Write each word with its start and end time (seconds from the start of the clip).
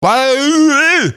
Why? 0.00 1.10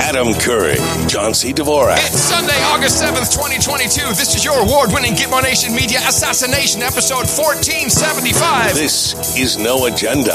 Adam 0.00 0.32
Curry, 0.40 0.76
John 1.06 1.34
C. 1.34 1.52
Dvorak. 1.52 1.98
It's 1.98 2.16
Sunday, 2.18 2.56
August 2.72 3.02
7th, 3.02 3.28
2022. 3.28 4.16
This 4.16 4.34
is 4.34 4.42
your 4.42 4.56
award 4.64 4.88
winning 4.90 5.12
Gitmo 5.12 5.42
Nation 5.42 5.74
Media 5.74 5.98
Assassination 6.08 6.80
episode 6.80 7.28
1475. 7.28 8.72
This 8.74 9.36
is 9.36 9.58
No 9.58 9.84
Agenda. 9.84 10.32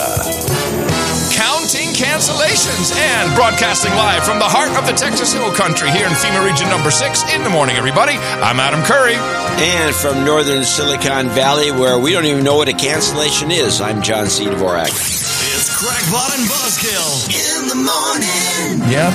Counting 1.34 1.90
cancellations 1.97 2.94
and 2.94 3.33
broadcasting 3.33 3.92
live 3.97 4.24
from 4.24 4.38
the 4.38 4.46
heart 4.46 4.70
of 4.78 4.86
the 4.86 4.94
Texas 4.94 5.33
Hill 5.33 5.51
Country 5.54 5.90
here 5.90 6.06
in 6.06 6.13
FEMA 6.13 6.46
Region 6.46 6.70
number 6.70 6.92
6 6.92 7.33
in 7.33 7.42
the 7.44 7.49
morning, 7.49 7.78
everybody. 7.78 8.13
I'm 8.13 8.60
Adam 8.60 8.83
Curry. 8.86 9.17
And 9.17 9.96
from 9.96 10.24
northern 10.24 10.63
Silicon 10.63 11.29
Valley, 11.29 11.72
where 11.72 11.97
we 11.97 12.12
don't 12.13 12.26
even 12.26 12.44
know 12.44 12.58
what 12.58 12.70
a 12.70 12.74
cancellation 12.74 13.49
is, 13.49 13.81
I'm 13.81 14.04
John 14.04 14.28
C. 14.28 14.46
Dvorak. 14.46 15.38
It's 15.62 15.76
Crackpot 15.78 16.39
and 16.39 16.48
Buzzkill 16.48 17.27
in 17.35 17.67
the 17.67 17.76
morning. 17.76 18.90
Yeah. 18.90 19.12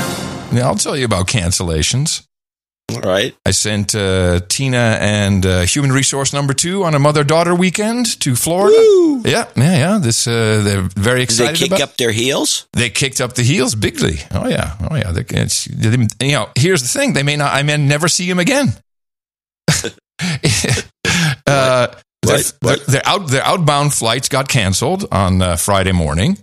Yeah, 0.52 0.66
I'll 0.66 0.74
tell 0.74 0.94
you 0.94 1.06
about 1.06 1.26
cancellations. 1.26 2.26
All 2.92 3.00
right. 3.00 3.34
I 3.46 3.50
sent 3.52 3.94
uh, 3.94 4.40
Tina 4.46 4.98
and 5.00 5.46
uh, 5.46 5.62
Human 5.62 5.90
Resource 5.90 6.34
Number 6.34 6.52
Two 6.52 6.84
on 6.84 6.94
a 6.94 6.98
mother-daughter 6.98 7.54
weekend 7.54 8.20
to 8.20 8.36
Florida. 8.36 8.76
Woo! 8.76 9.22
Yeah, 9.24 9.48
yeah, 9.56 9.76
yeah. 9.78 9.98
This 9.98 10.26
uh, 10.26 10.60
they're 10.62 10.82
very 10.82 11.22
excited. 11.22 11.22
Did 11.22 11.22
they 11.22 11.22
excited 11.22 11.56
kick 11.56 11.68
about. 11.68 11.80
up 11.80 11.96
their 11.96 12.12
heels? 12.12 12.66
They 12.74 12.90
kicked 12.90 13.22
up 13.22 13.32
the 13.36 13.42
heels 13.42 13.74
bigly. 13.74 14.18
Oh 14.30 14.46
yeah, 14.46 14.76
oh 14.90 14.96
yeah. 14.96 15.12
They, 15.12 15.24
it's, 15.40 15.64
they- 15.64 16.26
you 16.26 16.32
know, 16.32 16.50
here's 16.56 16.82
the 16.82 16.88
thing: 16.88 17.14
they 17.14 17.22
may 17.22 17.36
not. 17.36 17.54
I 17.54 17.62
may 17.62 17.78
never 17.78 18.06
see 18.06 18.28
him 18.28 18.38
again. 18.38 18.68
uh, 21.46 21.86
their, 22.27 22.37
What? 22.38 22.52
What? 22.60 22.87
their 22.87 23.02
out 23.06 23.28
their 23.28 23.42
outbound 23.45 23.95
flights 23.95 24.28
got 24.28 24.48
canceled 24.48 25.06
on 25.12 25.41
uh, 25.42 25.56
Friday 25.56 25.92
morning, 25.92 26.38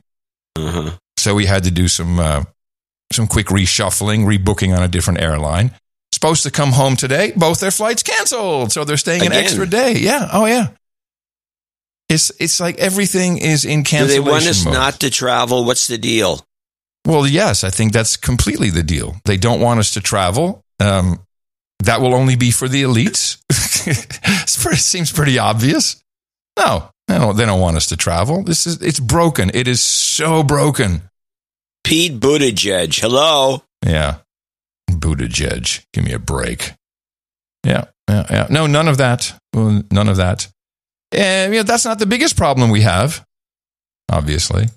Uh-huh. 0.58 0.92
so 1.18 1.36
we 1.36 1.46
had 1.46 1.64
to 1.66 1.72
do 1.72 1.88
some 1.88 2.20
uh, 2.20 2.44
some 3.14 3.28
quick 3.28 3.48
reshuffling, 3.48 4.26
rebooking 4.26 4.76
on 4.76 4.84
a 4.84 4.88
different 4.88 5.22
airline. 5.22 5.72
Supposed 6.14 6.44
to 6.44 6.52
come 6.52 6.72
home 6.74 6.96
today, 6.98 7.32
both 7.36 7.60
their 7.62 7.72
flights 7.72 8.04
canceled, 8.04 8.72
so 8.72 8.84
they're 8.84 8.98
staying 8.98 9.26
an 9.26 9.32
extra 9.34 9.66
day. 9.66 9.94
Yeah, 9.98 10.28
oh 10.32 10.46
yeah. 10.46 10.68
It's 12.10 12.32
it's 12.40 12.60
like 12.60 12.78
everything 12.78 13.38
is 13.38 13.64
in 13.64 13.84
cancellation. 13.84 14.24
Do 14.24 14.26
they 14.26 14.32
want 14.32 14.46
us 14.46 14.66
mode. 14.66 14.74
not 14.74 15.00
to 15.00 15.10
travel? 15.10 15.64
What's 15.64 15.88
the 15.88 15.98
deal? 15.98 16.46
Well, 17.06 17.26
yes, 17.26 17.64
I 17.64 17.70
think 17.70 17.94
that's 17.94 18.18
completely 18.18 18.70
the 18.70 18.84
deal. 18.84 19.16
They 19.26 19.38
don't 19.38 19.62
want 19.62 19.80
us 19.80 19.92
to 19.94 20.02
travel. 20.02 20.64
Um, 20.80 21.26
that 21.86 22.02
will 22.02 22.14
only 22.14 22.36
be 22.36 22.52
for 22.52 22.68
the 22.68 22.84
elites. 22.84 23.38
It 24.64 24.78
seems 24.78 25.12
pretty 25.12 25.40
obvious. 25.40 26.02
No, 26.58 26.92
they 27.08 27.18
don't, 27.18 27.36
they 27.36 27.46
don't 27.46 27.60
want 27.60 27.78
us 27.78 27.88
to 27.88 27.98
travel. 27.98 28.44
This 28.44 28.68
is 28.68 28.82
it's 28.82 29.00
broken. 29.00 29.50
It 29.54 29.68
is 29.68 29.82
so 29.82 30.44
broken. 30.44 31.02
Pete 31.84 32.20
Buttigieg. 32.20 33.00
Hello. 33.00 33.64
Yeah, 33.86 34.18
Buttigieg, 34.90 35.84
give 35.94 36.04
me 36.04 36.14
a 36.14 36.20
break. 36.20 36.74
Yeah, 37.66 37.86
yeah, 38.10 38.26
yeah. 38.30 38.48
No, 38.50 38.68
none 38.68 38.88
of 38.88 38.98
that. 38.98 39.34
Well, 39.54 39.84
none 39.92 40.10
of 40.10 40.18
that. 40.18 40.48
And 41.12 41.54
yeah, 41.54 41.64
that's 41.64 41.86
not 41.86 42.00
the 42.00 42.06
biggest 42.06 42.38
problem 42.38 42.70
we 42.70 42.82
have. 42.82 43.26
Obviously, 44.12 44.68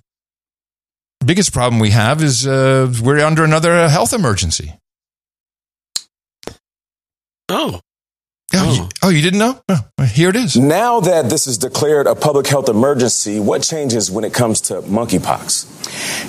biggest 1.24 1.52
problem 1.52 1.80
we 1.80 1.91
have 1.91 2.22
is 2.22 2.46
uh, 2.46 2.92
we're 3.02 3.24
under 3.24 3.44
another 3.44 3.89
health 3.89 4.12
emergency. 4.12 4.74
Oh. 7.50 7.80
Oh, 8.54 8.74
Oh. 8.80 8.88
You, 9.05 9.08
oh, 9.08 9.16
you 9.16 9.22
didn't 9.22 9.38
know? 9.38 9.60
Oh, 9.69 9.80
well, 9.98 10.06
here 10.08 10.30
it 10.30 10.36
is. 10.36 10.56
Now 10.56 11.00
that 11.00 11.28
this 11.30 11.47
is 11.47 11.58
declared 11.58 12.06
a 12.06 12.14
public 12.14 12.47
health 12.47 12.69
emergency, 12.69 13.38
what 13.41 13.62
changes 13.62 14.11
when 14.11 14.24
it 14.24 14.33
comes 14.34 14.61
to 14.62 14.83
monkeypox? 14.83 15.70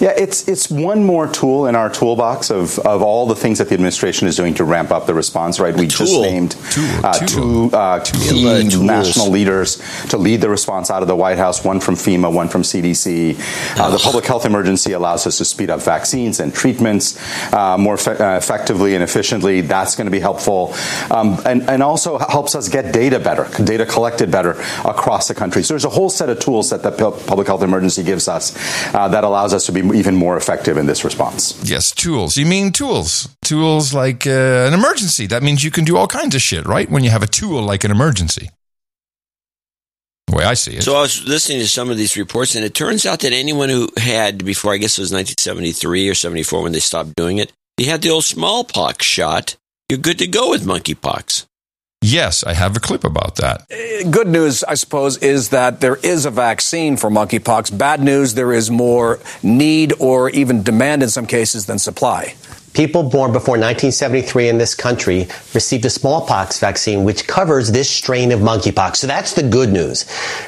Yeah, 0.02 0.14
it's 0.18 0.48
it's 0.48 0.70
one 0.70 1.04
more 1.06 1.28
tool 1.28 1.66
in 1.68 1.76
our 1.76 1.90
toolbox 1.90 2.52
of, 2.52 2.78
of 2.80 3.02
all 3.02 3.26
the 3.26 3.36
things 3.36 3.58
that 3.60 3.70
the 3.70 3.74
administration 3.74 4.28
is 4.28 4.36
doing 4.36 4.54
to 4.56 4.64
ramp 4.64 4.92
up 4.92 5.08
the 5.08 5.14
response. 5.14 5.60
Right, 5.60 5.76
we 5.76 5.88
just 5.88 6.14
named 6.14 6.52
Tool, 6.72 7.06
uh, 7.06 7.14
tool. 7.20 7.70
two 7.70 7.76
uh, 7.76 8.04
key 8.04 8.30
tools. 8.70 8.80
national 8.82 9.30
leaders 9.30 9.82
to 10.10 10.18
lead 10.18 10.42
the 10.42 10.50
response 10.50 10.92
out 10.92 11.02
of 11.02 11.08
the 11.08 11.16
White 11.16 11.38
House. 11.38 11.64
One 11.64 11.80
from 11.80 11.96
FEMA, 11.96 12.32
one 12.32 12.50
from 12.50 12.62
CDC. 12.64 13.80
Uh, 13.80 13.90
the 13.90 13.98
public 13.98 14.26
health 14.26 14.46
emergency 14.46 14.92
allows 14.92 15.26
us 15.26 15.38
to 15.38 15.46
speed 15.46 15.70
up 15.70 15.82
vaccines 15.82 16.40
and 16.40 16.54
treatments 16.54 17.18
uh, 17.54 17.78
more 17.78 17.96
effe- 17.96 18.20
uh, 18.20 18.38
effectively 18.38 18.94
and 18.94 19.04
efficiently. 19.04 19.62
That's 19.62 19.96
going 19.96 20.06
to 20.06 20.12
be 20.12 20.20
helpful, 20.20 20.74
um, 21.10 21.40
and 21.46 21.68
and 21.70 21.82
also 21.82 22.18
helps 22.20 22.54
us 22.56 22.65
get 22.70 22.94
data 22.94 23.20
better, 23.20 23.48
data 23.64 23.86
collected 23.86 24.32
better 24.32 24.52
across 24.84 25.28
the 25.28 25.36
country. 25.36 25.64
So 25.64 25.74
there's 25.74 25.86
a 25.86 25.90
whole 25.90 26.10
set 26.10 26.30
of 26.30 26.40
tools 26.40 26.70
that 26.70 26.84
the 26.84 26.92
public 26.92 27.48
health 27.48 27.62
emergency 27.62 28.04
gives 28.04 28.28
us 28.28 28.56
uh, 28.94 29.08
that 29.10 29.24
allows 29.24 29.54
us 29.54 29.66
to 29.68 29.72
be 29.72 29.82
even 29.98 30.16
more 30.16 30.38
effective 30.38 30.78
in 30.78 30.86
this 30.86 31.04
response. 31.04 31.62
Yes, 31.70 31.92
tools. 31.92 32.38
You 32.38 32.46
mean 32.46 32.72
tools? 32.72 33.30
Tools 33.44 33.94
like 33.94 34.26
uh, 34.28 34.68
an 34.68 34.74
emergency. 34.74 35.28
That 35.28 35.44
means 35.44 35.64
you 35.64 35.72
can 35.72 35.86
do 35.86 35.98
all 35.98 36.08
kinds 36.08 36.36
of 36.36 36.42
shit, 36.42 36.66
right? 36.66 36.90
When 36.90 37.04
you 37.04 37.10
have 37.10 37.24
a 37.24 37.28
tool 37.28 37.62
like 37.62 37.84
an 37.84 37.92
emergency. 37.92 38.50
The 40.28 40.38
way 40.38 40.44
I 40.44 40.56
see 40.56 40.78
it. 40.78 40.84
So 40.84 40.96
I 40.96 41.02
was 41.02 41.24
listening 41.28 41.60
to 41.60 41.68
some 41.68 41.90
of 41.92 41.98
these 41.98 42.18
reports, 42.18 42.56
and 42.56 42.66
it 42.66 42.74
turns 42.74 43.06
out 43.06 43.20
that 43.20 43.32
anyone 43.32 43.70
who 43.70 43.90
had, 43.98 44.44
before 44.44 44.74
I 44.74 44.78
guess 44.78 44.98
it 44.98 45.02
was 45.02 45.12
1973 45.12 46.10
or 46.10 46.16
74 46.16 46.64
when 46.64 46.72
they 46.72 46.80
stopped 46.80 47.16
doing 47.16 47.38
it, 47.38 47.52
you 47.78 47.88
had 47.88 48.02
the 48.02 48.10
old 48.10 48.24
smallpox 48.24 49.06
shot, 49.06 49.56
you're 49.90 50.00
good 50.00 50.18
to 50.20 50.28
go 50.28 50.50
with 50.50 50.66
monkeypox. 50.66 51.46
Yes, 52.06 52.44
I 52.44 52.54
have 52.54 52.76
a 52.78 52.80
clip 52.80 53.04
about 53.04 53.36
that. 53.36 53.66
Uh, 53.72 54.10
good 54.10 54.28
news, 54.28 54.64
I 54.64 54.76
suppose, 54.76 55.18
is 55.18 55.50
that 55.50 55.82
there 55.82 55.96
is 55.98 56.26
a 56.26 56.32
vaccine 56.32 56.98
for 56.98 57.10
monkeypox. 57.10 57.78
Bad 57.78 58.02
news, 58.02 58.34
there 58.34 58.54
is 58.54 58.70
more 58.70 59.20
need 59.44 59.94
or 60.00 60.30
even 60.30 60.64
demand 60.64 61.04
in 61.04 61.10
some 61.10 61.26
cases 61.26 61.66
than 61.66 61.80
supply. 61.80 62.36
People 62.76 63.04
born 63.04 63.32
before 63.32 63.54
1973 63.54 64.50
in 64.50 64.58
this 64.58 64.76
country 64.76 65.28
received 65.54 65.86
a 65.86 65.90
smallpox 65.90 66.60
vaccine 66.60 67.06
which 67.06 67.26
covers 67.26 67.72
this 67.72 67.90
strain 67.90 68.34
of 68.34 68.42
monkeypox. 68.42 68.98
So 68.98 69.08
that's 69.08 69.32
the 69.34 69.44
good 69.44 69.70
news. 69.72 70.04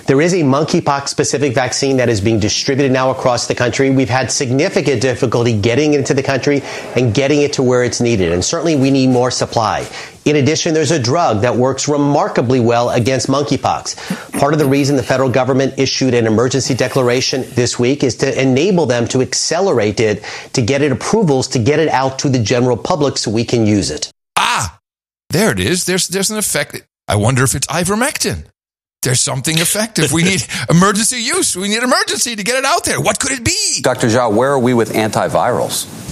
There 0.07 0.19
is 0.19 0.33
a 0.33 0.41
monkeypox 0.41 1.07
specific 1.07 1.55
vaccine 1.55 1.95
that 1.97 2.09
is 2.09 2.19
being 2.19 2.37
distributed 2.37 2.91
now 2.91 3.11
across 3.11 3.47
the 3.47 3.55
country. 3.55 3.91
We've 3.91 4.09
had 4.09 4.29
significant 4.29 5.01
difficulty 5.01 5.57
getting 5.57 5.93
it 5.93 5.99
into 5.99 6.13
the 6.13 6.21
country 6.21 6.63
and 6.97 7.13
getting 7.13 7.43
it 7.43 7.53
to 7.53 7.63
where 7.63 7.85
it's 7.85 8.01
needed. 8.01 8.33
And 8.33 8.43
certainly 8.43 8.75
we 8.75 8.91
need 8.91 9.07
more 9.07 9.31
supply. 9.31 9.87
In 10.27 10.35
addition, 10.35 10.73
there's 10.73 10.91
a 10.91 10.99
drug 10.99 11.39
that 11.43 11.55
works 11.55 11.87
remarkably 11.87 12.59
well 12.59 12.89
against 12.89 13.27
monkeypox. 13.29 14.37
Part 14.37 14.51
of 14.51 14.59
the 14.59 14.65
reason 14.65 14.97
the 14.97 15.03
federal 15.03 15.29
government 15.29 15.75
issued 15.79 16.13
an 16.13 16.27
emergency 16.27 16.73
declaration 16.73 17.45
this 17.51 17.79
week 17.79 18.03
is 18.03 18.17
to 18.17 18.41
enable 18.41 18.85
them 18.85 19.07
to 19.07 19.21
accelerate 19.21 20.01
it, 20.01 20.21
to 20.51 20.61
get 20.61 20.81
it 20.81 20.91
approvals, 20.91 21.47
to 21.47 21.59
get 21.59 21.79
it 21.79 21.87
out 21.87 22.19
to 22.19 22.29
the 22.29 22.39
general 22.39 22.75
public 22.75 23.17
so 23.17 23.31
we 23.31 23.45
can 23.45 23.65
use 23.65 23.89
it. 23.89 24.11
Ah, 24.35 24.77
there 25.29 25.49
it 25.49 25.61
is. 25.61 25.85
There's 25.85 26.09
there's 26.09 26.29
an 26.29 26.37
effect. 26.37 26.85
I 27.07 27.15
wonder 27.15 27.45
if 27.45 27.55
it's 27.55 27.67
ivermectin. 27.67 28.47
There's 29.03 29.21
something 29.21 29.57
effective. 29.59 30.11
We 30.11 30.23
need 30.23 30.45
emergency 30.69 31.21
use. 31.21 31.55
We 31.55 31.69
need 31.69 31.83
emergency 31.83 32.35
to 32.35 32.43
get 32.43 32.57
it 32.57 32.65
out 32.65 32.83
there. 32.83 32.99
What 32.99 33.21
could 33.21 33.31
it 33.31 33.45
be? 33.45 33.79
Dr. 33.81 34.07
Zhao, 34.07 34.33
where 34.33 34.51
are 34.51 34.59
we 34.59 34.73
with 34.73 34.91
antivirals? 34.91 36.06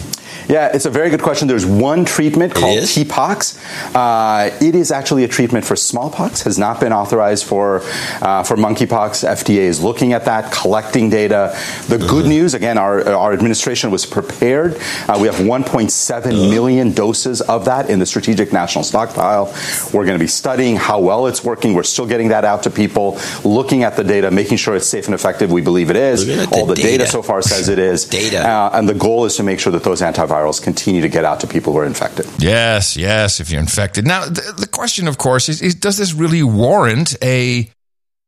Yeah, 0.48 0.72
it's 0.74 0.86
a 0.86 0.90
very 0.90 1.10
good 1.10 1.22
question. 1.22 1.48
There's 1.48 1.66
one 1.66 2.06
treatment 2.06 2.54
called 2.54 2.78
is? 2.78 2.96
TPOXX. 2.96 3.96
Uh, 3.96 4.56
it 4.62 4.76
is 4.76 4.92
actually 4.92 5.24
a 5.24 5.28
treatment 5.28 5.66
for 5.66 5.76
smallpox. 5.76 6.44
Has 6.44 6.58
not 6.60 6.80
been 6.80 6.94
authorized 6.94 7.46
for 7.46 7.82
uh, 8.22 8.44
for 8.44 8.56
monkeypox. 8.56 9.28
FDA 9.28 9.66
is 9.66 9.82
looking 9.82 10.14
at 10.14 10.26
that, 10.26 10.52
collecting 10.52 11.10
data. 11.10 11.58
The 11.88 11.98
good 11.98 12.26
news, 12.26 12.54
again, 12.54 12.78
our 12.78 13.08
our 13.10 13.34
administration 13.34 13.92
was 13.92 14.06
prepared. 14.06 14.78
Uh, 15.08 15.18
we 15.20 15.28
have 15.28 15.38
1.7 15.38 16.50
million 16.50 16.92
doses 16.92 17.42
of 17.42 17.66
that 17.66 17.90
in 17.90 18.00
the 18.00 18.06
strategic 18.06 18.54
national 18.54 18.84
stockpile. 18.84 19.46
We're 19.94 20.06
going 20.06 20.18
to 20.18 20.24
be 20.24 20.28
studying 20.28 20.76
how 20.76 21.00
well 21.00 21.28
it's 21.28 21.44
working. 21.44 21.74
We're 21.74 21.84
still 21.84 22.06
getting 22.08 22.28
that 22.30 22.46
out 22.46 22.64
to 22.64 22.70
people, 22.70 23.20
looking 23.44 23.84
at 23.84 23.96
the 23.96 24.04
data, 24.04 24.30
making 24.32 24.58
sure 24.58 24.76
it's 24.76 24.88
safe 24.88 25.06
and 25.06 25.16
effective. 25.16 25.52
We 25.52 25.62
believe 25.62 25.90
it 25.90 25.96
is. 25.96 26.28
At 26.28 26.50
the 26.50 26.56
All 26.56 26.66
the 26.66 26.76
data 26.76 27.00
data. 27.00 27.08
so 27.08 27.22
far 27.22 27.42
says 27.42 27.70
it 27.70 27.80
is. 27.80 28.06
Data. 28.06 28.48
Uh, 28.48 28.70
and 28.74 28.88
the 28.88 28.94
goal 28.94 29.26
is 29.26 29.36
to 29.38 29.44
make 29.44 29.60
sure 29.60 29.72
that 29.72 29.84
those 29.84 30.02
antivirals 30.02 30.35
continue 30.60 31.02
to 31.02 31.10
get 31.10 31.26
out 31.26 31.40
to 31.42 31.48
people 31.48 31.74
who 31.74 31.80
are 31.80 31.86
infected. 31.86 32.28
Yes, 32.40 32.98
yes. 32.98 33.40
If 33.40 33.50
you're 33.50 33.62
infected, 33.62 34.06
now 34.06 34.26
the, 34.26 34.54
the 34.58 34.68
question, 34.68 35.08
of 35.08 35.18
course, 35.18 35.50
is, 35.50 35.62
is 35.62 35.76
does 35.76 35.98
this 35.98 36.14
really 36.14 36.44
warrant 36.44 37.16
a 37.24 37.70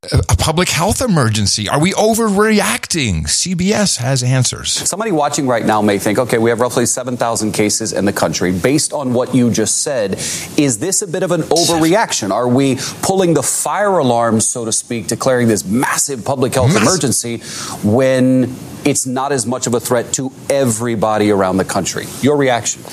a 0.04 0.36
public 0.36 0.70
health 0.70 1.02
emergency? 1.02 1.68
Are 1.68 1.80
we 1.80 1.92
overreacting? 1.94 3.24
CBS 3.24 3.98
has 3.98 4.22
answers. 4.22 4.72
Somebody 4.72 5.12
watching 5.12 5.48
right 5.48 5.66
now 5.66 5.82
may 5.82 5.98
think, 5.98 6.20
okay, 6.20 6.38
we 6.38 6.52
have 6.52 6.60
roughly 6.60 6.86
7,000 6.86 7.52
cases 7.52 7.94
in 7.94 8.06
the 8.06 8.14
country. 8.14 8.52
Based 8.52 8.94
on 8.94 9.14
what 9.14 9.34
you 9.34 9.50
just 9.50 9.82
said, 9.82 10.14
is 10.56 10.78
this 10.78 11.02
a 11.02 11.08
bit 11.08 11.24
of 11.24 11.32
an 11.32 11.42
overreaction? 11.42 12.30
Are 12.30 12.48
we 12.48 12.78
pulling 13.02 13.34
the 13.34 13.42
fire 13.42 13.98
alarm, 13.98 14.40
so 14.40 14.66
to 14.66 14.72
speak, 14.72 15.08
declaring 15.08 15.48
this 15.48 15.66
massive 15.66 16.24
public 16.24 16.54
health 16.54 16.74
Massive. 16.74 16.84
emergency 16.84 17.38
when 17.84 18.56
it's 18.86 19.08
not 19.08 19.32
as 19.32 19.48
much 19.48 19.66
of 19.66 19.74
a 19.74 19.80
threat 19.80 20.14
to 20.14 20.32
everybody 20.48 21.32
around 21.32 21.58
the 21.58 21.66
country? 21.66 22.06
Your 22.22 22.38
reaction? 22.38 22.84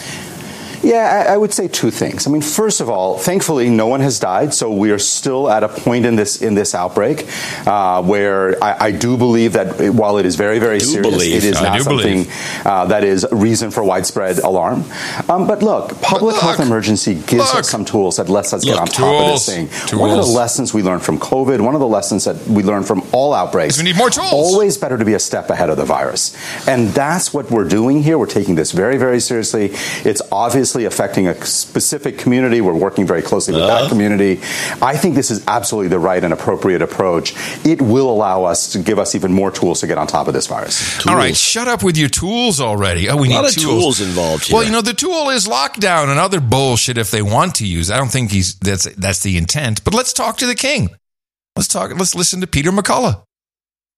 Yeah, 0.85 1.25
I, 1.27 1.33
I, 1.33 1.37
would 1.37 1.53
say 1.53 1.67
two 1.67 1.91
things. 1.91 2.27
I 2.27 2.31
mean, 2.31 2.43
first 2.43 2.83
of 2.83 2.91
all, 2.91 3.17
thankfully, 3.17 3.71
no 3.71 3.87
one 3.87 4.01
has 4.01 4.21
died, 4.21 4.53
so 4.53 4.71
we 4.71 4.91
are 4.91 4.99
still 4.99 5.49
at 5.51 5.65
a 5.65 5.69
point 5.69 6.05
in 6.05 6.15
this 6.15 6.43
in 6.43 6.55
this 6.55 6.75
outbreak 6.75 7.27
uh, 7.67 8.03
where 8.03 8.63
I, 8.63 8.87
I, 8.87 8.91
do 8.91 9.17
believe 9.17 9.55
that 9.55 9.95
while 9.95 10.19
it 10.19 10.27
is 10.27 10.37
very 10.37 10.59
very 10.59 10.81
serious, 10.81 11.11
believe. 11.11 11.37
it 11.37 11.45
is 11.45 11.61
not 11.61 11.81
something 11.81 12.27
uh, 12.67 12.85
that 12.87 13.03
is 13.03 13.27
reason 13.33 13.71
for 13.71 13.83
widespread 13.83 14.39
alarm. 14.41 14.85
Um, 15.31 15.47
but 15.47 15.63
look, 15.63 15.89
public 16.03 16.03
but 16.03 16.23
look, 16.23 16.37
health 16.43 16.61
emergency 16.61 17.15
gives 17.15 17.33
look, 17.33 17.55
us 17.57 17.71
some 17.71 17.87
tools 17.87 18.19
that 18.19 18.29
lets 18.29 18.53
us 18.53 18.65
look, 18.65 18.75
get 18.75 18.81
on 18.81 18.87
top 18.87 19.23
of 19.23 19.31
this 19.33 19.47
thing. 19.47 19.69
Tools. 19.89 19.95
One 19.95 20.11
of 20.11 20.19
the 20.19 20.33
lessons 20.33 20.75
we 20.75 20.83
learned 20.83 21.03
from 21.03 21.19
COVID, 21.19 21.63
one 21.63 21.75
of 21.75 21.81
the 21.81 21.89
lessons 21.89 22.25
that 22.27 22.47
we 22.47 22.63
learned 22.63 22.87
from 22.87 23.03
all 23.13 23.33
outbreaks, 23.33 23.79
we 23.79 23.85
need 23.85 23.97
more 23.97 24.11
tools. 24.11 24.31
Always 24.33 24.77
better 24.77 24.99
to 24.99 25.05
be 25.05 25.15
a 25.15 25.19
step 25.19 25.49
ahead 25.49 25.71
of 25.71 25.79
the 25.79 25.87
virus, 25.87 26.37
and 26.69 26.89
that's 26.89 27.33
what 27.33 27.51
we're 27.51 27.69
doing 27.69 28.03
here. 28.03 28.19
We're 28.19 28.27
taking 28.27 28.55
this 28.55 28.73
very 28.73 28.99
very 28.99 29.21
seriously. 29.21 29.71
It's 30.05 30.21
obviously 30.31 30.74
affecting 30.83 31.29
a 31.29 31.45
specific 31.45 32.19
community. 32.19 32.61
We're 32.61 32.75
working 32.75 33.07
very 33.07 33.23
closely 33.23 33.55
with 33.55 33.63
uh-huh. 33.63 33.83
that 33.83 33.89
community. 33.89 34.41
I 34.83 34.97
think 34.97 35.15
this 35.15 35.31
is 35.31 35.45
absolutely 35.47 35.91
the 35.91 36.01
right 36.01 36.23
and 36.25 36.33
appropriate 36.33 36.83
approach. 36.83 37.35
It 37.65 37.81
will 37.81 38.11
allow 38.11 38.43
us 38.43 38.73
to 38.73 38.81
give 38.81 38.99
us 38.99 39.15
even 39.15 39.33
more 39.33 39.53
tools 39.53 39.81
to 39.83 39.87
get 39.87 39.97
on 39.97 40.09
top 40.09 40.27
of 40.27 40.35
this 40.35 40.49
virus. 40.49 40.95
Tools. 40.95 41.07
All 41.07 41.17
right, 41.17 41.37
shut 41.37 41.69
up 41.69 41.85
with 41.85 41.97
your 41.97 42.09
tools 42.09 42.61
already. 42.61 43.09
Oh, 43.09 43.17
we 43.17 43.29
need 43.29 43.37
tools. 43.37 43.55
tools. 43.55 44.01
involved. 44.01 44.47
Here. 44.47 44.57
Well, 44.57 44.65
you 44.65 44.73
know 44.73 44.83
the 44.83 44.93
tool 44.93 45.31
is 45.31 45.47
lockdown 45.47 46.09
and 46.09 46.19
other 46.19 46.41
bullshit 46.41 46.99
if 46.99 47.13
they 47.13 47.23
want 47.23 47.55
to 47.57 47.67
use. 47.67 47.93
I 47.93 47.97
don't 47.97 48.11
think 48.11 48.33
he's 48.33 48.57
that's 48.57 48.93
that's 48.97 49.23
the 49.23 49.37
intent. 49.37 49.85
But 49.85 49.95
let's 49.95 50.13
talk 50.13 50.39
to 50.39 50.47
the 50.47 50.57
king. 50.57 50.89
Let's 51.55 51.69
talk. 51.69 51.97
Let's 51.97 52.17
listen 52.17 52.41
to 52.41 52.49
Peter 52.49 52.73
McCullough 52.73 53.23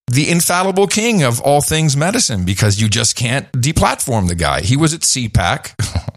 the 0.08 0.30
infallible 0.30 0.86
king 0.86 1.22
of 1.22 1.40
all 1.40 1.60
things 1.60 1.96
medicine 1.96 2.44
because 2.44 2.80
you 2.80 2.88
just 2.88 3.16
can't 3.16 3.50
deplatform 3.52 4.28
the 4.28 4.34
guy. 4.34 4.60
He 4.60 4.76
was 4.76 4.94
at 4.94 5.00
CPAC, 5.00 5.74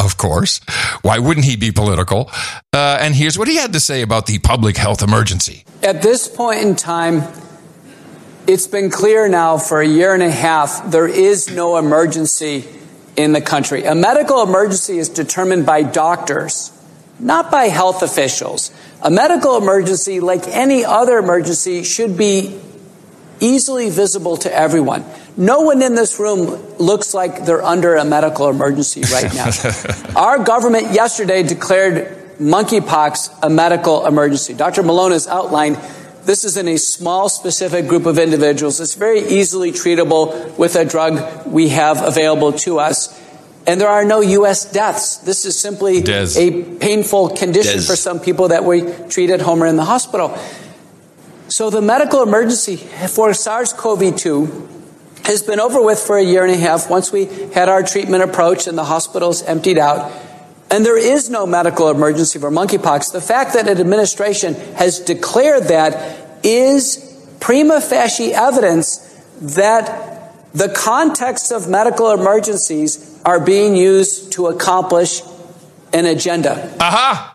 of 0.00 0.16
course. 0.16 0.60
Why 1.02 1.18
wouldn't 1.18 1.46
he 1.46 1.56
be 1.56 1.70
political? 1.70 2.30
Uh, 2.72 2.98
and 3.00 3.14
here's 3.14 3.38
what 3.38 3.48
he 3.48 3.56
had 3.56 3.72
to 3.72 3.80
say 3.80 4.02
about 4.02 4.26
the 4.26 4.38
public 4.38 4.76
health 4.76 5.02
emergency. 5.02 5.64
At 5.82 6.02
this 6.02 6.28
point 6.28 6.60
in 6.60 6.76
time, 6.76 7.22
it's 8.46 8.66
been 8.66 8.90
clear 8.90 9.28
now 9.28 9.58
for 9.58 9.80
a 9.80 9.86
year 9.86 10.14
and 10.14 10.22
a 10.22 10.30
half 10.30 10.90
there 10.90 11.06
is 11.06 11.50
no 11.50 11.76
emergency 11.76 12.64
in 13.16 13.32
the 13.32 13.40
country. 13.40 13.84
A 13.84 13.94
medical 13.94 14.42
emergency 14.42 14.98
is 14.98 15.08
determined 15.08 15.66
by 15.66 15.82
doctors, 15.82 16.72
not 17.18 17.50
by 17.50 17.64
health 17.64 18.02
officials. 18.02 18.72
A 19.02 19.10
medical 19.10 19.56
emergency, 19.56 20.20
like 20.20 20.48
any 20.48 20.84
other 20.84 21.18
emergency, 21.18 21.84
should 21.84 22.16
be 22.16 22.60
easily 23.40 23.90
visible 23.90 24.36
to 24.38 24.54
everyone. 24.54 25.04
No 25.36 25.62
one 25.62 25.82
in 25.82 25.94
this 25.94 26.18
room 26.18 26.46
looks 26.76 27.14
like 27.14 27.46
they're 27.46 27.62
under 27.62 27.96
a 27.96 28.04
medical 28.04 28.48
emergency 28.48 29.02
right 29.12 29.32
now. 29.34 29.50
Our 30.16 30.44
government 30.44 30.92
yesterday 30.92 31.42
declared 31.42 32.38
monkeypox 32.38 33.38
a 33.42 33.48
medical 33.48 34.06
emergency. 34.06 34.52
Dr. 34.54 34.82
Malone 34.82 35.12
has 35.12 35.26
outlined 35.26 35.78
this 36.24 36.44
is 36.44 36.56
in 36.56 36.68
a 36.68 36.76
small, 36.76 37.28
specific 37.28 37.88
group 37.88 38.06
of 38.06 38.18
individuals. 38.18 38.80
It's 38.80 38.94
very 38.94 39.20
easily 39.20 39.72
treatable 39.72 40.56
with 40.56 40.76
a 40.76 40.84
drug 40.84 41.46
we 41.46 41.70
have 41.70 42.00
available 42.02 42.52
to 42.64 42.78
us. 42.78 43.18
And 43.66 43.80
there 43.80 43.88
are 43.88 44.04
no 44.04 44.20
U.S. 44.20 44.70
deaths. 44.70 45.18
This 45.18 45.44
is 45.44 45.58
simply 45.58 46.00
Des. 46.00 46.34
a 46.36 46.62
painful 46.78 47.30
condition 47.30 47.78
Des. 47.78 47.86
for 47.86 47.96
some 47.96 48.20
people 48.20 48.48
that 48.48 48.64
we 48.64 48.82
treat 49.08 49.30
at 49.30 49.40
home 49.40 49.62
or 49.62 49.66
in 49.66 49.76
the 49.76 49.84
hospital. 49.84 50.36
So 51.48 51.70
the 51.70 51.82
medical 51.82 52.22
emergency 52.22 52.76
for 52.76 53.34
SARS-CoV-2 53.34 54.81
has 55.24 55.42
been 55.42 55.60
over 55.60 55.82
with 55.82 55.98
for 55.98 56.18
a 56.18 56.22
year 56.22 56.44
and 56.44 56.52
a 56.52 56.56
half 56.56 56.90
once 56.90 57.12
we 57.12 57.26
had 57.52 57.68
our 57.68 57.82
treatment 57.82 58.22
approach 58.22 58.66
and 58.66 58.76
the 58.76 58.84
hospitals 58.84 59.42
emptied 59.42 59.78
out. 59.78 60.12
And 60.70 60.86
there 60.86 60.98
is 60.98 61.28
no 61.28 61.46
medical 61.46 61.90
emergency 61.90 62.38
for 62.38 62.50
monkeypox. 62.50 63.12
The 63.12 63.20
fact 63.20 63.54
that 63.54 63.68
an 63.68 63.78
administration 63.78 64.54
has 64.74 65.00
declared 65.00 65.64
that 65.64 66.44
is 66.44 67.26
prima 67.40 67.80
facie 67.80 68.32
evidence 68.32 68.96
that 69.40 70.32
the 70.54 70.68
context 70.68 71.52
of 71.52 71.68
medical 71.68 72.10
emergencies 72.10 73.20
are 73.24 73.40
being 73.40 73.76
used 73.76 74.32
to 74.32 74.46
accomplish 74.46 75.22
an 75.92 76.06
agenda. 76.06 76.74
Aha! 76.80 77.34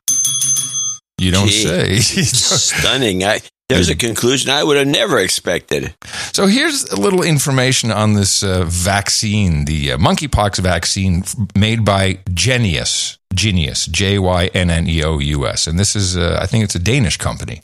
You 1.19 1.31
don't 1.31 1.47
Gee, 1.47 1.63
say. 1.63 1.99
Stunning. 1.99 3.23
I, 3.23 3.41
there's 3.69 3.89
a 3.89 3.95
conclusion 3.95 4.49
I 4.49 4.63
would 4.63 4.77
have 4.77 4.87
never 4.87 5.19
expected. 5.19 5.93
So 6.31 6.47
here's 6.47 6.85
a 6.85 6.99
little 6.99 7.21
information 7.21 7.91
on 7.91 8.13
this 8.13 8.43
uh, 8.43 8.63
vaccine, 8.65 9.65
the 9.65 9.93
uh, 9.93 9.97
monkeypox 9.97 10.59
vaccine 10.59 11.23
made 11.55 11.83
by 11.83 12.19
Genius, 12.33 13.17
Genius, 13.33 13.85
J 13.85 14.19
Y 14.19 14.45
N 14.53 14.69
N 14.69 14.87
E 14.87 15.03
O 15.03 15.19
U 15.19 15.47
S, 15.47 15.67
and 15.67 15.77
this 15.77 15.95
is, 15.95 16.15
uh, 16.15 16.39
I 16.41 16.45
think, 16.45 16.63
it's 16.63 16.75
a 16.75 16.79
Danish 16.79 17.17
company. 17.17 17.61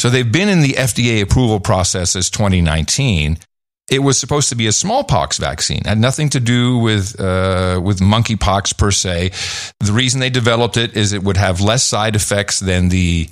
So 0.00 0.08
they've 0.08 0.30
been 0.30 0.48
in 0.48 0.62
the 0.62 0.72
FDA 0.72 1.20
approval 1.20 1.60
process 1.60 2.12
since 2.12 2.30
2019. 2.30 3.38
It 3.90 3.98
was 3.98 4.16
supposed 4.16 4.48
to 4.48 4.54
be 4.54 4.66
a 4.66 4.72
smallpox 4.72 5.36
vaccine, 5.36 5.82
had 5.84 5.98
nothing 5.98 6.30
to 6.30 6.40
do 6.40 6.78
with 6.78 7.20
uh, 7.20 7.78
with 7.82 8.00
monkeypox 8.00 8.78
per 8.78 8.90
se. 8.90 9.32
The 9.80 9.92
reason 9.92 10.20
they 10.20 10.30
developed 10.30 10.78
it 10.78 10.96
is 10.96 11.12
it 11.12 11.22
would 11.22 11.36
have 11.36 11.60
less 11.60 11.84
side 11.84 12.16
effects 12.16 12.60
than 12.60 12.88
the 12.88 13.28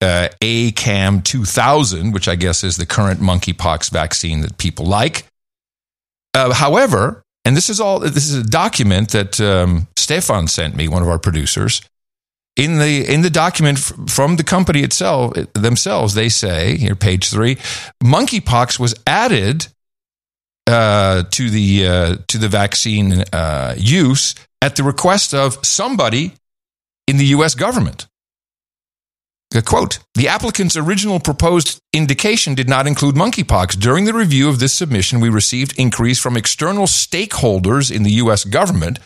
uh, 0.00 0.28
ACAM 0.40 1.24
2000, 1.24 2.12
which 2.12 2.28
I 2.28 2.36
guess 2.36 2.62
is 2.62 2.76
the 2.76 2.86
current 2.86 3.20
monkeypox 3.20 3.90
vaccine 3.90 4.40
that 4.42 4.58
people 4.58 4.86
like. 4.86 5.26
Uh, 6.34 6.52
however, 6.52 7.22
and 7.44 7.56
this 7.56 7.70
is 7.70 7.80
all 7.80 8.00
this 8.00 8.28
is 8.28 8.34
a 8.34 8.44
document 8.44 9.10
that 9.10 9.40
um, 9.40 9.86
Stefan 9.96 10.48
sent 10.48 10.76
me, 10.76 10.88
one 10.88 11.02
of 11.02 11.08
our 11.08 11.18
producers. 11.18 11.80
In 12.56 12.78
the 12.78 13.06
in 13.06 13.20
the 13.22 13.30
document 13.30 13.78
from 14.08 14.36
the 14.36 14.44
company 14.44 14.80
itself 14.80 15.34
themselves, 15.54 16.14
they 16.14 16.28
say 16.28 16.76
here, 16.76 16.94
page 16.94 17.30
three, 17.30 17.56
monkeypox 18.02 18.78
was 18.78 18.94
added 19.06 19.68
uh, 20.66 21.22
to 21.30 21.50
the 21.50 21.86
uh, 21.86 22.16
to 22.28 22.38
the 22.38 22.48
vaccine 22.48 23.24
uh, 23.32 23.74
use 23.76 24.34
at 24.60 24.76
the 24.76 24.82
request 24.82 25.32
of 25.32 25.64
somebody 25.64 26.32
in 27.06 27.18
the 27.18 27.26
U.S. 27.26 27.54
government. 27.54 28.06
A 29.54 29.62
quote 29.62 30.00
The 30.14 30.28
applicant's 30.28 30.76
original 30.76 31.20
proposed 31.20 31.78
indication 31.92 32.54
did 32.54 32.68
not 32.68 32.86
include 32.86 33.14
monkeypox. 33.14 33.78
During 33.78 34.04
the 34.04 34.12
review 34.12 34.48
of 34.48 34.58
this 34.58 34.74
submission, 34.74 35.20
we 35.20 35.28
received 35.28 35.78
inquiries 35.78 36.18
from 36.18 36.36
external 36.36 36.86
stakeholders 36.86 37.94
in 37.94 38.02
the 38.02 38.12
U.S. 38.12 38.44
government. 38.44 38.98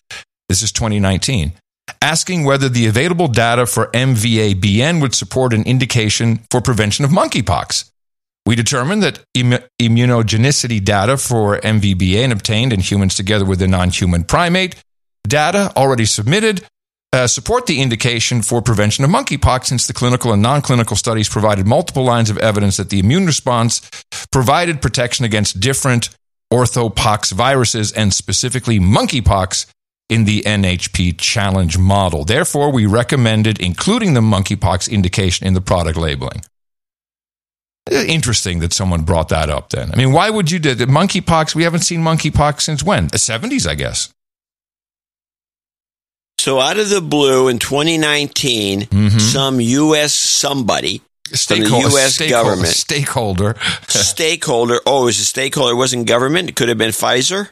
This 0.48 0.62
is 0.62 0.72
2019 0.72 1.52
asking 2.02 2.44
whether 2.44 2.68
the 2.68 2.86
available 2.86 3.28
data 3.28 3.66
for 3.66 3.88
MVABN 3.88 5.00
would 5.00 5.14
support 5.14 5.52
an 5.52 5.64
indication 5.64 6.40
for 6.50 6.60
prevention 6.60 7.04
of 7.04 7.10
monkeypox. 7.10 7.90
We 8.46 8.56
determined 8.56 9.02
that 9.02 9.20
Im- 9.34 9.62
immunogenicity 9.80 10.82
data 10.82 11.16
for 11.16 11.58
MVBN 11.58 12.32
obtained 12.32 12.72
in 12.72 12.80
humans 12.80 13.14
together 13.14 13.44
with 13.44 13.60
a 13.62 13.68
non 13.68 13.90
human 13.90 14.24
primate 14.24 14.76
data 15.28 15.72
already 15.76 16.06
submitted 16.06 16.66
uh, 17.12 17.26
support 17.26 17.66
the 17.66 17.80
indication 17.80 18.42
for 18.42 18.62
prevention 18.62 19.04
of 19.04 19.10
monkeypox 19.10 19.66
since 19.66 19.86
the 19.86 19.92
clinical 19.92 20.32
and 20.32 20.42
non 20.42 20.62
clinical 20.62 20.96
studies 20.96 21.28
provided 21.28 21.66
multiple 21.66 22.04
lines 22.04 22.30
of 22.30 22.38
evidence 22.38 22.76
that 22.76 22.90
the 22.90 23.00
immune 23.00 23.26
response 23.26 23.80
provided 24.30 24.80
protection 24.80 25.24
against 25.24 25.60
different 25.60 26.10
orthopox 26.52 27.32
viruses 27.32 27.92
and 27.92 28.12
specifically 28.12 28.78
monkeypox 28.78 29.66
in 30.08 30.24
the 30.24 30.42
NHP 30.42 31.18
challenge 31.18 31.78
model. 31.78 32.24
Therefore, 32.24 32.72
we 32.72 32.86
recommended 32.86 33.60
including 33.60 34.14
the 34.14 34.20
monkeypox 34.20 34.90
indication 34.90 35.46
in 35.46 35.54
the 35.54 35.60
product 35.60 35.96
labeling. 35.96 36.42
Interesting 37.90 38.58
that 38.60 38.72
someone 38.72 39.02
brought 39.02 39.30
that 39.30 39.48
up 39.48 39.70
then. 39.70 39.90
I 39.92 39.96
mean, 39.96 40.12
why 40.12 40.30
would 40.30 40.50
you 40.50 40.58
do 40.58 40.74
the 40.74 40.86
monkeypox? 40.86 41.54
We 41.54 41.62
haven't 41.62 41.80
seen 41.80 42.02
monkeypox 42.02 42.60
since 42.60 42.84
when? 42.84 43.06
The 43.08 43.18
70s, 43.18 43.68
I 43.68 43.74
guess. 43.74 44.12
So 46.40 46.58
out 46.58 46.78
of 46.78 46.88
the 46.88 47.02
blue 47.02 47.48
in 47.48 47.58
2019, 47.58 48.80
mm-hmm. 48.80 49.18
some 49.18 49.60
U.S. 49.60 50.14
somebody 50.14 51.02
from 51.28 51.60
the 51.60 51.68
U.S. 51.90 52.18
government 52.30 52.68
stakeholder 52.68 53.56
stakeholder. 53.88 54.80
Oh, 54.86 55.02
it 55.02 55.04
was 55.04 55.20
a 55.20 55.26
stakeholder. 55.26 55.74
It 55.74 55.76
wasn't 55.76 56.08
government. 56.08 56.48
It 56.48 56.56
could 56.56 56.70
have 56.70 56.78
been 56.78 56.92
Pfizer. 56.92 57.50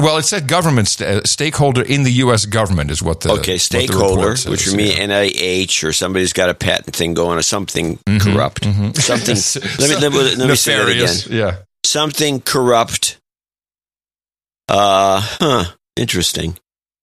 Well, 0.00 0.16
it 0.16 0.24
said 0.24 0.48
government 0.48 0.88
st- 0.88 1.24
stakeholder 1.28 1.82
in 1.82 2.02
the 2.02 2.10
U.S. 2.24 2.46
government 2.46 2.90
is 2.90 3.00
what 3.00 3.20
the 3.20 3.30
okay 3.34 3.58
stakeholder, 3.58 4.34
the 4.34 4.50
which 4.50 4.66
would 4.66 4.76
mean 4.76 4.96
yeah. 4.96 5.06
NIH 5.06 5.84
or 5.84 5.92
somebody's 5.92 6.32
got 6.32 6.50
a 6.50 6.54
patent 6.54 6.96
thing 6.96 7.14
going 7.14 7.38
or 7.38 7.42
something 7.42 7.96
mm-hmm, 7.98 8.18
corrupt, 8.18 8.62
mm-hmm. 8.62 8.90
something. 8.94 9.36
let 9.78 9.88
me 9.88 10.08
let, 10.08 10.36
let 10.36 10.48
me 10.48 10.56
say 10.56 10.76
that 10.76 10.88
again. 10.88 11.38
Yeah, 11.38 11.58
something 11.86 12.40
corrupt. 12.40 13.18
Uh, 14.68 15.20
huh. 15.22 15.64
Interesting. 15.94 16.56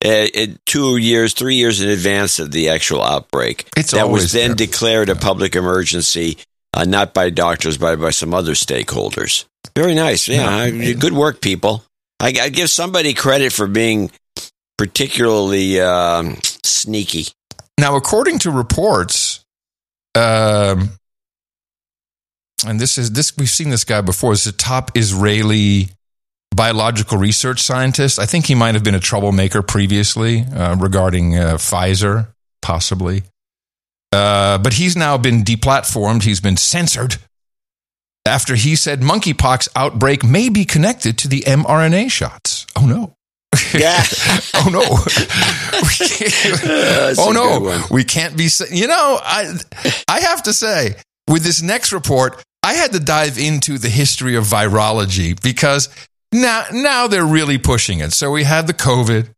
Uh, 0.05 0.27
two 0.65 0.97
years, 0.97 1.33
three 1.33 1.55
years 1.55 1.81
in 1.81 1.89
advance 1.89 2.37
of 2.37 2.51
the 2.51 2.69
actual 2.69 3.01
outbreak. 3.01 3.67
It's 3.75 3.91
that 3.91 4.09
was 4.09 4.31
then 4.31 4.55
declared 4.55 5.09
a 5.09 5.15
public 5.15 5.55
emergency, 5.55 6.37
uh, 6.71 6.83
not 6.83 7.15
by 7.15 7.31
doctors, 7.31 7.79
but 7.79 7.99
by 7.99 8.11
some 8.11 8.31
other 8.31 8.53
stakeholders. 8.53 9.45
Very 9.75 9.95
nice. 9.95 10.27
Yeah, 10.27 10.69
good 10.69 11.13
work, 11.13 11.41
people. 11.41 11.83
I, 12.19 12.27
I 12.39 12.49
give 12.49 12.69
somebody 12.69 13.15
credit 13.15 13.51
for 13.53 13.65
being 13.65 14.11
particularly 14.77 15.81
um, 15.81 16.37
sneaky. 16.43 17.25
Now, 17.79 17.95
according 17.95 18.39
to 18.39 18.51
reports, 18.51 19.43
um, 20.15 20.91
and 22.65 22.79
this 22.79 22.97
is 22.97 23.11
this 23.11 23.35
we've 23.37 23.49
seen 23.49 23.69
this 23.69 23.83
guy 23.83 24.01
before. 24.01 24.33
Is 24.33 24.47
a 24.47 24.51
top 24.51 24.91
Israeli 24.95 25.89
biological 26.55 27.17
research 27.17 27.61
scientist. 27.61 28.19
I 28.19 28.25
think 28.25 28.45
he 28.45 28.55
might 28.55 28.75
have 28.75 28.83
been 28.83 28.95
a 28.95 28.99
troublemaker 28.99 29.61
previously 29.61 30.43
uh, 30.43 30.75
regarding 30.75 31.37
uh, 31.37 31.55
Pfizer, 31.55 32.27
possibly. 32.61 33.23
Uh, 34.11 34.57
but 34.57 34.73
he's 34.73 34.95
now 34.95 35.17
been 35.17 35.43
deplatformed. 35.43 36.23
He's 36.23 36.39
been 36.39 36.57
censored 36.57 37.17
after 38.27 38.55
he 38.55 38.75
said 38.75 39.01
monkeypox 39.01 39.69
outbreak 39.75 40.23
may 40.23 40.49
be 40.49 40.65
connected 40.65 41.17
to 41.19 41.27
the 41.27 41.41
mRNA 41.41 42.11
shots. 42.11 42.67
Oh 42.75 42.85
no. 42.85 43.13
Yeah. 43.73 44.03
oh 44.55 44.69
no. 44.71 44.81
Oh 47.19 47.31
no. 47.31 47.83
We 47.89 48.03
can't 48.03 48.37
be 48.37 48.49
You 48.71 48.87
know, 48.87 49.19
I 49.23 49.57
I 50.07 50.19
have 50.19 50.43
to 50.43 50.53
say 50.53 50.95
with 51.27 51.43
this 51.43 51.61
next 51.61 51.91
report, 51.91 52.43
I 52.63 52.73
had 52.73 52.91
to 52.93 52.99
dive 52.99 53.37
into 53.37 53.77
the 53.77 53.89
history 53.89 54.35
of 54.35 54.45
virology 54.45 55.39
because 55.41 55.89
now 56.31 56.65
now 56.71 57.07
they're 57.07 57.25
really 57.25 57.57
pushing 57.57 57.99
it. 57.99 58.13
So 58.13 58.31
we 58.31 58.43
had 58.43 58.67
the 58.67 58.73
COVID, 58.73 59.29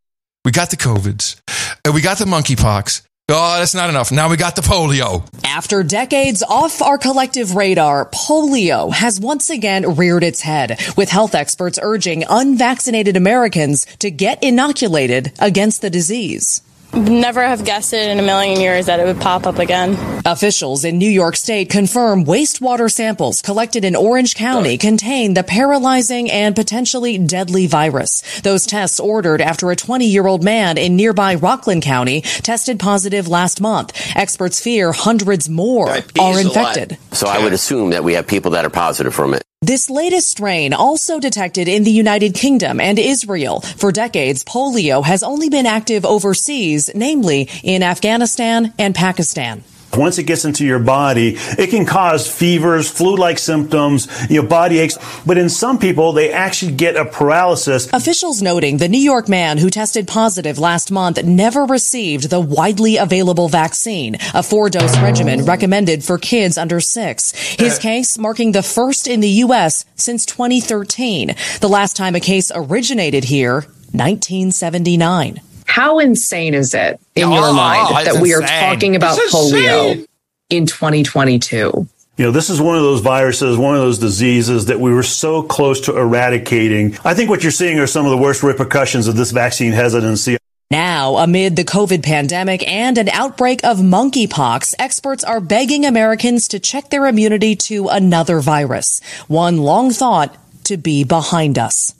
we 0.45 0.51
got 0.51 0.69
the 0.69 0.77
COVIDs, 0.77 1.39
and 1.85 1.93
we 1.93 2.01
got 2.01 2.17
the 2.17 2.25
monkeypox. 2.25 3.03
Oh, 3.31 3.59
that's 3.59 3.75
not 3.75 3.89
enough. 3.91 4.11
Now 4.11 4.27
we 4.27 4.37
got 4.37 4.55
the 4.55 4.63
polio. 4.63 5.23
After 5.45 5.83
decades 5.83 6.41
off 6.41 6.81
our 6.81 6.97
collective 6.97 7.55
radar, 7.55 8.05
polio 8.05 8.91
has 8.91 9.19
once 9.19 9.51
again 9.51 9.95
reared 9.95 10.23
its 10.23 10.41
head, 10.41 10.79
with 10.97 11.09
health 11.09 11.35
experts 11.35 11.77
urging 11.79 12.23
unvaccinated 12.27 13.15
Americans 13.15 13.85
to 13.99 14.09
get 14.09 14.43
inoculated 14.43 15.31
against 15.37 15.83
the 15.83 15.91
disease. 15.91 16.63
Never 16.93 17.43
have 17.43 17.65
guessed 17.65 17.93
it 17.93 18.09
in 18.09 18.19
a 18.19 18.23
million 18.23 18.59
years 18.59 18.87
that 18.87 18.99
it 18.99 19.05
would 19.05 19.21
pop 19.21 19.45
up 19.45 19.59
again. 19.59 19.97
Officials 20.25 20.83
in 20.83 20.97
New 20.97 21.09
York 21.09 21.35
State 21.35 21.69
confirm 21.69 22.25
wastewater 22.25 22.91
samples 22.91 23.41
collected 23.43 23.85
in 23.85 23.95
Orange 23.95 24.33
County 24.33 24.77
contain 24.77 25.35
the 25.35 25.43
paralyzing 25.43 26.31
and 26.31 26.55
potentially 26.55 27.17
deadly 27.19 27.67
virus. 27.67 28.41
Those 28.41 28.65
tests 28.65 28.99
ordered 28.99 29.39
after 29.39 29.69
a 29.69 29.75
20 29.75 30.07
year 30.07 30.25
old 30.25 30.43
man 30.43 30.77
in 30.77 30.95
nearby 30.95 31.35
Rockland 31.35 31.83
County 31.83 32.21
tested 32.21 32.79
positive 32.79 33.27
last 33.27 33.61
month. 33.61 33.93
Experts 34.15 34.59
fear 34.59 34.91
hundreds 34.91 35.47
more 35.47 35.89
are 36.19 36.39
infected. 36.39 36.97
So 37.11 37.27
I 37.27 37.43
would 37.43 37.53
assume 37.53 37.91
that 37.91 38.03
we 38.03 38.13
have 38.13 38.25
people 38.25 38.51
that 38.51 38.65
are 38.65 38.69
positive 38.71 39.13
from 39.13 39.35
it. 39.35 39.43
This 39.61 39.89
latest 39.89 40.29
strain 40.29 40.71
also 40.71 41.19
detected 41.19 41.67
in 41.67 41.83
the 41.83 41.91
United 41.91 42.33
Kingdom 42.33 42.79
and 42.79 42.97
Israel. 42.97 43.59
For 43.59 43.91
decades, 43.91 44.41
polio 44.45 45.03
has 45.03 45.21
only 45.21 45.49
been 45.49 45.65
active 45.65 46.05
overseas, 46.05 46.89
namely 46.95 47.49
in 47.61 47.83
Afghanistan 47.83 48.73
and 48.79 48.95
Pakistan. 48.95 49.65
Once 49.93 50.17
it 50.17 50.23
gets 50.23 50.45
into 50.45 50.65
your 50.65 50.79
body, 50.79 51.35
it 51.57 51.69
can 51.69 51.85
cause 51.85 52.27
fevers, 52.31 52.89
flu-like 52.89 53.39
symptoms, 53.39 54.07
you 54.29 54.41
know, 54.41 54.47
body 54.47 54.79
aches. 54.79 54.97
But 55.25 55.37
in 55.37 55.49
some 55.49 55.79
people, 55.79 56.13
they 56.13 56.31
actually 56.31 56.73
get 56.73 56.95
a 56.95 57.05
paralysis. 57.05 57.91
Officials 57.93 58.41
noting 58.41 58.77
the 58.77 58.87
New 58.87 58.99
York 58.99 59.27
man 59.27 59.57
who 59.57 59.69
tested 59.69 60.07
positive 60.07 60.59
last 60.59 60.91
month 60.91 61.23
never 61.23 61.65
received 61.65 62.29
the 62.29 62.39
widely 62.39 62.97
available 62.97 63.49
vaccine, 63.49 64.17
a 64.33 64.43
four 64.43 64.69
dose 64.69 64.97
regimen 64.99 65.45
recommended 65.45 66.03
for 66.03 66.17
kids 66.17 66.57
under 66.57 66.79
six. 66.79 67.31
His 67.31 67.77
uh. 67.77 67.81
case 67.81 68.17
marking 68.17 68.51
the 68.51 68.63
first 68.63 69.07
in 69.07 69.19
the 69.19 69.29
U.S. 69.45 69.85
since 69.95 70.25
2013. 70.25 71.35
The 71.61 71.69
last 71.69 71.95
time 71.95 72.15
a 72.15 72.19
case 72.19 72.51
originated 72.53 73.23
here, 73.25 73.65
1979. 73.91 75.41
How 75.69 75.99
insane 75.99 76.55
is 76.55 76.73
it 76.73 76.99
in 77.15 77.25
Oh, 77.25 77.33
your 77.33 77.53
mind 77.53 77.87
oh, 77.91 77.97
it's 77.99 78.13
that 78.13 78.21
we 78.21 78.33
are 78.33 78.41
insane. 78.41 78.73
talking 78.73 78.95
about 78.95 79.19
polio 79.31 80.03
in 80.49 80.65
2022? 80.65 81.87
You 82.17 82.25
know, 82.25 82.31
this 82.31 82.49
is 82.49 82.59
one 82.59 82.75
of 82.75 82.81
those 82.81 83.01
viruses, 83.01 83.55
one 83.55 83.75
of 83.75 83.81
those 83.81 83.99
diseases 83.99 84.65
that 84.65 84.79
we 84.79 84.91
were 84.91 85.03
so 85.03 85.43
close 85.43 85.79
to 85.81 85.95
eradicating. 85.95 86.97
I 87.05 87.13
think 87.13 87.29
what 87.29 87.43
you're 87.43 87.51
seeing 87.51 87.79
are 87.79 87.85
some 87.85 88.05
of 88.05 88.11
the 88.11 88.17
worst 88.17 88.41
repercussions 88.41 89.07
of 89.07 89.15
this 89.15 89.29
vaccine 89.29 89.71
hesitancy. 89.71 90.37
Now, 90.71 91.17
amid 91.17 91.55
the 91.55 91.63
COVID 91.63 92.03
pandemic 92.03 92.67
and 92.67 92.97
an 92.97 93.09
outbreak 93.09 93.63
of 93.63 93.77
monkeypox, 93.77 94.73
experts 94.79 95.23
are 95.23 95.39
begging 95.39 95.85
Americans 95.85 96.47
to 96.49 96.59
check 96.59 96.89
their 96.89 97.05
immunity 97.05 97.55
to 97.55 97.87
another 97.89 98.39
virus, 98.39 99.01
one 99.27 99.59
long 99.59 99.91
thought 99.91 100.35
to 100.65 100.77
be 100.77 101.03
behind 101.03 101.57
us. 101.59 101.93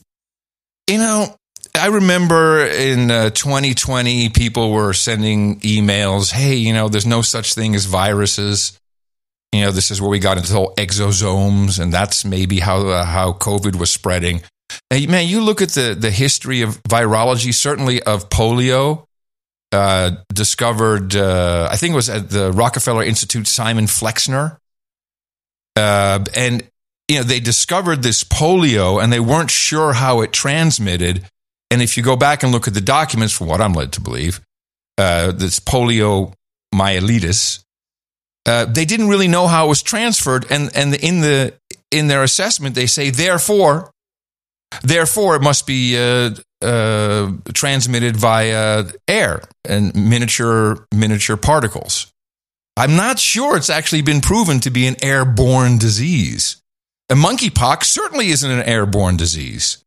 You 0.89 0.97
know, 0.97 1.35
I 1.75 1.87
remember 1.87 2.65
in 2.65 3.11
uh, 3.11 3.29
2020, 3.31 4.29
people 4.29 4.71
were 4.71 4.93
sending 4.93 5.59
emails. 5.61 6.31
Hey, 6.31 6.55
you 6.55 6.73
know, 6.73 6.89
there's 6.89 7.05
no 7.05 7.21
such 7.21 7.53
thing 7.53 7.75
as 7.75 7.85
viruses. 7.85 8.79
You 9.51 9.61
know, 9.61 9.71
this 9.71 9.89
is 9.89 9.99
where 10.01 10.09
we 10.09 10.19
got 10.19 10.37
into 10.37 10.49
the 10.49 10.57
whole 10.57 10.75
exosomes, 10.75 11.79
and 11.79 11.91
that's 11.91 12.23
maybe 12.23 12.59
how 12.59 12.87
uh, 12.87 13.05
how 13.05 13.33
COVID 13.33 13.75
was 13.75 13.89
spreading. 13.89 14.41
Hey, 14.89 15.07
man, 15.07 15.27
you 15.27 15.41
look 15.41 15.61
at 15.61 15.69
the 15.69 15.95
the 15.99 16.11
history 16.11 16.61
of 16.61 16.81
virology, 16.83 17.53
certainly 17.53 18.01
of 18.03 18.29
polio. 18.29 19.05
Uh, 19.71 20.11
discovered, 20.33 21.15
uh, 21.15 21.69
I 21.71 21.75
think 21.75 21.93
it 21.93 21.95
was 21.95 22.09
at 22.09 22.31
the 22.31 22.51
Rockefeller 22.51 23.03
Institute, 23.03 23.45
Simon 23.45 23.85
Flexner, 23.85 24.57
uh, 25.75 26.25
and 26.35 26.67
you 27.07 27.17
know 27.17 27.23
they 27.23 27.39
discovered 27.39 28.01
this 28.01 28.23
polio, 28.23 29.01
and 29.01 29.13
they 29.13 29.19
weren't 29.19 29.51
sure 29.51 29.93
how 29.93 30.21
it 30.21 30.33
transmitted. 30.33 31.23
And 31.71 31.81
if 31.81 31.97
you 31.97 32.03
go 32.03 32.15
back 32.15 32.43
and 32.43 32.51
look 32.51 32.67
at 32.67 32.73
the 32.73 32.81
documents, 32.81 33.33
from 33.33 33.47
what 33.47 33.61
I'm 33.61 33.73
led 33.73 33.93
to 33.93 34.01
believe, 34.01 34.41
uh, 34.97 35.31
this 35.31 35.59
polio 35.59 36.33
myelitis, 36.73 37.63
uh, 38.45 38.65
they 38.65 38.85
didn't 38.85 39.09
really 39.09 39.27
know 39.27 39.47
how 39.47 39.65
it 39.65 39.69
was 39.69 39.83
transferred, 39.83 40.45
and 40.49 40.75
and 40.75 40.95
in 40.95 41.21
the 41.21 41.53
in 41.91 42.07
their 42.07 42.23
assessment, 42.23 42.75
they 42.75 42.87
say 42.87 43.09
therefore, 43.09 43.91
therefore 44.81 45.35
it 45.35 45.41
must 45.41 45.67
be 45.67 45.97
uh, 45.97 46.31
uh, 46.61 47.31
transmitted 47.53 48.17
via 48.17 48.85
air 49.07 49.43
and 49.65 49.93
miniature 49.95 50.87
miniature 50.93 51.37
particles. 51.37 52.11
I'm 52.75 52.95
not 52.95 53.19
sure 53.19 53.57
it's 53.57 53.69
actually 53.69 54.03
been 54.03 54.21
proven 54.21 54.61
to 54.61 54.69
be 54.69 54.87
an 54.87 54.95
airborne 55.03 55.77
disease. 55.77 56.61
And 57.09 57.19
monkeypox 57.19 57.85
certainly 57.85 58.29
isn't 58.29 58.49
an 58.49 58.63
airborne 58.63 59.17
disease. 59.17 59.83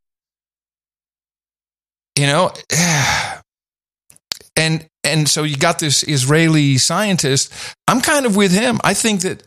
You 2.16 2.26
know, 2.26 2.52
and 4.57 4.87
and 5.04 5.28
so 5.28 5.42
you 5.42 5.57
got 5.57 5.78
this 5.78 6.02
Israeli 6.02 6.78
scientist. 6.78 7.52
I'm 7.88 8.00
kind 8.00 8.26
of 8.26 8.37
with 8.37 8.52
him. 8.52 8.81
I 8.85 8.95
think 8.95 9.23
that 9.23 9.42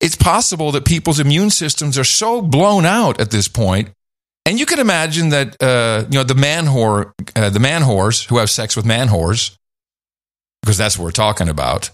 it's 0.00 0.16
possible 0.16 0.72
that 0.72 0.84
people's 0.84 1.20
immune 1.20 1.50
systems 1.50 1.96
are 1.98 2.04
so 2.04 2.42
blown 2.42 2.84
out 2.84 3.20
at 3.20 3.30
this. 3.30 3.48
And 4.46 4.60
you 4.60 4.66
can 4.66 4.78
imagine 4.78 5.30
that 5.30 5.62
uh, 5.62 6.04
you 6.10 6.18
know 6.18 6.24
the 6.24 6.34
man 6.34 6.66
whore, 6.66 7.12
uh, 7.34 7.50
the 7.50 7.60
man 7.60 7.82
whores 7.82 8.26
who 8.28 8.38
have 8.38 8.50
sex 8.50 8.76
with 8.76 8.84
man 8.84 9.08
whores, 9.08 9.56
because 10.62 10.76
that's 10.76 10.98
what 10.98 11.04
we're 11.04 11.10
talking 11.10 11.48
about. 11.48 11.90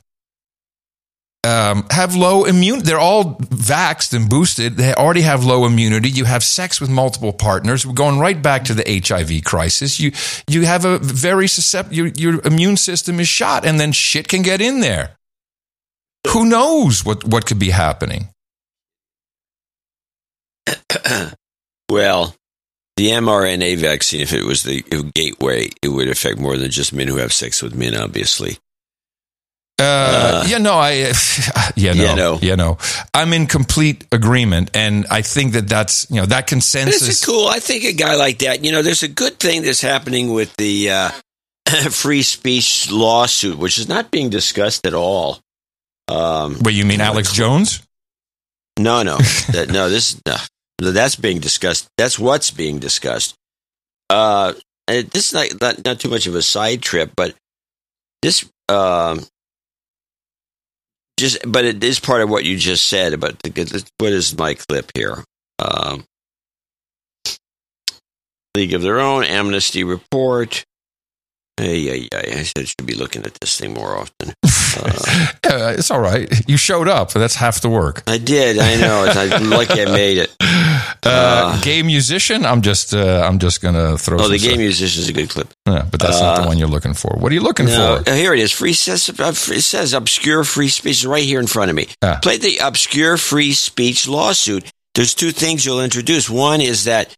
Um, 1.42 1.86
have 1.90 2.14
low 2.14 2.44
immune. 2.44 2.80
They're 2.80 2.98
all 2.98 3.36
vaxxed 3.36 4.12
and 4.12 4.28
boosted. 4.28 4.76
They 4.76 4.92
already 4.92 5.22
have 5.22 5.42
low 5.42 5.64
immunity. 5.64 6.10
You 6.10 6.26
have 6.26 6.44
sex 6.44 6.82
with 6.82 6.90
multiple 6.90 7.32
partners. 7.32 7.86
We're 7.86 7.94
going 7.94 8.18
right 8.18 8.40
back 8.40 8.64
to 8.64 8.74
the 8.74 8.84
HIV 9.06 9.44
crisis. 9.44 9.98
You 9.98 10.12
you 10.46 10.66
have 10.66 10.84
a 10.84 10.98
very 10.98 11.48
susceptible. 11.48 11.96
Your, 11.96 12.06
your 12.08 12.46
immune 12.46 12.76
system 12.76 13.20
is 13.20 13.28
shot, 13.28 13.64
and 13.64 13.80
then 13.80 13.92
shit 13.92 14.28
can 14.28 14.42
get 14.42 14.60
in 14.60 14.80
there. 14.80 15.16
Who 16.28 16.44
knows 16.44 17.06
what 17.06 17.24
what 17.24 17.46
could 17.46 17.58
be 17.58 17.70
happening? 17.70 18.28
Well, 21.90 22.36
the 22.96 23.08
mRNA 23.08 23.78
vaccine, 23.78 24.20
if 24.20 24.32
it 24.32 24.44
was 24.44 24.62
the 24.62 24.82
gateway, 25.12 25.70
it 25.82 25.88
would 25.88 26.08
affect 26.08 26.38
more 26.38 26.56
than 26.56 26.70
just 26.70 26.92
men 26.92 27.08
who 27.08 27.16
have 27.16 27.32
sex 27.32 27.62
with 27.62 27.74
men, 27.74 27.96
obviously. 27.96 28.58
Uh, 29.80 30.44
yeah, 30.46 30.58
no, 30.58 30.74
I, 30.74 30.90
yeah, 31.76 31.94
no, 31.94 32.02
Yeah, 32.04 32.14
no. 32.14 32.38
yeah, 32.42 32.54
no. 32.54 32.78
I'm 33.14 33.32
in 33.32 33.46
complete 33.46 34.04
agreement, 34.12 34.70
and 34.74 35.06
I 35.10 35.22
think 35.22 35.52
that 35.54 35.68
that's 35.68 36.06
you 36.10 36.16
know 36.20 36.26
that 36.26 36.46
consensus. 36.46 37.08
it's 37.08 37.24
cool. 37.24 37.48
I 37.48 37.60
think 37.60 37.84
a 37.84 37.92
guy 37.92 38.16
like 38.16 38.38
that, 38.40 38.62
you 38.64 38.72
know, 38.72 38.82
there's 38.82 39.02
a 39.02 39.08
good 39.08 39.38
thing 39.38 39.62
that's 39.62 39.80
happening 39.80 40.32
with 40.32 40.54
the 40.56 40.90
uh, 40.90 41.10
free 41.90 42.22
speech 42.22 42.90
lawsuit, 42.90 43.58
which 43.58 43.78
is 43.78 43.88
not 43.88 44.10
being 44.10 44.28
discussed 44.28 44.86
at 44.86 44.94
all. 44.94 45.40
Um, 46.08 46.58
Wait, 46.60 46.74
you 46.74 46.84
mean 46.84 47.00
Alex 47.00 47.32
Jones? 47.32 47.82
No, 48.78 49.02
no, 49.02 49.16
that, 49.52 49.68
no. 49.70 49.88
This 49.88 50.20
no, 50.26 50.36
that's 50.90 51.16
being 51.16 51.40
discussed. 51.40 51.88
That's 51.96 52.18
what's 52.18 52.50
being 52.50 52.78
discussed. 52.80 53.34
Uh, 54.08 54.54
this 54.86 55.32
is 55.32 55.32
not, 55.32 55.60
not 55.60 55.84
not 55.84 56.00
too 56.00 56.08
much 56.10 56.26
of 56.26 56.34
a 56.34 56.42
side 56.42 56.82
trip, 56.82 57.12
but 57.16 57.34
this 58.22 58.44
um, 58.68 59.24
just 61.20 61.38
but 61.46 61.64
it 61.64 61.84
is 61.84 62.00
part 62.00 62.22
of 62.22 62.30
what 62.30 62.44
you 62.44 62.56
just 62.56 62.86
said 62.86 63.12
about 63.12 63.38
the, 63.42 63.84
what 63.98 64.12
is 64.12 64.36
my 64.36 64.54
clip 64.54 64.90
here. 64.94 65.22
Um, 65.58 66.04
League 68.56 68.72
of 68.72 68.82
Their 68.82 68.98
Own 68.98 69.22
Amnesty 69.24 69.84
report. 69.84 70.64
Hey, 71.60 71.76
yeah, 71.78 72.06
yeah. 72.12 72.38
I 72.40 72.42
should 72.42 72.66
should 72.68 72.86
be 72.86 72.94
looking 72.94 73.22
at 73.24 73.34
this 73.40 73.58
thing 73.58 73.74
more 73.74 73.96
often. 73.96 74.32
Yeah, 75.50 75.70
it's 75.70 75.90
all 75.90 75.98
right. 76.00 76.28
You 76.48 76.56
showed 76.56 76.86
up. 76.86 77.12
That's 77.12 77.34
half 77.34 77.60
the 77.60 77.68
work. 77.68 78.04
I 78.06 78.18
did. 78.18 78.56
I 78.60 78.76
know. 78.76 79.04
I'm 79.04 79.50
lucky 79.50 79.82
I 79.82 79.86
made 79.86 80.18
it. 80.18 80.30
Uh, 81.02 81.58
gay 81.62 81.82
musician. 81.82 82.44
I'm 82.44 82.60
just. 82.60 82.92
Uh, 82.94 83.24
I'm 83.26 83.38
just 83.38 83.62
gonna 83.62 83.96
throw. 83.96 84.18
Oh, 84.20 84.28
the 84.28 84.38
gay 84.38 84.56
musician 84.56 85.02
is 85.02 85.08
a 85.08 85.12
good 85.12 85.30
clip. 85.30 85.48
Yeah, 85.66 85.86
but 85.90 85.98
that's 85.98 86.20
not 86.20 86.36
the 86.36 86.42
Uh, 86.42 86.46
one 86.46 86.58
you're 86.58 86.68
looking 86.68 86.92
for. 86.94 87.16
What 87.18 87.32
are 87.32 87.34
you 87.34 87.40
looking 87.40 87.66
No, 87.66 88.00
for? 88.04 88.10
uh, 88.10 88.14
here 88.14 88.34
it 88.34 88.38
is. 88.40 88.52
Free 88.52 88.74
says 88.74 89.08
uh, 89.08 89.32
it 89.32 89.62
says 89.62 89.92
obscure 89.94 90.44
free 90.44 90.68
speech 90.68 91.04
right 91.04 91.24
here 91.24 91.40
in 91.40 91.46
front 91.46 91.70
of 91.70 91.76
me. 91.76 91.86
Ah. 92.02 92.18
Play 92.22 92.36
the 92.36 92.58
obscure 92.58 93.16
free 93.16 93.52
speech 93.52 94.06
lawsuit. 94.08 94.70
There's 94.94 95.14
two 95.14 95.32
things 95.32 95.64
you'll 95.64 95.80
introduce. 95.82 96.28
One 96.28 96.60
is 96.60 96.84
that 96.84 97.16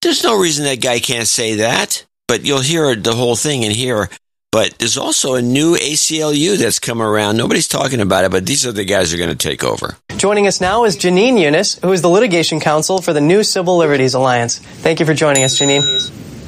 there's 0.00 0.24
no 0.24 0.38
reason 0.40 0.64
that 0.64 0.80
guy 0.80 0.98
can't 0.98 1.28
say 1.28 1.56
that, 1.56 2.04
but 2.32 2.46
you'll 2.46 2.62
hear 2.62 2.96
the 2.96 3.12
whole 3.12 3.36
thing 3.36 3.62
in 3.62 3.70
here. 3.70 4.08
But 4.52 4.78
there's 4.78 4.96
also 4.96 5.34
a 5.34 5.42
new 5.42 5.76
ACLU 5.76 6.56
that's 6.56 6.78
come 6.78 7.02
around. 7.02 7.36
Nobody's 7.36 7.68
talking 7.68 8.00
about 8.00 8.24
it, 8.24 8.30
but 8.30 8.46
these 8.46 8.64
are 8.64 8.72
the 8.72 8.86
guys 8.86 9.10
who 9.10 9.18
are 9.18 9.22
going 9.22 9.36
to 9.36 9.48
take 9.48 9.62
over. 9.62 9.98
Joining 10.16 10.46
us 10.46 10.58
now 10.58 10.84
is 10.84 10.96
Jenin 10.96 11.34
Younes, 11.34 11.78
who 11.82 11.92
is 11.92 12.00
the 12.00 12.08
litigation 12.08 12.58
counsel 12.58 13.02
for 13.02 13.12
the 13.12 13.20
New 13.20 13.42
Civil 13.42 13.76
Liberties 13.76 14.14
Alliance. 14.14 14.60
Thank 14.60 14.98
you 14.98 15.04
for 15.04 15.12
joining 15.12 15.44
us, 15.44 15.58
Janine. 15.58 15.82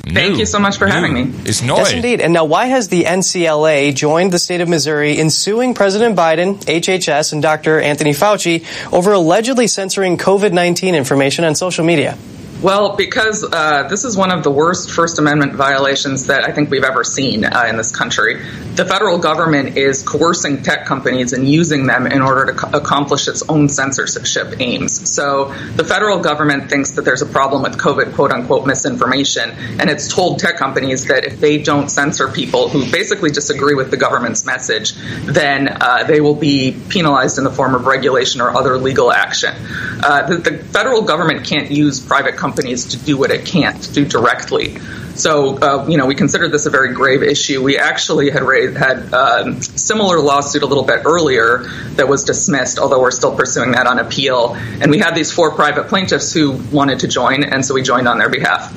Thank 0.07 0.39
you 0.39 0.47
so 0.47 0.59
much 0.59 0.79
for 0.79 0.87
having 0.87 1.13
me. 1.13 1.31
It's 1.45 1.63
Yes, 1.63 1.93
indeed. 1.93 2.23
And 2.23 2.33
now, 2.33 2.47
why 2.47 2.65
has 2.65 2.89
the 2.89 3.05
NCLA 3.05 3.95
joined 3.95 4.33
the 4.33 4.39
state 4.39 4.63
of 4.63 4.71
Missouri 4.71 5.19
in 5.19 5.29
suing 5.29 5.75
President 5.75 6.17
Biden, 6.17 6.65
HHS, 6.65 7.35
and 7.35 7.43
Dr. 7.43 7.79
Anthony 7.79 8.13
Fauci 8.13 8.65
over 8.91 9.13
allegedly 9.13 9.67
censoring 9.67 10.17
COVID 10.17 10.53
19 10.53 10.95
information 10.95 11.45
on 11.45 11.55
social 11.55 11.85
media? 11.85 12.17
Well, 12.65 12.97
because 12.97 13.45
uh, 13.45 13.89
this 13.89 14.05
is 14.05 14.17
one 14.17 14.31
of 14.31 14.43
the 14.43 14.51
worst 14.51 14.91
First 14.91 15.19
Amendment 15.19 15.53
violations 15.53 16.29
that 16.29 16.45
I 16.45 16.53
think 16.53 16.71
we've 16.71 16.83
ever 16.83 17.05
seen 17.05 17.45
uh, 17.45 17.67
in 17.69 17.77
this 17.77 17.95
country. 17.95 18.43
The 18.75 18.87
federal 18.87 19.19
government 19.19 19.77
is 19.77 20.03
coercing 20.03 20.63
tech 20.63 20.87
companies 20.87 21.35
and 21.35 21.47
using 21.47 21.87
them 21.87 22.07
in 22.07 22.23
order 22.23 22.47
to 22.47 22.53
co- 22.55 22.71
accomplish 22.73 23.29
its 23.29 23.43
own 23.51 23.69
censorship 23.69 24.59
aims. 24.61 25.13
So 25.13 25.53
the 25.77 25.85
federal 25.85 26.21
government 26.21 26.71
thinks 26.71 26.93
that 26.93 27.05
there's 27.05 27.21
a 27.21 27.27
problem 27.27 27.63
with 27.63 27.77
COVID, 27.77 28.15
quote 28.15 28.33
unquote, 28.33 28.67
misinformation, 28.67 29.51
and 29.79 29.91
it's 29.91 30.09
told 30.09 30.39
tech 30.39 30.57
companies 30.57 31.09
that 31.09 31.27
if 31.27 31.41
they 31.41 31.59
don't 31.59 31.91
censor 31.91 32.29
people 32.29 32.71
who 32.71 32.91
basically 32.91 33.31
disagree 33.31 33.75
with 33.75 33.91
the 33.91 33.99
government's 33.99 34.47
message, 34.47 34.95
then 35.27 35.69
uh, 35.69 36.05
they 36.05 36.23
will 36.23 36.35
be 36.35 36.75
penalized 36.89 37.37
in 37.37 37.45
the 37.45 37.53
form 37.53 37.75
of 37.75 37.85
regulation 37.85 38.41
or 38.41 38.57
other 38.57 38.79
legal 38.79 39.13
action. 39.13 39.55
Uh, 40.03 40.27
the, 40.27 40.37
the 40.39 40.57
federal 40.65 41.03
government 41.03 41.45
can't 41.45 41.71
use 41.71 42.01
private 42.01 42.37
companies 42.37 42.54
to 42.93 42.97
do 42.97 43.17
what 43.17 43.31
it 43.31 43.47
can't 43.47 43.93
do 43.93 44.05
directly. 44.05 44.79
So, 45.15 45.59
uh, 45.59 45.87
you 45.89 45.97
know, 45.97 46.07
we 46.07 46.15
considered 46.15 46.51
this 46.51 46.67
a 46.67 46.71
very 46.71 46.93
grave 46.93 47.23
issue. 47.23 47.63
We 47.63 47.79
actually 47.79 48.31
had 48.31 48.43
raised, 48.43 48.77
had 48.77 49.15
um, 49.15 49.63
similar 49.63 50.19
lawsuit 50.19 50.63
a 50.63 50.67
little 50.67 50.83
bit 50.85 51.03
earlier 51.05 51.65
that 51.97 52.09
was 52.09 52.25
dismissed, 52.25 52.79
although 52.79 53.01
we're 53.01 53.13
still 53.13 53.35
pursuing 53.35 53.73
that 53.73 53.87
on 53.87 53.99
appeal. 53.99 54.55
And 54.55 54.91
we 54.91 54.99
had 54.99 55.15
these 55.15 55.31
four 55.31 55.53
private 55.53 55.89
plaintiffs 55.89 56.33
who 56.33 56.53
wanted 56.73 57.01
to 57.01 57.09
join, 57.09 57.45
and 57.45 57.65
so 57.65 57.75
we 57.75 57.83
joined 57.83 58.09
on 58.09 58.19
their 58.19 58.29
behalf. 58.29 58.75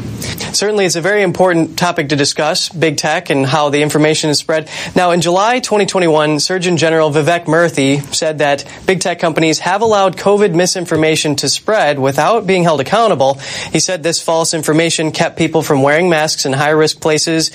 Certainly, 0.54 0.86
it's 0.86 0.96
a 0.96 1.02
very 1.02 1.24
important 1.24 1.78
topic 1.78 2.10
to 2.10 2.16
discuss 2.16 2.70
big 2.70 2.98
tech 2.98 3.30
and 3.30 3.46
how 3.46 3.70
the 3.70 3.82
information 3.82 4.30
is 4.30 4.38
spread. 4.38 4.70
Now, 4.96 5.12
in 5.12 5.22
July 5.22 5.60
2021, 5.60 6.40
Surgeon 6.40 6.78
General 6.78 7.12
Vivek 7.12 7.46
Murthy 7.46 8.02
said 8.14 8.40
that 8.40 8.66
big 8.86 9.00
tech 9.00 9.20
companies 9.20 9.60
have 9.60 9.82
allowed 9.82 10.18
COVID 10.18 10.54
misinformation 10.56 11.36
to 11.38 11.50
spread 11.50 12.00
without 12.00 12.48
being 12.48 12.64
held 12.64 12.82
accountable. 12.82 13.36
He 13.72 13.80
said 13.80 14.04
this 14.04 14.22
false 14.22 14.54
information 14.54 15.12
kept 15.12 15.38
people 15.38 15.62
from 15.62 15.82
wearing 15.82 16.10
masks 16.10 16.27
in 16.46 16.54
high 16.54 16.70
risk 16.70 17.00
places, 17.00 17.52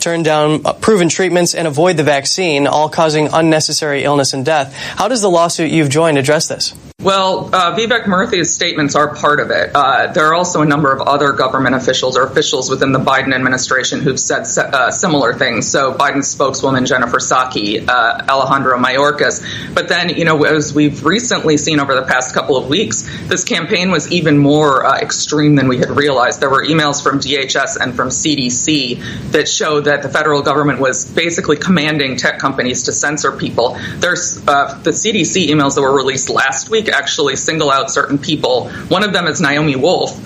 turn 0.00 0.22
down 0.22 0.62
proven 0.80 1.08
treatments, 1.08 1.54
and 1.54 1.66
avoid 1.66 1.96
the 1.96 2.04
vaccine, 2.04 2.66
all 2.66 2.88
causing 2.88 3.28
unnecessary 3.32 4.04
illness 4.04 4.32
and 4.32 4.44
death. 4.44 4.74
How 4.74 5.08
does 5.08 5.22
the 5.22 5.30
lawsuit 5.30 5.70
you've 5.70 5.90
joined 5.90 6.18
address 6.18 6.48
this? 6.48 6.74
Well, 7.04 7.50
uh, 7.54 7.76
Vivek 7.76 8.06
Murthy's 8.06 8.54
statements 8.54 8.94
are 8.94 9.14
part 9.14 9.38
of 9.38 9.50
it. 9.50 9.72
Uh, 9.74 10.10
there 10.12 10.24
are 10.24 10.32
also 10.32 10.62
a 10.62 10.64
number 10.64 10.90
of 10.90 11.02
other 11.02 11.32
government 11.32 11.74
officials 11.74 12.16
or 12.16 12.22
officials 12.22 12.70
within 12.70 12.92
the 12.92 12.98
Biden 12.98 13.34
administration 13.34 14.00
who've 14.00 14.18
said 14.18 14.46
uh, 14.56 14.90
similar 14.90 15.34
things. 15.34 15.70
So 15.70 15.92
Biden's 15.92 16.28
spokeswoman 16.28 16.86
Jennifer 16.86 17.18
Psaki, 17.18 17.86
uh, 17.86 18.24
Alejandro 18.26 18.78
Mayorkas. 18.78 19.74
But 19.74 19.90
then, 19.90 20.16
you 20.16 20.24
know, 20.24 20.44
as 20.44 20.72
we've 20.72 21.04
recently 21.04 21.58
seen 21.58 21.78
over 21.78 21.94
the 21.94 22.04
past 22.06 22.34
couple 22.34 22.56
of 22.56 22.70
weeks, 22.70 23.02
this 23.28 23.44
campaign 23.44 23.90
was 23.90 24.10
even 24.10 24.38
more 24.38 24.86
uh, 24.86 24.96
extreme 24.98 25.56
than 25.56 25.68
we 25.68 25.76
had 25.76 25.90
realized. 25.90 26.40
There 26.40 26.48
were 26.48 26.64
emails 26.64 27.02
from 27.02 27.18
DHS 27.18 27.76
and 27.78 27.94
from 27.94 28.08
CDC 28.08 29.32
that 29.32 29.46
showed 29.46 29.84
that 29.84 30.00
the 30.00 30.08
federal 30.08 30.40
government 30.40 30.80
was 30.80 31.04
basically 31.04 31.58
commanding 31.58 32.16
tech 32.16 32.38
companies 32.38 32.84
to 32.84 32.92
censor 32.92 33.32
people. 33.32 33.76
There's 33.96 34.38
uh, 34.48 34.80
the 34.82 34.92
CDC 34.92 35.48
emails 35.48 35.74
that 35.74 35.82
were 35.82 35.94
released 35.94 36.30
last 36.30 36.70
week 36.70 36.93
actually 36.94 37.36
single 37.36 37.70
out 37.70 37.90
certain 37.90 38.18
people. 38.18 38.70
One 38.88 39.02
of 39.02 39.12
them 39.12 39.26
is 39.26 39.40
Naomi 39.40 39.76
Wolf. 39.76 40.24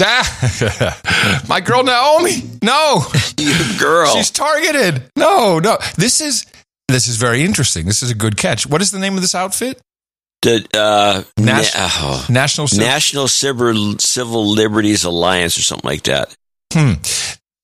Ah, 0.00 1.42
my 1.48 1.60
girl 1.60 1.82
Naomi. 1.82 2.42
No, 2.62 3.02
you 3.38 3.54
girl. 3.78 4.14
She's 4.14 4.30
targeted. 4.30 5.02
No, 5.16 5.58
no. 5.58 5.78
This 5.96 6.20
is 6.20 6.46
this 6.88 7.08
is 7.08 7.16
very 7.16 7.42
interesting. 7.42 7.86
This 7.86 8.02
is 8.02 8.10
a 8.10 8.14
good 8.14 8.36
catch. 8.36 8.66
What 8.66 8.80
is 8.82 8.90
the 8.92 8.98
name 8.98 9.14
of 9.16 9.20
this 9.20 9.34
outfit? 9.34 9.80
The 10.42 10.66
uh, 10.74 11.22
Nas- 11.36 11.74
na- 11.74 11.88
oh. 11.90 12.26
National 12.30 12.66
Civ- 12.68 12.78
National 12.80 13.28
Civil 13.28 13.98
Civil 13.98 14.46
Liberties 14.46 15.04
Alliance 15.04 15.58
or 15.58 15.62
something 15.62 15.88
like 15.88 16.04
that. 16.04 16.34
Hmm. 16.72 16.94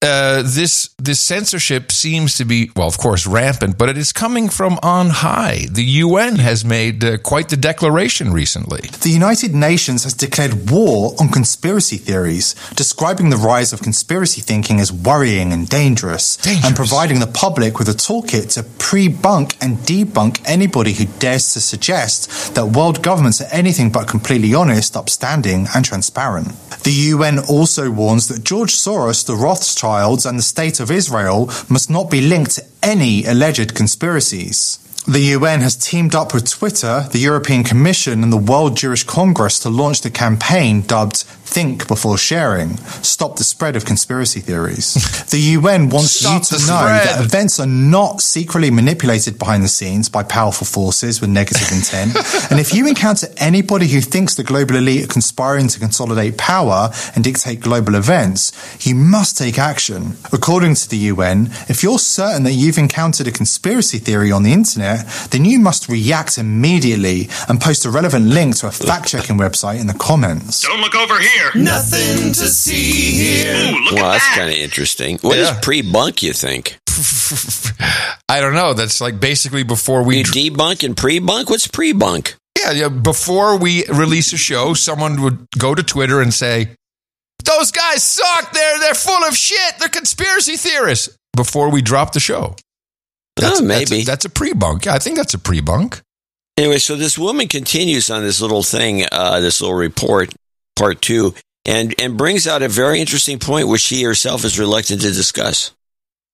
Uh, 0.03 0.43
this 0.43 0.91
this 0.99 1.19
censorship 1.19 1.91
seems 1.91 2.37
to 2.37 2.45
be 2.45 2.71
well, 2.77 2.87
of 2.87 2.99
course, 2.99 3.27
rampant, 3.27 3.79
but 3.79 3.89
it 3.89 3.97
is 3.97 4.13
coming 4.13 4.51
from 4.51 4.79
on 4.83 5.09
high. 5.09 5.67
The 5.71 5.85
UN 6.05 6.37
has 6.37 6.67
made 6.67 7.03
uh, 7.03 7.17
quite 7.17 7.49
the 7.49 7.57
declaration 7.57 8.31
recently. 8.31 8.83
The 9.01 9.09
United 9.09 9.55
Nations 9.55 10.05
has 10.05 10.13
declared 10.13 10.71
war 10.71 11.15
on 11.19 11.29
conspiracy 11.29 11.97
theories, 11.97 12.55
describing 12.75 13.31
the 13.31 13.39
rise 13.39 13.73
of 13.73 13.81
conspiracy 13.81 14.43
thinking 14.43 14.81
as 14.81 14.93
worrying 14.93 15.51
and 15.51 15.67
dangerous, 15.67 16.37
and 16.47 16.77
providing 16.77 17.21
the 17.21 17.27
public 17.27 17.79
with 17.79 17.89
a 17.89 17.93
toolkit 17.93 18.53
to 18.53 18.65
pre-bunk 18.65 19.57
and 19.63 19.79
debunk 19.79 20.43
anybody 20.45 20.93
who 20.93 21.07
dares 21.19 21.55
to 21.55 21.61
suggest 21.61 22.55
that 22.55 22.67
world 22.67 23.03
governments 23.03 23.41
are 23.41 23.49
anything 23.51 23.91
but 23.91 24.07
completely 24.07 24.53
honest, 24.53 24.95
upstanding, 24.95 25.67
and 25.75 25.87
transparent. 25.87 26.49
The 26.83 26.93
UN 27.15 27.39
also 27.39 27.91
warns 27.91 28.29
that 28.29 28.45
George 28.45 28.75
Soros, 28.75 29.25
the 29.27 29.35
Rothschilds, 29.87 30.27
and 30.27 30.39
the 30.39 30.43
State 30.43 30.81
of 30.81 30.91
Israel 30.91 31.47
must 31.69 31.91
not 31.91 32.11
be 32.11 32.21
linked 32.21 32.53
to 32.53 32.65
any 32.83 33.25
alleged 33.25 33.75
conspiracies. 33.75 34.79
The 35.09 35.21
UN 35.21 35.61
has 35.61 35.77
teamed 35.77 36.17
up 36.17 36.35
with 36.35 36.51
Twitter, 36.51 37.07
the 37.13 37.21
European 37.21 37.63
Commission, 37.63 38.25
and 38.25 38.33
the 38.33 38.37
World 38.37 38.77
Jewish 38.77 39.05
Congress 39.05 39.61
to 39.61 39.71
launch 39.71 40.01
the 40.01 40.11
campaign 40.11 40.83
dubbed 40.83 41.25
Think 41.47 41.87
Before 41.87 42.19
Sharing 42.19 42.77
Stop 43.03 43.37
the 43.37 43.45
Spread 43.45 43.77
of 43.77 43.85
Conspiracy 43.85 44.41
Theories. 44.41 44.95
the 45.31 45.39
UN 45.39 45.91
wants 45.91 46.11
Stop 46.11 46.43
you 46.43 46.47
to 46.47 46.67
know 46.67 46.81
spread. 46.81 47.07
that 47.07 47.25
events 47.25 47.61
are 47.61 47.67
not 47.67 48.21
secretly 48.21 48.71
manipulated 48.73 49.39
behind 49.39 49.63
the 49.63 49.69
scenes 49.69 50.09
by 50.09 50.25
powerful 50.25 50.67
forces 50.67 51.21
with 51.21 51.31
negative 51.31 51.71
intent. 51.71 52.17
and 52.51 52.59
if 52.59 52.75
you 52.75 52.89
encounter 52.89 53.29
anybody 53.37 53.87
who 53.87 54.01
thinks 54.01 54.35
the 54.35 54.43
global 54.43 54.75
elite 54.75 55.05
are 55.05 55.13
conspiring 55.13 55.69
to 55.69 55.79
consolidate 55.79 56.37
power 56.37 56.91
and 57.15 57.23
dictate 57.23 57.61
global 57.61 57.95
events, 57.95 58.53
you 58.85 58.97
must 58.97 59.39
take 59.39 59.57
action. 59.57 60.17
According 60.33 60.75
to 60.75 60.91
the 60.91 60.99
UN, 61.15 61.47
if 61.69 61.85
you're 61.85 62.01
certain 62.01 62.43
that 62.43 62.55
you've 62.55 62.77
encountered 62.77 63.29
a 63.29 63.33
conspiracy 63.33 63.99
theory 63.99 64.33
on 64.33 64.43
the 64.43 64.53
internet, 64.53 64.96
then 65.31 65.45
you 65.45 65.59
must 65.59 65.89
react 65.89 66.39
immediately 66.39 67.29
and 67.49 67.61
post 67.61 67.85
a 67.85 67.91
relevant 67.91 68.27
link 68.27 68.57
to 68.57 68.69
a 68.69 68.71
fact 68.71 69.09
checking 69.09 69.39
website 69.39 69.81
in 69.81 69.87
the 69.87 69.95
comments. 69.95 70.63
Don't 70.63 70.81
look 70.81 70.95
over 70.95 71.19
here. 71.19 71.51
Nothing 71.55 72.33
to 72.33 72.49
see 72.49 73.13
here. 73.13 73.55
Ooh, 73.75 73.85
look 73.85 73.95
well, 73.95 74.07
at 74.07 74.13
that's 74.13 74.29
that. 74.29 74.37
kind 74.39 74.51
of 74.51 74.57
interesting. 74.57 75.19
What 75.23 75.37
is 75.39 75.49
Yeah. 75.49 75.61
pre-bunk? 75.61 76.23
You 76.23 76.33
think? 76.33 76.79
I 78.29 78.41
don't 78.41 78.55
know. 78.55 78.73
That's 78.75 79.01
like 79.01 79.21
basically 79.21 79.63
before 79.63 80.03
we 80.03 80.19
You 80.19 80.25
debunk 80.25 80.85
and 80.85 80.97
pre-bunk. 80.97 81.51
What's 81.51 81.67
pre-bunk? 81.67 82.35
Yeah, 82.59 82.73
yeah. 82.73 82.89
Before 82.89 83.59
we 83.59 83.85
release 83.87 84.33
a 84.33 84.37
show, 84.39 84.75
someone 84.75 85.21
would 85.23 85.47
go 85.59 85.75
to 85.75 85.83
Twitter 85.83 86.21
and 86.23 86.33
say, 86.33 86.71
"Those 87.45 87.71
guys 87.71 88.03
suck. 88.03 88.53
They're 88.53 88.79
they're 88.81 88.95
full 88.95 89.23
of 89.25 89.37
shit. 89.37 89.79
They're 89.79 89.89
conspiracy 89.89 90.57
theorists." 90.57 91.11
Before 91.37 91.69
we 91.71 91.83
drop 91.83 92.13
the 92.13 92.21
show, 92.21 92.57
that's, 93.37 93.61
Oh, 93.61 93.65
that's 93.67 93.91
a- 93.91 93.95
maybe. 93.95 94.05
that's 94.05 94.25
a, 94.25 94.31
pre-bunk. 94.31 94.87
Yeah, 94.87 94.95
I 94.95 94.99
think 94.99 95.17
that's 95.17 95.35
a 95.35 95.39
pre-bunk. 95.39 96.01
Anyway, 96.59 96.79
so 96.79 96.97
this 96.97 97.19
woman 97.19 97.49
continues 97.49 98.09
on 98.11 98.23
this 98.23 98.41
little 98.41 98.63
thing, 98.63 99.05
uh, 99.13 99.41
this 99.41 99.61
little 99.61 99.77
report, 99.77 100.35
part 100.75 101.03
two, 101.03 101.35
and 101.67 101.95
and 102.01 102.17
brings 102.17 102.47
out 102.47 102.63
a 102.63 102.69
very 102.69 102.99
interesting 103.01 103.39
point, 103.39 103.69
which 103.69 103.83
she 103.83 104.03
herself 104.05 104.45
is 104.45 104.59
reluctant 104.59 105.03
to 105.03 105.13
discuss. 105.13 105.73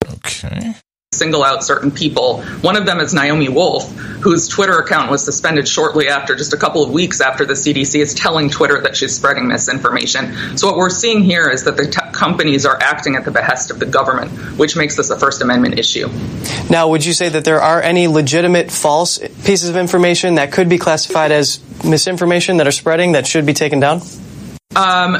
Okay. 0.09 0.75
Single 1.13 1.43
out 1.43 1.63
certain 1.63 1.91
people. 1.91 2.41
One 2.61 2.75
of 2.75 2.85
them 2.85 2.99
is 2.99 3.13
Naomi 3.13 3.49
Wolf, 3.49 3.91
whose 4.21 4.47
Twitter 4.47 4.79
account 4.79 5.11
was 5.11 5.23
suspended 5.23 5.67
shortly 5.67 6.07
after, 6.07 6.35
just 6.35 6.53
a 6.53 6.57
couple 6.57 6.83
of 6.83 6.91
weeks 6.91 7.21
after 7.21 7.45
the 7.45 7.53
CDC 7.53 8.01
is 8.01 8.13
telling 8.13 8.49
Twitter 8.49 8.81
that 8.81 8.95
she's 8.95 9.15
spreading 9.15 9.47
misinformation. 9.47 10.57
So 10.57 10.67
what 10.67 10.77
we're 10.77 10.89
seeing 10.89 11.21
here 11.23 11.49
is 11.49 11.65
that 11.65 11.77
the 11.77 11.87
t- 11.87 12.11
companies 12.13 12.65
are 12.65 12.77
acting 12.81 13.15
at 13.15 13.25
the 13.25 13.31
behest 13.31 13.71
of 13.71 13.79
the 13.79 13.85
government, 13.85 14.31
which 14.57 14.75
makes 14.75 14.95
this 14.95 15.09
a 15.09 15.19
First 15.19 15.41
Amendment 15.41 15.79
issue. 15.79 16.09
Now, 16.69 16.89
would 16.89 17.05
you 17.05 17.13
say 17.13 17.29
that 17.29 17.45
there 17.45 17.61
are 17.61 17.81
any 17.81 18.07
legitimate 18.07 18.71
false 18.71 19.19
pieces 19.43 19.69
of 19.69 19.75
information 19.75 20.35
that 20.35 20.51
could 20.51 20.69
be 20.69 20.77
classified 20.77 21.31
as 21.31 21.59
misinformation 21.83 22.57
that 22.57 22.67
are 22.67 22.71
spreading 22.71 23.13
that 23.13 23.27
should 23.27 23.45
be 23.45 23.53
taken 23.53 23.79
down? 23.79 24.01
Um, 24.75 25.17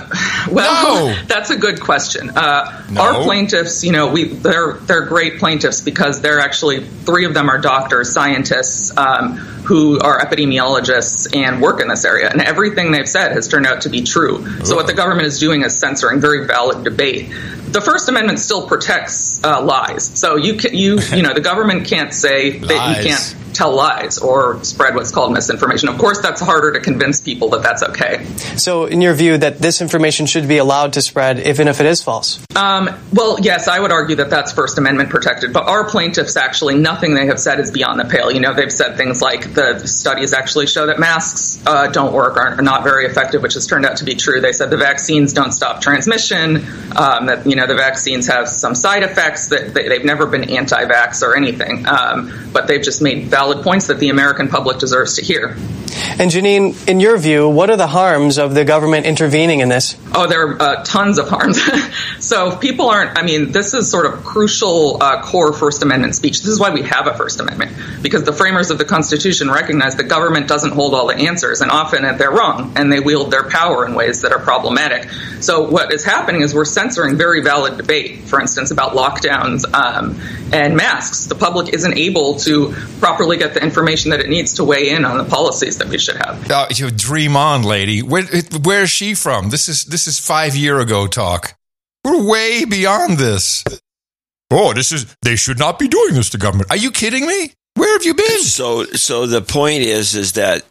well, 0.52 1.16
that's 1.28 1.50
a 1.50 1.58
good 1.58 1.80
question. 1.82 2.32
Uh, 2.36 2.84
Our 2.98 3.24
plaintiffs, 3.24 3.84
you 3.84 3.92
know, 3.92 4.12
we 4.12 4.26
they're 4.26 4.74
they're 4.74 5.06
great 5.06 5.40
plaintiffs 5.40 5.82
because 5.82 6.22
they're 6.22 6.40
actually 6.40 6.86
three 6.86 7.26
of 7.26 7.34
them 7.34 7.50
are 7.50 7.58
doctors, 7.60 8.14
scientists 8.14 8.96
um, 8.98 9.38
who 9.38 10.00
are 10.00 10.20
epidemiologists 10.20 11.36
and 11.36 11.62
work 11.62 11.82
in 11.82 11.88
this 11.88 12.06
area, 12.06 12.30
and 12.30 12.42
everything 12.42 12.92
they've 12.92 13.08
said 13.10 13.32
has 13.34 13.48
turned 13.48 13.66
out 13.66 13.82
to 13.82 13.90
be 13.90 14.04
true. 14.04 14.46
So 14.66 14.76
what 14.76 14.88
the 14.88 14.94
government 14.94 15.28
is 15.28 15.40
doing 15.40 15.64
is 15.64 15.78
censoring 15.78 16.20
very 16.20 16.46
valid 16.46 16.84
debate. 16.84 17.32
The 17.74 17.82
First 17.82 18.08
Amendment 18.08 18.40
still 18.40 18.68
protects 18.68 19.44
uh, 19.44 19.60
lies, 19.64 20.12
so 20.14 20.36
you 20.36 20.54
can, 20.54 20.76
you 20.76 21.00
you 21.12 21.24
know 21.24 21.34
the 21.34 21.42
government 21.42 21.88
can't 21.88 22.14
say 22.14 22.60
that 22.60 22.70
Lies. 22.70 22.98
you 22.98 23.10
can't 23.10 23.36
tell 23.54 23.74
lies 23.74 24.18
or 24.18 24.64
spread 24.64 24.96
what's 24.96 25.12
called 25.12 25.34
misinformation. 25.34 25.90
Of 25.90 25.98
course, 25.98 26.22
that's 26.22 26.42
harder 26.42 26.74
to 26.74 26.80
convince 26.80 27.22
people 27.22 27.50
that 27.50 27.62
that's 27.62 27.84
okay. 27.84 28.26
So, 28.58 28.86
in 28.86 29.02
your 29.02 29.14
view, 29.14 29.38
that 29.38 29.60
this 29.60 29.82
information 29.82 30.26
should 30.26 30.48
be 30.48 30.58
allowed 30.58 30.94
to 30.94 31.02
spread, 31.02 31.40
even 31.40 31.68
if 31.68 31.80
it 31.80 31.86
is 31.86 32.02
false? 32.02 32.44
Um, 32.56 32.90
well, 33.14 33.38
yes, 33.40 33.68
I 33.68 33.80
would 33.80 33.92
argue 33.92 34.18
that 34.18 34.30
that's 34.30 34.52
First 34.52 34.78
Amendment 34.78 35.10
protected, 35.10 35.54
but 35.54 35.68
our 35.68 35.90
plaintiffs 35.90 36.36
actually, 36.36 36.76
nothing 36.76 37.14
they 37.14 37.28
have 37.28 37.40
said 37.40 37.60
is 37.60 37.72
beyond 37.72 38.00
the 38.00 38.06
pale. 38.06 38.32
You 38.32 38.40
know, 38.40 38.54
they've 38.54 38.72
said 38.72 38.98
things 38.98 39.22
like 39.22 39.54
the 39.54 39.86
studies 39.88 40.34
actually 40.34 40.68
show 40.68 40.88
that 40.88 41.00
masks 41.00 41.62
uh, 41.66 41.88
don't 41.88 42.14
work, 42.14 42.38
are, 42.38 42.56
are 42.56 42.62
not 42.62 42.84
very 42.84 43.06
effective, 43.06 43.42
which 43.42 43.54
has 43.54 43.68
turned 43.68 43.86
out 43.86 43.98
to 43.98 44.06
be 44.06 44.16
true. 44.16 44.42
They 44.42 44.54
said 44.54 44.70
the 44.70 44.78
vaccines 44.78 45.34
don't 45.34 45.52
stop 45.52 45.82
transmission, 45.82 46.58
um, 46.96 47.28
that, 47.28 47.46
you 47.46 47.56
know, 47.56 47.63
the 47.66 47.76
vaccines 47.76 48.28
have 48.28 48.48
some 48.48 48.76
side 48.76 49.04
effects, 49.04 49.48
that 49.48 49.74
they, 49.74 49.88
they've 49.88 50.06
never 50.06 50.26
been 50.26 50.50
anti 50.50 50.86
vax 50.86 51.22
or 51.22 51.36
anything, 51.36 51.86
um, 51.88 52.50
but 52.52 52.68
they've 52.68 52.84
just 52.84 53.02
made 53.02 53.28
valid 53.28 53.64
points 53.64 53.88
that 53.88 54.00
the 54.00 54.10
American 54.10 54.48
public 54.48 54.80
deserves 54.80 55.16
to 55.16 55.26
hear. 55.26 55.58
And 56.20 56.32
Jenin, 56.32 56.88
in 56.88 57.00
your 57.00 57.18
view, 57.18 57.50
what 57.50 57.70
are 57.70 57.76
the 57.76 57.88
harms 57.88 58.38
of 58.38 58.54
the 58.54 58.66
government 58.66 59.06
intervening 59.06 59.60
in 59.60 59.70
this? 59.70 59.98
Oh, 60.14 60.28
there 60.28 60.48
are 60.48 60.62
uh, 60.62 60.84
tons 60.84 61.18
of 61.18 61.30
harms. 61.30 61.60
so 62.20 62.56
people 62.56 62.90
aren't, 62.90 63.18
I 63.18 63.24
mean, 63.24 63.52
this 63.52 63.74
is 63.74 63.90
sort 63.90 64.06
of 64.06 64.24
crucial 64.24 65.02
uh, 65.02 65.24
core 65.24 65.54
First 65.54 65.84
Amendment 65.84 66.16
speech. 66.16 66.42
This 66.42 66.50
is 66.50 66.60
why 66.60 66.72
we 66.72 66.84
have 66.84 67.08
a 67.08 67.14
First 67.16 67.40
Amendment, 67.40 67.76
because 68.02 68.24
the 68.24 68.34
framers 68.34 68.72
of 68.72 68.78
the 68.78 68.86
Constitution 68.86 69.50
recognize 69.50 69.96
the 69.96 70.04
government 70.04 70.48
doesn't 70.48 70.72
hold 70.72 70.94
all 70.94 71.08
the 71.08 71.16
answers, 71.16 71.62
and 71.62 71.72
often 71.72 72.04
they're 72.18 72.32
wrong, 72.32 72.74
and 72.76 72.92
they 72.92 73.00
wield 73.00 73.32
their 73.32 73.50
power 73.50 73.86
in 73.86 73.96
ways 73.96 74.22
that 74.22 74.32
are 74.32 74.40
problematic. 74.40 75.10
So 75.42 75.70
what 75.70 75.94
is 75.94 76.06
happening 76.06 76.42
is 76.42 76.54
we're 76.54 76.66
censoring 76.66 77.18
very 77.18 77.42
valid 77.42 77.78
debate, 77.78 78.22
for 78.22 78.40
instance, 78.40 78.72
about 78.72 78.94
lockdowns 78.94 79.72
um, 79.74 80.20
and 80.54 80.76
masks. 80.78 81.26
The 81.26 81.36
public 81.36 81.74
isn't 81.74 81.98
able 81.98 82.36
to 82.40 82.74
properly 83.00 83.38
get 83.38 83.54
the 83.54 83.64
information 83.64 84.12
that 84.12 84.20
it 84.20 84.30
needs 84.30 84.54
to 84.54 84.64
weigh 84.64 84.90
in 84.90 85.04
on 85.04 85.18
the 85.18 85.26
policies 85.26 85.80
that 85.80 85.90
we 85.90 85.98
should 85.98 86.18
have. 86.18 86.48
Oh, 86.50 86.68
you 86.74 86.92
dream 86.92 87.36
on, 87.36 87.64
lady. 87.64 88.02
Where, 88.02 88.24
where 88.64 88.84
is 88.84 88.90
she 88.90 89.16
from? 89.16 89.50
This 89.50 89.68
is 89.68 89.86
this 89.86 90.08
is 90.08 90.20
five 90.20 90.56
year 90.56 90.80
ago 90.80 91.08
talk. 91.08 91.56
We're 92.06 92.24
way 92.24 92.66
beyond 92.66 93.18
this. 93.18 93.64
Oh, 94.52 94.74
this 94.74 94.92
is 94.92 95.16
they 95.22 95.36
should 95.36 95.58
not 95.58 95.80
be 95.80 95.88
doing 95.88 96.14
this 96.14 96.30
to 96.32 96.38
government. 96.38 96.70
Are 96.70 96.78
you 96.78 96.92
kidding 96.92 97.26
me? 97.26 97.52
Where 97.76 97.92
have 97.94 98.06
you 98.06 98.14
been? 98.14 98.40
So, 98.40 98.84
so 98.86 99.26
the 99.26 99.42
point 99.42 99.82
is, 99.82 100.16
is 100.16 100.34
that 100.34 100.64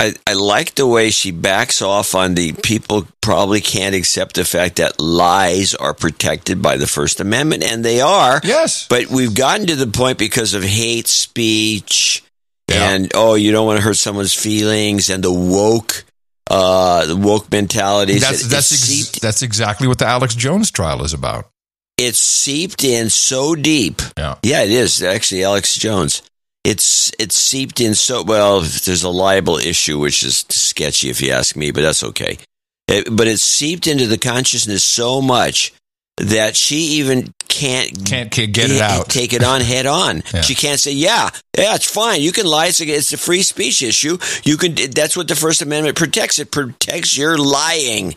I, 0.00 0.14
I 0.26 0.32
like 0.32 0.74
the 0.74 0.86
way 0.86 1.10
she 1.10 1.30
backs 1.30 1.82
off 1.82 2.14
on 2.14 2.34
the 2.34 2.52
people 2.52 3.06
probably 3.20 3.60
can't 3.60 3.94
accept 3.94 4.36
the 4.36 4.44
fact 4.44 4.76
that 4.76 4.98
lies 5.00 5.74
are 5.74 5.94
protected 5.94 6.62
by 6.62 6.76
the 6.76 6.86
First 6.86 7.20
Amendment, 7.20 7.62
and 7.62 7.84
they 7.84 8.00
are. 8.00 8.40
Yes. 8.42 8.86
But 8.88 9.06
we've 9.08 9.34
gotten 9.34 9.66
to 9.66 9.76
the 9.76 9.86
point 9.86 10.18
because 10.18 10.54
of 10.54 10.62
hate 10.64 11.06
speech 11.06 12.24
and 12.72 13.10
oh, 13.14 13.34
you 13.34 13.50
don't 13.52 13.66
want 13.66 13.78
to 13.78 13.84
hurt 13.84 13.96
someone's 13.96 14.32
feelings 14.32 15.10
and 15.10 15.24
the 15.24 15.32
woke, 15.32 16.04
uh, 16.48 17.04
the 17.06 17.16
woke 17.16 17.50
mentality. 17.50 18.18
That's 18.18 18.46
that's 18.46 18.70
ex- 18.72 18.80
seeped, 18.82 19.20
that's 19.20 19.42
exactly 19.42 19.88
what 19.88 19.98
the 19.98 20.06
Alex 20.06 20.34
Jones 20.36 20.70
trial 20.70 21.04
is 21.04 21.12
about. 21.12 21.50
it's 21.98 22.18
seeped 22.20 22.84
in 22.84 23.10
so 23.10 23.54
deep. 23.54 24.00
Yeah. 24.16 24.36
Yeah, 24.42 24.62
it 24.62 24.70
is 24.70 25.02
actually 25.02 25.44
Alex 25.44 25.74
Jones. 25.76 26.22
It's 26.64 27.10
it's 27.18 27.36
seeped 27.36 27.80
in 27.80 27.94
so 27.94 28.22
well. 28.22 28.60
There's 28.60 29.02
a 29.02 29.08
liable 29.10 29.56
issue, 29.58 29.98
which 29.98 30.22
is 30.22 30.44
sketchy 30.50 31.08
if 31.08 31.22
you 31.22 31.32
ask 31.32 31.56
me, 31.56 31.70
but 31.70 31.82
that's 31.82 32.04
okay. 32.04 32.38
It- 32.88 33.14
but 33.14 33.26
it's 33.28 33.42
seeped 33.42 33.86
into 33.86 34.06
the 34.06 34.18
consciousness 34.18 34.84
so 34.84 35.22
much 35.22 35.72
that 36.18 36.54
she 36.56 36.76
even 37.00 37.32
can't 37.48 38.04
Can't 38.04 38.30
get 38.30 38.58
it 38.58 38.80
out. 38.80 39.08
take 39.08 39.32
it 39.32 39.42
on 39.42 39.62
head 39.62 39.86
on. 39.86 40.22
Yeah. 40.34 40.42
She 40.42 40.54
can't 40.54 40.78
say, 40.78 40.92
"Yeah, 40.92 41.30
yeah, 41.56 41.74
it's 41.76 41.90
fine. 41.90 42.20
You 42.20 42.30
can 42.32 42.44
lie. 42.46 42.66
It's 42.66 42.80
a, 42.80 42.84
it's 42.86 43.12
a 43.14 43.16
free 43.18 43.42
speech 43.42 43.80
issue. 43.80 44.18
You 44.44 44.56
can. 44.58 44.74
That's 44.74 45.16
what 45.16 45.28
the 45.28 45.36
First 45.36 45.62
Amendment 45.62 45.96
protects. 45.96 46.38
It 46.38 46.50
protects 46.50 47.16
your 47.16 47.38
lying." 47.38 48.16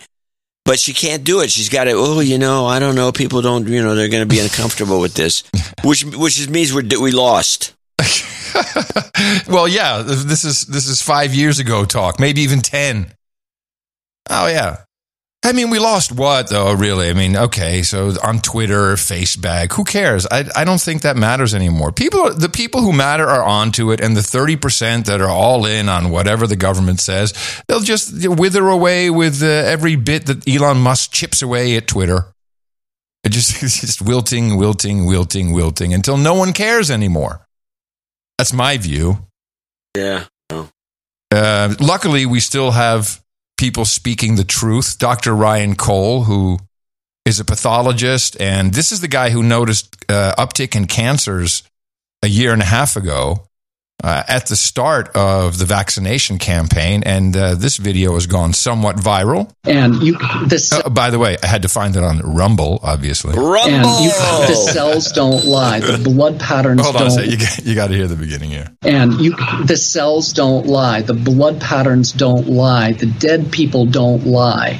But 0.65 0.79
she 0.79 0.93
can't 0.93 1.23
do 1.25 1.41
it. 1.41 1.51
She's 1.51 1.67
got 1.69 1.85
to. 1.85 1.91
Oh, 1.93 2.19
you 2.21 2.37
know, 2.37 2.65
I 2.65 2.79
don't 2.79 2.95
know. 2.95 3.11
People 3.11 3.41
don't. 3.41 3.67
You 3.67 3.83
know, 3.83 3.95
they're 3.95 4.07
going 4.09 4.27
to 4.27 4.35
be 4.35 4.39
uncomfortable 4.41 4.99
with 5.01 5.13
this, 5.13 5.43
which 5.83 6.03
which 6.05 6.49
means 6.49 6.73
we're 6.73 6.87
we 7.01 7.11
lost. 7.11 7.73
well, 9.47 9.67
yeah, 9.67 10.01
this 10.01 10.43
is 10.43 10.65
this 10.65 10.87
is 10.87 11.01
five 11.01 11.33
years 11.33 11.59
ago 11.59 11.85
talk, 11.85 12.19
maybe 12.19 12.41
even 12.41 12.61
ten. 12.61 13.13
Oh 14.29 14.47
yeah. 14.47 14.77
I 15.45 15.51
mean, 15.51 15.69
we 15.69 15.77
lost 15.77 16.13
what 16.13 16.49
though? 16.49 16.73
Really? 16.73 17.09
I 17.09 17.13
mean, 17.13 17.35
okay, 17.35 17.81
so 17.81 18.13
on 18.23 18.39
Twitter, 18.39 18.93
Facebook, 18.93 19.73
who 19.73 19.83
cares? 19.83 20.25
I 20.31 20.45
I 20.55 20.63
don't 20.63 20.79
think 20.79 21.01
that 21.01 21.17
matters 21.17 21.53
anymore. 21.53 21.91
People, 21.91 22.33
the 22.33 22.47
people 22.47 22.81
who 22.81 22.93
matter 22.93 23.27
are 23.27 23.43
onto 23.43 23.91
it, 23.91 23.99
and 23.99 24.15
the 24.15 24.23
thirty 24.23 24.55
percent 24.55 25.05
that 25.07 25.19
are 25.19 25.29
all 25.29 25.65
in 25.65 25.89
on 25.89 26.11
whatever 26.11 26.47
the 26.47 26.55
government 26.55 27.01
says, 27.01 27.33
they'll 27.67 27.81
just 27.81 28.27
wither 28.27 28.69
away 28.69 29.09
with 29.09 29.43
uh, 29.43 29.47
every 29.47 29.97
bit 29.97 30.27
that 30.27 30.47
Elon 30.47 30.77
Musk 30.77 31.11
chips 31.11 31.41
away 31.41 31.75
at 31.75 31.87
Twitter. 31.87 32.33
It 33.25 33.33
just 33.33 33.61
it's 33.63 33.81
just 33.81 34.01
wilting, 34.01 34.55
wilting, 34.55 35.05
wilting, 35.05 35.51
wilting 35.51 35.93
until 35.93 36.17
no 36.17 36.35
one 36.35 36.53
cares 36.53 36.89
anymore. 36.89 37.42
That's 38.37 38.53
my 38.53 38.77
view. 38.77 39.27
Yeah. 39.95 40.25
Uh, 41.31 41.73
luckily, 41.79 42.25
we 42.25 42.39
still 42.39 42.71
have 42.71 43.23
people 43.57 43.85
speaking 43.85 44.35
the 44.35 44.43
truth. 44.43 44.97
Dr. 44.99 45.33
Ryan 45.33 45.75
Cole, 45.75 46.23
who 46.23 46.59
is 47.25 47.39
a 47.39 47.45
pathologist, 47.45 48.39
and 48.39 48.73
this 48.73 48.91
is 48.91 49.01
the 49.01 49.07
guy 49.07 49.29
who 49.29 49.41
noticed 49.41 49.95
uh, 50.09 50.35
uptick 50.37 50.75
in 50.75 50.85
cancers 50.85 51.63
a 52.21 52.27
year 52.27 52.53
and 52.53 52.61
a 52.61 52.65
half 52.65 52.95
ago 52.95 53.47
uh, 54.03 54.23
at 54.27 54.47
the 54.47 54.55
start 54.55 55.15
of 55.15 55.57
the 55.57 55.65
vaccination 55.65 56.37
campaign. 56.37 57.03
And 57.05 57.35
uh, 57.35 57.55
this 57.55 57.77
video 57.77 58.13
has 58.13 58.27
gone 58.27 58.53
somewhat 58.53 58.97
viral. 58.97 59.51
And 59.63 60.03
you, 60.03 60.17
this. 60.45 60.73
Uh, 60.73 60.89
by 60.89 61.09
the 61.09 61.19
way, 61.19 61.37
I 61.41 61.47
had 61.47 61.61
to 61.61 61.69
find 61.69 61.95
it 61.95 62.03
on 62.03 62.19
Rumble, 62.19 62.79
obviously. 62.83 63.33
And 63.33 64.03
you, 64.03 64.11
the 64.11 64.69
cells 64.71 65.11
don't 65.13 65.45
lie. 65.45 65.79
The 65.79 66.01
blood 66.03 66.39
patterns 66.39 66.81
Hold 66.81 66.97
on 66.97 67.01
a 67.01 67.05
don't. 67.05 67.11
second. 67.11 67.31
You 67.31 67.37
got, 67.37 67.65
you 67.65 67.75
got 67.75 67.87
to 67.87 67.93
hear 67.93 68.07
the 68.07 68.15
beginning 68.15 68.51
here. 68.51 68.75
And 68.81 69.13
you, 69.21 69.35
the 69.65 69.77
cells 69.77 70.33
don't 70.33 70.67
lie. 70.67 71.01
The 71.01 71.13
blood 71.13 71.61
patterns 71.61 72.11
don't 72.11 72.47
lie. 72.47 72.91
The 72.91 73.05
dead 73.05 73.51
people 73.51 73.85
don't 73.85 74.25
lie. 74.25 74.79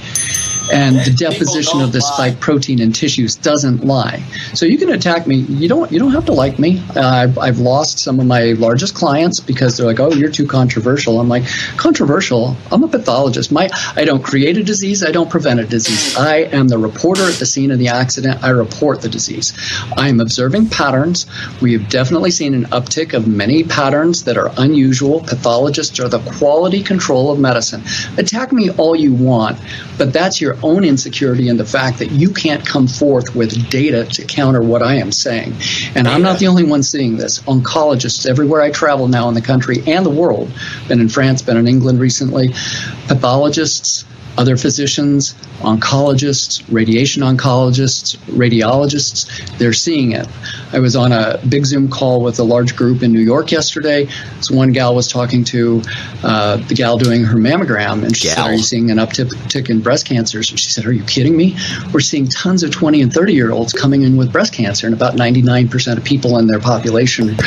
And 0.72 0.96
the 0.98 1.12
deposition 1.12 1.82
of 1.82 1.92
the 1.92 2.02
spike 2.02 2.40
protein 2.40 2.80
in 2.80 2.92
tissues 2.94 3.36
doesn't 3.36 3.84
lie. 3.84 4.24
So 4.54 4.66
you 4.66 4.78
can 4.78 4.90
attack 4.90 5.28
me. 5.28 5.36
You 5.36 5.68
don't. 5.68 5.92
You 5.92 6.00
don't 6.00 6.12
have 6.12 6.26
to 6.26 6.32
like 6.32 6.60
me. 6.60 6.82
Uh, 6.96 7.02
I've, 7.06 7.38
I've 7.38 7.60
lost 7.60 8.00
some 8.00 8.20
of 8.20 8.26
my 8.26 8.54
largest 8.54 8.96
clients 8.96 9.40
because 9.40 9.78
they're 9.78 9.86
like, 9.86 10.00
"Oh, 10.00 10.12
you're 10.12 10.32
too 10.32 10.48
controversial." 10.48 11.20
I'm 11.20 11.30
like, 11.30 11.44
controversial. 11.78 12.56
I'm 12.72 12.84
a 12.84 12.88
pathologist. 12.88 13.52
My 13.52 13.70
I 13.96 14.06
don't 14.06 14.24
create 14.24 14.58
a 14.58 14.64
disease. 14.64 15.04
I 15.04 15.12
don't 15.12 15.30
prevent 15.30 15.60
a 15.60 15.66
disease. 15.66 16.18
I 16.18 16.38
am 16.38 16.68
the 16.68 16.78
reporter 16.78 17.24
at 17.24 17.36
the 17.36 17.46
scene 17.46 17.72
of 17.72 17.80
the 17.80 17.90
accident. 17.90 18.44
I 18.44 18.50
report 18.50 19.02
the 19.02 19.10
disease. 19.10 19.54
I 19.98 20.10
am 20.10 20.20
observing 20.20 20.70
patterns. 20.70 21.26
We 21.62 21.74
have 21.74 21.90
definitely 21.90 22.32
seen 22.32 22.54
an 22.54 22.66
uptick 22.66 23.14
of 23.14 23.28
many 23.28 23.64
patterns 23.64 24.24
that 24.26 24.38
are 24.38 24.52
unusual. 24.58 25.22
Pathologists 25.22 26.00
are 26.00 26.10
the 26.10 26.20
quality 26.20 26.84
control 26.84 27.32
of 27.32 27.40
medicine. 27.40 27.84
Attack 28.18 28.52
me 28.52 28.70
all 28.72 28.96
you 28.96 29.14
want, 29.14 29.60
but 29.98 30.14
that's 30.14 30.40
your 30.40 30.53
own 30.62 30.84
insecurity 30.84 31.50
and 31.50 31.60
the 31.60 31.66
fact 31.66 32.00
that 32.00 32.12
you 32.12 32.30
can't 32.32 32.66
come 32.66 32.88
forth 32.88 33.36
with 33.36 33.70
data 33.70 34.06
to 34.06 34.26
counter 34.26 34.62
what 34.62 34.82
I 34.82 34.96
am 34.96 35.12
saying. 35.12 35.56
And 35.96 36.08
I'm 36.08 36.22
not 36.22 36.40
the 36.40 36.48
only 36.48 36.64
one 36.64 36.84
seeing 36.84 37.18
this. 37.18 37.40
Oncologists 37.44 38.30
everywhere 38.30 38.62
I 38.62 38.72
travel 38.72 39.08
now 39.08 39.28
in 39.30 39.34
the 39.34 39.42
country 39.42 39.84
and 39.88 40.06
the 40.06 40.10
world, 40.10 40.52
been 40.88 41.00
in 41.00 41.10
France, 41.10 41.42
been 41.42 41.58
in 41.58 41.68
England 41.68 42.00
recently, 42.00 42.50
pathologists 43.08 44.06
other 44.38 44.58
physicians, 44.58 45.34
oncologists, 45.60 46.64
radiation 46.72 47.24
oncologists, 47.24 48.18
radiologists, 48.28 49.58
they're 49.58 49.74
seeing 49.74 50.12
it. 50.14 50.28
I 50.72 50.80
was 50.80 50.96
on 50.96 51.12
a 51.12 51.40
big 51.48 51.66
Zoom 51.66 51.90
call 51.90 52.22
with 52.22 52.40
a 52.40 52.44
large 52.44 52.76
group 52.76 53.04
in 53.04 53.14
New 53.14 53.22
York 53.22 53.52
yesterday. 53.52 54.08
So 54.42 54.56
one 54.56 54.72
gal 54.72 54.96
was 54.96 55.08
talking 55.08 55.44
to 55.46 55.82
uh, 56.24 56.58
the 56.58 56.74
gal 56.74 56.98
doing 56.98 57.24
her 57.24 57.38
mammogram, 57.38 58.04
and 58.04 58.16
she 58.16 58.28
said, 58.28 58.40
Are 58.40 58.54
you 58.54 58.64
seeing 58.64 58.90
an 58.92 58.98
uptick 58.98 59.70
in 59.70 59.82
breast 59.82 60.08
cancers? 60.08 60.50
And 60.50 60.60
she 60.60 60.72
said, 60.72 60.86
Are 60.86 60.92
you 60.92 61.04
kidding 61.04 61.38
me? 61.38 61.56
We're 61.94 62.00
seeing 62.00 62.28
tons 62.28 62.64
of 62.64 62.72
20 62.72 63.02
and 63.02 63.14
30 63.14 63.34
year 63.34 63.52
olds 63.52 63.74
coming 63.74 64.02
in 64.02 64.18
with 64.18 64.32
breast 64.32 64.54
cancer, 64.54 64.88
and 64.88 64.96
about 64.96 65.14
99% 65.14 65.98
of 65.98 66.04
people 66.04 66.38
in 66.40 66.48
their 66.48 66.60
population 66.60 67.38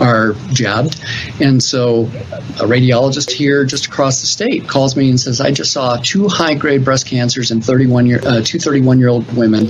are 0.00 0.34
jabbed. 0.52 1.00
And 1.40 1.62
so 1.62 2.04
a 2.04 2.66
radiologist 2.66 3.30
here 3.30 3.64
just 3.64 3.86
across 3.86 4.20
the 4.20 4.26
state 4.26 4.68
calls 4.68 4.96
me 4.96 5.08
and 5.08 5.18
says, 5.18 5.40
I 5.40 5.50
just 5.50 5.72
saw 5.72 5.96
two 6.02 6.28
high 6.34 6.54
grade 6.54 6.84
breast 6.84 7.06
cancers 7.06 7.50
in 7.50 7.60
31 7.60 8.06
year, 8.06 8.20
uh, 8.24 8.42
two 8.42 8.58
31 8.58 8.98
year 8.98 9.08
old 9.08 9.30
women 9.36 9.68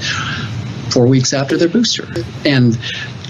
four 0.90 1.07
weeks 1.07 1.33
after 1.33 1.57
their 1.57 1.68
booster. 1.68 2.07
And 2.44 2.79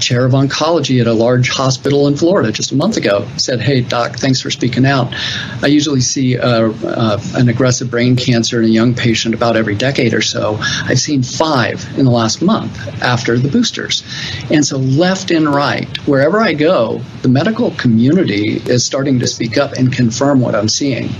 chair 0.00 0.24
of 0.24 0.32
oncology 0.32 1.00
at 1.00 1.06
a 1.06 1.12
large 1.12 1.48
hospital 1.50 2.06
in 2.08 2.16
Florida 2.16 2.52
just 2.52 2.72
a 2.72 2.76
month 2.76 2.96
ago 2.96 3.26
said, 3.36 3.60
Hey, 3.60 3.80
doc, 3.80 4.16
thanks 4.16 4.40
for 4.40 4.50
speaking 4.50 4.84
out. 4.86 5.14
I 5.62 5.66
usually 5.66 6.00
see 6.00 6.38
uh, 6.38 6.72
uh, 6.84 7.20
an 7.34 7.48
aggressive 7.48 7.90
brain 7.90 8.16
cancer 8.16 8.60
in 8.60 8.66
a 8.66 8.72
young 8.72 8.94
patient 8.94 9.34
about 9.34 9.56
every 9.56 9.74
decade 9.74 10.14
or 10.14 10.22
so. 10.22 10.56
I've 10.60 11.00
seen 11.00 11.22
five 11.22 11.86
in 11.98 12.04
the 12.04 12.10
last 12.10 12.42
month 12.42 12.76
after 13.02 13.38
the 13.38 13.48
boosters. 13.48 14.02
And 14.50 14.64
so, 14.64 14.78
left 14.78 15.30
and 15.30 15.48
right, 15.48 15.88
wherever 16.06 16.40
I 16.40 16.54
go, 16.54 16.98
the 17.22 17.28
medical 17.28 17.70
community 17.72 18.56
is 18.56 18.84
starting 18.84 19.18
to 19.20 19.26
speak 19.26 19.56
up 19.56 19.72
and 19.72 19.92
confirm 19.92 20.40
what 20.40 20.54
I'm 20.54 20.68
seeing. 20.68 21.10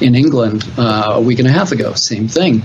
In 0.00 0.14
England, 0.14 0.68
uh, 0.78 1.12
a 1.14 1.20
week 1.20 1.38
and 1.38 1.48
a 1.48 1.52
half 1.52 1.72
ago, 1.72 1.94
same 1.94 2.28
thing. 2.28 2.62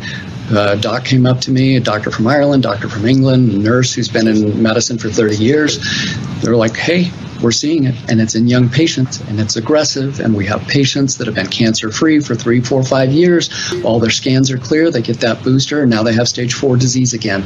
Uh, 0.50 0.76
doc 0.76 1.04
came 1.04 1.26
up 1.26 1.42
to 1.42 1.52
me, 1.52 1.76
a 1.76 1.80
doctor 1.80 2.10
from 2.10 2.26
Ireland, 2.26 2.64
doctor 2.64 2.88
from 2.88 3.06
England, 3.06 3.62
nurse 3.62 3.94
who's 3.94 4.08
been 4.08 4.28
in 4.28 4.62
medicine 4.62 4.98
for 4.98 5.10
30 5.10 5.36
years. 5.36 5.67
They're 6.42 6.56
like, 6.56 6.76
hey, 6.76 7.12
we're 7.42 7.52
seeing 7.52 7.86
it, 7.86 7.96
and 8.10 8.20
it's 8.20 8.36
in 8.36 8.48
young 8.48 8.70
patients, 8.70 9.20
and 9.22 9.40
it's 9.40 9.56
aggressive, 9.56 10.20
and 10.20 10.36
we 10.36 10.46
have 10.46 10.62
patients 10.68 11.18
that 11.18 11.28
have 11.28 11.36
been 11.36 11.48
cancer 11.48 11.92
free 11.92 12.20
for 12.20 12.36
three, 12.36 12.62
four, 12.62 12.84
five 12.84 13.12
years. 13.12 13.50
All 13.84 14.00
their 14.00 14.10
scans 14.10 14.52
are 14.52 14.58
clear, 14.58 14.90
they 14.92 15.02
get 15.02 15.20
that 15.22 15.44
booster, 15.44 15.82
and 15.82 15.92
now 15.92 16.04
they 16.04 16.14
have 16.14 16.28
stage 16.28 16.54
four 16.54 16.78
disease 16.78 17.14
again. 17.14 17.46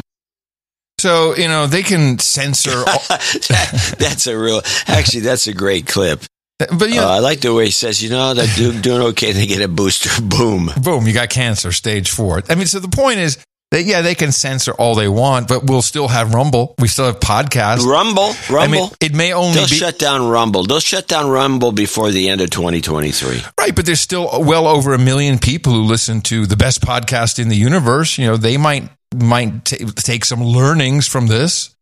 So, 0.99 1.36
you 1.36 1.47
know, 1.47 1.65
they 1.65 1.81
can 1.81 2.19
censor. 2.19 2.69
that, 2.86 3.95
that's 3.97 4.27
a 4.27 4.38
real, 4.38 4.62
actually, 4.88 5.21
that's 5.21 5.47
a 5.47 5.53
great 5.53 5.88
clip. 5.88 6.23
But 6.60 6.89
you 6.89 6.97
know, 6.97 7.07
uh, 7.07 7.15
I 7.15 7.19
like 7.19 7.41
the 7.41 7.53
way 7.53 7.65
he 7.65 7.71
says, 7.71 8.03
you 8.03 8.12
know, 8.12 8.36
they're 8.36 8.55
doing, 8.55 8.81
doing 8.81 9.01
okay. 9.10 9.31
They 9.31 9.47
get 9.47 9.63
a 9.63 9.67
booster. 9.67 10.10
Boom. 10.21 10.69
Boom. 10.81 11.07
You 11.07 11.13
got 11.13 11.29
cancer, 11.29 11.71
stage 11.71 12.12
four. 12.12 12.43
I 12.49 12.55
mean, 12.55 12.67
so 12.67 12.79
the 12.79 12.88
point 12.88 13.19
is 13.19 13.43
that, 13.71 13.84
yeah, 13.84 14.01
they 14.01 14.15
can 14.15 14.31
censor 14.31 14.73
all 14.73 14.95
they 14.95 15.07
want, 15.07 15.47
but 15.47 15.63
we'll 15.63 15.81
still 15.81 16.07
have 16.07 16.34
Rumble. 16.34 16.75
We 16.77 16.88
still 16.88 17.05
have 17.05 17.19
podcasts. 17.19 17.86
Rumble. 17.86 18.34
Rumble. 18.49 18.60
I 18.60 18.67
mean, 18.67 18.89
it 18.99 19.13
may 19.15 19.34
only 19.34 19.55
They'll 19.55 19.67
be. 19.67 19.75
shut 19.75 19.97
down 19.97 20.27
Rumble. 20.27 20.63
They'll 20.63 20.79
shut 20.79 21.07
down 21.07 21.29
Rumble 21.29 21.71
before 21.71 22.12
the 22.12 22.29
end 22.29 22.41
of 22.41 22.49
2023. 22.49 23.41
Right. 23.60 23.75
But 23.75 23.86
there's 23.86 24.01
still 24.01 24.29
well 24.43 24.67
over 24.67 24.93
a 24.93 24.99
million 24.99 25.39
people 25.39 25.73
who 25.73 25.84
listen 25.84 26.21
to 26.21 26.45
the 26.45 26.57
best 26.57 26.81
podcast 26.81 27.39
in 27.39 27.49
the 27.49 27.55
universe. 27.55 28.17
You 28.17 28.27
know, 28.27 28.38
they 28.38 28.57
might, 28.57 28.89
might 29.15 29.65
t- 29.65 29.77
take 29.86 30.25
some 30.25 30.43
learnings 30.43 31.07
from 31.07 31.27
this. 31.27 31.75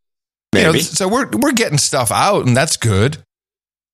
Maybe. 0.54 0.68
You 0.68 0.74
know, 0.74 0.80
so 0.80 1.08
we're, 1.08 1.30
we're 1.30 1.52
getting 1.52 1.78
stuff 1.78 2.12
out 2.12 2.46
and 2.46 2.56
that's 2.56 2.78
good 2.78 3.18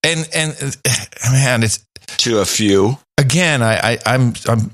and 0.06 0.30
and 0.34 0.78
man, 1.32 1.64
it's 1.64 1.86
to 2.18 2.40
a 2.40 2.46
few. 2.46 2.98
Again, 3.18 3.62
I, 3.62 3.94
I 3.94 3.98
I'm 4.06 4.34
I'm 4.48 4.72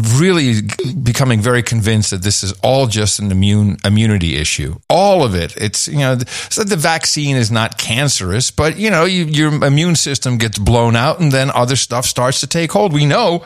really 0.00 0.62
becoming 1.02 1.40
very 1.40 1.62
convinced 1.62 2.10
that 2.10 2.22
this 2.22 2.42
is 2.42 2.52
all 2.62 2.86
just 2.86 3.18
an 3.18 3.30
immune 3.30 3.76
immunity 3.84 4.36
issue. 4.36 4.76
All 4.88 5.22
of 5.24 5.34
it. 5.34 5.56
It's 5.56 5.88
you 5.88 5.98
know 5.98 6.18
so 6.48 6.64
the 6.64 6.76
vaccine 6.76 7.36
is 7.36 7.50
not 7.50 7.78
cancerous, 7.78 8.50
but 8.50 8.76
you 8.78 8.90
know 8.90 9.04
you, 9.04 9.24
your 9.24 9.64
immune 9.64 9.96
system 9.96 10.38
gets 10.38 10.58
blown 10.58 10.96
out, 10.96 11.20
and 11.20 11.32
then 11.32 11.50
other 11.50 11.76
stuff 11.76 12.06
starts 12.06 12.40
to 12.40 12.46
take 12.46 12.72
hold. 12.72 12.92
We 12.92 13.06
know 13.06 13.44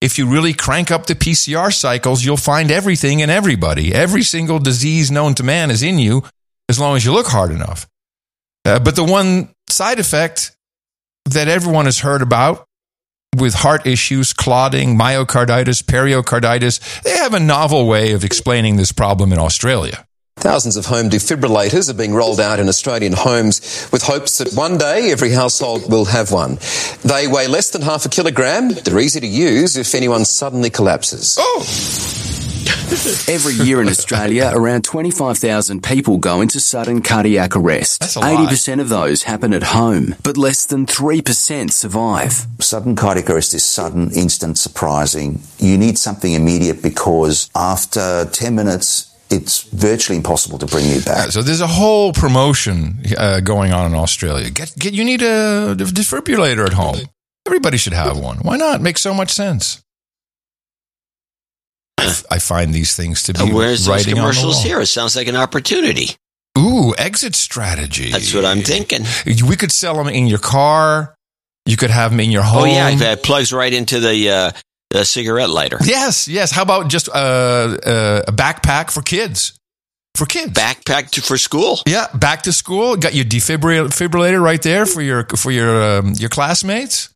if 0.00 0.18
you 0.18 0.26
really 0.26 0.52
crank 0.52 0.90
up 0.90 1.06
the 1.06 1.14
PCR 1.14 1.72
cycles, 1.72 2.24
you'll 2.24 2.36
find 2.36 2.70
everything 2.70 3.20
in 3.20 3.30
everybody. 3.30 3.94
Every 3.94 4.22
single 4.22 4.58
disease 4.58 5.10
known 5.10 5.34
to 5.36 5.42
man 5.42 5.70
is 5.70 5.82
in 5.82 5.98
you, 5.98 6.24
as 6.68 6.78
long 6.78 6.96
as 6.96 7.04
you 7.04 7.12
look 7.12 7.26
hard 7.26 7.50
enough. 7.50 7.86
Uh, 8.64 8.78
but 8.78 8.96
the 8.96 9.04
one 9.04 9.48
side 9.68 9.98
effect 9.98 10.52
that 11.26 11.48
everyone 11.48 11.86
has 11.86 12.00
heard 12.00 12.22
about 12.22 12.66
with 13.40 13.54
heart 13.54 13.86
issues, 13.86 14.32
clotting, 14.32 14.96
myocarditis, 14.96 15.86
pericarditis. 15.86 16.80
They 17.02 17.16
have 17.16 17.34
a 17.34 17.40
novel 17.40 17.86
way 17.86 18.12
of 18.12 18.24
explaining 18.24 18.76
this 18.76 18.92
problem 18.92 19.32
in 19.32 19.38
Australia. 19.38 20.06
Thousands 20.36 20.76
of 20.76 20.86
home 20.86 21.08
defibrillators 21.08 21.88
are 21.88 21.94
being 21.94 22.12
rolled 22.12 22.40
out 22.40 22.60
in 22.60 22.68
Australian 22.68 23.12
homes 23.12 23.88
with 23.92 24.02
hopes 24.02 24.38
that 24.38 24.52
one 24.52 24.78
day 24.78 25.10
every 25.10 25.30
household 25.30 25.90
will 25.90 26.04
have 26.06 26.32
one. 26.32 26.58
They 27.02 27.26
weigh 27.28 27.46
less 27.46 27.70
than 27.70 27.82
half 27.82 28.04
a 28.04 28.08
kilogram. 28.08 28.70
They're 28.70 28.98
easy 28.98 29.20
to 29.20 29.26
use 29.26 29.76
if 29.76 29.94
anyone 29.94 30.24
suddenly 30.24 30.70
collapses. 30.70 31.36
Oh! 31.38 32.23
Every 32.84 33.54
year 33.54 33.80
in 33.80 33.88
Australia, 33.88 34.52
around 34.54 34.84
25,000 34.84 35.82
people 35.82 36.18
go 36.18 36.40
into 36.42 36.60
sudden 36.60 37.00
cardiac 37.02 37.56
arrest. 37.56 38.00
That's 38.00 38.16
a 38.16 38.20
80% 38.20 38.80
of 38.80 38.88
those 38.88 39.22
happen 39.22 39.54
at 39.54 39.62
home, 39.62 40.14
but 40.22 40.36
less 40.36 40.66
than 40.66 40.84
3% 40.86 41.70
survive. 41.70 42.46
Sudden 42.60 42.94
cardiac 42.94 43.30
arrest 43.30 43.54
is 43.54 43.64
sudden, 43.64 44.10
instant, 44.12 44.58
surprising. 44.58 45.40
You 45.58 45.78
need 45.78 45.98
something 45.98 46.32
immediate 46.32 46.82
because 46.82 47.50
after 47.54 48.26
10 48.30 48.54
minutes, 48.54 49.10
it's 49.30 49.62
virtually 49.62 50.18
impossible 50.18 50.58
to 50.58 50.66
bring 50.66 50.86
you 50.86 51.00
back. 51.00 51.30
So 51.30 51.42
there's 51.42 51.62
a 51.62 51.66
whole 51.66 52.12
promotion 52.12 53.02
uh, 53.16 53.40
going 53.40 53.72
on 53.72 53.86
in 53.86 53.94
Australia. 53.94 54.50
Get, 54.50 54.74
get, 54.78 54.92
you 54.92 55.04
need 55.04 55.22
a 55.22 55.74
defibrillator 55.74 56.66
at 56.66 56.74
home. 56.74 57.00
Everybody 57.46 57.78
should 57.78 57.94
have 57.94 58.18
one. 58.18 58.38
Why 58.38 58.56
not? 58.56 58.80
Makes 58.80 59.00
so 59.00 59.14
much 59.14 59.30
sense. 59.30 59.82
I 62.30 62.38
find 62.38 62.72
these 62.72 62.96
things 62.96 63.24
to 63.24 63.34
be 63.34 63.52
Where's 63.52 63.86
those 63.86 64.06
commercials 64.06 64.62
here? 64.62 64.80
It 64.80 64.86
sounds 64.86 65.16
like 65.16 65.28
an 65.28 65.36
opportunity. 65.36 66.16
Ooh, 66.58 66.94
exit 66.96 67.34
strategy. 67.34 68.10
That's 68.10 68.32
what 68.32 68.44
I'm 68.44 68.62
thinking. 68.62 69.04
We 69.26 69.56
could 69.56 69.72
sell 69.72 69.96
them 69.96 70.08
in 70.08 70.26
your 70.26 70.38
car. 70.38 71.14
You 71.66 71.76
could 71.76 71.90
have 71.90 72.10
them 72.10 72.20
in 72.20 72.30
your 72.30 72.42
home. 72.42 72.62
Oh 72.62 72.66
yeah, 72.66 72.94
that 72.96 73.22
plugs 73.22 73.52
right 73.52 73.72
into 73.72 73.98
the, 73.98 74.30
uh, 74.30 74.52
the 74.90 75.04
cigarette 75.04 75.50
lighter. 75.50 75.78
Yes, 75.82 76.28
yes. 76.28 76.52
How 76.52 76.62
about 76.62 76.88
just 76.88 77.08
uh, 77.08 77.12
uh, 77.12 78.22
a 78.28 78.32
backpack 78.32 78.90
for 78.90 79.02
kids? 79.02 79.58
For 80.14 80.26
kids, 80.26 80.52
backpack 80.52 81.10
to, 81.10 81.22
for 81.22 81.36
school. 81.36 81.80
Yeah, 81.88 82.06
back 82.14 82.42
to 82.42 82.52
school. 82.52 82.96
Got 82.96 83.14
your 83.14 83.24
defibrillator 83.24 84.40
right 84.40 84.62
there 84.62 84.86
for 84.86 85.02
your 85.02 85.24
for 85.24 85.50
your 85.50 85.98
um, 85.98 86.12
your 86.16 86.28
classmates. 86.28 87.12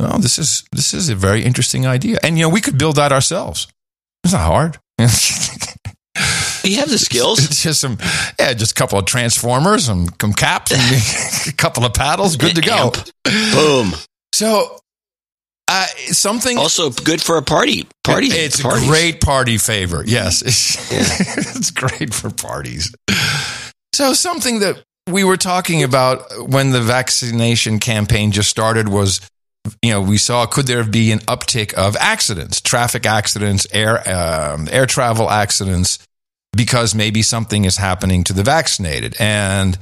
Well, 0.00 0.18
this 0.18 0.38
is 0.38 0.64
this 0.72 0.94
is 0.94 1.10
a 1.10 1.14
very 1.14 1.44
interesting 1.44 1.86
idea, 1.86 2.18
and 2.24 2.36
you 2.36 2.42
know 2.42 2.48
we 2.48 2.60
could 2.60 2.76
build 2.76 2.96
that 2.96 3.12
ourselves. 3.12 3.68
It's 4.24 4.32
not 4.32 4.42
hard. 4.42 4.78
you 6.64 6.76
have 6.78 6.90
the 6.90 6.98
skills. 6.98 7.44
It's 7.44 7.62
just 7.62 7.80
some, 7.80 7.98
yeah, 8.38 8.52
just 8.52 8.72
a 8.72 8.74
couple 8.74 8.98
of 8.98 9.06
transformers, 9.06 9.84
some, 9.84 10.08
some 10.20 10.32
caps, 10.32 10.72
and 10.72 10.80
a 11.54 11.56
couple 11.56 11.84
of 11.84 11.94
paddles, 11.94 12.36
good 12.36 12.56
to 12.56 12.60
go. 12.60 12.92
Boom. 13.24 13.92
So, 14.32 14.78
uh, 15.68 15.86
something 16.06 16.56
also 16.56 16.90
good 16.90 17.20
for 17.20 17.36
a 17.36 17.42
party. 17.42 17.86
Party. 18.02 18.26
It's 18.28 18.60
parties. 18.60 18.84
a 18.84 18.86
great 18.86 19.20
party 19.20 19.58
favor. 19.58 20.02
Yes, 20.06 20.42
it's 20.46 21.70
great 21.70 22.14
for 22.14 22.30
parties. 22.30 22.94
So, 23.92 24.14
something 24.14 24.60
that 24.60 24.82
we 25.08 25.24
were 25.24 25.36
talking 25.36 25.82
about 25.82 26.48
when 26.48 26.70
the 26.70 26.80
vaccination 26.80 27.80
campaign 27.80 28.32
just 28.32 28.48
started 28.48 28.88
was 28.88 29.20
you 29.82 29.90
know, 29.90 30.00
we 30.00 30.18
saw 30.18 30.46
could 30.46 30.66
there 30.66 30.84
be 30.84 31.12
an 31.12 31.20
uptick 31.20 31.74
of 31.74 31.96
accidents, 31.96 32.60
traffic 32.60 33.06
accidents, 33.06 33.66
air 33.72 33.96
um, 34.08 34.68
air 34.70 34.86
travel 34.86 35.30
accidents, 35.30 35.98
because 36.56 36.94
maybe 36.94 37.22
something 37.22 37.64
is 37.64 37.76
happening 37.76 38.24
to 38.24 38.32
the 38.32 38.42
vaccinated. 38.42 39.14
And 39.18 39.78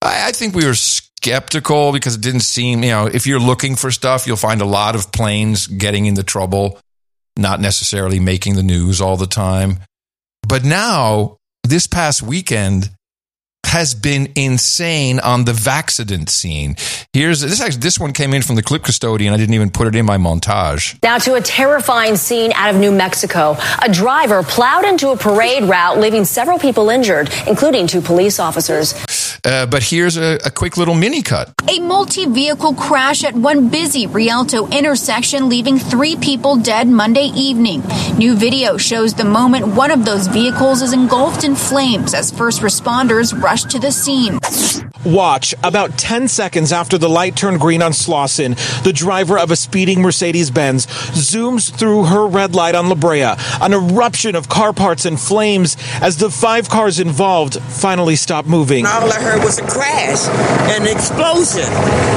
I, 0.00 0.28
I 0.28 0.32
think 0.32 0.54
we 0.54 0.66
were 0.66 0.74
skeptical 0.74 1.92
because 1.92 2.16
it 2.16 2.20
didn't 2.20 2.40
seem, 2.40 2.82
you 2.82 2.90
know, 2.90 3.06
if 3.06 3.26
you're 3.26 3.40
looking 3.40 3.76
for 3.76 3.90
stuff, 3.90 4.26
you'll 4.26 4.36
find 4.36 4.60
a 4.60 4.66
lot 4.66 4.94
of 4.94 5.12
planes 5.12 5.66
getting 5.66 6.06
into 6.06 6.22
trouble, 6.22 6.78
not 7.36 7.60
necessarily 7.60 8.20
making 8.20 8.56
the 8.56 8.62
news 8.62 9.00
all 9.00 9.16
the 9.16 9.26
time. 9.26 9.78
But 10.46 10.64
now, 10.64 11.36
this 11.62 11.86
past 11.86 12.22
weekend, 12.22 12.90
has 13.64 13.94
been 13.94 14.30
insane 14.36 15.18
on 15.20 15.44
the 15.44 15.52
vaccident 15.52 16.28
scene. 16.28 16.76
Here's 17.12 17.40
this 17.40 17.60
actually 17.60 17.80
this 17.80 17.98
one 17.98 18.12
came 18.12 18.34
in 18.34 18.42
from 18.42 18.56
the 18.56 18.62
clip 18.62 18.82
custodian. 18.84 19.32
I 19.32 19.38
didn't 19.38 19.54
even 19.54 19.70
put 19.70 19.86
it 19.86 19.94
in 19.94 20.04
my 20.04 20.18
montage. 20.18 21.02
Now 21.02 21.16
to 21.18 21.34
a 21.34 21.40
terrifying 21.40 22.16
scene 22.16 22.52
out 22.52 22.74
of 22.74 22.78
New 22.78 22.92
Mexico. 22.92 23.56
A 23.82 23.90
driver 23.90 24.42
plowed 24.42 24.84
into 24.84 25.08
a 25.08 25.16
parade 25.16 25.64
route, 25.64 25.98
leaving 25.98 26.24
several 26.24 26.58
people 26.58 26.90
injured, 26.90 27.30
including 27.46 27.86
two 27.86 28.02
police 28.02 28.38
officers. 28.38 28.94
Uh, 29.44 29.66
but 29.66 29.82
here's 29.82 30.16
a, 30.16 30.38
a 30.44 30.50
quick 30.50 30.76
little 30.76 30.94
mini 30.94 31.22
cut. 31.22 31.52
A 31.68 31.78
multi 31.80 32.26
vehicle 32.26 32.74
crash 32.74 33.24
at 33.24 33.34
one 33.34 33.68
busy 33.68 34.06
Rialto 34.06 34.68
intersection, 34.68 35.48
leaving 35.48 35.78
three 35.78 36.16
people 36.16 36.56
dead 36.56 36.88
Monday 36.88 37.30
evening. 37.34 37.82
New 38.16 38.36
video 38.36 38.76
shows 38.76 39.14
the 39.14 39.24
moment 39.24 39.68
one 39.68 39.90
of 39.90 40.04
those 40.04 40.26
vehicles 40.26 40.82
is 40.82 40.92
engulfed 40.92 41.44
in 41.44 41.54
flames 41.54 42.14
as 42.14 42.30
first 42.30 42.60
responders 42.60 43.38
rush 43.42 43.64
to 43.64 43.78
the 43.78 43.90
scene. 43.90 44.38
Watch. 45.04 45.52
About 45.64 45.98
10 45.98 46.28
seconds 46.28 46.72
after 46.72 46.96
the 46.96 47.08
light 47.08 47.34
turned 47.34 47.60
green 47.60 47.82
on 47.82 47.90
Slauson, 47.90 48.54
the 48.84 48.92
driver 48.92 49.36
of 49.36 49.50
a 49.50 49.56
speeding 49.56 50.00
Mercedes 50.00 50.50
Benz 50.50 50.86
zooms 50.86 51.74
through 51.74 52.04
her 52.04 52.26
red 52.28 52.54
light 52.54 52.76
on 52.76 52.88
La 52.88 52.94
Brea. 52.94 53.34
An 53.60 53.72
eruption 53.72 54.36
of 54.36 54.48
car 54.48 54.72
parts 54.72 55.04
and 55.04 55.18
flames 55.18 55.76
as 56.00 56.18
the 56.18 56.30
five 56.30 56.68
cars 56.68 57.00
involved 57.00 57.60
finally 57.62 58.14
stop 58.14 58.46
moving. 58.46 58.84
Heard 59.22 59.44
was 59.44 59.58
a 59.58 59.66
crash, 59.66 60.26
an 60.70 60.86
explosion. 60.86 61.70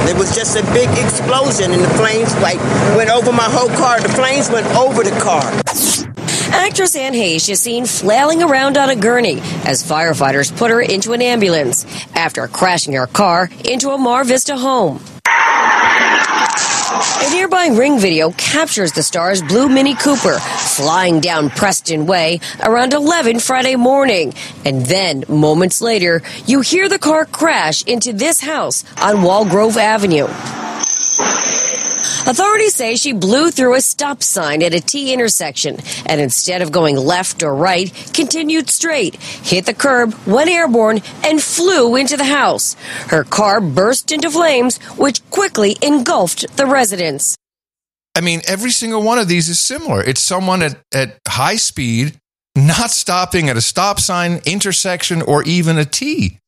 It 0.09 0.17
was 0.17 0.33
just 0.33 0.57
a 0.57 0.63
big 0.73 0.89
explosion, 0.97 1.71
and 1.71 1.83
the 1.83 1.89
flames 1.89 2.33
like 2.37 2.57
went 2.97 3.11
over 3.11 3.31
my 3.31 3.43
whole 3.43 3.69
car. 3.69 3.99
The 4.01 4.09
flames 4.09 4.49
went 4.49 4.65
over 4.75 5.03
the 5.03 5.17
car. 5.21 5.43
Actress 6.51 6.95
Anne 6.95 7.13
Heche 7.13 7.49
is 7.49 7.59
seen 7.59 7.85
flailing 7.85 8.41
around 8.41 8.77
on 8.77 8.89
a 8.89 8.95
gurney 8.95 9.39
as 9.65 9.83
firefighters 9.83 10.55
put 10.57 10.71
her 10.71 10.81
into 10.81 11.13
an 11.13 11.21
ambulance 11.21 11.85
after 12.15 12.47
crashing 12.47 12.93
her 12.93 13.07
car 13.07 13.49
into 13.63 13.91
a 13.91 13.97
Mar 13.97 14.23
Vista 14.23 14.57
home. 14.57 14.99
A 16.97 17.29
nearby 17.29 17.67
ring 17.67 17.99
video 17.99 18.31
captures 18.31 18.93
the 18.93 19.03
star's 19.03 19.41
blue 19.41 19.67
Mini 19.67 19.95
Cooper 19.95 20.39
flying 20.39 21.19
down 21.19 21.49
Preston 21.49 22.05
Way 22.05 22.39
around 22.63 22.93
11 22.93 23.39
Friday 23.39 23.75
morning. 23.75 24.33
And 24.63 24.85
then, 24.85 25.25
moments 25.27 25.81
later, 25.81 26.21
you 26.45 26.61
hear 26.61 26.87
the 26.87 26.97
car 26.97 27.25
crash 27.25 27.83
into 27.83 28.13
this 28.13 28.39
house 28.39 28.85
on 29.01 29.17
Walgrove 29.17 29.75
Avenue. 29.75 30.27
Authorities 32.27 32.73
say 32.73 32.95
she 32.95 33.13
blew 33.13 33.51
through 33.51 33.75
a 33.75 33.81
stop 33.81 34.23
sign 34.23 34.63
at 34.63 34.73
a 34.73 34.81
T 34.81 35.13
intersection 35.13 35.77
and 36.07 36.19
instead 36.19 36.63
of 36.63 36.71
going 36.71 36.95
left 36.95 37.43
or 37.43 37.53
right, 37.53 37.93
continued 38.13 38.67
straight, 38.67 39.15
hit 39.15 39.67
the 39.67 39.75
curb, 39.75 40.15
went 40.25 40.49
airborne, 40.49 41.01
and 41.23 41.41
flew 41.41 41.95
into 41.95 42.17
the 42.17 42.23
house. 42.23 42.73
Her 43.09 43.23
car 43.23 43.61
burst 43.61 44.11
into 44.11 44.31
flames, 44.31 44.77
which 44.97 45.27
quickly 45.29 45.77
engulfed 45.83 46.57
the 46.57 46.65
residence. 46.65 47.37
I 48.15 48.21
mean, 48.21 48.41
every 48.47 48.71
single 48.71 49.03
one 49.03 49.19
of 49.19 49.27
these 49.27 49.47
is 49.47 49.59
similar. 49.59 50.01
It's 50.01 50.21
someone 50.21 50.63
at, 50.63 50.79
at 50.93 51.19
high 51.27 51.57
speed, 51.57 52.17
not 52.55 52.89
stopping 52.89 53.49
at 53.49 53.57
a 53.57 53.61
stop 53.61 53.99
sign, 53.99 54.41
intersection, 54.45 55.21
or 55.21 55.43
even 55.43 55.77
a 55.77 55.85
T. 55.85 56.39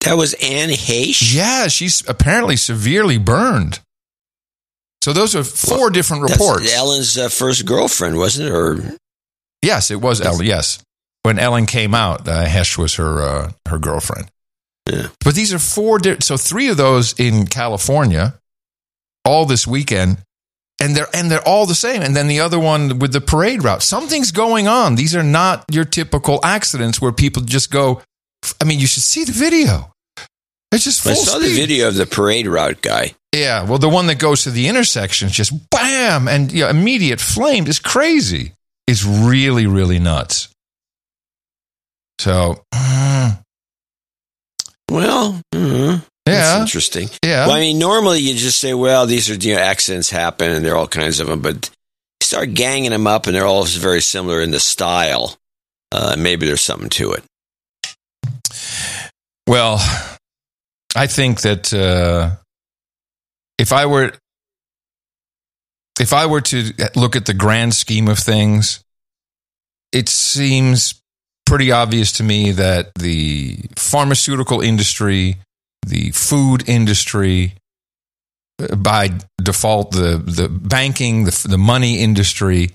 That 0.00 0.16
was 0.16 0.32
Anne 0.34 0.70
Heche? 0.70 1.34
Yeah, 1.34 1.68
she's 1.68 2.08
apparently 2.08 2.56
severely 2.56 3.18
burned. 3.18 3.80
So 5.04 5.12
those 5.12 5.36
are 5.36 5.44
four 5.44 5.90
different 5.90 6.22
reports. 6.22 6.62
That's 6.62 6.74
Ellen's 6.78 7.18
uh, 7.18 7.28
first 7.28 7.66
girlfriend, 7.66 8.16
wasn't 8.16 8.48
it? 8.48 8.54
Or 8.54 8.96
yes, 9.60 9.90
it 9.90 10.00
was 10.00 10.22
Ellen. 10.22 10.46
Yes, 10.46 10.78
when 11.24 11.38
Ellen 11.38 11.66
came 11.66 11.94
out, 11.94 12.26
uh, 12.26 12.46
Heche 12.46 12.78
was 12.78 12.94
her 12.94 13.20
uh, 13.20 13.52
her 13.68 13.78
girlfriend. 13.78 14.30
Yeah. 14.90 15.08
But 15.22 15.34
these 15.34 15.52
are 15.52 15.58
four. 15.58 15.98
Di- 15.98 16.20
so 16.20 16.38
three 16.38 16.68
of 16.68 16.78
those 16.78 17.12
in 17.18 17.46
California, 17.48 18.38
all 19.26 19.44
this 19.44 19.66
weekend, 19.66 20.22
and 20.80 20.96
they're 20.96 21.14
and 21.14 21.30
they're 21.30 21.46
all 21.46 21.66
the 21.66 21.74
same. 21.74 22.00
And 22.00 22.16
then 22.16 22.26
the 22.26 22.40
other 22.40 22.58
one 22.58 22.98
with 22.98 23.12
the 23.12 23.20
parade 23.20 23.62
route. 23.62 23.82
Something's 23.82 24.32
going 24.32 24.68
on. 24.68 24.94
These 24.94 25.14
are 25.14 25.22
not 25.22 25.66
your 25.70 25.84
typical 25.84 26.40
accidents 26.42 26.98
where 26.98 27.12
people 27.12 27.42
just 27.42 27.70
go. 27.70 28.00
I 28.58 28.64
mean, 28.64 28.80
you 28.80 28.86
should 28.86 29.02
see 29.02 29.24
the 29.24 29.32
video. 29.32 29.92
It's 30.74 30.84
just 30.84 31.02
full 31.02 31.12
I 31.12 31.14
saw 31.14 31.38
speed. 31.38 31.50
the 31.50 31.54
video 31.56 31.88
of 31.88 31.94
the 31.94 32.06
parade 32.06 32.46
route 32.46 32.82
guy. 32.82 33.14
Yeah, 33.34 33.64
well, 33.64 33.78
the 33.78 33.88
one 33.88 34.06
that 34.08 34.18
goes 34.18 34.44
to 34.44 34.50
the 34.50 34.68
intersection 34.68 35.26
is 35.28 35.34
just 35.34 35.70
bam 35.70 36.28
and 36.28 36.52
you 36.52 36.62
know, 36.64 36.68
immediate 36.68 37.20
flame 37.20 37.66
is 37.66 37.78
crazy. 37.78 38.52
It's 38.86 39.04
really, 39.04 39.66
really 39.66 39.98
nuts. 39.98 40.48
So, 42.18 42.62
mm, 42.72 43.38
Well, 44.90 45.40
mhm. 45.54 46.04
Yeah. 46.26 46.34
That's 46.34 46.60
interesting. 46.62 47.10
Yeah. 47.22 47.46
Well, 47.46 47.56
I 47.56 47.60
mean, 47.60 47.78
normally 47.78 48.20
you 48.20 48.34
just 48.34 48.58
say, 48.58 48.72
well, 48.72 49.06
these 49.06 49.28
are, 49.30 49.34
you 49.34 49.54
know, 49.54 49.60
accidents 49.60 50.10
happen 50.10 50.50
and 50.50 50.64
there 50.64 50.72
are 50.72 50.76
all 50.76 50.88
kinds 50.88 51.20
of 51.20 51.26
them, 51.26 51.40
but 51.40 51.68
you 52.20 52.24
start 52.24 52.54
ganging 52.54 52.90
them 52.90 53.06
up 53.06 53.26
and 53.26 53.34
they're 53.36 53.46
all 53.46 53.64
very 53.64 54.00
similar 54.00 54.40
in 54.40 54.50
the 54.50 54.60
style. 54.60 55.36
Uh, 55.92 56.16
maybe 56.18 56.46
there's 56.46 56.62
something 56.62 56.88
to 56.90 57.12
it. 57.12 57.24
well, 59.46 59.78
I 60.94 61.06
think 61.06 61.40
that 61.40 61.72
uh, 61.74 62.36
if 63.58 63.72
I 63.72 63.86
were 63.86 64.12
if 66.00 66.12
I 66.12 66.26
were 66.26 66.40
to 66.40 66.72
look 66.96 67.16
at 67.16 67.26
the 67.26 67.34
grand 67.34 67.74
scheme 67.74 68.08
of 68.08 68.18
things, 68.18 68.82
it 69.92 70.08
seems 70.08 71.00
pretty 71.46 71.70
obvious 71.70 72.12
to 72.12 72.22
me 72.22 72.50
that 72.52 72.92
the 72.98 73.58
pharmaceutical 73.76 74.60
industry, 74.60 75.36
the 75.86 76.10
food 76.10 76.68
industry, 76.68 77.54
uh, 78.60 78.74
by 78.76 79.10
default, 79.42 79.92
the 79.92 80.18
the 80.18 80.48
banking, 80.48 81.24
the 81.24 81.46
the 81.48 81.58
money 81.58 81.98
industry, 81.98 82.70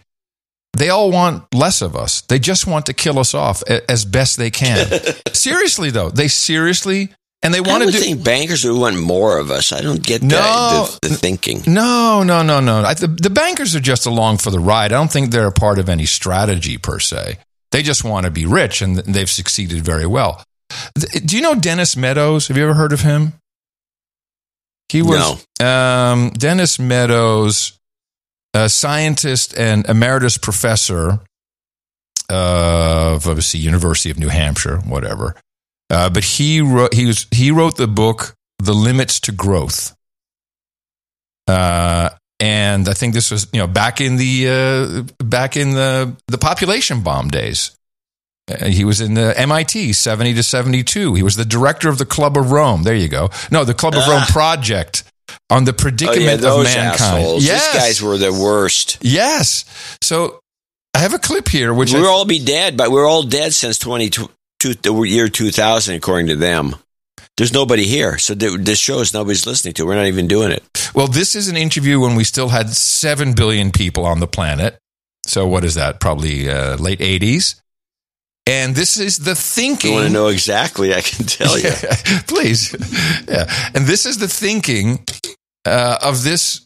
they 0.74 0.90
all 0.90 1.12
want 1.12 1.54
less 1.54 1.82
of 1.82 1.96
us. 1.96 2.22
They 2.22 2.40
just 2.40 2.68
want 2.68 2.86
to 2.88 2.94
kill 2.94 3.18
us 3.18 3.34
off 3.34 3.64
as 3.64 4.06
best 4.06 4.38
they 4.38 4.52
can. 4.52 4.88
seriously, 5.34 5.90
though, 5.90 6.10
they 6.10 6.28
seriously 6.28 7.10
and 7.42 7.54
they 7.54 7.62
want 7.62 7.84
to 7.84 7.92
do. 7.92 7.98
think 7.98 8.24
bankers 8.24 8.66
would 8.66 8.78
want 8.78 9.00
more 9.00 9.38
of 9.38 9.50
us. 9.52 9.72
I 9.72 9.82
don't 9.82 10.04
get 10.04 10.22
No. 10.22 10.36
that, 10.38 11.00
the, 11.02 11.10
the 11.10 11.16
thinking. 11.16 11.62
No, 11.68 12.24
no, 12.24 12.42
no, 12.44 12.60
no. 12.60 12.82
I, 12.84 12.94
the, 12.94 13.08
the 13.08 13.30
bankers 13.30 13.76
are 13.76 13.80
just 13.80 14.06
along 14.06 14.38
for 14.40 14.52
the 14.52 14.60
ride. 14.60 14.92
I 14.92 14.98
don't 14.98 15.12
think 15.12 15.32
they're 15.32 15.48
a 15.48 15.52
part 15.52 15.80
of 15.80 15.88
any 15.90 16.06
strategy 16.06 16.78
per 16.78 17.00
se. 17.00 17.38
They 17.72 17.82
just 17.84 18.04
want 18.04 18.26
to 18.26 18.32
be 18.32 18.46
rich, 18.46 18.82
and 18.82 18.98
they've 18.98 19.30
succeeded 19.30 19.84
very 19.86 20.06
well. 20.08 20.44
Do 21.26 21.36
you 21.36 21.42
know 21.42 21.56
Dennis 21.56 21.96
Meadows? 21.96 22.48
Have 22.48 22.58
you 22.58 22.64
ever 22.64 22.74
heard 22.74 22.94
of 22.94 23.02
him? 23.02 23.34
He 24.90 25.02
was 25.04 25.46
um, 25.62 26.32
Dennis 26.32 26.80
Meadows, 26.80 27.74
a 28.56 28.68
scientist 28.70 29.56
and 29.56 29.86
emeritus 29.88 30.38
professor 30.38 31.20
of 32.30 33.28
obviously 33.28 33.60
University 33.60 34.10
of 34.10 34.18
New 34.20 34.30
Hampshire, 34.30 34.78
whatever. 34.80 35.36
Uh, 35.90 36.10
but 36.10 36.24
he 36.24 36.62
wrote 36.62 36.94
he 36.94 37.06
was 37.06 37.26
he 37.32 37.52
wrote 37.52 37.78
the 37.78 37.88
book 37.88 38.36
The 38.60 38.74
Limits 38.74 39.20
to 39.22 39.32
Growth. 39.32 39.96
Uh, 41.48 42.10
and 42.40 42.88
I 42.88 42.94
think 42.94 43.14
this 43.14 43.32
was 43.32 43.48
you 43.52 43.60
know 43.60 43.68
back 43.68 44.00
in 44.02 44.18
the 44.18 44.48
uh, 45.20 45.24
back 45.24 45.58
in 45.58 45.72
the 45.72 46.16
the 46.28 46.38
population 46.38 47.02
bomb 47.02 47.30
days. 47.30 47.72
Uh, 48.50 48.66
he 48.66 48.84
was 48.84 49.00
in 49.02 49.14
the 49.14 49.38
MIT 49.40 49.94
70 49.94 50.34
to 50.34 50.42
72. 50.44 51.14
He 51.14 51.22
was 51.24 51.36
the 51.36 51.46
director 51.46 51.88
of 51.90 51.98
the 52.00 52.06
Club 52.06 52.36
of 52.38 52.52
Rome. 52.52 52.82
There 52.84 52.96
you 52.96 53.08
go. 53.08 53.30
No, 53.52 53.64
the 53.64 53.76
Club 53.76 53.94
of 53.96 54.08
Rome 54.08 54.24
project 54.24 55.04
on 55.52 55.66
the 55.66 55.72
Oh, 55.72 55.76
predicament 55.76 56.42
yeah, 56.42 56.52
of 56.54 56.64
mankind. 56.64 56.94
assholes. 57.02 57.46
Yes. 57.46 57.72
These 57.74 57.82
guys 57.82 58.02
were 58.02 58.18
the 58.18 58.34
worst. 58.34 58.98
Yes. 59.02 59.66
So 60.02 60.40
I 60.96 61.00
have 61.00 61.14
a 61.14 61.20
clip 61.20 61.48
here, 61.48 61.72
which 61.76 61.94
we'll 61.94 62.06
I- 62.08 62.10
all 62.10 62.26
be 62.26 62.44
dead, 62.44 62.76
but 62.76 62.90
we're 62.90 63.08
all 63.08 63.22
dead 63.22 63.54
since 63.54 63.78
20, 63.78 64.10
two, 64.60 64.74
the 64.76 64.94
year 65.04 65.28
2000, 65.28 65.96
according 65.96 66.28
to 66.28 66.36
them. 66.36 66.76
There's 67.38 67.54
nobody 67.54 67.86
here. 67.86 68.18
So 68.18 68.36
th- 68.36 68.60
this 68.60 68.80
shows 68.80 69.14
nobody's 69.14 69.48
listening 69.48 69.74
to. 69.76 69.86
We're 69.86 69.96
not 69.96 70.08
even 70.08 70.28
doing 70.28 70.52
it. 70.52 70.64
Well, 70.94 71.08
this 71.08 71.36
is 71.36 71.48
an 71.48 71.56
interview 71.56 72.00
when 72.00 72.16
we 72.16 72.24
still 72.26 72.50
had 72.50 72.70
7 72.70 73.34
billion 73.34 73.72
people 73.72 74.06
on 74.06 74.20
the 74.20 74.28
planet. 74.28 74.78
So, 75.26 75.48
what 75.48 75.64
is 75.64 75.76
that? 75.76 76.00
Probably 76.00 76.50
uh, 76.50 76.76
late 76.78 77.00
80s. 77.00 77.60
And 78.46 78.76
this 78.76 78.98
is 78.98 79.20
the 79.20 79.36
thinking. 79.36 79.92
you 79.92 79.96
want 79.98 80.08
to 80.08 80.14
know 80.14 80.28
exactly, 80.28 80.94
I 80.94 81.02
can 81.02 81.26
tell 81.26 81.58
you. 81.58 81.70
Please. 82.28 82.74
Yeah. 83.28 83.46
And 83.76 83.86
this 83.86 84.06
is 84.06 84.18
the 84.18 84.28
thinking 84.28 85.06
uh, 85.66 86.00
of 86.02 86.24
this 86.24 86.66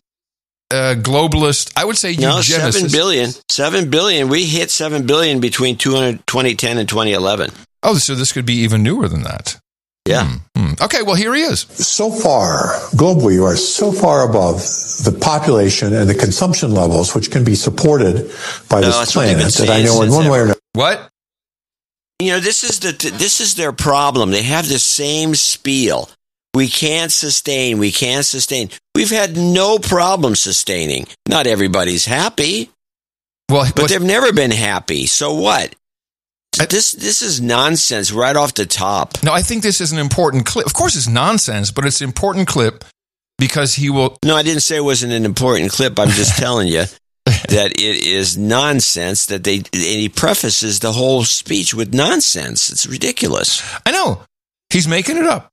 uh, 0.72 0.96
globalist, 0.98 1.74
I 1.76 1.84
would 1.86 1.98
say 1.98 2.16
No, 2.16 2.38
eugenicist. 2.38 2.72
seven 2.74 2.92
billion. 2.92 3.30
Seven 3.50 3.90
billion. 3.90 4.30
We 4.30 4.46
hit 4.46 4.72
seven 4.72 5.06
billion 5.06 5.40
between 5.42 5.78
2010 5.78 6.78
and 6.78 6.88
2011. 6.88 7.52
Oh, 7.84 7.96
so 7.96 8.16
this 8.16 8.32
could 8.32 8.46
be 8.46 8.56
even 8.56 8.84
newer 8.84 9.08
than 9.08 9.24
that. 9.24 9.60
Yeah. 10.08 10.38
Hmm. 10.58 10.74
Okay, 10.82 11.02
well, 11.02 11.16
here 11.16 11.34
he 11.34 11.42
is. 11.42 11.62
So 11.62 12.12
far, 12.12 12.74
globally, 12.96 13.36
you 13.36 13.46
are 13.46 13.56
so 13.56 13.92
far 13.92 14.28
above 14.28 14.58
the 14.58 15.18
population 15.20 15.94
and 15.94 16.10
the 16.10 16.16
consumption 16.16 16.74
levels 16.74 17.16
which 17.16 17.32
can 17.32 17.44
be 17.46 17.56
supported 17.56 18.30
by 18.70 18.82
No, 18.82 18.88
this 18.88 18.98
that's 18.98 19.16
what 19.16 19.26
they've 19.28 19.38
been 19.38 19.50
planet 19.50 19.54
that 19.54 19.70
I 19.70 19.84
know 19.84 20.02
in 20.02 20.10
since 20.10 20.16
one 20.16 20.30
way 20.30 20.40
or 20.40 20.44
another. 20.44 20.60
What? 20.74 21.10
You 22.20 22.32
know, 22.32 22.40
this 22.40 22.64
is 22.64 22.80
the 22.80 22.92
this 23.18 23.40
is 23.40 23.56
their 23.56 23.72
problem. 23.72 24.32
They 24.32 24.44
have 24.44 24.68
the 24.68 24.80
same 24.80 25.36
spiel. 25.36 26.10
We 26.54 26.68
can't 26.68 27.12
sustain. 27.12 27.80
We 27.80 27.92
can't 27.92 28.26
sustain. 28.26 28.70
We've 28.94 29.10
had 29.10 29.36
no 29.36 29.80
problem 29.80 30.36
sustaining. 30.36 31.08
Not 31.28 31.48
everybody's 31.48 32.06
happy, 32.06 32.70
Well, 33.50 33.72
but 33.76 33.90
they've 33.90 34.02
never 34.02 34.32
been 34.32 34.52
happy. 34.52 35.08
So 35.08 35.34
what? 35.34 35.76
This 36.58 36.92
this 36.92 37.22
is 37.22 37.42
nonsense 37.42 38.12
right 38.12 38.36
off 38.36 38.54
the 38.54 38.66
top. 38.66 39.24
No, 39.24 39.34
I 39.34 39.42
think 39.42 39.64
this 39.64 39.82
is 39.82 39.92
an 39.92 40.00
important 40.00 40.46
clip. 40.46 40.66
Of 40.66 40.74
course, 40.74 40.96
it's 40.96 41.08
nonsense, 41.08 41.72
but 41.72 41.86
it's 41.86 42.02
an 42.02 42.08
important 42.08 42.48
clip 42.48 42.84
because 43.38 43.74
he 43.74 43.90
will. 43.90 44.18
No, 44.24 44.36
I 44.36 44.44
didn't 44.44 44.62
say 44.62 44.78
it 44.78 44.84
wasn't 44.84 45.14
an 45.14 45.26
important 45.26 45.72
clip. 45.72 46.00
I'm 46.00 46.10
just 46.10 46.38
telling 46.38 46.68
you 46.68 46.84
that 47.26 47.72
it 47.76 48.06
is 48.06 48.38
nonsense. 48.38 49.26
That 49.28 49.44
they 49.44 49.58
and 49.58 49.66
he 49.74 50.10
prefaces 50.10 50.80
the 50.80 50.92
whole 50.92 51.24
speech 51.24 51.74
with 51.74 51.94
nonsense. 51.94 52.70
It's 52.70 52.86
ridiculous. 52.86 53.64
I 53.86 53.92
know 53.92 54.22
he's 54.70 54.88
making 54.88 55.18
it 55.18 55.26
up, 55.26 55.50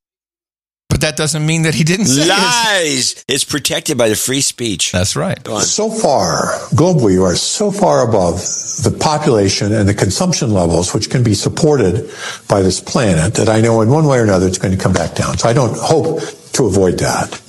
but 0.90 1.00
that 1.00 1.16
doesn't 1.16 1.46
mean 1.46 1.62
that 1.62 1.74
he 1.74 1.84
didn't 1.84 2.06
say 2.06 2.22
it. 2.22 2.28
Lies. 2.28 3.24
It's 3.28 3.44
protected 3.44 3.96
by 3.96 4.08
the 4.08 4.16
free 4.16 4.42
speech. 4.42 4.92
That's 4.92 5.16
right. 5.16 5.38
So 5.60 5.88
far, 5.88 6.52
globally, 6.74 7.12
you 7.12 7.24
are 7.24 7.36
so 7.36 7.70
far 7.70 8.06
above 8.06 8.36
the 8.82 8.94
population 9.00 9.72
and 9.72 9.88
the 9.88 9.94
consumption 9.94 10.52
levels, 10.52 10.92
which 10.92 11.08
can 11.08 11.22
be 11.22 11.34
supported 11.34 12.10
by 12.48 12.60
this 12.60 12.80
planet, 12.80 13.34
that 13.34 13.48
I 13.48 13.60
know 13.60 13.80
in 13.80 13.88
one 13.88 14.06
way 14.06 14.18
or 14.18 14.24
another 14.24 14.46
it's 14.46 14.58
going 14.58 14.76
to 14.76 14.82
come 14.82 14.92
back 14.92 15.14
down. 15.14 15.38
So 15.38 15.48
I 15.48 15.52
don't 15.52 15.76
hope 15.78 16.20
to 16.52 16.66
avoid 16.66 16.98
that. 16.98 17.40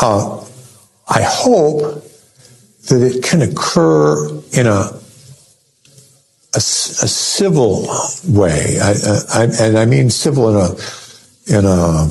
Uh, 0.00 0.44
I 1.08 1.22
hope 1.22 2.04
that 2.88 3.02
it 3.02 3.24
can 3.24 3.42
occur 3.42 4.28
in 4.52 4.66
a 4.66 5.00
a 6.56 6.60
civil 6.60 7.88
way, 8.28 8.78
I, 8.80 8.94
I, 9.34 9.48
and 9.60 9.76
I 9.76 9.86
mean 9.86 10.08
civil 10.08 10.50
in 10.50 10.56
a 10.56 11.58
in 11.58 11.64
a 11.64 12.06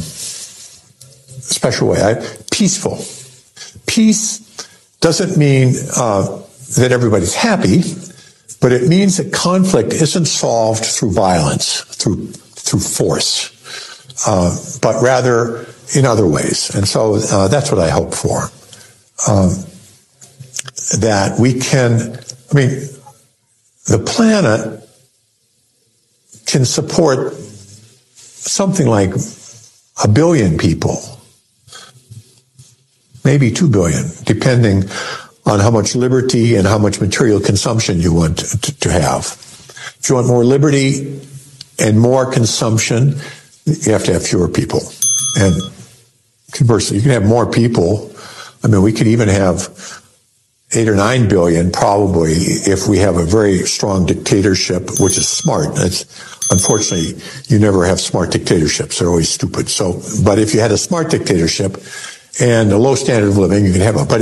special 1.54 1.90
way, 1.90 2.02
I, 2.02 2.16
peaceful. 2.52 3.04
Peace 3.86 4.40
doesn't 5.00 5.38
mean 5.38 5.76
uh, 5.96 6.42
that 6.78 6.92
everybody's 6.92 7.36
happy, 7.36 7.82
but 8.62 8.72
it 8.72 8.88
means 8.88 9.18
that 9.18 9.34
conflict 9.34 9.94
isn't 9.94 10.26
solved 10.26 10.86
through 10.86 11.12
violence, 11.12 11.82
through 11.82 12.28
through 12.64 12.80
force, 12.80 13.52
uh, 14.26 14.56
but 14.82 15.02
rather 15.04 15.66
in 15.96 16.06
other 16.06 16.26
ways. 16.26 16.74
And 16.74 16.88
so 16.88 17.16
uh, 17.16 17.48
that's 17.50 17.72
what 17.72 17.80
I 17.80 17.90
hope 17.90 18.14
for. 18.14 18.44
Um, 19.28 19.50
that 21.00 21.38
we 21.40 21.60
can, 21.60 22.18
I 22.52 22.56
mean, 22.56 22.70
the 23.86 24.00
planet 24.00 24.82
can 26.46 26.66
support 26.66 27.34
something 27.34 28.88
like 28.88 29.12
a 30.04 30.08
billion 30.08 30.58
people, 30.58 31.00
maybe 33.24 33.52
two 33.52 33.70
billion, 33.70 34.06
depending 34.24 34.84
on 35.46 35.60
how 35.60 35.72
much 35.72 35.96
liberty 35.96 36.56
and 36.56 36.66
how 36.66 36.78
much 36.78 37.02
material 37.02 37.40
consumption 37.40 38.00
you 38.00 38.14
want 38.14 38.38
to, 38.40 38.80
to 38.80 38.92
have. 38.92 39.26
If 40.00 40.10
you 40.10 40.16
want 40.16 40.28
more 40.28 40.44
liberty 40.44 41.22
and 41.80 42.00
more 42.00 42.32
consumption, 42.32 43.16
you 43.66 43.92
have 43.92 44.06
to 44.06 44.14
have 44.14 44.26
fewer 44.26 44.48
people. 44.48 44.82
And 45.38 45.56
conversely, 46.52 46.98
you 46.98 47.04
can 47.04 47.12
have 47.12 47.26
more 47.26 47.50
people. 47.50 48.14
I 48.64 48.68
mean, 48.68 48.82
we 48.82 48.94
could 48.94 49.08
even 49.08 49.28
have 49.28 50.02
eight 50.76 50.88
or 50.88 50.96
nine 50.96 51.28
billion 51.28 51.72
probably 51.72 52.32
if 52.32 52.88
we 52.88 52.98
have 52.98 53.18
a 53.18 53.24
very 53.24 53.60
strong 53.60 54.06
dictatorship, 54.06 54.90
which 55.00 55.18
is 55.18 55.28
smart. 55.28 55.76
That's 55.76 56.04
unfortunately 56.52 57.22
you 57.48 57.60
never 57.60 57.86
have 57.86 58.00
smart 58.00 58.32
dictatorships; 58.32 59.00
they're 59.00 59.10
always 59.10 59.30
stupid. 59.30 59.70
So, 59.70 60.02
but 60.24 60.40
if 60.40 60.54
you 60.54 60.60
had 60.60 60.72
a 60.72 60.78
smart 60.78 61.12
dictatorship 61.12 61.78
and 62.40 62.72
a 62.72 62.78
low 62.78 62.96
standard 62.96 63.30
of 63.30 63.38
living, 63.38 63.66
you 63.66 63.72
can 63.72 63.82
have 63.82 63.96
a. 63.96 64.06
But 64.06 64.22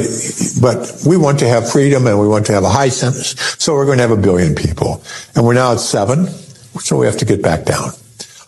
but 0.59 1.03
we 1.07 1.17
want 1.17 1.39
to 1.39 1.47
have 1.47 1.71
freedom 1.71 2.07
and 2.07 2.19
we 2.19 2.27
want 2.27 2.45
to 2.47 2.53
have 2.53 2.63
a 2.63 2.69
high 2.69 2.89
sentence, 2.89 3.35
so 3.57 3.73
we're 3.73 3.85
going 3.85 3.97
to 3.97 4.03
have 4.03 4.11
a 4.11 4.21
billion 4.21 4.55
people, 4.55 5.01
and 5.35 5.45
we're 5.45 5.53
now 5.53 5.73
at 5.73 5.79
seven, 5.79 6.27
so 6.27 6.97
we 6.97 7.05
have 7.05 7.17
to 7.17 7.25
get 7.25 7.41
back 7.41 7.65
down. 7.65 7.91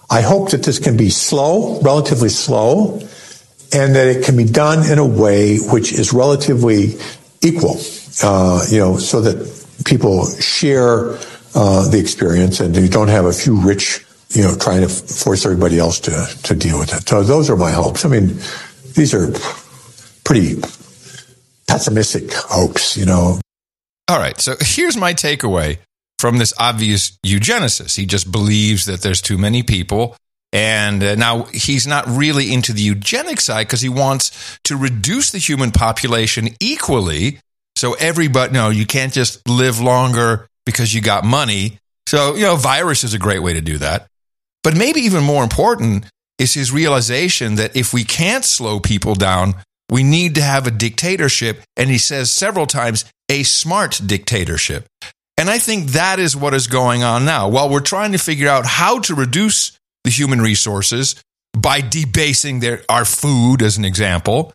I 0.10 0.22
hope 0.22 0.52
that 0.52 0.64
this 0.64 0.80
can 0.80 0.98
be 0.98 1.10
slow, 1.10 1.82
relatively 1.82 2.30
slow, 2.30 3.00
and 3.74 3.96
that 3.96 4.08
it 4.08 4.26
can 4.26 4.38
be 4.38 4.46
done 4.46 4.90
in 4.92 5.00
a 5.00 5.06
way 5.06 5.58
which 5.58 5.92
is 5.94 6.14
relatively 6.14 6.96
equal, 7.42 7.78
uh, 8.22 8.64
you 8.70 8.78
know, 8.78 8.98
so 8.98 9.22
that 9.22 9.66
people 9.86 10.28
share 10.40 11.18
uh, 11.56 11.90
the 11.90 12.00
experience 12.00 12.60
and 12.60 12.76
you 12.76 12.88
don't 12.88 13.08
have 13.08 13.26
a 13.26 13.34
few 13.34 13.60
rich, 13.60 14.06
you 14.30 14.44
know, 14.44 14.56
trying 14.56 14.82
to 14.82 14.90
force 14.90 15.46
everybody 15.46 15.80
else 15.80 16.00
to, 16.02 16.28
to 16.44 16.56
deal 16.56 16.80
with 16.80 16.94
it. 16.94 17.08
So 17.08 17.24
those 17.24 17.50
are 17.50 17.56
my 17.56 17.72
hopes. 17.72 18.06
I 18.06 18.10
mean, 18.10 18.40
these 18.96 19.14
are 19.14 19.32
pretty 20.24 20.62
pessimistic 21.68 22.32
hopes, 22.34 22.98
you 22.98 23.06
know. 23.06 23.40
All 24.08 24.20
right. 24.20 24.40
So 24.40 24.56
here's 24.60 24.98
my 24.98 25.14
takeaway 25.14 25.80
from 26.20 26.38
this 26.38 26.54
obvious 26.60 27.18
eugenicist. 27.26 27.96
He 27.96 28.06
just 28.06 28.32
believes 28.32 28.86
that 28.86 29.02
there's 29.02 29.22
too 29.22 29.38
many 29.38 29.64
people. 29.64 30.16
And 30.52 31.04
uh, 31.04 31.16
now 31.16 31.44
he's 31.46 31.88
not 31.88 32.06
really 32.08 32.54
into 32.54 32.74
the 32.74 32.82
eugenic 32.82 33.42
side 33.42 33.66
because 33.68 33.82
he 33.82 33.90
wants 33.90 34.60
to 34.66 34.78
reduce 34.78 35.32
the 35.32 35.40
human 35.40 35.72
population 35.72 36.50
equally. 36.60 37.40
So 37.76 37.94
everybody, 37.94 38.54
no, 38.54 38.70
you 38.70 38.86
can't 38.86 39.12
just 39.12 39.48
live 39.48 39.80
longer 39.80 40.48
because 40.66 40.94
you 40.94 41.02
got 41.02 41.26
money. 41.26 41.80
So, 42.06 42.36
you 42.36 42.44
know, 42.44 42.56
virus 42.56 43.04
is 43.04 43.16
a 43.16 43.20
great 43.20 43.42
way 43.42 43.54
to 43.54 43.62
do 43.62 43.80
that. 43.80 44.08
But 44.64 44.78
maybe 44.78 45.02
even 45.02 45.24
more 45.24 45.44
important 45.44 46.06
is 46.44 46.54
his 46.54 46.72
realization 46.72 47.56
that 47.56 47.76
if 47.76 47.94
we 47.94 48.04
can't 48.04 48.46
slow 48.46 48.80
people 48.80 49.16
down, 49.16 49.56
we 49.90 50.04
need 50.04 50.36
to 50.36 50.42
have 50.42 50.68
a 50.68 50.72
dictatorship. 50.72 51.62
And 51.76 51.90
he 51.90 51.98
says 51.98 52.32
several 52.32 52.68
times, 52.68 53.06
a 53.30 53.44
smart 53.44 54.00
dictatorship. 54.06 54.86
And 55.38 55.50
I 55.50 55.58
think 55.58 55.92
that 55.92 56.20
is 56.20 56.36
what 56.36 56.54
is 56.54 56.68
going 56.68 57.04
on 57.04 57.26
now. 57.26 57.50
While 57.50 57.70
we're 57.70 57.80
trying 57.80 58.12
to 58.12 58.18
figure 58.18 58.50
out 58.50 58.66
how 58.66 59.00
to 59.00 59.16
reduce 59.16 59.78
the 60.04 60.12
human 60.12 60.42
resources 60.42 61.16
by 61.58 61.82
debasing 61.82 62.60
their, 62.60 62.84
our 62.90 63.06
food, 63.06 63.62
as 63.62 63.78
an 63.78 63.86
example, 63.86 64.54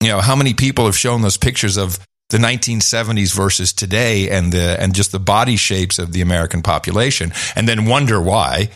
you 0.00 0.08
know, 0.08 0.20
how 0.20 0.36
many 0.36 0.54
people 0.54 0.84
have 0.84 0.96
shown 0.96 1.22
those 1.22 1.36
pictures 1.36 1.76
of 1.76 1.98
the 2.30 2.38
1970s 2.38 3.34
versus 3.34 3.72
today 3.72 4.28
and 4.28 4.52
the, 4.52 4.76
and 4.80 4.94
just 4.94 5.12
the 5.12 5.18
body 5.18 5.56
shapes 5.56 5.98
of 5.98 6.12
the 6.12 6.20
American 6.20 6.62
population 6.62 7.32
and 7.56 7.66
then 7.66 7.86
wonder 7.86 8.20
why. 8.20 8.68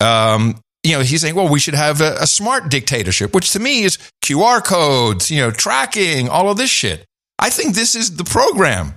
Um, 0.00 0.60
you 0.86 0.96
know, 0.96 1.02
he's 1.02 1.20
saying, 1.20 1.34
well, 1.34 1.48
we 1.48 1.58
should 1.58 1.74
have 1.74 2.00
a, 2.00 2.16
a 2.20 2.26
smart 2.26 2.70
dictatorship, 2.70 3.34
which 3.34 3.50
to 3.52 3.58
me 3.58 3.82
is 3.82 3.98
QR 4.24 4.64
codes, 4.64 5.30
you 5.30 5.40
know, 5.40 5.50
tracking, 5.50 6.28
all 6.28 6.48
of 6.48 6.56
this 6.56 6.70
shit. 6.70 7.04
I 7.38 7.50
think 7.50 7.74
this 7.74 7.96
is 7.96 8.16
the 8.16 8.24
program. 8.24 8.94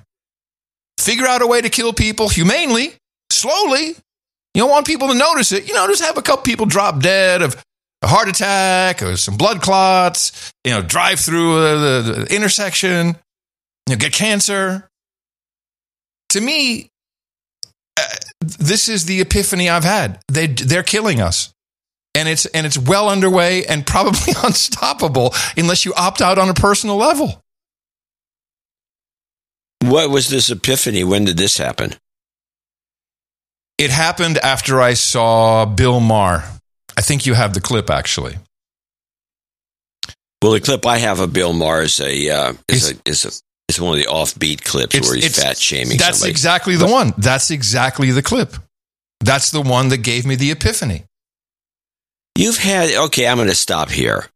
Figure 1.00 1.26
out 1.26 1.42
a 1.42 1.48
way 1.48 1.62
to 1.62 1.70
kill 1.70 1.92
people 1.92 2.30
humanely, 2.30 2.94
slowly. 3.32 3.96
You 4.54 4.64
don't 4.64 4.70
want 4.70 4.86
people 4.86 5.08
to 5.08 5.16
notice 5.16 5.52
it. 5.52 5.68
You 5.68 5.74
know, 5.74 5.88
just 5.88 6.04
have 6.04 6.18
a 6.18 6.22
couple 6.22 6.44
people 6.44 6.68
drop 6.68 7.02
dead 7.02 7.42
of 7.42 7.62
a 8.02 8.08
heart 8.08 8.30
attack 8.30 9.02
or 9.02 9.18
some 9.18 9.36
blood 9.36 9.62
clots, 9.62 10.52
you 10.64 10.72
know, 10.72 10.82
drive 10.82 11.20
through 11.20 11.60
the, 11.60 12.02
the, 12.02 12.14
the 12.26 12.36
intersection, 12.36 13.08
you 13.88 13.96
know, 13.96 13.96
get 13.96 14.14
cancer. 14.14 14.88
To 16.30 16.42
me, 16.42 16.90
uh, 17.98 18.04
this 18.42 18.88
is 18.88 19.06
the 19.06 19.22
epiphany 19.22 19.70
I've 19.70 19.84
had. 19.84 20.20
They, 20.28 20.48
they're 20.48 20.84
killing 20.84 21.20
us. 21.20 21.52
And 22.16 22.28
it's, 22.28 22.46
and 22.48 22.66
it's 22.66 22.78
well 22.78 23.10
underway 23.10 23.66
and 23.66 23.86
probably 23.86 24.34
unstoppable 24.44 25.34
unless 25.56 25.86
you 25.86 25.94
opt 25.94 26.22
out 26.22 26.38
on 26.38 26.50
a 26.50 26.54
personal 26.54 26.98
level. 26.98 27.44
What 29.82 30.10
was 30.10 30.30
this 30.30 30.50
epiphany? 30.50 31.04
When 31.04 31.26
did 31.26 31.38
this 31.38 31.58
happen? 31.58 31.94
It 33.78 33.92
happened 33.92 34.38
after 34.40 34.82
I 34.82 34.94
saw 34.94 35.66
Bill 35.66 36.02
Maher. 36.02 36.44
I 36.98 37.02
think 37.02 37.26
you 37.26 37.34
have 37.34 37.54
the 37.54 37.62
clip 37.62 37.90
actually. 37.90 38.38
Well, 40.42 40.52
the 40.52 40.60
clip 40.60 40.86
I 40.86 40.98
have 40.98 41.20
of 41.22 41.32
Bill 41.32 41.54
Maher 41.54 41.84
is 41.84 42.00
a 42.00 42.30
uh, 42.30 42.54
is 42.68 42.92
a 42.92 42.96
is 43.06 43.26
a 43.26 43.32
is 43.70 43.80
one 43.80 43.98
of 43.98 44.04
the 44.04 44.10
offbeat 44.10 44.64
clips 44.64 45.00
where 45.02 45.16
he's 45.16 45.42
fat 45.42 45.58
shaming. 45.58 45.98
That's 45.98 46.20
somebody. 46.20 46.32
exactly 46.32 46.76
the 46.76 46.88
one. 46.88 47.14
That's 47.18 47.52
exactly 47.52 48.12
the 48.12 48.22
clip. 48.22 48.54
That's 49.22 49.52
the 49.52 49.62
one 49.62 49.90
that 49.90 49.98
gave 49.98 50.26
me 50.26 50.36
the 50.36 50.52
epiphany. 50.52 51.06
You've 52.36 52.58
had 52.58 52.94
okay. 53.06 53.28
I'm 53.28 53.38
going 53.38 53.50
to 53.50 53.56
stop 53.56 53.90
here. 53.90 54.28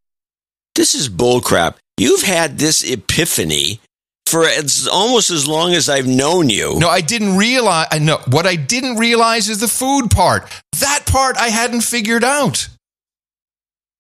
This 0.76 0.96
is 0.96 1.10
bullcrap. 1.10 1.76
You've 1.98 2.24
had 2.24 2.58
this 2.58 2.84
epiphany 2.84 3.80
for 4.26 4.46
as, 4.46 4.88
almost 4.92 5.30
as 5.30 5.48
long 5.48 5.74
as 5.74 5.90
I've 5.90 6.08
known 6.08 6.50
you. 6.50 6.80
No, 6.80 6.90
I 6.90 7.02
didn't 7.02 7.38
realize. 7.38 7.88
I 7.92 8.00
know 8.00 8.20
what 8.30 8.48
I 8.48 8.56
didn't 8.56 8.98
realize 8.98 9.50
is 9.50 9.60
the 9.60 9.68
food 9.68 10.10
part. 10.10 10.50
That 10.80 11.06
part 11.06 11.38
I 11.38 11.50
hadn't 11.50 11.82
figured 11.82 12.24
out. 12.24 12.68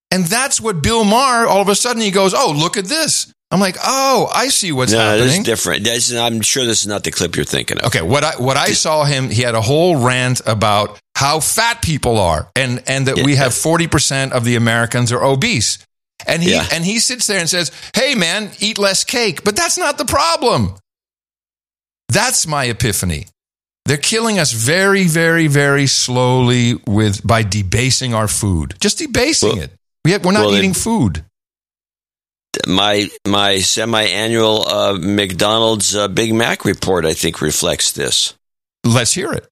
And 0.09 0.25
that's 0.25 0.61
what 0.61 0.83
Bill 0.83 1.03
Maher, 1.03 1.47
all 1.47 1.61
of 1.61 1.69
a 1.69 1.75
sudden, 1.75 2.01
he 2.01 2.11
goes, 2.11 2.33
Oh, 2.35 2.53
look 2.55 2.77
at 2.77 2.85
this. 2.85 3.32
I'm 3.53 3.59
like, 3.59 3.77
Oh, 3.83 4.29
I 4.33 4.47
see 4.47 4.71
what's 4.71 4.91
no, 4.91 5.17
this 5.17 5.25
is 5.25 5.31
happening. 5.31 5.43
different. 5.43 6.17
I'm 6.17 6.41
sure 6.41 6.65
this 6.65 6.81
is 6.81 6.87
not 6.87 7.03
the 7.03 7.11
clip 7.11 7.35
you're 7.35 7.45
thinking 7.45 7.77
of. 7.79 7.85
Okay, 7.85 8.01
what 8.01 8.23
I 8.23 8.35
what 8.37 8.57
I 8.57 8.71
saw 8.73 9.03
him, 9.05 9.29
he 9.29 9.43
had 9.43 9.53
a 9.55 9.61
whole 9.61 9.95
rant 9.97 10.41
about 10.47 10.99
how 11.15 11.39
fat 11.39 11.81
people 11.83 12.17
are, 12.19 12.49
and 12.55 12.81
and 12.87 13.05
that 13.07 13.17
we 13.23 13.35
have 13.35 13.53
forty 13.53 13.87
percent 13.87 14.33
of 14.33 14.43
the 14.43 14.55
Americans 14.55 15.11
are 15.11 15.23
obese, 15.23 15.77
and 16.25 16.41
he 16.41 16.51
Yeah. 16.51 16.65
and 16.71 16.83
he 16.83 16.99
sits 16.99 17.27
there 17.27 17.39
and 17.39 17.47
says, 17.49 17.71
"Hey, 17.95 18.15
man, 18.15 18.49
eat 18.59 18.77
less 18.79 19.03
cake," 19.03 19.43
but 19.43 19.55
that's 19.55 19.77
not 19.77 19.97
the 19.99 20.05
problem. 20.05 20.75
That's 22.09 22.45
my 22.47 22.65
epiphany. 22.65 23.27
They're 23.85 23.97
killing 23.97 24.39
us 24.39 24.51
very, 24.51 25.03
very, 25.07 25.47
very 25.47 25.87
slowly 25.87 26.79
with 26.87 27.25
by 27.25 27.43
debasing 27.43 28.13
our 28.13 28.27
food. 28.27 28.75
Just 28.79 28.97
debasing 28.97 29.57
it. 29.57 29.71
We 30.05 30.11
have, 30.11 30.23
we're 30.25 30.31
not 30.31 30.41
well, 30.41 30.51
they- 30.51 30.59
eating 30.59 30.73
food. 30.73 31.23
My 32.67 33.09
my 33.27 33.59
semi-annual 33.59 34.67
uh, 34.67 34.97
McDonald's 34.99 35.95
uh, 35.95 36.07
Big 36.07 36.33
Mac 36.33 36.65
report, 36.65 37.05
I 37.05 37.13
think, 37.13 37.41
reflects 37.41 37.91
this. 37.91 38.35
Let's 38.83 39.13
hear 39.13 39.31
it. 39.33 39.47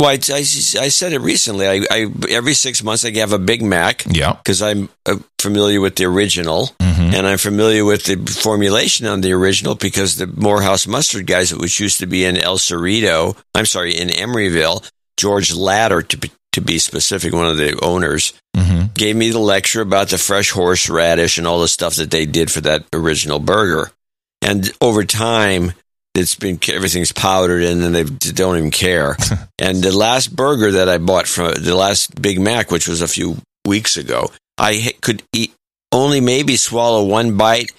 Well, 0.00 0.10
I, 0.10 0.14
I, 0.14 0.38
I 0.38 0.88
said 0.88 1.12
it 1.12 1.20
recently. 1.20 1.66
I, 1.68 1.80
I 1.90 2.06
every 2.30 2.54
six 2.54 2.82
months 2.82 3.04
I 3.04 3.10
have 3.18 3.32
a 3.32 3.38
Big 3.38 3.62
Mac. 3.62 4.04
Yeah, 4.06 4.32
because 4.32 4.60
I'm 4.62 4.88
uh, 5.06 5.16
familiar 5.38 5.80
with 5.80 5.96
the 5.96 6.04
original, 6.06 6.70
Mm-hmm. 6.80 7.14
and 7.14 7.26
I'm 7.26 7.38
familiar 7.38 7.84
with 7.86 8.04
the 8.04 8.16
formulation 8.42 9.06
on 9.06 9.22
the 9.22 9.32
original 9.32 9.74
because 9.74 10.16
the 10.16 10.26
Morehouse 10.26 10.86
mustard 10.86 11.26
guys, 11.26 11.54
which 11.54 11.80
used 11.80 12.00
to 12.00 12.06
be 12.06 12.24
in 12.24 12.36
El 12.36 12.58
Cerrito, 12.58 13.34
I'm 13.54 13.64
sorry, 13.66 13.96
in 13.96 14.08
Emeryville, 14.08 14.88
George 15.16 15.54
Ladder 15.54 16.02
to 16.02 16.16
be, 16.18 16.30
to 16.52 16.60
be 16.60 16.78
specific, 16.78 17.32
one 17.32 17.46
of 17.46 17.56
the 17.56 17.78
owners, 17.82 18.32
Mm-hmm. 18.54 18.92
gave 18.92 19.16
me 19.16 19.30
the 19.30 19.38
lecture 19.38 19.80
about 19.80 20.10
the 20.10 20.18
fresh 20.18 20.50
horseradish 20.50 21.38
and 21.38 21.46
all 21.46 21.60
the 21.60 21.68
stuff 21.68 21.94
that 21.96 22.10
they 22.10 22.26
did 22.26 22.50
for 22.52 22.60
that 22.60 22.84
original 22.92 23.38
burger. 23.38 23.90
And 24.42 24.70
over 24.78 25.04
time, 25.04 25.72
it's 26.14 26.34
been 26.34 26.58
everything's 26.68 27.12
powdered 27.12 27.62
and 27.62 27.82
then 27.82 27.92
they 27.92 28.04
don't 28.04 28.58
even 28.58 28.70
care. 28.70 29.16
and 29.58 29.82
the 29.82 29.96
last 29.96 30.36
burger 30.36 30.72
that 30.72 30.88
I 30.90 30.98
bought 30.98 31.26
from 31.26 31.54
the 31.54 31.74
last 31.74 32.20
Big 32.20 32.38
Mac, 32.40 32.70
which 32.70 32.86
was 32.86 33.00
a 33.00 33.08
few 33.08 33.38
weeks 33.66 33.96
ago, 33.96 34.30
I 34.58 34.92
could 35.00 35.22
eat 35.32 35.54
only 35.90 36.20
maybe 36.20 36.56
swallow 36.56 37.04
one 37.04 37.38
bite, 37.38 37.72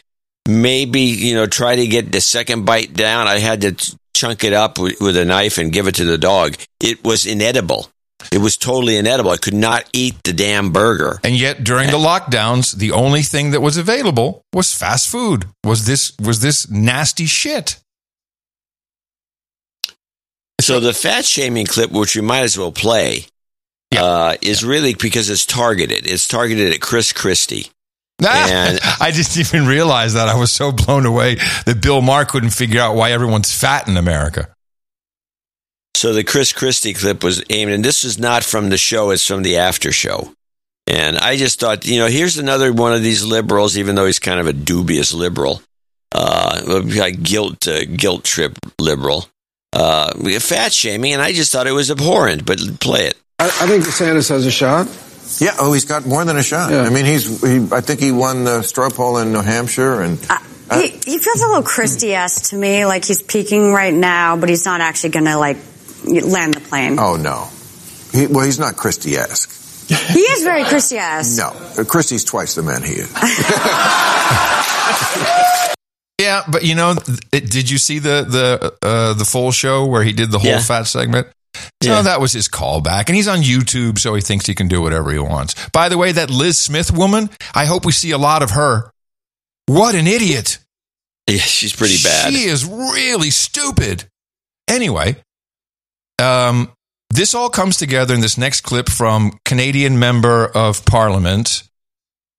maybe 0.48 1.02
you 1.02 1.36
know 1.36 1.46
try 1.46 1.76
to 1.76 1.86
get 1.86 2.12
the 2.12 2.20
second 2.22 2.66
bite 2.66 2.94
down. 2.94 3.28
I 3.28 3.38
had 3.38 3.62
to 3.62 3.98
chunk 4.16 4.44
it 4.44 4.54
up 4.54 4.80
with, 4.80 5.00
with 5.00 5.18
a 5.18 5.26
knife 5.26 5.60
and 5.60 5.72
give 5.72 5.88
it 5.88 5.96
to 5.96 6.06
the 6.06 6.18
dog. 6.18 6.56
It 6.80 7.04
was 7.04 7.28
inedible. 7.28 7.90
It 8.32 8.40
was 8.40 8.58
totally 8.58 8.98
inedible. 8.98 9.32
I 9.32 9.38
could 9.38 9.54
not 9.54 9.90
eat 9.94 10.16
the 10.24 10.34
damn 10.34 10.72
burger. 10.72 11.20
And 11.24 11.36
yet, 11.36 11.64
during 11.64 11.90
the 11.90 11.98
lockdowns, 11.98 12.76
the 12.76 12.92
only 12.92 13.22
thing 13.22 13.52
that 13.52 13.62
was 13.62 13.78
available 13.78 14.44
was 14.54 14.74
fast 14.74 15.10
food. 15.10 15.46
Was 15.64 15.86
this 15.86 16.14
was 16.20 16.40
this 16.40 16.70
nasty 16.70 17.26
shit? 17.26 17.80
So 20.62 20.80
the 20.80 20.94
fat 20.94 21.26
shaming 21.26 21.66
clip, 21.66 21.92
which 21.92 22.16
we 22.16 22.22
might 22.22 22.42
as 22.44 22.58
well 22.58 22.72
play, 22.72 23.26
uh, 23.98 24.36
is 24.42 24.64
really 24.64 24.94
because 24.94 25.30
it's 25.30 25.46
targeted. 25.46 26.08
It's 26.08 26.28
targeted 26.28 26.74
at 26.74 26.80
Chris 26.82 27.12
Christie. 27.12 27.68
And 28.52 28.80
I 29.02 29.12
didn't 29.12 29.38
even 29.38 29.66
realize 29.68 30.14
that. 30.14 30.30
I 30.30 30.36
was 30.40 30.52
so 30.52 30.72
blown 30.72 31.06
away 31.06 31.36
that 31.66 31.82
Bill 31.82 32.02
Maher 32.02 32.24
couldn't 32.26 32.52
figure 32.52 32.80
out 32.80 32.96
why 32.96 33.12
everyone's 33.12 33.52
fat 33.52 33.88
in 33.88 33.98
America. 33.98 34.54
So 35.96 36.14
the 36.14 36.24
Chris 36.24 36.54
Christie 36.54 36.94
clip 36.94 37.24
was 37.24 37.44
aimed, 37.50 37.72
and 37.72 37.84
this 37.84 38.04
is 38.04 38.20
not 38.20 38.44
from 38.44 38.70
the 38.70 38.78
show; 38.78 39.12
it's 39.12 39.26
from 39.26 39.44
the 39.44 39.58
after 39.58 39.92
show. 39.92 40.34
And 40.88 41.18
I 41.18 41.38
just 41.38 41.60
thought, 41.60 41.86
you 41.86 42.00
know, 42.00 42.08
here's 42.08 42.38
another 42.38 42.74
one 42.74 42.94
of 42.94 43.02
these 43.02 43.24
liberals, 43.24 43.78
even 43.78 43.96
though 43.96 44.06
he's 44.06 44.20
kind 44.20 44.40
of 44.40 44.48
a 44.48 44.54
dubious 44.54 45.14
liberal, 45.14 45.62
uh, 46.12 46.62
like 46.66 47.24
guilt 47.24 47.68
uh, 47.68 47.86
guilt 47.86 48.24
trip 48.26 48.58
liberal, 48.80 49.26
uh, 49.72 50.12
fat 50.40 50.74
shaming, 50.74 51.14
and 51.14 51.22
I 51.22 51.32
just 51.32 51.52
thought 51.52 51.68
it 51.68 51.72
was 51.72 51.90
abhorrent. 51.90 52.46
But 52.46 52.60
play 52.82 53.08
it. 53.08 53.18
I, 53.40 53.46
I 53.46 53.68
think 53.68 53.86
DeSantis 53.86 54.30
has 54.30 54.46
a 54.46 54.52
shot. 54.52 54.88
Yeah, 55.40 55.56
oh, 55.60 55.74
he's 55.74 55.86
got 55.86 56.06
more 56.06 56.24
than 56.26 56.38
a 56.38 56.44
shot. 56.44 56.72
I 56.74 56.90
mean, 56.90 57.06
he's. 57.06 57.42
He, 57.42 57.68
I 57.72 57.82
think 57.82 58.00
he 58.00 58.12
won 58.12 58.44
the 58.44 58.62
straw 58.62 58.90
poll 58.90 59.18
in 59.18 59.32
New 59.32 59.42
Hampshire, 59.42 60.02
and 60.02 60.20
He, 60.72 60.90
he 60.90 61.18
feels 61.20 61.42
a 61.42 61.48
little 61.48 61.64
Christie-esque 61.64 62.50
to 62.50 62.56
me, 62.56 62.86
like 62.86 63.06
he's 63.06 63.22
peaking 63.22 63.74
right 63.74 63.94
now, 63.94 64.38
but 64.38 64.50
he's 64.50 64.66
not 64.66 64.82
actually 64.82 65.12
going 65.12 65.26
to 65.26 65.38
like 65.38 65.58
land 66.06 66.54
the 66.56 66.62
plane. 66.62 66.98
oh 67.00 67.16
no, 67.16 67.48
he, 68.12 68.28
well, 68.28 68.46
he's 68.46 68.60
not 68.60 68.76
Christie-esque. 68.76 69.50
He 69.88 70.20
is 70.20 70.44
very 70.44 70.64
Christie-esque. 70.64 71.38
No, 71.38 71.84
Christie's 71.86 72.24
twice 72.24 72.56
the 72.56 72.64
man 72.64 72.84
he 72.84 72.94
is. 72.94 73.14
Yeah, 76.22 76.44
but 76.48 76.64
you 76.64 76.76
know, 76.76 76.96
it, 77.34 77.50
did 77.50 77.70
you 77.70 77.78
see 77.78 78.00
the 78.00 78.26
the 78.30 78.74
uh, 78.88 79.14
the 79.14 79.26
full 79.26 79.52
show 79.52 79.86
where 79.86 80.04
he 80.04 80.14
did 80.14 80.32
the 80.32 80.40
whole 80.40 80.52
Yeah. 80.52 80.62
fat 80.62 80.84
segment? 80.84 81.28
So 81.84 81.90
Yeah. 81.90 82.02
that 82.04 82.22
was 82.22 82.32
his 82.32 82.48
callback, 82.48 83.06
and 83.08 83.16
he's 83.16 83.28
on 83.28 83.40
YouTube, 83.40 84.00
so 84.00 84.14
he 84.14 84.22
thinks 84.22 84.46
he 84.46 84.56
can 84.56 84.68
do 84.68 84.82
whatever 84.82 85.12
he 85.12 85.20
wants. 85.20 85.56
By 85.74 85.90
the 85.90 85.98
way, 85.98 86.12
that 86.14 86.30
Liz 86.30 86.58
Smith 86.58 86.92
woman, 86.92 87.30
I 87.54 87.66
hope 87.66 87.86
we 87.86 87.92
see 87.92 88.12
a 88.12 88.18
lot 88.18 88.42
of 88.42 88.52
her. 88.52 88.92
What 89.66 89.96
an 89.96 90.08
idiot! 90.08 90.60
Yeah, 91.28 91.40
she's 91.40 91.76
pretty 91.76 91.98
bad. 92.04 92.32
She 92.32 92.44
is 92.46 92.64
really 92.66 93.30
stupid. 93.32 94.06
Anyway, 94.70 95.18
um, 96.20 96.72
this 97.10 97.34
all 97.34 97.50
comes 97.50 97.78
together 97.78 98.14
in 98.14 98.22
this 98.22 98.38
next 98.38 98.62
clip 98.62 98.90
from 98.90 99.38
Canadian 99.46 100.00
member 100.00 100.46
of 100.48 100.86
Parliament. 100.86 101.64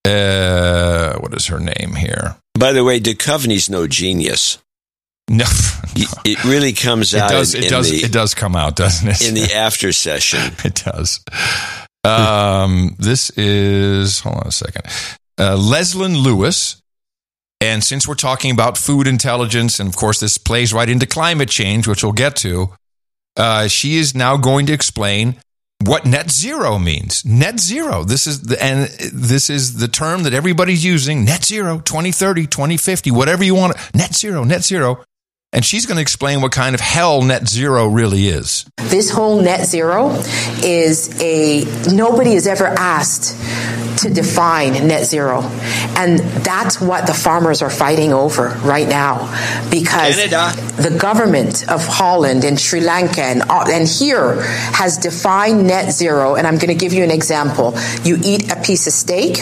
Uh, 0.04 1.14
what 1.18 1.34
is 1.34 1.46
her 1.46 1.60
name 1.60 1.94
here? 1.96 2.36
By 2.58 2.72
the 2.72 2.84
way, 2.84 3.00
Duchovny's 3.00 3.70
no 3.70 3.86
genius. 3.86 4.58
No, 5.30 5.44
It- 5.96 6.08
It 6.24 6.44
really 6.44 6.72
comes 6.74 7.14
it 7.14 7.20
out. 7.22 7.30
does. 7.30 7.54
in, 7.54 7.62
It 7.62 7.64
in 7.66 7.70
does. 7.70 7.90
the, 7.90 8.02
it 8.04 8.12
does 8.12 8.34
come 8.34 8.54
out, 8.54 8.76
doesn't 8.76 9.08
it? 9.08 9.22
in 9.28 9.34
the 9.34 9.54
after 9.54 9.92
session. 9.92 10.40
it 10.64 10.82
does. 10.84 11.20
Um, 12.04 12.94
this 12.98 13.30
is 13.30 14.20
hold 14.20 14.36
on 14.36 14.46
a 14.48 14.52
second. 14.52 14.82
Uh, 15.38 15.56
Leslyn 15.56 16.22
Lewis, 16.22 16.82
and 17.62 17.82
since 17.82 18.06
we're 18.06 18.14
talking 18.14 18.50
about 18.50 18.76
food 18.76 19.06
intelligence, 19.06 19.80
and 19.80 19.88
of 19.88 19.96
course 19.96 20.20
this 20.20 20.36
plays 20.36 20.74
right 20.74 20.88
into 20.90 21.06
climate 21.06 21.48
change, 21.48 21.88
which 21.88 22.02
we'll 22.04 22.12
get 22.12 22.36
to, 22.36 22.70
uh, 23.36 23.68
she 23.68 23.96
is 23.96 24.14
now 24.14 24.36
going 24.36 24.66
to 24.66 24.72
explain 24.72 25.36
what 25.80 26.06
net 26.06 26.30
zero 26.30 26.78
means. 26.78 27.24
Net 27.24 27.60
zero. 27.60 28.04
This 28.04 28.26
is 28.26 28.42
the, 28.42 28.62
and 28.62 28.88
this 29.12 29.50
is 29.50 29.78
the 29.78 29.88
term 29.88 30.22
that 30.22 30.32
everybody's 30.32 30.84
using. 30.84 31.24
Net 31.24 31.44
zero, 31.44 31.78
2030, 31.80 32.46
2050, 32.46 33.10
whatever 33.10 33.44
you 33.44 33.54
want. 33.54 33.76
Net 33.94 34.14
zero, 34.14 34.44
net 34.44 34.62
zero. 34.62 35.04
And 35.52 35.64
she's 35.64 35.86
going 35.86 35.96
to 35.96 36.02
explain 36.02 36.40
what 36.42 36.50
kind 36.50 36.74
of 36.74 36.80
hell 36.80 37.22
net 37.22 37.46
zero 37.46 37.86
really 37.86 38.26
is. 38.26 38.66
This 38.78 39.10
whole 39.10 39.40
net 39.40 39.66
zero 39.66 40.10
is 40.64 41.20
a 41.22 41.64
nobody 41.92 42.34
has 42.34 42.48
ever 42.48 42.66
asked 42.66 43.36
to 44.04 44.10
define 44.10 44.86
net 44.86 45.04
zero. 45.06 45.42
And 45.96 46.18
that's 46.18 46.80
what 46.80 47.06
the 47.06 47.14
farmers 47.14 47.62
are 47.62 47.70
fighting 47.70 48.12
over 48.12 48.48
right 48.62 48.88
now 48.88 49.30
because 49.70 50.16
Canada. 50.16 50.52
the 50.76 50.96
government 50.98 51.70
of 51.70 51.86
Holland 51.86 52.44
and 52.44 52.60
Sri 52.60 52.80
Lanka 52.80 53.22
and, 53.22 53.42
and 53.50 53.88
here 53.88 54.40
has 54.42 54.98
defined 54.98 55.66
net 55.66 55.92
zero. 55.92 56.36
And 56.36 56.46
I'm 56.46 56.56
going 56.56 56.68
to 56.68 56.74
give 56.74 56.92
you 56.92 57.02
an 57.02 57.10
example. 57.10 57.74
You 58.04 58.18
eat 58.22 58.50
a 58.52 58.56
piece 58.60 58.86
of 58.86 58.92
steak, 58.92 59.38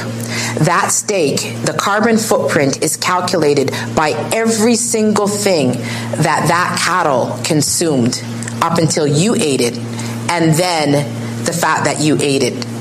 that 0.60 0.88
steak, 0.90 1.38
the 1.64 1.74
carbon 1.76 2.16
footprint 2.18 2.82
is 2.82 2.96
calculated 2.96 3.70
by 3.94 4.10
every 4.32 4.76
single 4.76 5.26
thing 5.26 5.72
that 5.72 6.46
that 6.48 6.78
cattle 6.82 7.38
consumed 7.44 8.22
up 8.62 8.78
until 8.78 9.06
you 9.06 9.34
ate 9.34 9.60
it, 9.60 9.76
and 10.30 10.54
then 10.54 11.44
the 11.44 11.52
fat 11.52 11.84
that 11.84 12.00
you 12.00 12.16
ate 12.20 12.42
it. 12.44 12.71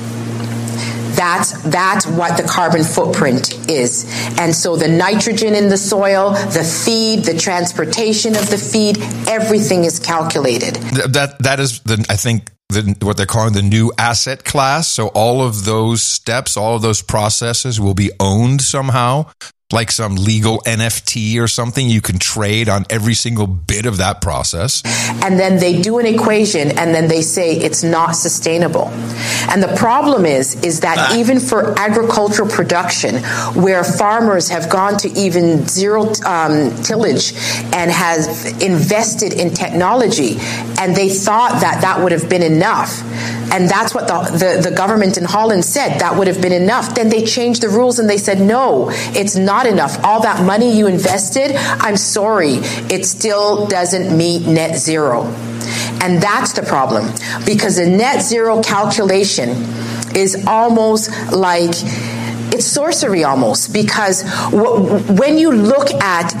That's 1.22 1.52
that's 1.62 2.04
what 2.04 2.36
the 2.36 2.42
carbon 2.42 2.82
footprint 2.82 3.70
is. 3.70 4.06
And 4.40 4.52
so 4.52 4.74
the 4.74 4.88
nitrogen 4.88 5.54
in 5.54 5.68
the 5.68 5.78
soil, 5.78 6.30
the 6.30 6.64
feed, 6.64 7.22
the 7.24 7.38
transportation 7.38 8.34
of 8.34 8.50
the 8.50 8.58
feed, 8.58 8.98
everything 9.28 9.84
is 9.84 10.00
calculated. 10.00 10.74
That 11.14 11.36
that 11.38 11.60
is 11.60 11.78
the 11.82 12.04
I 12.10 12.16
think 12.16 12.50
the, 12.70 12.96
what 13.02 13.16
they're 13.16 13.26
calling 13.26 13.52
the 13.52 13.62
new 13.62 13.92
asset 13.98 14.44
class. 14.44 14.88
So 14.88 15.08
all 15.14 15.42
of 15.42 15.64
those 15.64 16.02
steps, 16.02 16.56
all 16.56 16.74
of 16.74 16.82
those 16.82 17.02
processes 17.02 17.80
will 17.80 17.94
be 17.94 18.10
owned 18.18 18.60
somehow, 18.60 19.30
like 19.72 19.90
some 19.90 20.16
legal 20.16 20.60
NFT 20.66 21.40
or 21.40 21.48
something. 21.48 21.88
You 21.88 22.00
can 22.00 22.18
trade 22.18 22.68
on 22.68 22.84
every 22.90 23.14
single 23.14 23.46
bit 23.46 23.86
of 23.86 23.98
that 23.98 24.20
process. 24.20 24.82
and 25.24 25.38
then 25.38 25.58
they 25.58 25.80
do 25.80 25.98
an 25.98 26.06
equation 26.06 26.70
and 26.78 26.94
then 26.94 27.08
they 27.08 27.22
say 27.22 27.54
it's 27.56 27.82
not 27.82 28.12
sustainable 28.16 28.88
and 29.50 29.62
the 29.62 29.74
problem 29.76 30.24
is 30.24 30.62
is 30.64 30.80
that 30.80 31.14
even 31.16 31.38
for 31.38 31.78
agricultural 31.78 32.48
production 32.48 33.16
where 33.62 33.84
farmers 33.84 34.48
have 34.48 34.68
gone 34.68 34.96
to 34.96 35.08
even 35.10 35.66
zero 35.66 36.12
um, 36.24 36.74
tillage 36.82 37.32
and 37.72 37.90
have 37.90 38.26
invested 38.62 39.32
in 39.32 39.52
technology 39.52 40.36
and 40.80 40.94
they 40.96 41.08
thought 41.08 41.60
that 41.60 41.80
that 41.82 42.02
would 42.02 42.12
have 42.12 42.28
been 42.28 42.42
enough 42.42 43.02
and 43.52 43.68
that's 43.68 43.94
what 43.94 44.08
the, 44.08 44.18
the, 44.38 44.70
the 44.70 44.74
government 44.76 45.16
in 45.16 45.24
holland 45.24 45.64
said 45.64 45.98
that 45.98 46.16
would 46.16 46.26
have 46.26 46.40
been 46.40 46.52
enough 46.52 46.94
then 46.94 47.08
they 47.08 47.24
changed 47.24 47.62
the 47.62 47.68
rules 47.68 47.98
and 47.98 48.08
they 48.08 48.18
said 48.18 48.40
no 48.40 48.88
it's 49.14 49.36
not 49.36 49.61
enough. 49.66 50.02
All 50.04 50.22
that 50.22 50.44
money 50.44 50.76
you 50.76 50.86
invested 50.86 51.52
i'm 51.80 51.96
sorry 51.96 52.54
it 52.90 53.04
still 53.04 53.66
doesn't 53.66 54.16
meet 54.16 54.46
net 54.46 54.76
zero. 54.76 55.24
And 56.02 56.20
that's 56.20 56.52
the 56.52 56.62
problem 56.62 57.12
because 57.44 57.76
the 57.76 57.86
net 57.86 58.22
zero 58.22 58.62
calculation 58.62 59.50
is 60.14 60.44
almost 60.46 61.10
like 61.32 61.74
it's 62.52 62.66
sorcery 62.66 63.24
almost 63.24 63.72
because 63.72 64.22
when 64.52 65.38
you 65.38 65.52
look 65.52 65.90
at 65.90 66.34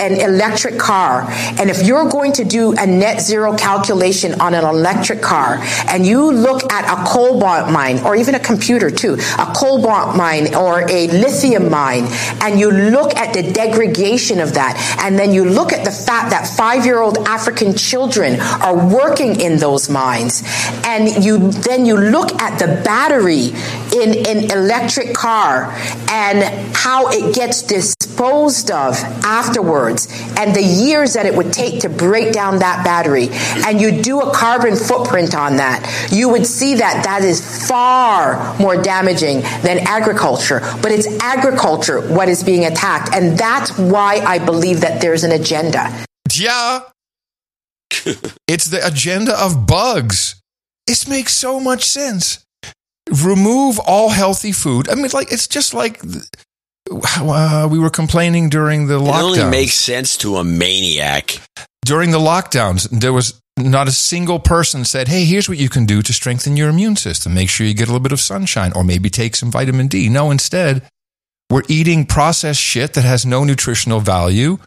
an 0.00 0.20
electric 0.20 0.78
car, 0.78 1.26
and 1.58 1.68
if 1.68 1.86
you're 1.86 2.08
going 2.08 2.32
to 2.32 2.44
do 2.44 2.72
a 2.78 2.86
net 2.86 3.20
zero 3.20 3.56
calculation 3.56 4.40
on 4.40 4.54
an 4.54 4.64
electric 4.64 5.20
car, 5.20 5.58
and 5.88 6.06
you 6.06 6.32
look 6.32 6.72
at 6.72 6.84
a 6.90 7.04
cobalt 7.06 7.70
mine, 7.70 7.98
or 8.04 8.16
even 8.16 8.34
a 8.34 8.40
computer 8.40 8.90
too, 8.90 9.14
a 9.38 9.52
cobalt 9.54 10.16
mine 10.16 10.54
or 10.54 10.88
a 10.90 11.08
lithium 11.08 11.70
mine, 11.70 12.06
and 12.40 12.58
you 12.58 12.70
look 12.70 13.14
at 13.16 13.34
the 13.34 13.52
degradation 13.52 14.40
of 14.40 14.54
that, 14.54 14.74
and 15.02 15.18
then 15.18 15.32
you 15.32 15.44
look 15.44 15.72
at 15.72 15.84
the 15.84 15.90
fact 15.90 16.30
that 16.30 16.46
five 16.46 16.86
year 16.86 17.00
old 17.00 17.18
African 17.26 17.74
children 17.74 18.40
are 18.40 18.88
working 18.88 19.40
in 19.40 19.58
those 19.58 19.90
mines, 19.90 20.42
and 20.84 21.22
you 21.22 21.50
then 21.50 21.84
you 21.84 21.96
look 21.96 22.32
at 22.40 22.58
the 22.58 22.82
battery 22.82 23.52
in 23.92 24.26
an 24.26 24.50
electric 24.50 25.12
car 25.12 25.49
and 26.10 26.76
how 26.76 27.08
it 27.08 27.34
gets 27.34 27.62
disposed 27.62 28.70
of 28.70 28.94
afterwards 29.24 30.08
and 30.36 30.54
the 30.54 30.62
years 30.62 31.14
that 31.14 31.26
it 31.26 31.34
would 31.34 31.52
take 31.52 31.80
to 31.80 31.88
break 31.88 32.32
down 32.32 32.58
that 32.58 32.84
battery 32.84 33.28
and 33.66 33.80
you 33.80 34.02
do 34.02 34.20
a 34.20 34.34
carbon 34.34 34.76
footprint 34.76 35.34
on 35.34 35.56
that 35.56 35.80
you 36.12 36.28
would 36.28 36.46
see 36.46 36.74
that 36.74 37.02
that 37.04 37.22
is 37.22 37.40
far 37.68 38.56
more 38.58 38.80
damaging 38.80 39.40
than 39.62 39.78
agriculture 39.86 40.60
but 40.82 40.92
it's 40.92 41.06
agriculture 41.22 42.00
what 42.12 42.28
is 42.28 42.42
being 42.44 42.64
attacked 42.66 43.14
and 43.14 43.38
that's 43.38 43.76
why 43.78 44.16
i 44.26 44.38
believe 44.38 44.80
that 44.82 45.00
there's 45.00 45.24
an 45.24 45.32
agenda 45.32 45.88
Yeah. 46.38 46.80
it's 48.46 48.66
the 48.66 48.80
agenda 48.86 49.32
of 49.42 49.66
bugs. 49.66 50.40
This 50.86 51.08
makes 51.08 51.34
so 51.34 51.58
much 51.60 51.84
sense. 51.84 52.44
Remove 53.24 53.78
all 53.80 54.08
healthy 54.10 54.52
food. 54.52 54.88
I 54.88 54.94
mean, 54.94 55.08
like, 55.12 55.32
it's 55.32 55.48
just 55.48 55.74
like 55.74 56.00
uh, 56.90 57.68
we 57.70 57.78
were 57.78 57.90
complaining 57.90 58.48
during 58.48 58.86
the 58.86 58.96
It 59.02 59.08
only 59.08 59.44
makes 59.44 59.74
sense 59.74 60.16
to 60.18 60.36
a 60.36 60.44
maniac. 60.44 61.40
during 61.84 62.10
the 62.12 62.18
lockdowns, 62.18 62.88
there 62.90 63.12
was 63.12 63.40
not 63.58 63.88
a 63.88 63.92
single 63.92 64.38
person 64.38 64.84
said, 64.84 65.08
Hey, 65.08 65.24
here's 65.24 65.48
what 65.48 65.58
you 65.58 65.68
can 65.68 65.84
do 65.86 66.02
to 66.02 66.12
strengthen 66.12 66.56
your 66.56 66.68
immune 66.68 66.96
system. 66.96 67.34
Make 67.34 67.50
sure 67.50 67.66
you 67.66 67.74
get 67.74 67.88
a 67.88 67.90
little 67.92 68.02
bit 68.02 68.12
of 68.12 68.20
sunshine 68.20 68.72
or 68.74 68.84
maybe 68.84 69.10
take 69.10 69.36
some 69.36 69.50
vitamin 69.50 69.86
D. 69.88 70.08
No, 70.08 70.30
instead, 70.30 70.82
we're 71.50 71.62
eating 71.68 72.06
processed 72.06 72.60
shit 72.60 72.94
that 72.94 73.02
has 73.04 73.26
no 73.26 73.44
nutritional 73.44 74.00
value 74.00 74.58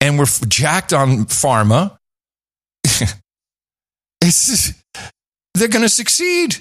and 0.00 0.18
we're 0.18 0.24
f- 0.24 0.46
jacked 0.48 0.92
on 0.92 1.24
pharma. 1.24 1.96
it's 4.20 4.46
just- 4.46 4.74
they're 5.54 5.68
going 5.68 5.82
to 5.82 5.88
succeed. 5.88 6.56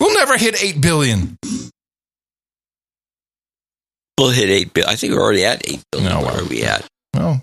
We'll 0.00 0.14
never 0.14 0.36
hit 0.36 0.62
8 0.62 0.80
billion. 0.80 1.38
We'll 4.18 4.30
hit 4.30 4.48
eight 4.48 4.72
billion. 4.72 4.90
I 4.90 4.96
think 4.96 5.12
we're 5.12 5.20
already 5.22 5.44
at 5.44 5.68
eight 5.68 5.82
billion. 5.92 6.10
No, 6.12 6.20
Where 6.22 6.40
are 6.40 6.44
we 6.44 6.62
at? 6.64 6.86
Well, 7.14 7.42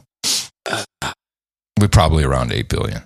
we're 1.80 1.88
probably 1.88 2.24
around 2.24 2.52
8 2.52 2.68
billion. 2.70 3.04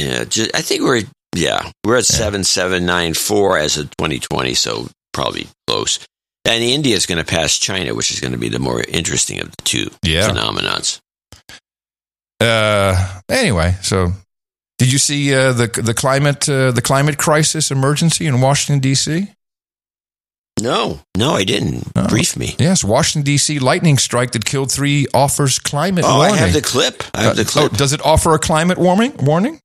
Yeah, 0.00 0.24
ju- 0.24 0.48
I 0.54 0.60
think 0.62 0.82
we're 0.82 1.02
yeah 1.34 1.70
we're 1.84 1.96
at 1.98 2.04
seven 2.04 2.44
seven 2.44 2.84
nine 2.86 3.12
four 3.14 3.58
as 3.58 3.76
of 3.78 3.90
twenty 3.96 4.18
twenty, 4.18 4.52
so 4.54 4.88
probably 5.14 5.46
close. 5.66 5.98
And 6.44 6.62
India 6.62 6.94
is 6.94 7.06
going 7.06 7.16
to 7.18 7.24
pass 7.24 7.56
China, 7.56 7.94
which 7.94 8.10
is 8.10 8.20
going 8.20 8.32
to 8.32 8.38
be 8.38 8.48
the 8.50 8.58
more 8.58 8.82
interesting 8.82 9.40
of 9.40 9.50
the 9.50 9.62
two 9.64 9.90
Yeah. 10.02 10.28
phenomenons. 10.28 11.00
Uh, 12.40 13.20
anyway, 13.30 13.76
so 13.82 14.12
did 14.78 14.92
you 14.92 14.98
see 14.98 15.34
uh, 15.34 15.52
the 15.52 15.66
the 15.68 15.94
climate 15.94 16.48
uh, 16.48 16.70
the 16.72 16.82
climate 16.82 17.18
crisis 17.18 17.70
emergency 17.70 18.26
in 18.26 18.40
Washington 18.40 18.80
D.C.? 18.80 19.28
No, 20.60 21.00
no, 21.16 21.32
I 21.32 21.44
didn't. 21.44 21.92
Brief 22.08 22.34
me. 22.36 22.54
Yes, 22.58 22.82
Washington 22.82 23.24
D.C. 23.24 23.58
lightning 23.58 23.98
strike 23.98 24.32
that 24.32 24.44
killed 24.46 24.72
three 24.72 25.06
offers 25.12 25.58
climate 25.58 26.04
Oh, 26.06 26.08
I 26.20 26.28
warning. 26.28 26.36
have 26.38 26.52
the 26.54 26.62
clip. 26.62 27.02
I 27.14 27.24
have 27.24 27.36
the 27.36 27.42
Uh, 27.42 27.44
clip. 27.44 27.72
oh, 27.72 27.76
does 27.76 27.92
it 27.92 28.00
offer 28.04 28.34
a 28.34 28.38
climate 28.38 28.78
warming? 28.78 29.14
Warning? 29.18 29.60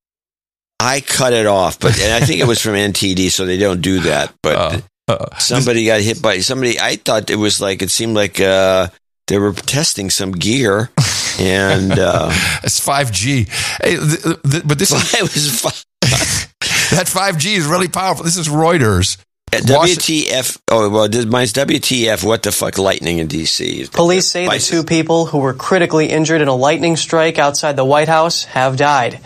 I 0.82 1.00
cut 1.00 1.32
it 1.32 1.46
off, 1.46 1.80
but 1.80 1.98
and 1.98 2.12
I 2.12 2.26
think 2.26 2.42
it 2.42 2.48
was 2.48 2.60
from 2.60 2.74
NTD, 2.92 3.32
so 3.32 3.46
they 3.46 3.58
don't 3.58 3.82
do 3.82 4.02
that. 4.02 4.34
But 4.44 4.84
Uh, 5.08 5.38
somebody 5.40 5.86
got 5.86 6.02
hit 6.02 6.22
by 6.22 6.40
somebody. 6.40 6.78
I 6.80 6.96
thought 6.98 7.30
it 7.30 7.36
was 7.38 7.62
like 7.62 7.82
it 7.82 7.90
seemed 7.92 8.16
like 8.16 8.40
uh, 8.42 8.88
they 9.28 9.38
were 9.38 9.54
testing 9.54 10.10
some 10.10 10.32
gear, 10.34 10.90
and 11.42 11.92
uh, 11.98 12.30
it's 12.64 12.80
five 12.80 13.12
G. 13.12 13.48
Hey, 13.82 13.98
th- 13.98 14.22
th- 14.22 14.64
but 14.66 14.80
this 14.80 14.92
is 14.92 15.14
it 15.14 15.22
was 15.22 15.86
that 16.92 17.08
five 17.08 17.38
G 17.38 17.56
is 17.56 17.66
really 17.66 17.88
powerful. 17.88 18.24
This 18.24 18.38
is 18.38 18.48
Reuters. 18.48 19.18
WTF? 19.52 20.60
Oh 20.70 20.90
well, 20.90 21.10
this- 21.10 21.26
mine's 21.26 21.54
WTF? 21.54 22.24
What 22.24 22.44
the 22.44 22.52
fuck? 22.52 22.78
Lightning 22.78 23.18
in 23.18 23.28
DC. 23.28 23.92
Police 23.92 24.28
say 24.28 24.48
the 24.48 24.60
two 24.60 24.84
people 24.84 25.26
who 25.26 25.40
were 25.40 25.54
critically 25.54 26.08
injured 26.08 26.42
in 26.42 26.48
a 26.48 26.56
lightning 26.56 26.96
strike 26.96 27.38
outside 27.38 27.76
the 27.76 27.86
White 27.86 28.08
House 28.08 28.46
have 28.46 28.78
died. 28.78 29.20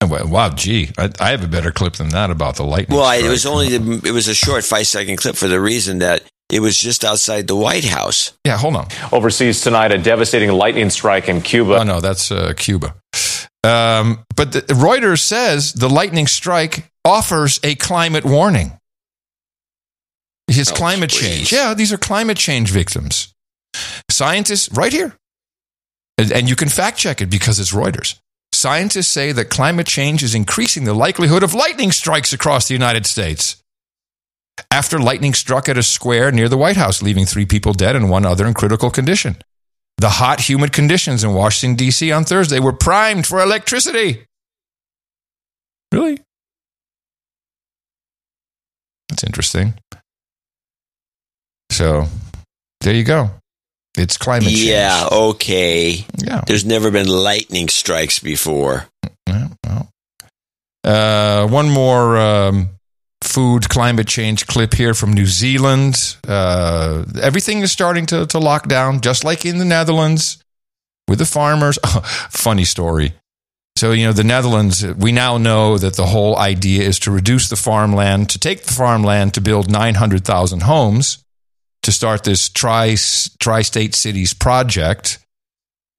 Wow, 0.00 0.50
gee, 0.50 0.90
I, 0.96 1.10
I 1.20 1.30
have 1.30 1.42
a 1.42 1.48
better 1.48 1.70
clip 1.72 1.94
than 1.94 2.10
that 2.10 2.30
about 2.30 2.56
the 2.56 2.64
lightning. 2.64 2.96
Well, 2.96 3.06
I, 3.06 3.16
it 3.16 3.28
was 3.28 3.44
only 3.44 3.76
the, 3.76 4.08
it 4.08 4.12
was 4.12 4.28
a 4.28 4.34
short 4.34 4.64
five 4.64 4.86
second 4.86 5.16
clip 5.16 5.34
for 5.36 5.48
the 5.48 5.60
reason 5.60 5.98
that 5.98 6.22
it 6.50 6.60
was 6.60 6.78
just 6.78 7.04
outside 7.04 7.46
the 7.46 7.56
White 7.56 7.84
House. 7.84 8.32
Yeah, 8.44 8.56
hold 8.56 8.76
on. 8.76 8.88
Overseas 9.12 9.60
tonight, 9.60 9.92
a 9.92 9.98
devastating 9.98 10.50
lightning 10.50 10.90
strike 10.90 11.28
in 11.28 11.42
Cuba. 11.42 11.78
Oh 11.80 11.82
no, 11.82 12.00
that's 12.00 12.30
uh, 12.30 12.54
Cuba. 12.56 12.94
Um, 13.64 14.24
but 14.34 14.52
the, 14.52 14.60
Reuters 14.62 15.20
says 15.20 15.72
the 15.72 15.90
lightning 15.90 16.26
strike 16.26 16.90
offers 17.04 17.60
a 17.62 17.74
climate 17.74 18.24
warning. 18.24 18.78
It's 20.46 20.72
climate 20.72 21.10
change. 21.10 21.52
Yeah, 21.52 21.74
these 21.74 21.92
are 21.92 21.98
climate 21.98 22.38
change 22.38 22.70
victims. 22.70 23.34
Scientists, 24.10 24.70
right 24.72 24.92
here, 24.92 25.14
and, 26.16 26.32
and 26.32 26.48
you 26.48 26.56
can 26.56 26.68
fact 26.68 26.98
check 26.98 27.20
it 27.20 27.30
because 27.30 27.60
it's 27.60 27.72
Reuters. 27.72 28.18
Scientists 28.52 29.08
say 29.08 29.32
that 29.32 29.50
climate 29.50 29.86
change 29.86 30.22
is 30.22 30.34
increasing 30.34 30.84
the 30.84 30.94
likelihood 30.94 31.42
of 31.42 31.52
lightning 31.52 31.92
strikes 31.92 32.32
across 32.32 32.66
the 32.66 32.74
United 32.74 33.04
States. 33.06 33.62
After 34.70 34.98
lightning 34.98 35.34
struck 35.34 35.68
at 35.68 35.78
a 35.78 35.82
square 35.82 36.30
near 36.30 36.48
the 36.48 36.56
White 36.56 36.76
House, 36.76 37.02
leaving 37.02 37.26
three 37.26 37.46
people 37.46 37.72
dead 37.72 37.96
and 37.96 38.10
one 38.10 38.26
other 38.26 38.46
in 38.46 38.54
critical 38.54 38.90
condition. 38.90 39.36
The 39.98 40.10
hot, 40.10 40.40
humid 40.48 40.72
conditions 40.72 41.24
in 41.24 41.34
Washington, 41.34 41.76
D.C. 41.76 42.12
on 42.12 42.24
Thursday 42.24 42.60
were 42.60 42.72
primed 42.72 43.26
for 43.26 43.40
electricity. 43.40 44.24
Really? 45.92 46.20
That's 49.08 49.24
interesting. 49.24 49.74
So, 51.70 52.06
there 52.80 52.94
you 52.94 53.04
go. 53.04 53.30
It's 53.96 54.16
climate 54.16 54.50
change. 54.50 54.60
Yeah, 54.64 55.08
okay. 55.10 56.06
Yeah. 56.18 56.42
There's 56.46 56.64
never 56.64 56.90
been 56.90 57.08
lightning 57.08 57.68
strikes 57.68 58.20
before. 58.20 58.86
Uh, 60.84 61.46
one 61.48 61.68
more 61.68 62.16
um, 62.16 62.70
food 63.22 63.68
climate 63.68 64.06
change 64.06 64.46
clip 64.46 64.74
here 64.74 64.94
from 64.94 65.12
New 65.12 65.26
Zealand. 65.26 66.16
Uh, 66.26 67.04
everything 67.20 67.60
is 67.60 67.72
starting 67.72 68.06
to, 68.06 68.26
to 68.26 68.38
lock 68.38 68.68
down, 68.68 69.00
just 69.00 69.24
like 69.24 69.44
in 69.44 69.58
the 69.58 69.64
Netherlands 69.64 70.42
with 71.08 71.18
the 71.18 71.26
farmers. 71.26 71.78
funny 72.30 72.64
story. 72.64 73.12
So, 73.76 73.92
you 73.92 74.06
know, 74.06 74.12
the 74.12 74.24
Netherlands, 74.24 74.84
we 74.84 75.12
now 75.12 75.38
know 75.38 75.78
that 75.78 75.94
the 75.94 76.06
whole 76.06 76.36
idea 76.36 76.82
is 76.82 76.98
to 77.00 77.12
reduce 77.12 77.48
the 77.48 77.56
farmland, 77.56 78.30
to 78.30 78.38
take 78.38 78.64
the 78.64 78.72
farmland 78.72 79.34
to 79.34 79.40
build 79.40 79.70
900,000 79.70 80.62
homes 80.62 81.24
to 81.82 81.92
start 81.92 82.24
this 82.24 82.48
tri 82.48 82.96
tri 83.38 83.62
state 83.62 83.94
cities 83.94 84.34
project, 84.34 85.24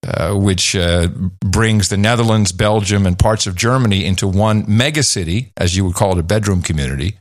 uh, 0.07 0.33
which 0.33 0.75
uh, 0.75 1.07
brings 1.41 1.89
the 1.89 1.97
Netherlands, 1.97 2.51
Belgium, 2.51 3.05
and 3.05 3.17
parts 3.19 3.47
of 3.47 3.55
Germany 3.55 4.05
into 4.05 4.27
one 4.27 4.63
mega 4.67 5.03
city, 5.03 5.51
as 5.57 5.75
you 5.75 5.85
would 5.85 5.95
call 5.95 6.13
it, 6.13 6.19
a 6.19 6.23
bedroom 6.23 6.61
community. 6.61 7.17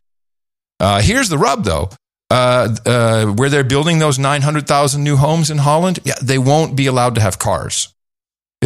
Uh, 0.81 1.01
here's 1.01 1.29
the 1.29 1.39
rub, 1.39 1.65
though. 1.65 1.91
Uh, 2.31 2.77
uh, 2.85 3.27
where 3.27 3.49
they're 3.49 3.65
building 3.65 3.99
those 3.99 4.19
900,000 4.19 5.03
new 5.03 5.17
homes 5.17 5.51
in 5.51 5.59
Holland, 5.59 5.99
yeah, 6.05 6.15
they 6.23 6.39
won't 6.39 6.77
be 6.77 6.87
allowed 6.87 7.15
to 7.15 7.21
have 7.23 7.39
cars. 7.39 7.93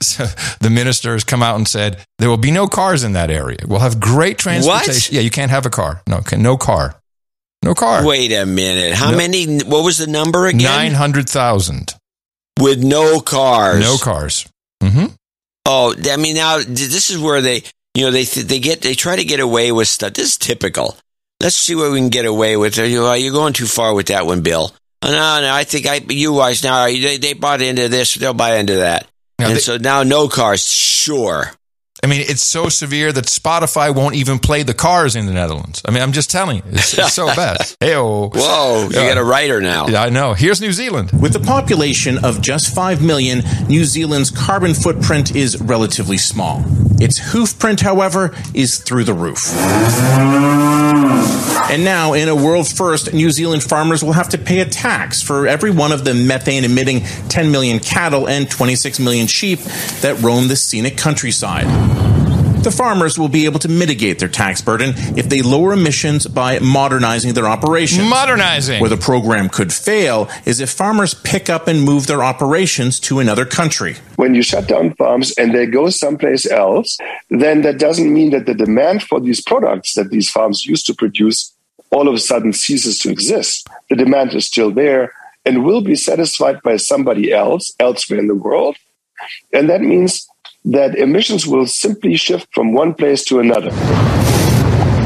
so 0.00 0.24
the 0.60 0.70
minister 0.70 1.12
has 1.12 1.24
come 1.24 1.42
out 1.42 1.56
and 1.56 1.68
said 1.68 2.02
there 2.18 2.30
will 2.30 2.36
be 2.38 2.50
no 2.50 2.66
cars 2.66 3.04
in 3.04 3.12
that 3.12 3.30
area. 3.30 3.58
We'll 3.66 3.80
have 3.80 4.00
great 4.00 4.38
transportation. 4.38 5.14
Yeah, 5.14 5.20
you 5.20 5.30
can't 5.30 5.50
have 5.50 5.66
a 5.66 5.70
car. 5.70 6.02
No, 6.08 6.20
can- 6.20 6.42
no 6.42 6.56
car. 6.56 6.98
No 7.62 7.74
car. 7.74 8.06
Wait 8.06 8.32
a 8.32 8.46
minute. 8.46 8.94
How 8.94 9.10
No. 9.10 9.16
many? 9.18 9.58
What 9.58 9.84
was 9.84 9.98
the 9.98 10.06
number 10.06 10.46
again? 10.46 10.62
900,000. 10.62 11.94
With 12.58 12.82
no 12.82 13.20
cars. 13.20 13.80
No 13.80 13.96
cars. 13.98 14.46
Mm-hmm. 14.82 15.06
Oh, 15.66 15.94
I 16.10 16.16
mean, 16.16 16.34
now 16.36 16.58
this 16.58 17.10
is 17.10 17.18
where 17.18 17.40
they, 17.40 17.62
you 17.94 18.04
know, 18.04 18.10
they 18.10 18.24
they 18.24 18.58
get 18.58 18.80
they 18.82 18.94
try 18.94 19.16
to 19.16 19.24
get 19.24 19.40
away 19.40 19.70
with 19.72 19.88
stuff. 19.88 20.14
This 20.14 20.30
is 20.30 20.36
typical. 20.38 20.96
Let's 21.40 21.56
see 21.56 21.74
what 21.74 21.92
we 21.92 21.98
can 21.98 22.08
get 22.08 22.26
away 22.26 22.56
with. 22.56 22.76
You're 22.78 23.32
going 23.32 23.52
too 23.52 23.66
far 23.66 23.94
with 23.94 24.06
that 24.08 24.26
one, 24.26 24.40
Bill. 24.42 24.72
Oh, 25.02 25.10
no, 25.12 25.40
no, 25.40 25.52
I 25.54 25.62
think 25.64 25.86
I 25.86 26.00
you 26.08 26.34
guys 26.36 26.64
now 26.64 26.86
they, 26.86 27.18
they 27.18 27.32
bought 27.34 27.60
into 27.62 27.88
this, 27.88 28.14
they'll 28.14 28.34
buy 28.34 28.56
into 28.56 28.76
that, 28.78 29.06
Now 29.38 29.46
and 29.48 29.56
they- 29.56 29.60
so 29.60 29.76
now 29.76 30.02
no 30.02 30.26
cars. 30.28 30.66
Sure, 30.66 31.52
I 32.02 32.06
mean, 32.06 32.20
it's 32.28 32.42
so 32.42 32.68
severe 32.68 33.12
that 33.12 33.24
Spotify 33.24 33.94
won't 33.94 34.14
even 34.14 34.38
play 34.38 34.62
the 34.62 34.74
cars 34.74 35.16
in 35.16 35.26
the 35.26 35.32
Netherlands. 35.32 35.82
I 35.84 35.90
mean, 35.90 36.02
I'm 36.02 36.12
just 36.12 36.30
telling 36.30 36.58
you, 36.58 36.62
it's, 36.70 36.96
it's 36.96 37.12
so 37.12 37.26
bad. 37.34 37.58
Hey, 37.80 37.94
Whoa, 37.96 38.84
you 38.88 38.92
got 38.92 39.18
a 39.18 39.24
writer 39.24 39.60
now. 39.60 39.88
Yeah, 39.88 40.02
I 40.02 40.08
know. 40.08 40.34
Here's 40.34 40.60
New 40.60 40.72
Zealand. 40.72 41.10
With 41.20 41.34
a 41.34 41.40
population 41.40 42.24
of 42.24 42.40
just 42.40 42.74
5 42.74 43.02
million, 43.02 43.42
New 43.68 43.84
Zealand's 43.84 44.30
carbon 44.30 44.74
footprint 44.74 45.34
is 45.34 45.60
relatively 45.60 46.18
small. 46.18 46.62
Its 47.00 47.18
hoof 47.18 47.58
print, 47.58 47.80
however, 47.80 48.34
is 48.54 48.78
through 48.78 49.04
the 49.04 49.14
roof. 49.14 49.52
And 51.70 51.84
now, 51.84 52.14
in 52.14 52.28
a 52.28 52.34
world 52.34 52.66
first, 52.68 53.12
New 53.12 53.30
Zealand 53.30 53.62
farmers 53.62 54.02
will 54.02 54.12
have 54.14 54.30
to 54.30 54.38
pay 54.38 54.60
a 54.60 54.64
tax 54.64 55.22
for 55.22 55.46
every 55.46 55.70
one 55.70 55.92
of 55.92 56.04
the 56.04 56.14
methane 56.14 56.64
emitting 56.64 57.00
10 57.28 57.50
million 57.50 57.78
cattle 57.78 58.28
and 58.28 58.50
26 58.50 58.98
million 59.00 59.26
sheep 59.26 59.58
that 60.00 60.18
roam 60.22 60.48
the 60.48 60.56
scenic 60.56 60.96
countryside. 60.96 61.66
The 62.62 62.72
farmers 62.72 63.18
will 63.18 63.28
be 63.28 63.44
able 63.44 63.60
to 63.60 63.68
mitigate 63.68 64.18
their 64.18 64.28
tax 64.28 64.60
burden 64.60 64.92
if 65.16 65.28
they 65.28 65.42
lower 65.42 65.72
emissions 65.72 66.26
by 66.26 66.58
modernizing 66.58 67.32
their 67.32 67.46
operations. 67.46 68.10
Modernizing. 68.10 68.80
Where 68.80 68.90
the 68.90 68.96
program 68.96 69.48
could 69.48 69.72
fail 69.72 70.28
is 70.44 70.60
if 70.60 70.68
farmers 70.68 71.14
pick 71.14 71.48
up 71.48 71.68
and 71.68 71.80
move 71.80 72.08
their 72.08 72.22
operations 72.22 72.98
to 73.00 73.20
another 73.20 73.46
country. 73.46 73.96
When 74.16 74.34
you 74.34 74.42
shut 74.42 74.66
down 74.66 74.92
farms 74.96 75.32
and 75.38 75.54
they 75.54 75.66
go 75.66 75.88
someplace 75.88 76.50
else, 76.50 76.98
then 77.30 77.62
that 77.62 77.78
doesn't 77.78 78.12
mean 78.12 78.32
that 78.32 78.46
the 78.46 78.54
demand 78.54 79.04
for 79.04 79.20
these 79.20 79.40
products 79.40 79.94
that 79.94 80.10
these 80.10 80.28
farms 80.28 80.66
used 80.66 80.84
to 80.88 80.94
produce 80.94 81.54
all 81.90 82.08
of 82.08 82.14
a 82.14 82.18
sudden 82.18 82.52
ceases 82.52 82.98
to 82.98 83.10
exist. 83.10 83.68
The 83.88 83.96
demand 83.96 84.34
is 84.34 84.46
still 84.46 84.72
there 84.72 85.12
and 85.46 85.64
will 85.64 85.80
be 85.80 85.96
satisfied 85.96 86.60
by 86.62 86.76
somebody 86.76 87.32
else 87.32 87.72
elsewhere 87.78 88.18
in 88.18 88.26
the 88.26 88.34
world. 88.34 88.76
And 89.52 89.70
that 89.70 89.80
means 89.80 90.28
that 90.68 90.94
emissions 90.96 91.46
will 91.46 91.66
simply 91.66 92.16
shift 92.16 92.48
from 92.52 92.72
one 92.72 92.94
place 92.94 93.24
to 93.24 93.40
another. 93.40 93.70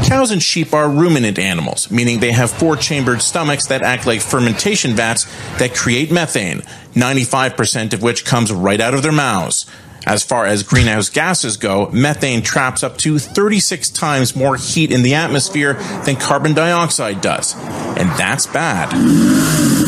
Cows 0.05 0.31
and 0.31 0.43
sheep 0.43 0.73
are 0.73 0.89
ruminant 0.89 1.39
animals, 1.39 1.89
meaning 1.89 2.19
they 2.19 2.33
have 2.33 2.51
four 2.51 2.75
chambered 2.75 3.21
stomachs 3.21 3.67
that 3.67 3.81
act 3.81 4.05
like 4.05 4.21
fermentation 4.21 4.91
vats 4.93 5.23
that 5.57 5.73
create 5.73 6.11
methane, 6.11 6.59
95% 6.93 7.93
of 7.93 8.03
which 8.03 8.25
comes 8.25 8.51
right 8.51 8.81
out 8.81 8.93
of 8.93 9.01
their 9.01 9.13
mouths. 9.13 9.65
As 10.05 10.23
far 10.23 10.45
as 10.45 10.63
greenhouse 10.63 11.09
gases 11.09 11.57
go, 11.57 11.89
methane 11.91 12.41
traps 12.41 12.83
up 12.83 12.97
to 12.99 13.19
36 13.19 13.89
times 13.91 14.35
more 14.35 14.57
heat 14.57 14.91
in 14.91 15.01
the 15.01 15.13
atmosphere 15.15 15.75
than 16.05 16.17
carbon 16.17 16.53
dioxide 16.53 17.21
does. 17.21 17.55
And 17.97 18.09
that's 18.17 18.45
bad. 18.47 18.89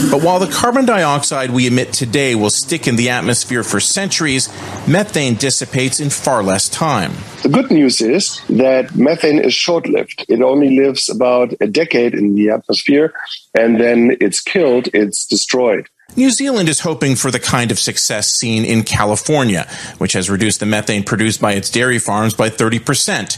But 0.09 0.24
while 0.24 0.39
the 0.39 0.51
carbon 0.51 0.86
dioxide 0.86 1.51
we 1.51 1.68
emit 1.68 1.91
today 1.91 2.36
will 2.36 2.49
stick 2.49 2.88
in 2.88 2.95
the 2.95 3.09
atmosphere 3.09 3.63
for 3.63 3.80
centuries, 3.80 4.47
methane 4.88 5.36
dissipates 5.36 5.99
in 5.99 6.09
far 6.09 6.43
less 6.43 6.70
time. 6.70 7.11
The 7.43 7.49
good 7.49 7.70
news 7.70 7.99
is 8.01 8.41
that 8.49 8.95
methane 8.95 9.39
is 9.39 9.53
short 9.53 9.88
lived. 9.88 10.26
It 10.30 10.41
only 10.41 10.80
lives 10.80 11.09
about 11.09 11.53
a 11.59 11.68
decade 11.68 12.13
in 12.13 12.36
the 12.36 12.51
atmosphere, 12.51 13.13
and 13.53 13.80
then 13.80 14.16
it's 14.22 14.41
killed, 14.41 14.88
it's 14.93 15.26
destroyed. 15.26 15.89
New 16.16 16.30
Zealand 16.30 16.70
is 16.70 16.80
hoping 16.80 17.16
for 17.16 17.32
the 17.32 17.39
kind 17.39 17.72
of 17.72 17.80
success 17.80 18.32
seen 18.32 18.63
in 18.63 18.84
California, 18.84 19.68
which 19.97 20.13
has 20.13 20.30
reduced 20.30 20.59
the 20.59 20.66
methane 20.66 21.03
produced 21.03 21.41
by 21.41 21.53
its 21.53 21.70
dairy 21.70 21.99
farms 21.99 22.34
by 22.34 22.49
30%. 22.49 23.38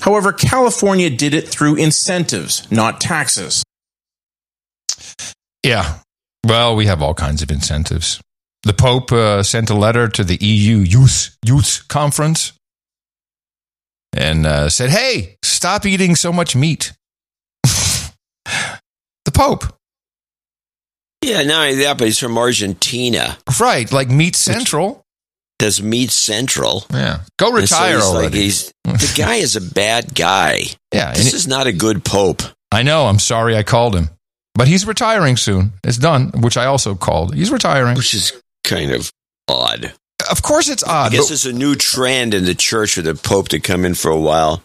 However, 0.00 0.32
California 0.32 1.10
did 1.10 1.34
it 1.34 1.48
through 1.48 1.76
incentives, 1.76 2.70
not 2.70 3.00
taxes. 3.00 3.64
Yeah. 5.64 5.98
Well, 6.46 6.76
we 6.76 6.86
have 6.86 7.02
all 7.02 7.14
kinds 7.14 7.42
of 7.42 7.50
incentives. 7.50 8.20
The 8.62 8.72
Pope 8.72 9.12
uh, 9.12 9.42
sent 9.42 9.70
a 9.70 9.74
letter 9.74 10.08
to 10.08 10.24
the 10.24 10.36
EU 10.36 10.78
Youth 10.78 11.36
Youth 11.44 11.86
Conference 11.88 12.52
and 14.12 14.46
uh, 14.46 14.68
said, 14.68 14.90
"Hey, 14.90 15.36
stop 15.42 15.86
eating 15.86 16.16
so 16.16 16.32
much 16.32 16.56
meat." 16.56 16.92
the 17.64 19.32
Pope. 19.32 19.64
Yeah, 21.22 21.42
not 21.42 21.66
only 21.68 21.76
that, 21.82 21.98
but 21.98 22.06
he's 22.06 22.18
from 22.18 22.38
Argentina. 22.38 23.36
Right, 23.60 23.90
like 23.92 24.08
Meat 24.08 24.36
Central. 24.36 25.04
Does 25.58 25.82
Meat 25.82 26.10
Central. 26.10 26.84
Yeah. 26.92 27.20
Go 27.38 27.56
And 27.56 27.68
so 27.68 27.76
retire 27.76 27.96
he's 27.96 28.04
like- 28.06 28.14
already. 28.16 28.40
he's, 28.42 28.72
the 28.84 29.12
guy 29.16 29.34
is 29.36 29.56
a 29.56 29.60
bad 29.60 30.14
guy. 30.14 30.62
Yeah, 30.94 31.12
This 31.14 31.28
it- 31.28 31.34
is 31.34 31.48
not 31.48 31.66
a 31.66 31.72
good 31.72 32.04
pope. 32.04 32.42
I 32.70 32.82
know. 32.82 33.06
I'm 33.06 33.18
sorry 33.18 33.56
I 33.56 33.62
called 33.64 33.96
him. 33.96 34.10
But 34.54 34.68
he's 34.68 34.86
retiring 34.86 35.36
soon. 35.36 35.72
It's 35.84 35.98
done, 35.98 36.30
which 36.42 36.56
I 36.56 36.66
also 36.66 36.94
called. 36.94 37.34
He's 37.34 37.50
retiring. 37.50 37.96
Which 37.96 38.12
is 38.14 38.32
kind 38.64 38.90
of 38.92 39.10
odd. 39.48 39.92
Of 40.30 40.42
course 40.42 40.68
it's 40.68 40.82
odd. 40.84 41.12
I 41.12 41.16
guess 41.16 41.30
it's 41.30 41.46
a 41.46 41.52
new 41.52 41.74
trend 41.76 42.34
in 42.34 42.44
the 42.44 42.54
church 42.54 42.94
for 42.94 43.02
the 43.02 43.14
pope 43.14 43.48
to 43.48 43.60
come 43.60 43.84
in 43.84 43.94
for 43.94 44.10
a 44.10 44.18
while 44.18 44.62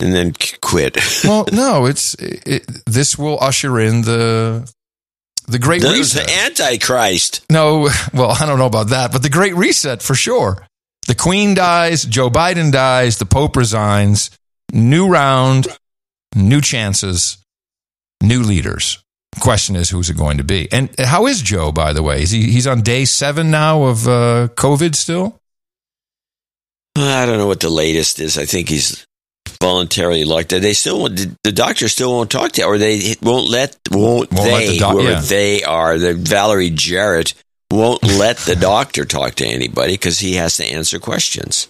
and 0.00 0.12
then 0.14 0.32
quit. 0.60 0.96
well, 1.24 1.44
no, 1.52 1.86
it's 1.86 2.14
it, 2.14 2.64
this 2.86 3.18
will 3.18 3.38
usher 3.40 3.78
in 3.80 4.02
the 4.02 4.72
the 5.50 5.58
Great 5.58 5.82
That 5.82 5.92
Reset. 5.92 6.26
the 6.26 6.32
Antichrist. 6.32 7.44
No, 7.50 7.88
well, 8.14 8.30
I 8.30 8.46
don't 8.46 8.58
know 8.58 8.66
about 8.66 8.88
that, 8.88 9.12
but 9.12 9.22
the 9.22 9.28
Great 9.30 9.54
Reset 9.54 10.02
for 10.02 10.14
sure. 10.14 10.66
The 11.06 11.14
Queen 11.14 11.54
dies, 11.54 12.04
Joe 12.04 12.30
Biden 12.30 12.70
dies, 12.70 13.18
the 13.18 13.26
Pope 13.26 13.56
resigns, 13.56 14.30
new 14.72 15.08
round, 15.08 15.66
new 16.34 16.60
chances, 16.60 17.38
new 18.22 18.42
leaders. 18.42 19.02
Question 19.40 19.76
is, 19.76 19.90
who's 19.90 20.10
it 20.10 20.16
going 20.16 20.38
to 20.38 20.44
be? 20.44 20.68
And 20.72 20.90
how 20.98 21.26
is 21.26 21.40
Joe, 21.40 21.72
by 21.72 21.92
the 21.92 22.02
way? 22.02 22.22
Is 22.22 22.30
he 22.30 22.50
he's 22.50 22.66
on 22.66 22.82
day 22.82 23.04
seven 23.04 23.50
now 23.50 23.84
of 23.84 24.06
uh, 24.06 24.48
COVID 24.56 24.94
still? 24.94 25.40
I 26.96 27.24
don't 27.26 27.38
know 27.38 27.46
what 27.46 27.60
the 27.60 27.70
latest 27.70 28.18
is. 28.18 28.36
I 28.36 28.44
think 28.44 28.68
he's 28.68 29.06
voluntarily 29.60 30.24
locked. 30.24 30.48
They 30.50 30.72
still 30.72 31.00
want 31.00 31.36
the, 31.42 31.52
doctor 31.52 31.88
still 31.88 32.12
won't 32.12 32.30
talk 32.30 32.52
to, 32.52 32.64
or 32.64 32.78
they 32.78 33.14
won't 33.22 33.48
let 33.50 33.76
won't, 33.90 34.32
Won't 34.32 34.50
let 34.50 34.58
they 34.60 34.66
the 34.68 34.78
doc- 34.78 35.02
yeah. 35.02 35.20
they 35.20 35.62
are 35.62 35.98
the 35.98 36.14
Valerie 36.14 36.70
Jarrett 36.70 37.34
won't 37.70 38.02
let 38.02 38.38
the 38.38 38.56
doctor 38.56 39.04
talk 39.04 39.34
to 39.36 39.46
anybody 39.46 39.94
because 39.94 40.18
he 40.18 40.34
has 40.34 40.56
to 40.56 40.64
answer 40.64 40.98
questions. 40.98 41.68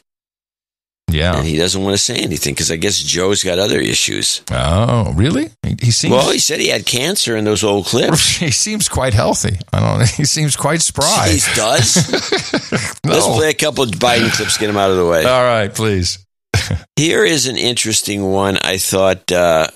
Yeah, 1.11 1.37
and 1.37 1.45
he 1.45 1.57
doesn't 1.57 1.83
want 1.83 1.95
to 1.95 1.99
say 1.99 2.19
anything 2.19 2.55
because 2.55 2.71
I 2.71 2.77
guess 2.77 3.03
Joe's 3.03 3.43
got 3.43 3.59
other 3.59 3.81
issues. 3.81 4.43
Oh, 4.53 5.13
really? 5.15 5.51
He, 5.67 5.75
he 5.83 5.91
seems 5.91 6.13
Well, 6.13 6.31
he 6.31 6.39
said 6.39 6.61
he 6.61 6.69
had 6.69 6.87
cancer 6.87 7.37
in 7.37 7.45
those 7.45 7.65
old 7.65 7.87
clips. 7.87 8.37
he 8.37 8.53
seems 8.53 8.89
quite 8.89 9.13
healthy. 9.13 9.59
I 9.73 9.81
don't 9.81 9.99
know. 9.99 10.05
He 10.17 10.25
seems 10.25 10.55
quite 10.55 10.83
spry. 10.83 11.31
He 11.31 11.41
does. 11.57 11.97
Let's 13.05 13.27
play 13.27 13.51
a 13.51 13.55
couple 13.55 13.83
of 13.83 13.91
Biden 13.91 14.31
clips, 14.31 14.57
get 14.57 14.71
him 14.71 14.77
out 14.77 14.93
of 14.93 14.99
the 14.99 15.07
way. 15.07 15.25
All 15.25 15.43
right, 15.43 15.75
please. 15.75 16.25
Here 16.97 17.25
is 17.25 17.47
an 17.47 17.57
interesting 17.57 18.31
one. 18.31 18.59
I 18.63 18.79
thought 18.79 19.31
uh, 19.33 19.69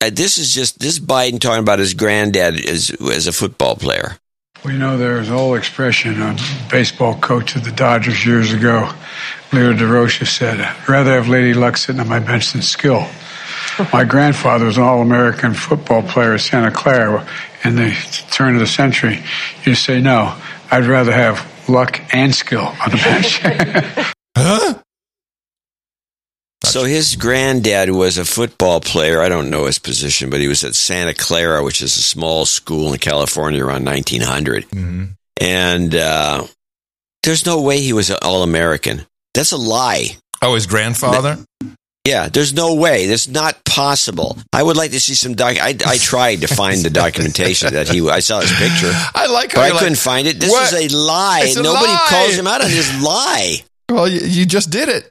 uh, 0.00 0.10
this 0.12 0.38
is 0.38 0.52
just 0.52 0.78
this 0.78 0.98
Biden 0.98 1.40
talking 1.40 1.62
about 1.62 1.78
his 1.78 1.94
granddad 1.94 2.64
as 2.64 2.90
as 3.00 3.26
a 3.26 3.32
football 3.32 3.76
player. 3.76 4.16
We 4.64 4.78
know, 4.78 4.96
there's 4.96 5.28
an 5.28 5.34
old 5.34 5.58
expression, 5.58 6.22
a 6.22 6.36
baseball 6.70 7.18
coach 7.18 7.56
of 7.56 7.64
the 7.64 7.72
Dodgers 7.72 8.24
years 8.24 8.52
ago, 8.52 8.92
Leo 9.52 9.72
Durocher 9.72 10.26
said, 10.26 10.60
I'd 10.60 10.88
rather 10.88 11.10
have 11.10 11.28
Lady 11.28 11.52
Luck 11.52 11.76
sitting 11.76 12.00
on 12.00 12.08
my 12.08 12.20
bench 12.20 12.52
than 12.52 12.62
skill. 12.62 13.06
My 13.92 14.04
grandfather 14.04 14.66
was 14.66 14.76
an 14.76 14.82
All 14.82 15.00
American 15.00 15.54
football 15.54 16.02
player 16.02 16.34
at 16.34 16.40
Santa 16.40 16.70
Clara 16.70 17.26
in 17.64 17.74
the 17.76 17.90
turn 18.30 18.54
of 18.54 18.60
the 18.60 18.66
century. 18.66 19.22
You 19.64 19.74
say, 19.74 20.00
no, 20.00 20.36
I'd 20.70 20.84
rather 20.84 21.12
have 21.12 21.68
luck 21.68 22.00
and 22.12 22.34
skill 22.34 22.66
on 22.66 22.90
the 22.90 22.96
bench. 22.96 24.12
So 26.72 26.84
his 26.84 27.16
granddad 27.16 27.90
was 27.90 28.16
a 28.16 28.24
football 28.24 28.80
player. 28.80 29.20
I 29.20 29.28
don't 29.28 29.50
know 29.50 29.66
his 29.66 29.78
position, 29.78 30.30
but 30.30 30.40
he 30.40 30.48
was 30.48 30.64
at 30.64 30.74
Santa 30.74 31.12
Clara, 31.12 31.62
which 31.62 31.82
is 31.82 31.94
a 31.98 32.02
small 32.02 32.46
school 32.46 32.94
in 32.94 32.98
California 32.98 33.62
around 33.62 33.84
1900. 33.84 34.64
And 35.38 35.94
uh, 35.94 36.46
there's 37.24 37.44
no 37.44 37.60
way 37.60 37.80
he 37.82 37.92
was 37.92 38.08
an 38.08 38.16
All 38.22 38.42
American. 38.42 39.04
That's 39.34 39.52
a 39.52 39.58
lie. 39.58 40.16
Oh, 40.40 40.54
his 40.54 40.66
grandfather? 40.66 41.44
Yeah, 42.06 42.30
there's 42.30 42.54
no 42.54 42.74
way. 42.74 43.06
That's 43.06 43.28
not 43.28 43.62
possible. 43.66 44.38
I 44.50 44.62
would 44.62 44.78
like 44.78 44.92
to 44.92 45.00
see 45.00 45.14
some 45.14 45.34
doc. 45.34 45.60
I, 45.60 45.76
I 45.84 45.98
tried 45.98 46.40
to 46.40 46.46
find 46.46 46.80
the 46.80 46.88
documentation 46.88 47.74
that 47.74 47.90
he. 47.90 48.00
I 48.08 48.20
saw 48.20 48.40
his 48.40 48.50
picture. 48.50 48.90
I 49.14 49.26
like 49.26 49.52
but 49.52 49.60
how 49.60 49.76
I 49.76 49.78
couldn't 49.78 49.90
like, 49.90 49.98
find 49.98 50.26
it. 50.26 50.40
This 50.40 50.50
"What? 50.50 50.72
is 50.72 50.90
a 50.90 50.96
lie. 50.96 51.52
A 51.54 51.62
Nobody 51.62 51.92
lie." 51.92 52.06
calls 52.08 52.34
him 52.34 52.46
out 52.46 52.64
on 52.64 52.70
his 52.70 53.02
lie. 53.02 53.62
Well, 53.90 54.08
you, 54.08 54.20
you 54.20 54.46
just 54.46 54.70
did 54.70 54.88
it. 54.88 55.10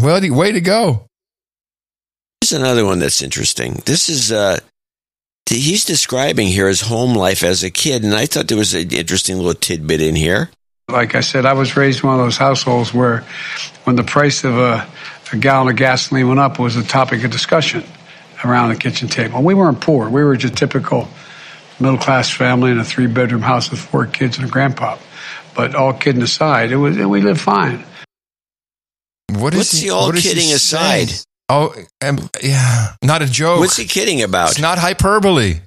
Well, 0.00 0.20
way 0.34 0.52
to 0.52 0.60
go. 0.60 1.06
Here's 2.40 2.52
another 2.52 2.84
one 2.84 2.98
that's 2.98 3.22
interesting. 3.22 3.82
This 3.86 4.08
is 4.08 4.30
uh 4.30 4.60
he's 5.48 5.84
describing 5.84 6.48
here 6.48 6.68
his 6.68 6.82
home 6.82 7.14
life 7.14 7.42
as 7.42 7.62
a 7.62 7.70
kid, 7.70 8.04
and 8.04 8.14
I 8.14 8.26
thought 8.26 8.48
there 8.48 8.58
was 8.58 8.74
an 8.74 8.90
interesting 8.92 9.36
little 9.36 9.54
tidbit 9.54 10.00
in 10.00 10.14
here. 10.14 10.50
Like 10.88 11.14
I 11.14 11.20
said, 11.20 11.46
I 11.46 11.54
was 11.54 11.76
raised 11.76 12.02
in 12.02 12.08
one 12.08 12.20
of 12.20 12.24
those 12.24 12.36
households 12.36 12.94
where 12.94 13.24
when 13.84 13.96
the 13.96 14.04
price 14.04 14.44
of 14.44 14.56
a, 14.56 14.86
a 15.32 15.36
gallon 15.36 15.68
of 15.68 15.76
gasoline 15.76 16.28
went 16.28 16.40
up, 16.40 16.58
it 16.58 16.62
was 16.62 16.76
a 16.76 16.84
topic 16.84 17.24
of 17.24 17.30
discussion 17.30 17.82
around 18.44 18.68
the 18.68 18.76
kitchen 18.76 19.08
table. 19.08 19.42
We 19.42 19.54
weren't 19.54 19.80
poor. 19.80 20.08
We 20.08 20.22
were 20.22 20.36
just 20.36 20.56
typical 20.56 21.08
middle 21.80 21.98
class 21.98 22.30
family 22.30 22.70
in 22.70 22.78
a 22.78 22.84
three 22.84 23.06
bedroom 23.06 23.42
house 23.42 23.70
with 23.70 23.80
four 23.80 24.06
kids 24.06 24.38
and 24.38 24.46
a 24.46 24.50
grandpa. 24.50 24.98
But 25.54 25.74
all 25.74 25.92
kidding 25.92 26.22
aside, 26.22 26.70
it 26.70 26.76
was 26.76 26.96
we 26.96 27.20
lived 27.20 27.40
fine. 27.40 27.84
What 29.30 29.54
is 29.54 29.58
What's 29.58 29.72
he, 29.78 29.90
all 29.90 30.06
what 30.06 30.16
is 30.16 30.24
he 30.24 30.30
kidding 30.30 30.44
saying? 30.56 31.04
aside? 31.04 31.26
Oh, 31.48 31.74
um, 32.02 32.18
yeah, 32.42 32.94
not 33.02 33.22
a 33.22 33.26
joke. 33.26 33.60
What's 33.60 33.76
he 33.76 33.86
kidding 33.86 34.22
about? 34.22 34.50
It's 34.50 34.60
not 34.60 34.78
hyperbole. 34.78 35.60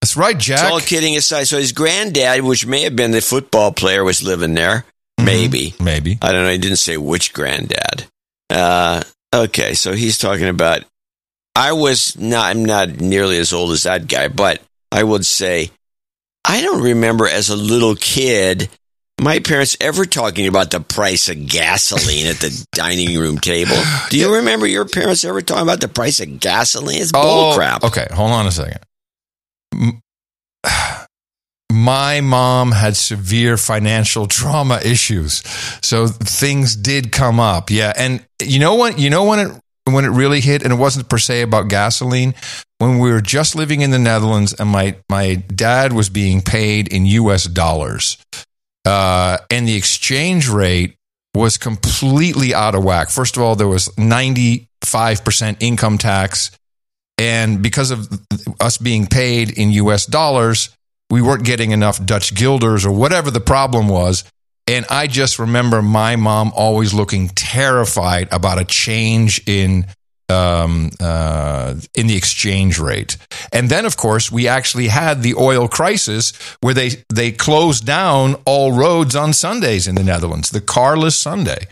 That's 0.00 0.16
right, 0.16 0.36
Jack. 0.36 0.60
It's 0.60 0.70
all 0.70 0.80
kidding 0.80 1.16
aside. 1.16 1.44
So 1.44 1.58
his 1.58 1.72
granddad, 1.72 2.42
which 2.42 2.66
may 2.66 2.82
have 2.82 2.96
been 2.96 3.12
the 3.12 3.20
football 3.20 3.72
player, 3.72 4.02
was 4.02 4.22
living 4.22 4.54
there. 4.54 4.84
Maybe. 5.22 5.70
Mm-hmm. 5.70 5.84
Maybe. 5.84 6.18
I 6.20 6.32
don't 6.32 6.42
know. 6.42 6.50
He 6.50 6.58
didn't 6.58 6.78
say 6.78 6.96
which 6.96 7.32
granddad. 7.32 8.06
Uh, 8.50 9.02
okay, 9.32 9.74
so 9.74 9.92
he's 9.92 10.18
talking 10.18 10.48
about. 10.48 10.84
I 11.54 11.72
was 11.72 12.18
not. 12.18 12.46
I'm 12.46 12.64
not 12.64 13.00
nearly 13.00 13.38
as 13.38 13.52
old 13.52 13.70
as 13.72 13.84
that 13.84 14.08
guy, 14.08 14.26
but 14.28 14.60
I 14.90 15.04
would 15.04 15.24
say 15.24 15.70
I 16.44 16.60
don't 16.60 16.82
remember 16.82 17.28
as 17.28 17.50
a 17.50 17.56
little 17.56 17.94
kid 17.94 18.68
my 19.20 19.38
parents 19.38 19.76
ever 19.80 20.04
talking 20.04 20.46
about 20.48 20.70
the 20.70 20.80
price 20.80 21.28
of 21.28 21.46
gasoline 21.46 22.26
at 22.26 22.36
the 22.36 22.66
dining 22.72 23.18
room 23.18 23.38
table. 23.38 23.76
Do 24.10 24.18
you 24.18 24.36
remember 24.36 24.66
your 24.66 24.84
parents 24.84 25.24
ever 25.24 25.40
talking 25.40 25.62
about 25.62 25.80
the 25.80 25.88
price 25.88 26.20
of 26.20 26.40
gasoline? 26.40 27.00
It's 27.00 27.12
bull 27.12 27.52
Oh, 27.52 27.54
crap. 27.56 27.84
Okay, 27.84 28.06
hold 28.10 28.32
on 28.32 28.46
a 28.46 28.50
second. 28.50 28.80
My 31.70 32.20
mom 32.20 32.72
had 32.72 32.96
severe 32.96 33.56
financial 33.56 34.26
trauma 34.26 34.78
issues, 34.84 35.42
so 35.82 36.06
things 36.06 36.76
did 36.76 37.12
come 37.12 37.40
up. 37.40 37.70
Yeah, 37.70 37.94
and 37.96 38.24
you 38.42 38.58
know 38.58 38.74
what? 38.74 38.98
You 38.98 39.08
know 39.08 39.24
when 39.24 39.38
it 39.38 39.60
when 39.90 40.04
it 40.04 40.08
really 40.10 40.40
hit, 40.40 40.62
and 40.62 40.72
it 40.72 40.76
wasn't 40.76 41.08
per 41.08 41.16
se 41.16 41.40
about 41.40 41.68
gasoline. 41.68 42.34
When 42.78 42.98
we 42.98 43.10
were 43.10 43.22
just 43.22 43.56
living 43.56 43.80
in 43.80 43.90
the 43.90 43.98
Netherlands, 43.98 44.52
and 44.52 44.68
my 44.68 44.96
my 45.08 45.36
dad 45.36 45.94
was 45.94 46.10
being 46.10 46.42
paid 46.42 46.92
in 46.92 47.06
U.S. 47.06 47.44
dollars, 47.44 48.18
uh, 48.84 49.38
and 49.50 49.66
the 49.66 49.76
exchange 49.76 50.48
rate 50.48 50.96
was 51.34 51.56
completely 51.56 52.54
out 52.54 52.74
of 52.74 52.84
whack. 52.84 53.10
First 53.10 53.36
of 53.36 53.42
all, 53.42 53.56
there 53.56 53.68
was 53.68 53.96
ninety 53.98 54.68
five 54.82 55.24
percent 55.24 55.58
income 55.60 55.98
tax. 55.98 56.50
And 57.18 57.62
because 57.62 57.90
of 57.90 58.08
us 58.58 58.78
being 58.78 59.06
paid 59.06 59.56
in 59.56 59.70
US 59.72 60.06
dollars, 60.06 60.70
we 61.10 61.22
weren't 61.22 61.44
getting 61.44 61.70
enough 61.70 62.04
Dutch 62.04 62.34
guilders 62.34 62.84
or 62.84 62.92
whatever 62.92 63.30
the 63.30 63.40
problem 63.40 63.88
was. 63.88 64.24
And 64.66 64.86
I 64.88 65.06
just 65.06 65.38
remember 65.38 65.82
my 65.82 66.16
mom 66.16 66.52
always 66.54 66.94
looking 66.94 67.28
terrified 67.28 68.28
about 68.32 68.60
a 68.60 68.64
change 68.64 69.42
in 69.46 69.86
um, 70.28 70.90
uh, 71.00 71.74
in 71.94 72.06
the 72.06 72.16
exchange 72.16 72.78
rate. 72.78 73.16
And 73.52 73.68
then, 73.68 73.84
of 73.84 73.96
course, 73.96 74.30
we 74.30 74.48
actually 74.48 74.88
had 74.88 75.22
the 75.22 75.34
oil 75.34 75.68
crisis 75.68 76.32
where 76.60 76.74
they 76.74 76.90
they 77.12 77.32
closed 77.32 77.84
down 77.86 78.36
all 78.46 78.72
roads 78.72 79.14
on 79.14 79.32
Sundays 79.32 79.86
in 79.86 79.94
the 79.94 80.04
Netherlands, 80.04 80.50
the 80.50 80.60
carless 80.60 81.16
Sunday. 81.16 81.66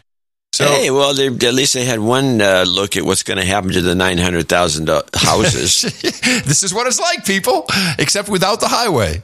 So 0.53 0.65
hey, 0.67 0.91
well, 0.91 1.15
they, 1.15 1.29
at 1.29 1.55
least 1.55 1.75
they 1.75 1.85
had 1.85 2.01
one 2.01 2.41
uh, 2.41 2.65
look 2.67 2.97
at 2.97 3.05
what's 3.05 3.23
going 3.23 3.39
to 3.39 3.45
happen 3.47 3.71
to 3.73 3.81
the 3.81 3.95
nine 3.95 4.19
hundred 4.19 4.49
thousand 4.49 4.89
houses. 5.15 5.83
this 6.45 6.63
is 6.63 6.75
what 6.75 6.87
it's 6.87 6.99
like, 6.99 7.25
people, 7.25 7.67
except 7.99 8.29
without 8.29 8.61
the 8.61 8.69
highway. 8.69 9.23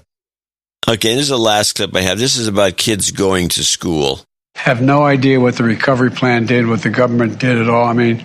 okay, 0.88 1.14
this 1.14 1.24
is 1.24 1.28
the 1.30 1.38
last 1.38 1.74
clip 1.74 1.94
I 1.96 2.02
have. 2.02 2.18
This 2.18 2.36
is 2.36 2.46
about 2.46 2.76
kids 2.76 3.10
going 3.10 3.48
to 3.50 3.64
school. 3.64 4.20
have 4.54 4.80
no 4.80 5.02
idea 5.02 5.40
what 5.40 5.56
the 5.56 5.64
recovery 5.64 6.10
plan 6.10 6.46
did, 6.46 6.68
what 6.68 6.82
the 6.82 6.90
government 6.90 7.40
did 7.40 7.58
at 7.58 7.68
all. 7.68 7.84
I 7.84 7.92
mean, 7.92 8.24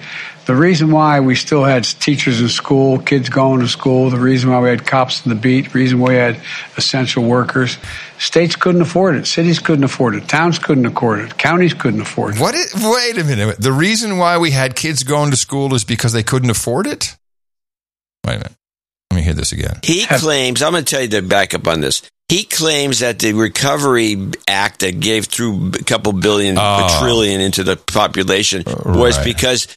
the 0.52 0.58
reason 0.58 0.92
why 0.92 1.22
we 1.22 1.36
still 1.36 1.64
had 1.64 1.86
teachers 1.86 2.42
in 2.42 2.50
school, 2.50 3.00
kids 3.00 3.30
going 3.30 3.62
to 3.62 3.70
school, 3.70 4.10
the 4.10 4.20
reason 4.20 4.50
why 4.50 4.60
we 4.60 4.68
had 4.68 4.86
cops 4.86 5.26
on 5.26 5.30
the 5.34 5.40
beat, 5.40 5.72
the 5.72 5.80
reason 5.80 5.98
why 5.98 6.10
we 6.10 6.16
had 6.16 6.42
essential 6.76 7.24
workers, 7.24 7.78
states 8.20 8.58
couldn't 8.58 8.82
afford 8.82 9.16
it, 9.16 9.26
cities 9.26 9.60
couldn't 9.60 9.86
afford 9.86 10.14
it, 10.14 10.28
towns 10.28 10.60
couldn't 10.60 10.86
afford 10.86 11.22
it, 11.22 11.38
counties 11.38 11.74
couldn't 11.74 12.02
afford 12.02 12.36
it. 12.36 12.42
What? 12.42 12.54
It, 12.54 12.70
wait 12.76 13.18
a 13.18 13.24
minute. 13.24 13.62
The 13.62 13.72
reason 13.72 14.18
why 14.18 14.40
we 14.40 14.52
had 14.52 14.76
kids 14.76 15.04
going 15.04 15.32
to 15.32 15.38
school 15.38 15.74
is 15.74 15.86
because 15.86 16.12
they 16.12 16.24
couldn't 16.24 16.50
afford 16.50 16.86
it. 16.86 17.16
Wait 18.28 18.34
a 18.34 18.40
minute. 18.40 18.56
Let 19.10 19.16
me 19.16 19.22
hear 19.22 19.34
this 19.34 19.54
again. 19.54 19.80
He 19.84 20.06
claims, 20.06 20.62
I'm 20.62 20.74
going 20.74 20.84
to 20.84 20.90
tell 20.90 21.02
you 21.02 21.08
the 21.08 21.22
backup 21.22 21.66
on 21.66 21.80
this. 21.80 22.02
He 22.28 22.44
claims 22.44 23.00
that 23.00 23.20
the 23.20 23.32
Recovery 23.34 24.32
Act 24.50 24.82
that 24.82 25.00
gave 25.00 25.28
through 25.28 25.70
a 25.80 25.84
couple 25.84 26.12
billion, 26.12 26.58
Oh. 26.58 26.62
a 26.62 26.64
ah. 26.64 27.00
trillion 27.02 27.40
into 27.40 27.64
the 27.64 27.78
population 27.78 28.64
was 28.66 29.18
right. 29.18 29.24
because 29.24 29.68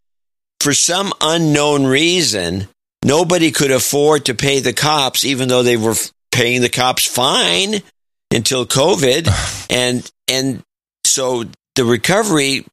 for 0.61 0.72
some 0.72 1.12
unknown 1.20 1.84
reason, 1.84 2.68
nobody 3.05 3.50
could 3.50 3.70
afford 3.70 4.26
to 4.26 4.34
pay 4.34 4.61
the 4.61 4.72
cops, 4.72 5.24
even 5.24 5.48
though 5.48 5.62
they 5.62 5.76
were 5.76 5.94
paying 6.32 6.61
the 6.61 6.68
cops 6.68 7.07
fine 7.07 7.82
until 8.30 8.66
COVID. 8.66 9.28
and, 9.70 10.11
and 10.28 10.62
so 11.05 11.44
the 11.74 11.84
recovery, 11.84 12.64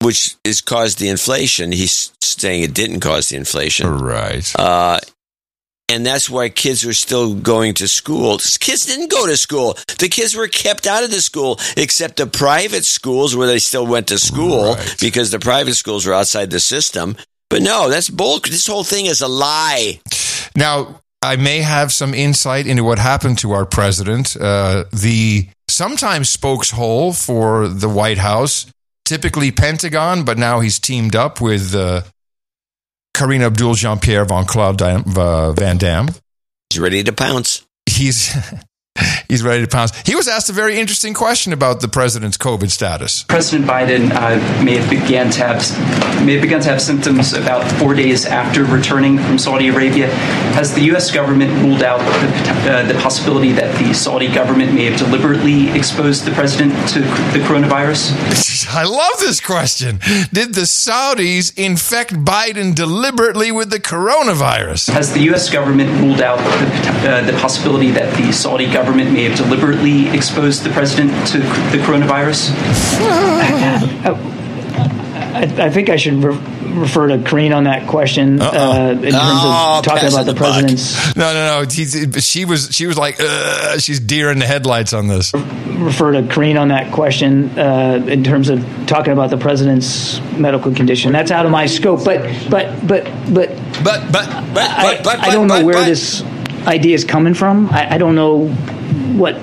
which 0.00 0.36
has 0.44 0.60
caused 0.60 0.98
the 0.98 1.08
inflation, 1.08 1.72
he's 1.72 2.12
saying 2.22 2.62
it 2.62 2.74
didn't 2.74 3.00
cause 3.00 3.28
the 3.28 3.36
inflation. 3.36 3.88
Right. 3.88 4.50
Uh, 4.58 5.00
and 5.88 6.04
that's 6.04 6.28
why 6.28 6.48
kids 6.48 6.84
are 6.84 6.92
still 6.92 7.34
going 7.34 7.74
to 7.74 7.88
school. 7.88 8.38
Kids 8.38 8.86
didn't 8.86 9.10
go 9.10 9.26
to 9.26 9.36
school. 9.36 9.74
The 9.98 10.08
kids 10.08 10.34
were 10.34 10.48
kept 10.48 10.86
out 10.86 11.04
of 11.04 11.10
the 11.10 11.20
school, 11.20 11.58
except 11.76 12.16
the 12.16 12.26
private 12.26 12.84
schools 12.84 13.36
where 13.36 13.46
they 13.46 13.58
still 13.58 13.86
went 13.86 14.08
to 14.08 14.18
school 14.18 14.76
because 15.00 15.30
the 15.30 15.38
private 15.38 15.74
schools 15.74 16.06
were 16.06 16.14
outside 16.14 16.50
the 16.50 16.60
system. 16.60 17.16
But 17.48 17.62
no, 17.62 17.88
that's 17.88 18.10
bull. 18.10 18.40
This 18.40 18.66
whole 18.66 18.84
thing 18.84 19.06
is 19.06 19.20
a 19.20 19.28
lie. 19.28 20.00
Now, 20.56 21.00
I 21.22 21.36
may 21.36 21.60
have 21.60 21.92
some 21.92 22.14
insight 22.14 22.66
into 22.66 22.84
what 22.84 22.98
happened 22.98 23.38
to 23.38 23.52
our 23.52 23.64
president. 23.64 24.36
Uh, 24.36 24.84
the 24.92 25.48
sometimes 25.68 26.34
spokeshole 26.36 27.14
for 27.14 27.68
the 27.68 27.88
White 27.88 28.18
House, 28.18 28.66
typically 29.04 29.52
Pentagon, 29.52 30.24
but 30.24 30.38
now 30.38 30.60
he's 30.60 30.78
teamed 30.78 31.14
up 31.14 31.40
with 31.40 31.74
uh, 31.74 32.02
Karine 33.16 33.44
Abdul 33.46 33.74
Jean 33.74 33.98
Pierre 33.98 34.26
von 34.26 34.44
Claude 34.44 34.76
Van 34.76 35.78
Damme. 35.78 36.08
He's 36.68 36.78
ready 36.78 37.02
to 37.02 37.12
pounce. 37.12 37.62
He's 37.86 38.36
he's 39.28 39.42
ready 39.42 39.62
to 39.62 39.68
pounce. 39.68 39.96
He 40.00 40.14
was 40.14 40.28
asked 40.28 40.48
a 40.48 40.52
very 40.52 40.78
interesting 40.78 41.14
question 41.14 41.52
about 41.52 41.80
the 41.80 41.88
president's 41.88 42.36
COVID 42.36 42.70
status. 42.70 43.24
President 43.24 43.68
Biden 43.68 44.10
uh, 44.12 44.64
may 44.64 44.76
have 44.76 44.88
began 44.90 45.30
to 45.30 45.40
have 45.40 46.24
may 46.24 46.34
have 46.34 46.42
begun 46.42 46.60
to 46.60 46.68
have 46.68 46.82
symptoms 46.82 47.32
about 47.32 47.70
four 47.78 47.94
days 47.94 48.26
after 48.26 48.64
returning 48.64 49.18
from 49.18 49.38
Saudi 49.38 49.68
Arabia. 49.68 50.08
Has 50.54 50.74
the 50.74 50.82
U.S. 50.92 51.10
government 51.10 51.52
ruled 51.62 51.82
out 51.82 51.98
the, 51.98 52.72
uh, 52.72 52.86
the 52.86 52.98
possibility 53.00 53.52
that 53.52 53.76
the 53.78 53.92
Saudi 53.94 54.32
government 54.32 54.72
may 54.72 54.84
have 54.86 54.98
deliberately 54.98 55.70
exposed 55.70 56.24
the 56.24 56.32
president 56.32 56.72
to 56.90 57.00
the 57.00 57.44
coronavirus? 57.46 58.66
I 58.74 58.84
love 58.84 59.20
this 59.20 59.40
question. 59.40 59.98
Did 60.32 60.54
the 60.54 60.62
Saudis 60.62 61.56
infect 61.56 62.14
Biden 62.14 62.74
deliberately 62.74 63.52
with 63.52 63.70
the 63.70 63.78
coronavirus? 63.78 64.90
Has 64.90 65.12
the 65.12 65.20
U.S. 65.30 65.50
government 65.50 65.90
ruled 66.00 66.20
out 66.20 66.38
the, 66.38 67.10
uh, 67.10 67.24
the 67.24 67.38
possibility 67.38 67.90
that 67.92 68.14
the 68.16 68.32
Saudi 68.32 68.70
government 68.70 69.15
may 69.16 69.24
have 69.24 69.36
deliberately 69.38 70.08
exposed 70.08 70.62
the 70.62 70.70
president 70.70 71.10
to 71.28 71.38
the 71.38 71.78
coronavirus? 71.84 72.50
I, 74.04 75.42
I 75.66 75.70
think 75.70 75.88
I 75.88 75.96
should 75.96 76.22
re- 76.22 76.38
refer 76.78 77.08
to 77.08 77.18
Karine 77.18 77.54
on 77.54 77.64
that 77.64 77.88
question 77.88 78.40
uh, 78.40 78.90
in 78.92 79.00
terms 79.02 79.14
Oh, 79.14 79.76
of 79.78 79.84
talking 79.84 80.08
about 80.08 80.26
the, 80.26 80.32
the 80.32 80.38
buck. 80.38 80.52
president's. 80.52 81.16
No, 81.16 81.32
no, 81.32 81.62
no. 81.62 81.68
He's, 81.68 82.24
she 82.24 82.44
was 82.44 82.68
she 82.72 82.86
was 82.86 82.96
like 82.98 83.16
uh, 83.18 83.78
she's 83.78 84.00
deer 84.00 84.30
in 84.30 84.38
the 84.38 84.46
headlights 84.46 84.92
on 84.92 85.08
this. 85.08 85.32
Refer 85.34 86.12
to 86.12 86.22
Karine 86.22 86.58
on 86.60 86.68
that 86.68 86.92
question 86.92 87.58
uh, 87.58 88.04
in 88.06 88.22
terms 88.24 88.48
of 88.50 88.64
talking 88.86 89.12
about 89.12 89.30
the 89.30 89.38
president's 89.38 90.20
medical 90.38 90.74
condition. 90.74 91.12
That's 91.12 91.30
out 91.30 91.44
of 91.46 91.52
my 91.52 91.66
scope. 91.66 92.04
But 92.04 92.22
but 92.50 92.86
but 92.86 93.04
but 93.32 93.48
but 93.82 94.12
but 94.12 94.12
but 94.12 94.70
I, 94.70 95.00
but, 95.02 95.18
I 95.20 95.30
don't 95.30 95.48
know 95.48 95.56
but, 95.58 95.64
where 95.64 95.74
but. 95.76 95.86
this 95.86 96.22
idea 96.66 96.94
is 96.94 97.04
coming 97.04 97.34
from. 97.34 97.68
I, 97.70 97.94
I 97.94 97.98
don't 97.98 98.14
know 98.14 98.54
what 99.16 99.34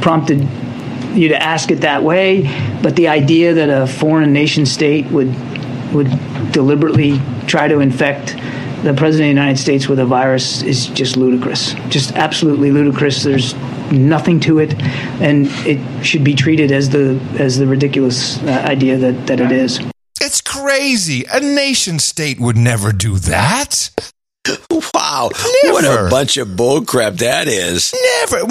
prompted 0.00 0.40
you 1.14 1.28
to 1.28 1.42
ask 1.42 1.70
it 1.70 1.82
that 1.82 2.02
way. 2.02 2.42
But 2.82 2.96
the 2.96 3.08
idea 3.08 3.54
that 3.54 3.68
a 3.68 3.86
foreign 3.86 4.32
nation 4.32 4.66
state 4.66 5.06
would 5.06 5.34
would 5.92 6.08
deliberately 6.52 7.20
try 7.46 7.68
to 7.68 7.80
infect 7.80 8.36
the 8.82 8.94
president 8.94 9.28
of 9.30 9.34
the 9.34 9.40
United 9.40 9.58
States 9.58 9.88
with 9.88 9.98
a 9.98 10.06
virus 10.06 10.62
is 10.62 10.86
just 10.88 11.16
ludicrous. 11.16 11.74
Just 11.88 12.12
absolutely 12.12 12.72
ludicrous. 12.72 13.22
There's 13.22 13.54
nothing 13.92 14.40
to 14.40 14.58
it, 14.58 14.74
and 15.20 15.46
it 15.66 16.04
should 16.04 16.24
be 16.24 16.34
treated 16.34 16.72
as 16.72 16.90
the 16.90 17.20
as 17.38 17.58
the 17.58 17.66
ridiculous 17.66 18.42
uh, 18.42 18.64
idea 18.66 18.96
that, 18.96 19.26
that 19.26 19.40
it 19.40 19.52
is. 19.52 19.80
It's 20.20 20.40
crazy. 20.40 21.24
A 21.32 21.40
nation 21.40 21.98
state 21.98 22.40
would 22.40 22.56
never 22.56 22.92
do 22.92 23.18
that. 23.18 24.11
Wow. 24.94 25.30
Never. 25.64 25.72
What 25.72 25.84
a 25.84 26.10
bunch 26.10 26.36
of 26.36 26.48
bullcrap 26.48 27.18
that 27.18 27.48
is. 27.48 27.94
Never. 28.30 28.46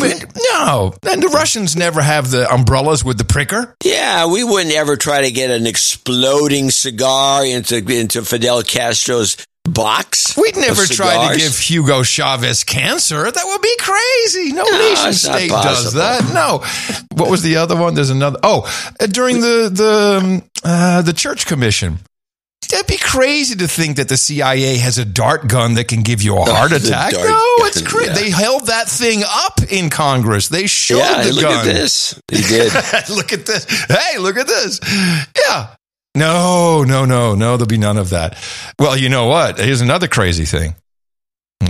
No. 0.53 0.93
And 1.07 1.21
the 1.23 1.29
Russians 1.29 1.75
never 1.75 2.01
have 2.01 2.31
the 2.31 2.51
umbrellas 2.51 3.03
with 3.03 3.17
the 3.17 3.25
pricker. 3.25 3.75
Yeah, 3.83 4.27
we 4.31 4.43
wouldn't 4.43 4.73
ever 4.75 4.97
try 4.97 5.21
to 5.21 5.31
get 5.31 5.51
an 5.51 5.67
exploding 5.67 6.71
cigar 6.71 7.45
into 7.45 7.77
into 7.77 8.23
Fidel 8.23 8.63
Castro's 8.63 9.37
box. 9.63 10.35
We'd 10.37 10.55
never 10.57 10.85
try 10.85 11.31
to 11.33 11.39
give 11.39 11.57
Hugo 11.57 12.03
Chavez 12.03 12.63
cancer. 12.63 13.29
That 13.31 13.43
would 13.45 13.61
be 13.61 13.75
crazy. 13.79 14.53
No, 14.53 14.63
No, 14.63 14.77
nation 14.77 15.13
state 15.13 15.49
does 15.49 15.93
that. 15.93 16.31
No. 16.33 16.63
What 17.15 17.29
was 17.29 17.43
the 17.43 17.57
other 17.57 17.75
one? 17.75 17.93
There's 17.93 18.09
another. 18.09 18.39
Oh, 18.43 18.63
uh, 18.99 19.07
during 19.07 19.41
the 19.41 19.69
the 19.71 20.19
um, 20.23 20.43
uh, 20.63 21.01
the 21.01 21.13
church 21.13 21.45
commission, 21.45 21.99
crazy 23.11 23.55
to 23.55 23.67
think 23.67 23.97
that 23.97 24.07
the 24.09 24.17
CIA 24.17 24.77
has 24.77 24.97
a 24.97 25.05
dart 25.05 25.47
gun 25.47 25.73
that 25.75 25.87
can 25.87 26.01
give 26.03 26.21
you 26.21 26.37
a 26.37 26.41
heart 26.45 26.71
attack. 26.71 27.13
No, 27.13 27.19
it's 27.67 27.81
crazy. 27.87 28.07
yeah. 28.09 28.15
They 28.15 28.29
held 28.29 28.67
that 28.67 28.87
thing 28.87 29.21
up 29.25 29.61
in 29.69 29.89
Congress. 29.89 30.47
They 30.49 30.67
showed 30.67 30.97
Yeah, 30.99 31.23
the 31.23 31.33
look 31.33 31.41
gun. 31.43 31.59
at 31.59 31.65
this. 31.65 32.19
He 32.29 32.41
did. 32.41 32.73
look 33.09 33.33
at 33.33 33.45
this. 33.45 33.65
Hey, 33.85 34.17
look 34.17 34.37
at 34.37 34.47
this. 34.47 34.79
Yeah. 35.47 35.75
No, 36.15 36.83
no, 36.83 37.05
no, 37.05 37.35
no. 37.35 37.57
There'll 37.57 37.67
be 37.67 37.77
none 37.77 37.97
of 37.97 38.09
that. 38.09 38.37
Well, 38.79 38.97
you 38.97 39.09
know 39.09 39.27
what? 39.27 39.57
Here's 39.59 39.81
another 39.81 40.07
crazy 40.07 40.45
thing. 40.45 40.75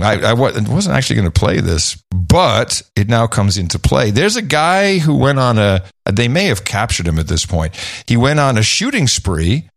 I, 0.00 0.18
I 0.20 0.32
wasn't 0.32 0.88
actually 0.88 1.16
going 1.16 1.30
to 1.30 1.38
play 1.38 1.60
this, 1.60 2.02
but 2.10 2.80
it 2.96 3.08
now 3.08 3.26
comes 3.26 3.58
into 3.58 3.78
play. 3.78 4.10
There's 4.10 4.36
a 4.36 4.42
guy 4.42 4.98
who 4.98 5.14
went 5.16 5.38
on 5.38 5.58
a, 5.58 5.84
they 6.10 6.28
may 6.28 6.46
have 6.46 6.64
captured 6.64 7.06
him 7.06 7.18
at 7.18 7.28
this 7.28 7.44
point. 7.44 7.76
He 8.06 8.16
went 8.16 8.40
on 8.40 8.56
a 8.56 8.62
shooting 8.62 9.06
spree 9.06 9.68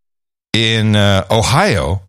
in 0.56 0.96
uh, 0.96 1.28
Ohio, 1.30 2.02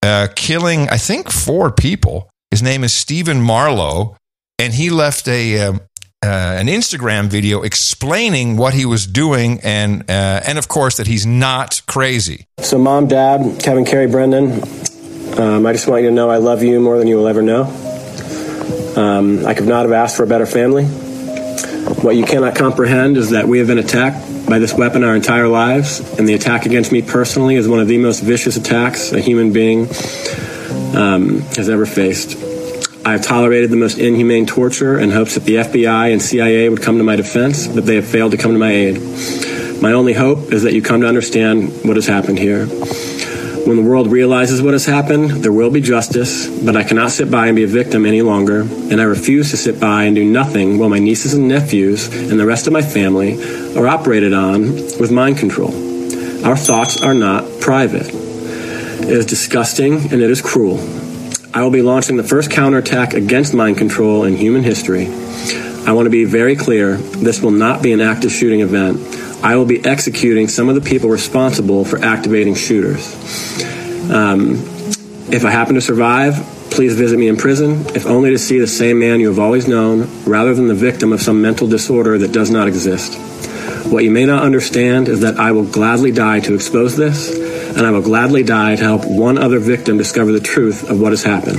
uh, 0.00 0.28
killing, 0.36 0.88
I 0.88 0.96
think, 0.96 1.30
four 1.30 1.72
people. 1.72 2.30
His 2.52 2.62
name 2.62 2.84
is 2.84 2.94
Stephen 2.94 3.42
Marlow, 3.42 4.16
and 4.60 4.72
he 4.72 4.90
left 4.90 5.26
a, 5.26 5.58
um, 5.60 5.80
uh, 6.24 6.28
an 6.28 6.68
Instagram 6.68 7.26
video 7.26 7.62
explaining 7.62 8.56
what 8.56 8.74
he 8.74 8.86
was 8.86 9.08
doing, 9.08 9.58
and, 9.64 10.02
uh, 10.08 10.40
and 10.46 10.56
of 10.56 10.68
course, 10.68 10.98
that 10.98 11.08
he's 11.08 11.26
not 11.26 11.82
crazy. 11.88 12.46
So, 12.60 12.78
mom, 12.78 13.08
dad, 13.08 13.60
Kevin, 13.60 13.84
Carrie, 13.84 14.06
Brendan, 14.06 14.62
um, 15.36 15.66
I 15.66 15.72
just 15.72 15.88
want 15.88 16.02
you 16.02 16.10
to 16.10 16.14
know 16.14 16.30
I 16.30 16.36
love 16.36 16.62
you 16.62 16.80
more 16.80 16.96
than 16.96 17.08
you 17.08 17.16
will 17.16 17.26
ever 17.26 17.42
know. 17.42 17.64
Um, 18.96 19.44
I 19.44 19.54
could 19.54 19.66
not 19.66 19.82
have 19.82 19.92
asked 19.92 20.16
for 20.16 20.22
a 20.22 20.28
better 20.28 20.46
family. 20.46 20.84
What 21.84 22.16
you 22.16 22.24
cannot 22.24 22.54
comprehend 22.56 23.16
is 23.16 23.30
that 23.30 23.46
we 23.46 23.58
have 23.58 23.66
been 23.66 23.78
attacked 23.78 24.48
by 24.48 24.58
this 24.58 24.72
weapon 24.72 25.04
our 25.04 25.14
entire 25.14 25.48
lives, 25.48 26.00
and 26.18 26.26
the 26.26 26.34
attack 26.34 26.64
against 26.64 26.92
me 26.92 27.02
personally 27.02 27.56
is 27.56 27.68
one 27.68 27.80
of 27.80 27.88
the 27.88 27.98
most 27.98 28.22
vicious 28.22 28.56
attacks 28.56 29.12
a 29.12 29.20
human 29.20 29.52
being 29.52 29.88
um, 30.96 31.40
has 31.56 31.68
ever 31.68 31.84
faced. 31.84 32.38
I 33.06 33.12
have 33.12 33.22
tolerated 33.22 33.68
the 33.68 33.76
most 33.76 33.98
inhumane 33.98 34.46
torture 34.46 34.98
in 34.98 35.10
hopes 35.10 35.34
that 35.34 35.44
the 35.44 35.56
FBI 35.56 36.10
and 36.10 36.22
CIA 36.22 36.70
would 36.70 36.80
come 36.80 36.96
to 36.96 37.04
my 37.04 37.16
defense, 37.16 37.66
but 37.66 37.84
they 37.84 37.96
have 37.96 38.06
failed 38.06 38.32
to 38.32 38.38
come 38.38 38.52
to 38.52 38.58
my 38.58 38.70
aid. 38.70 39.00
My 39.82 39.92
only 39.92 40.14
hope 40.14 40.52
is 40.52 40.62
that 40.62 40.72
you 40.72 40.80
come 40.80 41.02
to 41.02 41.06
understand 41.06 41.68
what 41.84 41.96
has 41.96 42.06
happened 42.06 42.38
here. 42.38 42.66
When 43.66 43.76
the 43.76 43.82
world 43.82 44.08
realizes 44.08 44.60
what 44.60 44.74
has 44.74 44.84
happened, 44.84 45.30
there 45.30 45.50
will 45.50 45.70
be 45.70 45.80
justice, 45.80 46.46
but 46.46 46.76
I 46.76 46.84
cannot 46.84 47.12
sit 47.12 47.30
by 47.30 47.46
and 47.46 47.56
be 47.56 47.64
a 47.64 47.66
victim 47.66 48.04
any 48.04 48.20
longer, 48.20 48.60
and 48.60 49.00
I 49.00 49.04
refuse 49.04 49.52
to 49.52 49.56
sit 49.56 49.80
by 49.80 50.04
and 50.04 50.14
do 50.14 50.22
nothing 50.22 50.78
while 50.78 50.90
my 50.90 50.98
nieces 50.98 51.32
and 51.32 51.48
nephews 51.48 52.08
and 52.08 52.38
the 52.38 52.44
rest 52.44 52.66
of 52.66 52.74
my 52.74 52.82
family 52.82 53.42
are 53.74 53.88
operated 53.88 54.34
on 54.34 54.74
with 55.00 55.10
mind 55.10 55.38
control. 55.38 55.72
Our 56.44 56.58
thoughts 56.58 57.02
are 57.02 57.14
not 57.14 57.62
private. 57.62 58.08
It 58.08 59.08
is 59.08 59.24
disgusting 59.24 60.12
and 60.12 60.20
it 60.20 60.30
is 60.30 60.42
cruel. 60.42 60.78
I 61.54 61.62
will 61.62 61.70
be 61.70 61.80
launching 61.80 62.18
the 62.18 62.22
first 62.22 62.50
counterattack 62.50 63.14
against 63.14 63.54
mind 63.54 63.78
control 63.78 64.24
in 64.24 64.36
human 64.36 64.62
history. 64.62 65.06
I 65.86 65.92
want 65.92 66.04
to 66.04 66.10
be 66.10 66.24
very 66.24 66.54
clear 66.54 66.98
this 66.98 67.40
will 67.40 67.50
not 67.50 67.82
be 67.82 67.92
an 67.92 68.02
active 68.02 68.30
shooting 68.30 68.60
event. 68.60 68.98
I 69.42 69.56
will 69.56 69.66
be 69.66 69.84
executing 69.84 70.48
some 70.48 70.68
of 70.68 70.74
the 70.74 70.80
people 70.80 71.10
responsible 71.10 71.84
for 71.84 71.98
activating 71.98 72.54
shooters. 72.54 73.14
Um, 74.10 74.56
if 75.32 75.44
I 75.44 75.50
happen 75.50 75.74
to 75.74 75.80
survive, 75.80 76.34
please 76.70 76.96
visit 76.96 77.18
me 77.18 77.28
in 77.28 77.36
prison, 77.36 77.86
if 77.94 78.06
only 78.06 78.30
to 78.30 78.38
see 78.38 78.58
the 78.58 78.66
same 78.66 78.98
man 78.98 79.20
you 79.20 79.28
have 79.28 79.38
always 79.38 79.68
known, 79.68 80.08
rather 80.24 80.54
than 80.54 80.68
the 80.68 80.74
victim 80.74 81.12
of 81.12 81.22
some 81.22 81.40
mental 81.40 81.68
disorder 81.68 82.18
that 82.18 82.32
does 82.32 82.50
not 82.50 82.68
exist. 82.68 83.14
What 83.90 84.02
you 84.02 84.10
may 84.10 84.24
not 84.24 84.42
understand 84.42 85.08
is 85.08 85.20
that 85.20 85.38
I 85.38 85.52
will 85.52 85.64
gladly 85.64 86.10
die 86.10 86.40
to 86.40 86.54
expose 86.54 86.96
this, 86.96 87.30
and 87.76 87.86
I 87.86 87.90
will 87.90 88.02
gladly 88.02 88.42
die 88.42 88.76
to 88.76 88.82
help 88.82 89.04
one 89.04 89.38
other 89.38 89.58
victim 89.58 89.98
discover 89.98 90.32
the 90.32 90.40
truth 90.40 90.88
of 90.88 91.00
what 91.00 91.12
has 91.12 91.22
happened. 91.22 91.58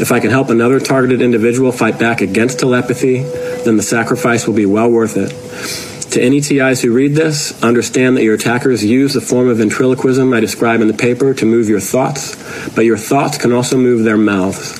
If 0.00 0.10
I 0.10 0.18
can 0.18 0.30
help 0.30 0.50
another 0.50 0.80
targeted 0.80 1.22
individual 1.22 1.70
fight 1.70 1.98
back 1.98 2.20
against 2.20 2.58
telepathy, 2.58 3.22
then 3.64 3.76
the 3.76 3.82
sacrifice 3.82 4.46
will 4.46 4.54
be 4.54 4.66
well 4.66 4.90
worth 4.90 5.16
it. 5.16 5.91
To 6.12 6.22
any 6.22 6.42
TIs 6.42 6.82
who 6.82 6.92
read 6.92 7.14
this, 7.14 7.62
understand 7.62 8.18
that 8.18 8.22
your 8.22 8.34
attackers 8.34 8.84
use 8.84 9.14
the 9.14 9.22
form 9.22 9.48
of 9.48 9.56
ventriloquism 9.56 10.30
I 10.34 10.40
describe 10.40 10.82
in 10.82 10.88
the 10.88 10.92
paper 10.92 11.32
to 11.32 11.46
move 11.46 11.70
your 11.70 11.80
thoughts, 11.80 12.36
but 12.74 12.84
your 12.84 12.98
thoughts 12.98 13.38
can 13.38 13.50
also 13.50 13.78
move 13.78 14.04
their 14.04 14.18
mouths. 14.18 14.78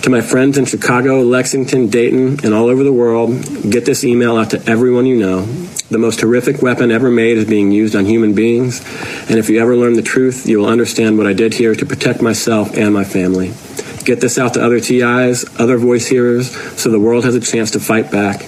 To 0.00 0.08
my 0.08 0.22
friends 0.22 0.56
in 0.56 0.64
Chicago, 0.64 1.20
Lexington, 1.20 1.88
Dayton, 1.88 2.42
and 2.42 2.54
all 2.54 2.68
over 2.68 2.84
the 2.84 2.92
world, 2.92 3.42
get 3.70 3.84
this 3.84 4.02
email 4.02 4.38
out 4.38 4.48
to 4.52 4.66
everyone 4.66 5.04
you 5.04 5.18
know. 5.18 5.44
The 5.90 5.98
most 5.98 6.22
horrific 6.22 6.62
weapon 6.62 6.90
ever 6.90 7.10
made 7.10 7.36
is 7.36 7.44
being 7.44 7.70
used 7.70 7.94
on 7.94 8.06
human 8.06 8.34
beings, 8.34 8.80
and 9.28 9.38
if 9.38 9.50
you 9.50 9.60
ever 9.60 9.76
learn 9.76 9.92
the 9.92 10.00
truth, 10.00 10.48
you 10.48 10.58
will 10.58 10.70
understand 10.70 11.18
what 11.18 11.26
I 11.26 11.34
did 11.34 11.52
here 11.52 11.74
to 11.74 11.84
protect 11.84 12.22
myself 12.22 12.74
and 12.78 12.94
my 12.94 13.04
family. 13.04 13.52
Get 14.06 14.22
this 14.22 14.38
out 14.38 14.54
to 14.54 14.64
other 14.64 14.80
TIs, 14.80 15.44
other 15.60 15.76
voice 15.76 16.08
hearers, 16.08 16.50
so 16.80 16.90
the 16.90 16.98
world 16.98 17.24
has 17.24 17.34
a 17.34 17.40
chance 17.40 17.72
to 17.72 17.78
fight 17.78 18.10
back. 18.10 18.46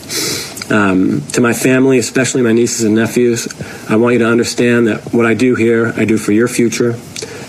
Um, 0.70 1.20
to 1.32 1.40
my 1.42 1.52
family, 1.52 1.98
especially 1.98 2.40
my 2.42 2.52
nieces 2.52 2.84
and 2.84 2.94
nephews, 2.94 3.48
I 3.90 3.96
want 3.96 4.14
you 4.14 4.18
to 4.20 4.26
understand 4.26 4.86
that 4.86 5.12
what 5.12 5.26
I 5.26 5.34
do 5.34 5.54
here, 5.54 5.92
I 5.96 6.04
do 6.06 6.16
for 6.16 6.32
your 6.32 6.48
future, 6.48 6.98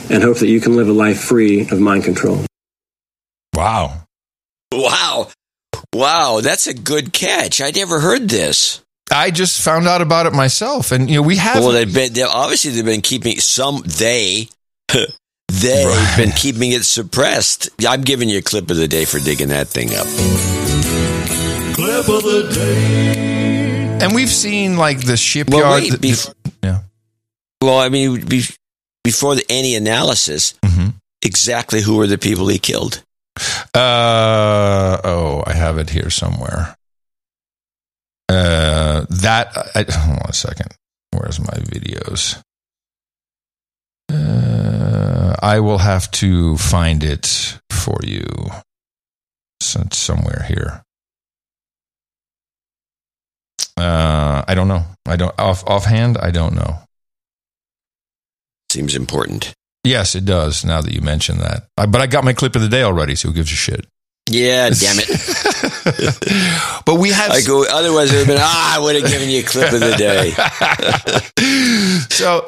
and 0.10 0.22
hope 0.22 0.40
that 0.40 0.48
you 0.48 0.60
can 0.60 0.76
live 0.76 0.90
a 0.90 0.94
life 0.94 1.22
free 1.22 1.62
of 1.70 1.80
mind 1.80 2.04
control. 2.04 2.44
Wow. 3.54 4.04
Wow. 4.74 5.30
Wow, 5.94 6.42
that's 6.42 6.68
a 6.68 6.74
good 6.74 7.14
catch. 7.14 7.62
I 7.62 7.72
never 7.72 8.02
heard 8.02 8.28
this. 8.28 8.82
I 9.12 9.32
just 9.32 9.62
found 9.62 9.88
out 9.88 10.02
about 10.02 10.26
it 10.26 10.34
myself, 10.34 10.92
and 10.92 11.10
you 11.10 11.16
know 11.18 11.22
we 11.22 11.38
have. 11.38 11.64
Well, 11.64 11.72
they've 11.72 11.94
been 11.94 12.12
they, 12.12 12.24
obviously 12.24 12.72
they've 12.72 12.84
been 12.84 13.02
keeping 13.02 13.38
some 13.40 13.82
they 13.86 14.50
they've 14.92 15.08
Right. 15.88 16.14
been 16.18 16.32
keeping 16.32 16.72
it 16.72 16.84
suppressed. 16.84 17.70
I'm 17.88 18.02
giving 18.02 18.28
you 18.28 18.40
a 18.40 18.42
clip 18.42 18.70
of 18.72 18.78
the 18.78 18.88
day 18.90 19.06
for 19.06 19.20
digging 19.20 19.50
that 19.50 19.68
thing 19.70 19.94
up. 19.96 20.65
Clip 21.76 22.08
of 22.10 22.24
the 22.24 22.50
day. 22.54 24.00
And 24.02 24.16
we've 24.16 24.30
seen 24.30 24.78
like 24.78 25.06
the 25.06 25.18
shipyard. 25.18 25.64
Well, 25.64 25.74
wait, 25.76 25.92
the- 25.92 25.98
bef- 25.98 26.34
yeah. 26.64 26.80
Well, 27.62 27.80
I 27.80 27.90
mean, 27.90 28.24
be, 28.26 28.44
before 29.04 29.36
the, 29.36 29.44
any 29.50 29.76
analysis, 29.76 30.54
Mm-hmm. 30.64 30.90
exactly 31.22 31.82
who 31.82 31.98
were 31.98 32.08
the 32.08 32.18
people 32.18 32.48
he 32.48 32.60
killed? 32.60 33.04
Uh 33.74 34.98
oh, 35.04 35.44
I 35.46 35.54
have 35.54 35.78
it 35.78 35.90
here 35.90 36.10
somewhere. 36.10 36.76
Uh, 38.30 39.06
that 39.10 39.52
I, 39.76 39.84
hold 39.92 40.20
on 40.20 40.30
a 40.30 40.34
second. 40.34 40.72
Where's 41.12 41.40
my 41.40 41.58
videos? 41.60 42.42
Uh, 44.12 45.36
I 45.42 45.60
will 45.60 45.80
have 45.80 46.10
to 46.12 46.56
find 46.58 47.04
it 47.04 47.60
for 47.70 47.98
you. 48.04 48.26
So 49.62 49.82
it's 49.82 49.98
somewhere 49.98 50.46
here. 50.48 50.84
Uh, 53.78 54.44
I 54.48 54.56
don't 54.56 54.68
know. 54.68 54.86
I 55.06 55.16
don't 55.16 55.38
off 55.40 55.64
offhand. 55.68 56.18
I 56.18 56.32
don't 56.32 56.56
know. 56.56 56.80
Seems 58.72 58.96
important. 58.96 59.54
Yes, 59.84 60.16
it 60.16 60.26
does. 60.26 60.66
Now 60.66 60.82
that 60.82 60.94
you 60.94 61.02
mention 61.02 61.38
that, 61.40 61.68
I, 61.78 61.86
but 61.86 62.02
I 62.02 62.08
got 62.08 62.24
my 62.24 62.34
clip 62.34 62.56
of 62.56 62.62
the 62.62 62.70
day 62.70 62.84
already. 62.84 63.16
So 63.16 63.28
who 63.30 63.34
gives 63.36 63.52
a 63.52 63.56
shit? 63.56 63.86
Yeah, 64.30 64.70
damn 64.80 64.98
it. 65.00 65.10
But 66.86 66.96
we 66.96 67.10
have 67.10 67.32
I 67.32 67.42
go. 67.42 67.66
Otherwise, 67.68 68.12
it 68.12 68.18
would 68.18 68.28
have 68.28 68.28
been 68.28 68.38
ah. 68.40 68.76
I 68.76 68.80
would 68.80 68.96
have 68.96 69.10
given 69.10 69.30
you 69.30 69.40
a 69.40 69.44
clip 69.44 69.74
of 69.74 69.80
the 69.80 69.96
day. 69.98 70.32
so, 72.16 72.48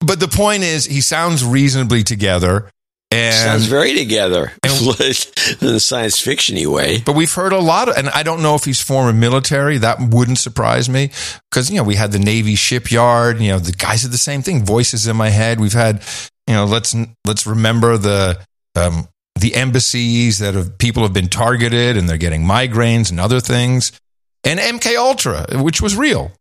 but 0.00 0.18
the 0.18 0.28
point 0.28 0.64
is, 0.64 0.86
he 0.86 1.00
sounds 1.00 1.44
reasonably 1.44 2.02
together, 2.02 2.70
and 3.10 3.34
Sounds 3.34 3.66
very 3.66 3.94
together 3.94 4.52
in 4.64 4.70
a 4.70 5.80
science 5.80 6.20
fictiony 6.20 6.66
way. 6.66 7.00
But 7.04 7.14
we've 7.14 7.32
heard 7.32 7.52
a 7.52 7.58
lot 7.58 7.88
of, 7.88 7.96
and 7.96 8.08
I 8.08 8.24
don't 8.24 8.42
know 8.42 8.56
if 8.56 8.64
he's 8.64 8.80
former 8.80 9.12
military. 9.12 9.78
That 9.78 10.00
wouldn't 10.00 10.38
surprise 10.38 10.88
me 10.88 11.10
because 11.50 11.70
you 11.70 11.76
know 11.76 11.84
we 11.84 11.94
had 11.94 12.10
the 12.10 12.18
Navy 12.18 12.56
shipyard. 12.56 13.40
You 13.40 13.52
know 13.52 13.58
the 13.58 13.72
guys 13.72 14.02
did 14.02 14.10
the 14.10 14.18
same 14.18 14.42
thing. 14.42 14.64
Voices 14.64 15.06
in 15.06 15.16
my 15.16 15.28
head. 15.28 15.60
We've 15.60 15.72
had 15.72 16.02
you 16.48 16.54
know 16.54 16.64
let's 16.64 16.96
let's 17.24 17.46
remember 17.46 17.96
the 17.96 18.44
um, 18.74 19.08
the 19.36 19.54
embassies 19.54 20.40
that 20.40 20.54
have 20.54 20.76
people 20.78 21.04
have 21.04 21.12
been 21.12 21.28
targeted 21.28 21.96
and 21.96 22.08
they're 22.08 22.18
getting 22.18 22.42
migraines 22.42 23.10
and 23.10 23.20
other 23.20 23.38
things, 23.38 23.92
and 24.42 24.58
MK 24.58 24.96
Ultra, 24.96 25.46
which 25.62 25.80
was 25.80 25.96
real, 25.96 26.32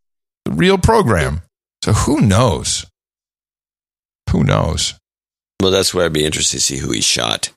the 0.46 0.52
real 0.52 0.80
program. 0.80 1.42
So 1.84 1.94
who 1.94 2.22
knows? 2.22 2.88
Who 4.32 4.44
knows? 4.44 4.96
Well, 5.62 5.72
that's 5.72 5.94
where 5.94 6.06
I'd 6.06 6.14
be 6.14 6.26
interested 6.26 6.58
to 6.58 6.62
see 6.64 6.78
who 6.78 6.92
he 6.92 7.02
shot. 7.02 7.50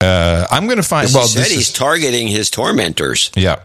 Uh, 0.00 0.46
I'm 0.50 0.66
going 0.66 0.78
to 0.78 0.82
find. 0.82 1.08
Well, 1.12 1.22
he 1.22 1.28
said 1.28 1.46
he's 1.46 1.68
is, 1.68 1.72
targeting 1.72 2.28
his 2.28 2.50
tormentors. 2.50 3.30
Yeah. 3.36 3.64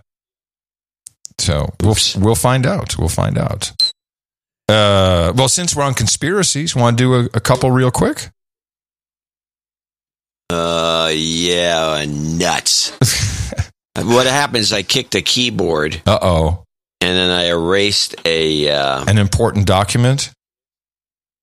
So 1.39 1.73
we'll 1.81 1.95
we'll 2.17 2.35
find 2.35 2.65
out. 2.65 2.97
We'll 2.97 3.09
find 3.09 3.37
out. 3.37 3.71
Uh, 4.69 5.31
well, 5.35 5.47
since 5.47 5.75
we're 5.75 5.83
on 5.83 5.93
conspiracies, 5.93 6.75
want 6.75 6.97
to 6.97 7.03
do 7.03 7.13
a, 7.15 7.23
a 7.33 7.39
couple 7.39 7.71
real 7.71 7.91
quick? 7.91 8.29
Uh, 10.49 11.11
yeah, 11.13 12.05
nuts. 12.07 12.91
what 13.95 14.27
happens? 14.27 14.73
I 14.73 14.83
kicked 14.83 15.15
a 15.15 15.21
keyboard. 15.21 16.01
Uh 16.05 16.19
oh. 16.21 16.63
And 17.01 17.15
then 17.15 17.29
I 17.29 17.45
erased 17.47 18.15
a. 18.25 18.69
Uh, 18.69 19.05
An 19.07 19.17
important 19.17 19.67
document. 19.67 20.31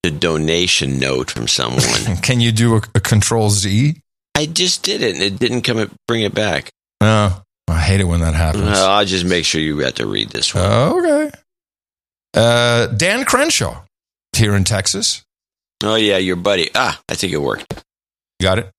A 0.05 0.11
donation 0.11 0.99
note 0.99 1.31
from 1.31 1.49
someone. 1.49 2.17
Can 2.23 2.41
you 2.41 2.53
do 2.53 2.77
a, 2.77 2.83
a 2.95 3.01
control 3.01 3.51
Z? 3.51 4.01
I 4.37 4.47
just 4.47 4.83
did 4.83 5.03
it, 5.03 5.15
and 5.15 5.23
it 5.23 5.39
didn't 5.39 5.63
come 5.63 5.97
bring 6.09 6.23
it 6.23 6.35
back. 6.35 6.71
No, 7.01 7.43
I 7.69 7.81
hate 7.81 8.01
it 8.01 8.05
when 8.05 8.21
that 8.21 8.35
happens. 8.35 8.79
Uh, 8.79 8.91
I'll 8.91 9.05
just 9.05 9.25
make 9.25 9.45
sure 9.45 9.61
you 9.61 9.79
have 9.79 9.95
to 9.95 10.07
read 10.07 10.31
this 10.31 10.55
one. 10.55 10.65
okay. 10.65 11.31
Uh, 12.35 12.87
Dan 12.89 13.25
Crenshaw 13.25 13.83
here 14.35 14.55
in 14.55 14.65
Texas. 14.65 15.23
Oh 15.83 15.95
yeah, 15.95 16.19
your 16.19 16.37
buddy. 16.37 16.71
Ah, 16.75 17.01
I 17.09 17.15
think 17.15 17.33
it 17.33 17.39
worked. 17.39 17.85
Got 18.41 18.59
it. 18.59 18.71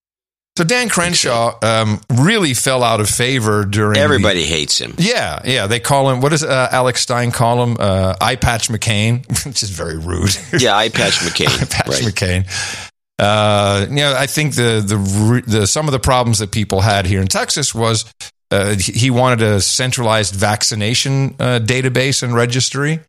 So 0.58 0.64
Dan 0.64 0.88
Crenshaw 0.88 1.58
um, 1.62 2.00
really 2.10 2.54
fell 2.54 2.82
out 2.82 3.02
of 3.02 3.10
favor 3.10 3.66
during. 3.66 3.98
Everybody 3.98 4.40
the, 4.40 4.46
hates 4.46 4.80
him. 4.80 4.94
Yeah, 4.98 5.42
yeah. 5.44 5.68
They 5.68 5.82
call 5.82 6.10
him. 6.10 6.22
What 6.22 6.30
does 6.30 6.44
uh, 6.44 6.70
Alex 6.72 7.02
Stein 7.02 7.32
call 7.32 7.62
him? 7.62 7.78
Uh, 7.78 8.16
Eye 8.22 8.38
Patch 8.38 8.70
McCain, 8.70 9.28
which 9.46 9.64
is 9.64 9.70
very 9.70 9.98
rude. 9.98 10.36
Yeah, 10.58 10.78
Eye 10.78 10.90
Patch 10.90 11.20
McCain. 11.20 11.48
Eye 11.62 11.66
Patch 11.66 11.88
right. 11.88 12.04
McCain. 12.04 12.82
Uh, 13.20 13.86
you 13.90 13.98
know, 13.98 14.16
I 14.18 14.28
think 14.28 14.56
the, 14.56 14.84
the 14.86 15.44
the 15.46 15.68
some 15.68 15.88
of 15.88 15.92
the 15.92 16.00
problems 16.00 16.40
that 16.40 16.52
people 16.52 16.80
had 16.80 17.06
here 17.06 17.22
in 17.22 17.28
Texas 17.28 17.76
was 17.76 18.06
uh, 18.52 18.76
he 18.76 19.10
wanted 19.10 19.42
a 19.42 19.60
centralized 19.60 20.36
vaccination 20.36 21.36
uh, 21.40 21.60
database 21.60 22.24
and 22.24 22.34
registry. 22.34 23.02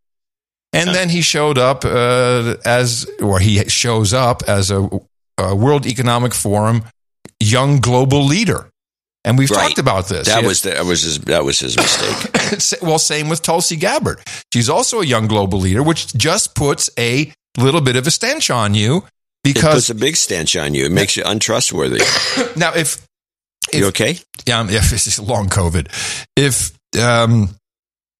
And 0.73 0.91
then 0.91 1.09
he 1.09 1.23
showed 1.23 1.57
up 1.57 1.85
uh, 1.85 2.57
as, 2.65 3.07
or 3.23 3.39
he 3.39 3.67
shows 3.69 4.13
up 4.13 4.43
as 4.47 4.71
a, 4.71 4.89
a, 5.39 5.55
World 5.55 5.87
Economic 5.87 6.35
Forum 6.35 6.85
young 7.41 7.81
global 7.81 8.25
leader. 8.25 8.71
And 9.25 9.37
we've 9.37 9.51
Right. 9.51 9.67
talked 9.69 9.79
about 9.79 10.09
this. 10.09 10.29
That 10.29 10.45
was 10.45 10.63
the, 10.63 10.71
that 10.71 10.85
was 10.87 11.03
his 11.03 11.19
that 11.23 11.45
was 11.45 11.59
his 11.59 11.77
mistake. 12.51 12.81
well, 12.83 12.99
same 12.99 13.29
with 13.29 13.43
Tulsi 13.43 13.75
Gabbard. 13.77 14.21
She's 14.53 14.69
also 14.71 15.01
a 15.01 15.05
young 15.05 15.27
global 15.27 15.59
leader, 15.59 15.83
which 15.83 16.15
just 16.15 16.55
puts 16.55 16.89
a 16.99 17.33
little 17.59 17.81
bit 17.81 17.97
of 17.97 18.07
a 18.07 18.11
stench 18.13 18.51
on 18.51 18.75
you 18.75 19.05
because 19.43 19.65
it 19.65 19.73
puts 19.75 19.91
a 19.91 19.95
big 19.97 20.17
stench 20.17 20.55
on 20.57 20.75
you. 20.75 20.85
It 20.87 20.93
makes 20.93 21.17
you 21.17 21.25
untrustworthy. 21.27 21.99
now 22.57 22.73
if 22.75 23.05
you 23.73 23.87
okay? 23.89 24.19
yeah, 24.47 24.65
if 24.69 24.93
it's 24.93 25.19
long 25.19 25.49
COVID, 25.49 25.89
if 26.37 26.71
um, 27.03 27.51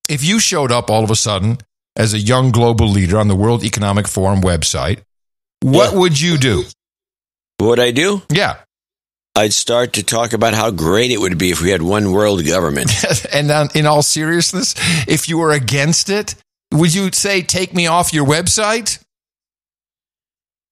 if 0.09 0.25
you 0.25 0.41
showed 0.41 0.73
up 0.73 0.91
all 0.91 1.05
of 1.05 1.11
a 1.11 1.17
sudden 1.17 1.59
as 1.95 2.15
a 2.15 2.19
young 2.19 2.51
global 2.51 2.89
leader 2.89 3.17
on 3.19 3.29
the 3.29 3.37
World 3.37 3.63
Economic 3.63 4.09
Forum 4.09 4.41
website, 4.41 5.03
what 5.63 5.95
would 5.95 6.21
you 6.21 6.37
do? 6.37 6.65
What 7.59 7.69
would 7.69 7.81
I 7.81 7.91
do? 7.93 8.23
Yeah, 8.31 8.57
I'd 9.37 9.53
start 9.53 9.93
to 9.93 10.03
talk 10.03 10.33
about 10.33 10.55
how 10.55 10.71
great 10.71 11.11
it 11.11 11.21
would 11.21 11.37
be 11.37 11.51
if 11.51 11.61
we 11.61 11.69
had 11.69 11.83
one 11.83 12.11
world 12.13 12.45
government. 12.47 12.91
and 13.33 13.51
then 13.51 13.69
in 13.75 13.85
all 13.85 14.03
seriousness, 14.03 14.75
if 15.07 15.29
you 15.29 15.37
were 15.37 15.53
against 15.53 16.09
it, 16.09 16.35
would 16.73 16.95
you 16.95 17.13
say 17.13 17.43
take 17.43 17.75
me 17.75 17.87
off 17.87 18.15
your 18.15 18.25
website? 18.25 18.99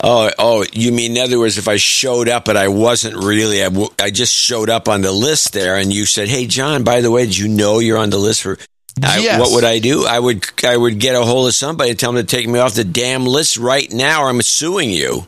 Oh, 0.02 0.30
oh, 0.38 0.64
you 0.72 0.92
mean 0.92 1.16
in 1.16 1.22
other 1.22 1.38
words, 1.38 1.58
if 1.58 1.68
I 1.68 1.76
showed 1.76 2.28
up 2.28 2.46
but 2.46 2.56
I 2.56 2.68
wasn't 2.68 3.16
really, 3.16 3.62
I, 3.62 3.68
w- 3.68 3.90
I 4.00 4.10
just 4.10 4.34
showed 4.34 4.70
up 4.70 4.88
on 4.88 5.02
the 5.02 5.12
list 5.12 5.52
there, 5.52 5.76
and 5.76 5.92
you 5.92 6.04
said, 6.04 6.28
"Hey, 6.28 6.46
John, 6.46 6.84
by 6.84 7.00
the 7.00 7.10
way, 7.10 7.24
did 7.24 7.38
you 7.38 7.48
know 7.48 7.78
you're 7.78 7.96
on 7.96 8.10
the 8.10 8.18
list 8.18 8.42
for?" 8.42 8.58
I, 9.02 9.18
Yes. 9.18 9.40
What 9.40 9.52
would 9.52 9.64
I 9.64 9.78
do? 9.78 10.06
I 10.06 10.18
would, 10.18 10.44
I 10.64 10.76
would 10.76 10.98
get 11.00 11.16
a 11.16 11.22
hold 11.24 11.48
of 11.48 11.54
somebody 11.54 11.90
and 11.90 11.98
tell 11.98 12.12
them 12.12 12.24
to 12.24 12.36
take 12.36 12.46
me 12.46 12.58
off 12.58 12.74
the 12.74 12.84
damn 12.84 13.24
list 13.24 13.56
right 13.56 13.90
now, 13.90 14.22
or 14.22 14.28
I'm 14.28 14.42
suing 14.42 14.90
you. 14.90 15.26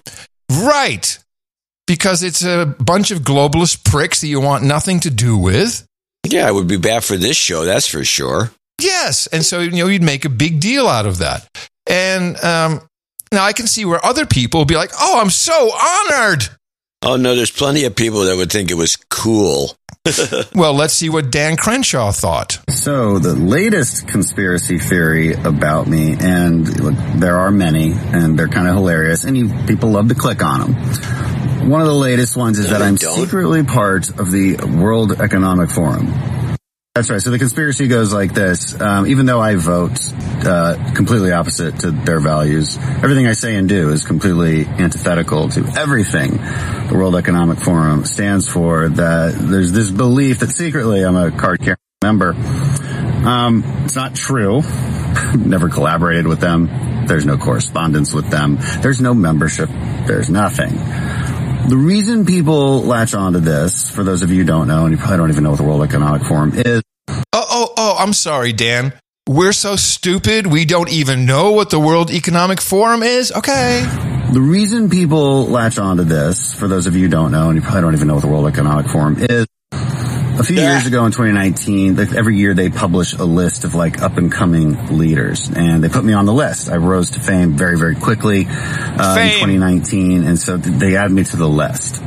Right. 0.51 1.19
Because 1.87 2.23
it's 2.23 2.45
a 2.45 2.67
bunch 2.67 3.11
of 3.11 3.21
globalist 3.21 3.85
pricks 3.85 4.21
that 4.21 4.27
you 4.27 4.41
want 4.41 4.65
nothing 4.65 5.01
to 5.01 5.11
do 5.11 5.39
with. 5.39 5.87
Yeah, 6.27 6.49
it 6.49 6.55
would 6.55 6.67
be 6.67 6.79
bad 6.79 7.05
for 7.05 7.17
this 7.17 7.37
show, 7.37 7.65
that's 7.65 7.87
for 7.87 8.05
sure. 8.05 8.51
Yes. 8.81 9.27
And 9.29 9.45
so, 9.45 9.61
you 9.61 9.71
know, 9.71 9.87
you'd 9.87 10.03
make 10.03 10.25
a 10.25 10.29
big 10.29 10.61
deal 10.61 10.89
out 10.89 11.07
of 11.07 11.19
that. 11.19 11.49
And 11.89 12.37
um, 12.43 12.81
now 13.33 13.45
I 13.45 13.53
can 13.53 13.67
see 13.67 13.85
where 13.85 14.05
other 14.05 14.27
people 14.27 14.61
would 14.61 14.69
be 14.69 14.77
like, 14.77 14.91
oh, 14.99 15.21
I'm 15.21 15.31
so 15.31 15.53
honored. 15.53 16.49
Oh 17.03 17.17
no, 17.17 17.37
there's 17.37 17.51
plenty 17.51 17.85
of 17.85 17.95
people 17.95 18.25
that 18.25 18.37
would 18.37 18.51
think 18.51 18.71
it 18.71 18.75
was 18.75 18.97
cool. 19.11 19.77
Well, 20.55 20.73
let's 20.73 20.95
see 20.95 21.11
what 21.11 21.31
Dan 21.33 21.57
Crenshaw 21.57 22.13
thought. 22.13 22.61
So, 22.71 23.19
the 23.19 23.35
latest 23.35 24.07
conspiracy 24.07 24.79
theory 24.79 25.33
about 25.35 25.89
me, 25.89 26.17
and 26.19 26.81
look, 26.81 26.95
there 27.17 27.37
are 27.39 27.51
many, 27.51 27.93
and 27.93 28.39
they're 28.39 28.49
kind 28.49 28.69
of 28.69 28.77
hilarious, 28.77 29.25
and 29.25 29.37
you, 29.37 29.53
people 29.67 29.91
love 29.91 30.09
to 30.09 30.15
click 30.15 30.45
on 30.45 30.61
them. 30.61 31.36
One 31.67 31.81
of 31.81 31.89
the 31.89 31.95
latest 31.95 32.37
ones 32.37 32.61
is 32.61 32.71
that 32.71 32.81
I'm 32.81 32.97
secretly 32.97 33.65
part 33.65 34.09
of 34.21 34.31
the 34.31 34.55
World 34.55 35.21
Economic 35.21 35.69
Forum. 35.69 36.07
That's 36.95 37.11
right. 37.11 37.21
So 37.21 37.33
the 37.33 37.41
conspiracy 37.41 37.89
goes 37.89 38.15
like 38.15 38.33
this. 38.33 38.81
Um, 38.81 39.09
even 39.09 39.27
though 39.27 39.41
I 39.41 39.57
vote 39.57 39.99
uh, 40.47 40.93
completely 40.95 41.33
opposite 41.33 41.81
to 41.81 41.91
their 41.91 42.21
values, 42.21 42.79
everything 42.79 43.27
I 43.27 43.33
say 43.33 43.57
and 43.57 43.69
do 43.69 43.91
is 43.91 44.07
completely 44.07 44.65
antithetical 44.65 45.49
to 45.49 45.75
everything 45.77 46.37
the 46.37 46.95
World 46.95 47.17
Economic 47.17 47.59
Forum 47.59 48.05
stands 48.05 48.49
for. 48.49 48.89
That 48.89 49.35
there's 49.37 49.73
this 49.73 49.91
belief 49.91 50.39
that 50.39 50.51
secretly 50.51 51.05
I'm 51.05 51.17
a 51.17 51.33
card 51.33 51.59
carrying 51.59 51.77
member. 52.01 52.33
Um, 52.33 53.65
it's 53.85 53.97
not 53.97 54.15
true. 54.15 54.63
Never 55.37 55.69
collaborated 55.69 56.29
with 56.29 56.39
them. 56.39 57.07
There's 57.09 57.27
no 57.27 57.37
correspondence 57.37 58.15
with 58.15 58.31
them. 58.31 58.59
There's 58.83 59.01
no 59.01 59.15
membership. 59.15 59.69
There's 60.07 60.31
nothing. 60.31 60.79
The 61.69 61.77
reason 61.77 62.27
people 62.27 62.83
latch 62.83 63.15
onto 63.15 63.41
this, 63.41 63.91
for 63.91 64.05
those 64.05 64.23
of 64.23 64.31
you 64.31 64.39
who 64.39 64.45
don't 64.45 64.69
know, 64.69 64.85
and 64.85 64.93
you 64.93 64.99
probably 64.99 65.17
don't 65.17 65.31
even 65.31 65.45
know 65.45 65.51
what 65.51 65.59
the 65.59 65.65
World 65.65 65.83
Economic 65.83 66.23
Forum 66.23 66.53
is, 66.55 66.83
Oh, 67.09 67.25
oh, 67.33 67.73
oh, 67.77 67.97
I'm 67.99 68.13
sorry, 68.13 68.53
Dan. 68.53 68.93
We're 69.29 69.53
so 69.53 69.77
stupid. 69.77 70.47
We 70.47 70.65
don't 70.65 70.91
even 70.91 71.27
know 71.27 71.53
what 71.53 71.71
the 71.71 71.81
World 71.81 72.11
Economic 72.11 72.61
Forum 72.61 73.03
is. 73.03 73.33
Okay. 73.33 73.85
The 74.33 74.41
reason 74.41 74.89
people 74.91 75.47
latch 75.47 75.79
onto 75.79 76.05
this, 76.05 76.55
for 76.55 76.69
those 76.69 76.87
of 76.87 76.95
you 76.95 77.03
who 77.03 77.09
don't 77.09 77.33
know, 77.33 77.49
and 77.49 77.57
you 77.57 77.63
probably 77.63 77.81
don't 77.83 77.95
even 77.95 78.09
know 78.09 78.15
what 78.15 78.23
the 78.23 78.29
World 78.29 78.47
Economic 78.47 78.87
Forum 78.89 79.17
is, 79.19 79.47
a 80.39 80.45
few 80.45 80.57
years 80.57 80.87
ago 80.87 81.07
in 81.07 81.13
2019, 81.13 81.99
every 81.99 82.37
year 82.37 82.53
they 82.53 82.69
publish 82.69 83.15
a 83.15 83.25
list 83.25 83.65
of 83.65 83.75
like 83.75 84.03
up 84.03 84.19
and 84.19 84.31
coming 84.31 84.99
leaders, 84.99 85.51
and 85.51 85.83
they 85.83 85.89
put 85.89 86.05
me 86.05 86.13
on 86.13 86.27
the 86.27 86.33
list. 86.33 86.69
I 86.69 86.77
rose 86.77 87.13
to 87.13 87.21
fame 87.21 87.53
very, 87.53 87.79
very 87.79 87.97
quickly 87.97 88.47
uh, 88.49 89.17
in 89.19 89.31
2019, 89.33 90.25
and 90.25 90.39
so 90.39 90.57
they 90.57 90.97
added 90.97 91.13
me 91.13 91.25
to 91.25 91.37
the 91.37 91.49
list. 91.49 92.03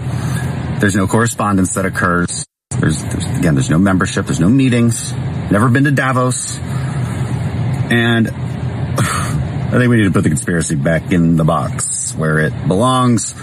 There's 0.79 0.95
no 0.95 1.07
correspondence 1.07 1.73
that 1.73 1.85
occurs. 1.85 2.45
There's, 2.69 3.03
there's 3.03 3.25
again, 3.37 3.55
there's 3.55 3.69
no 3.69 3.79
membership. 3.79 4.27
There's 4.27 4.39
no 4.39 4.49
meetings. 4.49 5.11
Never 5.51 5.67
been 5.69 5.85
to 5.85 5.91
Davos, 5.91 6.59
and 6.59 8.27
I 8.31 9.71
think 9.71 9.89
we 9.89 9.97
need 9.97 10.05
to 10.05 10.11
put 10.11 10.23
the 10.23 10.29
conspiracy 10.29 10.75
back 10.75 11.11
in 11.11 11.35
the 11.35 11.43
box 11.43 12.13
where 12.15 12.39
it 12.39 12.67
belongs. 12.67 13.33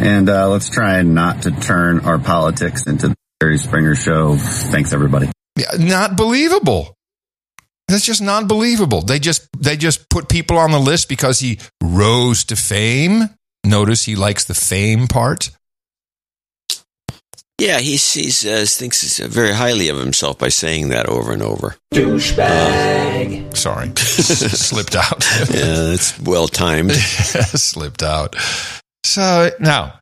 And 0.00 0.28
uh, 0.28 0.48
let's 0.50 0.68
try 0.68 1.02
not 1.02 1.42
to 1.42 1.50
turn 1.50 2.00
our 2.00 2.18
politics 2.18 2.86
into 2.86 3.14
Jerry 3.42 3.58
Springer 3.58 3.94
show. 3.94 4.36
Thanks, 4.36 4.92
everybody. 4.92 5.30
Yeah, 5.58 5.66
Not 5.78 6.16
believable. 6.16 6.96
That's 7.88 8.04
just 8.04 8.20
not 8.20 8.48
believable. 8.48 9.02
They 9.02 9.20
just 9.20 9.48
they 9.56 9.76
just 9.76 10.08
put 10.10 10.28
people 10.28 10.58
on 10.58 10.72
the 10.72 10.78
list 10.80 11.08
because 11.08 11.38
he 11.38 11.60
rose 11.80 12.44
to 12.46 12.56
fame. 12.56 13.30
Notice 13.64 14.02
he 14.02 14.16
likes 14.16 14.44
the 14.44 14.54
fame 14.54 15.06
part. 15.06 15.50
Yeah, 17.58 17.78
he 17.78 17.96
sees 17.96 18.44
uh, 18.44 18.64
thinks 18.68 19.18
very 19.18 19.52
highly 19.52 19.88
of 19.88 19.98
himself 19.98 20.36
by 20.36 20.48
saying 20.48 20.88
that 20.88 21.06
over 21.08 21.32
and 21.32 21.42
over. 21.42 21.76
Douchebag. 21.94 23.56
Sorry, 23.56 23.90
slipped 23.96 24.96
out. 24.96 25.24
yeah, 25.50 25.94
it's 25.94 26.18
well 26.20 26.48
timed. 26.48 26.92
slipped 26.92 28.02
out. 28.02 28.34
So 29.04 29.50
now, 29.60 30.00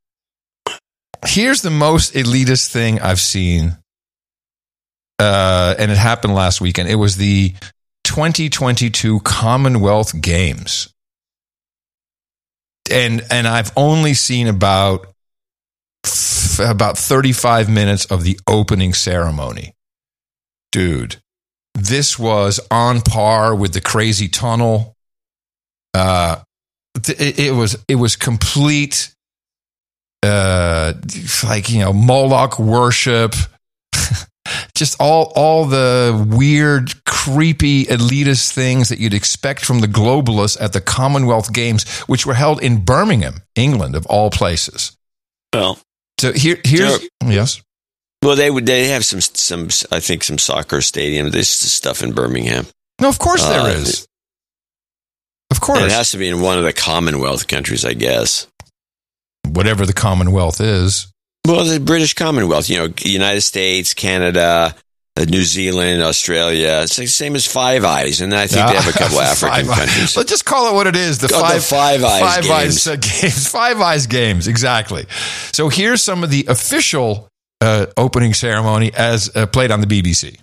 here's 1.27 1.63
the 1.63 1.71
most 1.71 2.15
elitist 2.15 2.71
thing 2.71 3.01
I've 3.01 3.21
seen, 3.21 3.77
uh, 5.19 5.75
and 5.79 5.91
it 5.91 5.99
happened 5.99 6.35
last 6.35 6.61
weekend. 6.61 6.89
It 6.89 6.97
was 6.97 7.17
the 7.17 7.55
2022 8.05 9.21
Commonwealth 9.21 10.21
Games, 10.21 10.93
and 12.91 13.25
and 13.31 13.47
I've 13.47 13.73
only 13.77 14.15
seen 14.15 14.47
about 14.47 15.07
about 16.61 16.99
35 16.99 17.69
minutes 17.69 18.05
of 18.07 18.23
the 18.23 18.39
opening 18.47 18.93
ceremony. 18.93 19.75
Dude, 20.73 21.17
this 21.75 22.19
was 22.19 22.61
on 22.71 23.01
par 23.01 23.55
with 23.55 23.73
the 23.73 23.81
crazy 23.81 24.29
tunnel. 24.29 24.97
Uh, 25.93 26.37
it, 27.09 27.39
it 27.39 27.55
was 27.55 27.83
it 27.89 27.97
was 27.97 28.17
complete, 28.17 29.14
uh, 30.25 30.95
like 31.45 31.71
you 31.71 31.81
know 31.81 31.93
Moloch 31.93 32.59
worship, 32.59 33.35
just 34.75 34.97
all 35.01 35.33
all 35.37 35.67
the 35.67 36.27
weird, 36.31 37.05
creepy, 37.05 37.85
elitist 37.85 38.53
things 38.53 38.89
that 38.89 38.99
you'd 38.99 39.15
expect 39.15 39.65
from 39.65 39.81
the 39.81 39.87
globalists 39.89 40.61
at 40.61 40.73
the 40.73 40.81
Commonwealth 40.81 41.53
Games, 41.53 41.89
which 42.03 42.27
were 42.27 42.35
held 42.35 42.63
in 42.63 42.85
Birmingham, 42.85 43.43
England, 43.55 43.95
of 43.95 44.07
all 44.07 44.31
places. 44.31 44.97
Well, 45.53 45.79
So 46.19 46.33
here, 46.33 46.59
here's 46.65 47.07
yes. 47.25 47.63
well, 48.23 48.37
they 48.37 48.51
would 48.51 48.67
they 48.67 48.89
have 48.89 49.05
some 49.05 49.21
some 49.21 49.69
I 49.93 50.01
think 50.01 50.25
some 50.25 50.39
soccer 50.39 50.81
stadium. 50.81 51.31
There's 51.31 51.49
stuff 51.49 52.03
in 52.03 52.13
Birmingham. 52.13 52.67
No, 53.01 53.09
of 53.09 53.19
course 53.19 53.43
Uh, 53.43 53.65
there 53.65 53.77
is. 53.77 54.07
Of 55.51 55.61
course. 55.61 55.79
And 55.79 55.87
it 55.87 55.93
has 55.93 56.11
to 56.13 56.19
be 56.19 56.29
in 56.29 56.41
one 56.41 56.59
of 56.59 56.65
the 56.65 56.73
Commonwealth 56.73 57.47
countries, 57.47 57.85
I 57.85 57.93
guess. 57.93 58.49
Whatever 59.49 59.87
the 59.87 59.93
Commonwealth 59.93 60.61
is. 60.61 61.09
Well, 61.47 61.65
the 61.65 61.79
British 61.81 62.15
Commonwealth, 62.15 62.69
you 62.71 62.79
know, 62.79 62.89
United 63.03 63.43
States, 63.43 63.93
Canada, 63.93 64.75
uh, 65.17 65.25
New 65.25 65.43
Zealand, 65.43 66.03
Australia. 66.03 66.81
It's 66.85 66.97
the 66.97 67.07
same 67.07 67.37
as 67.37 67.47
Five 67.47 67.85
Eyes, 67.85 68.21
and 68.23 68.35
I 68.35 68.47
think 68.47 68.67
they 68.67 68.75
have 68.75 68.89
a 68.89 68.99
couple 68.99 69.19
of 69.21 69.25
African 69.25 69.67
Five- 69.67 69.77
countries. 69.79 70.17
Let's 70.17 70.31
just 70.31 70.45
call 70.47 70.71
it 70.71 70.75
what 70.75 70.87
it 70.87 70.97
is. 70.97 71.19
The 71.19 71.29
Call 71.29 71.45
it 71.51 71.55
the 71.57 71.61
five, 71.61 72.01
Five 72.01 72.05
Eyes 72.05 72.21
five 72.21 72.43
games. 72.45 72.53
eyes 72.53 72.87
uh, 72.89 72.97
games. 73.21 73.49
Five 73.49 73.81
eyes 73.81 74.07
games. 74.07 74.49
Exactly. 74.49 75.05
So 75.53 75.69
here's 75.69 76.03
some 76.03 76.25
of 76.25 76.31
the 76.31 76.47
official 76.49 77.29
uh, 77.61 77.87
opening 77.97 78.33
ceremony 78.35 78.93
as 78.95 79.31
uh, 79.37 79.47
played 79.47 79.71
on 79.71 79.81
the 79.83 79.87
BBC. 79.87 80.39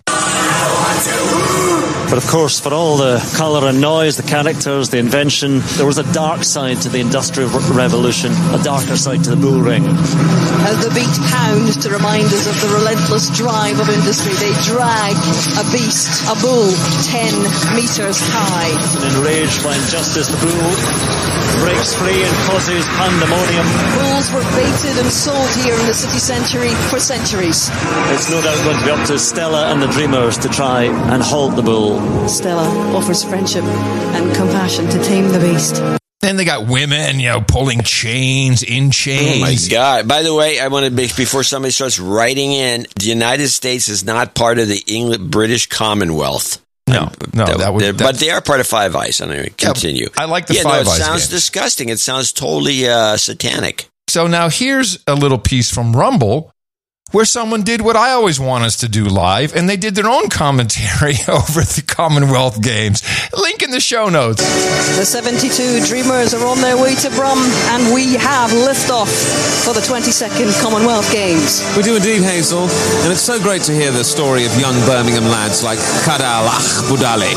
But 2.12 2.22
of 2.22 2.28
course, 2.28 2.60
for 2.60 2.74
all 2.74 2.98
the 2.98 3.16
colour 3.38 3.66
and 3.66 3.80
noise, 3.80 4.18
the 4.18 4.22
characters, 4.22 4.90
the 4.90 4.98
invention, 4.98 5.60
there 5.80 5.86
was 5.86 5.96
a 5.96 6.04
dark 6.12 6.44
side 6.44 6.82
to 6.82 6.90
the 6.90 7.00
Industrial 7.00 7.48
Revolution, 7.48 8.32
a 8.52 8.60
darker 8.62 8.96
side 9.00 9.24
to 9.24 9.30
the 9.30 9.40
bull 9.40 9.62
ring. 9.62 9.80
The 9.82 10.92
beat 10.92 11.16
pounds 11.32 11.80
to 11.80 11.88
remind 11.88 12.28
us 12.28 12.44
of 12.44 12.60
the 12.60 12.76
relentless 12.76 13.32
drive 13.32 13.80
of 13.80 13.88
industry, 13.88 14.36
they 14.36 14.52
drag 14.60 15.16
a 15.56 15.64
beast, 15.72 16.28
a 16.28 16.36
bull, 16.36 16.68
10 17.08 17.32
metres 17.80 18.20
high. 18.20 18.76
And 19.00 19.16
enraged 19.16 19.64
by 19.64 19.72
injustice, 19.72 20.28
the 20.28 20.36
bull 20.36 21.32
breaks 21.64 21.94
free 21.94 22.22
and 22.22 22.36
causes 22.48 22.84
pandemonium. 23.00 23.66
Bulls 23.96 24.28
were 24.32 24.44
baited 24.56 24.98
and 24.98 25.08
sold 25.08 25.48
here 25.64 25.74
in 25.78 25.86
the 25.86 25.94
city 25.94 26.18
century 26.18 26.74
for 26.90 26.98
centuries. 26.98 27.70
It's 28.12 28.30
no 28.30 28.40
doubt 28.42 28.58
going 28.64 28.78
to 28.78 28.84
be 28.84 28.90
up 28.90 29.06
to 29.08 29.18
Stella 29.18 29.72
and 29.72 29.80
the 29.80 29.88
Dreamers 29.88 30.38
to 30.38 30.48
try 30.48 30.84
and 30.84 31.22
halt 31.22 31.56
the 31.56 31.62
bull. 31.62 32.01
Stella 32.28 32.68
offers 32.96 33.24
friendship 33.24 33.64
and 33.64 34.34
compassion 34.34 34.88
to 34.88 35.02
tame 35.04 35.28
the 35.28 35.38
beast. 35.38 35.82
Then 36.20 36.36
they 36.36 36.44
got 36.44 36.68
women, 36.68 37.18
you 37.18 37.28
know, 37.30 37.40
pulling 37.40 37.82
chains 37.82 38.62
in 38.62 38.86
Oh 38.86 38.90
chains. 38.90 39.40
my 39.40 39.74
God! 39.74 40.06
By 40.06 40.22
the 40.22 40.32
way, 40.32 40.60
I 40.60 40.68
want 40.68 40.84
to 40.86 40.90
make 40.92 41.16
before 41.16 41.42
somebody 41.42 41.72
starts 41.72 41.98
writing 41.98 42.52
in, 42.52 42.86
the 42.98 43.06
United 43.06 43.48
States 43.48 43.88
is 43.88 44.04
not 44.04 44.34
part 44.34 44.60
of 44.60 44.68
the 44.68 44.80
English 44.86 45.18
British 45.18 45.66
Commonwealth. 45.66 46.60
No, 46.88 47.10
no, 47.34 47.44
that 47.46 47.72
would- 47.74 47.96
but 47.98 48.18
they 48.18 48.30
are 48.30 48.40
part 48.40 48.60
of 48.60 48.66
Five 48.68 48.94
Eyes. 48.94 49.20
I'm 49.20 49.28
going 49.30 49.44
to 49.44 49.50
continue. 49.50 50.08
I 50.16 50.26
like 50.26 50.46
the 50.46 50.54
yeah, 50.54 50.62
Five 50.62 50.84
no, 50.84 50.90
it 50.92 50.94
Eyes 50.94 50.98
sounds 50.98 51.20
games. 51.22 51.28
disgusting. 51.30 51.88
It 51.88 51.98
sounds 52.00 52.32
totally 52.32 52.88
uh, 52.88 53.16
satanic. 53.16 53.88
So 54.08 54.26
now 54.26 54.48
here's 54.48 55.02
a 55.06 55.14
little 55.14 55.38
piece 55.38 55.72
from 55.72 55.96
Rumble 55.96 56.51
where 57.12 57.24
someone 57.24 57.62
did 57.62 57.80
what 57.80 57.94
I 57.94 58.10
always 58.12 58.40
want 58.40 58.64
us 58.64 58.76
to 58.78 58.88
do 58.88 59.04
live, 59.04 59.54
and 59.54 59.68
they 59.68 59.76
did 59.76 59.94
their 59.94 60.08
own 60.08 60.28
commentary 60.28 61.14
over 61.28 61.60
the 61.60 61.84
Commonwealth 61.86 62.60
Games. 62.60 63.02
Link 63.36 63.62
in 63.62 63.70
the 63.70 63.80
show 63.80 64.08
notes. 64.08 64.42
The 64.96 65.04
72 65.04 65.84
Dreamers 65.86 66.32
are 66.32 66.44
on 66.46 66.60
their 66.60 66.80
way 66.80 66.94
to 66.96 67.10
Brum, 67.10 67.38
and 67.76 67.92
we 67.94 68.14
have 68.16 68.50
liftoff 68.50 69.12
for 69.64 69.74
the 69.74 69.84
22nd 69.84 70.48
Commonwealth 70.62 71.10
Games. 71.12 71.60
We 71.76 71.82
do 71.82 71.96
indeed, 71.96 72.22
Hazel, 72.24 72.64
and 73.04 73.12
it's 73.12 73.20
so 73.20 73.38
great 73.38 73.62
to 73.68 73.72
hear 73.72 73.92
the 73.92 74.04
story 74.04 74.46
of 74.46 74.52
young 74.58 74.74
Birmingham 74.88 75.24
lads 75.28 75.62
like 75.62 75.78
Kadal 76.08 76.48
Budali. 76.88 77.36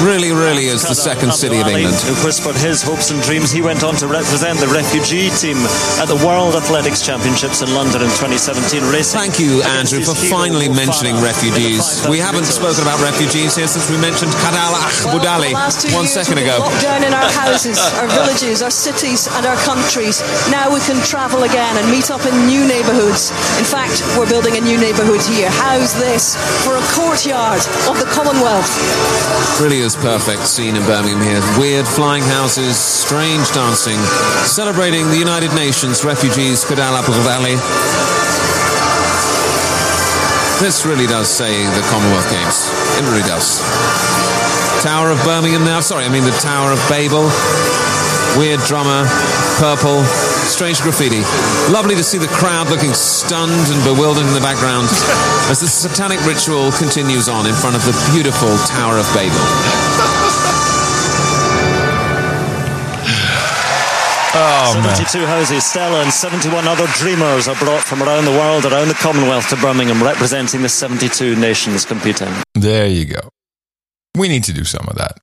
really, 0.06 0.30
really 0.30 0.66
is 0.66 0.82
the 0.82 0.94
second 0.94 1.34
city 1.34 1.58
of 1.58 1.66
Ali, 1.66 1.82
England. 1.82 1.98
Who 2.06 2.14
whispered 2.24 2.56
his 2.56 2.82
hopes 2.82 3.10
and 3.10 3.20
dreams. 3.22 3.50
He 3.50 3.60
went 3.60 3.82
on 3.82 3.96
to 3.96 4.06
represent 4.06 4.60
the 4.60 4.68
refugee 4.68 5.30
team 5.34 5.58
at 5.98 6.06
the 6.06 6.20
World 6.22 6.54
Athletics 6.54 7.04
Championships 7.04 7.60
in 7.62 7.74
London 7.74 8.02
in 8.02 8.08
2017. 8.14 8.83
Racing 8.92 9.14
Thank 9.24 9.40
you, 9.40 9.62
Andrew, 9.62 10.02
for 10.04 10.14
finally 10.14 10.68
mentioning 10.68 11.16
refugees. 11.22 12.04
We 12.10 12.18
haven't 12.18 12.44
spoken 12.44 12.82
about 12.84 13.00
refugees 13.00 13.56
here 13.56 13.66
since 13.66 13.88
we 13.88 13.96
mentioned 13.96 14.32
Kadal 14.44 14.74
Budali 15.08 15.54
Well, 15.54 15.64
the 15.64 15.72
last 15.72 15.80
two 15.86 15.94
one 15.94 16.04
years 16.04 16.12
second 16.12 16.36
we've 16.36 16.44
ago. 16.50 16.60
been 16.60 16.68
Locked 16.68 16.82
down 16.82 17.02
in 17.04 17.12
our 17.14 17.30
houses, 17.30 17.78
our 17.96 18.08
villages, 18.10 18.60
our 18.60 18.70
cities, 18.74 19.28
and 19.38 19.46
our 19.46 19.56
countries. 19.64 20.20
Now 20.50 20.68
we 20.68 20.80
can 20.84 21.00
travel 21.06 21.44
again 21.44 21.76
and 21.78 21.86
meet 21.90 22.10
up 22.10 22.26
in 22.26 22.34
new 22.46 22.66
neighbourhoods. 22.66 23.30
In 23.56 23.64
fact, 23.64 24.04
we're 24.18 24.28
building 24.28 24.56
a 24.58 24.62
new 24.62 24.76
neighbourhood 24.76 25.22
here. 25.24 25.48
How's 25.50 25.94
this 25.96 26.36
for 26.66 26.76
a 26.76 26.84
courtyard 26.92 27.62
of 27.88 27.96
the 27.96 28.08
Commonwealth? 28.12 28.68
Really 29.62 29.80
is 29.80 29.96
perfect 29.96 30.46
scene 30.46 30.76
in 30.76 30.84
Birmingham 30.84 31.22
here. 31.24 31.40
Weird 31.56 31.86
flying 31.86 32.24
houses, 32.24 32.76
strange 32.76 33.48
dancing, 33.56 33.98
celebrating 34.44 35.08
the 35.08 35.18
United 35.18 35.54
Nations 35.54 36.04
refugees 36.04 36.64
Kadal 36.64 37.00
Budali. 37.08 38.13
This 40.60 40.86
really 40.86 41.06
does 41.06 41.28
say 41.28 41.64
the 41.66 41.82
Commonwealth 41.90 42.30
Games. 42.30 42.70
It 42.98 43.04
really 43.10 43.26
does. 43.26 43.60
Tower 44.82 45.10
of 45.10 45.22
Birmingham 45.24 45.64
now. 45.64 45.80
Sorry, 45.80 46.04
I 46.04 46.08
mean 46.08 46.24
the 46.24 46.36
Tower 46.40 46.72
of 46.72 46.78
Babel. 46.88 47.28
Weird 48.38 48.60
drummer, 48.60 49.06
purple, 49.58 50.04
strange 50.46 50.80
graffiti. 50.80 51.22
Lovely 51.72 51.94
to 51.96 52.04
see 52.04 52.18
the 52.18 52.28
crowd 52.28 52.70
looking 52.70 52.94
stunned 52.94 53.66
and 53.70 53.84
bewildered 53.84 54.26
in 54.26 54.32
the 54.32 54.40
background 54.40 54.84
as 55.50 55.60
the 55.60 55.66
satanic 55.66 56.24
ritual 56.24 56.70
continues 56.72 57.28
on 57.28 57.46
in 57.46 57.54
front 57.54 57.76
of 57.76 57.84
the 57.84 57.94
beautiful 58.12 58.56
Tower 58.66 58.98
of 58.98 59.06
Babel. 59.14 60.13
Oh, 64.36 64.74
man. 64.82 64.96
72 64.96 65.26
houses, 65.26 65.64
Stella 65.64 66.02
and 66.02 66.12
71 66.12 66.66
other 66.66 66.86
dreamers 66.98 67.46
are 67.46 67.54
brought 67.56 67.82
from 67.82 68.02
around 68.02 68.24
the 68.24 68.32
world, 68.32 68.64
around 68.64 68.88
the 68.88 68.94
Commonwealth 68.94 69.48
to 69.50 69.56
Birmingham, 69.56 70.02
representing 70.02 70.62
the 70.62 70.68
72 70.68 71.36
nations 71.36 71.84
competing. 71.84 72.28
There 72.54 72.86
you 72.88 73.04
go. 73.04 73.28
We 74.16 74.28
need 74.28 74.44
to 74.44 74.52
do 74.52 74.64
some 74.64 74.86
of 74.88 74.96
that. 74.96 75.18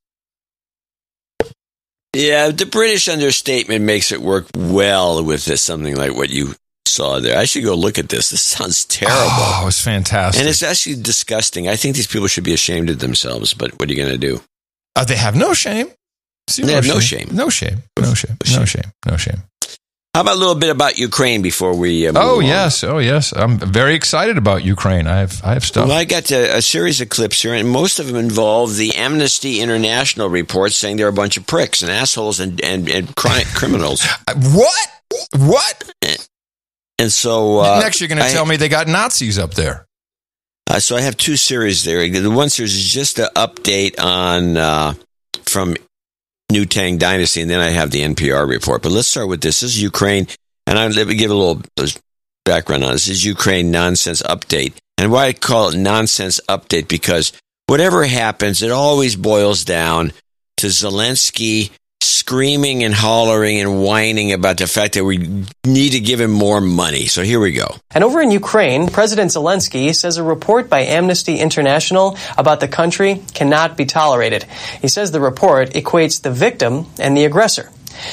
Yeah, 2.14 2.50
the 2.52 2.66
British 2.66 3.08
understatement 3.08 3.84
makes 3.86 4.12
it 4.12 4.22
work 4.22 4.48
well 4.56 5.24
with 5.24 5.46
this, 5.46 5.62
something 5.62 5.96
like 5.96 6.16
what 6.16 6.30
you 6.30 6.56
saw 6.86 7.20
there. 7.20 7.38
I 7.38 7.46
should 7.46 7.64
go 7.64 7.74
look 7.76 7.98
at 7.98 8.10
this. 8.10 8.30
This 8.30 8.42
sounds 8.42 8.86
terrible. 8.86 9.18
Oh, 9.20 9.66
it's 9.68 9.82
fantastic. 9.82 10.40
And 10.40 10.50
it's 10.50 10.64
actually 10.64 11.02
disgusting. 11.02 11.68
I 11.68 11.76
think 11.76 11.96
these 11.96 12.08
people 12.08 12.28
should 12.28 12.44
be 12.44 12.54
ashamed 12.54 12.90
of 12.90 13.00
themselves, 13.00 13.54
but 13.54 13.78
what 13.80 13.90
are 13.90 13.94
you 13.94 13.98
going 13.98 14.12
to 14.12 14.18
do? 14.18 14.42
Uh, 14.96 15.06
they 15.06 15.16
have 15.16 15.36
no 15.36 15.54
shame. 15.54 15.90
They 16.58 16.74
have 16.74 16.88
no 16.88 17.00
shame. 17.00 17.30
No 17.32 17.50
shame. 17.50 17.84
No 18.00 18.14
shame. 18.14 18.38
No 18.54 18.66
shame. 18.66 18.92
No 19.06 19.18
shame. 19.18 19.44
How 20.14 20.22
about 20.22 20.36
a 20.36 20.40
little 20.40 20.56
bit 20.56 20.70
about 20.70 20.98
Ukraine 21.00 21.42
before 21.42 21.74
we 21.74 22.06
uh, 22.06 22.12
move 22.12 22.22
Oh 22.22 22.38
on? 22.40 22.46
yes. 22.46 22.84
Oh 22.84 22.98
yes. 22.98 23.32
I'm 23.32 23.58
very 23.60 23.96
excited 23.96 24.38
about 24.38 24.62
Ukraine. 24.66 25.08
I 25.08 25.20
have 25.20 25.42
I 25.44 25.54
have 25.54 25.64
stuff. 25.64 25.88
Well, 25.88 25.98
I 25.98 26.04
got 26.04 26.30
a, 26.32 26.58
a 26.58 26.62
series 26.62 27.00
of 27.00 27.08
clips 27.08 27.42
here, 27.42 27.54
and 27.54 27.70
most 27.70 27.98
of 28.00 28.08
them 28.08 28.18
involve 28.18 28.76
the 28.76 28.94
Amnesty 28.96 29.62
International 29.62 30.28
report 30.30 30.74
saying 30.74 30.98
they're 30.98 31.08
a 31.08 31.14
bunch 31.14 31.38
of 31.38 31.48
pricks 31.48 31.82
and 31.82 31.90
assholes 31.90 32.42
and, 32.42 32.62
and, 32.62 32.90
and 32.90 33.16
criminals. 33.16 34.06
what? 34.36 34.90
What? 35.38 35.92
And 37.00 37.12
so 37.12 37.60
uh, 37.60 37.80
Next, 37.80 38.02
you're 38.02 38.10
going 38.10 38.22
to 38.22 38.30
tell 38.30 38.46
me 38.46 38.58
they 38.58 38.70
got 38.70 38.88
Nazis 38.88 39.40
up 39.40 39.54
there. 39.54 39.86
Uh, 40.70 40.80
so 40.80 40.96
I 40.96 41.02
have 41.02 41.18
two 41.18 41.36
series 41.38 41.84
there. 41.84 42.08
The 42.08 42.30
one 42.30 42.50
series 42.50 42.76
is 42.76 42.88
just 42.92 43.18
an 43.18 43.28
update 43.36 44.00
on 44.00 44.58
uh, 44.58 44.94
from 45.46 45.76
New 46.52 46.66
Tang 46.66 46.98
Dynasty, 46.98 47.42
and 47.42 47.50
then 47.50 47.60
I 47.60 47.70
have 47.70 47.92
the 47.92 48.02
NPR 48.02 48.48
report. 48.48 48.84
But 48.84 48.92
let's 48.92 49.08
start 49.08 49.28
with 49.28 49.42
this. 49.42 49.62
This 49.62 49.72
is 49.76 49.82
Ukraine, 49.82 50.28
and 50.68 50.78
I 50.78 50.88
let 50.88 51.08
me 51.08 51.16
give 51.16 51.32
a 51.32 51.36
little 51.36 51.62
background 52.46 52.84
on 52.84 52.94
this. 52.94 53.06
This 53.06 53.18
is 53.18 53.26
Ukraine 53.26 53.72
nonsense 53.72 54.22
update, 54.22 54.74
and 54.98 55.12
why 55.12 55.28
I 55.28 55.34
call 55.34 55.70
it 55.70 55.78
nonsense 55.78 56.40
update 56.50 56.88
because 56.88 57.34
whatever 57.68 58.04
happens, 58.04 58.62
it 58.62 58.72
always 58.72 59.16
boils 59.16 59.64
down 59.64 60.12
to 60.58 60.68
Zelensky 60.68 61.72
screaming 62.32 62.82
and 62.86 62.94
hollering 62.94 63.60
and 63.60 63.84
whining 63.84 64.32
about 64.32 64.56
the 64.56 64.66
fact 64.66 64.94
that 64.94 65.04
we 65.04 65.18
need 65.66 65.90
to 65.90 66.00
give 66.00 66.22
him 66.22 66.32
more 66.32 66.62
money. 66.62 67.06
So 67.08 67.24
here 67.24 67.42
we 67.42 67.52
go. 67.52 67.76
And 67.94 68.06
over 68.06 68.22
in 68.22 68.32
Ukraine, 68.32 68.88
President 68.88 69.32
Zelensky 69.32 69.94
says 69.94 70.16
a 70.16 70.24
report 70.24 70.70
by 70.70 70.80
Amnesty 70.80 71.40
International 71.40 72.18
about 72.38 72.62
the 72.62 72.70
country 72.70 73.22
cannot 73.34 73.76
be 73.76 73.86
tolerated. 73.86 74.46
He 74.80 74.88
says 74.88 75.12
the 75.12 75.20
report 75.20 75.72
equates 75.72 76.22
the 76.22 76.32
victim 76.32 76.86
and 76.98 77.18
the 77.18 77.26
aggressor. 77.26 77.70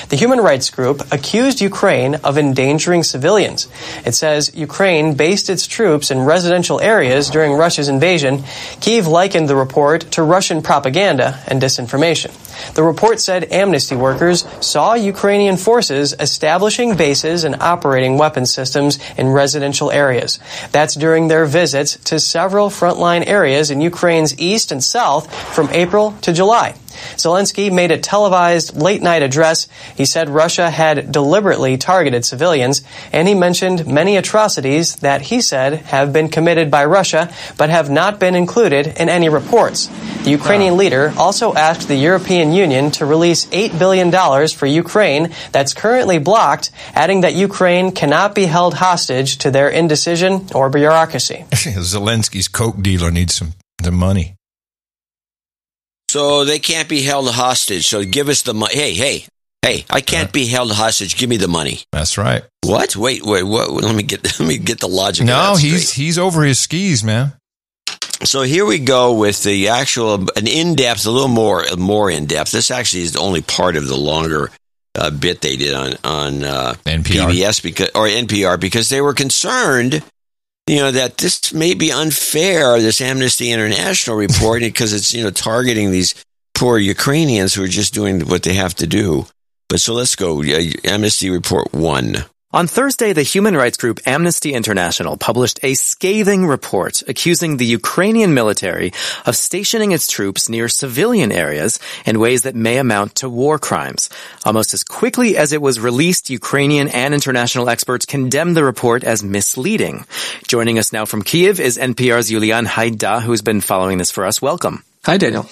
The 0.09 0.17
human 0.17 0.41
rights 0.41 0.71
group 0.71 1.13
accused 1.13 1.61
Ukraine 1.61 2.17
of 2.17 2.39
endangering 2.39 3.03
civilians. 3.03 3.69
It 4.05 4.15
says 4.15 4.55
Ukraine 4.55 5.15
based 5.15 5.51
its 5.51 5.67
troops 5.67 6.11
in 6.11 6.21
residential 6.21 6.81
areas 6.81 7.31
during 7.31 7.53
Russia's 7.53 7.89
invasion. 7.89 8.45
Kiev 8.81 9.07
likened 9.07 9.49
the 9.49 9.57
report 9.57 10.11
to 10.13 10.23
Russian 10.23 10.63
propaganda 10.63 11.41
and 11.47 11.61
disinformation. 11.61 12.33
The 12.75 12.83
report 12.83 13.21
said 13.21 13.53
amnesty 13.53 13.97
workers 13.97 14.45
saw 14.61 14.95
Ukrainian 14.95 15.57
forces 15.57 16.15
establishing 16.19 16.97
bases 16.97 17.45
and 17.45 17.57
operating 17.61 18.19
weapon 18.19 18.47
systems 18.47 18.99
in 19.17 19.29
residential 19.29 19.91
areas. 19.91 20.39
That's 20.73 20.95
during 20.95 21.29
their 21.29 21.45
visits 21.45 21.97
to 22.05 22.19
several 22.19 22.69
frontline 22.69 23.27
areas 23.27 23.71
in 23.71 23.81
Ukraine's 23.81 24.39
east 24.39 24.73
and 24.73 24.83
south 24.83 25.33
from 25.55 25.69
April 25.71 26.13
to 26.23 26.33
July. 26.33 26.75
Zelensky 27.17 27.73
made 27.73 27.91
a 27.91 27.99
televised 27.99 28.77
late 28.77 29.03
night 29.03 29.23
address. 29.23 29.69
He 29.97 30.05
said 30.05 30.29
Russia 30.29 30.71
had 30.71 31.13
deliberately 31.13 31.77
targeted 31.77 32.25
civilians, 32.25 32.83
and 33.13 33.29
he 33.29 33.35
mentioned 33.35 33.87
many 33.87 34.17
atrocities 34.17 34.97
that 34.97 35.23
he 35.23 35.41
said 35.41 35.75
have 35.87 36.13
been 36.13 36.29
committed 36.29 36.71
by 36.71 36.85
Russia 36.85 37.33
but 37.57 37.71
have 37.71 37.91
not 37.91 38.19
been 38.19 38.35
included 38.35 38.87
in 38.87 39.09
any 39.09 39.29
reports. 39.29 39.89
The 40.25 40.31
Ukrainian 40.31 40.77
leader 40.77 41.13
also 41.17 41.55
asked 41.55 41.89
the 41.89 41.97
European 41.97 42.53
Union 42.53 42.91
to 42.93 43.07
release 43.07 43.47
$8 43.47 43.79
billion 43.79 44.11
for 44.49 44.67
Ukraine 44.67 45.33
that's 45.53 45.75
currently 45.75 46.19
blocked, 46.19 46.71
adding 46.95 47.23
that 47.23 47.35
Ukraine 47.35 47.93
cannot 47.93 48.35
be 48.35 48.45
held 48.45 48.75
hostage 48.75 49.39
to 49.39 49.51
their 49.51 49.69
indecision 49.69 50.47
or 50.55 50.69
bureaucracy. 50.71 51.45
Zelensky's 51.53 52.49
coke 52.49 52.83
dealer 52.83 53.11
needs 53.11 53.35
some 53.35 53.53
the 53.83 53.93
money. 53.93 54.38
So 56.09 56.45
they 56.45 56.59
can't 56.59 56.89
be 56.89 57.03
held 57.03 57.31
hostage. 57.31 57.87
So 57.87 58.05
give 58.05 58.29
us 58.29 58.43
the 58.43 58.55
money. 58.55 58.75
Hey, 58.75 58.95
hey, 58.95 59.27
hey! 59.63 59.85
I 59.91 60.01
can't 60.01 60.33
be 60.33 60.47
held 60.47 60.73
hostage. 60.73 61.17
Give 61.17 61.29
me 61.29 61.37
the 61.37 61.49
money. 61.49 61.81
That's 61.93 62.17
right. 62.17 62.45
What? 62.63 62.97
Wait, 62.97 63.23
wait. 63.25 63.43
What? 63.43 63.71
Let 63.71 63.95
me 63.95 64.03
get. 64.03 64.25
Let 64.41 64.49
me 64.49 64.59
get 64.59 64.81
the 64.81 64.89
logic. 64.89 65.27
No, 65.27 65.57
he's 65.57 65.93
he's 65.93 66.19
over 66.19 66.45
his 66.45 66.59
skis, 66.59 67.05
man. 67.05 67.33
So 68.25 68.43
here 68.43 68.67
we 68.67 68.79
go 68.79 69.15
with 69.15 69.43
the 69.45 69.69
actual 69.69 70.15
an 70.37 70.47
in 70.49 70.75
depth, 70.75 71.07
a 71.07 71.11
little 71.11 71.29
more 71.29 71.65
more 71.77 72.11
in 72.11 72.27
depth. 72.27 72.51
This 72.51 72.71
actually 72.71 73.03
is 73.03 73.15
only 73.17 73.43
part 73.43 73.77
of 73.77 73.87
the 73.87 73.97
longer 73.97 74.51
uh, 74.97 75.11
bit 75.11 75.41
they 75.41 75.57
did 75.57 75.75
on 75.75 75.93
on 76.03 76.43
uh, 76.43 76.75
NPR. 76.85 77.31
PBS 77.31 77.63
because 77.63 77.91
or 77.95 78.07
NPR 78.07 78.59
because 78.59 78.89
they 78.89 79.01
were 79.01 79.15
concerned, 79.15 80.03
you 80.69 80.77
know, 80.77 80.91
that 80.91 81.17
this 81.17 81.53
may 81.53 81.75
be 81.75 81.91
unfair. 81.91 82.81
This 82.81 83.01
Amnesty 83.01 83.51
International 83.51 84.17
report 84.17 84.61
because 84.63 84.93
it's 84.93 85.15
you 85.15 85.25
know 85.25 85.31
targeting 85.31 85.91
these 85.91 86.15
poor 86.55 86.79
Ukrainians 86.79 87.55
who 87.55 87.65
are 87.65 87.69
just 87.69 87.95
doing 87.95 88.21
what 88.29 88.43
they 88.43 88.55
have 88.55 88.75
to 88.77 88.87
do. 88.87 89.27
But 89.69 89.81
so 89.81 89.95
let's 89.95 90.17
go. 90.17 90.43
Amnesty 90.85 91.31
Report 91.31 91.73
one. 91.73 92.25
On 92.51 92.67
Thursday, 92.67 93.13
the 93.13 93.23
human 93.23 93.55
rights 93.55 93.77
group 93.77 94.01
Amnesty 94.07 94.55
International 94.55 95.19
published 95.19 95.61
a 95.63 95.75
scathing 95.75 96.47
report 96.47 97.03
accusing 97.07 97.59
the 97.59 97.67
Ukrainian 97.67 98.33
military 98.33 98.95
of 99.27 99.37
stationing 99.37 99.93
its 99.93 100.09
troops 100.09 100.49
near 100.49 100.67
civilian 100.67 101.31
areas 101.31 101.79
in 102.07 102.19
ways 102.19 102.45
that 102.45 102.55
may 102.55 102.79
amount 102.79 103.17
to 103.17 103.29
war 103.29 103.59
crimes. 103.59 104.09
Almost 104.47 104.73
as 104.73 104.83
quickly 104.83 105.37
as 105.37 105.53
it 105.53 105.61
was 105.61 105.79
released, 105.79 106.31
Ukrainian 106.31 106.89
and 106.89 107.13
international 107.13 107.69
experts 107.69 108.07
condemned 108.07 108.57
the 108.57 108.65
report 108.65 109.05
as 109.05 109.23
misleading. 109.23 110.07
Joining 110.47 110.79
us 110.79 110.91
now 110.91 111.05
from 111.05 111.21
Kiev 111.21 111.61
is 111.61 111.77
NPR's 111.77 112.31
Julian 112.31 112.65
Hayda, 112.65 113.21
who's 113.21 113.43
been 113.43 113.61
following 113.61 113.99
this 113.99 114.11
for 114.11 114.25
us. 114.25 114.41
Welcome. 114.41 114.85
Hi, 115.05 115.19
Daniel. 115.19 115.45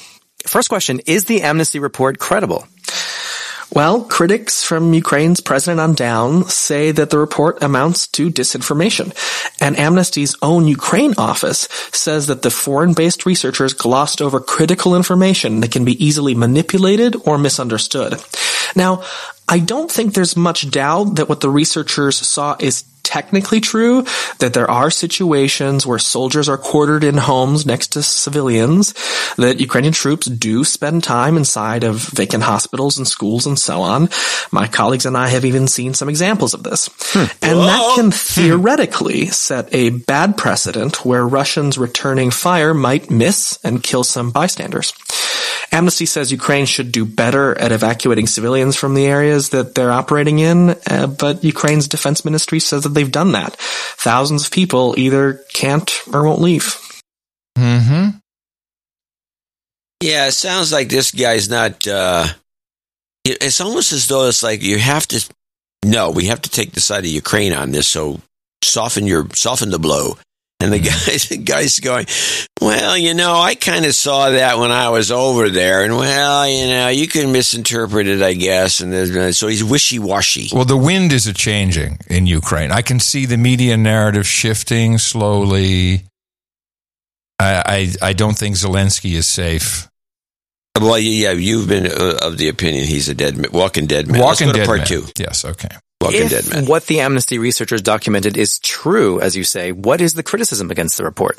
First 0.46 0.70
question, 0.70 1.02
is 1.04 1.26
the 1.26 1.42
Amnesty 1.42 1.78
report 1.78 2.18
credible? 2.18 2.66
Well, 3.74 4.04
critics 4.04 4.62
from 4.62 4.94
Ukraine's 4.94 5.40
president 5.40 5.80
on 5.80 5.94
down 5.94 6.48
say 6.48 6.92
that 6.92 7.10
the 7.10 7.18
report 7.18 7.62
amounts 7.62 8.06
to 8.08 8.30
disinformation. 8.30 9.12
And 9.60 9.76
Amnesty's 9.76 10.36
own 10.40 10.66
Ukraine 10.66 11.14
office 11.18 11.68
says 11.92 12.28
that 12.28 12.42
the 12.42 12.50
foreign-based 12.50 13.26
researchers 13.26 13.72
glossed 13.74 14.22
over 14.22 14.40
critical 14.40 14.94
information 14.94 15.60
that 15.60 15.72
can 15.72 15.84
be 15.84 16.02
easily 16.02 16.34
manipulated 16.34 17.16
or 17.26 17.38
misunderstood. 17.38 18.22
Now, 18.74 19.02
I 19.48 19.58
don't 19.58 19.90
think 19.90 20.14
there's 20.14 20.36
much 20.36 20.70
doubt 20.70 21.16
that 21.16 21.28
what 21.28 21.40
the 21.40 21.50
researchers 21.50 22.16
saw 22.16 22.56
is 22.58 22.84
technically 23.06 23.60
true, 23.60 24.04
that 24.40 24.52
there 24.52 24.68
are 24.68 24.90
situations 24.90 25.86
where 25.86 25.98
soldiers 25.98 26.48
are 26.48 26.58
quartered 26.58 27.04
in 27.04 27.16
homes 27.16 27.64
next 27.64 27.92
to 27.92 28.02
civilians, 28.02 28.92
that 29.36 29.60
Ukrainian 29.60 29.94
troops 29.94 30.26
do 30.26 30.64
spend 30.64 31.04
time 31.04 31.36
inside 31.36 31.84
of 31.84 31.96
vacant 31.96 32.42
hospitals 32.42 32.98
and 32.98 33.06
schools 33.06 33.46
and 33.46 33.58
so 33.58 33.80
on. 33.80 34.08
My 34.50 34.66
colleagues 34.66 35.06
and 35.06 35.16
I 35.16 35.28
have 35.28 35.44
even 35.44 35.68
seen 35.68 35.94
some 35.94 36.08
examples 36.08 36.52
of 36.52 36.64
this. 36.64 36.90
Hmm. 37.12 37.30
And 37.42 37.58
that 37.60 37.92
can 37.94 38.06
hmm. 38.06 38.10
theoretically 38.10 39.26
set 39.26 39.72
a 39.72 39.90
bad 39.90 40.36
precedent 40.36 41.04
where 41.04 41.26
Russians 41.26 41.78
returning 41.78 42.32
fire 42.32 42.74
might 42.74 43.10
miss 43.10 43.58
and 43.62 43.82
kill 43.82 44.02
some 44.02 44.32
bystanders. 44.32 44.92
Amnesty 45.72 46.06
says 46.06 46.32
Ukraine 46.32 46.66
should 46.66 46.92
do 46.92 47.04
better 47.04 47.56
at 47.58 47.72
evacuating 47.72 48.26
civilians 48.26 48.76
from 48.76 48.94
the 48.94 49.06
areas 49.06 49.50
that 49.50 49.74
they're 49.74 49.92
operating 49.92 50.38
in, 50.38 50.76
uh, 50.88 51.06
but 51.06 51.44
Ukraine's 51.44 51.88
defense 51.88 52.24
ministry 52.24 52.60
says 52.60 52.84
that 52.84 52.90
they've 52.90 53.10
done 53.10 53.32
that. 53.32 53.56
Thousands 53.58 54.46
of 54.46 54.52
people 54.52 54.94
either 54.96 55.40
can't 55.52 55.90
or 56.12 56.24
won't 56.24 56.40
leave. 56.40 56.76
Mm-hmm. 57.56 58.18
Yeah, 60.02 60.26
it 60.26 60.32
sounds 60.32 60.72
like 60.72 60.88
this 60.88 61.10
guy's 61.10 61.48
not. 61.48 61.86
Uh, 61.86 62.26
it's 63.24 63.60
almost 63.60 63.92
as 63.92 64.06
though 64.06 64.28
it's 64.28 64.42
like 64.42 64.62
you 64.62 64.78
have 64.78 65.06
to. 65.08 65.26
No, 65.84 66.10
we 66.10 66.26
have 66.26 66.42
to 66.42 66.50
take 66.50 66.72
the 66.72 66.80
side 66.80 67.04
of 67.04 67.10
Ukraine 67.10 67.52
on 67.52 67.72
this. 67.72 67.88
So 67.88 68.20
soften 68.62 69.06
your 69.06 69.28
soften 69.34 69.70
the 69.70 69.78
blow. 69.78 70.18
And 70.60 70.72
the 70.72 70.78
guy's, 70.78 71.28
the 71.28 71.36
guy's 71.36 71.78
going, 71.80 72.06
well, 72.60 72.96
you 72.96 73.14
know, 73.14 73.34
I 73.34 73.54
kind 73.54 73.84
of 73.84 73.94
saw 73.94 74.30
that 74.30 74.58
when 74.58 74.72
I 74.72 74.88
was 74.88 75.10
over 75.10 75.50
there, 75.50 75.84
and 75.84 75.96
well, 75.96 76.48
you 76.48 76.66
know, 76.68 76.88
you 76.88 77.06
can 77.06 77.32
misinterpret 77.32 78.06
it, 78.06 78.22
I 78.22 78.32
guess. 78.32 78.80
And 78.80 79.34
so 79.34 79.48
he's 79.48 79.62
wishy 79.62 79.98
washy. 79.98 80.48
Well, 80.52 80.64
the 80.64 80.76
wind 80.76 81.12
is 81.12 81.26
a 81.26 81.34
changing 81.34 81.98
in 82.08 82.26
Ukraine. 82.26 82.72
I 82.72 82.82
can 82.82 83.00
see 83.00 83.26
the 83.26 83.36
media 83.36 83.76
narrative 83.76 84.26
shifting 84.26 84.98
slowly. 84.98 86.04
I 87.38 87.92
I, 88.02 88.08
I 88.08 88.12
don't 88.14 88.36
think 88.36 88.56
Zelensky 88.56 89.12
is 89.14 89.26
safe. 89.26 89.88
Well, 90.80 90.98
yeah, 90.98 91.32
you've 91.32 91.68
been 91.68 91.86
uh, 91.86 92.18
of 92.22 92.38
the 92.38 92.48
opinion 92.48 92.84
he's 92.84 93.08
a 93.08 93.14
dead, 93.14 93.36
ma- 93.38 93.48
walking 93.52 93.86
dead 93.86 94.08
man. 94.08 94.20
Walking 94.20 94.48
Let's 94.48 94.52
go 94.52 94.52
to 94.52 94.58
dead 94.58 94.66
part 94.66 94.78
man. 94.78 94.86
two. 94.86 95.06
Yes, 95.18 95.44
okay. 95.44 95.68
Walking 96.00 96.24
if 96.24 96.30
dead 96.30 96.50
man. 96.50 96.66
what 96.66 96.86
the 96.86 97.00
Amnesty 97.00 97.38
researchers 97.38 97.82
documented 97.82 98.36
is 98.36 98.58
true, 98.58 99.20
as 99.20 99.36
you 99.36 99.44
say, 99.44 99.72
what 99.72 100.00
is 100.00 100.14
the 100.14 100.22
criticism 100.22 100.70
against 100.70 100.98
the 100.98 101.04
report? 101.04 101.38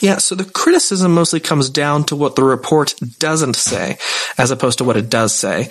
Yeah, 0.00 0.18
so 0.18 0.34
the 0.34 0.44
criticism 0.44 1.14
mostly 1.14 1.40
comes 1.40 1.70
down 1.70 2.04
to 2.04 2.16
what 2.16 2.36
the 2.36 2.42
report 2.42 2.94
doesn't 3.18 3.54
say, 3.54 3.98
as 4.36 4.50
opposed 4.50 4.78
to 4.78 4.84
what 4.84 4.96
it 4.96 5.08
does 5.08 5.34
say. 5.34 5.70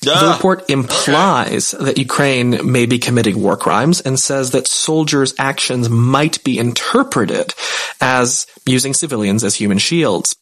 The 0.00 0.32
report 0.34 0.68
implies 0.70 1.72
that 1.72 1.98
Ukraine 1.98 2.70
may 2.70 2.86
be 2.86 2.98
committing 2.98 3.40
war 3.40 3.56
crimes 3.56 4.00
and 4.00 4.18
says 4.18 4.50
that 4.50 4.66
soldiers' 4.66 5.34
actions 5.38 5.88
might 5.88 6.42
be 6.44 6.58
interpreted 6.58 7.54
as 8.00 8.46
using 8.66 8.94
civilians 8.94 9.44
as 9.44 9.54
human 9.54 9.78
shields. 9.78 10.36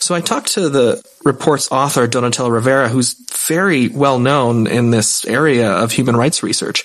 So 0.00 0.14
I 0.14 0.20
talked 0.20 0.52
to 0.54 0.68
the 0.68 1.02
report's 1.24 1.70
author, 1.70 2.06
Donatella 2.06 2.50
Rovera, 2.50 2.88
who's 2.88 3.14
very 3.46 3.88
well 3.88 4.18
known 4.18 4.66
in 4.66 4.90
this 4.90 5.24
area 5.24 5.70
of 5.70 5.92
human 5.92 6.16
rights 6.16 6.42
research. 6.42 6.84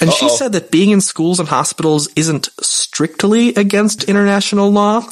And 0.00 0.12
she 0.12 0.26
Uh-oh. 0.26 0.36
said 0.36 0.52
that 0.52 0.70
being 0.70 0.90
in 0.90 1.00
schools 1.00 1.38
and 1.40 1.48
hospitals 1.48 2.08
isn't 2.16 2.48
strictly 2.60 3.54
against 3.54 4.04
international 4.04 4.70
law. 4.70 5.04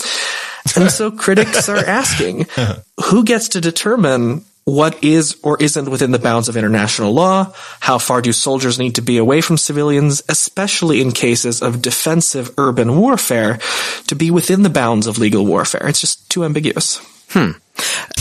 And 0.77 0.91
so 0.91 1.11
critics 1.25 1.69
are 1.69 1.85
asking, 1.85 2.47
who 3.05 3.25
gets 3.25 3.49
to 3.51 3.61
determine 3.61 4.45
what 4.75 5.03
is 5.03 5.39
or 5.43 5.61
isn't 5.61 5.91
within 5.91 6.11
the 6.11 6.19
bounds 6.19 6.49
of 6.49 6.57
international 6.57 7.13
law? 7.13 7.53
How 7.81 7.99
far 7.99 8.23
do 8.23 8.33
soldiers 8.33 8.79
need 8.79 8.95
to 8.95 9.03
be 9.03 9.19
away 9.19 9.41
from 9.41 9.57
civilians, 9.57 10.23
especially 10.29 11.01
in 11.01 11.13
cases 11.13 11.63
of 11.63 11.83
defensive 11.83 12.51
urban 12.59 12.99
warfare, 12.99 13.59
to 14.07 14.15
be 14.15 14.31
within 14.31 14.63
the 14.63 14.71
bounds 14.71 15.07
of 15.07 15.19
legal 15.19 15.45
warfare? 15.47 15.89
It's 15.89 16.01
just 16.01 16.31
too 16.31 16.45
ambiguous. 16.45 17.01
Hmm. 17.31 17.53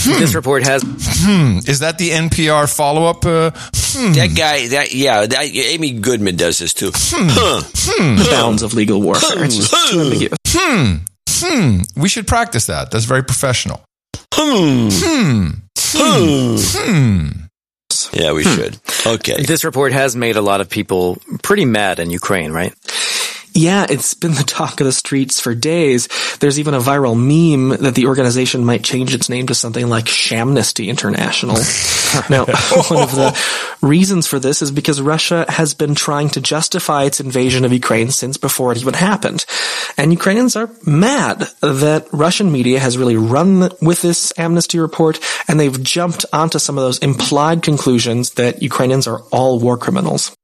This 0.04 0.34
report 0.34 0.64
has. 0.64 0.82
Hmm. 0.82 1.58
Is 1.68 1.80
that 1.80 1.98
the 1.98 2.10
NPR 2.10 2.72
follow 2.74 3.04
up? 3.04 3.26
Uh, 3.26 3.50
hmm. 3.50 4.12
That 4.12 4.34
guy, 4.36 4.68
that 4.68 4.94
yeah, 4.94 5.26
that, 5.26 5.44
Amy 5.44 5.92
Goodman 5.92 6.36
does 6.36 6.58
this 6.58 6.72
too. 6.72 6.90
Huh. 6.94 7.62
Hmm. 7.64 8.16
The 8.16 8.28
bounds 8.30 8.62
of 8.62 8.72
legal 8.72 9.02
warfare. 9.02 9.44
It's 9.44 9.56
just 9.56 9.90
too 9.90 10.00
ambiguous. 10.00 10.38
Hmm. 10.48 10.94
Hmm. 11.28 11.82
We 11.96 12.08
should 12.08 12.26
practice 12.26 12.66
that. 12.66 12.90
That's 12.90 13.04
very 13.04 13.24
professional. 13.24 13.82
Hmm. 14.34 14.88
Hmm. 14.90 15.48
Hmm. 15.76 16.56
Hmm. 16.58 17.28
Yeah, 18.12 18.32
we 18.32 18.42
should. 18.44 18.78
Okay. 19.06 19.42
This 19.42 19.64
report 19.64 19.92
has 19.92 20.16
made 20.16 20.36
a 20.36 20.40
lot 20.40 20.60
of 20.60 20.68
people 20.70 21.18
pretty 21.42 21.64
mad 21.64 21.98
in 21.98 22.10
Ukraine, 22.10 22.52
right? 22.52 22.74
Yeah, 23.60 23.84
it's 23.90 24.14
been 24.14 24.32
the 24.32 24.42
talk 24.42 24.80
of 24.80 24.86
the 24.86 24.92
streets 24.92 25.38
for 25.38 25.54
days. 25.54 26.08
There's 26.38 26.58
even 26.58 26.72
a 26.72 26.78
viral 26.78 27.14
meme 27.14 27.78
that 27.82 27.94
the 27.94 28.06
organization 28.06 28.64
might 28.64 28.82
change 28.82 29.12
its 29.12 29.28
name 29.28 29.48
to 29.48 29.54
something 29.54 29.86
like 29.86 30.06
Shamnesty 30.06 30.88
International. 30.88 31.56
now, 32.30 32.46
one 32.88 33.02
of 33.02 33.14
the 33.14 33.38
reasons 33.82 34.26
for 34.26 34.38
this 34.38 34.62
is 34.62 34.70
because 34.70 35.02
Russia 35.02 35.44
has 35.46 35.74
been 35.74 35.94
trying 35.94 36.30
to 36.30 36.40
justify 36.40 37.04
its 37.04 37.20
invasion 37.20 37.66
of 37.66 37.72
Ukraine 37.74 38.10
since 38.10 38.38
before 38.38 38.72
it 38.72 38.78
even 38.78 38.94
happened. 38.94 39.44
And 39.98 40.10
Ukrainians 40.10 40.56
are 40.56 40.70
mad 40.86 41.40
that 41.60 42.08
Russian 42.12 42.50
media 42.50 42.80
has 42.80 42.96
really 42.96 43.16
run 43.16 43.70
with 43.82 44.00
this 44.00 44.32
amnesty 44.38 44.78
report 44.78 45.20
and 45.48 45.60
they've 45.60 45.82
jumped 45.82 46.24
onto 46.32 46.58
some 46.58 46.78
of 46.78 46.84
those 46.84 46.98
implied 47.00 47.62
conclusions 47.62 48.30
that 48.32 48.62
Ukrainians 48.62 49.06
are 49.06 49.20
all 49.30 49.60
war 49.60 49.76
criminals. 49.76 50.34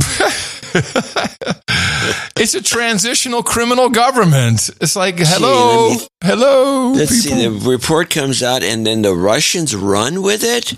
it's 2.36 2.54
a 2.54 2.62
transitional 2.62 3.42
criminal 3.42 3.88
government. 3.88 4.68
It's 4.80 4.96
like, 4.96 5.16
hello, 5.18 5.88
let 5.88 6.00
me- 6.00 6.06
hello. 6.24 6.92
Let's 6.92 7.22
people. 7.24 7.38
see. 7.38 7.48
The 7.48 7.70
report 7.70 8.10
comes 8.10 8.42
out, 8.42 8.62
and 8.62 8.86
then 8.86 9.02
the 9.02 9.14
Russians 9.14 9.74
run 9.74 10.22
with 10.22 10.42
it. 10.44 10.74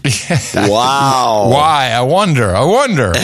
Wow. 0.68 1.48
Why? 1.50 1.90
I 1.92 2.02
wonder. 2.02 2.54
I 2.54 2.64
wonder. 2.64 3.12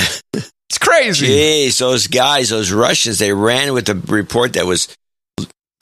It's 0.70 0.78
crazy. 0.78 1.28
Jeez, 1.28 1.78
those 1.78 2.08
guys, 2.08 2.48
those 2.48 2.72
Russians, 2.72 3.18
they 3.20 3.32
ran 3.32 3.72
with 3.74 3.84
the 3.86 3.94
report 3.94 4.54
that 4.54 4.66
was 4.66 4.88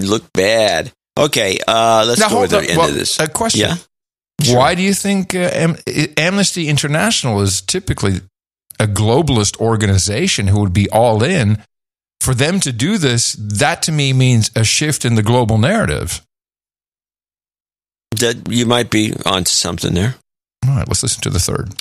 looked 0.02 0.30
bad. 0.34 0.92
Okay, 1.16 1.58
uh, 1.66 2.04
let's 2.06 2.20
Now, 2.20 2.28
go 2.28 2.40
with 2.42 2.50
the 2.50 2.58
end 2.58 2.76
Well, 2.76 2.88
of 2.90 2.94
this. 2.94 3.18
A 3.18 3.26
question. 3.28 3.70
Yeah. 4.42 4.54
Why 4.54 4.74
do 4.74 4.82
you 4.82 4.92
think 4.92 5.34
uh, 5.34 5.38
Am- 5.38 5.76
Amnesty 6.18 6.68
International 6.68 7.40
is 7.40 7.62
typically 7.62 8.20
a 8.82 8.86
globalist 8.86 9.56
organization 9.58 10.48
who 10.48 10.60
would 10.60 10.72
be 10.72 10.90
all 10.90 11.22
in? 11.22 11.62
For 12.20 12.34
them 12.34 12.60
to 12.60 12.72
do 12.72 12.98
this, 12.98 13.32
that 13.38 13.82
to 13.82 13.92
me 13.92 14.12
means 14.12 14.50
a 14.56 14.64
shift 14.64 15.04
in 15.04 15.14
the 15.14 15.22
global 15.22 15.58
narrative. 15.58 16.20
That 18.16 18.50
you 18.50 18.66
might 18.66 18.90
be 18.90 19.14
onto 19.24 19.50
something 19.50 19.94
there. 19.94 20.16
All 20.66 20.76
right, 20.76 20.86
let's 20.86 21.02
listen 21.02 21.22
to 21.22 21.30
the 21.30 21.40
third. 21.40 21.74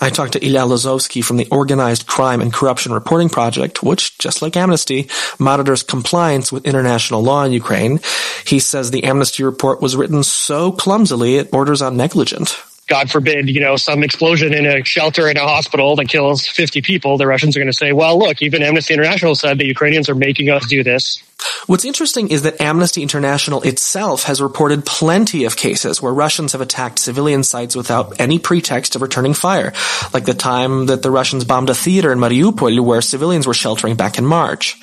I 0.00 0.10
talked 0.10 0.34
to 0.34 0.44
Ilya 0.44 0.60
Lozovsky 0.60 1.24
from 1.24 1.38
the 1.38 1.48
Organized 1.50 2.06
Crime 2.06 2.42
and 2.42 2.52
Corruption 2.52 2.92
Reporting 2.92 3.30
Project, 3.30 3.82
which, 3.82 4.18
just 4.18 4.42
like 4.42 4.56
Amnesty, 4.56 5.08
monitors 5.38 5.82
compliance 5.82 6.52
with 6.52 6.66
international 6.66 7.22
law 7.22 7.44
in 7.44 7.52
Ukraine. 7.52 8.00
He 8.46 8.58
says 8.58 8.90
the 8.90 9.04
Amnesty 9.04 9.42
report 9.42 9.80
was 9.80 9.96
written 9.96 10.22
so 10.22 10.72
clumsily 10.72 11.36
it 11.36 11.50
borders 11.50 11.80
on 11.80 11.96
negligent. 11.96 12.62
God 12.88 13.10
forbid, 13.10 13.48
you 13.48 13.60
know, 13.60 13.76
some 13.76 14.04
explosion 14.04 14.54
in 14.54 14.64
a 14.64 14.84
shelter 14.84 15.28
in 15.28 15.36
a 15.36 15.40
hospital 15.40 15.96
that 15.96 16.08
kills 16.08 16.46
50 16.46 16.82
people, 16.82 17.18
the 17.18 17.26
Russians 17.26 17.56
are 17.56 17.60
going 17.60 17.66
to 17.66 17.76
say, 17.76 17.92
well, 17.92 18.16
look, 18.16 18.40
even 18.42 18.62
Amnesty 18.62 18.94
International 18.94 19.34
said 19.34 19.58
the 19.58 19.66
Ukrainians 19.66 20.08
are 20.08 20.14
making 20.14 20.50
us 20.50 20.66
do 20.66 20.84
this. 20.84 21.20
What's 21.66 21.84
interesting 21.84 22.28
is 22.28 22.42
that 22.42 22.60
Amnesty 22.60 23.02
International 23.02 23.60
itself 23.62 24.22
has 24.24 24.40
reported 24.40 24.86
plenty 24.86 25.44
of 25.44 25.56
cases 25.56 26.00
where 26.00 26.14
Russians 26.14 26.52
have 26.52 26.60
attacked 26.60 27.00
civilian 27.00 27.42
sites 27.42 27.74
without 27.74 28.20
any 28.20 28.38
pretext 28.38 28.94
of 28.94 29.02
returning 29.02 29.34
fire, 29.34 29.72
like 30.14 30.24
the 30.24 30.34
time 30.34 30.86
that 30.86 31.02
the 31.02 31.10
Russians 31.10 31.44
bombed 31.44 31.68
a 31.68 31.74
theater 31.74 32.12
in 32.12 32.18
Mariupol 32.18 32.80
where 32.80 33.02
civilians 33.02 33.48
were 33.48 33.54
sheltering 33.54 33.96
back 33.96 34.16
in 34.16 34.24
March. 34.24 34.76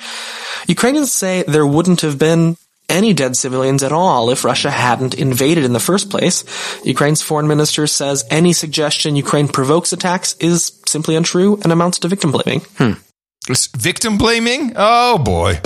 Ukrainians 0.68 1.10
say 1.10 1.42
there 1.42 1.66
wouldn't 1.66 2.02
have 2.02 2.18
been 2.18 2.56
any 2.94 3.12
dead 3.12 3.36
civilians 3.36 3.82
at 3.82 3.92
all 3.92 4.30
if 4.30 4.44
Russia 4.44 4.70
hadn't 4.70 5.14
invaded 5.14 5.64
in 5.64 5.72
the 5.72 5.80
first 5.80 6.08
place. 6.10 6.44
Ukraine's 6.84 7.20
foreign 7.20 7.48
minister 7.48 7.86
says 7.86 8.24
any 8.30 8.52
suggestion 8.52 9.16
Ukraine 9.16 9.48
provokes 9.48 9.92
attacks 9.92 10.34
is 10.40 10.80
simply 10.86 11.16
untrue 11.16 11.56
and 11.62 11.72
amounts 11.72 11.98
to 11.98 12.08
victim 12.08 12.30
blaming. 12.32 12.62
This 13.48 13.66
victim 13.66 14.16
blaming? 14.16 14.72
Oh 14.76 15.18
boy. 15.18 15.60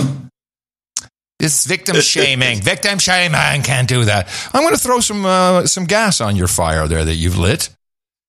This 1.39 1.65
victim 1.65 2.01
shaming. 2.01 2.61
victim 2.61 2.99
shaming 2.99 3.61
can't 3.63 3.87
do 3.87 4.03
that. 4.05 4.27
I'm 4.53 4.63
going 4.63 4.75
to 4.75 4.79
throw 4.79 4.99
some 4.99 5.25
uh, 5.25 5.65
some 5.65 5.85
gas 5.85 6.19
on 6.19 6.35
your 6.35 6.47
fire 6.47 6.87
there 6.87 7.05
that 7.05 7.15
you've 7.15 7.37
lit. 7.37 7.69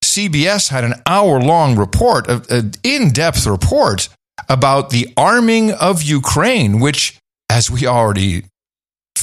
CBS 0.04 0.70
had 0.70 0.84
an 0.84 0.94
hour 1.06 1.40
long 1.40 1.76
report, 1.76 2.28
an 2.28 2.72
in 2.82 3.10
depth 3.10 3.46
report 3.46 4.08
about 4.48 4.90
the 4.90 5.12
arming 5.16 5.72
of 5.72 6.02
Ukraine, 6.02 6.80
which, 6.80 7.18
as 7.50 7.70
we 7.70 7.86
already 7.86 8.44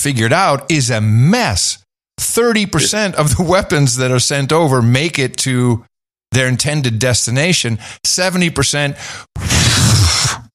figured 0.07 0.31
out, 0.31 0.71
is 0.71 0.89
a 0.89 1.01
mess. 1.01 1.84
30% 2.17 3.15
of 3.15 3.35
the 3.35 3.43
weapons 3.49 3.97
that 3.97 4.09
are 4.09 4.21
sent 4.21 4.53
over 4.53 4.81
make 4.81 5.19
it 5.19 5.35
to 5.35 5.84
their 6.31 6.47
intended 6.47 6.97
destination. 6.97 7.75
70% 8.05 8.95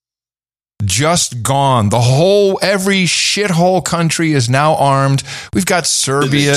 just 0.83 1.43
gone. 1.43 1.91
The 1.91 2.01
whole, 2.01 2.59
every 2.63 3.05
shithole 3.05 3.85
country 3.85 4.33
is 4.33 4.49
now 4.49 4.75
armed. 4.77 5.23
We've 5.53 5.67
got 5.67 5.87
Serbia, 5.87 6.57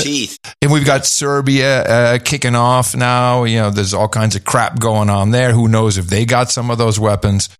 and 0.62 0.72
we've 0.72 0.86
got 0.86 1.04
Serbia 1.04 1.82
uh, 1.82 2.18
kicking 2.24 2.54
off 2.54 2.96
now. 2.96 3.44
You 3.44 3.58
know, 3.58 3.70
there's 3.70 3.92
all 3.92 4.08
kinds 4.08 4.36
of 4.36 4.44
crap 4.46 4.80
going 4.80 5.10
on 5.10 5.32
there. 5.32 5.52
Who 5.52 5.68
knows 5.68 5.98
if 5.98 6.06
they 6.06 6.24
got 6.24 6.50
some 6.50 6.70
of 6.70 6.78
those 6.78 6.98
weapons? 6.98 7.50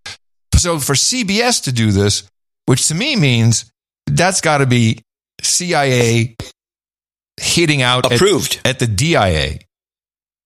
So 0.54 0.78
for 0.78 0.94
CBS 0.94 1.64
to 1.64 1.72
do 1.72 1.92
this, 1.92 2.22
which 2.64 2.88
to 2.88 2.94
me 2.94 3.16
means 3.16 3.70
that's 4.06 4.40
got 4.40 4.58
to 4.58 4.66
be 4.66 5.02
CIA 5.46 6.36
hitting 7.40 7.82
out 7.82 8.06
at- 8.06 8.12
Approved. 8.12 8.60
at, 8.64 8.78
the 8.78 8.86
DIA. 8.86 9.58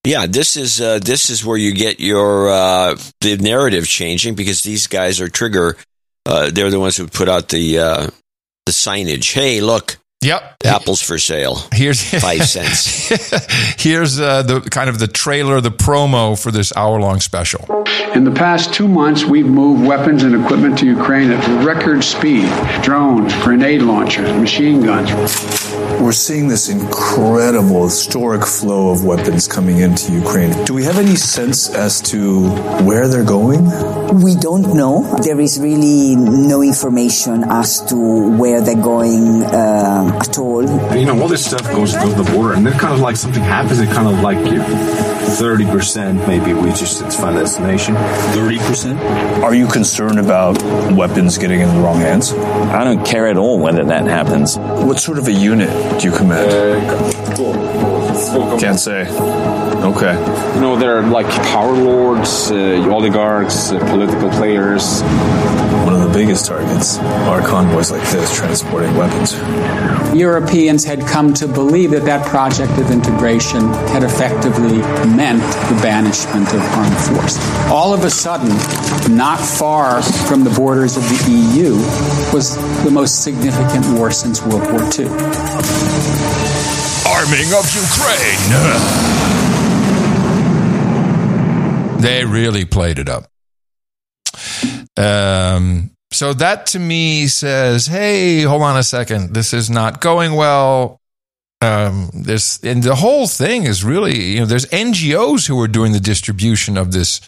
Yeah, 0.04 0.26
this 0.26 0.56
is 0.56 0.80
uh, 0.80 0.98
this 0.98 1.28
is 1.28 1.44
where 1.44 1.58
you 1.58 1.74
get 1.74 2.00
your 2.00 2.48
uh, 2.48 2.96
the 3.20 3.36
narrative 3.36 3.86
changing 3.86 4.34
because 4.34 4.62
these 4.62 4.86
guys 4.86 5.20
are 5.20 5.28
trigger. 5.28 5.76
Uh, 6.24 6.50
they're 6.50 6.70
the 6.70 6.80
ones 6.80 6.96
who 6.96 7.06
put 7.06 7.28
out 7.28 7.50
the 7.50 7.78
uh, 7.78 8.06
the 8.64 8.72
signage. 8.72 9.34
Hey, 9.34 9.60
look, 9.60 9.98
Yep. 10.22 10.56
apples 10.64 11.00
for 11.00 11.18
sale. 11.18 11.62
Here's 11.72 12.02
Five 12.20 12.42
cents. 12.46 13.08
Here's 13.82 14.20
uh, 14.20 14.42
the 14.42 14.60
kind 14.60 14.90
of 14.90 14.98
the 14.98 15.08
trailer, 15.08 15.62
the 15.62 15.70
promo 15.70 16.40
for 16.40 16.50
this 16.50 16.74
hour 16.76 17.00
long 17.00 17.20
special. 17.20 17.64
In 18.14 18.24
the 18.24 18.30
past 18.30 18.74
two 18.74 18.86
months, 18.86 19.24
we've 19.24 19.46
moved 19.46 19.86
weapons 19.86 20.22
and 20.22 20.34
equipment 20.34 20.76
to 20.80 20.86
Ukraine 20.86 21.30
at 21.30 21.64
record 21.64 22.04
speed 22.04 22.44
drones, 22.82 23.34
grenade 23.42 23.80
launchers, 23.80 24.30
machine 24.34 24.82
guns. 24.82 25.10
We're 26.02 26.12
seeing 26.12 26.48
this 26.48 26.68
incredible 26.68 27.84
historic 27.84 28.44
flow 28.44 28.90
of 28.90 29.04
weapons 29.04 29.46
coming 29.48 29.78
into 29.78 30.12
Ukraine. 30.12 30.52
Do 30.64 30.74
we 30.74 30.84
have 30.84 30.98
any 30.98 31.16
sense 31.16 31.70
as 31.70 32.00
to 32.12 32.48
where 32.84 33.06
they're 33.08 33.24
going? 33.24 33.64
We 34.22 34.34
don't 34.34 34.74
know. 34.74 35.16
There 35.22 35.40
is 35.40 35.58
really 35.60 36.16
no 36.16 36.62
information 36.62 37.44
as 37.44 37.80
to 37.90 37.96
where 38.36 38.60
they're 38.60 38.82
going 38.82 39.44
um, 39.44 40.09
at 40.12 40.38
all. 40.38 40.62
You 40.96 41.06
know, 41.06 41.20
all 41.20 41.28
this 41.28 41.44
stuff 41.44 41.62
goes 41.72 41.94
through 41.94 42.14
the 42.14 42.30
border, 42.32 42.54
and 42.54 42.66
then 42.66 42.78
kind 42.78 42.94
of 42.94 43.00
like 43.00 43.16
something 43.16 43.42
happens, 43.42 43.80
it 43.80 43.90
kind 43.90 44.08
of 44.08 44.20
like 44.22 44.38
you. 44.50 44.60
30% 44.60 46.26
maybe 46.26 46.52
reaches 46.52 47.00
its 47.00 47.14
final 47.16 47.40
destination. 47.40 47.94
30%? 47.94 49.42
Are 49.42 49.54
you 49.54 49.66
concerned 49.68 50.18
about 50.18 50.60
weapons 50.92 51.38
getting 51.38 51.60
in 51.60 51.68
the 51.68 51.80
wrong 51.80 52.00
hands? 52.00 52.32
I 52.32 52.84
don't 52.84 53.04
care 53.04 53.28
at 53.28 53.36
all 53.36 53.58
whether 53.58 53.84
that 53.84 54.06
happens. 54.06 54.58
What 54.58 54.98
sort 54.98 55.18
of 55.18 55.28
a 55.28 55.32
unit 55.32 55.70
do 56.00 56.08
you 56.10 56.16
command? 56.16 56.50
Can't 58.60 58.78
say. 58.78 59.06
Okay. 59.08 60.14
You 60.54 60.60
know, 60.60 60.76
there 60.76 60.98
are 60.98 61.02
like 61.02 61.26
power 61.52 61.72
lords, 61.72 62.50
uh, 62.50 62.86
oligarchs, 62.90 63.72
uh, 63.72 63.78
political 63.90 64.30
players. 64.30 65.02
One 66.10 66.18
biggest 66.26 66.46
targets 66.46 66.98
are 66.98 67.40
convoys 67.40 67.92
like 67.92 68.02
this 68.10 68.36
transporting 68.36 68.96
weapons. 68.96 69.32
Europeans 70.12 70.82
had 70.82 71.06
come 71.06 71.32
to 71.34 71.46
believe 71.46 71.92
that 71.92 72.04
that 72.04 72.26
project 72.26 72.72
of 72.80 72.90
integration 72.90 73.60
had 73.92 74.02
effectively 74.02 74.78
meant 75.14 75.40
the 75.68 75.78
banishment 75.80 76.48
of 76.52 76.60
armed 76.60 76.96
force. 76.96 77.38
All 77.70 77.94
of 77.94 78.02
a 78.04 78.10
sudden, 78.10 78.48
not 79.16 79.38
far 79.38 80.02
from 80.02 80.42
the 80.42 80.50
borders 80.50 80.96
of 80.96 81.04
the 81.04 81.30
EU, 81.30 81.76
was 82.34 82.56
the 82.82 82.90
most 82.90 83.22
significant 83.22 83.86
war 83.96 84.10
since 84.10 84.42
World 84.42 84.62
War 84.72 84.82
II. 84.82 85.06
Arming 87.06 87.54
of 87.54 87.70
Ukraine. 87.72 88.50
They 92.00 92.24
really 92.24 92.64
played 92.64 92.98
it 92.98 93.08
up. 93.08 93.28
Um, 94.96 95.92
so 96.12 96.32
that 96.34 96.66
to 96.66 96.78
me 96.78 97.26
says, 97.28 97.86
hey, 97.86 98.42
hold 98.42 98.62
on 98.62 98.76
a 98.76 98.82
second. 98.82 99.34
This 99.34 99.54
is 99.54 99.70
not 99.70 100.00
going 100.00 100.34
well. 100.34 101.00
Um, 101.62 102.10
this 102.14 102.58
and 102.64 102.82
the 102.82 102.94
whole 102.94 103.26
thing 103.26 103.64
is 103.64 103.84
really, 103.84 104.18
you 104.32 104.40
know, 104.40 104.46
there's 104.46 104.66
NGOs 104.66 105.46
who 105.46 105.60
are 105.60 105.68
doing 105.68 105.92
the 105.92 106.00
distribution 106.00 106.78
of 106.78 106.92
this 106.92 107.20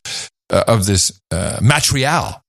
uh, 0.50 0.64
of 0.66 0.86
this 0.86 1.20
uh, 1.30 1.58
material. 1.62 2.42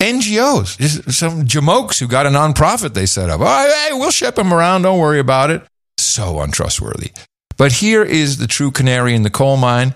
NGOs, 0.00 1.12
some 1.12 1.44
jamokes 1.44 2.00
who 2.00 2.08
got 2.08 2.26
a 2.26 2.30
nonprofit 2.30 2.94
they 2.94 3.06
set 3.06 3.28
up. 3.28 3.40
Oh, 3.42 3.86
hey, 3.88 3.92
we'll 3.92 4.10
ship 4.10 4.34
them 4.34 4.52
around. 4.52 4.82
Don't 4.82 4.98
worry 4.98 5.20
about 5.20 5.50
it. 5.50 5.62
So 5.98 6.40
untrustworthy. 6.40 7.10
But 7.58 7.72
here 7.72 8.02
is 8.02 8.38
the 8.38 8.46
true 8.46 8.70
canary 8.70 9.14
in 9.14 9.22
the 9.22 9.30
coal 9.30 9.58
mine 9.58 9.94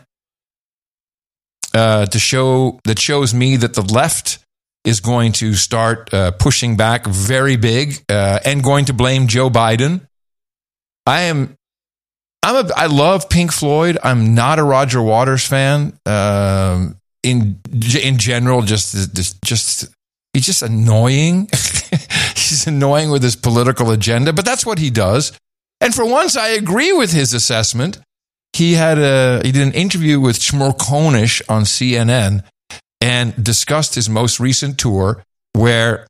uh, 1.72 2.04
to 2.06 2.18
show 2.18 2.78
that 2.84 2.98
shows 2.98 3.32
me 3.32 3.56
that 3.56 3.74
the 3.74 3.82
left 3.82 4.43
is 4.84 5.00
going 5.00 5.32
to 5.32 5.54
start 5.54 6.12
uh, 6.12 6.30
pushing 6.32 6.76
back 6.76 7.06
very 7.06 7.56
big 7.56 8.04
uh, 8.08 8.38
and 8.44 8.62
going 8.62 8.84
to 8.86 8.92
blame 8.92 9.26
Joe 9.26 9.50
Biden. 9.50 10.06
I 11.06 11.22
am. 11.22 11.56
I'm 12.42 12.66
a. 12.66 12.70
I 12.76 12.86
love 12.86 13.28
Pink 13.28 13.52
Floyd. 13.52 13.98
I'm 14.02 14.34
not 14.34 14.58
a 14.58 14.62
Roger 14.62 15.02
Waters 15.02 15.46
fan. 15.46 15.98
Um, 16.06 16.98
in 17.22 17.60
in 17.72 18.18
general, 18.18 18.62
just 18.62 19.14
just 19.14 19.42
just 19.42 19.88
he's 20.32 20.46
just 20.46 20.62
annoying. 20.62 21.48
he's 21.52 22.66
annoying 22.66 23.10
with 23.10 23.22
his 23.22 23.36
political 23.36 23.90
agenda, 23.90 24.32
but 24.32 24.44
that's 24.44 24.66
what 24.66 24.78
he 24.78 24.90
does. 24.90 25.32
And 25.80 25.94
for 25.94 26.04
once, 26.04 26.36
I 26.36 26.48
agree 26.48 26.92
with 26.92 27.12
his 27.12 27.34
assessment. 27.34 27.98
He 28.52 28.74
had 28.74 28.98
a 28.98 29.40
he 29.44 29.52
did 29.52 29.66
an 29.66 29.72
interview 29.72 30.20
with 30.20 30.38
Shmurkonish 30.38 31.42
on 31.48 31.62
CNN, 31.62 32.44
and 33.04 33.44
discussed 33.44 33.94
his 33.94 34.08
most 34.08 34.40
recent 34.40 34.78
tour, 34.78 35.22
where 35.52 36.06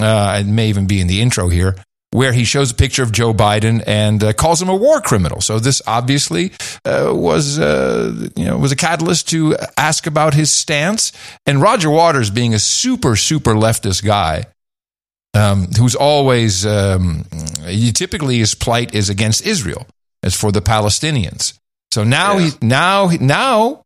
uh, 0.00 0.38
it 0.40 0.46
may 0.46 0.68
even 0.68 0.86
be 0.86 1.00
in 1.00 1.08
the 1.08 1.20
intro 1.20 1.48
here, 1.48 1.74
where 2.12 2.32
he 2.32 2.44
shows 2.44 2.70
a 2.70 2.74
picture 2.74 3.02
of 3.02 3.10
Joe 3.10 3.34
Biden 3.34 3.82
and 3.88 4.22
uh, 4.22 4.32
calls 4.32 4.62
him 4.62 4.68
a 4.68 4.76
war 4.76 5.00
criminal. 5.00 5.40
So 5.40 5.58
this 5.58 5.82
obviously 5.84 6.52
uh, 6.84 7.10
was 7.12 7.58
uh, 7.58 8.28
you 8.36 8.44
know 8.44 8.56
was 8.56 8.70
a 8.70 8.76
catalyst 8.76 9.30
to 9.30 9.56
ask 9.76 10.06
about 10.06 10.32
his 10.32 10.52
stance. 10.52 11.10
And 11.44 11.60
Roger 11.60 11.90
Waters, 11.90 12.30
being 12.30 12.54
a 12.54 12.60
super 12.60 13.16
super 13.16 13.54
leftist 13.54 14.04
guy, 14.04 14.44
um, 15.34 15.66
who's 15.76 15.96
always 15.96 16.64
um, 16.64 17.24
typically 17.94 18.38
his 18.38 18.54
plight 18.54 18.94
is 18.94 19.10
against 19.10 19.44
Israel, 19.44 19.88
as 20.22 20.36
for 20.36 20.52
the 20.52 20.62
Palestinians. 20.62 21.58
So 21.90 22.04
now 22.04 22.38
he 22.38 22.52
now 22.62 23.10
now 23.20 23.82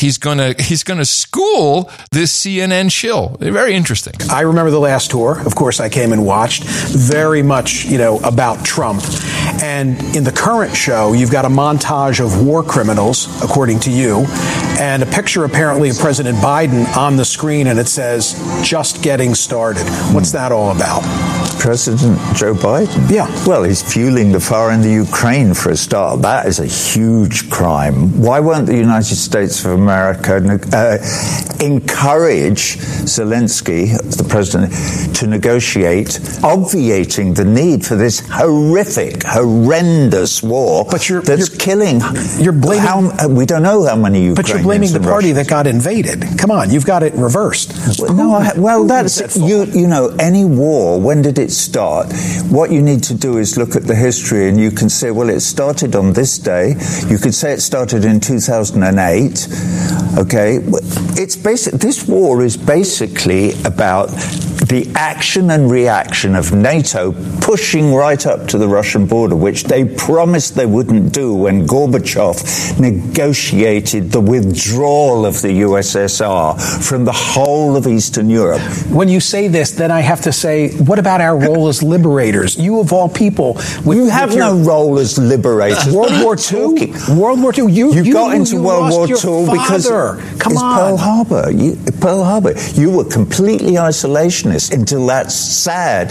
he's 0.00 0.18
gonna 0.18 0.54
he's 0.58 0.82
gonna 0.82 1.04
school 1.04 1.90
this 2.10 2.32
CNN 2.44 2.90
shill. 2.90 3.36
Very 3.40 3.74
interesting. 3.74 4.14
I 4.30 4.40
remember 4.40 4.70
the 4.70 4.80
last 4.80 5.10
tour. 5.10 5.38
Of 5.46 5.54
course, 5.54 5.78
I 5.80 5.88
came 5.88 6.12
and 6.12 6.24
watched. 6.24 6.64
Very 6.64 7.42
much, 7.42 7.84
you 7.84 7.98
know, 7.98 8.18
about 8.20 8.64
Trump. 8.64 9.02
And 9.62 9.98
in 10.16 10.24
the 10.24 10.32
current 10.32 10.74
show, 10.74 11.12
you've 11.12 11.30
got 11.30 11.44
a 11.44 11.48
montage 11.48 12.24
of 12.24 12.46
war 12.46 12.62
criminals, 12.62 13.28
according 13.42 13.80
to 13.80 13.90
you, 13.90 14.24
and 14.80 15.02
a 15.02 15.06
picture 15.06 15.44
apparently 15.44 15.90
of 15.90 15.98
President 15.98 16.38
Biden 16.38 16.86
on 16.96 17.16
the 17.16 17.24
screen, 17.24 17.66
and 17.66 17.78
it 17.78 17.88
says 17.88 18.34
"Just 18.62 19.02
getting 19.02 19.34
started." 19.34 19.86
What's 20.14 20.32
that 20.32 20.50
all 20.52 20.70
about? 20.74 21.02
President 21.60 22.18
Joe 22.34 22.54
Biden? 22.54 23.10
Yeah. 23.10 23.28
Well, 23.46 23.64
he's 23.64 23.82
fueling 23.82 24.32
the 24.32 24.40
fire 24.40 24.70
in 24.70 24.80
the 24.80 24.90
Ukraine 24.90 25.52
for 25.52 25.70
a 25.70 25.76
start. 25.76 26.22
That 26.22 26.46
is 26.46 26.58
a 26.58 26.66
huge 26.66 27.50
crime. 27.50 28.18
Why 28.18 28.40
weren't 28.40 28.66
the 28.66 28.76
United 28.76 29.16
States 29.16 29.62
of 29.64 29.72
America 29.72 29.89
uh, 29.90 30.98
encourage 31.60 32.76
Zelensky, 33.06 33.96
the 34.16 34.24
president, 34.24 34.72
to 35.16 35.26
negotiate, 35.26 36.18
obviating 36.42 37.34
the 37.34 37.44
need 37.44 37.84
for 37.84 37.96
this 37.96 38.20
horrific, 38.30 39.22
horrendous 39.24 40.42
war 40.42 40.84
but 40.90 41.08
you're, 41.08 41.22
that's 41.22 41.50
you're, 41.50 41.58
killing? 41.58 42.00
You're 42.38 42.52
blaming. 42.52 42.80
How, 42.80 43.28
we 43.28 43.46
don't 43.46 43.62
know 43.62 43.84
how 43.84 43.96
many 43.96 44.24
Ukrainians. 44.24 44.36
But 44.36 44.48
you're 44.48 44.62
blaming 44.62 44.92
the 44.92 45.00
party 45.00 45.32
that 45.32 45.48
got 45.48 45.66
invaded. 45.66 46.24
Come 46.38 46.50
on, 46.50 46.70
you've 46.70 46.86
got 46.86 47.02
it 47.02 47.14
reversed. 47.14 47.72
Well, 47.98 48.14
no, 48.14 48.34
I, 48.34 48.52
well, 48.56 48.86
that's 48.86 49.36
you. 49.36 49.64
You 49.64 49.86
know, 49.86 50.14
any 50.18 50.44
war. 50.44 51.00
When 51.00 51.22
did 51.22 51.38
it 51.38 51.50
start? 51.50 52.12
What 52.48 52.70
you 52.70 52.82
need 52.82 53.02
to 53.04 53.14
do 53.14 53.38
is 53.38 53.56
look 53.56 53.76
at 53.76 53.84
the 53.84 53.94
history, 53.94 54.48
and 54.48 54.58
you 54.58 54.70
can 54.70 54.88
say, 54.88 55.10
well, 55.10 55.28
it 55.28 55.40
started 55.40 55.94
on 55.94 56.12
this 56.12 56.38
day. 56.38 56.74
You 57.08 57.18
could 57.18 57.34
say 57.34 57.52
it 57.52 57.60
started 57.60 58.04
in 58.04 58.20
2008. 58.20 59.48
Okay, 60.18 60.60
it's 61.16 61.36
basic. 61.36 61.74
This 61.74 62.06
war 62.06 62.42
is 62.42 62.56
basically 62.56 63.52
about 63.64 64.10
the 64.70 64.88
action 64.94 65.50
and 65.50 65.68
reaction 65.68 66.36
of 66.36 66.52
NATO 66.52 67.12
pushing 67.40 67.92
right 67.92 68.24
up 68.24 68.46
to 68.46 68.56
the 68.56 68.68
Russian 68.68 69.04
border, 69.04 69.34
which 69.34 69.64
they 69.64 69.84
promised 69.84 70.54
they 70.54 70.64
wouldn't 70.64 71.12
do 71.12 71.34
when 71.34 71.66
Gorbachev 71.66 72.78
negotiated 72.78 74.12
the 74.12 74.20
withdrawal 74.20 75.26
of 75.26 75.42
the 75.42 75.62
USSR 75.62 76.86
from 76.88 77.04
the 77.04 77.12
whole 77.12 77.76
of 77.76 77.88
Eastern 77.88 78.30
Europe. 78.30 78.60
When 78.90 79.08
you 79.08 79.18
say 79.18 79.48
this, 79.48 79.72
then 79.72 79.90
I 79.90 80.00
have 80.02 80.20
to 80.22 80.32
say, 80.32 80.70
what 80.76 81.00
about 81.00 81.20
our 81.20 81.36
role 81.36 81.66
as 81.66 81.82
liberators? 81.82 82.56
You, 82.56 82.78
of 82.78 82.92
all 82.92 83.08
people, 83.08 83.54
with, 83.84 83.98
you 83.98 84.08
have 84.08 84.36
no 84.36 84.56
role 84.56 85.00
as 85.00 85.18
liberators. 85.18 85.92
World 85.92 86.12
War 86.22 86.36
II. 86.36 86.92
World 87.18 87.42
War 87.42 87.52
II. 87.52 87.72
You, 87.72 87.92
you, 87.92 88.02
you 88.04 88.12
got 88.12 88.36
into 88.36 88.52
you 88.52 88.62
World 88.62 88.92
War 88.92 89.08
II 89.08 89.50
because 89.50 89.88
Come 90.38 90.52
it's 90.52 90.62
on. 90.62 90.78
Pearl 90.78 90.96
Harbor. 90.96 91.50
You, 91.50 91.76
Pearl 92.00 92.22
Harbor. 92.22 92.54
You 92.74 92.92
were 92.92 93.04
completely 93.04 93.72
isolationist 93.72 94.59
until 94.68 95.06
that 95.06 95.32
sad, 95.32 96.10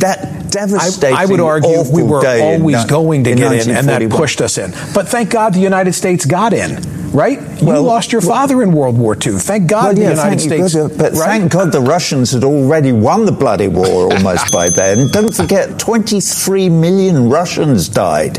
that 0.00 0.50
devastating. 0.50 1.16
I, 1.16 1.22
I 1.22 1.26
would 1.26 1.40
argue 1.40 1.82
we 1.90 2.02
were 2.02 2.26
always 2.26 2.82
in, 2.82 2.88
going 2.88 3.24
to 3.24 3.30
in 3.30 3.36
get 3.36 3.66
in, 3.66 3.76
and 3.76 3.88
that 3.88 4.10
pushed 4.10 4.40
us 4.40 4.58
in. 4.58 4.72
But 4.94 5.08
thank 5.08 5.30
God 5.30 5.54
the 5.54 5.60
United 5.60 5.92
States 5.92 6.26
got 6.26 6.52
in. 6.52 6.82
Right? 7.12 7.40
You 7.60 7.66
well, 7.66 7.82
lost 7.82 8.12
your 8.12 8.20
father 8.20 8.62
in 8.62 8.72
World 8.72 8.98
War 8.98 9.14
II. 9.14 9.38
Thank 9.38 9.68
God 9.68 9.84
well, 9.84 9.94
the 9.94 10.02
yeah, 10.02 10.10
United 10.10 10.40
States. 10.40 10.74
God, 10.74 10.92
uh, 10.92 10.96
but 10.96 11.12
right? 11.12 11.38
thank 11.38 11.52
God 11.52 11.72
the 11.72 11.80
Russians 11.80 12.32
had 12.32 12.44
already 12.44 12.92
won 12.92 13.24
the 13.24 13.32
bloody 13.32 13.68
war 13.68 14.12
almost 14.12 14.52
by 14.52 14.68
then. 14.68 15.08
Don't 15.08 15.34
forget, 15.34 15.78
23 15.78 16.68
million 16.68 17.28
Russians 17.28 17.88
died 17.88 18.38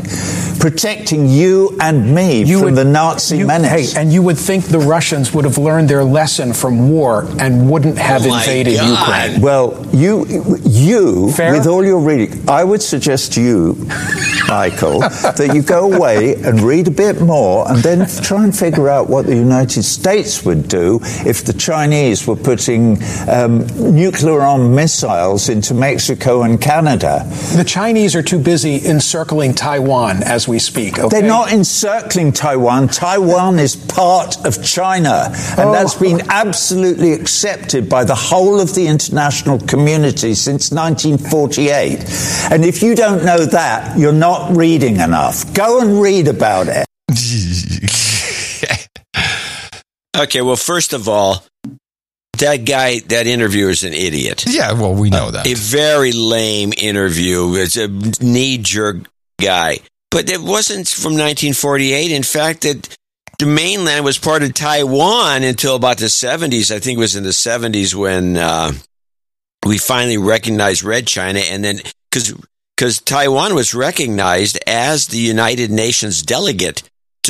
protecting 0.60 1.26
you 1.26 1.74
and 1.80 2.14
me 2.14 2.44
you 2.44 2.58
from 2.58 2.66
would, 2.66 2.74
the 2.76 2.84
Nazi 2.84 3.38
you, 3.38 3.46
menace. 3.46 3.94
Hey, 3.94 4.00
and 4.00 4.12
you 4.12 4.22
would 4.22 4.38
think 4.38 4.66
the 4.66 4.78
Russians 4.78 5.32
would 5.32 5.44
have 5.46 5.58
learned 5.58 5.88
their 5.88 6.04
lesson 6.04 6.52
from 6.52 6.90
war 6.90 7.26
and 7.38 7.68
wouldn't 7.70 7.96
have 7.98 8.26
oh 8.26 8.36
invaded 8.36 8.76
God. 8.76 8.98
Ukraine. 9.00 9.40
Well, 9.40 9.86
you, 9.92 10.26
you, 10.62 11.32
Fair? 11.32 11.52
with 11.52 11.66
all 11.66 11.84
your 11.84 11.98
reading, 11.98 12.48
I 12.48 12.62
would 12.62 12.82
suggest 12.82 13.32
to 13.34 13.42
you, 13.42 13.74
Michael, 14.48 15.00
that 15.00 15.52
you 15.54 15.62
go 15.62 15.92
away 15.92 16.34
and 16.34 16.60
read 16.60 16.88
a 16.88 16.92
bit 16.92 17.20
more 17.22 17.68
and 17.70 17.78
then 17.82 18.06
try 18.22 18.44
and 18.44 18.56
figure 18.60 18.90
out 18.90 19.08
what 19.08 19.24
the 19.24 19.34
United 19.34 19.82
States 19.82 20.44
would 20.44 20.68
do 20.68 21.00
if 21.24 21.44
the 21.46 21.52
Chinese 21.54 22.26
were 22.26 22.36
putting 22.36 22.98
um, 23.26 23.66
nuclear 23.96 24.40
armed 24.42 24.74
missiles 24.76 25.48
into 25.48 25.72
Mexico 25.72 26.42
and 26.42 26.60
Canada. 26.60 27.24
The 27.56 27.64
Chinese 27.64 28.14
are 28.14 28.22
too 28.22 28.38
busy 28.38 28.86
encircling 28.86 29.54
Taiwan 29.54 30.22
as 30.22 30.46
we 30.46 30.58
speak. 30.58 30.98
Okay? 30.98 31.08
They're 31.20 31.28
not 31.28 31.50
encircling 31.52 32.32
Taiwan. 32.32 32.88
Taiwan 32.88 33.58
is 33.58 33.76
part 33.76 34.36
of 34.44 34.62
China, 34.62 35.32
and 35.56 35.70
Oh. 35.70 35.72
that's 35.72 35.94
been 35.94 36.20
absolutely 36.28 37.14
accepted 37.14 37.88
by 37.88 38.04
the 38.04 38.14
whole 38.14 38.60
of 38.60 38.74
the 38.74 38.86
international 38.88 39.58
community 39.60 40.34
since 40.34 40.70
1948. 40.70 42.04
And 42.52 42.64
if 42.64 42.82
you 42.82 42.94
don't 42.94 43.24
know 43.24 43.46
that, 43.46 43.96
you're 43.98 44.12
not 44.12 44.54
reading 44.54 44.96
enough. 45.00 45.50
Go 45.54 45.80
and 45.80 46.02
read 46.02 46.28
about 46.28 46.68
it. 46.68 46.86
Okay, 50.16 50.42
well, 50.42 50.56
first 50.56 50.92
of 50.92 51.08
all, 51.08 51.44
that 52.38 52.64
guy, 52.64 53.00
that 53.00 53.26
interviewer 53.26 53.70
is 53.70 53.84
an 53.84 53.92
idiot. 53.92 54.44
Yeah, 54.46 54.72
well, 54.72 54.94
we 54.94 55.10
know 55.10 55.30
that. 55.30 55.46
A 55.46 55.54
very 55.54 56.12
lame 56.12 56.72
interview. 56.76 57.54
It's 57.54 57.76
a 57.76 57.88
knee 58.24 58.58
jerk 58.58 59.08
guy. 59.40 59.78
But 60.10 60.28
it 60.28 60.40
wasn't 60.40 60.88
from 60.88 61.12
1948. 61.12 62.10
In 62.10 62.22
fact, 62.22 62.62
that 62.62 62.96
the 63.38 63.46
mainland 63.46 64.04
was 64.04 64.18
part 64.18 64.42
of 64.42 64.54
Taiwan 64.54 65.44
until 65.44 65.76
about 65.76 65.98
the 65.98 66.06
70s. 66.06 66.74
I 66.74 66.80
think 66.80 66.96
it 66.96 67.00
was 67.00 67.16
in 67.16 67.22
the 67.22 67.30
70s 67.30 67.94
when 67.94 68.36
uh, 68.36 68.72
we 69.64 69.78
finally 69.78 70.18
recognized 70.18 70.82
Red 70.82 71.06
China. 71.06 71.38
And 71.38 71.64
then, 71.64 71.80
because 72.10 72.34
because 72.76 72.98
Taiwan 72.98 73.54
was 73.54 73.74
recognized 73.74 74.58
as 74.66 75.08
the 75.08 75.18
United 75.18 75.70
Nations 75.70 76.22
delegate 76.22 76.82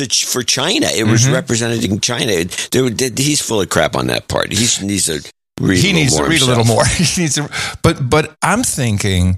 to 0.07 0.25
for 0.27 0.43
China. 0.43 0.87
It 0.93 1.05
was 1.05 1.23
Mhm. 1.25 1.33
representing 1.33 1.99
China. 1.99 2.31
He's 3.17 3.41
full 3.41 3.61
of 3.61 3.69
crap 3.69 3.95
on 3.95 4.07
that 4.07 4.27
part. 4.27 4.51
He 4.51 4.59
needs 4.85 5.05
to 5.05 5.21
read. 5.59 5.77
he 5.83 5.91
a 5.91 5.93
little 5.93 6.01
needs 6.01 6.13
to 6.15 6.21
more 6.21 6.29
read 6.29 6.41
a 6.41 6.45
little 6.45 6.65
more. 6.65 6.85
he 6.99 7.21
needs 7.21 7.35
to, 7.35 7.49
but 7.83 8.09
but 8.09 8.35
I'm 8.41 8.63
thinking, 8.63 9.37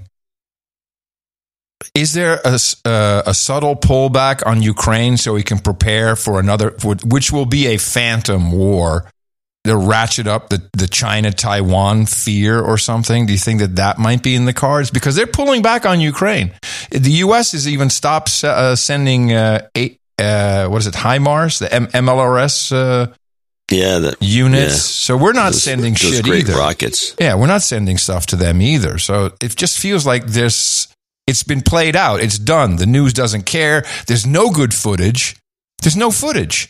is 1.94 2.12
there 2.14 2.40
a, 2.44 2.58
uh, 2.84 3.22
a 3.26 3.34
subtle 3.34 3.76
pullback 3.76 4.44
on 4.46 4.62
Ukraine 4.62 5.16
so 5.16 5.36
he 5.36 5.42
can 5.42 5.58
prepare 5.58 6.16
for 6.16 6.40
another, 6.40 6.72
for- 6.72 6.96
which 7.04 7.30
will 7.30 7.46
be 7.46 7.66
a 7.68 7.76
phantom 7.76 8.50
war? 8.52 9.10
To 9.66 9.74
ratchet 9.78 10.26
up 10.26 10.50
the, 10.50 10.60
the 10.74 10.86
China 10.86 11.32
Taiwan 11.32 12.04
fear 12.04 12.60
or 12.60 12.76
something? 12.76 13.24
Do 13.24 13.32
you 13.32 13.38
think 13.38 13.60
that 13.60 13.76
that 13.76 13.98
might 13.98 14.22
be 14.22 14.34
in 14.34 14.44
the 14.44 14.52
cards? 14.52 14.90
Because 14.90 15.14
they're 15.14 15.26
pulling 15.26 15.62
back 15.62 15.86
on 15.86 16.02
Ukraine. 16.02 16.52
The 16.90 17.10
U.S. 17.24 17.52
has 17.52 17.66
even 17.66 17.88
stopped 17.88 18.44
uh, 18.44 18.76
sending 18.76 19.32
uh, 19.32 19.66
eight, 19.74 20.00
uh, 20.18 20.66
what 20.68 20.78
is 20.78 20.86
it, 20.86 20.94
HIMARS, 20.94 21.58
the 21.58 21.72
M- 21.72 21.86
MLRS 21.88 22.72
uh, 22.72 23.12
Yeah, 23.70 23.98
the, 23.98 24.16
units. 24.20 24.72
yeah. 24.72 24.78
So 24.78 25.16
we're 25.16 25.32
not 25.32 25.52
Those- 25.52 25.62
sending 25.62 25.94
those 25.94 26.00
shit 26.16 26.26
either. 26.26 26.54
rockets. 26.56 27.14
Yeah, 27.18 27.34
we're 27.36 27.46
not 27.48 27.62
sending 27.62 27.98
stuff 27.98 28.26
to 28.26 28.36
them 28.36 28.60
either. 28.62 28.98
So 28.98 29.32
it 29.40 29.56
just 29.56 29.78
feels 29.78 30.06
like 30.06 30.26
this. 30.26 30.88
It's 31.26 31.42
been 31.42 31.62
played 31.62 31.96
out. 31.96 32.20
It's 32.20 32.38
done. 32.38 32.76
The 32.76 32.84
news 32.86 33.14
doesn't 33.14 33.46
care. 33.46 33.84
There's 34.06 34.26
no 34.26 34.50
good 34.50 34.74
footage. 34.74 35.36
There's 35.82 35.96
no 35.96 36.10
footage. 36.10 36.68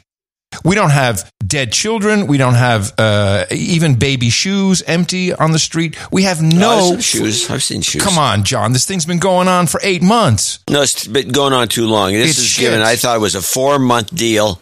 We 0.65 0.75
don't 0.75 0.91
have 0.91 1.31
dead 1.47 1.73
children. 1.73 2.27
We 2.27 2.37
don't 2.39 2.55
have 2.55 2.93
uh, 2.99 3.47
even 3.51 3.97
baby 3.97 4.31
shoes 4.31 4.83
empty 4.83 5.33
on 5.35 5.53
the 5.53 5.59
street. 5.59 5.97
We 6.13 6.25
have 6.25 6.43
no 6.43 6.99
shoes. 6.99 7.51
I've 7.51 7.63
seen 7.63 7.81
shoes. 7.83 8.03
Come 8.03 8.19
on, 8.19 8.45
John. 8.45 8.73
This 8.73 8.87
thing's 8.87 9.07
been 9.07 9.19
going 9.19 9.49
on 9.49 9.67
for 9.67 9.81
eight 9.83 10.03
months. 10.03 10.59
No, 10.71 10.83
it's 10.83 11.07
been 11.07 11.29
going 11.31 11.53
on 11.53 11.69
too 11.69 11.87
long. 11.87 12.13
This 12.13 12.31
It's 12.31 12.39
is 12.39 12.47
shit. 12.47 12.63
given. 12.65 12.83
I 12.83 12.97
thought 12.97 13.17
it 13.17 13.21
was 13.21 13.35
a 13.35 13.43
four 13.43 13.79
month 13.79 14.15
deal, 14.15 14.61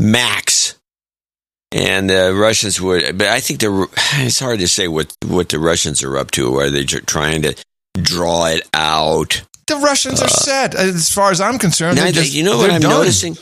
max. 0.00 0.74
And 1.72 2.08
the 2.08 2.32
Russians 2.34 2.80
would, 2.80 3.18
but 3.18 3.26
I 3.28 3.40
think 3.40 3.60
the 3.60 3.88
it's 4.18 4.38
hard 4.38 4.60
to 4.60 4.68
say 4.68 4.86
what 4.88 5.14
what 5.26 5.48
the 5.48 5.58
Russians 5.58 6.02
are 6.04 6.16
up 6.16 6.30
to. 6.32 6.56
Are 6.58 6.70
they 6.70 6.84
trying 6.84 7.42
to 7.42 7.54
draw 8.00 8.46
it 8.46 8.66
out? 8.72 9.42
The 9.66 9.76
Russians 9.76 10.22
are 10.22 10.28
set. 10.28 10.76
As 10.76 11.10
far 11.12 11.32
as 11.32 11.40
I'm 11.40 11.58
concerned, 11.58 11.98
just- 11.98 12.32
you 12.32 12.44
know 12.44 12.56
what 12.56 12.70
I'm 12.70 12.80
done. 12.80 12.90
noticing? 12.90 13.36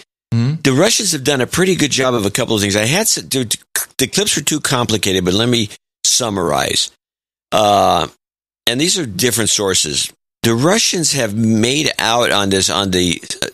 The 0.63 0.73
Russians 0.73 1.13
have 1.13 1.25
done 1.25 1.41
a 1.41 1.47
pretty 1.47 1.75
good 1.77 1.91
job 1.91 2.15
of 2.15 2.27
a 2.27 2.31
couple 2.31 2.55
of 2.55 2.61
things. 2.61 2.77
I 2.77 2.87
had 2.87 3.09
some, 3.09 3.29
the, 3.29 3.57
the 3.99 4.07
clips 4.07 4.37
were 4.37 4.43
too 4.43 4.61
complicated, 4.61 5.25
but 5.25 5.35
let 5.35 5.49
me 5.49 5.69
summarize. 6.05 6.91
Uh, 7.53 8.09
and 8.67 8.81
these 8.81 8.99
are 8.99 9.07
different 9.07 9.51
sources. 9.51 10.13
The 10.43 10.55
Russians 10.55 11.13
have 11.13 11.35
made 11.35 11.91
out 11.99 12.33
on 12.33 12.51
this 12.51 12.71
on 12.71 12.91
the 12.91 13.21
uh, 13.43 13.49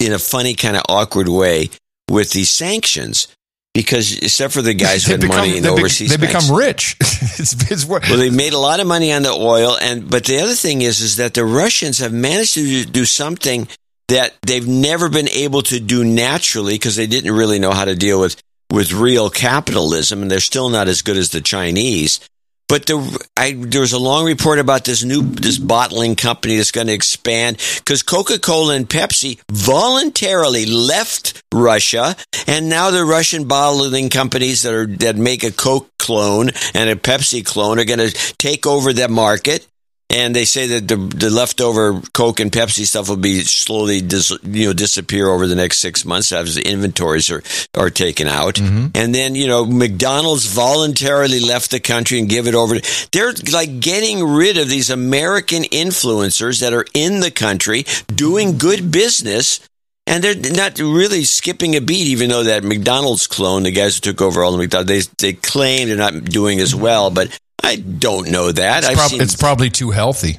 in 0.00 0.12
a 0.12 0.18
funny 0.18 0.54
kind 0.54 0.76
of 0.76 0.82
awkward 0.88 1.28
way 1.28 1.70
with 2.10 2.32
these 2.32 2.50
sanctions 2.50 3.28
because 3.74 4.16
except 4.18 4.52
for 4.52 4.62
the 4.62 4.74
guys 4.86 5.04
who 5.04 5.12
had 5.12 5.20
become- 5.20 5.36
money 5.36 5.56
in 5.56 5.62
they 5.62 5.68
bec- 5.70 5.78
overseas, 5.78 6.10
they 6.10 6.16
banks. 6.16 6.44
become 6.46 6.56
rich. 6.56 6.96
it's, 7.00 7.70
it's 7.70 7.86
Well, 7.86 8.00
they've 8.00 8.34
made 8.34 8.52
a 8.52 8.58
lot 8.58 8.80
of 8.80 8.86
money 8.86 9.12
on 9.12 9.22
the 9.22 9.32
oil, 9.32 9.76
and 9.80 10.08
but 10.10 10.24
the 10.24 10.40
other 10.40 10.54
thing 10.54 10.82
is, 10.82 11.00
is 11.00 11.16
that 11.16 11.34
the 11.34 11.44
Russians 11.44 11.98
have 11.98 12.12
managed 12.12 12.54
to 12.54 12.84
do 12.84 13.04
something 13.04 13.68
that 14.08 14.34
they've 14.42 14.66
never 14.66 15.08
been 15.08 15.28
able 15.28 15.62
to 15.62 15.80
do 15.80 16.04
naturally 16.04 16.74
because 16.74 16.96
they 16.96 17.06
didn't 17.06 17.32
really 17.32 17.58
know 17.58 17.72
how 17.72 17.84
to 17.84 17.94
deal 17.94 18.20
with 18.20 18.40
with 18.70 18.92
real 18.92 19.30
capitalism, 19.30 20.22
and 20.22 20.30
they're 20.30 20.40
still 20.40 20.68
not 20.68 20.88
as 20.88 21.02
good 21.02 21.16
as 21.16 21.30
the 21.30 21.40
Chinese. 21.40 22.20
But 22.68 22.86
the, 22.86 23.24
I, 23.36 23.52
there 23.52 23.80
was 23.80 23.92
a 23.92 23.98
long 23.98 24.26
report 24.26 24.58
about 24.58 24.84
this 24.84 25.04
new 25.04 25.22
this 25.22 25.56
bottling 25.56 26.16
company 26.16 26.56
that's 26.56 26.72
going 26.72 26.88
to 26.88 26.92
expand 26.92 27.58
because 27.76 28.02
Coca 28.02 28.40
Cola 28.40 28.74
and 28.74 28.88
Pepsi 28.88 29.40
voluntarily 29.52 30.66
left 30.66 31.44
Russia, 31.54 32.16
and 32.48 32.68
now 32.68 32.90
the 32.90 33.04
Russian 33.04 33.46
bottling 33.46 34.08
companies 34.08 34.62
that 34.62 34.74
are 34.74 34.86
that 34.86 35.16
make 35.16 35.44
a 35.44 35.52
Coke 35.52 35.90
clone 36.00 36.50
and 36.74 36.90
a 36.90 36.96
Pepsi 36.96 37.44
clone 37.44 37.78
are 37.78 37.84
going 37.84 38.00
to 38.00 38.34
take 38.36 38.66
over 38.66 38.92
that 38.94 39.10
market. 39.10 39.66
And 40.08 40.36
they 40.36 40.44
say 40.44 40.68
that 40.68 40.86
the, 40.86 40.96
the 40.96 41.30
leftover 41.30 42.00
Coke 42.14 42.38
and 42.38 42.52
Pepsi 42.52 42.86
stuff 42.86 43.08
will 43.08 43.16
be 43.16 43.40
slowly 43.40 44.00
dis, 44.00 44.30
you 44.44 44.66
know 44.66 44.72
disappear 44.72 45.28
over 45.28 45.48
the 45.48 45.56
next 45.56 45.78
six 45.78 46.04
months 46.04 46.30
as 46.30 46.54
the 46.54 46.62
inventories 46.62 47.28
are 47.28 47.42
are 47.76 47.90
taken 47.90 48.28
out. 48.28 48.54
Mm-hmm. 48.54 48.88
And 48.94 49.14
then 49.14 49.34
you 49.34 49.48
know 49.48 49.64
McDonald's 49.66 50.46
voluntarily 50.46 51.40
left 51.40 51.72
the 51.72 51.80
country 51.80 52.20
and 52.20 52.28
give 52.28 52.46
it 52.46 52.54
over. 52.54 52.76
They're 53.10 53.32
like 53.52 53.80
getting 53.80 54.24
rid 54.24 54.58
of 54.58 54.68
these 54.68 54.90
American 54.90 55.64
influencers 55.64 56.60
that 56.60 56.72
are 56.72 56.86
in 56.94 57.18
the 57.18 57.32
country 57.32 57.84
doing 58.06 58.58
good 58.58 58.92
business. 58.92 59.60
And 60.08 60.22
they're 60.22 60.36
not 60.36 60.78
really 60.78 61.24
skipping 61.24 61.74
a 61.74 61.80
beat, 61.80 62.06
even 62.06 62.30
though 62.30 62.44
that 62.44 62.62
McDonald's 62.62 63.26
clone, 63.26 63.64
the 63.64 63.72
guys 63.72 63.96
who 63.96 64.00
took 64.02 64.22
over 64.22 64.44
all 64.44 64.52
the 64.52 64.58
McDonald's, 64.58 65.08
they, 65.08 65.32
they 65.32 65.32
claim 65.32 65.88
they're 65.88 65.96
not 65.96 66.24
doing 66.24 66.60
as 66.60 66.76
well, 66.76 67.10
but 67.10 67.36
I 67.66 67.76
don't 67.76 68.30
know 68.30 68.52
that. 68.52 68.84
it's, 68.84 68.94
prob- 68.94 69.10
seen 69.10 69.20
it's 69.20 69.36
probably 69.36 69.70
too 69.70 69.90
healthy. 69.90 70.38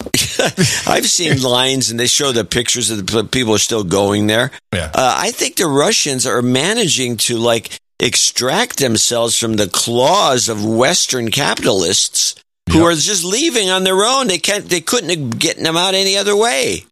I've 0.86 1.06
seen 1.06 1.42
lines 1.42 1.90
and 1.90 1.98
they 1.98 2.06
show 2.06 2.30
the 2.32 2.44
pictures 2.44 2.90
of 2.90 3.06
the 3.06 3.24
people 3.24 3.54
are 3.54 3.58
still 3.58 3.84
going 3.84 4.26
there. 4.26 4.50
Yeah. 4.72 4.90
Uh, 4.94 5.14
I 5.16 5.30
think 5.30 5.56
the 5.56 5.66
Russians 5.66 6.26
are 6.26 6.42
managing 6.42 7.16
to 7.18 7.38
like 7.38 7.78
extract 7.98 8.78
themselves 8.78 9.36
from 9.38 9.54
the 9.54 9.68
claws 9.68 10.48
of 10.48 10.64
Western 10.64 11.30
capitalists 11.30 12.36
who 12.70 12.84
are 12.84 12.92
just 12.92 13.24
leaving 13.24 13.70
on 13.70 13.84
their 13.84 14.04
own. 14.04 14.26
They 14.28 14.38
can't, 14.38 14.68
they 14.68 14.80
couldn't 14.80 15.10
have 15.10 15.38
gotten 15.38 15.62
them 15.64 15.76
out 15.76 15.94
any 15.94 16.16
other 16.16 16.36
way. 16.36 16.84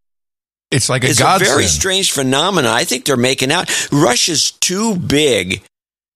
It's 0.71 0.89
like 0.89 1.05
a 1.05 1.09
It's 1.11 1.21
a 1.21 1.39
very 1.39 1.67
strange 1.67 2.11
phenomenon. 2.11 2.73
I 2.73 2.85
think 2.85 3.05
they're 3.05 3.17
making 3.17 3.53
out. 3.53 3.71
Russia's 3.93 4.51
too 4.51 4.97
big. 4.97 5.63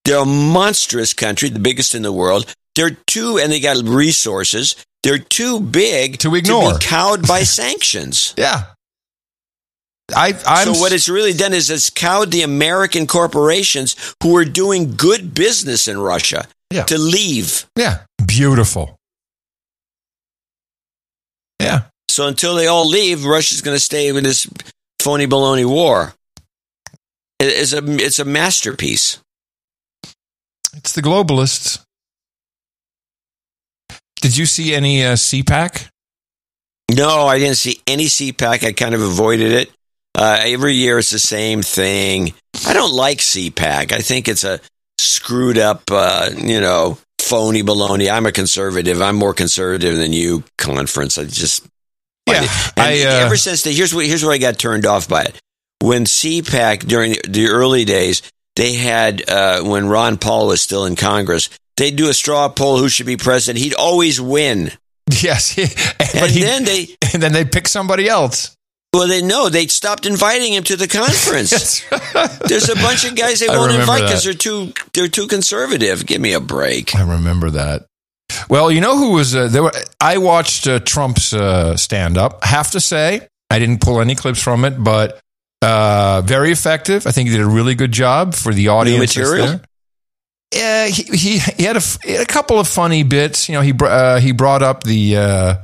They're 0.04 0.22
a 0.22 0.24
monstrous 0.24 1.12
country, 1.12 1.48
the 1.48 1.58
biggest 1.58 1.94
in 1.94 2.02
the 2.02 2.12
world. 2.12 2.52
They're 2.78 2.96
too, 3.08 3.38
and 3.38 3.50
they 3.50 3.58
got 3.58 3.76
resources. 3.84 4.76
They're 5.02 5.18
too 5.18 5.58
big 5.58 6.18
to 6.20 6.34
ignore. 6.36 6.74
be 6.74 6.78
cowed 6.86 7.26
by 7.26 7.42
sanctions. 7.42 8.34
Yeah. 8.38 8.62
I, 10.14 10.28
I'm 10.46 10.74
so 10.74 10.80
what 10.80 10.92
it's 10.92 11.08
really 11.08 11.32
done 11.32 11.52
is 11.52 11.68
it's 11.70 11.90
cowed 11.90 12.30
the 12.30 12.42
American 12.42 13.06
corporations 13.08 13.96
who 14.22 14.36
are 14.36 14.44
doing 14.44 14.94
good 14.96 15.34
business 15.34 15.88
in 15.88 15.98
Russia 15.98 16.46
Yeah. 16.72 16.84
to 16.84 16.96
leave. 16.96 17.66
Yeah. 17.76 18.04
Beautiful. 18.24 18.96
Yeah. 21.60 21.82
So 22.08 22.26
until 22.28 22.54
they 22.54 22.66
all 22.68 22.86
leave, 22.88 23.24
Russia's 23.24 23.60
going 23.60 23.76
to 23.76 23.82
stay 23.82 24.12
with 24.12 24.24
this 24.24 24.46
phony 25.00 25.26
baloney 25.26 25.66
war. 25.66 26.14
It- 27.40 27.46
It's 27.52 27.72
a 27.72 27.82
it's 27.84 28.18
a 28.18 28.24
masterpiece. 28.24 29.18
It's 30.74 30.92
the 30.92 31.02
globalists. 31.02 31.80
Did 34.20 34.36
you 34.36 34.46
see 34.46 34.74
any 34.74 35.04
uh, 35.04 35.14
CPAC? 35.14 35.88
No, 36.90 37.26
I 37.26 37.38
didn't 37.38 37.56
see 37.56 37.80
any 37.86 38.06
CPAC. 38.06 38.64
I 38.64 38.72
kind 38.72 38.94
of 38.94 39.02
avoided 39.02 39.52
it. 39.52 39.70
Uh, 40.16 40.38
every 40.40 40.74
year 40.74 40.98
it's 40.98 41.10
the 41.10 41.18
same 41.18 41.62
thing. 41.62 42.32
I 42.66 42.72
don't 42.72 42.92
like 42.92 43.18
CPAC. 43.18 43.92
I 43.92 43.98
think 44.00 44.26
it's 44.26 44.44
a 44.44 44.60
screwed 44.98 45.58
up, 45.58 45.82
uh, 45.90 46.30
you 46.36 46.60
know, 46.60 46.98
phony 47.20 47.62
baloney. 47.62 48.10
I'm 48.10 48.26
a 48.26 48.32
conservative. 48.32 49.00
I'm 49.00 49.16
more 49.16 49.34
conservative 49.34 49.96
than 49.96 50.12
you. 50.12 50.42
Conference. 50.56 51.18
I 51.18 51.24
just 51.24 51.66
Yeah, 52.26 52.46
I, 52.76 53.04
uh, 53.04 53.26
ever 53.26 53.36
since 53.36 53.62
the, 53.62 53.70
here's 53.70 53.94
what 53.94 54.06
here's 54.06 54.24
where 54.24 54.34
I 54.34 54.38
got 54.38 54.58
turned 54.58 54.86
off 54.86 55.08
by 55.08 55.24
it. 55.24 55.40
When 55.80 56.04
CPAC 56.04 56.86
during 56.86 57.14
the 57.28 57.48
early 57.48 57.84
days, 57.84 58.22
they 58.56 58.74
had 58.74 59.28
uh, 59.28 59.62
when 59.62 59.88
Ron 59.88 60.18
Paul 60.18 60.48
was 60.48 60.60
still 60.60 60.84
in 60.84 60.96
Congress, 60.96 61.48
they'd 61.78 61.96
do 61.96 62.08
a 62.10 62.14
straw 62.14 62.48
poll 62.50 62.76
who 62.78 62.88
should 62.90 63.06
be 63.06 63.16
president. 63.16 63.64
He'd 63.64 63.74
always 63.74 64.20
win. 64.20 64.72
Yes, 65.22 65.56
and 65.56 66.20
but 66.20 66.30
he- 66.30 66.42
then 66.42 66.64
they 66.64 66.88
and 67.14 67.22
then 67.22 67.32
they 67.32 67.46
pick 67.46 67.66
somebody 67.66 68.10
else. 68.10 68.54
well, 68.92 69.08
they 69.08 69.22
know 69.22 69.48
they 69.48 69.66
stopped 69.66 70.04
inviting 70.04 70.52
him 70.52 70.64
to 70.64 70.76
the 70.76 70.86
conference. 70.86 71.80
There's 72.46 72.68
a 72.68 72.74
bunch 72.74 73.06
of 73.06 73.16
guys 73.16 73.40
they 73.40 73.48
I 73.48 73.56
won't 73.56 73.72
invite 73.72 74.02
because 74.02 74.24
they're 74.24 74.34
too 74.34 74.74
they're 74.92 75.08
too 75.08 75.26
conservative. 75.26 76.04
Give 76.04 76.20
me 76.20 76.34
a 76.34 76.40
break. 76.40 76.94
I 76.94 77.10
remember 77.10 77.48
that. 77.50 77.86
Well, 78.50 78.70
you 78.70 78.82
know 78.82 78.98
who 78.98 79.12
was 79.12 79.34
uh, 79.34 79.48
there? 79.48 79.62
Were, 79.62 79.72
I 79.98 80.18
watched 80.18 80.66
uh, 80.68 80.78
Trump's 80.80 81.32
uh, 81.32 81.76
stand 81.78 82.18
up. 82.18 82.44
Have 82.44 82.70
to 82.72 82.80
say, 82.80 83.26
I 83.48 83.58
didn't 83.58 83.80
pull 83.80 84.02
any 84.02 84.14
clips 84.14 84.42
from 84.42 84.66
it, 84.66 84.72
but 84.72 85.20
uh, 85.62 86.20
very 86.24 86.52
effective. 86.52 87.06
I 87.06 87.12
think 87.12 87.30
he 87.30 87.36
did 87.36 87.42
a 87.44 87.48
really 87.48 87.74
good 87.74 87.92
job 87.92 88.34
for 88.34 88.52
the 88.52 88.68
audience. 88.68 89.14
that's 89.14 89.16
material? 89.16 89.60
Yeah, 90.54 90.86
he, 90.86 91.02
he 91.02 91.38
he 91.38 91.62
had 91.64 91.76
a, 91.76 91.84
f- 91.84 91.98
he 92.02 92.12
had 92.12 92.22
a 92.22 92.26
couple 92.26 92.58
of 92.58 92.66
funny 92.66 93.02
bits. 93.02 93.48
You 93.48 93.56
know, 93.56 93.60
he 93.60 93.72
br- 93.72 93.86
uh, 93.86 94.20
he 94.20 94.32
brought 94.32 94.62
up 94.62 94.82
the 94.82 95.16
uh, 95.16 95.54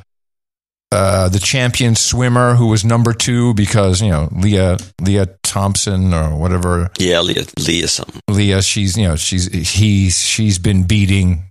uh, 0.93 1.29
the 1.29 1.39
champion 1.39 1.95
swimmer 1.97 2.55
who 2.55 2.69
was 2.69 2.85
number 2.85 3.13
two 3.13 3.55
because 3.55 4.03
you 4.03 4.11
know 4.11 4.29
Leah 4.33 4.77
Leah 5.01 5.29
Thompson 5.43 6.13
or 6.13 6.37
whatever 6.37 6.91
Yeah, 6.99 7.21
Leah, 7.21 7.45
Leah 7.59 7.89
something. 7.89 8.21
Leah, 8.29 8.63
she's 8.63 8.97
you 8.97 9.09
know 9.09 9.17
she's 9.17 9.47
he's 9.47 10.19
she's 10.21 10.59
been 10.59 10.85
beating 10.85 11.51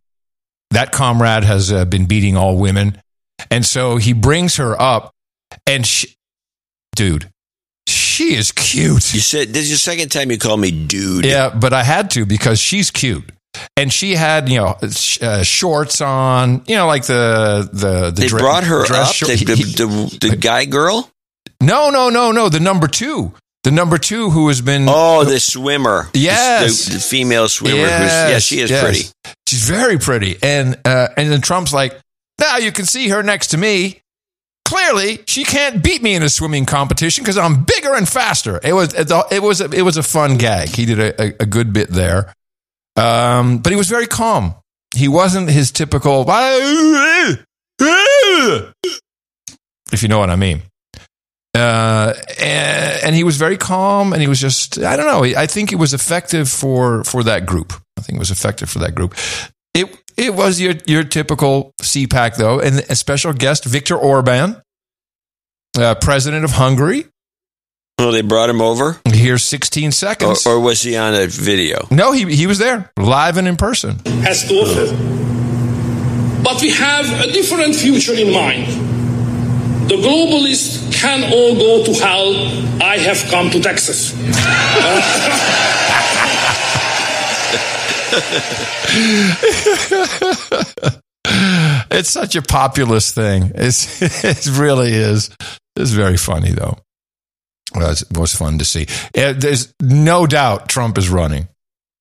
that 0.71 0.91
comrade 0.91 1.43
has 1.43 1.71
uh, 1.71 1.85
been 1.85 2.05
beating 2.05 2.37
all 2.37 2.57
women, 2.57 3.01
and 3.51 3.65
so 3.65 3.97
he 3.97 4.13
brings 4.13 4.55
her 4.57 4.79
up, 4.81 5.11
and 5.67 5.85
she, 5.85 6.15
dude, 6.95 7.29
she 8.13 8.35
is 8.35 8.51
cute. 8.51 9.13
You 9.13 9.19
said 9.19 9.49
this 9.49 9.63
is 9.63 9.69
your 9.69 9.77
second 9.77 10.09
time 10.11 10.31
you 10.31 10.37
called 10.37 10.59
me 10.59 10.71
dude. 10.71 11.25
Yeah, 11.25 11.49
but 11.49 11.73
I 11.73 11.83
had 11.83 12.11
to 12.11 12.25
because 12.25 12.59
she's 12.59 12.91
cute, 12.91 13.23
and 13.77 13.91
she 13.91 14.15
had 14.15 14.49
you 14.49 14.59
know 14.59 14.77
uh, 15.21 15.43
shorts 15.43 16.01
on, 16.01 16.63
you 16.67 16.75
know, 16.75 16.87
like 16.87 17.05
the 17.05 17.67
the 17.71 18.11
the 18.11 18.21
They 18.21 18.27
dre- 18.27 18.39
brought 18.39 18.63
her 18.65 18.85
dress 18.85 19.09
up. 19.09 19.15
short- 19.15 19.31
The, 19.31 19.45
the, 19.45 20.17
the, 20.21 20.27
the 20.29 20.35
guy 20.37 20.65
girl. 20.65 21.09
no, 21.61 21.89
no, 21.89 22.09
no, 22.09 22.31
no, 22.31 22.49
the 22.49 22.59
number 22.59 22.87
two, 22.87 23.33
the 23.63 23.71
number 23.71 23.97
two 23.97 24.29
who 24.29 24.47
has 24.49 24.61
been 24.61 24.85
Oh, 24.89 25.23
the 25.23 25.39
swimmer. 25.39 26.09
Yes. 26.13 26.85
the, 26.85 26.93
the 26.95 26.99
female 26.99 27.47
swimmer. 27.47 27.77
who's, 27.87 28.11
yeah, 28.11 28.39
she 28.39 28.59
is 28.59 28.69
yes. 28.69 28.83
pretty. 28.83 29.33
She's 29.47 29.67
very 29.69 29.97
pretty. 29.97 30.37
And 30.43 30.77
uh, 30.85 31.07
and 31.17 31.31
then 31.31 31.41
Trump's 31.41 31.73
like, 31.73 31.97
now 32.39 32.57
you 32.57 32.71
can 32.71 32.85
see 32.85 33.09
her 33.09 33.23
next 33.23 33.47
to 33.47 33.57
me. 33.57 34.01
Clearly, 34.73 35.19
she 35.27 35.43
can't 35.43 35.83
beat 35.83 36.01
me 36.01 36.15
in 36.15 36.23
a 36.23 36.29
swimming 36.29 36.65
competition 36.65 37.23
because 37.23 37.37
I'm 37.37 37.63
bigger 37.63 37.93
and 37.93 38.09
faster. 38.09 38.59
It 38.63 38.73
was 38.73 38.95
it, 38.95 39.43
was 39.43 39.61
it 39.61 39.83
was 39.83 39.97
a 39.97 40.03
fun 40.03 40.37
gag. 40.37 40.69
He 40.69 40.87
did 40.87 40.99
a, 40.99 41.21
a, 41.21 41.35
a 41.41 41.45
good 41.45 41.73
bit 41.73 41.89
there, 41.89 42.33
um, 42.95 43.59
but 43.59 43.71
he 43.71 43.75
was 43.75 43.87
very 43.87 44.07
calm. 44.07 44.55
He 44.95 45.07
wasn't 45.07 45.51
his 45.51 45.71
typical, 45.71 46.25
if 46.27 47.45
you 50.01 50.07
know 50.07 50.17
what 50.17 50.31
I 50.31 50.37
mean. 50.37 50.63
Uh, 51.53 52.15
and, 52.39 53.03
and 53.03 53.15
he 53.15 53.23
was 53.23 53.37
very 53.37 53.57
calm, 53.57 54.11
and 54.11 54.23
he 54.23 54.27
was 54.27 54.39
just 54.39 54.79
I 54.79 54.95
don't 54.95 55.05
know. 55.05 55.23
I 55.39 55.45
think 55.45 55.71
it 55.71 55.75
was 55.75 55.93
effective 55.93 56.49
for 56.49 57.03
for 57.03 57.23
that 57.25 57.45
group. 57.45 57.73
I 57.95 58.01
think 58.01 58.15
it 58.15 58.19
was 58.19 58.31
effective 58.31 58.71
for 58.71 58.79
that 58.79 58.95
group. 58.95 59.13
It 59.75 59.95
it 60.17 60.33
was 60.33 60.59
your 60.59 60.73
your 60.87 61.03
typical 61.03 61.73
CPAC 61.79 62.37
though, 62.37 62.59
and 62.59 62.79
a 62.89 62.95
special 62.95 63.33
guest 63.33 63.65
Victor 63.65 63.95
Orban, 63.95 64.62
uh, 65.77 65.95
president 65.95 66.45
of 66.45 66.51
Hungary. 66.51 67.05
Well, 67.99 68.11
they 68.11 68.21
brought 68.21 68.49
him 68.49 68.61
over, 68.61 68.99
Here's 69.05 69.43
16 69.43 69.91
seconds. 69.91 70.47
or 70.47 70.59
was 70.59 70.81
he 70.81 70.97
on 70.97 71.13
a 71.13 71.27
video? 71.27 71.87
no, 71.91 72.11
he 72.11 72.25
he 72.35 72.47
was 72.47 72.57
there 72.57 72.91
live 72.97 73.37
and 73.37 73.47
in 73.47 73.55
person. 73.55 73.99
has 74.23 74.47
to 74.47 74.55
offer. 74.55 74.95
But 76.43 76.61
we 76.61 76.71
have 76.71 77.05
a 77.21 77.31
different 77.31 77.75
future 77.75 78.13
in 78.13 78.31
mind. 78.33 78.67
The 79.89 79.95
globalists 79.95 80.91
can 80.93 81.23
all 81.31 81.55
go 81.55 81.85
to 81.85 81.93
hell. 81.93 82.33
I 82.81 82.97
have 82.97 83.23
come 83.29 83.49
to 83.51 83.61
Texas. 83.61 84.11
it's 91.25 92.09
such 92.09 92.35
a 92.35 92.41
populist 92.41 93.15
thing. 93.15 93.51
It's, 93.55 94.01
it 94.23 94.47
really 94.57 94.91
is. 94.91 95.29
It's 95.75 95.91
very 95.91 96.17
funny, 96.17 96.51
though. 96.51 96.77
Well, 97.73 97.91
it 97.91 98.03
was 98.17 98.35
fun 98.35 98.59
to 98.59 98.65
see. 98.65 98.85
Uh, 99.17 99.33
There's 99.33 99.73
no 99.81 100.27
doubt 100.27 100.69
Trump 100.69 100.97
is 100.97 101.09
running. 101.09 101.47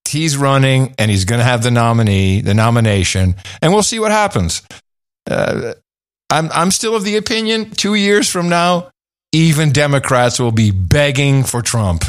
He's 0.08 0.36
running, 0.36 0.94
and 0.98 1.10
he's 1.10 1.24
going 1.24 1.38
to 1.38 1.44
have 1.44 1.62
the 1.62 1.70
nominee, 1.70 2.42
the 2.42 2.52
nomination, 2.52 3.36
and 3.62 3.72
we'll 3.72 3.82
see 3.82 3.98
what 3.98 4.10
happens. 4.10 4.60
Uh, 5.30 5.72
I'm 6.28 6.50
I'm 6.52 6.70
still 6.70 6.94
of 6.96 7.04
the 7.04 7.16
opinion. 7.16 7.70
Two 7.70 7.94
years 7.94 8.28
from 8.28 8.48
now, 8.50 8.90
even 9.32 9.72
Democrats 9.72 10.38
will 10.38 10.52
be 10.52 10.70
begging 10.70 11.44
for 11.44 11.62
Trump. 11.62 12.04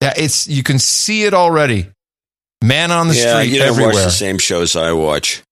Yeah, 0.00 0.12
it's 0.16 0.46
you 0.46 0.62
can 0.62 0.78
see 0.78 1.24
it 1.24 1.34
already. 1.34 1.88
Man 2.62 2.92
on 2.92 3.08
the 3.08 3.14
yeah, 3.14 3.40
street 3.40 3.52
you 3.52 3.58
don't 3.58 3.68
everywhere. 3.68 3.94
watch 3.94 4.04
the 4.04 4.10
same 4.10 4.38
shows 4.38 4.76
I 4.76 4.92
watch. 4.92 5.42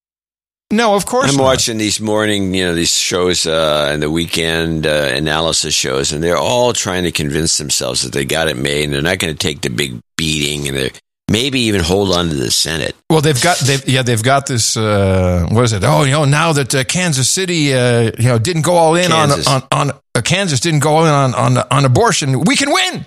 No, 0.73 0.95
of 0.95 1.05
course 1.05 1.31
I'm 1.31 1.37
not. 1.37 1.43
watching 1.43 1.79
these 1.79 2.01
morning, 2.01 2.55
you 2.55 2.65
know, 2.65 2.75
these 2.75 2.95
shows 2.95 3.45
uh, 3.45 3.89
and 3.91 4.01
the 4.01 4.11
weekend 4.11 4.87
uh, 4.87 5.11
analysis 5.13 5.75
shows, 5.75 6.13
and 6.13 6.23
they're 6.23 6.37
all 6.37 6.73
trying 6.73 7.05
to 7.05 7.11
convince 7.13 7.59
themselves 7.59 8.03
that 8.03 8.13
they 8.13 8.25
got 8.25 8.49
it 8.49 8.57
made, 8.57 8.85
and 8.85 8.93
they're 8.93 9.03
not 9.03 9.19
going 9.19 9.35
to 9.35 9.39
take 9.39 9.63
the 9.63 9.71
big 9.71 10.01
beating, 10.17 10.69
and 10.69 10.77
they're 10.77 10.91
maybe 11.29 11.61
even 11.63 11.81
hold 11.81 12.15
on 12.15 12.29
to 12.29 12.35
the 12.35 12.53
Senate. 12.53 12.95
Well, 13.09 13.21
they've 13.21 13.41
got 13.41 13.59
they've 13.59 13.89
yeah 13.89 14.03
they've 14.03 14.23
got 14.23 14.47
this 14.47 14.77
uh, 14.77 15.49
what 15.51 15.65
is 15.65 15.73
it? 15.73 15.83
Oh, 15.85 16.05
you 16.05 16.13
know 16.13 16.25
now 16.25 16.53
that 16.53 16.73
uh, 16.73 16.85
Kansas 16.85 17.29
City 17.29 17.75
uh, 17.75 18.13
you 18.17 18.29
know 18.29 18.39
didn't 18.39 18.63
go 18.63 18.75
all 18.75 18.95
in 18.95 19.11
Kansas. 19.11 19.49
on 19.49 19.63
on 19.73 19.91
on 19.91 20.01
uh, 20.15 20.23
Kansas 20.23 20.61
didn't 20.61 20.81
go 20.81 20.91
all 20.91 21.05
in 21.05 21.13
on 21.13 21.35
on 21.35 21.59
on 21.71 21.85
abortion, 21.85 22.43
we 22.43 22.55
can 22.55 22.73
win. 22.73 23.07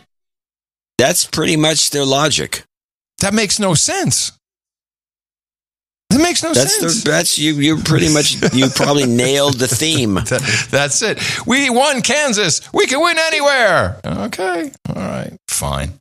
That's 0.98 1.24
pretty 1.24 1.56
much 1.56 1.92
their 1.92 2.06
logic. 2.06 2.66
That 3.20 3.34
makes 3.34 3.58
no 3.58 3.74
sense. 3.74 4.34
That 6.14 6.22
makes 6.22 6.42
no 6.44 6.54
That's 6.54 6.80
sense. 6.80 7.04
the, 7.04 7.10
that's 7.12 7.38
you. 7.38 7.54
You 7.56 7.78
pretty 7.84 8.14
much 8.14 8.36
you 8.54 8.70
probably 8.70 9.06
nailed 9.08 9.56
the 9.60 9.68
theme. 9.68 10.14
That- 10.16 10.68
that's 10.72 11.02
it. 11.02 11.20
We 11.46 11.70
won 11.70 12.02
Kansas. 12.02 12.62
We 12.74 12.86
can 12.88 13.02
win 13.02 13.18
anywhere. 13.20 14.00
Okay. 14.06 14.72
All 14.90 14.96
right. 14.96 15.38
Fine. 15.48 15.94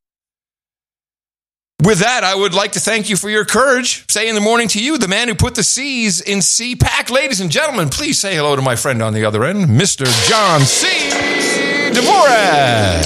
With 1.84 1.98
that, 1.98 2.22
I 2.22 2.32
would 2.34 2.54
like 2.54 2.72
to 2.72 2.80
thank 2.80 3.10
you 3.10 3.16
for 3.16 3.28
your 3.28 3.44
courage. 3.44 4.04
Say 4.08 4.28
in 4.28 4.36
the 4.36 4.40
morning 4.40 4.68
to 4.68 4.80
you, 4.82 4.98
the 4.98 5.08
man 5.08 5.26
who 5.26 5.34
put 5.34 5.56
the 5.56 5.64
C's 5.64 6.20
in 6.20 6.38
CPAC. 6.38 7.10
Ladies 7.10 7.40
and 7.40 7.50
gentlemen, 7.50 7.88
please 7.88 8.20
say 8.20 8.36
hello 8.36 8.54
to 8.54 8.62
my 8.62 8.76
friend 8.76 9.02
on 9.02 9.14
the 9.14 9.24
other 9.24 9.42
end, 9.44 9.66
Mr. 9.66 10.04
John 10.28 10.60
C. 10.60 10.86
Dvorak. 11.92 13.02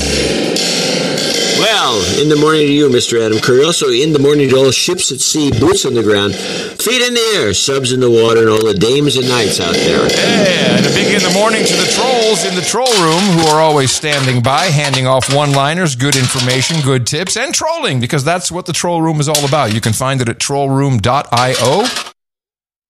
Well, 1.67 2.23
in 2.23 2.29
the 2.29 2.37
morning 2.37 2.69
to 2.69 2.73
you, 2.73 2.89
Mr. 2.89 3.19
Adam 3.21 3.41
Curry. 3.41 3.65
Also, 3.65 3.89
in 3.89 4.13
the 4.13 4.21
morning 4.21 4.49
to 4.51 4.57
all 4.57 4.71
ships 4.71 5.11
at 5.11 5.19
sea, 5.19 5.51
boots 5.51 5.85
on 5.85 5.95
the 5.95 6.03
ground, 6.05 6.33
feet 6.33 7.03
in 7.03 7.15
the 7.15 7.33
air, 7.35 7.53
subs 7.55 7.91
in 7.91 7.99
the 7.99 8.09
water, 8.09 8.43
and 8.43 8.49
all 8.49 8.65
the 8.65 8.73
dames 8.73 9.17
and 9.17 9.27
knights 9.29 9.59
out 9.59 9.75
there. 9.75 10.07
Yeah, 10.07 10.79
and 10.79 10.87
a 10.87 10.91
big 10.91 11.13
in 11.13 11.27
the 11.27 11.35
morning 11.35 11.65
to 11.65 11.75
the 11.75 11.91
trolls 11.91 12.45
in 12.45 12.55
the 12.55 12.63
troll 12.63 12.95
room 13.03 13.21
who 13.35 13.49
are 13.49 13.61
always 13.61 13.91
standing 13.91 14.45
by, 14.45 14.67
handing 14.67 15.09
off 15.09 15.35
one 15.35 15.51
liners, 15.55 15.97
good 15.97 16.15
information, 16.15 16.81
good 16.83 17.05
tips, 17.05 17.37
and 17.37 17.53
trolling, 17.53 17.99
because 17.99 18.23
that's 18.23 18.53
what 18.53 18.67
the 18.67 18.73
troll 18.73 19.03
room 19.03 19.19
is 19.19 19.29
all 19.29 19.45
about. 19.45 19.75
You 19.75 19.81
can 19.81 19.93
find 19.93 20.21
it 20.21 20.29
at 20.29 20.39
trollroom.io. 20.39 21.85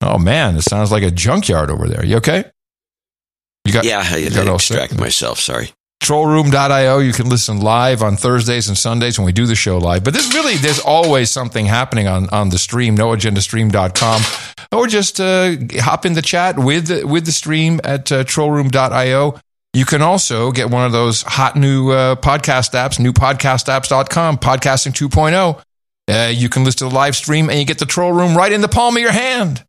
Oh, 0.03 0.19
man, 0.19 0.55
it 0.55 0.63
sounds 0.65 0.93
like 0.93 1.03
a 1.03 1.11
junkyard 1.11 1.71
over 1.71 1.89
there. 1.89 2.05
You 2.05 2.17
okay? 2.17 2.45
You 3.65 3.73
got, 3.73 3.87
yeah, 3.87 4.05
I 4.05 4.17
you 4.19 4.29
got 4.29 4.45
to 4.45 4.55
extract 4.55 4.99
myself. 4.99 5.41
Sorry. 5.41 5.71
trollroom.io 6.07 6.99
you 6.99 7.13
can 7.13 7.29
listen 7.29 7.61
live 7.61 8.01
on 8.01 8.17
thursdays 8.17 8.69
and 8.69 8.79
sundays 8.79 9.19
when 9.19 9.27
we 9.27 9.33
do 9.33 9.45
the 9.45 9.57
show 9.57 9.79
live. 9.79 10.05
But 10.05 10.15
there's 10.15 10.33
really 10.33 10.55
there's 10.57 10.79
always 10.79 11.31
something 11.31 11.67
happening 11.67 12.07
on 12.07 12.29
on 12.31 12.51
the 12.51 12.59
stream 12.59 12.97
noagendastream.com 12.97 14.23
or 14.71 14.87
just 14.87 15.21
uh, 15.21 15.57
hop 15.81 16.07
in 16.07 16.13
the 16.13 16.23
chat 16.23 16.59
with 16.59 17.05
with 17.05 17.27
the 17.27 17.33
stream 17.33 17.81
at 17.83 18.13
uh, 18.13 18.23
trollroom.io 18.23 19.41
you 19.73 19.85
can 19.85 20.01
also 20.01 20.53
get 20.53 20.71
one 20.71 20.87
of 20.87 20.93
those 20.93 21.23
hot 21.23 21.57
new 21.57 21.91
uh, 21.91 22.15
podcast 22.15 22.73
apps 22.75 23.01
newpodcastapps.com 23.01 24.39
podcasting 24.39 24.93
2.0 24.93 25.61
uh, 26.09 26.31
you 26.31 26.49
can 26.49 26.63
listen 26.63 26.79
to 26.79 26.89
the 26.89 26.95
live 26.95 27.17
stream 27.17 27.51
and 27.51 27.59
you 27.59 27.65
get 27.65 27.79
the 27.79 27.87
troll 27.87 28.13
room 28.13 28.37
right 28.37 28.53
in 28.53 28.61
the 28.61 28.69
palm 28.69 28.97
of 28.97 29.03
your 29.03 29.13
hand 29.13 29.65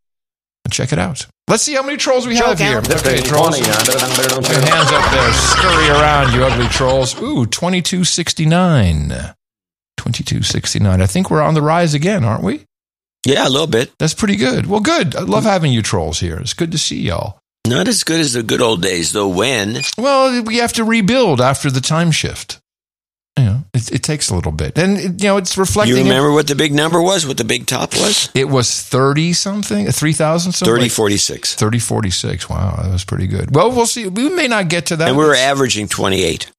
and 0.68 0.72
check 0.74 0.92
it 0.92 0.98
out 0.98 1.26
let's 1.48 1.62
see 1.62 1.72
how 1.72 1.82
many 1.82 1.96
trolls 1.96 2.26
we 2.26 2.36
have 2.36 2.58
here 2.58 2.78
okay 2.78 3.20
trolls 3.22 3.58
Put 3.58 4.52
your 4.52 4.60
hands 4.60 4.92
up 4.92 5.10
there. 5.10 5.32
Scurry 5.32 5.88
around, 5.88 6.34
you 6.34 6.44
ugly 6.44 6.68
trolls. 6.68 7.14
Ooh, 7.20 7.46
2269. 7.46 9.08
2269. 9.96 11.02
I 11.02 11.06
think 11.06 11.30
we're 11.30 11.42
on 11.42 11.54
the 11.54 11.62
rise 11.62 11.94
again, 11.94 12.24
aren't 12.24 12.44
we? 12.44 12.64
Yeah, 13.24 13.48
a 13.48 13.50
little 13.50 13.66
bit. 13.66 13.92
That's 13.98 14.14
pretty 14.14 14.36
good. 14.36 14.66
Well, 14.66 14.80
good. 14.80 15.16
I 15.16 15.22
love 15.22 15.44
having 15.44 15.72
you 15.72 15.82
trolls 15.82 16.20
here. 16.20 16.38
It's 16.38 16.54
good 16.54 16.72
to 16.72 16.78
see 16.78 17.00
y'all. 17.00 17.38
Not 17.66 17.88
as 17.88 18.04
good 18.04 18.20
as 18.20 18.34
the 18.34 18.42
good 18.42 18.62
old 18.62 18.80
days, 18.80 19.12
though. 19.12 19.28
When 19.28 19.78
Well, 19.96 20.42
we 20.44 20.58
have 20.58 20.74
to 20.74 20.84
rebuild 20.84 21.40
after 21.40 21.70
the 21.70 21.80
time 21.80 22.10
shift. 22.10 22.60
You 23.38 23.44
know, 23.44 23.64
it, 23.72 23.92
it 23.92 24.02
takes 24.02 24.30
a 24.30 24.34
little 24.34 24.52
bit. 24.52 24.76
And, 24.78 25.20
you 25.20 25.28
know, 25.28 25.36
it's 25.36 25.56
reflecting. 25.56 25.96
you 25.96 26.02
remember 26.02 26.32
what 26.32 26.48
the 26.48 26.54
big 26.54 26.72
number 26.72 27.00
was, 27.00 27.26
what 27.26 27.36
the 27.36 27.44
big 27.44 27.66
top 27.66 27.94
was? 27.94 28.30
It 28.34 28.48
was 28.48 28.68
uh, 28.68 28.98
30 28.98 29.32
something, 29.32 29.86
3,000 29.86 30.52
something? 30.52 30.66
3046. 30.66 31.54
3046. 31.54 32.48
Wow, 32.48 32.80
that 32.82 32.92
was 32.92 33.04
pretty 33.04 33.26
good. 33.26 33.54
Well, 33.54 33.70
we'll 33.70 33.86
see. 33.86 34.08
We 34.08 34.28
may 34.30 34.48
not 34.48 34.68
get 34.68 34.86
to 34.86 34.96
that. 34.96 35.08
And 35.08 35.16
we 35.16 35.24
were 35.24 35.34
averaging 35.34 35.88
28. 35.88 36.50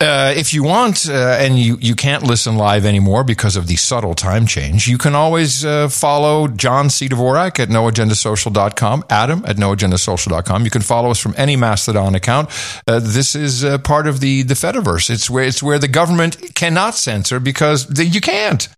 Uh, 0.00 0.32
if 0.36 0.54
you 0.54 0.62
want, 0.62 1.08
uh, 1.08 1.36
and 1.40 1.58
you, 1.58 1.76
you 1.80 1.96
can't 1.96 2.22
listen 2.22 2.56
live 2.56 2.84
anymore 2.84 3.24
because 3.24 3.56
of 3.56 3.66
the 3.66 3.74
subtle 3.74 4.14
time 4.14 4.46
change, 4.46 4.86
you 4.86 4.96
can 4.96 5.16
always 5.16 5.64
uh, 5.64 5.88
follow 5.88 6.46
John 6.46 6.88
C. 6.88 7.08
Dvorak 7.08 7.58
at 7.58 7.68
noagendasocial.com, 7.68 9.04
Adam 9.10 9.42
at 9.44 9.56
noagendasocial.com. 9.56 10.64
You 10.64 10.70
can 10.70 10.82
follow 10.82 11.10
us 11.10 11.18
from 11.18 11.34
any 11.36 11.56
Mastodon 11.56 12.14
account. 12.14 12.48
Uh, 12.86 13.00
this 13.00 13.34
is 13.34 13.64
uh, 13.64 13.78
part 13.78 14.06
of 14.06 14.20
the, 14.20 14.42
the 14.44 14.54
Fediverse. 14.54 15.10
It's 15.10 15.28
where, 15.28 15.42
it's 15.42 15.64
where 15.64 15.80
the 15.80 15.88
government 15.88 16.54
cannot 16.54 16.94
censor 16.94 17.40
because 17.40 17.88
the, 17.88 18.04
you 18.04 18.20
can't. 18.20 18.68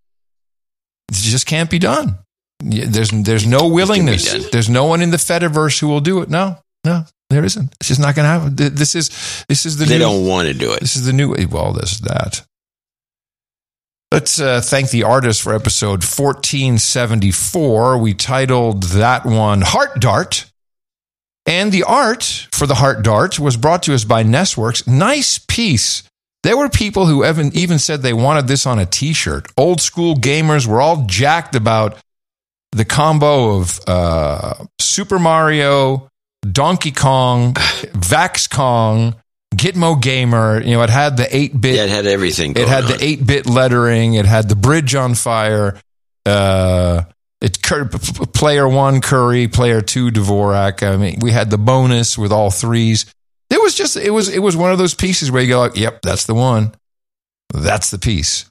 It 1.10 1.16
just 1.16 1.44
can't 1.44 1.68
be 1.68 1.78
done. 1.78 2.18
There's, 2.60 3.10
there's 3.10 3.46
no 3.46 3.68
willingness. 3.68 4.50
There's 4.50 4.70
no 4.70 4.86
one 4.86 5.02
in 5.02 5.10
the 5.10 5.18
Fediverse 5.18 5.80
who 5.80 5.88
will 5.88 6.00
do 6.00 6.22
it. 6.22 6.30
No, 6.30 6.56
no, 6.82 7.04
there 7.30 7.44
isn't. 7.44 7.72
It's 7.80 7.88
just 7.88 8.00
not 8.00 8.14
going 8.14 8.24
to 8.24 8.28
happen. 8.28 8.54
This 8.74 8.94
is, 8.94 9.44
this 9.48 9.64
is 9.64 9.78
the 9.78 9.86
They 9.86 9.94
new, 9.94 10.00
don't 10.04 10.26
want 10.26 10.48
to 10.48 10.54
do 10.54 10.72
it. 10.72 10.80
this 10.80 10.96
is 10.96 11.06
the 11.06 11.12
new. 11.12 11.34
Well, 11.50 11.72
this 11.72 11.92
is 11.92 12.00
that. 12.00 12.42
Let's 14.12 14.40
uh, 14.40 14.60
thank 14.60 14.90
the 14.90 15.04
artist 15.04 15.40
for 15.40 15.54
episode 15.54 16.02
1474. 16.02 17.98
We 17.98 18.12
titled 18.14 18.82
that 18.84 19.24
one 19.24 19.60
Heart 19.62 20.00
Dart. 20.00 20.46
And 21.46 21.70
the 21.72 21.84
art 21.84 22.48
for 22.52 22.66
the 22.66 22.74
Heart 22.74 23.02
Dart 23.02 23.38
was 23.38 23.56
brought 23.56 23.84
to 23.84 23.94
us 23.94 24.04
by 24.04 24.24
Nestworks. 24.24 24.86
Nice 24.86 25.38
piece. 25.38 26.02
There 26.42 26.56
were 26.56 26.68
people 26.68 27.06
who 27.06 27.24
even, 27.24 27.54
even 27.56 27.78
said 27.78 28.02
they 28.02 28.12
wanted 28.12 28.46
this 28.48 28.66
on 28.66 28.78
a 28.78 28.86
t 28.86 29.12
shirt. 29.12 29.46
Old 29.56 29.80
school 29.80 30.16
gamers 30.16 30.66
were 30.66 30.80
all 30.80 31.04
jacked 31.06 31.54
about 31.54 31.96
the 32.72 32.84
combo 32.84 33.58
of 33.58 33.80
uh, 33.86 34.54
Super 34.80 35.18
Mario, 35.18 36.09
Donkey 36.42 36.92
Kong, 36.92 37.54
Vax 37.54 38.48
Kong, 38.50 39.14
Gitmo 39.54 40.00
Gamer. 40.00 40.62
You 40.62 40.72
know, 40.76 40.82
it 40.82 40.90
had 40.90 41.16
the 41.16 41.34
8 41.34 41.60
bit. 41.60 41.76
Yeah, 41.76 41.84
it 41.84 41.90
had 41.90 42.06
everything. 42.06 42.52
It 42.56 42.68
had 42.68 42.84
on. 42.84 42.92
the 42.92 43.04
8 43.04 43.26
bit 43.26 43.46
lettering. 43.46 44.14
It 44.14 44.26
had 44.26 44.48
the 44.48 44.56
bridge 44.56 44.94
on 44.94 45.14
fire. 45.14 45.78
Uh, 46.26 47.02
it 47.40 47.62
Cur- 47.62 47.86
p- 47.86 47.98
p- 47.98 48.26
player 48.26 48.68
one 48.68 49.00
Curry, 49.00 49.48
player 49.48 49.80
two 49.80 50.10
Dvorak. 50.10 50.86
I 50.86 50.96
mean, 50.96 51.18
we 51.20 51.30
had 51.32 51.50
the 51.50 51.58
bonus 51.58 52.18
with 52.18 52.32
all 52.32 52.50
threes. 52.50 53.06
It 53.48 53.60
was 53.60 53.74
just 53.74 53.96
it 53.96 54.10
was 54.10 54.28
it 54.28 54.38
was 54.40 54.56
one 54.56 54.70
of 54.72 54.78
those 54.78 54.94
pieces 54.94 55.30
where 55.30 55.42
you 55.42 55.48
go, 55.48 55.58
like, 55.60 55.76
"Yep, 55.76 56.02
that's 56.02 56.26
the 56.26 56.34
one. 56.34 56.72
That's 57.52 57.90
the 57.90 57.98
piece." 57.98 58.44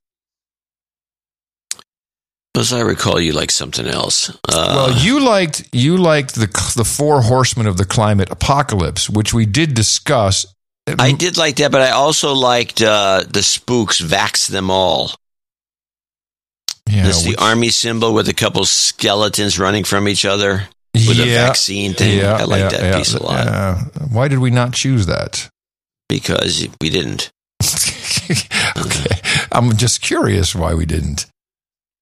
As 2.58 2.74
I 2.74 2.82
recall, 2.82 3.20
you 3.20 3.34
like 3.34 3.52
something 3.52 3.88
else. 3.88 4.30
Uh, 4.30 4.36
well, 4.76 4.98
you 4.98 5.20
liked 5.20 5.70
you 5.72 5.98
liked 5.98 6.36
the 6.36 6.48
the 6.76 6.84
four 6.84 7.22
horsemen 7.22 7.68
of 7.68 7.78
the 7.78 7.86
climate 7.86 8.30
apocalypse, 8.32 9.10
which 9.10 9.34
we 9.34 9.46
did 9.46 9.74
discuss. 9.74 10.46
I 10.98 11.12
did 11.12 11.38
like 11.38 11.58
that, 11.58 11.72
but 11.72 11.82
I 11.82 11.92
also 11.92 12.34
liked 12.34 12.82
uh, 12.82 13.24
the 13.30 13.44
spooks 13.44 14.02
vax 14.02 14.48
them 14.48 14.72
all. 14.72 15.12
Yeah, 16.90 17.04
That's 17.04 17.24
the 17.24 17.36
army 17.36 17.70
symbol 17.70 18.16
with 18.16 18.28
a 18.28 18.34
couple 18.34 18.66
skeletons 18.66 19.60
running 19.60 19.84
from 19.84 20.08
each 20.08 20.26
other 20.26 20.68
with 20.96 21.20
a 21.20 21.26
vaccine 21.26 21.94
thing. 21.94 22.26
I 22.26 22.46
like 22.46 22.62
yeah, 22.62 22.70
that 22.70 22.82
yeah, 22.82 22.98
piece 22.98 23.14
a 23.14 23.22
lot 23.22 23.46
yeah. 23.46 23.84
Why 24.12 24.28
did 24.28 24.40
we 24.40 24.50
not 24.50 24.74
choose 24.74 25.06
that? 25.06 25.48
because 26.10 26.68
we 26.82 26.90
didn't. 26.90 27.32
okay, 28.78 29.22
I'm 29.52 29.78
just 29.78 30.02
curious 30.02 30.54
why 30.54 30.74
we 30.74 30.86
didn't. 30.86 31.28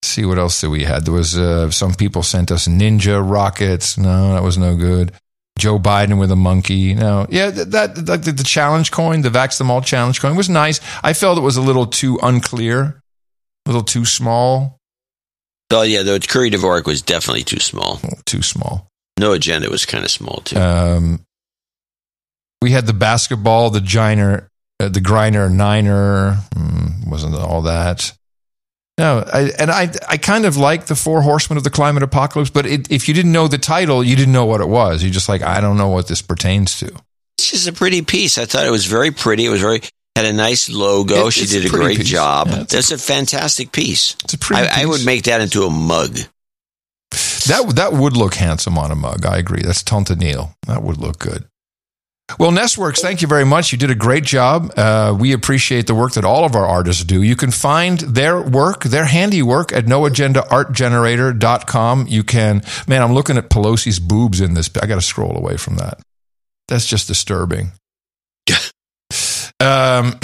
See 0.04 0.26
what 0.26 0.38
else 0.38 0.62
did 0.62 0.70
we 0.70 0.84
had? 0.84 1.06
There 1.06 1.14
was 1.14 1.38
uh, 1.38 1.72
some 1.72 1.94
people 1.94 2.24
sent 2.24 2.52
us 2.52 2.68
ninja 2.68 3.22
rockets. 3.28 3.98
No, 3.98 4.34
that 4.34 4.44
was 4.44 4.58
no 4.58 4.76
good. 4.76 5.12
Joe 5.58 5.80
Biden 5.80 6.20
with 6.20 6.32
a 6.32 6.36
monkey. 6.36 6.94
No, 6.94 7.26
yeah, 7.30 7.50
that, 7.50 7.96
that 8.06 8.24
the, 8.24 8.32
the 8.32 8.44
challenge 8.44 8.92
coin, 8.92 9.22
the 9.22 9.30
Vax 9.30 9.58
them 9.58 9.72
all 9.72 9.82
challenge 9.82 10.22
coin 10.22 10.36
was 10.36 10.50
nice. 10.50 10.80
I 11.04 11.14
felt 11.14 11.38
it 11.38 11.42
was 11.42 11.58
a 11.58 11.62
little 11.62 11.88
too 11.88 12.20
unclear, 12.22 12.82
a 12.82 13.02
little 13.66 13.84
too 13.84 14.06
small. 14.06 14.80
Oh 15.72 15.82
yeah, 15.82 16.04
the 16.04 16.20
Curry 16.20 16.52
Dvorak 16.52 16.86
was 16.86 17.02
definitely 17.02 17.44
too 17.44 17.60
small. 17.60 18.00
Too 18.26 18.42
small. 18.42 18.88
No 19.20 19.34
agenda 19.34 19.70
was 19.70 19.86
kind 19.86 20.06
of 20.06 20.12
small 20.12 20.42
too. 20.42 20.58
Um, 20.58 21.26
we 22.62 22.72
had 22.72 22.86
the 22.86 22.94
basketball, 22.94 23.70
the 23.70 23.82
Giner, 23.82 24.50
uh, 24.80 24.90
the 24.90 25.00
Griner 25.02 25.52
Niner. 25.52 26.38
Mm, 26.56 27.10
wasn't 27.10 27.36
all 27.36 27.64
that. 27.64 28.17
No, 28.98 29.24
I, 29.32 29.52
and 29.60 29.70
I 29.70 29.92
I 30.10 30.18
kind 30.18 30.46
of 30.46 30.58
like 30.58 30.88
the 30.88 30.96
Four 30.96 31.22
Horsemen 31.22 31.58
of 31.58 31.64
the 31.64 31.70
Climate 31.70 32.02
Apocalypse, 32.02 32.50
but 32.50 32.66
it, 32.66 32.92
if 32.92 33.08
you 33.08 33.14
didn't 33.14 33.32
know 33.32 33.48
the 33.48 33.60
title, 33.60 34.04
you 34.04 34.16
didn't 34.16 34.34
know 34.34 34.46
what 34.46 34.60
it 34.60 34.68
was. 34.70 35.04
You're 35.04 35.12
just 35.12 35.30
like, 35.30 35.44
I 35.44 35.62
don't 35.62 35.78
know 35.78 35.90
what 35.90 36.08
this 36.08 36.22
pertains 36.22 36.80
to. 36.80 36.88
It's 37.38 37.52
just 37.52 37.68
a 37.68 37.74
pretty 37.74 38.02
piece. 38.02 38.40
I 38.40 38.46
thought 38.46 38.66
it 38.66 38.72
was 38.72 38.86
very 38.86 39.12
pretty. 39.12 39.46
It 39.46 39.50
was 39.50 39.62
very 39.62 39.82
had 40.16 40.26
a 40.26 40.34
nice 40.34 40.68
logo. 40.70 41.28
It- 41.28 41.32
she 41.34 41.46
did 41.46 41.66
a 41.66 41.68
a 41.68 41.70
great 41.70 41.98
piece. 41.98 42.08
job. 42.08 42.48
Yeah, 42.48 42.64
That's 42.64 42.92
a, 42.92 42.98
fantastic 42.98 43.72
piece. 43.72 44.16
It's 44.24 44.34
a 44.34 44.38
pretty 44.40 44.68
I, 44.68 44.82
I 44.82 44.86
would 44.86 45.06
make 45.06 45.26
that 45.26 45.42
into 45.42 45.64
a 45.64 45.70
mug. 45.70 46.18
That 47.48 47.72
that 47.76 47.94
would 47.94 48.18
look 48.18 48.34
handsome 48.34 48.78
on 48.80 48.90
a 48.90 48.96
mug. 48.96 49.26
I 49.28 49.38
agree. 49.38 49.62
That's 49.62 49.84
Tontanil. 49.84 50.56
That 50.66 50.82
would 50.82 50.98
look 50.98 51.20
good. 51.20 51.46
Well, 52.40 52.52
Nestworks, 52.52 53.00
thank 53.00 53.22
you 53.22 53.28
very 53.28 53.46
much. 53.46 53.72
You 53.72 53.78
did 53.78 53.90
a 53.90 53.96
great 53.96 54.26
job. 54.26 54.74
Uh, 54.76 55.16
we 55.18 55.32
appreciate 55.32 55.88
the 55.88 55.96
work 55.96 56.12
that 56.14 56.26
all 56.26 56.44
of 56.44 56.56
our 56.56 56.68
artists 56.68 57.06
do. 57.06 57.24
You 57.24 57.38
can 57.38 57.52
find 57.52 58.00
their 58.00 58.42
work, 58.42 58.84
their 58.84 59.06
handiwork 59.06 59.72
at 59.72 59.86
noagendaartgenerator.com. 59.86 62.08
You 62.08 62.24
can, 62.24 62.64
man, 62.86 63.02
I'm 63.02 63.14
looking 63.14 63.38
at 63.38 63.50
Pelosi's 63.50 64.00
boobs 64.00 64.42
in 64.42 64.56
this. 64.56 64.70
I 64.82 64.88
got 64.88 64.96
to 64.96 65.02
scroll 65.02 65.38
away 65.38 65.56
from 65.56 65.78
that. 65.78 66.02
That's 66.68 66.86
just 66.86 67.08
disturbing. 67.08 67.72
um, 69.62 70.20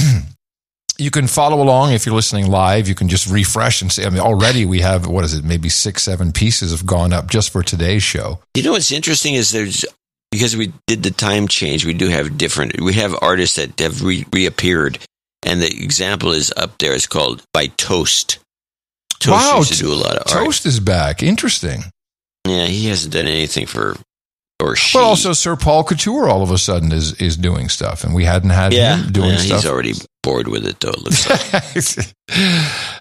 you 0.97 1.09
can 1.09 1.27
follow 1.27 1.63
along 1.63 1.93
if 1.93 2.05
you're 2.05 2.15
listening 2.15 2.47
live. 2.47 2.89
You 2.89 2.95
can 2.95 3.07
just 3.07 3.30
refresh 3.30 3.81
and 3.81 3.89
see. 3.89 4.03
I 4.03 4.09
mean, 4.09 4.19
already 4.19 4.65
we 4.65 4.81
have, 4.81 5.07
what 5.07 5.23
is 5.23 5.34
it, 5.34 5.45
maybe 5.45 5.69
six, 5.69 6.03
seven 6.03 6.34
pieces 6.34 6.71
have 6.71 6.85
gone 6.85 7.13
up 7.13 7.30
just 7.30 7.49
for 7.49 7.63
today's 7.63 8.03
show. 8.03 8.39
You 8.55 8.63
know 8.63 8.73
what's 8.73 8.91
interesting 8.91 9.35
is 9.35 9.51
there's 9.51 9.85
because 10.34 10.57
we 10.57 10.73
did 10.88 11.03
the 11.03 11.11
time 11.11 11.47
change. 11.47 11.85
We 11.85 11.93
do 11.93 12.10
have 12.10 12.39
different. 12.39 12.81
We 12.81 12.93
have 12.93 13.15
artists 13.22 13.57
that 13.57 13.80
have 13.80 14.03
re- 14.03 14.26
reappeared, 14.34 14.97
and 15.45 15.61
the 15.61 15.68
example 15.68 16.31
is 16.31 16.51
up 16.57 16.80
there. 16.80 16.95
It's 16.95 17.05
called 17.05 17.43
by 17.53 17.68
Toast. 17.68 18.39
Toast 19.19 19.31
wow, 19.31 19.57
used 19.60 19.73
to 19.73 19.80
do 19.80 19.93
a 19.93 19.95
lot 19.95 20.18
of 20.18 20.34
art. 20.34 20.45
Toast 20.45 20.65
is 20.65 20.80
back. 20.80 21.22
Interesting. 21.22 21.84
Yeah, 22.47 22.65
he 22.65 22.88
hasn't 22.88 23.14
done 23.14 23.27
anything 23.27 23.68
for 23.68 23.95
or 24.60 24.76
she. 24.76 24.97
But 24.97 25.03
also 25.03 25.34
Sir 25.34 25.55
Paul 25.55 25.84
Couture 25.84 26.27
all 26.27 26.41
of 26.41 26.49
a 26.49 26.57
sudden 26.57 26.91
is 26.91 27.14
is 27.22 27.38
doing 27.38 27.69
stuff, 27.69 28.03
and 28.03 28.15
we 28.15 28.26
hadn't 28.26 28.49
had 28.49 28.73
yeah, 28.73 28.97
him 28.97 29.11
doing 29.11 29.31
yeah, 29.31 29.38
stuff. 29.38 29.61
he's 29.61 29.69
already 29.69 29.93
bored 30.23 30.47
with 30.47 30.65
it 30.65 30.79
though. 30.79 30.89
It 30.89 31.03
looks 31.03 31.97
like. 31.97 32.07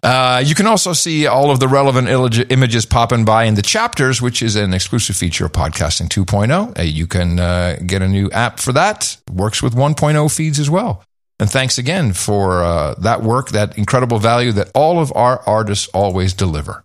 Uh, 0.04 0.42
you 0.44 0.54
can 0.56 0.66
also 0.66 0.92
see 0.92 1.28
all 1.28 1.52
of 1.52 1.60
the 1.60 1.68
relevant 1.68 2.08
illeg- 2.08 2.50
images 2.50 2.84
popping 2.84 3.24
by 3.24 3.44
in 3.44 3.54
the 3.54 3.62
chapters, 3.62 4.20
which 4.20 4.42
is 4.42 4.56
an 4.56 4.74
exclusive 4.74 5.14
feature 5.14 5.46
of 5.46 5.52
Podcasting 5.52 6.08
2.0. 6.08 6.76
Uh, 6.76 6.82
you 6.82 7.06
can 7.06 7.38
uh, 7.38 7.76
get 7.86 8.02
a 8.02 8.08
new 8.08 8.28
app 8.32 8.58
for 8.58 8.72
that. 8.72 9.16
Works 9.32 9.62
with 9.62 9.74
1.0 9.74 10.36
feeds 10.36 10.58
as 10.58 10.68
well. 10.68 11.04
And 11.38 11.48
thanks 11.48 11.78
again 11.78 12.12
for 12.12 12.62
uh, 12.62 12.94
that 12.94 13.22
work, 13.22 13.50
that 13.50 13.78
incredible 13.78 14.18
value 14.18 14.52
that 14.52 14.70
all 14.74 14.98
of 15.00 15.12
our 15.14 15.40
artists 15.46 15.88
always 15.94 16.34
deliver. 16.34 16.84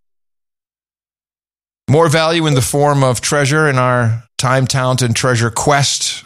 More 1.89 2.07
value 2.07 2.45
in 2.45 2.53
the 2.53 2.61
form 2.61 3.03
of 3.03 3.19
treasure 3.19 3.67
in 3.67 3.77
our 3.77 4.23
time, 4.37 4.67
talent, 4.67 5.01
and 5.01 5.15
treasure 5.15 5.49
quest. 5.49 6.23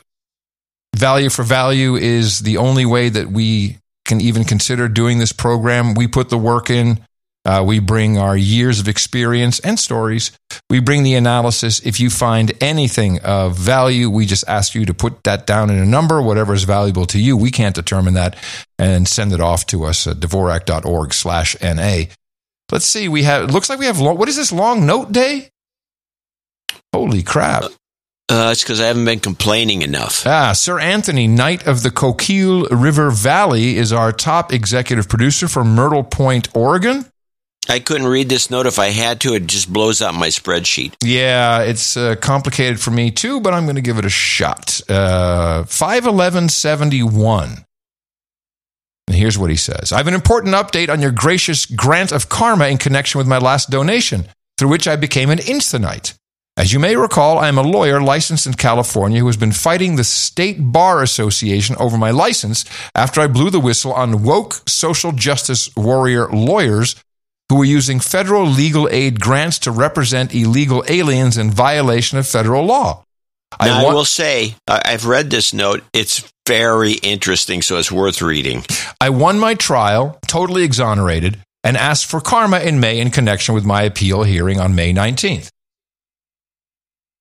Value 0.95 1.29
for 1.29 1.43
value 1.43 1.95
is 1.95 2.39
the 2.39 2.57
only 2.57 2.85
way 2.85 3.09
that 3.09 3.29
we 3.29 3.77
can 4.11 4.19
even 4.19 4.43
consider 4.43 4.89
doing 4.89 5.19
this 5.19 5.31
program. 5.31 5.93
We 5.93 6.05
put 6.05 6.27
the 6.27 6.37
work 6.37 6.69
in. 6.69 6.99
Uh, 7.45 7.63
we 7.65 7.79
bring 7.79 8.17
our 8.17 8.35
years 8.35 8.81
of 8.81 8.89
experience 8.89 9.61
and 9.61 9.79
stories. 9.79 10.31
We 10.69 10.81
bring 10.81 11.03
the 11.03 11.15
analysis. 11.15 11.79
If 11.79 12.01
you 12.01 12.09
find 12.09 12.51
anything 12.61 13.21
of 13.21 13.57
value, 13.57 14.09
we 14.09 14.25
just 14.25 14.43
ask 14.49 14.75
you 14.75 14.85
to 14.85 14.93
put 14.93 15.23
that 15.23 15.47
down 15.47 15.69
in 15.69 15.79
a 15.79 15.85
number, 15.85 16.21
whatever 16.21 16.53
is 16.53 16.65
valuable 16.65 17.05
to 17.05 17.19
you. 17.19 17.37
We 17.37 17.51
can't 17.51 17.73
determine 17.73 18.15
that 18.15 18.35
and 18.77 19.07
send 19.07 19.31
it 19.31 19.39
off 19.39 19.65
to 19.67 19.85
us 19.85 20.05
at 20.05 20.17
dvorak.org 20.17 21.13
slash 21.13 21.55
NA. 21.61 22.11
Let's 22.69 22.85
see. 22.85 23.07
We 23.07 23.23
have, 23.23 23.45
it 23.45 23.53
looks 23.53 23.69
like 23.69 23.79
we 23.79 23.85
have, 23.85 24.01
long, 24.01 24.17
what 24.17 24.27
is 24.27 24.35
this 24.35 24.51
long 24.51 24.85
note 24.85 25.13
day? 25.13 25.51
Holy 26.93 27.23
crap. 27.23 27.63
Uh, 28.31 28.49
it's 28.49 28.63
because 28.63 28.79
I 28.79 28.87
haven't 28.87 29.03
been 29.03 29.19
complaining 29.19 29.81
enough. 29.81 30.25
Ah, 30.25 30.53
Sir 30.53 30.79
Anthony, 30.79 31.27
Knight 31.27 31.67
of 31.67 31.83
the 31.83 31.91
Coquille 31.91 32.65
River 32.71 33.11
Valley, 33.11 33.75
is 33.75 33.91
our 33.91 34.13
top 34.13 34.53
executive 34.53 35.09
producer 35.09 35.49
from 35.49 35.75
Myrtle 35.75 36.05
Point, 36.05 36.47
Oregon. 36.55 37.07
I 37.67 37.79
couldn't 37.79 38.07
read 38.07 38.29
this 38.29 38.49
note 38.49 38.67
if 38.67 38.79
I 38.79 38.87
had 38.87 39.19
to. 39.21 39.33
It 39.33 39.47
just 39.47 39.71
blows 39.71 40.01
out 40.01 40.13
my 40.13 40.29
spreadsheet. 40.29 40.93
Yeah, 41.03 41.63
it's 41.63 41.97
uh, 41.97 42.15
complicated 42.15 42.79
for 42.79 42.91
me 42.91 43.11
too, 43.11 43.41
but 43.41 43.53
I'm 43.53 43.65
going 43.65 43.75
to 43.75 43.81
give 43.81 43.97
it 43.97 44.05
a 44.05 44.09
shot. 44.09 44.79
Uh, 44.89 45.65
51171. 45.65 47.65
And 49.07 49.15
here's 49.15 49.37
what 49.37 49.49
he 49.49 49.57
says 49.57 49.91
I 49.91 49.97
have 49.97 50.07
an 50.07 50.13
important 50.13 50.55
update 50.55 50.87
on 50.87 51.01
your 51.01 51.11
gracious 51.11 51.65
grant 51.65 52.13
of 52.13 52.29
karma 52.29 52.67
in 52.67 52.77
connection 52.77 53.17
with 53.17 53.27
my 53.27 53.39
last 53.39 53.69
donation, 53.69 54.29
through 54.57 54.69
which 54.69 54.87
I 54.87 54.95
became 54.95 55.29
an 55.29 55.39
Instanite. 55.39 56.13
As 56.57 56.73
you 56.73 56.79
may 56.79 56.97
recall, 56.97 57.39
I 57.39 57.47
am 57.47 57.57
a 57.57 57.63
lawyer 57.63 58.01
licensed 58.01 58.45
in 58.45 58.55
California 58.55 59.19
who 59.21 59.27
has 59.27 59.37
been 59.37 59.53
fighting 59.53 59.95
the 59.95 60.03
State 60.03 60.57
Bar 60.59 61.01
Association 61.01 61.77
over 61.79 61.97
my 61.97 62.11
license 62.11 62.65
after 62.93 63.21
I 63.21 63.27
blew 63.27 63.49
the 63.49 63.59
whistle 63.59 63.93
on 63.93 64.23
woke 64.23 64.61
social 64.67 65.13
justice 65.13 65.73
warrior 65.77 66.27
lawyers 66.27 67.01
who 67.47 67.55
were 67.57 67.65
using 67.65 68.01
federal 68.01 68.45
legal 68.45 68.89
aid 68.89 69.21
grants 69.21 69.59
to 69.59 69.71
represent 69.71 70.35
illegal 70.35 70.83
aliens 70.89 71.37
in 71.37 71.51
violation 71.51 72.17
of 72.17 72.27
federal 72.27 72.65
law. 72.65 73.05
Now, 73.59 73.85
I, 73.87 73.93
will 73.93 74.05
say, 74.05 74.55
I've 74.67 75.05
read 75.05 75.29
this 75.29 75.53
note. 75.53 75.83
It's 75.93 76.31
very 76.47 76.93
interesting, 76.93 77.61
so 77.61 77.77
it's 77.77 77.91
worth 77.91 78.21
reading. 78.21 78.63
I 78.99 79.09
won 79.09 79.39
my 79.39 79.55
trial, 79.55 80.19
totally 80.27 80.63
exonerated, 80.63 81.39
and 81.63 81.77
asked 81.77 82.05
for 82.05 82.19
karma 82.19 82.59
in 82.59 82.79
May 82.79 82.99
in 82.99 83.09
connection 83.09 83.55
with 83.55 83.65
my 83.65 83.83
appeal 83.83 84.23
hearing 84.23 84.59
on 84.59 84.75
May 84.75 84.93
19th. 84.93 85.49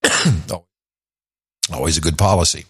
Always 1.72 1.98
a 1.98 2.01
good 2.01 2.18
policy. 2.18 2.66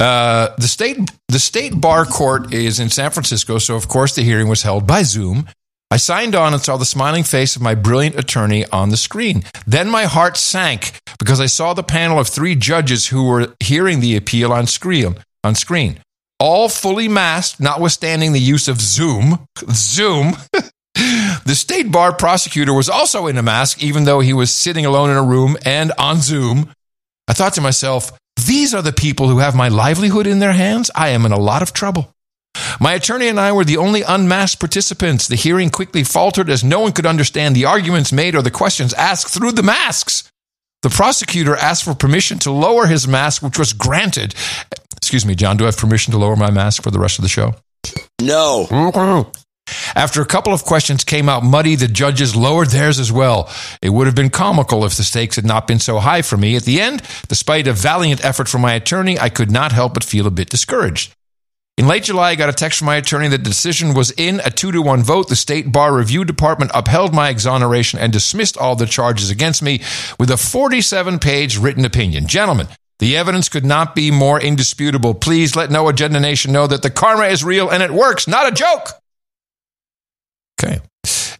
Uh, 0.00 0.54
the 0.58 0.68
state 0.68 0.98
the 1.28 1.38
state 1.38 1.80
bar 1.80 2.04
court 2.04 2.52
is 2.54 2.78
in 2.78 2.88
San 2.88 3.10
Francisco, 3.10 3.58
so 3.58 3.74
of 3.74 3.88
course 3.88 4.14
the 4.14 4.22
hearing 4.22 4.48
was 4.48 4.62
held 4.62 4.86
by 4.86 5.02
Zoom. 5.02 5.48
I 5.90 5.96
signed 5.96 6.34
on 6.34 6.52
and 6.52 6.62
saw 6.62 6.76
the 6.76 6.84
smiling 6.84 7.24
face 7.24 7.56
of 7.56 7.62
my 7.62 7.74
brilliant 7.74 8.18
attorney 8.18 8.66
on 8.66 8.90
the 8.90 8.96
screen. 8.96 9.44
Then 9.66 9.88
my 9.88 10.04
heart 10.04 10.36
sank 10.36 10.92
because 11.18 11.40
I 11.40 11.46
saw 11.46 11.72
the 11.72 11.82
panel 11.82 12.18
of 12.18 12.28
three 12.28 12.54
judges 12.54 13.08
who 13.08 13.24
were 13.26 13.54
hearing 13.60 14.00
the 14.00 14.16
appeal 14.16 14.52
on 14.52 14.66
screen. 14.66 15.16
On 15.44 15.54
screen, 15.54 16.00
all 16.38 16.68
fully 16.68 17.08
masked, 17.08 17.60
notwithstanding 17.60 18.32
the 18.32 18.40
use 18.40 18.68
of 18.68 18.80
Zoom. 18.80 19.46
Zoom. 19.72 20.34
The 21.44 21.54
state 21.54 21.92
bar 21.92 22.12
prosecutor 22.12 22.72
was 22.74 22.88
also 22.88 23.26
in 23.28 23.38
a 23.38 23.42
mask, 23.42 23.82
even 23.82 24.04
though 24.04 24.20
he 24.20 24.32
was 24.32 24.50
sitting 24.50 24.84
alone 24.84 25.10
in 25.10 25.16
a 25.16 25.22
room 25.22 25.56
and 25.64 25.92
on 25.98 26.20
Zoom. 26.20 26.70
I 27.28 27.34
thought 27.34 27.54
to 27.54 27.60
myself, 27.60 28.10
these 28.46 28.74
are 28.74 28.82
the 28.82 28.92
people 28.92 29.28
who 29.28 29.38
have 29.38 29.54
my 29.54 29.68
livelihood 29.68 30.26
in 30.26 30.38
their 30.38 30.52
hands. 30.52 30.90
I 30.94 31.10
am 31.10 31.24
in 31.24 31.32
a 31.32 31.38
lot 31.38 31.62
of 31.62 31.72
trouble. 31.72 32.12
My 32.80 32.94
attorney 32.94 33.28
and 33.28 33.38
I 33.38 33.52
were 33.52 33.64
the 33.64 33.76
only 33.76 34.02
unmasked 34.02 34.60
participants. 34.60 35.28
The 35.28 35.36
hearing 35.36 35.70
quickly 35.70 36.02
faltered 36.02 36.50
as 36.50 36.64
no 36.64 36.80
one 36.80 36.92
could 36.92 37.06
understand 37.06 37.54
the 37.54 37.66
arguments 37.66 38.12
made 38.12 38.34
or 38.34 38.42
the 38.42 38.50
questions 38.50 38.94
asked 38.94 39.32
through 39.32 39.52
the 39.52 39.62
masks. 39.62 40.28
The 40.82 40.90
prosecutor 40.90 41.56
asked 41.56 41.84
for 41.84 41.94
permission 41.94 42.38
to 42.40 42.50
lower 42.50 42.86
his 42.86 43.06
mask, 43.06 43.42
which 43.42 43.58
was 43.58 43.72
granted. 43.72 44.34
Excuse 44.96 45.26
me, 45.26 45.34
John, 45.34 45.56
do 45.56 45.64
I 45.64 45.68
have 45.68 45.76
permission 45.76 46.12
to 46.12 46.18
lower 46.18 46.36
my 46.36 46.50
mask 46.50 46.82
for 46.82 46.90
the 46.90 46.98
rest 46.98 47.18
of 47.18 47.22
the 47.22 47.28
show? 47.28 47.54
No. 48.20 48.66
Mm-hmm. 48.70 49.30
After 49.94 50.22
a 50.22 50.26
couple 50.26 50.52
of 50.52 50.64
questions 50.64 51.04
came 51.04 51.28
out 51.28 51.44
muddy, 51.44 51.74
the 51.74 51.88
judges 51.88 52.36
lowered 52.36 52.68
theirs 52.68 52.98
as 52.98 53.12
well. 53.12 53.50
It 53.82 53.90
would 53.90 54.06
have 54.06 54.16
been 54.16 54.30
comical 54.30 54.84
if 54.84 54.96
the 54.96 55.04
stakes 55.04 55.36
had 55.36 55.44
not 55.44 55.66
been 55.66 55.78
so 55.78 55.98
high 55.98 56.22
for 56.22 56.36
me. 56.36 56.56
At 56.56 56.64
the 56.64 56.80
end, 56.80 57.02
despite 57.28 57.66
a 57.66 57.72
valiant 57.72 58.24
effort 58.24 58.48
from 58.48 58.62
my 58.62 58.74
attorney, 58.74 59.18
I 59.18 59.28
could 59.28 59.50
not 59.50 59.72
help 59.72 59.94
but 59.94 60.04
feel 60.04 60.26
a 60.26 60.30
bit 60.30 60.50
discouraged. 60.50 61.14
In 61.78 61.86
late 61.86 62.02
July, 62.02 62.30
I 62.30 62.34
got 62.34 62.48
a 62.48 62.52
text 62.52 62.80
from 62.80 62.86
my 62.86 62.96
attorney 62.96 63.28
that 63.28 63.44
the 63.44 63.50
decision 63.50 63.94
was 63.94 64.10
in 64.16 64.40
a 64.44 64.50
two 64.50 64.72
to 64.72 64.82
one 64.82 65.04
vote. 65.04 65.28
The 65.28 65.36
State 65.36 65.70
Bar 65.70 65.94
Review 65.94 66.24
Department 66.24 66.72
upheld 66.74 67.14
my 67.14 67.28
exoneration 67.28 68.00
and 68.00 68.12
dismissed 68.12 68.58
all 68.58 68.74
the 68.74 68.84
charges 68.84 69.30
against 69.30 69.62
me 69.62 69.80
with 70.18 70.28
a 70.32 70.36
47 70.36 71.20
page 71.20 71.56
written 71.56 71.84
opinion. 71.84 72.26
Gentlemen, 72.26 72.66
the 72.98 73.16
evidence 73.16 73.48
could 73.48 73.64
not 73.64 73.94
be 73.94 74.10
more 74.10 74.40
indisputable. 74.40 75.14
Please 75.14 75.54
let 75.54 75.70
No 75.70 75.88
Agenda 75.88 76.18
Nation 76.18 76.52
know 76.52 76.66
that 76.66 76.82
the 76.82 76.90
karma 76.90 77.26
is 77.26 77.44
real 77.44 77.70
and 77.70 77.80
it 77.80 77.92
works, 77.92 78.26
not 78.26 78.48
a 78.48 78.54
joke. 78.54 78.88
Okay. 80.60 80.80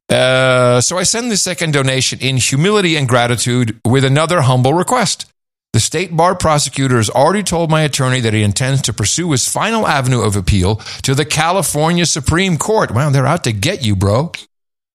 Uh, 0.08 0.80
so 0.80 0.96
I 0.96 1.02
send 1.02 1.30
the 1.30 1.36
second 1.36 1.72
donation 1.72 2.20
in 2.20 2.38
humility 2.38 2.96
and 2.96 3.08
gratitude 3.08 3.78
with 3.86 4.04
another 4.04 4.42
humble 4.42 4.72
request. 4.72 5.30
The 5.74 5.80
state 5.80 6.16
bar 6.16 6.34
prosecutor 6.34 6.96
has 6.96 7.10
already 7.10 7.42
told 7.42 7.70
my 7.70 7.82
attorney 7.82 8.20
that 8.20 8.32
he 8.32 8.42
intends 8.42 8.80
to 8.82 8.92
pursue 8.94 9.30
his 9.32 9.48
final 9.48 9.86
avenue 9.86 10.22
of 10.22 10.34
appeal 10.34 10.76
to 11.02 11.14
the 11.14 11.26
California 11.26 12.06
Supreme 12.06 12.56
Court. 12.56 12.90
Wow, 12.90 13.10
they're 13.10 13.26
out 13.26 13.44
to 13.44 13.52
get 13.52 13.84
you, 13.84 13.94
bro. 13.94 14.32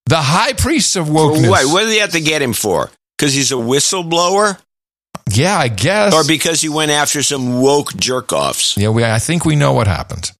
The 0.07 0.17
high 0.17 0.53
priests 0.53 0.95
of 0.95 1.07
wokeness. 1.07 1.49
What? 1.49 1.71
What 1.71 1.81
do 1.81 1.89
they 1.89 1.99
have 1.99 2.11
to 2.13 2.21
get 2.21 2.41
him 2.41 2.53
for? 2.53 2.89
Because 3.17 3.33
he's 3.35 3.51
a 3.51 3.55
whistleblower? 3.55 4.59
Yeah, 5.29 5.57
I 5.57 5.67
guess. 5.67 6.13
Or 6.13 6.25
because 6.25 6.61
he 6.61 6.69
went 6.69 6.91
after 6.91 7.21
some 7.21 7.61
woke 7.61 7.95
jerk 7.95 8.33
offs? 8.33 8.75
Yeah, 8.75 8.89
we, 8.89 9.05
I 9.05 9.19
think 9.19 9.45
we 9.45 9.55
know 9.55 9.73
what 9.73 9.87
happened. 9.87 10.31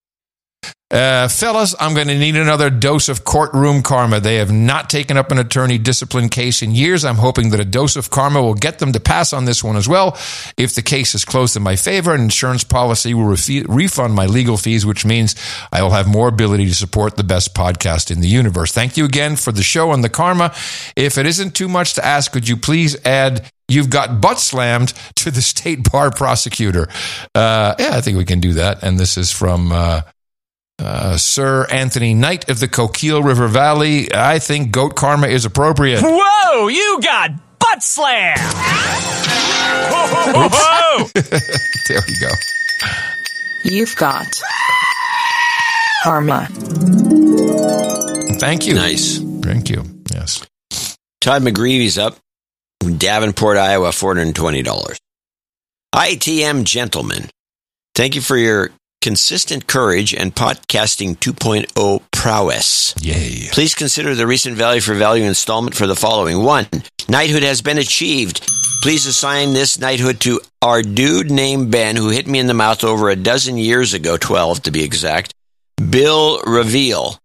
Uh, 0.94 1.27
fellas, 1.27 1.73
I'm 1.80 1.95
going 1.95 2.07
to 2.07 2.19
need 2.19 2.35
another 2.35 2.69
dose 2.69 3.10
of 3.10 3.23
courtroom 3.23 3.81
karma. 3.81 4.19
They 4.19 4.35
have 4.35 4.52
not 4.52 4.91
taken 4.91 5.18
up 5.18 5.31
an 5.31 5.40
attorney 5.40 5.80
discipline 5.80 6.30
case 6.30 6.61
in 6.61 6.69
years. 6.76 7.03
I'm 7.03 7.15
hoping 7.15 7.49
that 7.49 7.60
a 7.60 7.65
dose 7.65 7.95
of 7.95 8.11
karma 8.11 8.44
will 8.44 8.53
get 8.53 8.77
them 8.77 8.91
to 8.91 8.99
pass 8.99 9.34
on 9.34 9.45
this 9.45 9.64
one 9.64 9.76
as 9.76 9.90
well. 9.90 10.15
If 10.56 10.76
the 10.76 10.84
case 10.84 11.15
is 11.15 11.26
closed 11.26 11.57
in 11.57 11.64
my 11.64 11.77
favor, 11.77 12.14
an 12.14 12.22
insurance 12.22 12.64
policy 12.64 13.15
will 13.15 13.23
refi- 13.23 13.65
refund 13.68 14.14
my 14.14 14.27
legal 14.27 14.56
fees, 14.56 14.85
which 14.85 15.03
means 15.03 15.35
I 15.72 15.81
will 15.81 15.90
have 15.90 16.07
more 16.07 16.27
ability 16.27 16.68
to 16.68 16.76
support 16.76 17.18
the 17.18 17.23
best 17.23 17.56
podcast 17.56 18.11
in 18.11 18.22
the 18.22 18.27
universe. 18.27 18.72
Thank 18.72 18.95
you 18.95 19.06
again 19.06 19.35
for 19.35 19.52
the 19.52 19.64
show 19.64 19.94
and 19.94 20.03
the 20.03 20.10
karma. 20.10 20.53
If 20.95 21.18
it 21.18 21.26
isn't 21.26 21.56
too 21.56 21.69
much 21.69 21.95
to 21.95 22.06
ask, 22.06 22.31
could 22.31 22.48
you 22.48 22.56
please 22.56 23.03
add 23.03 23.49
You've 23.69 23.90
got 23.90 24.19
butt 24.19 24.40
slammed 24.40 24.94
to 25.15 25.31
the 25.31 25.41
state 25.41 25.90
bar 25.90 26.11
prosecutor. 26.11 26.90
Uh, 27.34 27.73
yeah, 27.80 27.91
I 27.94 28.02
think 28.02 28.18
we 28.18 28.26
can 28.26 28.41
do 28.41 28.53
that. 28.53 28.84
And 28.84 28.99
this 28.99 29.18
is 29.18 29.31
from 29.31 29.72
uh, 29.72 30.02
uh, 30.79 31.17
Sir 31.17 31.65
Anthony 31.71 32.13
Knight 32.13 32.49
of 32.49 32.59
the 32.59 32.67
Coquille 32.67 33.23
River 33.23 33.47
Valley. 33.47 34.13
I 34.13 34.39
think 34.39 34.71
goat 34.71 34.95
karma 34.95 35.27
is 35.27 35.45
appropriate. 35.45 36.01
Whoa, 36.03 36.67
you 36.67 36.99
got 37.01 37.31
butt 37.59 37.83
slam! 37.83 38.37
Whoa, 39.91 40.49
whoa, 40.51 41.09
there 41.87 42.01
we 42.07 42.19
go. 42.19 42.33
You've 43.63 43.95
got 43.95 44.41
karma. 46.03 46.47
Thank 48.39 48.67
you. 48.67 48.73
Nice. 48.73 49.19
Thank 49.41 49.69
you. 49.69 49.83
Yes. 50.13 50.45
Todd 51.21 51.43
McGreevy's 51.43 51.97
up. 51.97 52.17
Davenport, 52.97 53.57
Iowa, 53.57 53.89
$420. 53.89 54.97
ITM 55.95 56.63
gentlemen, 56.65 57.29
thank 57.95 58.15
you 58.15 58.21
for 58.21 58.35
your 58.35 58.71
consistent 59.03 59.67
courage 59.67 60.13
and 60.13 60.34
podcasting 60.34 61.17
2.0 61.17 62.01
prowess. 62.11 62.95
Yay. 63.01 63.49
Please 63.51 63.75
consider 63.75 64.15
the 64.15 64.25
recent 64.25 64.55
value 64.55 64.80
for 64.80 64.95
value 64.95 65.25
installment 65.25 65.75
for 65.75 65.88
the 65.88 65.95
following. 65.95 66.41
One, 66.41 66.67
knighthood 67.09 67.43
has 67.43 67.61
been 67.61 67.77
achieved. 67.77 68.41
Please 68.81 69.05
assign 69.05 69.51
this 69.51 69.77
knighthood 69.77 70.21
to 70.21 70.39
our 70.61 70.81
dude 70.81 71.30
named 71.30 71.69
Ben 71.69 71.97
who 71.97 72.09
hit 72.09 72.27
me 72.27 72.39
in 72.39 72.47
the 72.47 72.53
mouth 72.53 72.85
over 72.85 73.09
a 73.09 73.15
dozen 73.17 73.57
years 73.57 73.93
ago, 73.93 74.15
12 74.15 74.63
to 74.63 74.71
be 74.71 74.85
exact. 74.85 75.34
Bill 75.89 76.41
Reveal. 76.43 77.19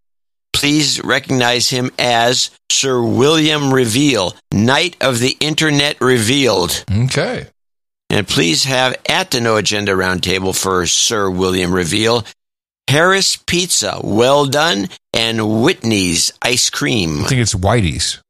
Please 0.53 1.01
recognize 1.05 1.71
him 1.71 1.93
as 1.97 2.51
Sir 2.73 3.01
William 3.01 3.73
Reveal, 3.73 4.35
Knight 4.53 4.97
of 5.01 5.21
the 5.21 5.37
Internet 5.39 6.01
Revealed. 6.01 6.85
Okay. 6.91 7.47
And 8.11 8.27
please 8.27 8.65
have 8.65 8.97
at 9.09 9.31
the 9.31 9.41
No 9.41 9.57
Agenda 9.57 9.93
Roundtable 9.93 10.59
for 10.59 10.87
Sir 10.87 11.29
William 11.31 11.73
Reveal, 11.75 12.25
Harris 12.89 13.37
Pizza, 13.37 14.01
well 14.03 14.47
done, 14.47 14.89
and 15.13 15.63
Whitney's 15.63 16.33
Ice 16.41 16.71
Cream. 16.71 17.25
I 17.25 17.29
think 17.29 17.41
it's 17.43 17.55
Whitey's. 17.55 18.21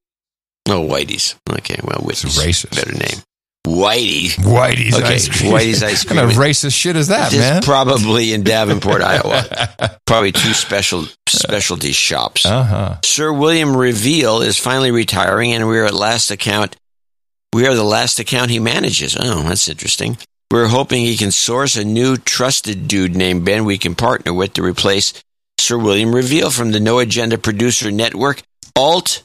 Oh, 0.68 0.86
Whitey's. 0.86 1.36
Okay, 1.48 1.76
well, 1.84 2.00
Whitney's 2.02 2.38
racist. 2.38 2.74
better 2.74 2.92
name. 2.92 3.22
Whitey. 3.66 4.30
Whitey's 4.36 4.94
okay, 4.96 5.14
ice 5.14 5.28
cream. 5.28 5.52
Whitey's 5.52 5.82
Ice 5.82 6.04
Cream. 6.04 6.16
What 6.22 6.22
kind 6.28 6.30
of 6.38 6.42
racist 6.44 6.74
shit 6.74 6.96
is 6.96 7.08
that, 7.08 7.30
This 7.30 7.40
man? 7.40 7.62
probably 7.62 8.32
in 8.32 8.42
Davenport, 8.42 9.02
Iowa. 9.02 9.98
Probably 10.06 10.32
two 10.32 10.54
special 10.54 11.06
specialty 11.28 11.92
shops. 11.92 12.46
Uh-huh. 12.46 12.96
Sir 13.04 13.32
William 13.32 13.76
Reveal 13.76 14.40
is 14.40 14.58
finally 14.58 14.90
retiring, 14.90 15.52
and 15.52 15.68
we 15.68 15.78
are 15.78 15.84
at 15.84 15.94
last 15.94 16.30
account. 16.30 16.76
We 17.52 17.66
are 17.66 17.74
the 17.74 17.84
last 17.84 18.18
account 18.18 18.50
he 18.50 18.58
manages. 18.58 19.16
Oh, 19.18 19.42
that's 19.42 19.68
interesting. 19.68 20.18
We're 20.50 20.68
hoping 20.68 21.04
he 21.04 21.16
can 21.16 21.30
source 21.30 21.76
a 21.76 21.84
new 21.84 22.16
trusted 22.16 22.88
dude 22.88 23.16
named 23.16 23.44
Ben 23.44 23.64
we 23.64 23.78
can 23.78 23.94
partner 23.94 24.32
with 24.32 24.54
to 24.54 24.62
replace 24.62 25.12
Sir 25.58 25.76
William 25.76 26.14
Reveal 26.14 26.50
from 26.50 26.72
the 26.72 26.80
No 26.80 26.98
Agenda 26.98 27.36
Producer 27.36 27.90
Network. 27.90 28.42
Alt, 28.74 29.24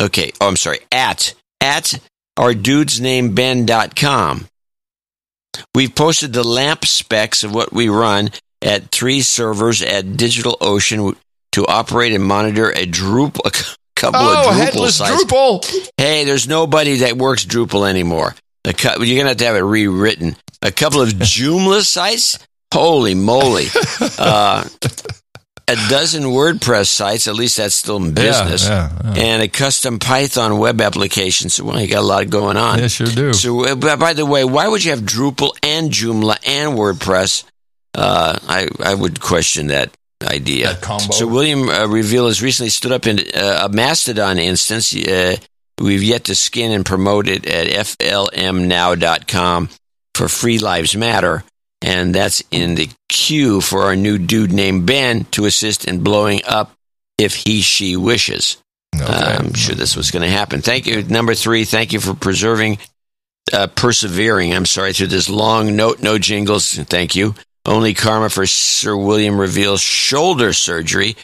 okay, 0.00 0.32
oh, 0.40 0.48
I'm 0.48 0.56
sorry, 0.56 0.80
at, 0.90 1.34
at 1.60 2.00
our 2.36 2.54
dude's 2.54 3.00
name 3.00 3.34
Ben.com. 3.34 4.46
We've 5.74 5.94
posted 5.94 6.32
the 6.32 6.42
lamp 6.42 6.84
specs 6.84 7.44
of 7.44 7.54
what 7.54 7.72
we 7.72 7.88
run 7.88 8.30
at 8.60 8.90
three 8.90 9.20
servers 9.22 9.82
at 9.82 10.04
DigitalOcean 10.04 11.16
to 11.52 11.66
operate 11.66 12.12
and 12.12 12.24
monitor 12.24 12.70
a 12.70 12.86
Drupal, 12.86 13.76
couple 13.94 14.20
Oh, 14.20 14.32
of 14.50 14.54
Drupal 14.54 14.58
headless 14.64 14.96
sites. 14.96 15.24
Drupal. 15.24 15.90
Hey, 15.96 16.24
there's 16.24 16.46
nobody 16.48 16.96
that 16.98 17.16
works 17.16 17.44
Drupal 17.44 17.88
anymore. 17.88 18.34
A 18.64 18.72
cou- 18.72 19.02
you're 19.02 19.18
gonna 19.18 19.30
have 19.30 19.36
to 19.38 19.44
have 19.46 19.56
it 19.56 19.60
rewritten. 19.60 20.36
A 20.62 20.72
couple 20.72 21.00
of 21.02 21.10
Joomla 21.10 21.82
sites. 21.82 22.38
Holy 22.72 23.14
moly! 23.14 23.66
Uh, 24.18 24.64
a 25.66 25.76
dozen 25.88 26.24
WordPress 26.24 26.88
sites. 26.88 27.26
At 27.26 27.34
least 27.34 27.56
that's 27.56 27.74
still 27.74 27.96
in 27.96 28.12
business. 28.12 28.66
yeah, 28.68 28.90
yeah. 29.04 29.14
And 29.16 29.42
a 29.42 29.48
custom 29.48 29.98
Python 29.98 30.58
web 30.58 30.80
application. 30.80 31.48
So, 31.48 31.64
well, 31.64 31.80
you 31.80 31.88
got 31.88 32.00
a 32.00 32.06
lot 32.06 32.28
going 32.28 32.56
on. 32.58 32.78
Yeah, 32.80 32.88
sure 32.88 33.06
do. 33.06 33.32
So, 33.32 33.64
uh, 33.64 33.74
by 33.74 33.96
by 33.96 34.12
the 34.12 34.26
way, 34.26 34.44
why 34.44 34.68
would 34.68 34.84
you 34.84 34.90
have 34.90 35.00
Drupal 35.00 35.52
and 35.62 35.90
Joomla 35.90 36.36
and 36.46 36.76
WordPress? 36.76 37.44
Uh, 37.94 38.38
I 38.46 38.68
I 38.84 38.94
would 38.94 39.20
question 39.20 39.68
that 39.68 39.90
idea. 40.24 40.68
So 41.12 41.26
William 41.26 41.68
uh, 41.68 41.86
Reveal 41.86 42.26
has 42.26 42.42
recently 42.42 42.70
stood 42.70 42.92
up 42.92 43.06
in 43.06 43.20
uh, 43.34 43.64
a 43.64 43.68
Mastodon 43.68 44.38
instance. 44.38 44.94
Uh, 44.94 45.36
we've 45.80 46.02
yet 46.02 46.24
to 46.24 46.34
skin 46.34 46.72
and 46.72 46.84
promote 46.84 47.28
it 47.28 47.46
at 47.46 47.68
flmnow.com 47.68 49.68
for 50.14 50.28
Free 50.28 50.58
Lives 50.58 50.96
Matter. 50.96 51.44
And 51.82 52.14
that's 52.14 52.42
in 52.50 52.76
the 52.76 52.88
queue 53.08 53.60
for 53.60 53.82
our 53.82 53.96
new 53.96 54.18
dude 54.18 54.52
named 54.52 54.86
Ben 54.86 55.24
to 55.32 55.44
assist 55.44 55.86
in 55.86 56.02
blowing 56.02 56.40
up 56.46 56.72
if 57.18 57.34
he, 57.34 57.60
she 57.60 57.96
wishes. 57.96 58.56
Uh, 58.98 59.38
I'm 59.40 59.54
sure 59.54 59.74
this 59.74 59.96
was 59.96 60.10
going 60.10 60.22
to 60.22 60.28
happen. 60.28 60.62
Thank 60.62 60.86
you. 60.86 61.02
Number 61.02 61.34
three, 61.34 61.64
thank 61.64 61.92
you 61.92 62.00
for 62.00 62.14
preserving, 62.14 62.78
uh, 63.52 63.66
persevering, 63.66 64.54
I'm 64.54 64.66
sorry, 64.66 64.92
through 64.92 65.08
this 65.08 65.28
long 65.28 65.76
note, 65.76 66.00
no 66.00 66.18
jingles. 66.18 66.74
Thank 66.74 67.14
you. 67.14 67.34
Only 67.66 67.94
karma 67.94 68.28
for 68.28 68.44
Sir 68.46 68.94
William 68.94 69.40
Reveal's 69.40 69.80
shoulder 69.80 70.52
surgery 70.52 71.16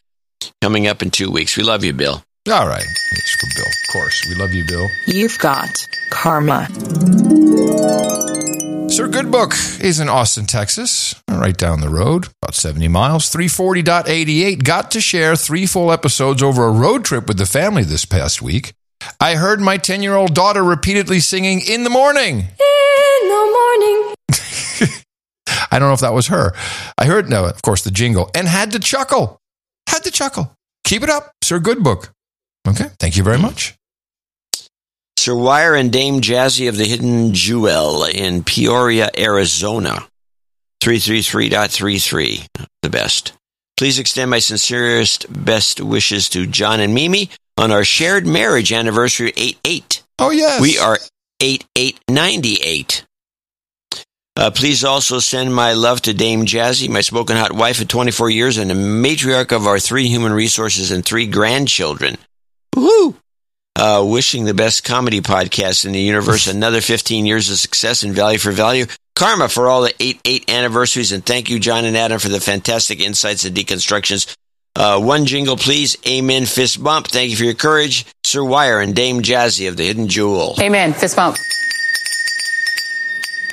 coming 0.62 0.86
up 0.86 1.02
in 1.02 1.10
two 1.10 1.30
weeks. 1.30 1.56
We 1.56 1.62
love 1.62 1.84
you, 1.84 1.92
Bill. 1.92 2.22
All 2.50 2.66
right. 2.66 2.82
It's 3.12 3.34
for 3.34 3.46
Bill. 3.56 3.66
Of 3.66 3.92
course. 3.92 4.26
We 4.26 4.34
love 4.36 4.54
you, 4.54 4.64
Bill. 4.66 4.88
You've 5.06 5.38
got 5.38 5.68
karma. 6.10 6.66
Sir 8.90 9.06
Goodbook 9.06 9.82
is 9.84 10.00
in 10.00 10.08
Austin, 10.08 10.46
Texas, 10.46 11.14
right 11.28 11.56
down 11.56 11.80
the 11.80 11.90
road, 11.90 12.28
about 12.42 12.54
70 12.54 12.88
miles, 12.88 13.30
340.88. 13.30 14.64
Got 14.64 14.90
to 14.92 15.00
share 15.00 15.36
three 15.36 15.66
full 15.66 15.92
episodes 15.92 16.42
over 16.42 16.64
a 16.64 16.72
road 16.72 17.04
trip 17.04 17.28
with 17.28 17.36
the 17.36 17.46
family 17.46 17.84
this 17.84 18.04
past 18.06 18.40
week. 18.40 18.72
I 19.20 19.34
heard 19.36 19.60
my 19.60 19.76
10 19.76 20.02
year 20.02 20.16
old 20.16 20.34
daughter 20.34 20.64
repeatedly 20.64 21.20
singing 21.20 21.60
in 21.60 21.84
the 21.84 21.90
morning. 21.90 22.38
In 22.38 23.28
the 23.28 23.50
morning. 23.52 24.14
I 25.70 25.78
don't 25.78 25.88
know 25.88 25.94
if 25.94 26.01
that 26.01 26.12
was 26.12 26.28
her. 26.28 26.52
I 26.98 27.06
heard, 27.06 27.28
no, 27.28 27.47
of 27.47 27.62
course, 27.62 27.82
the 27.82 27.90
jingle 27.90 28.30
and 28.34 28.48
had 28.48 28.72
to 28.72 28.78
chuckle. 28.78 29.40
Had 29.88 30.05
to 30.05 30.10
chuckle. 30.10 30.55
Keep 30.84 31.02
it 31.05 31.10
up, 31.10 31.32
Sir 31.42 31.60
Goodbook. 31.60 32.10
Okay. 32.68 32.90
Thank 32.98 33.16
you 33.16 33.22
very 33.22 33.36
hmm. 33.36 33.42
much. 33.42 33.74
Sir 35.18 35.34
Wire 35.34 35.74
and 35.74 35.92
Dame 35.92 36.22
Jazzy 36.22 36.68
of 36.68 36.76
the 36.76 36.86
Hidden 36.86 37.34
Jewell 37.34 38.05
in 38.05 38.42
Peoria, 38.42 39.10
Arizona. 39.18 40.06
333.33. 40.82 42.47
The 42.80 42.88
best. 42.88 43.34
Please 43.76 43.98
extend 43.98 44.30
my 44.30 44.38
sincerest 44.38 45.26
best 45.28 45.80
wishes 45.80 46.30
to 46.30 46.47
John 46.47 46.80
and 46.80 46.94
Mimi 46.94 47.28
on 47.59 47.70
our 47.70 47.84
shared 47.84 48.26
marriage 48.26 48.72
anniversary 48.72 49.32
8 49.36 49.59
8. 49.62 50.02
Oh, 50.18 50.30
yes. 50.30 50.60
We 50.60 50.78
are 50.78 50.98
8 51.40 51.66
8 51.76 52.01
98. 52.09 53.05
Uh, 54.40 54.50
please 54.50 54.84
also 54.84 55.18
send 55.18 55.54
my 55.54 55.74
love 55.74 56.00
to 56.00 56.14
Dame 56.14 56.46
Jazzy, 56.46 56.88
my 56.88 57.02
smoking 57.02 57.36
hot 57.36 57.52
wife 57.52 57.82
of 57.82 57.88
24 57.88 58.30
years 58.30 58.56
and 58.56 58.70
the 58.70 58.74
matriarch 58.74 59.54
of 59.54 59.66
our 59.66 59.78
three 59.78 60.08
human 60.08 60.32
resources 60.32 60.90
and 60.90 61.04
three 61.04 61.26
grandchildren. 61.26 62.16
Woohoo! 62.74 63.16
Uh, 63.76 64.02
wishing 64.02 64.46
the 64.46 64.54
best 64.54 64.82
comedy 64.82 65.20
podcast 65.20 65.84
in 65.84 65.92
the 65.92 66.00
universe 66.00 66.46
another 66.52 66.80
15 66.80 67.26
years 67.26 67.50
of 67.50 67.58
success 67.58 68.02
and 68.02 68.14
value 68.14 68.38
for 68.38 68.50
value. 68.50 68.86
Karma 69.14 69.46
for 69.46 69.68
all 69.68 69.82
the 69.82 69.94
8 70.00 70.22
8 70.24 70.50
anniversaries. 70.50 71.12
And 71.12 71.24
thank 71.24 71.50
you, 71.50 71.58
John 71.58 71.84
and 71.84 71.94
Adam, 71.94 72.18
for 72.18 72.30
the 72.30 72.40
fantastic 72.40 72.98
insights 72.98 73.44
and 73.44 73.54
deconstructions. 73.54 74.34
Uh, 74.74 74.98
one 74.98 75.26
jingle, 75.26 75.58
please. 75.58 75.98
Amen. 76.08 76.46
Fist 76.46 76.82
bump. 76.82 77.08
Thank 77.08 77.30
you 77.30 77.36
for 77.36 77.44
your 77.44 77.52
courage. 77.52 78.06
Sir 78.24 78.42
Wire 78.42 78.80
and 78.80 78.94
Dame 78.94 79.20
Jazzy 79.20 79.68
of 79.68 79.76
the 79.76 79.84
Hidden 79.84 80.08
Jewell. 80.08 80.54
Amen. 80.58 80.94
Fist 80.94 81.16
bump. 81.16 81.36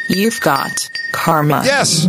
You've 0.10 0.40
got 0.42 0.72
karma. 1.14 1.62
Yes. 1.66 2.06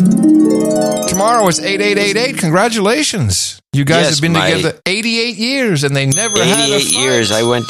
Tomorrow 1.09 1.47
is 1.49 1.61
8888. 1.61 2.39
Congratulations. 2.39 3.61
You 3.73 3.85
guys 3.85 4.05
Yes, 4.05 4.15
have 4.15 4.23
been 4.23 4.35
together 4.35 4.81
88 4.87 5.37
years 5.37 5.85
and 5.85 5.95
they 5.95 6.07
never 6.07 6.39
had 6.43 6.71
a 6.71 6.75
88 6.77 6.83
fight. 6.85 6.93
years. 7.03 7.31
I 7.33 7.43
went, 7.43 7.67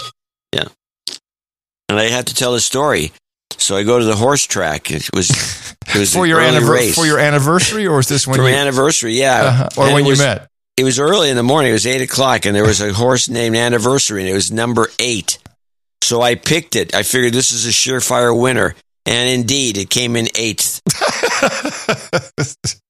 yeah. 0.55 0.65
And 1.89 1.99
I 1.99 2.05
had 2.05 2.27
to 2.29 2.35
tell 2.35 2.55
a 2.55 2.61
story. 2.61 3.13
So 3.57 3.77
I 3.77 3.83
go 3.83 3.99
to 3.99 4.05
the 4.05 4.15
horse 4.17 4.45
track. 4.45 4.91
It 4.91 5.09
was, 5.15 5.31
it 5.31 5.99
was 5.99 6.13
for 6.15 6.27
your 6.27 6.39
early 6.41 6.59
anniver- 6.61 6.95
for 6.95 7.07
your 7.07 7.19
anniversary 7.19 7.87
or 7.87 7.99
is 8.01 8.09
this 8.09 8.27
when 8.27 8.37
for 8.39 8.49
you 8.49 8.55
anniversary, 8.55 9.15
yeah. 9.19 9.41
Uh-huh. 9.43 9.69
Or 9.77 9.85
And 9.87 9.95
when 9.95 10.03
it 10.03 10.07
you 10.07 10.11
was- 10.11 10.19
met? 10.21 10.49
It 10.77 10.85
was 10.85 11.01
early 11.01 11.29
in 11.29 11.35
the 11.37 11.43
morning. 11.43 11.71
It 11.71 11.73
was 11.73 11.89
eight 11.89 12.03
o'clock, 12.03 12.47
and 12.47 12.55
there 12.55 12.63
was 12.65 12.81
a 12.81 12.93
horse 12.93 13.29
named 13.29 13.57
Anniversary, 13.57 14.21
and 14.21 14.31
it 14.31 14.35
was 14.35 14.53
number 14.53 14.89
eight. 15.01 15.39
So 16.05 16.23
I 16.23 16.37
picked 16.37 16.77
it. 16.77 16.95
I 16.95 17.03
figured 17.03 17.33
this 17.33 17.51
is 17.51 17.67
a 17.67 17.71
surefire 17.71 18.31
winner, 18.41 18.77
and 19.09 19.28
indeed, 19.28 19.78
it 19.78 19.90
came 19.90 20.16
in 20.16 20.28
eighth. 20.35 20.80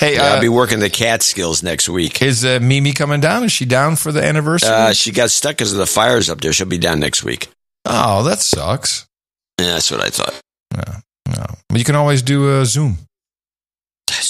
Hey, 0.00 0.16
Yeah, 0.16 0.22
uh, 0.22 0.34
I'll 0.34 0.40
be 0.40 0.48
working 0.48 0.80
the 0.80 0.90
Catskills 0.90 1.62
next 1.62 1.88
week. 1.88 2.20
Is 2.20 2.44
uh, 2.44 2.58
Mimi 2.60 2.92
coming 2.92 3.20
down? 3.20 3.44
Is 3.44 3.52
she 3.52 3.64
down 3.64 3.94
for 3.94 4.10
the 4.10 4.22
anniversary? 4.22 4.68
Uh, 4.68 4.92
she 4.92 5.12
got 5.12 5.30
stuck 5.30 5.52
because 5.52 5.72
of 5.72 5.78
the 5.78 5.86
fires 5.86 6.28
up 6.28 6.40
there. 6.40 6.52
She'll 6.52 6.66
be 6.66 6.76
down 6.76 6.98
next 6.98 7.22
week. 7.22 7.48
oh, 7.84 8.24
that 8.24 8.40
sucks. 8.40 9.06
Yeah, 9.60 9.74
that's 9.74 9.92
what 9.92 10.00
I 10.00 10.10
thought. 10.10 10.34
No. 11.28 11.44
But 11.68 11.78
you 11.78 11.84
can 11.84 11.94
always 11.94 12.22
do 12.22 12.60
a 12.60 12.66
Zoom 12.66 12.98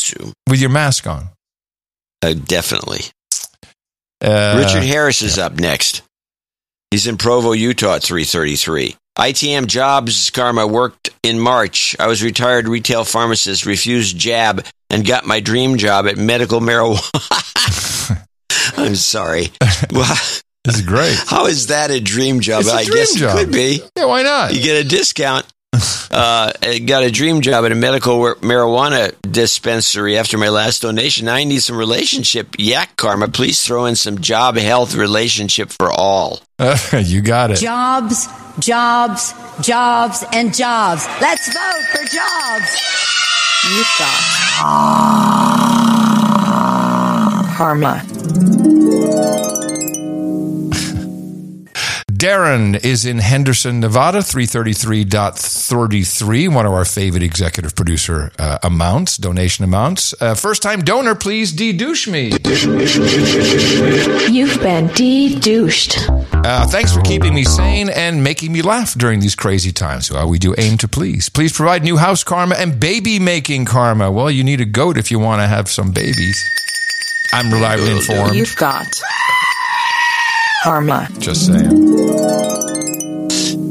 true. 0.05 0.33
with 0.49 0.61
your 0.61 0.71
mask 0.71 1.07
on. 1.07 1.29
Uh, 2.23 2.35
definitely. 2.35 3.01
Uh, 4.23 4.63
Richard 4.63 4.83
Harris 4.83 5.23
is 5.23 5.39
up 5.39 5.59
next. 5.59 6.03
He's 6.91 7.07
in 7.07 7.17
Provo, 7.17 7.53
Utah 7.53 7.97
at 7.97 8.03
333. 8.03 8.97
ITM 9.19 9.67
Jobs 9.67 10.31
Karma 10.31 10.67
worked 10.67 11.11
in 11.23 11.39
March. 11.39 11.95
I 12.01 12.07
was 12.09 12.23
retired 12.23 12.67
retail 12.67 13.05
pharmacist, 13.05 13.65
refused 13.65 14.19
jab, 14.19 14.65
and 14.91 15.07
got 15.07 15.25
my 15.25 15.39
dream 15.41 15.77
job 15.79 16.07
at 16.07 16.17
medical 16.17 16.61
marijuana. 16.61 18.25
I'm 18.77 18.97
sorry. 18.97 19.49
This 20.67 20.77
is 20.77 20.81
great. 20.83 21.15
how 21.27 21.45
is 21.45 21.67
that 21.67 21.91
a 21.91 22.01
dream 22.01 22.41
job? 22.41 22.65
A 22.65 22.71
I 22.71 22.85
dream 22.85 22.97
guess 22.97 23.15
job. 23.17 23.37
it 23.37 23.45
could 23.45 23.53
be. 23.53 23.81
Yeah, 23.99 24.07
why 24.07 24.23
not? 24.23 24.55
You 24.55 24.63
get 24.63 24.83
a 24.83 24.89
discount. 24.89 25.45
Uh, 26.15 26.53
I 26.63 26.79
got 26.79 27.03
a 27.03 27.11
dream 27.11 27.41
job 27.41 27.65
at 27.65 27.73
a 27.73 27.75
medical 27.75 28.21
wa- 28.21 28.35
marijuana 28.35 29.13
dispensary 29.23 30.17
after 30.17 30.39
my 30.39 30.49
last 30.49 30.81
donation. 30.83 31.27
Now 31.27 31.35
I 31.35 31.43
need 31.43 31.59
some 31.61 31.77
relationship 31.77 32.55
yak 32.57 32.95
karma. 32.97 33.27
Please 33.27 33.61
throw 33.67 33.87
in 33.87 33.97
some 33.97 34.21
job, 34.21 34.57
health, 34.57 34.95
relationship 34.95 35.71
for 35.71 35.91
all. 35.91 36.39
you 36.93 37.21
got 37.21 37.51
it. 37.51 37.57
Jobs, 37.59 38.29
jobs, 38.61 39.35
jobs, 39.61 40.25
and 40.33 40.55
jobs. 40.55 41.05
Let's 41.21 41.53
vote 41.53 41.85
for 41.91 42.05
jobs. 42.05 42.79
You've 43.75 43.95
got 43.99 44.21
karma. 47.57 48.54
Darren 52.25 52.81
is 52.83 53.05
in 53.05 53.19
Henderson, 53.19 53.81
Nevada, 53.81 54.21
333.33, 54.21 56.49
one 56.49 56.65
of 56.65 56.73
our 56.73 56.87
favorite 56.87 57.23
executive 57.23 57.77
producer 57.77 58.33
uh, 58.39 58.57
amounts, 58.63 59.19
donation 59.19 59.63
amounts. 59.63 60.15
Uh, 60.23 60.35
first 60.35 60.63
time 60.63 60.81
donor, 60.81 61.15
please 61.15 61.53
de-douche 61.53 62.09
me. 62.09 62.29
You've 64.33 64.59
been 64.63 64.87
de-douched. 64.95 66.09
Uh, 66.09 66.67
thanks 66.69 66.95
for 66.95 67.03
keeping 67.03 67.35
me 67.35 67.45
sane 67.45 67.91
and 67.91 68.25
making 68.25 68.55
me 68.55 68.63
laugh 68.63 68.95
during 68.95 69.21
these 69.21 69.35
crazy 69.35 69.71
times. 69.71 70.11
Well, 70.11 70.27
we 70.27 70.39
do 70.39 70.55
aim 70.57 70.79
to 70.79 70.89
please. 70.89 71.29
Please 71.29 71.53
provide 71.53 71.83
new 71.83 71.99
house 71.99 72.25
karma 72.25 72.55
and 72.55 72.81
baby 72.81 73.19
making 73.19 73.67
karma. 73.67 74.11
Well, 74.11 74.31
you 74.31 74.45
need 74.45 74.63
a 74.63 74.65
goat 74.65 74.97
if 74.97 75.11
you 75.11 75.19
want 75.19 75.43
to 75.43 75.47
have 75.47 75.69
some 75.69 75.93
babies. 75.93 76.43
I'm 77.35 77.53
reliably 77.53 77.91
informed. 77.91 78.35
You've 78.35 78.57
got 78.57 78.87
karma. 80.65 81.07
Just 81.19 81.47
saying. 81.47 81.69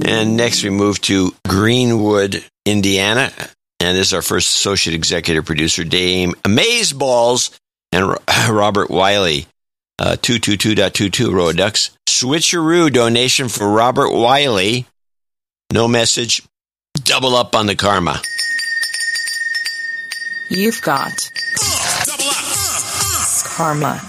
And 0.05 0.37
next 0.37 0.63
we 0.63 0.69
move 0.69 1.01
to 1.01 1.33
Greenwood, 1.47 2.43
Indiana. 2.65 3.31
And 3.79 3.97
this 3.97 4.07
is 4.07 4.13
our 4.13 4.21
first 4.21 4.55
associate 4.55 4.93
executive 4.95 5.43
producer, 5.43 5.83
Dame 5.83 6.33
Amazeballs 6.43 7.57
and 7.91 8.15
Robert 8.49 8.91
Willey. 8.91 9.47
Uh, 9.97 10.17
222.22 10.21 11.33
Roa 11.33 11.53
Ducks. 11.53 11.97
Switcheroo 12.07 12.93
donation 12.93 13.49
for 13.49 13.67
Robert 13.67 14.11
Willey. 14.11 14.85
No 15.71 15.87
message. 15.87 16.43
Double 16.93 17.35
up 17.35 17.55
on 17.55 17.65
the 17.65 17.75
karma. 17.75 18.21
You've 20.49 20.81
got 20.83 21.31
karma. 23.45 23.99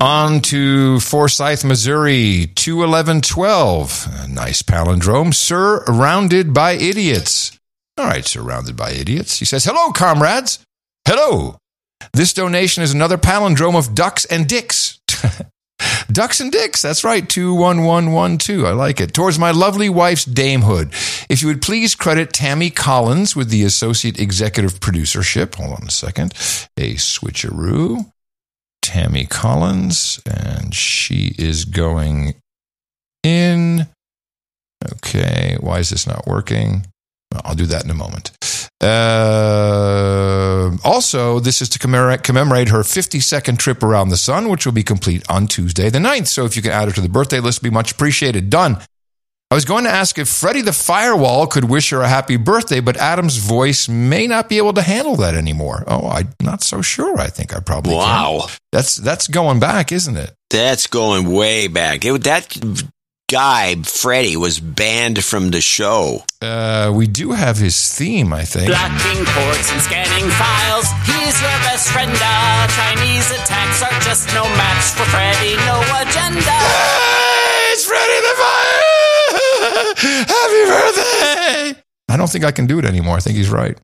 On 0.00 0.42
to 0.42 1.00
Forsyth, 1.00 1.64
Missouri, 1.64 2.48
21112. 2.54 4.06
A 4.24 4.28
nice 4.28 4.60
palindrome. 4.60 5.32
Surrounded 5.32 6.52
by 6.52 6.72
idiots. 6.72 7.58
All 7.96 8.04
right, 8.04 8.26
surrounded 8.26 8.76
by 8.76 8.90
idiots. 8.90 9.38
He 9.38 9.46
says, 9.46 9.64
Hello, 9.64 9.92
comrades. 9.92 10.58
Hello. 11.08 11.56
This 12.12 12.34
donation 12.34 12.82
is 12.82 12.92
another 12.92 13.16
palindrome 13.16 13.74
of 13.74 13.94
ducks 13.94 14.26
and 14.26 14.46
dicks. 14.46 15.00
ducks 16.12 16.40
and 16.40 16.52
dicks. 16.52 16.82
That's 16.82 17.02
right. 17.02 17.26
21112. 17.26 18.66
I 18.66 18.72
like 18.72 19.00
it. 19.00 19.14
Towards 19.14 19.38
my 19.38 19.50
lovely 19.50 19.88
wife's 19.88 20.26
damehood. 20.26 20.92
If 21.30 21.40
you 21.40 21.48
would 21.48 21.62
please 21.62 21.94
credit 21.94 22.34
Tammy 22.34 22.68
Collins 22.68 23.34
with 23.34 23.48
the 23.48 23.64
associate 23.64 24.20
executive 24.20 24.78
producership. 24.78 25.54
Hold 25.54 25.80
on 25.80 25.86
a 25.88 25.90
second. 25.90 26.32
A 26.76 26.96
switcheroo. 26.96 28.12
Tammy 28.96 29.26
Collins, 29.26 30.22
and 30.24 30.74
she 30.74 31.34
is 31.36 31.66
going 31.66 32.34
in. 33.22 33.88
Okay, 34.90 35.58
why 35.60 35.80
is 35.80 35.90
this 35.90 36.06
not 36.06 36.26
working? 36.26 36.86
I'll 37.44 37.54
do 37.54 37.66
that 37.66 37.84
in 37.84 37.90
a 37.90 37.94
moment. 37.94 38.30
Uh, 38.82 40.78
also, 40.82 41.40
this 41.40 41.60
is 41.60 41.68
to 41.68 41.78
commemorate, 41.78 42.22
commemorate 42.22 42.70
her 42.70 42.78
52nd 42.78 43.58
trip 43.58 43.82
around 43.82 44.08
the 44.08 44.16
sun, 44.16 44.48
which 44.48 44.64
will 44.64 44.72
be 44.72 44.82
complete 44.82 45.22
on 45.28 45.46
Tuesday 45.46 45.90
the 45.90 45.98
9th. 45.98 46.28
So 46.28 46.46
if 46.46 46.56
you 46.56 46.62
can 46.62 46.72
add 46.72 46.88
her 46.88 46.94
to 46.94 47.02
the 47.02 47.10
birthday 47.10 47.40
list, 47.40 47.62
be 47.62 47.68
much 47.68 47.92
appreciated. 47.92 48.48
Done. 48.48 48.78
I 49.48 49.54
was 49.54 49.64
going 49.64 49.84
to 49.84 49.90
ask 49.90 50.18
if 50.18 50.28
Freddie 50.28 50.62
the 50.62 50.72
Firewall 50.72 51.46
could 51.46 51.64
wish 51.70 51.90
her 51.90 52.00
a 52.00 52.08
happy 52.08 52.36
birthday, 52.36 52.80
but 52.80 52.96
Adam's 52.96 53.36
voice 53.36 53.88
may 53.88 54.26
not 54.26 54.48
be 54.48 54.58
able 54.58 54.72
to 54.72 54.82
handle 54.82 55.14
that 55.16 55.34
anymore. 55.36 55.84
Oh, 55.86 56.08
I'm 56.08 56.34
not 56.42 56.64
so 56.64 56.82
sure. 56.82 57.20
I 57.20 57.28
think 57.28 57.54
I 57.54 57.60
probably 57.60 57.92
can. 57.92 58.00
Wow. 58.00 58.48
That's 58.72 58.96
that's 58.96 59.28
going 59.28 59.60
back, 59.60 59.92
isn't 59.92 60.16
it? 60.16 60.34
That's 60.50 60.88
going 60.88 61.30
way 61.30 61.68
back. 61.68 62.04
It, 62.04 62.24
that 62.24 62.58
guy, 63.30 63.76
Freddie, 63.84 64.36
was 64.36 64.58
banned 64.58 65.22
from 65.22 65.50
the 65.50 65.60
show. 65.60 66.24
Uh, 66.42 66.92
we 66.92 67.06
do 67.06 67.30
have 67.30 67.56
his 67.56 67.94
theme, 67.94 68.32
I 68.32 68.42
think. 68.44 68.66
Blocking 68.66 69.24
ports 69.26 69.70
and 69.70 69.80
scanning 69.80 70.28
files. 70.30 70.90
He's 71.06 71.40
your 71.40 71.58
best 71.70 71.92
friend. 71.92 72.10
Uh, 72.10 72.66
Chinese 72.66 73.30
attacks 73.30 73.80
are 73.80 74.00
just 74.00 74.26
no 74.34 74.42
match 74.42 74.90
for 74.98 75.04
Freddie. 75.06 75.54
No 75.70 75.78
agenda. 76.02 76.50
Hey, 76.50 77.70
it's 77.74 77.84
Freddie 77.86 78.22
the 78.26 78.34
Fire! 78.42 78.82
Happy 79.76 81.72
birthday! 81.74 81.82
I 82.08 82.16
don't 82.16 82.30
think 82.30 82.44
I 82.44 82.52
can 82.52 82.66
do 82.66 82.78
it 82.78 82.84
anymore. 82.84 83.16
I 83.16 83.20
think 83.20 83.36
he's 83.36 83.50
right. 83.50 83.78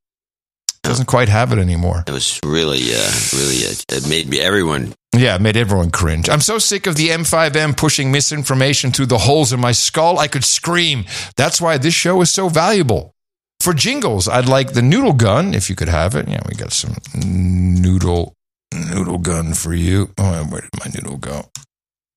Doesn't 0.83 1.07
quite 1.07 1.29
have 1.29 1.53
it 1.53 1.59
anymore. 1.59 2.03
It 2.07 2.13
was 2.13 2.41
really, 2.45 2.93
uh, 2.93 3.11
really, 3.35 3.67
uh, 3.67 3.75
it 3.89 4.09
made 4.09 4.29
me 4.29 4.41
everyone. 4.41 4.95
Yeah, 5.15 5.37
it 5.37 5.41
made 5.41 5.57
everyone 5.57 5.91
cringe. 5.91 6.29
I'm 6.29 6.41
so 6.41 6.59
sick 6.59 6.87
of 6.87 6.97
the 6.97 7.11
M5M 7.11 7.77
pushing 7.77 8.11
misinformation 8.11 8.91
through 8.91 9.07
the 9.07 9.19
holes 9.19 9.53
in 9.53 9.61
my 9.61 9.73
skull, 9.73 10.19
I 10.19 10.27
could 10.27 10.45
scream. 10.45 11.05
That's 11.37 11.61
why 11.61 11.79
this 11.79 11.95
show 11.95 12.21
is 12.23 12.31
so 12.31 12.49
valuable. 12.49 13.15
For 13.61 13.73
jingles, 13.73 14.27
I'd 14.27 14.49
like 14.49 14.73
the 14.73 14.83
noodle 14.83 15.13
gun, 15.13 15.55
if 15.55 15.71
you 15.71 15.77
could 15.77 15.89
have 15.89 16.17
it. 16.17 16.27
Yeah, 16.27 16.41
we 16.49 16.57
got 16.57 16.73
some 16.73 16.97
noodle 17.15 18.35
noodle 18.75 19.19
gun 19.19 19.55
for 19.55 19.73
you. 19.75 20.11
Oh, 20.19 20.45
where 20.45 20.63
did 20.63 20.71
my 20.81 20.91
noodle 20.93 21.19
go? 21.19 21.51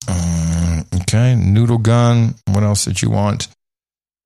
Um, 0.07 0.85
okay, 1.01 1.35
noodle 1.35 1.77
gun. 1.77 2.35
What 2.47 2.63
else 2.63 2.85
did 2.85 3.01
you 3.01 3.09
want? 3.11 3.47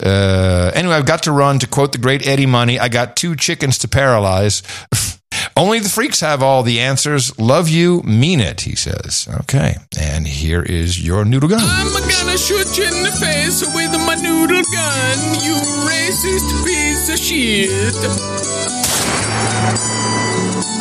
Uh, 0.04 0.72
anyway, 0.74 0.96
I've 0.96 1.06
got 1.06 1.24
to 1.24 1.32
run. 1.32 1.60
To 1.60 1.68
quote 1.68 1.92
the 1.92 1.98
great 1.98 2.26
Eddie 2.26 2.46
Money, 2.46 2.80
I 2.80 2.90
got 2.90 3.16
two 3.16 3.36
chickens 3.36 3.80
to 3.80 3.88
paralyze. 3.88 4.64
Only 5.58 5.80
the 5.80 5.90
freaks 5.90 6.22
have 6.22 6.42
all 6.42 6.64
the 6.64 6.80
answers. 6.80 7.38
Love 7.38 7.68
you, 7.68 8.02
mean 8.04 8.40
it, 8.40 8.62
he 8.62 8.76
says. 8.76 9.28
Okay, 9.42 9.76
and 10.00 10.26
here 10.26 10.64
is 10.64 11.06
your 11.06 11.26
noodle 11.26 11.50
gun. 11.50 11.60
I'm 11.62 11.92
gonna 11.92 12.38
shoot 12.38 12.78
you 12.78 12.86
in 12.86 13.04
the 13.04 13.12
face 13.20 13.62
with 13.76 13.92
my 14.06 14.16
noodle 14.16 14.64
gun, 14.72 15.18
you 15.44 15.56
racist 15.84 16.66
piece 16.66 17.10
of 17.10 17.20
shit. 17.20 17.96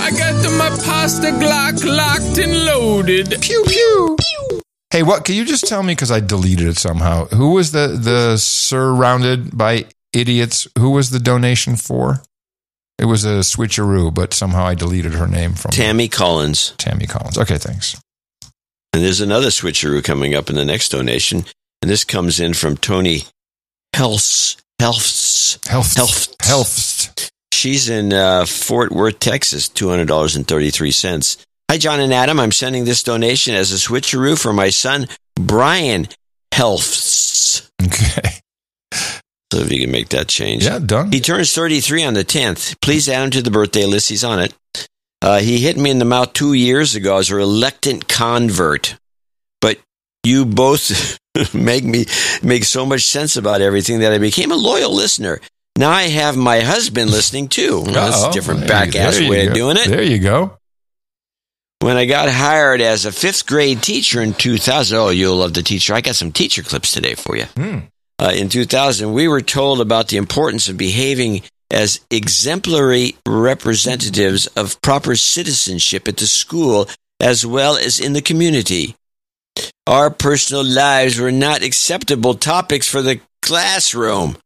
I 0.01 0.11
got 0.12 0.35
my 0.53 0.70
pasta 0.85 1.28
Glock 1.32 1.85
locked 1.85 2.39
and 2.39 2.65
loaded. 2.65 3.36
Pew 3.40 3.65
pew. 3.66 4.16
Hey, 4.90 5.02
what 5.02 5.24
can 5.24 5.35
you 5.35 5.44
just 5.44 5.66
tell 5.66 5.82
me 5.82 5.93
because 5.93 6.10
I 6.10 6.20
deleted 6.20 6.66
it 6.66 6.78
somehow? 6.78 7.27
Who 7.27 7.52
was 7.52 7.73
the 7.73 7.89
the 7.89 8.36
surrounded 8.39 9.56
by 9.56 9.86
idiots? 10.12 10.66
Who 10.78 10.90
was 10.90 11.10
the 11.10 11.19
donation 11.19 11.77
for? 11.77 12.23
It 12.98 13.05
was 13.05 13.24
a 13.24 13.40
switcheroo, 13.40 14.12
but 14.12 14.35
somehow 14.35 14.65
I 14.65 14.74
deleted 14.74 15.12
her 15.12 15.28
name 15.28 15.52
from 15.52 15.70
Tammy 15.70 16.09
Collins. 16.09 16.73
Tammy 16.78 17.06
Collins. 17.06 17.39
Okay, 17.39 17.59
thanks. 17.59 18.01
And 18.93 19.05
there's 19.05 19.20
another 19.20 19.48
switcheroo 19.48 20.02
coming 20.02 20.35
up 20.35 20.48
in 20.48 20.56
the 20.56 20.65
next 20.65 20.89
donation, 20.89 21.44
and 21.82 21.90
this 21.90 22.05
comes 22.05 22.40
in 22.40 22.55
from 22.55 22.77
Tony 22.77 23.24
Helfst. 23.94 24.62
Helfst. 24.81 25.66
Helfst. 25.69 25.97
Helfst. 25.97 26.36
Helfst. 26.43 27.31
She's 27.52 27.89
in 27.89 28.12
uh, 28.12 28.47
Fort 28.47 28.93
Worth, 28.93 29.19
Texas, 29.19 29.69
$200.33. 29.69 31.44
Hi, 31.70 31.77
John 31.77 32.01
and 32.01 32.15
Adam. 32.15 32.40
I'm 32.40 32.51
sending 32.51 32.86
this 32.86 33.03
donation 33.03 33.55
as 33.55 33.73
a 33.73 33.77
switcheroo 33.77 34.40
for 34.40 34.55
my 34.55 34.70
son, 34.70 35.07
Bryan 35.35 36.09
Helfst. 36.51 37.70
Okay. 37.82 38.40
So 39.53 39.61
if 39.61 39.70
you 39.70 39.81
can 39.81 39.90
make 39.90 40.09
that 40.11 40.28
change. 40.28 40.65
Yeah, 40.65 40.78
done. 40.78 41.12
He 41.12 41.20
turns 41.20 41.53
33 41.55 42.05
on 42.05 42.15
the 42.15 42.24
10th. 42.24 42.81
Please 42.81 43.07
add 43.09 43.23
him 43.24 43.31
to 43.32 43.43
the 43.43 43.51
birthday 43.51 43.85
list. 43.85 44.09
He's 44.09 44.24
on 44.24 44.40
it. 44.40 44.55
Uh, 45.20 45.40
he 45.40 45.59
hit 45.59 45.77
me 45.77 45.90
in 45.90 45.99
the 45.99 46.05
mouth 46.07 46.32
two 46.32 46.55
years 46.55 46.95
ago 46.95 47.19
as 47.19 47.31
a 47.31 47.36
reluctant 47.36 48.09
convert. 48.09 48.97
But 49.61 49.78
you 50.24 50.47
both 50.47 51.19
make 51.55 51.85
me 51.85 52.07
make 52.43 52.65
so 52.65 52.86
much 52.86 53.03
sense 53.03 53.36
about 53.36 53.61
everything 53.61 54.01
that 54.01 54.12
I 54.12 54.19
became 54.19 54.53
a 54.53 54.57
loyal 54.57 54.95
listener. 54.95 55.40
Now 55.77 55.90
I 55.90 56.05
have 56.05 56.36
my 56.36 56.61
husband 56.61 57.11
listening 57.11 57.49
too. 57.49 57.82
Well, 57.82 57.93
that's 57.93 58.24
a 58.24 58.32
different 58.32 58.66
back 58.66 58.97
ass 58.97 59.20
way 59.20 59.47
of 59.47 59.55
doing 59.55 59.77
it. 59.77 59.89
There 59.89 60.03
you 60.03 60.19
go. 60.19 60.59
When 61.80 61.96
I 61.96 62.06
got 62.06 62.28
hired 62.28 62.80
as 62.80 63.05
a 63.05 63.12
fifth 63.12 63.46
grade 63.46 63.82
teacher 63.82 64.20
in 64.20 64.34
2000, 64.34 64.98
oh, 64.98 65.10
you'll 65.10 65.36
love 65.36 65.55
the 65.55 65.62
teacher. 65.62 65.94
I 65.94 66.00
got 66.00 66.16
some 66.16 66.32
teacher 66.32 66.62
clips 66.62 66.92
today 66.92 67.14
for 67.14 67.36
you. 67.36 67.44
Hmm. 67.56 67.78
Uh, 68.20 68.32
in 68.34 68.48
2000, 68.48 69.12
we 69.12 69.28
were 69.28 69.40
told 69.40 69.80
about 69.80 70.09
the 70.09 70.16
importance 70.16 70.68
of 70.68 70.76
behaving 70.76 71.42
as 71.70 72.00
exemplary 72.10 73.16
representatives 73.26 74.46
of 74.48 74.80
proper 74.82 75.14
citizenship 75.14 76.09
at 76.09 76.16
the 76.16 76.26
school 76.26 76.88
as 77.20 77.46
well 77.46 77.76
as 77.76 78.00
in 78.00 78.12
the 78.12 78.22
community. 78.22 78.96
Our 79.86 80.10
personal 80.10 80.64
lives 80.64 81.18
were 81.18 81.32
not 81.32 81.62
acceptable 81.62 82.34
topics 82.34 82.88
for 82.88 83.02
the 83.02 83.20
classroom. 83.42 84.36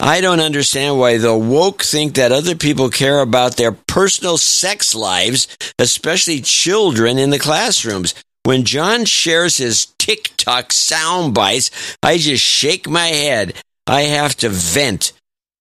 I 0.00 0.20
don't 0.20 0.40
understand 0.40 0.98
why 0.98 1.18
the 1.18 1.36
woke 1.36 1.82
think 1.82 2.14
that 2.14 2.30
other 2.30 2.54
people 2.54 2.88
care 2.88 3.20
about 3.20 3.56
their 3.56 3.72
personal 3.72 4.38
sex 4.38 4.94
lives, 4.94 5.48
especially 5.78 6.40
children 6.40 7.18
in 7.18 7.30
the 7.30 7.38
classrooms. 7.38 8.14
When 8.44 8.64
John 8.64 9.04
shares 9.04 9.56
his 9.56 9.86
TikTok 9.98 10.72
sound 10.72 11.34
bites, 11.34 11.96
I 12.02 12.18
just 12.18 12.44
shake 12.44 12.88
my 12.88 13.08
head. 13.08 13.54
I 13.86 14.02
have 14.02 14.36
to 14.36 14.48
vent. 14.48 15.12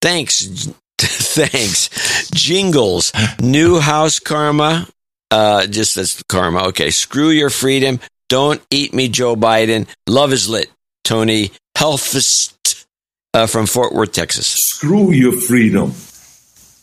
Thanks. 0.02 0.70
Thanks. 1.00 2.30
Jingles. 2.30 3.12
New 3.42 3.80
house 3.80 4.20
karma. 4.20 4.88
Uh, 5.32 5.66
just 5.66 5.96
that's 5.96 6.22
karma. 6.24 6.68
Okay. 6.68 6.92
Screw 6.92 7.30
your 7.30 7.50
freedom. 7.50 8.00
Don't 8.30 8.62
eat 8.70 8.94
me, 8.94 9.10
Joe 9.10 9.36
Biden. 9.36 9.88
Love 10.08 10.32
is 10.32 10.48
lit. 10.48 10.70
Tony 11.04 11.52
Helfst 11.76 12.77
uh, 13.38 13.46
from 13.46 13.68
Fort 13.68 13.94
Worth, 13.94 14.14
Texas. 14.14 14.48
Screw 14.48 15.12
your 15.12 15.34
freedom. 15.34 15.94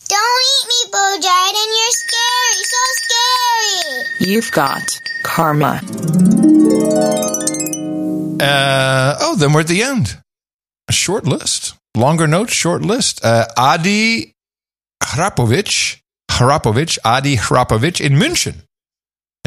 Don't 0.07 0.43
eat 0.53 0.67
me, 0.71 0.91
Bo 0.91 1.17
Jordan. 1.25 1.69
You're 1.77 1.97
scary. 2.03 2.63
So 2.73 2.81
scary. 3.01 4.31
You've 4.31 4.51
got 4.51 4.99
karma. 5.23 5.81
Uh, 8.41 9.17
oh, 9.21 9.35
then 9.37 9.51
we're 9.51 9.61
at 9.61 9.67
the 9.67 9.83
end. 9.83 10.17
A 10.87 10.93
short 10.93 11.25
list. 11.25 11.75
Longer 11.97 12.27
notes, 12.27 12.53
short 12.53 12.83
list. 12.83 13.23
Uh, 13.23 13.47
Adi 13.57 14.33
Hrapovic, 15.03 15.99
Hrapovic, 16.31 16.97
Adi 17.03 17.35
Hrapovic 17.37 17.99
in 17.99 18.13
München, 18.13 18.63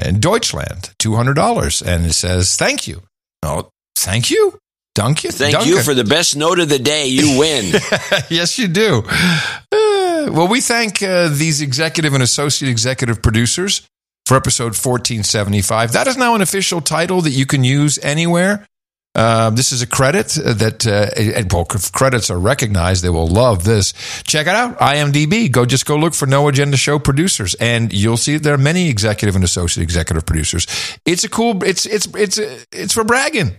in 0.05 0.21
Deutschland, 0.21 0.91
$200. 1.01 1.87
And 1.87 2.07
it 2.07 2.13
says, 2.13 2.57
thank 2.57 2.87
you. 2.87 3.03
Oh, 3.43 3.71
thank 3.97 4.31
you. 4.31 4.59
Dunk 4.99 5.23
you. 5.23 5.31
Thank 5.31 5.65
you 5.65 5.81
for 5.81 5.95
the 5.95 6.03
best 6.03 6.37
note 6.37 6.59
of 6.59 6.69
the 6.69 6.81
day. 6.81 7.07
You 7.07 7.39
win. 7.39 7.67
yes, 8.31 8.59
you 8.59 8.67
do. 8.67 9.05
Uh, 9.07 10.29
well, 10.33 10.49
we 10.49 10.61
thank 10.61 11.01
uh, 11.05 11.29
these 11.29 11.61
executive 11.61 12.15
and 12.15 12.23
associate 12.23 12.69
executive 12.69 13.23
producers 13.23 13.87
for 14.27 14.37
episode 14.37 14.75
1475. 14.75 15.93
That 15.93 16.09
is 16.09 16.17
now 16.17 16.35
an 16.35 16.43
official 16.43 16.81
title 16.81 17.21
that 17.21 17.31
you 17.31 17.47
can 17.47 17.63
use 17.63 18.01
anywhere. 18.01 18.67
Uh, 19.15 19.51
this 19.51 19.71
is 19.71 19.83
a 19.83 19.87
credit 19.87 20.31
that, 20.31 20.85
uh, 20.85 21.09
and 21.17 21.53
well, 21.53 21.67
if 21.73 21.93
credits 21.93 22.29
are 22.29 22.39
recognized, 22.39 23.05
they 23.05 23.09
will 23.09 23.29
love 23.29 23.63
this. 23.63 23.93
Check 24.25 24.49
it 24.49 24.55
out, 24.57 24.79
IMDb. 24.81 25.49
Go 25.49 25.65
just 25.65 25.87
go 25.87 25.97
look 25.97 26.15
for 26.15 26.27
No 26.27 26.49
Agenda 26.49 26.77
Show 26.77 26.99
producers, 26.99 27.55
and 27.55 27.93
you'll 27.93 28.17
see 28.17 28.37
there 28.37 28.55
are 28.55 28.59
many 28.59 28.89
executive 28.89 29.37
and 29.37 29.45
associate 29.45 29.85
executive 29.85 30.27
producers. 30.27 30.67
It's 31.05 31.23
a 31.23 31.29
cool. 31.29 31.63
It's 31.63 31.87
it's 31.87 32.07
it's 32.17 32.39
it's 32.73 32.93
for 32.93 33.05
bragging. 33.05 33.57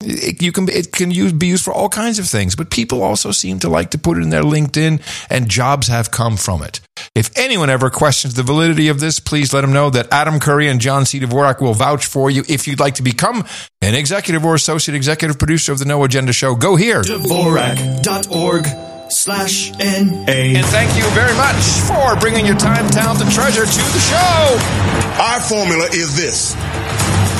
It, 0.00 0.40
you 0.40 0.52
can 0.52 0.68
it 0.68 0.92
can 0.92 1.10
use, 1.10 1.32
be 1.32 1.48
used 1.48 1.64
for 1.64 1.74
all 1.74 1.88
kinds 1.88 2.20
of 2.20 2.28
things, 2.28 2.54
but 2.54 2.70
people 2.70 3.02
also 3.02 3.32
seem 3.32 3.58
to 3.60 3.68
like 3.68 3.90
to 3.90 3.98
put 3.98 4.16
it 4.16 4.22
in 4.22 4.30
their 4.30 4.44
LinkedIn, 4.44 5.02
and 5.28 5.48
jobs 5.48 5.88
have 5.88 6.12
come 6.12 6.36
from 6.36 6.62
it. 6.62 6.80
If 7.16 7.36
anyone 7.36 7.68
ever 7.68 7.90
questions 7.90 8.34
the 8.34 8.44
validity 8.44 8.88
of 8.88 9.00
this, 9.00 9.18
please 9.18 9.52
let 9.52 9.62
them 9.62 9.72
know 9.72 9.90
that 9.90 10.06
Adam 10.12 10.38
Curry 10.38 10.68
and 10.68 10.80
John 10.80 11.04
C. 11.04 11.18
Dvorak 11.18 11.60
will 11.60 11.74
vouch 11.74 12.06
for 12.06 12.30
you. 12.30 12.44
If 12.48 12.68
you'd 12.68 12.78
like 12.78 12.94
to 12.94 13.02
become 13.02 13.44
an 13.82 13.96
executive 13.96 14.44
or 14.44 14.54
associate 14.54 14.94
executive 14.94 15.36
producer 15.36 15.72
of 15.72 15.80
the 15.80 15.84
No 15.84 16.04
Agenda 16.04 16.32
Show, 16.32 16.54
go 16.54 16.76
here. 16.76 17.02
Dvorak.org 17.02 18.66
slash 19.10 19.72
NA. 19.72 20.30
And 20.30 20.66
thank 20.66 20.96
you 20.96 21.10
very 21.10 21.34
much 21.36 21.62
for 21.88 22.14
bringing 22.20 22.46
your 22.46 22.56
time, 22.56 22.88
talent, 22.90 23.20
and 23.20 23.32
treasure 23.32 23.64
to 23.64 23.82
the 23.92 23.98
show. 23.98 25.22
Our 25.22 25.40
formula 25.40 25.86
is 25.92 26.14
this 26.14 26.54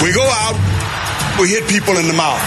we 0.03 0.13
go 0.13 0.23
out, 0.23 0.55
we 1.39 1.49
hit 1.49 1.69
people 1.69 1.97
in 1.99 2.07
the 2.09 2.15
mouth. 2.15 2.43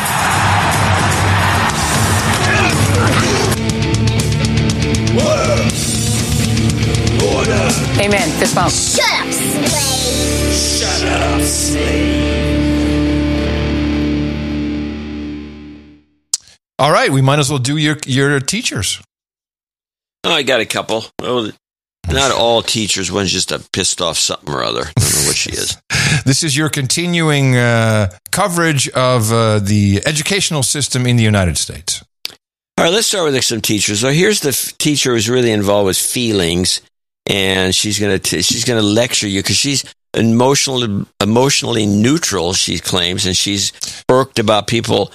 Amen. 8.02 8.30
Fist 8.40 8.56
bump. 8.56 8.72
Shut 8.72 9.04
up, 9.14 9.32
slave. 9.32 10.52
Shut 10.80 11.04
up, 11.08 11.42
slave. 11.42 12.32
All 16.80 16.92
right, 16.92 17.12
we 17.12 17.22
might 17.22 17.38
as 17.38 17.52
well 17.52 17.60
do 17.60 17.78
your 17.78 17.98
your 18.08 18.40
teachers. 18.40 19.00
Oh, 20.24 20.32
I 20.32 20.42
got 20.42 20.62
a 20.62 20.66
couple. 20.66 21.06
Well, 21.20 21.52
not 22.10 22.32
all 22.32 22.62
teachers. 22.62 23.12
One's 23.12 23.32
just 23.32 23.52
a 23.52 23.60
pissed 23.74 24.02
off 24.02 24.18
something 24.18 24.54
or 24.54 24.64
other. 24.64 24.82
I 24.82 24.92
don't 25.00 25.22
know 25.22 25.28
what 25.28 25.36
she 25.36 25.52
is. 25.52 25.78
This 26.26 26.44
is 26.44 26.58
your 26.58 26.68
continuing 26.70 27.56
uh, 27.56 28.12
coverage 28.32 28.90
of 28.90 29.32
uh, 29.32 29.60
the 29.60 30.02
educational 30.06 30.62
system 30.62 31.08
in 31.08 31.16
the 31.16 31.24
United 31.24 31.58
States. 31.58 32.04
All 32.78 32.86
right, 32.86 32.92
let's 32.92 33.08
start 33.08 33.32
with 33.32 33.44
some 33.46 33.62
teachers. 33.62 34.02
So 34.02 34.10
here's 34.10 34.42
the 34.42 34.50
f- 34.50 34.78
teacher 34.78 35.14
who's 35.14 35.30
really 35.30 35.52
involved 35.52 35.88
with 35.88 35.98
feelings, 35.98 36.82
and 37.28 37.74
she's 37.74 37.98
gonna 37.98 38.20
t- 38.20 38.42
she's 38.42 38.66
gonna 38.66 38.82
lecture 38.82 39.28
you 39.28 39.42
because 39.42 39.56
she's 39.56 39.86
emotionally 40.14 41.06
emotionally 41.22 41.86
neutral. 41.86 42.54
She 42.54 42.78
claims, 42.78 43.26
and 43.26 43.38
she's 43.38 43.72
irked 44.10 44.38
about 44.38 44.68
people, 44.68 45.12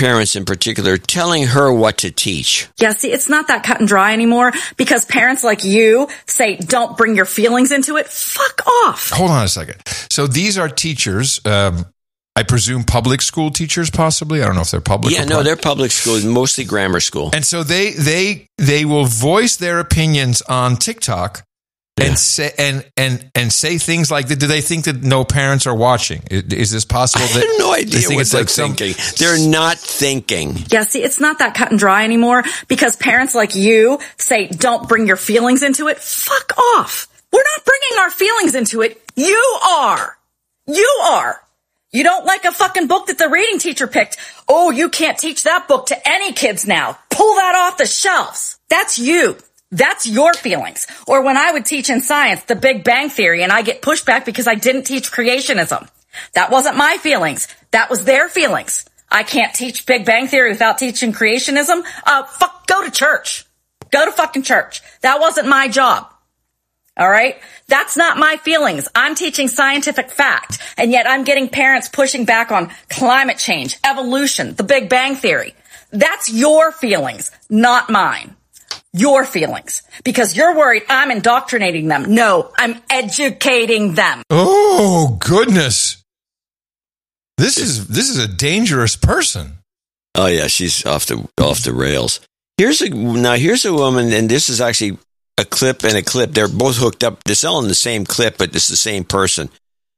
parents 0.00 0.34
in 0.34 0.44
particular, 0.44 0.96
telling 0.96 1.46
her 1.46 1.72
what 1.72 1.98
to 1.98 2.10
teach. 2.10 2.68
Yeah, 2.78 2.92
see, 2.92 3.12
it's 3.12 3.28
not 3.28 3.46
that 3.48 3.62
cut 3.62 3.78
and 3.78 3.86
dry 3.88 4.12
anymore 4.12 4.52
because 4.76 5.04
parents 5.04 5.44
like 5.44 5.62
you 5.64 6.08
say, 6.26 6.56
don't 6.56 6.96
bring 6.96 7.14
your 7.14 7.26
feelings 7.26 7.70
into 7.70 7.96
it. 7.96 8.06
Fuck 8.08 8.66
off. 8.66 9.10
Hold 9.10 9.30
on 9.30 9.44
a 9.44 9.48
second. 9.48 9.76
So 10.10 10.26
these 10.26 10.58
are 10.58 10.68
teachers. 10.68 11.40
Um, 11.44 11.84
I 12.36 12.42
presume 12.42 12.84
public 12.84 13.20
school 13.20 13.50
teachers, 13.50 13.90
possibly. 13.90 14.40
I 14.42 14.46
don't 14.46 14.54
know 14.54 14.62
if 14.62 14.70
they're 14.70 14.80
public. 14.80 15.12
yeah, 15.12 15.24
or 15.24 15.26
no, 15.26 15.34
pri- 15.36 15.42
they're 15.42 15.56
public 15.56 15.90
schools, 15.90 16.24
mostly 16.24 16.64
grammar 16.64 17.00
school. 17.00 17.30
And 17.34 17.44
so 17.44 17.62
they 17.62 17.90
they 17.90 18.46
they 18.56 18.84
will 18.84 19.04
voice 19.04 19.56
their 19.56 19.78
opinions 19.80 20.40
on 20.42 20.76
TikTok 20.76 21.44
and 21.98 22.18
say 22.18 22.52
and 22.58 22.90
and 22.96 23.30
and 23.34 23.52
say 23.52 23.76
things 23.78 24.10
like, 24.10 24.26
"Do 24.28 24.34
they 24.34 24.60
think 24.62 24.84
that 24.86 25.02
no 25.02 25.24
parents 25.24 25.66
are 25.66 25.74
watching? 25.74 26.22
I- 26.30 26.42
Is 26.50 26.70
this 26.70 26.84
possible?" 26.84 27.24
I 27.24 27.28
have 27.28 27.44
no 27.58 27.72
they 27.74 27.80
idea 27.80 28.00
think 28.00 28.14
what 28.14 28.20
it's 28.22 28.30
they're 28.30 28.40
like 28.42 28.48
some- 28.48 28.74
They're 29.18 29.48
not 29.48 29.78
thinking. 29.78 30.56
Yeah, 30.70 30.84
see, 30.84 31.02
it's 31.02 31.20
not 31.20 31.38
that 31.40 31.54
cut 31.54 31.70
and 31.70 31.78
dry 31.78 32.04
anymore 32.04 32.42
because 32.68 32.96
parents 32.96 33.34
like 33.34 33.54
you 33.54 33.98
say, 34.16 34.46
don't 34.46 34.88
bring 34.88 35.06
your 35.06 35.16
feelings 35.16 35.62
into 35.62 35.88
it. 35.88 35.98
Fuck 35.98 36.56
off. 36.76 37.06
We're 37.32 37.42
not 37.56 37.64
bringing 37.64 37.98
our 38.04 38.10
feelings 38.10 38.54
into 38.54 38.82
it. 38.82 39.00
You 39.16 39.58
are. 39.62 40.16
You 40.66 41.00
are. 41.04 41.40
You 41.92 42.04
don't 42.04 42.24
like 42.24 42.44
a 42.44 42.52
fucking 42.52 42.86
book 42.86 43.06
that 43.06 43.18
the 43.18 43.28
reading 43.28 43.58
teacher 43.58 43.86
picked. 43.88 44.16
Oh, 44.48 44.70
you 44.70 44.88
can't 44.88 45.18
teach 45.18 45.42
that 45.42 45.66
book 45.68 45.86
to 45.86 46.08
any 46.08 46.32
kids 46.32 46.66
now. 46.66 46.98
Pull 47.10 47.34
that 47.34 47.54
off 47.56 47.78
the 47.78 47.86
shelves. 47.86 48.58
That's 48.68 48.98
you. 48.98 49.36
That's 49.70 50.06
your 50.06 50.34
feelings. 50.34 50.86
Or 51.06 51.22
when 51.22 51.36
I 51.36 51.52
would 51.52 51.64
teach 51.64 51.90
in 51.90 52.00
science 52.00 52.42
the 52.44 52.56
Big 52.56 52.82
Bang 52.82 53.08
Theory 53.08 53.42
and 53.42 53.52
I 53.52 53.62
get 53.62 53.82
pushback 53.82 54.24
because 54.24 54.48
I 54.48 54.56
didn't 54.56 54.84
teach 54.84 55.12
creationism. 55.12 55.88
That 56.34 56.50
wasn't 56.50 56.76
my 56.76 56.98
feelings. 57.00 57.46
That 57.70 57.88
was 57.88 58.04
their 58.04 58.28
feelings. 58.28 58.84
I 59.08 59.22
can't 59.22 59.54
teach 59.54 59.86
Big 59.86 60.04
Bang 60.04 60.26
Theory 60.26 60.50
without 60.50 60.78
teaching 60.78 61.12
creationism. 61.12 61.82
Uh, 62.04 62.24
fuck, 62.24 62.66
go 62.66 62.84
to 62.84 62.90
church. 62.90 63.44
Go 63.90 64.04
to 64.04 64.12
fucking 64.12 64.42
church. 64.42 64.82
That 65.02 65.20
wasn't 65.20 65.48
my 65.48 65.68
job. 65.68 66.08
All 66.96 67.08
right. 67.08 67.40
That's 67.68 67.96
not 67.96 68.18
my 68.18 68.36
feelings. 68.38 68.88
I'm 68.94 69.14
teaching 69.14 69.48
scientific 69.48 70.10
fact. 70.10 70.58
And 70.76 70.90
yet 70.90 71.08
I'm 71.08 71.24
getting 71.24 71.48
parents 71.48 71.88
pushing 71.88 72.24
back 72.24 72.50
on 72.50 72.70
climate 72.88 73.38
change, 73.38 73.78
evolution, 73.88 74.54
the 74.54 74.64
Big 74.64 74.88
Bang 74.88 75.14
Theory. 75.14 75.54
That's 75.92 76.32
your 76.32 76.72
feelings, 76.72 77.30
not 77.48 77.88
mine. 77.90 78.36
Your 78.92 79.24
feelings. 79.24 79.82
Because 80.04 80.36
you're 80.36 80.56
worried 80.56 80.82
I'm 80.88 81.10
indoctrinating 81.10 81.88
them. 81.88 82.14
No, 82.14 82.52
I'm 82.56 82.80
educating 82.90 83.94
them. 83.94 84.22
Oh 84.30 85.16
goodness. 85.20 86.02
This 87.38 87.56
is 87.56 87.88
this 87.88 88.08
is 88.10 88.18
a 88.18 88.28
dangerous 88.28 88.96
person. 88.96 89.58
Oh 90.14 90.26
yeah, 90.26 90.48
she's 90.48 90.84
off 90.84 91.06
the 91.06 91.26
off 91.40 91.62
the 91.62 91.72
rails. 91.72 92.20
Here's 92.58 92.82
a 92.82 92.90
now 92.90 93.34
here's 93.34 93.64
a 93.64 93.72
woman, 93.72 94.12
and 94.12 94.28
this 94.28 94.48
is 94.48 94.60
actually 94.60 94.98
a 95.38 95.44
clip 95.44 95.84
and 95.84 95.96
a 95.96 96.02
clip. 96.02 96.32
They're 96.32 96.48
both 96.48 96.76
hooked 96.76 97.02
up. 97.02 97.24
They're 97.24 97.34
selling 97.34 97.68
the 97.68 97.74
same 97.74 98.04
clip, 98.04 98.36
but 98.36 98.54
it's 98.54 98.68
the 98.68 98.76
same 98.76 99.04
person. 99.04 99.48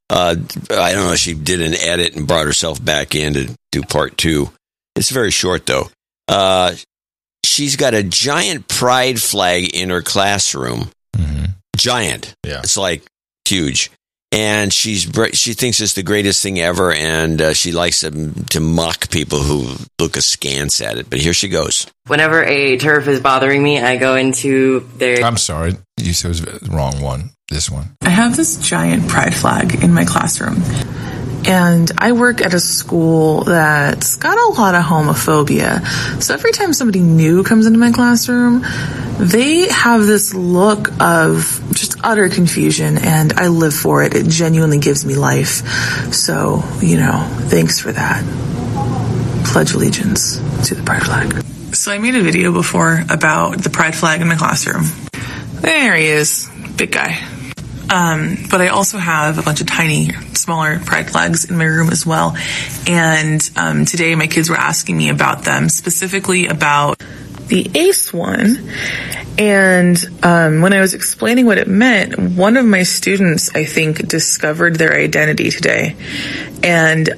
Uh, 0.09 0.36
I 0.70 0.93
don't 0.93 1.07
know. 1.07 1.16
She 1.16 1.35
did 1.35 1.61
an 1.61 1.74
edit 1.74 2.15
and 2.15 2.28
brought 2.28 2.47
herself 2.47 2.82
back 2.85 3.15
in 3.15 3.35
to 3.35 3.55
do 3.73 3.82
part 3.82 4.16
two. 4.16 4.51
It's 4.94 5.11
very 5.11 5.31
short 5.31 5.66
though. 5.66 5.90
Uh, 6.28 6.74
she's 7.52 7.76
got 7.76 7.94
a 7.94 8.02
giant 8.02 8.66
pride 8.66 9.20
flag 9.20 9.74
in 9.74 9.90
her 9.90 10.02
classroom. 10.02 10.90
Giant. 11.76 12.34
Yeah. 12.46 12.60
It's 12.60 12.76
like 12.76 13.02
huge. 13.46 13.90
And 14.30 14.72
she's 14.72 15.02
she 15.34 15.52
thinks 15.52 15.80
it's 15.80 15.92
the 15.92 16.02
greatest 16.02 16.42
thing 16.42 16.58
ever, 16.58 16.90
and 16.90 17.40
uh, 17.42 17.52
she 17.52 17.72
likes 17.72 18.00
to, 18.00 18.10
to 18.50 18.60
mock 18.60 19.10
people 19.10 19.40
who 19.40 19.76
look 19.98 20.16
askance 20.16 20.80
at 20.80 20.96
it. 20.96 21.10
But 21.10 21.18
here 21.18 21.34
she 21.34 21.48
goes. 21.48 21.86
Whenever 22.06 22.42
a 22.42 22.78
turf 22.78 23.08
is 23.08 23.20
bothering 23.20 23.62
me, 23.62 23.78
I 23.78 23.98
go 23.98 24.16
into 24.16 24.88
their. 24.96 25.22
I'm 25.22 25.36
sorry. 25.36 25.76
You 25.98 26.14
said 26.14 26.28
it 26.28 26.28
was 26.28 26.40
the 26.40 26.70
wrong 26.74 27.02
one. 27.02 27.30
This 27.50 27.70
one. 27.70 27.94
I 28.00 28.08
have 28.08 28.34
this 28.34 28.56
giant 28.56 29.06
pride 29.08 29.34
flag 29.34 29.82
in 29.84 29.92
my 29.92 30.06
classroom. 30.06 30.62
And 31.44 31.90
I 31.98 32.12
work 32.12 32.40
at 32.40 32.55
a 32.55 32.60
school 32.60 33.44
that's 33.44 34.16
got 34.16 34.39
a 34.39 34.60
lot 34.60 34.74
of 34.74 34.85
homophobia. 34.85 36.23
So 36.23 36.35
every 36.35 36.52
time 36.52 36.73
somebody 36.73 37.01
new 37.01 37.43
comes 37.43 37.66
into 37.66 37.78
my 37.78 37.90
classroom, 37.90 38.64
they 39.19 39.69
have 39.69 40.06
this 40.06 40.35
look 40.35 40.89
of 41.01 41.60
just 41.73 41.97
utter 42.02 42.28
confusion, 42.28 42.98
and 42.98 43.32
I 43.35 43.48
live 43.48 43.74
for 43.74 44.02
it. 44.02 44.14
It 44.14 44.28
genuinely 44.28 44.78
gives 44.78 45.05
me 45.05 45.14
life. 45.14 45.66
So, 46.12 46.62
you 46.81 46.97
know, 46.97 47.28
thanks 47.48 47.81
for 47.81 47.93
that. 47.93 48.24
Pledge 49.47 49.73
allegiance 49.73 50.36
to 50.69 50.74
the 50.74 50.82
pride 50.82 51.02
flag. 51.02 51.44
So 51.74 51.93
I 51.93 51.98
made 51.98 52.14
a 52.14 52.23
video 52.23 52.52
before 52.52 53.05
about 53.09 53.59
the 53.59 53.70
pride 53.70 53.94
flag 53.94 54.20
in 54.20 54.28
my 54.28 54.36
classroom. 54.36 54.85
There 55.60 55.97
he 55.97 56.06
is, 56.06 56.48
big 56.77 56.93
guy. 56.93 57.19
Um, 57.90 58.36
but 58.50 58.60
I 58.60 58.68
also 58.68 58.98
have 58.98 59.38
a 59.38 59.42
bunch 59.42 59.60
of 59.60 59.66
tiny, 59.66 60.12
smaller 60.34 60.78
pride 60.78 61.10
flags 61.10 61.50
in 61.50 61.56
my 61.56 61.64
room 61.64 61.90
as 61.90 62.06
well. 62.06 62.36
And 62.86 63.50
um, 63.56 63.84
today 63.84 64.14
my 64.14 64.26
kids 64.26 64.48
were 64.48 64.56
asking 64.56 64.96
me 64.96 65.10
about 65.10 65.44
them, 65.44 65.68
specifically 65.68 66.46
about 66.46 67.02
the 67.48 67.70
ACE 67.74 68.12
one. 68.12 68.70
And 69.38 69.98
um, 70.22 70.60
when 70.60 70.72
I 70.72 70.80
was 70.80 70.94
explaining 70.94 71.46
what 71.46 71.59
it 71.59 71.68
meant, 71.68 72.18
one 72.18 72.56
of 72.56 72.64
my 72.64 72.82
students, 72.82 73.54
I 73.54 73.64
think, 73.64 74.06
discovered 74.06 74.76
their 74.76 74.94
identity 74.94 75.50
today. 75.50 75.96
And 76.62 77.10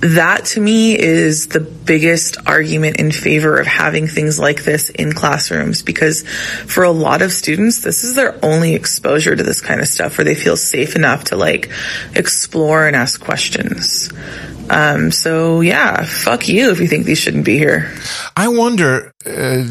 that 0.00 0.44
to 0.44 0.60
me 0.60 0.98
is 0.98 1.48
the 1.48 1.60
biggest 1.60 2.36
argument 2.46 2.98
in 2.98 3.10
favor 3.10 3.58
of 3.58 3.66
having 3.66 4.06
things 4.06 4.38
like 4.38 4.64
this 4.64 4.90
in 4.90 5.12
classrooms 5.12 5.82
because 5.82 6.26
for 6.66 6.84
a 6.84 6.90
lot 6.90 7.22
of 7.22 7.32
students 7.32 7.80
this 7.80 8.04
is 8.04 8.14
their 8.14 8.38
only 8.44 8.74
exposure 8.74 9.34
to 9.34 9.42
this 9.42 9.60
kind 9.60 9.80
of 9.80 9.88
stuff 9.88 10.18
where 10.18 10.24
they 10.24 10.34
feel 10.34 10.56
safe 10.56 10.94
enough 10.94 11.24
to 11.24 11.36
like 11.36 11.70
explore 12.14 12.86
and 12.86 12.94
ask 12.94 13.20
questions 13.20 14.12
um, 14.70 15.10
so 15.10 15.60
yeah 15.60 16.04
fuck 16.04 16.48
you 16.48 16.70
if 16.70 16.80
you 16.80 16.86
think 16.86 17.06
these 17.06 17.18
shouldn't 17.18 17.44
be 17.44 17.58
here 17.58 17.92
I 18.38 18.46
wonder. 18.46 19.12
Uh, 19.26 19.64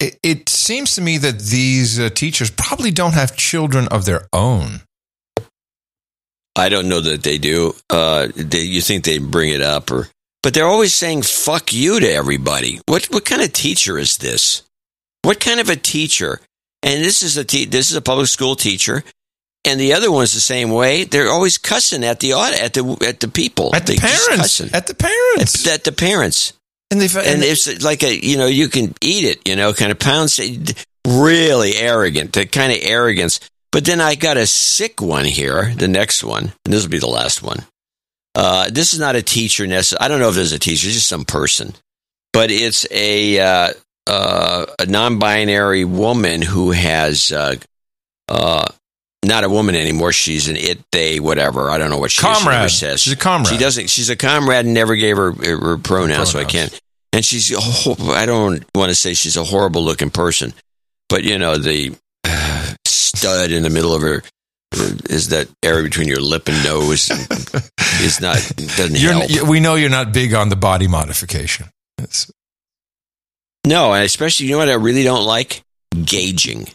it, 0.00 0.48
seems 0.48 0.96
to 0.96 1.00
me 1.00 1.18
that 1.18 1.38
these 1.38 2.00
uh, 2.00 2.10
teachers 2.10 2.50
probably 2.50 2.90
don't 2.90 3.14
have 3.14 3.36
children 3.36 3.86
of 3.88 4.06
their 4.06 4.28
own. 4.32 4.80
I 6.58 6.68
don't 6.68 6.88
know 6.88 7.00
that 7.00 7.22
they 7.22 7.38
do. 7.38 7.74
Uh, 7.88 8.28
they, 8.34 8.62
you 8.62 8.80
think 8.80 9.04
they 9.04 9.18
bring 9.18 9.50
it 9.50 9.62
up, 9.62 9.90
or 9.90 10.08
but 10.42 10.54
they're 10.54 10.66
always 10.66 10.94
saying 10.94 11.22
"fuck 11.22 11.72
you" 11.72 12.00
to 12.00 12.12
everybody. 12.12 12.80
What 12.86 13.06
what 13.06 13.24
kind 13.24 13.42
of 13.42 13.52
teacher 13.52 13.96
is 13.96 14.18
this? 14.18 14.62
What 15.22 15.40
kind 15.40 15.60
of 15.60 15.68
a 15.68 15.76
teacher? 15.76 16.40
And 16.82 17.02
this 17.02 17.22
is 17.22 17.36
a 17.36 17.44
te- 17.44 17.64
this 17.66 17.90
is 17.90 17.96
a 17.96 18.02
public 18.02 18.28
school 18.28 18.56
teacher, 18.56 19.04
and 19.64 19.80
the 19.80 19.92
other 19.94 20.10
one's 20.10 20.34
the 20.34 20.40
same 20.40 20.70
way. 20.70 21.04
They're 21.04 21.30
always 21.30 21.58
cussing 21.58 22.04
at 22.04 22.20
the 22.20 22.32
at 22.32 22.74
the 22.74 23.06
at 23.06 23.20
the 23.20 23.28
people, 23.28 23.74
At 23.74 23.86
the 23.86 23.94
They 23.94 23.98
parents. 23.98 24.60
At 24.60 24.86
the 24.86 24.94
parents. 24.94 25.66
at, 25.66 25.74
at 25.74 25.84
the 25.84 25.92
parents. 25.92 26.52
And 26.90 27.00
they 27.00 27.32
and 27.32 27.42
it's 27.42 27.84
like 27.84 28.02
a 28.02 28.24
you 28.24 28.36
know 28.38 28.46
you 28.46 28.68
can 28.68 28.94
eat 29.02 29.24
it 29.24 29.46
you 29.46 29.56
know 29.56 29.74
kind 29.74 29.92
of 29.92 29.98
pounds 29.98 30.40
really 31.06 31.76
arrogant 31.76 32.32
the 32.32 32.46
kind 32.46 32.72
of 32.72 32.78
arrogance 32.80 33.40
but 33.72 33.84
then 33.84 34.00
i 34.00 34.14
got 34.14 34.36
a 34.36 34.46
sick 34.46 35.00
one 35.00 35.24
here 35.24 35.72
the 35.76 35.88
next 35.88 36.24
one 36.24 36.52
and 36.64 36.74
this 36.74 36.82
will 36.82 36.90
be 36.90 36.98
the 36.98 37.06
last 37.06 37.42
one 37.42 37.64
uh, 38.34 38.68
this 38.70 38.92
is 38.92 39.00
not 39.00 39.16
a 39.16 39.22
teacher 39.22 39.66
necessarily 39.66 40.04
i 40.04 40.08
don't 40.08 40.20
know 40.20 40.28
if 40.28 40.34
there's 40.34 40.52
a 40.52 40.58
teacher 40.58 40.86
it's 40.86 40.94
just 40.94 41.08
some 41.08 41.24
person 41.24 41.72
but 42.32 42.50
it's 42.50 42.86
a 42.92 43.40
uh, 43.40 43.72
uh, 44.06 44.66
a 44.78 44.86
non-binary 44.86 45.84
woman 45.84 46.40
who 46.42 46.70
has 46.70 47.32
uh, 47.32 47.56
uh, 48.28 48.64
not 49.24 49.44
a 49.44 49.48
woman 49.48 49.74
anymore. 49.74 50.12
She's 50.12 50.48
an 50.48 50.56
it, 50.56 50.78
they, 50.92 51.20
whatever. 51.20 51.70
I 51.70 51.78
don't 51.78 51.90
know 51.90 51.98
what 51.98 52.10
she, 52.10 52.22
is. 52.66 52.72
she 52.72 52.78
says. 52.78 53.00
She's 53.00 53.12
a 53.12 53.16
comrade. 53.16 53.48
She 53.52 53.58
doesn't. 53.58 53.90
She's 53.90 54.10
a 54.10 54.16
comrade 54.16 54.64
and 54.64 54.74
never 54.74 54.96
gave 54.96 55.16
her 55.16 55.32
her, 55.32 55.58
her 55.58 55.78
pronouns, 55.78 56.30
so 56.32 56.38
I 56.38 56.44
can't. 56.44 56.78
And 57.12 57.24
she's. 57.24 57.52
ho- 57.54 58.12
I 58.12 58.26
don't 58.26 58.64
want 58.74 58.90
to 58.90 58.94
say 58.94 59.14
she's 59.14 59.36
a 59.36 59.44
horrible 59.44 59.82
looking 59.82 60.10
person, 60.10 60.54
but 61.08 61.24
you 61.24 61.38
know 61.38 61.56
the 61.58 61.94
stud 63.16 63.50
in 63.50 63.62
the 63.62 63.70
middle 63.70 63.94
of 63.94 64.02
her 64.02 64.22
is 65.08 65.28
that 65.28 65.48
area 65.62 65.82
between 65.82 66.08
your 66.08 66.20
lip 66.20 66.46
and 66.48 66.62
nose 66.64 67.08
is 68.02 68.20
not 68.20 68.36
doesn't 68.76 68.96
You're, 68.98 69.12
help. 69.14 69.48
we 69.48 69.60
know 69.60 69.76
you're 69.76 69.88
not 69.90 70.12
big 70.12 70.34
on 70.34 70.50
the 70.50 70.56
body 70.56 70.86
modification. 70.88 71.66
It's- 71.98 72.30
No, 73.66 73.92
and 73.94 74.04
especially 74.04 74.46
you 74.46 74.52
know 74.52 74.58
what 74.58 74.68
I 74.68 74.74
really 74.74 75.04
don't 75.04 75.24
like 75.24 75.62
gauging 76.04 76.68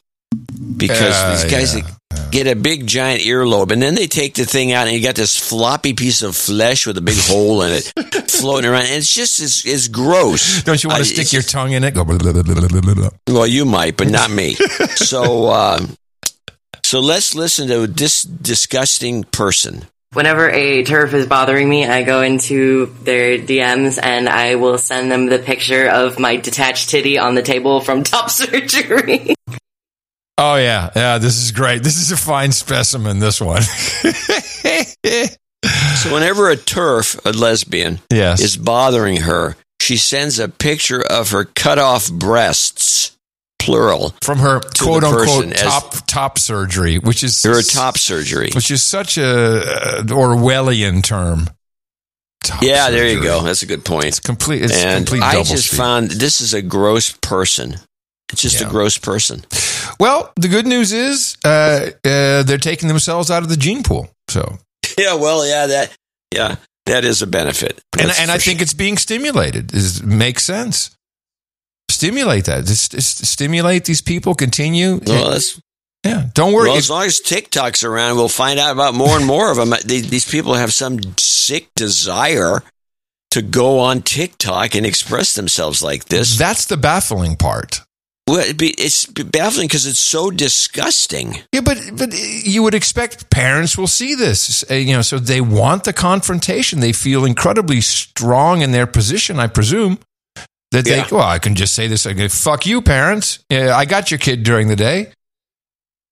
because 0.78 1.14
Uh, 1.16 1.32
these 1.36 1.52
guys 1.52 1.76
yeah, 1.76 1.82
that 1.84 2.32
get 2.32 2.48
a 2.48 2.56
big 2.56 2.88
giant 2.88 3.22
earlobe 3.22 3.72
and 3.72 3.82
then 3.82 3.94
they 3.94 4.08
take 4.08 4.34
the 4.34 4.46
thing 4.46 4.72
out 4.72 4.88
and 4.88 4.96
you 4.96 5.04
got 5.04 5.16
this 5.16 5.38
floppy 5.38 5.94
piece 5.94 6.24
of 6.24 6.36
flesh 6.36 6.88
with 6.88 6.98
a 6.98 7.02
big 7.02 7.18
hole 7.30 7.62
in 7.62 7.72
it 7.74 7.94
floating 8.32 8.70
around 8.70 8.86
and 8.86 8.96
it's 8.96 9.14
just 9.14 9.40
it's, 9.40 9.64
it's 9.66 9.88
gross. 9.88 10.64
don't 10.64 10.84
you 10.84 10.90
want 10.90 11.04
to 11.04 11.06
stick 11.10 11.32
your 11.32 11.44
tongue 11.44 11.74
in 11.74 11.84
it? 11.84 11.94
Go 11.94 12.04
blah, 12.04 12.18
blah, 12.18 12.34
blah, 12.34 12.42
blah, 12.44 12.68
blah, 12.68 12.82
blah, 12.82 12.94
blah. 12.96 13.10
Well, 13.30 13.48
you 13.48 13.66
might, 13.66 13.98
but 13.98 14.10
not 14.10 14.32
me. 14.32 14.56
so, 14.96 15.46
uh, 15.48 15.80
so 16.94 17.00
let's 17.00 17.34
listen 17.34 17.68
to 17.70 17.88
this 17.88 18.22
disgusting 18.22 19.24
person. 19.24 19.86
Whenever 20.14 20.48
a 20.48 20.84
TERF 20.84 21.12
is 21.14 21.26
bothering 21.26 21.68
me, 21.68 21.88
I 21.88 22.04
go 22.04 22.22
into 22.22 22.86
their 23.02 23.40
DMs 23.40 23.98
and 24.00 24.30
I 24.30 24.54
will 24.54 24.78
send 24.78 25.10
them 25.12 25.26
the 25.26 25.40
picture 25.40 25.90
of 25.90 26.20
my 26.20 26.36
detached 26.36 26.90
titty 26.92 27.18
on 27.18 27.34
the 27.34 27.42
table 27.42 27.82
from 27.82 28.04
top 28.04 28.30
surgery. 28.30 29.34
Oh 30.38 30.58
yeah, 30.58 30.92
yeah. 30.96 31.18
This 31.18 31.42
is 31.42 31.52
great. 31.52 31.82
This 31.82 31.98
is 31.98 32.12
a 32.12 32.16
fine 32.18 32.52
specimen. 32.52 33.18
This 33.18 33.42
one. 33.42 33.64
So, 35.96 36.14
whenever 36.14 36.52
a 36.52 36.58
TERF, 36.58 37.26
a 37.26 37.32
lesbian, 37.32 38.02
Yes. 38.12 38.42
is 38.42 38.58
bothering 38.58 39.22
her, 39.22 39.56
she 39.82 39.96
sends 39.98 40.38
a 40.38 40.50
picture 40.50 41.02
of 41.02 41.32
her 41.32 41.46
cut 41.46 41.80
off 41.80 42.12
breasts, 42.12 43.13
plural, 43.64 44.14
from 44.22 44.40
her 44.40 44.60
quote 44.78 45.04
unquote 45.04 45.56
top 45.56 45.94
top 46.08 46.38
surgery, 46.40 46.98
which 47.00 47.24
is 47.24 47.42
her 47.44 47.62
top 47.62 47.98
surgery. 47.98 48.50
which 48.54 48.70
is 48.72 48.84
such 48.84 49.18
a 49.18 49.24
uh, 49.28 50.04
Orwellian 50.04 51.04
term. 51.04 51.50
Top 52.44 52.62
yeah, 52.62 52.90
there 52.90 53.08
you 53.08 53.22
go. 53.24 53.42
That's 53.42 53.64
a 53.64 53.66
good 53.66 53.86
point. 53.86 54.06
It's 54.06 54.20
complete. 54.20 54.64
It's 54.64 54.84
and 54.84 55.06
complete 55.08 55.24
I 55.24 55.44
just 55.44 55.68
speak. 55.68 55.78
found 55.80 56.12
this 56.12 56.42
is 56.42 56.54
a 56.54 56.62
gross 56.62 57.12
person. 57.22 57.76
It's 58.32 58.42
just 58.42 58.60
Yeah. 58.60 58.68
a 58.68 58.70
gross 58.70 58.98
person. 58.98 59.46
Well, 60.00 60.34
the 60.36 60.48
good 60.50 60.66
news 60.66 60.92
is 60.92 61.38
uh, 61.46 61.92
uh, 62.04 62.44
they're 62.44 62.58
taking 62.58 62.90
themselves 62.90 63.30
out 63.32 63.44
of 63.44 63.50
the 63.50 63.56
gene 63.58 63.84
pool. 63.84 64.10
So, 64.30 64.58
Yeah, 64.98 65.14
well, 65.14 65.46
yeah, 65.48 65.68
that, 65.68 65.96
yeah, 66.34 66.56
that 66.88 67.06
is 67.06 67.22
a 67.22 67.28
benefit. 67.28 67.80
and 68.00 68.12
and 68.20 68.30
I 68.32 68.40
think 68.40 68.62
it's 68.62 68.74
being 68.74 68.98
stimulated. 68.98 69.74
Is 69.74 70.02
makes 70.04 70.44
sense. 70.44 70.92
Stimulate 71.94 72.46
that. 72.46 72.66
Just, 72.66 72.92
just 72.92 73.26
stimulate 73.26 73.86
these 73.86 74.02
people. 74.02 74.34
Continue. 74.34 75.00
Well, 75.06 75.32
that's 75.32 75.62
Yeah, 76.04 76.26
don't 76.34 76.54
worry. 76.54 76.70
Well, 76.70 76.78
as 76.78 76.90
long 76.90 77.06
as 77.06 77.20
TikTok's 77.20 77.84
around, 77.84 78.16
we'll 78.16 78.30
find 78.30 78.60
out 78.60 78.72
about 78.72 78.96
more 78.96 79.16
and 79.16 79.26
more 79.26 79.52
of 79.52 79.58
them. 79.70 79.74
These, 79.86 80.30
people 80.30 80.56
have 80.56 80.74
some 80.74 81.00
sick 81.18 81.70
desire 81.76 82.64
to 83.32 83.42
go 83.42 83.80
on 83.80 84.02
TikTok 84.02 84.76
and 84.76 84.86
express 84.86 85.36
themselves 85.36 85.82
like 85.84 86.06
this. 86.06 86.38
That's 86.38 86.66
the 86.66 86.78
baffling 86.78 87.36
part. 87.36 87.82
Well, 88.28 88.40
it'd 88.40 88.58
be, 88.58 88.70
it's 88.78 89.06
baffling 89.06 89.68
because 89.68 89.86
it's 89.86 90.00
so 90.00 90.32
disgusting. 90.32 91.40
Yeah, 91.52 91.60
but 91.62 91.78
but 91.98 92.14
you 92.14 92.64
would 92.64 92.74
expect 92.74 93.30
parents 93.30 93.78
will 93.78 93.88
see 93.88 94.16
this, 94.16 94.64
uh, 94.72 94.76
you 94.76 94.94
know, 94.94 95.02
so 95.02 95.20
they 95.20 95.42
want 95.42 95.84
the 95.84 95.92
confrontation. 95.92 96.80
They 96.80 96.94
feel 96.94 97.26
incredibly 97.26 97.82
strong 97.82 98.62
in 98.62 98.72
their 98.72 98.88
position, 98.88 99.40
I 99.40 99.48
presume. 99.48 100.00
That 100.74 100.86
they, 100.86 100.98
Yeah. 100.98 101.08
well, 101.12 101.22
I 101.28 101.38
can 101.38 101.54
just 101.54 101.74
say 101.76 101.88
this. 101.88 102.06
I 102.08 102.14
go, 102.14 102.28
fuck 102.28 102.66
you, 102.66 102.82
parents. 102.82 103.40
I 103.52 103.86
got 103.86 104.10
your 104.10 104.18
kid 104.18 104.44
during 104.44 104.68
the 104.68 104.76
day. 104.76 105.12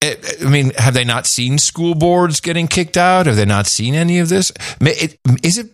I 0.02 0.16
I 0.40 0.48
mean, 0.48 0.70
have 0.78 0.94
they 0.94 1.04
not 1.04 1.26
seen 1.26 1.58
school 1.58 1.94
boards 1.94 2.40
getting 2.40 2.68
kicked 2.68 2.96
out? 2.96 3.26
Have 3.26 3.36
they 3.36 3.44
not 3.44 3.66
seen 3.66 3.94
any 3.94 4.20
of 4.20 4.28
this? 4.28 4.52
Is 5.42 5.58
it, 5.58 5.70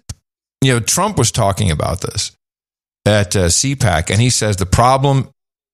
you 0.62 0.73
know, 0.73 0.81
Trump 0.81 1.19
was 1.19 1.31
talking 1.31 1.70
about 1.70 2.01
this 2.01 2.32
at 3.06 3.36
uh, 3.36 3.47
CPAC, 3.47 4.10
and 4.10 4.20
he 4.20 4.31
says 4.31 4.56
the 4.56 4.66
problem 4.66 5.28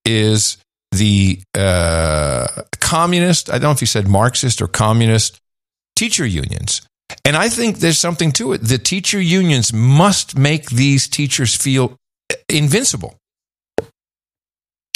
is 0.04 0.56
the 0.90 1.40
uh, 1.56 2.46
communist, 2.80 3.48
I 3.48 3.54
don't 3.54 3.62
know 3.62 3.70
if 3.70 3.80
he 3.80 3.86
said 3.86 4.08
Marxist 4.08 4.60
or 4.60 4.68
communist 4.68 5.40
teacher 5.96 6.26
unions. 6.26 6.82
And 7.24 7.36
I 7.36 7.48
think 7.48 7.78
there's 7.78 7.98
something 7.98 8.32
to 8.32 8.52
it. 8.54 8.58
The 8.58 8.78
teacher 8.78 9.20
unions 9.20 9.72
must 9.72 10.36
make 10.36 10.70
these 10.70 11.08
teachers 11.08 11.54
feel 11.54 11.96
invincible. 12.54 13.16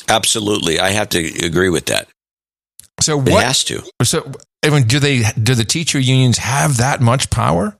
Absolutely. 0.08 0.80
I 0.80 0.90
have 0.90 1.10
to 1.10 1.46
agree 1.46 1.68
with 1.68 1.86
that. 1.86 2.08
So 3.00 3.20
It 3.20 3.30
what 3.30 3.44
has 3.44 3.64
to. 3.64 3.82
So 4.02 4.30
I 4.64 4.70
mean, 4.70 4.84
do 4.84 4.98
they 4.98 5.22
do 5.40 5.54
the 5.54 5.64
teacher 5.64 5.98
unions 5.98 6.38
have 6.38 6.78
that 6.78 7.00
much 7.00 7.30
power? 7.30 7.76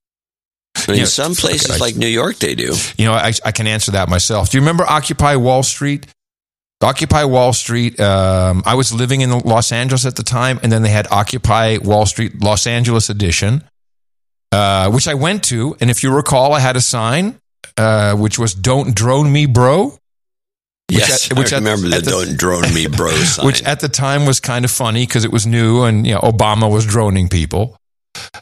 I 0.77 0.93
mean, 0.93 1.01
Yeah, 1.01 1.07
some 1.07 1.35
places 1.35 1.71
I- 1.73 1.77
like 1.79 1.97
New 1.97 2.07
York, 2.09 2.37
they 2.37 2.55
do. 2.55 2.75
You 2.97 3.07
know, 3.07 3.15
I, 3.15 3.33
I 3.45 3.51
can 3.53 3.67
answer 3.67 3.93
that 3.93 4.09
myself. 4.09 4.51
Do 4.51 4.59
you 4.59 4.63
remember 4.63 4.85
Occupy 4.85 5.37
Wall 5.37 5.63
Street? 5.63 6.07
Occupy 6.81 7.25
Wall 7.25 7.53
Street. 7.53 7.99
Um, 7.99 8.63
I 8.65 8.75
was 8.77 8.93
living 8.93 9.23
in 9.23 9.31
Los 9.41 9.73
Angeles 9.73 10.07
at 10.07 10.15
the 10.15 10.23
time, 10.23 10.61
and 10.63 10.71
then 10.71 10.83
they 10.83 10.91
had 10.91 11.09
Occupy 11.11 11.79
Wall 11.79 12.07
Street 12.07 12.41
Los 12.41 12.69
Angeles 12.69 13.11
edition, 13.11 13.65
uh, 14.53 14.89
which 14.91 15.09
I 15.09 15.15
went 15.15 15.43
to. 15.45 15.77
And 15.81 15.91
if 15.91 16.05
you 16.05 16.15
recall, 16.15 16.53
I 16.53 16.61
had 16.61 16.77
a 16.77 16.81
sign 16.81 17.41
uh, 17.77 18.15
which 18.17 18.39
was 18.39 18.55
"Don't 18.55 18.95
drone 18.95 19.31
me, 19.33 19.47
bro." 19.47 19.99
Which 20.91 20.99
yes, 21.01 21.31
at- 21.31 21.37
which 21.39 21.53
I 21.53 21.57
remember 21.57 21.87
at 21.89 22.05
the, 22.05 22.11
the- 22.11 22.11
"Don't 22.27 22.37
drone 22.39 22.73
me, 22.75 22.87
bro" 22.97 23.11
sign. 23.11 23.45
which 23.47 23.63
at 23.63 23.81
the 23.81 23.89
time 23.89 24.25
was 24.27 24.41
kind 24.41 24.65
of 24.65 24.71
funny 24.71 25.05
because 25.07 25.25
it 25.25 25.33
was 25.33 25.47
new 25.47 25.83
and 25.83 26.07
you 26.07 26.15
know 26.15 26.21
Obama 26.21 26.71
was 26.71 26.87
droning 26.87 27.29
people. 27.29 27.77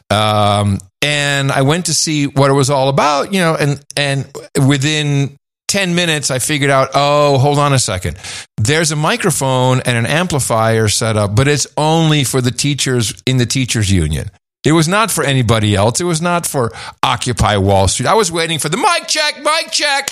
Um, 0.09 0.79
and 1.01 1.51
I 1.51 1.61
went 1.61 1.85
to 1.87 1.93
see 1.93 2.25
what 2.27 2.49
it 2.49 2.53
was 2.53 2.69
all 2.69 2.89
about, 2.89 3.33
you 3.33 3.39
know, 3.39 3.55
and 3.55 3.83
and 3.95 4.25
within 4.67 5.35
10 5.67 5.93
minutes 5.95 6.31
I 6.31 6.39
figured 6.39 6.71
out, 6.71 6.91
oh, 6.95 7.37
hold 7.37 7.59
on 7.59 7.73
a 7.73 7.79
second. 7.79 8.17
There's 8.57 8.91
a 8.91 8.95
microphone 8.95 9.81
and 9.81 9.97
an 9.97 10.05
amplifier 10.05 10.87
set 10.87 11.17
up, 11.17 11.35
but 11.35 11.47
it's 11.47 11.67
only 11.75 12.23
for 12.23 12.41
the 12.41 12.51
teachers 12.51 13.13
in 13.25 13.37
the 13.37 13.45
teachers 13.45 13.91
union. 13.91 14.31
It 14.67 14.73
was 14.73 14.85
not 14.89 15.11
for 15.11 15.23
anybody 15.23 15.75
else. 15.75 16.01
It 16.01 16.03
was 16.03 16.21
not 16.21 16.45
for 16.45 16.73
Occupy 17.01 17.55
Wall 17.55 17.87
Street. 17.87 18.05
I 18.05 18.15
was 18.15 18.29
waiting 18.29 18.59
for 18.59 18.67
the 18.67 18.75
mic 18.75 19.07
check, 19.07 19.41
mic 19.41 19.71
check. 19.71 20.09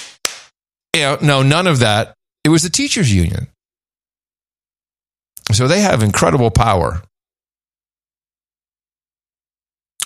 You 0.95 1.01
know, 1.01 1.17
no, 1.21 1.43
none 1.43 1.67
of 1.67 1.79
that. 1.79 2.13
It 2.45 2.49
was 2.49 2.63
the 2.63 2.69
teachers 2.69 3.13
union. 3.13 3.47
So 5.51 5.67
they 5.67 5.81
have 5.81 6.01
incredible 6.03 6.51
power. 6.51 7.01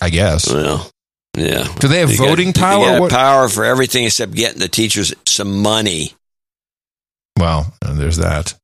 I 0.02 0.10
guess. 0.10 0.52
Well, 0.52 0.90
yeah. 1.38 1.68
Do 1.80 1.88
they 1.88 2.00
have 2.00 2.10
They 2.10 2.16
voting 2.16 2.48
they 2.52 2.60
power? 2.60 2.86
got 2.86 3.02
What- 3.02 3.12
power 3.12 3.50
for 3.50 3.64
everything 3.66 4.06
except 4.06 4.34
getting 4.34 4.58
the 4.60 4.68
teachers 4.68 5.14
some 5.28 5.62
money. 5.62 6.16
Well, 7.38 7.72
there's 7.82 8.18
that. 8.18 8.56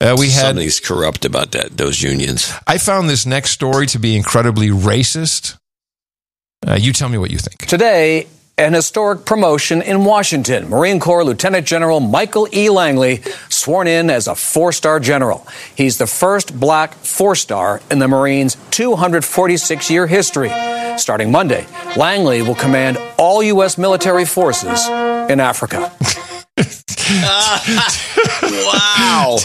Uh, 0.00 0.16
we 0.18 0.30
had. 0.30 0.40
Something's 0.40 0.80
corrupt 0.80 1.24
about 1.24 1.52
that. 1.52 1.76
Those 1.76 2.00
unions. 2.02 2.52
I 2.66 2.78
found 2.78 3.08
this 3.08 3.26
next 3.26 3.50
story 3.50 3.86
to 3.88 3.98
be 3.98 4.16
incredibly 4.16 4.68
racist. 4.68 5.58
Uh, 6.66 6.74
you 6.74 6.92
tell 6.92 7.08
me 7.08 7.18
what 7.18 7.30
you 7.30 7.38
think. 7.38 7.66
Today, 7.66 8.26
an 8.56 8.74
historic 8.74 9.24
promotion 9.24 9.80
in 9.80 10.04
Washington. 10.04 10.68
Marine 10.68 11.00
Corps 11.00 11.24
Lieutenant 11.24 11.66
General 11.66 12.00
Michael 12.00 12.46
E. 12.54 12.68
Langley 12.68 13.22
sworn 13.48 13.86
in 13.86 14.10
as 14.10 14.26
a 14.26 14.34
four 14.34 14.72
star 14.72 15.00
general. 15.00 15.46
He's 15.74 15.98
the 15.98 16.06
first 16.06 16.58
black 16.58 16.94
four 16.94 17.34
star 17.34 17.80
in 17.90 17.98
the 17.98 18.08
Marines' 18.08 18.56
246 18.70 19.90
year 19.90 20.06
history. 20.06 20.50
Starting 20.98 21.30
Monday, 21.30 21.66
Langley 21.96 22.42
will 22.42 22.54
command 22.54 22.98
all 23.18 23.42
U.S. 23.42 23.78
military 23.78 24.26
forces 24.26 24.86
in 25.30 25.40
Africa. 25.40 25.92
wow. 28.66 29.38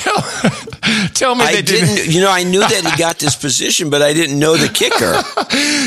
Tell 1.13 1.35
me 1.35 1.43
I 1.45 1.51
they 1.53 1.61
didn't-. 1.61 2.13
You 2.13 2.21
know, 2.21 2.31
I 2.31 2.43
knew 2.43 2.59
that 2.59 2.85
he 2.91 2.97
got 2.97 3.17
this 3.19 3.35
position, 3.35 3.89
but 3.89 4.01
I 4.01 4.13
didn't 4.13 4.37
know 4.39 4.55
the 4.57 4.69
kicker. 4.69 5.13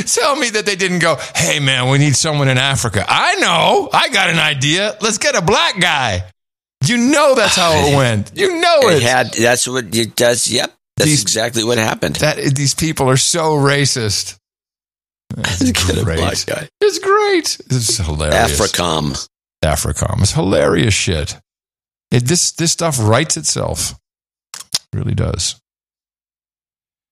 Tell 0.07 0.37
me 0.37 0.51
that 0.51 0.65
they 0.67 0.77
didn't 0.77 1.01
go, 1.01 1.17
hey, 1.35 1.61
man, 1.61 1.89
we 1.91 1.99
need 1.99 2.17
someone 2.17 2.49
in 2.49 2.59
Africa. 2.59 3.05
I 3.09 3.37
know. 3.37 3.89
I 3.93 4.09
got 4.09 4.31
an 4.31 4.39
idea. 4.39 4.97
Let's 5.01 5.19
get 5.19 5.35
a 5.37 5.43
black 5.43 5.81
guy. 5.81 6.25
You 6.85 6.97
know 6.97 7.35
that's 7.35 7.57
how 7.57 7.73
it 7.75 7.97
went. 7.97 8.33
You 8.35 8.61
know 8.61 8.81
it. 8.83 8.97
It 8.99 9.03
had. 9.03 9.33
That's 9.35 9.67
what 9.69 9.95
it 9.95 10.15
does. 10.17 10.49
Yep. 10.51 10.73
That's 10.97 11.11
These- 11.11 11.23
exactly 11.23 11.65
what 11.65 11.79
happened. 11.79 12.17
That 12.17 12.37
these 12.55 12.75
people 12.75 13.09
are 13.11 13.17
so 13.17 13.53
racist. 13.57 14.37
It's 15.37 15.63
Get 15.87 15.99
a 15.99 16.05
great. 16.05 16.19
black 16.19 16.39
guy. 16.47 16.69
It's 16.81 16.99
great. 16.99 17.59
It's 17.71 17.99
hilarious. 17.99 18.59
Africom. 18.61 19.29
Africom. 19.63 20.21
It's 20.21 20.33
hilarious 20.33 20.95
shit. 20.95 21.37
It, 22.11 22.25
this 22.25 22.53
this 22.53 22.73
stuff 22.73 22.99
writes 23.01 23.37
itself. 23.37 23.95
It 24.55 24.87
really 24.95 25.15
does. 25.15 25.61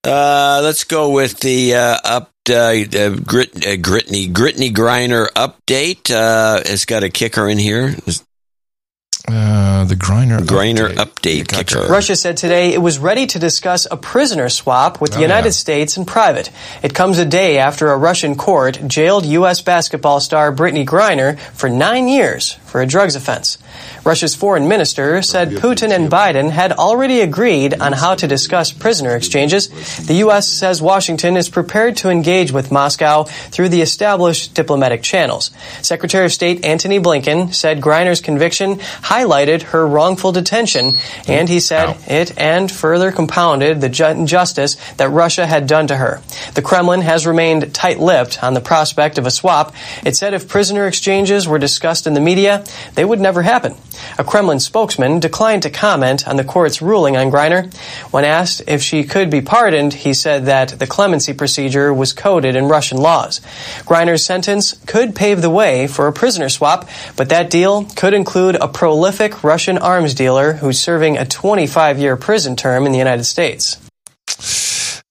Uh, 0.05 0.61
let's 0.63 0.85
go 0.85 1.11
with 1.11 1.41
the 1.41 1.75
uh, 1.75 1.99
up 2.05 2.33
uh, 2.49 2.55
uh, 2.55 3.17
Grit, 3.17 3.57
uh, 3.57 3.77
Gritney 3.77 4.33
Gritney 4.33 4.71
Griner 4.73 5.27
update. 5.33 6.11
Uh, 6.15 6.63
it's 6.65 6.85
got 6.85 7.03
a 7.03 7.11
kicker 7.11 7.49
in 7.49 7.59
here. 7.59 7.95
Uh, 9.29 9.85
the 9.85 9.97
Griner 9.97 10.39
Griner 10.39 10.89
update, 10.95 11.49
kicker. 11.49 11.87
Russia 11.89 12.15
said 12.15 12.37
today 12.37 12.73
it 12.73 12.79
was 12.79 12.99
ready 12.99 13.27
to 13.27 13.39
discuss 13.41 13.87
a 13.91 13.97
prisoner 13.97 14.49
swap 14.49 15.01
with 15.01 15.13
the 15.13 15.19
Oh, 15.19 15.23
United 15.23 15.47
yeah. 15.49 15.53
States 15.53 15.97
in 15.97 16.05
private. 16.05 16.51
It 16.83 16.95
comes 16.95 17.19
a 17.19 17.25
day 17.25 17.59
after 17.59 17.89
a 17.91 17.97
Russian 17.97 18.37
court 18.37 18.79
jailed 18.87 19.27
U.S. 19.27 19.63
basketball 19.63 20.21
star 20.21 20.55
Brittney 20.55 20.87
Griner 20.87 21.39
for 21.55 21.69
nine 21.69 22.07
years 22.07 22.53
for 22.67 22.81
a 22.81 22.87
drugs 22.87 23.17
offense. 23.17 23.59
Russia's 24.05 24.37
foreign 24.37 24.69
minister 24.69 25.21
said 25.23 25.51
Putin 25.51 25.91
and 25.91 26.09
Biden 26.11 26.51
had 26.51 26.71
already 26.73 27.21
agreed 27.21 27.75
on 27.81 27.93
how 27.95 28.15
to 28.15 28.29
discuss 28.29 28.71
prisoner 28.71 29.17
exchanges. 29.17 29.69
The 30.07 30.15
U.S. 30.27 30.47
says 30.47 30.81
Washington 30.81 31.37
is 31.37 31.49
prepared 31.49 31.97
to 31.99 32.11
engage 32.11 32.53
with 32.53 32.71
Moscow 32.71 33.25
through 33.25 33.71
the 33.71 33.83
established 33.83 34.55
diplomatic 34.55 35.03
channels. 35.03 35.51
Secretary 35.83 36.27
of 36.27 36.33
State 36.33 36.65
Antony 36.65 37.01
Blinken 37.01 37.53
said 37.53 37.81
Griner's 37.81 38.21
conviction 38.21 38.79
highlighted 39.07 39.63
her 39.63 39.87
wrongful 39.87 40.33
detention, 40.33 40.93
and 41.29 41.49
he 41.49 41.61
said 41.61 41.97
it 42.09 42.37
and 42.37 42.71
further 42.71 43.13
compounded 43.13 43.81
the 43.81 43.89
ju- 43.89 44.07
injustice 44.07 44.75
that 44.95 45.11
Russia 45.11 45.47
had 45.47 45.67
done 45.67 45.87
to 45.87 45.97
her. 45.97 46.21
The 46.55 46.63
Kremlin 46.63 47.03
has 47.03 47.27
remained 47.27 47.73
tight-lipped 47.73 48.43
on 48.43 48.55
the 48.55 48.61
prospect 48.61 49.19
of 49.19 49.27
a 49.27 49.31
swap. 49.31 49.75
It 50.05 50.17
said 50.17 50.35
if 50.35 50.49
prisoner 50.49 50.87
exchanges 50.87 51.47
were 51.47 51.59
discussed 51.59 52.07
in 52.07 52.15
the 52.15 52.21
media, 52.21 52.65
they 52.95 53.05
would 53.05 53.21
never 53.21 53.43
happen. 53.43 53.77
A 54.19 54.25
Kremlin 54.25 54.61
spokesman 54.61 55.21
declined 55.21 55.63
to 55.63 55.71
comment 55.71 56.27
on 56.27 56.37
the 56.37 56.45
court's 56.45 56.83
ruling 56.83 57.17
on 57.17 57.31
Griner. 57.31 57.73
When 58.13 58.25
asked 58.25 58.63
if 58.67 58.83
she 58.83 59.05
could 59.05 59.31
be 59.31 59.41
pardoned, 59.41 59.93
he 59.93 60.15
said 60.15 60.47
that 60.47 60.79
the 60.79 60.87
clemency 60.87 61.33
procedure 61.33 61.95
was 61.95 62.13
coded 62.13 62.57
in 62.57 62.67
Russian 62.67 62.99
laws. 62.99 63.41
Griner's 63.85 64.25
sentence 64.25 64.73
could 64.87 65.15
pave 65.15 65.43
the 65.43 65.51
way 65.51 65.87
for 65.87 66.09
a 66.09 66.13
prisoner 66.13 66.49
swap, 66.49 66.89
but 67.17 67.29
that 67.29 67.51
deal 67.51 67.85
could 67.85 68.15
include 68.15 68.57
a 68.57 68.69
prolific 68.97 69.45
Russian 69.45 69.77
arms 69.77 70.15
dealer 70.15 70.55
who's 70.55 70.81
serving 70.81 71.19
a 71.19 71.27
25 71.27 71.99
year 71.99 72.17
prison 72.17 72.57
term 72.57 72.87
in 72.87 72.93
the 72.93 72.99
United 72.99 73.25
States. 73.25 73.77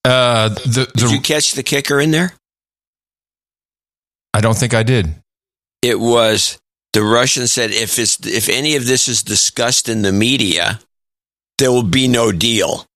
Uh, 0.03 0.49
the, 0.49 0.89
Did 0.95 1.11
you 1.11 1.21
catch 1.21 1.53
the 1.53 1.61
kicker 1.61 1.99
in 1.99 2.09
there? 2.09 2.33
I 4.33 4.41
don't 4.41 4.57
think 4.57 4.73
I 4.73 4.81
did. 4.81 5.13
It 5.83 5.99
was 5.99 6.57
the 6.93 7.03
Russian 7.03 7.45
said 7.45 7.69
if 7.69 7.99
it's 7.99 8.25
if 8.25 8.49
any 8.49 8.75
of 8.75 8.87
this 8.87 9.07
is 9.07 9.21
discussed 9.21 9.87
in 9.87 10.01
the 10.01 10.11
media, 10.11 10.79
there 11.59 11.71
will 11.71 11.83
be 11.83 12.07
no 12.07 12.31
deal. 12.31 12.87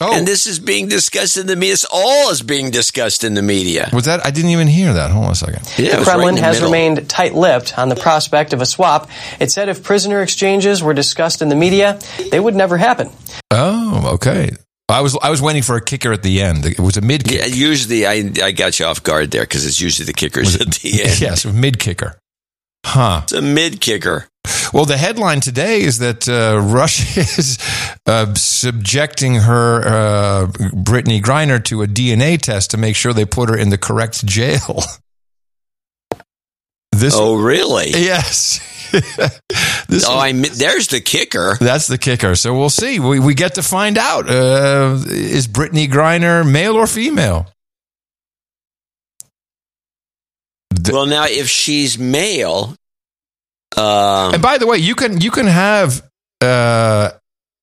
Oh. 0.00 0.14
And 0.16 0.26
this 0.26 0.46
is 0.46 0.58
being 0.60 0.86
discussed 0.88 1.36
in 1.36 1.46
the 1.48 1.56
media. 1.56 1.72
This 1.72 1.86
all 1.90 2.30
is 2.30 2.40
being 2.42 2.70
discussed 2.70 3.24
in 3.24 3.34
the 3.34 3.42
media. 3.42 3.90
Was 3.92 4.04
that? 4.04 4.24
I 4.24 4.30
didn't 4.30 4.50
even 4.50 4.68
hear 4.68 4.92
that. 4.92 5.10
Hold 5.10 5.24
on 5.26 5.32
a 5.32 5.34
second. 5.34 5.62
Yeah, 5.76 5.92
the 5.92 5.98
was 5.98 6.06
right 6.06 6.14
Kremlin 6.14 6.34
the 6.36 6.40
has 6.42 6.56
middle. 6.56 6.68
remained 6.68 7.08
tight-lipped 7.10 7.76
on 7.78 7.88
the 7.88 7.96
prospect 7.96 8.52
of 8.52 8.60
a 8.60 8.66
swap. 8.66 9.10
It 9.40 9.50
said 9.50 9.68
if 9.68 9.82
prisoner 9.82 10.22
exchanges 10.22 10.82
were 10.82 10.94
discussed 10.94 11.42
in 11.42 11.48
the 11.48 11.56
media, 11.56 11.98
they 12.30 12.38
would 12.38 12.54
never 12.54 12.76
happen. 12.76 13.10
Oh, 13.50 14.12
okay. 14.14 14.50
I 14.88 15.00
was 15.02 15.18
I 15.20 15.30
was 15.30 15.42
waiting 15.42 15.62
for 15.62 15.76
a 15.76 15.82
kicker 15.84 16.12
at 16.12 16.22
the 16.22 16.40
end. 16.40 16.64
It 16.64 16.78
was 16.80 16.96
a 16.96 17.02
mid 17.02 17.24
kick. 17.24 17.40
Yeah, 17.40 17.46
usually 17.46 18.06
I 18.06 18.30
I 18.42 18.52
got 18.52 18.78
you 18.78 18.86
off 18.86 19.02
guard 19.02 19.30
there 19.32 19.42
because 19.42 19.66
it's 19.66 19.80
usually 19.80 20.06
the 20.06 20.14
kickers 20.14 20.54
at 20.60 20.68
the 20.74 21.02
end. 21.02 21.20
Yes, 21.20 21.44
a 21.44 21.52
mid 21.52 21.78
kicker. 21.78 22.18
Huh. 22.86 23.20
It's 23.24 23.32
a 23.32 23.42
mid 23.42 23.80
kicker. 23.80 24.28
Well, 24.72 24.84
the 24.84 24.96
headline 24.96 25.40
today 25.40 25.82
is 25.82 25.98
that 25.98 26.28
uh, 26.28 26.60
Russia 26.62 27.20
is 27.20 27.58
uh, 28.06 28.34
subjecting 28.34 29.36
her, 29.36 29.86
uh, 29.86 30.46
Brittney 30.46 31.20
Griner, 31.20 31.62
to 31.64 31.82
a 31.82 31.86
DNA 31.86 32.40
test 32.40 32.70
to 32.72 32.76
make 32.76 32.96
sure 32.96 33.12
they 33.12 33.24
put 33.24 33.48
her 33.48 33.56
in 33.56 33.70
the 33.70 33.78
correct 33.78 34.24
jail. 34.24 34.82
This, 36.90 37.14
oh, 37.16 37.36
really? 37.36 37.90
Yes. 37.90 38.58
this 39.88 40.04
oh, 40.08 40.18
I 40.18 40.32
there's 40.32 40.88
the 40.88 41.00
kicker. 41.00 41.56
That's 41.60 41.86
the 41.86 41.98
kicker. 41.98 42.34
So 42.34 42.58
we'll 42.58 42.70
see. 42.70 42.98
We 42.98 43.20
we 43.20 43.34
get 43.34 43.54
to 43.54 43.62
find 43.62 43.98
out. 43.98 44.28
Uh, 44.28 44.98
is 45.06 45.46
Brittney 45.46 45.86
Griner 45.86 46.50
male 46.50 46.74
or 46.74 46.88
female? 46.88 47.46
Well, 50.90 51.06
now 51.06 51.26
if 51.26 51.48
she's 51.48 51.98
male, 51.98 52.74
um, 53.78 54.34
and 54.34 54.42
by 54.42 54.58
the 54.58 54.66
way, 54.66 54.78
you 54.78 54.94
can 54.94 55.20
you 55.20 55.30
can 55.30 55.46
have 55.46 56.02
uh, 56.40 57.10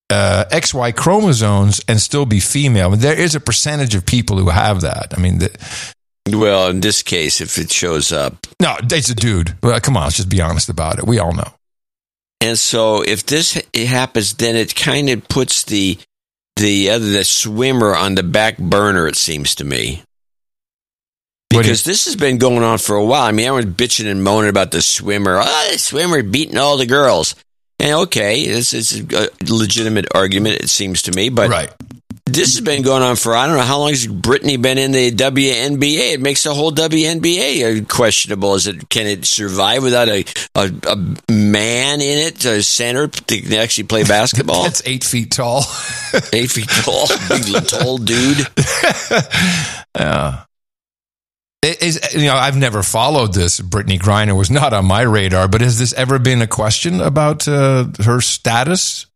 uh, 0.09 0.45
XY 0.51 0.95
chromosomes 0.95 1.81
and 1.87 1.99
still 1.99 2.25
be 2.25 2.39
female. 2.39 2.87
I 2.87 2.91
mean, 2.91 2.99
there 2.99 3.19
is 3.19 3.35
a 3.35 3.39
percentage 3.39 3.95
of 3.95 4.05
people 4.05 4.37
who 4.37 4.49
have 4.49 4.81
that. 4.81 5.13
I 5.15 5.19
mean, 5.19 5.39
the, 5.39 5.93
well, 6.31 6.69
in 6.69 6.79
this 6.79 7.03
case, 7.03 7.41
if 7.41 7.57
it 7.57 7.71
shows 7.71 8.11
up, 8.13 8.47
no, 8.61 8.77
it's 8.81 9.09
a 9.09 9.15
dude. 9.15 9.57
Well, 9.61 9.79
come 9.79 9.97
on, 9.97 10.03
let's 10.03 10.17
just 10.17 10.29
be 10.29 10.41
honest 10.41 10.69
about 10.69 10.99
it. 10.99 11.05
We 11.05 11.19
all 11.19 11.33
know. 11.33 11.53
And 12.41 12.57
so, 12.57 13.01
if 13.01 13.25
this 13.25 13.61
happens, 13.73 14.33
then 14.35 14.55
it 14.55 14.75
kind 14.75 15.09
of 15.09 15.27
puts 15.27 15.63
the 15.63 15.97
the 16.55 16.91
other 16.91 17.09
the 17.09 17.25
swimmer 17.25 17.93
on 17.93 18.15
the 18.15 18.23
back 18.23 18.57
burner. 18.57 19.07
It 19.07 19.17
seems 19.17 19.55
to 19.55 19.65
me 19.65 20.03
because 21.61 21.83
this 21.83 22.05
has 22.05 22.15
been 22.15 22.37
going 22.37 22.63
on 22.63 22.77
for 22.77 22.95
a 22.95 23.05
while. 23.05 23.23
I 23.23 23.31
mean, 23.31 23.47
everyone's 23.47 23.75
bitching 23.75 24.09
and 24.09 24.23
moaning 24.23 24.49
about 24.49 24.71
the 24.71 24.81
swimmer. 24.81 25.39
Oh, 25.41 25.69
the 25.71 25.77
swimmer 25.77 26.23
beating 26.23 26.57
all 26.57 26.77
the 26.77 26.85
girls. 26.85 27.35
And 27.79 27.93
okay, 28.03 28.47
this 28.47 28.73
is 28.73 29.01
a 29.13 29.29
legitimate 29.49 30.07
argument, 30.15 30.61
it 30.61 30.69
seems 30.69 31.03
to 31.03 31.11
me. 31.11 31.29
But 31.29 31.49
right 31.49 31.71
this 32.25 32.55
has 32.55 32.61
been 32.61 32.81
going 32.81 33.03
on 33.03 33.15
for 33.15 33.35
I 33.35 33.45
don't 33.45 33.55
know 33.55 33.63
how 33.63 33.79
long 33.79 33.89
has 33.89 34.07
Brittney 34.07 34.59
been 34.59 34.77
in 34.77 34.91
the 34.91 35.11
WNBA. 35.11 36.13
It 36.13 36.21
makes 36.21 36.43
the 36.43 36.53
whole 36.53 36.71
WNBA 36.71 37.81
uh, 37.81 37.85
questionable. 37.85 38.55
Is 38.55 38.67
it 38.67 38.89
can 38.89 39.05
it 39.05 39.25
survive 39.25 39.83
without 39.83 40.09
a 40.09 40.25
a, 40.55 40.71
a 40.87 41.31
man 41.31 42.01
in 42.01 42.17
it, 42.27 42.43
a 42.45 42.63
center 42.63 43.07
to 43.07 43.57
actually 43.57 43.85
play 43.85 44.03
basketball? 44.03 44.63
That's 44.65 44.85
eight 44.87 45.03
feet 45.03 45.31
tall. 45.31 45.59
eight 46.33 46.51
feet 46.51 46.69
tall, 46.69 47.07
big 47.29 47.67
tall 47.67 47.97
dude. 47.99 48.39
yeah. 49.95 50.44
Is, 51.65 51.99
you 52.13 52.25
know, 52.25 52.35
I've 52.35 52.57
never 52.57 52.83
followed 52.83 53.33
this. 53.33 53.59
Brittney 53.59 53.99
Griner 53.99 54.37
was 54.37 54.51
not 54.51 54.73
on 54.73 54.85
my 54.85 55.01
radar, 55.01 55.47
but 55.47 55.61
has 55.61 55.79
this 55.79 55.93
ever 55.93 56.19
been 56.19 56.41
a 56.41 56.47
question 56.47 57.01
about 57.01 57.47
uh, 57.47 57.87
her 58.03 58.21
status 58.21 59.07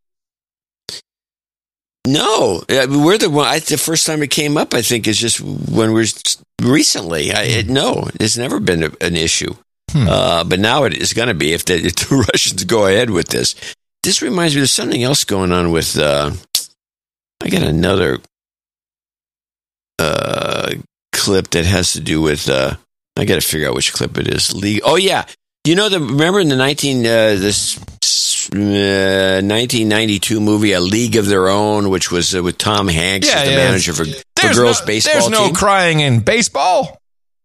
no, 2.10 2.64
we're 2.70 3.18
the 3.18 3.30
one. 3.30 3.46
I, 3.46 3.60
the 3.60 3.78
first 3.78 4.08
time 4.08 4.24
it 4.24 4.32
came 4.32 4.58
up, 4.58 4.74
I 4.74 4.82
think, 4.82 5.08
is 5.08 5.18
just 5.18 5.42
when 5.42 5.94
we're 5.94 6.08
recently. 6.62 7.32
I, 7.32 7.44
it, 7.44 7.70
no, 7.70 8.08
it's 8.20 8.38
never 8.38 8.60
been 8.60 8.84
a, 8.84 8.92
an 9.02 9.16
issue, 9.16 9.54
hmm. 9.92 10.08
uh, 10.08 10.44
but 10.44 10.60
now 10.60 10.86
it 10.86 10.96
is 10.96 11.14
going 11.14 11.28
to 11.28 11.34
be 11.34 11.54
if 11.54 11.66
the, 11.66 11.76
if 11.76 11.96
the, 11.96 12.26
Russians 12.34 12.64
go 12.64 12.88
ahead 12.88 13.10
with 13.10 13.28
this. 13.28 13.54
This 14.02 14.22
reminds 14.22 14.56
me 14.56 14.62
of 14.62 14.70
something 14.70 15.04
else 15.04 15.24
going 15.24 15.52
on 15.52 15.72
with. 15.72 15.98
Uh, 16.00 16.32
I 17.42 17.50
got 17.50 17.64
another 17.64 18.20
uh, 20.00 20.49
clip 21.20 21.50
that 21.52 21.66
has 21.66 21.94
to 21.94 22.00
do 22.00 22.22
with. 22.22 22.50
Uh, 22.50 22.76
I 23.18 23.26
got 23.26 23.36
to 23.36 23.42
figure 23.42 23.68
out 23.68 23.76
which 23.76 23.94
clip 23.94 24.18
it 24.18 24.28
is. 24.28 24.54
League. 24.56 24.82
Oh 24.84 24.96
yeah, 24.96 25.26
you 25.66 25.76
know 25.76 25.90
the 25.90 26.00
remember 26.00 26.40
in 26.40 26.50
the 26.50 26.56
nineteen 26.56 27.06
uh, 27.06 27.36
this 27.36 27.80
1992 28.52 30.38
uh, 30.38 30.40
movie, 30.40 30.72
A 30.74 30.80
League 30.80 31.16
of 31.16 31.28
Their 31.28 31.50
Own, 31.50 31.90
which 31.90 32.12
was 32.12 32.36
uh, 32.36 32.42
with 32.42 32.58
Tom 32.58 32.88
Hanks 32.88 33.28
yeah, 33.28 33.40
as 33.40 33.46
the 33.46 33.52
yeah. 33.52 33.58
manager 33.58 33.94
for 33.94 34.06
the 34.06 34.24
girls' 34.54 34.80
no, 34.82 34.86
baseball 34.86 35.14
There's 35.14 35.30
no 35.30 35.46
team. 35.48 35.56
crying 35.56 36.00
in 36.00 36.22
baseball. 36.22 37.00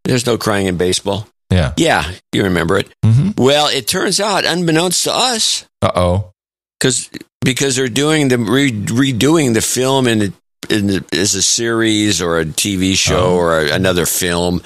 There's 0.05 0.27
no 0.27 0.39
crying 0.39 0.67
in 0.67 0.77
baseball. 0.77 1.29
Yeah. 1.51 1.73
Yeah, 1.77 2.11
you 2.33 2.45
remember 2.45 2.79
it. 2.79 2.89
Mm-hmm. 3.05 3.43
Well, 3.43 3.69
it 3.69 3.87
turns 3.87 4.21
out, 4.21 4.45
unbeknownst 4.45 5.05
to 5.05 5.13
us, 5.13 5.67
uh 5.83 5.93
oh, 5.95 6.33
because 6.79 7.11
because 7.41 7.77
they're 7.77 7.89
doing 7.89 8.29
the 8.29 8.39
re- 8.39 8.73
redoing 8.73 9.55
the 9.55 9.61
film 9.61 10.07
in, 10.07 10.33
in 10.71 10.87
the, 10.87 11.05
as 11.13 11.35
a 11.35 11.43
series 11.43 12.21
or 12.21 12.39
a 12.39 12.45
TV 12.45 12.95
show 12.95 13.27
oh. 13.27 13.37
or 13.37 13.61
a, 13.61 13.71
another 13.73 14.07
film. 14.07 14.63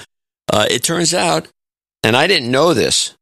Uh, 0.51 0.65
it 0.69 0.83
turns 0.83 1.13
out, 1.13 1.47
and 2.03 2.15
I 2.15 2.27
didn't 2.27 2.51
know 2.51 2.73
this, 2.73 3.15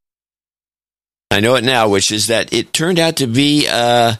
I 1.29 1.39
know 1.39 1.55
it 1.55 1.63
now, 1.63 1.89
which 1.89 2.11
is 2.11 2.27
that 2.27 2.53
it 2.53 2.73
turned 2.73 2.99
out 2.99 3.17
to 3.17 3.27
be 3.27 3.67
uh, 3.69 4.15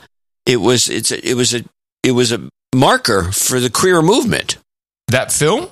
it 0.45 0.57
was 0.57 0.89
it's 0.89 1.11
a, 1.11 1.29
it 1.29 1.35
was 1.35 1.53
a 1.53 1.63
it 2.03 2.11
was 2.11 2.31
a 2.31 2.49
marker 2.75 3.31
for 3.31 3.59
the 3.59 3.69
queer 3.69 4.01
movement. 4.01 4.57
That 5.07 5.31
film? 5.31 5.69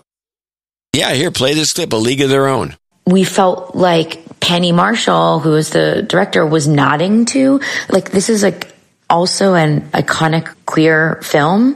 Yeah, 0.93 1.13
here, 1.13 1.29
play 1.29 1.53
this 1.53 1.73
clip, 1.73 1.91
A 1.91 1.97
League 1.97 2.21
of 2.21 2.29
Their 2.29 2.47
Own. 2.47 2.77
We 3.05 3.25
felt 3.25 3.75
like 3.75 4.39
Penny 4.39 4.71
Marshall, 4.71 5.39
who 5.39 5.51
was 5.51 5.71
the 5.71 6.03
director, 6.03 6.45
was 6.45 6.67
nodding 6.67 7.25
to 7.25 7.59
like 7.89 8.11
this 8.11 8.29
is 8.29 8.41
like 8.41 8.73
also 9.09 9.55
an 9.55 9.81
iconic 9.91 10.53
queer 10.65 11.19
film. 11.21 11.75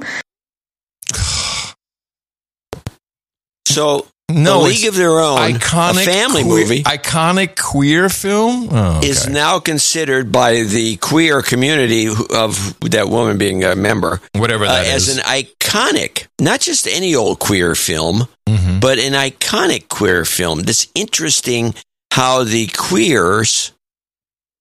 So 3.70 4.08
no, 4.30 4.62
League 4.62 4.88
of 4.88 4.96
Their 4.96 5.20
Own, 5.20 5.38
iconic 5.38 6.06
family 6.06 6.44
queer, 6.44 6.64
movie, 6.64 6.84
iconic 6.84 7.56
queer 7.56 8.10
film, 8.10 8.70
oh, 8.72 8.98
okay. 8.98 9.10
is 9.10 9.28
now 9.28 9.60
considered 9.60 10.32
by 10.32 10.64
the 10.64 10.98
queer 10.98 11.42
community 11.42 12.08
of 12.08 12.80
that 12.82 13.10
woman 13.10 13.38
being 13.38 13.64
a 13.64 13.76
member, 13.76 14.22
whatever 14.34 14.66
that 14.66 14.88
uh, 14.88 14.96
is, 14.96 15.10
as 15.10 15.18
an 15.18 15.24
iconic, 15.24 16.28
not 16.40 16.60
just 16.60 16.88
any 16.88 17.16
old 17.16 17.40
queer 17.40 17.76
film, 17.76 18.28
mm-hmm. 18.48 18.80
but 18.80 19.00
an 19.00 19.14
iconic 19.14 19.88
queer 19.88 20.26
film. 20.26 20.62
That's 20.62 20.88
interesting 20.94 21.74
how 22.12 22.44
the 22.44 22.68
queers, 22.68 23.72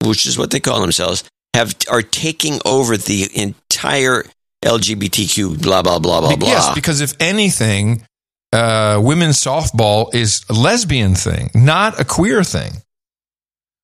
which 0.05 0.27
is 0.27 0.39
what 0.39 0.51
they 0.51 0.61
call 0.61 0.81
themselves, 0.81 1.25
have 1.55 1.75
are 1.91 2.03
taking 2.03 2.59
over 2.65 2.97
the 2.97 3.29
entire 3.35 4.25
LGBTQ 4.65 5.63
blah 5.63 5.83
blah 5.83 5.99
blah 5.99 6.21
blah 6.21 6.37
blah. 6.37 6.49
Yes, 6.49 6.75
because 6.75 7.01
if 7.01 7.15
anything 7.21 8.05
uh, 8.53 9.01
women's 9.03 9.37
softball 9.37 10.15
is 10.15 10.45
a 10.49 10.53
lesbian 10.53 11.15
thing, 11.15 11.51
not 11.55 12.01
a 12.01 12.05
queer 12.05 12.45
thing. 12.45 12.73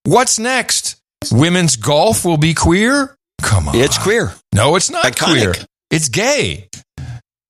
What's 0.05 0.39
next? 0.39 0.97
Women's 1.33 1.77
golf 1.77 2.25
will 2.25 2.37
be 2.37 2.55
queer? 2.55 3.17
Come 3.43 3.69
on. 3.69 3.77
It's 3.77 3.99
queer. 3.99 4.35
No, 4.55 4.77
it's 4.77 4.91
not 4.91 5.05
Iconic. 5.05 5.55
queer. 5.55 5.55
It's 5.91 6.09
gay. 6.09 6.69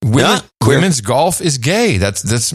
Women, 0.05 0.21
yeah, 0.21 0.41
women's 0.67 1.01
golf 1.01 1.41
is 1.41 1.57
gay. 1.57 1.97
That's 1.97 2.21
that's. 2.21 2.53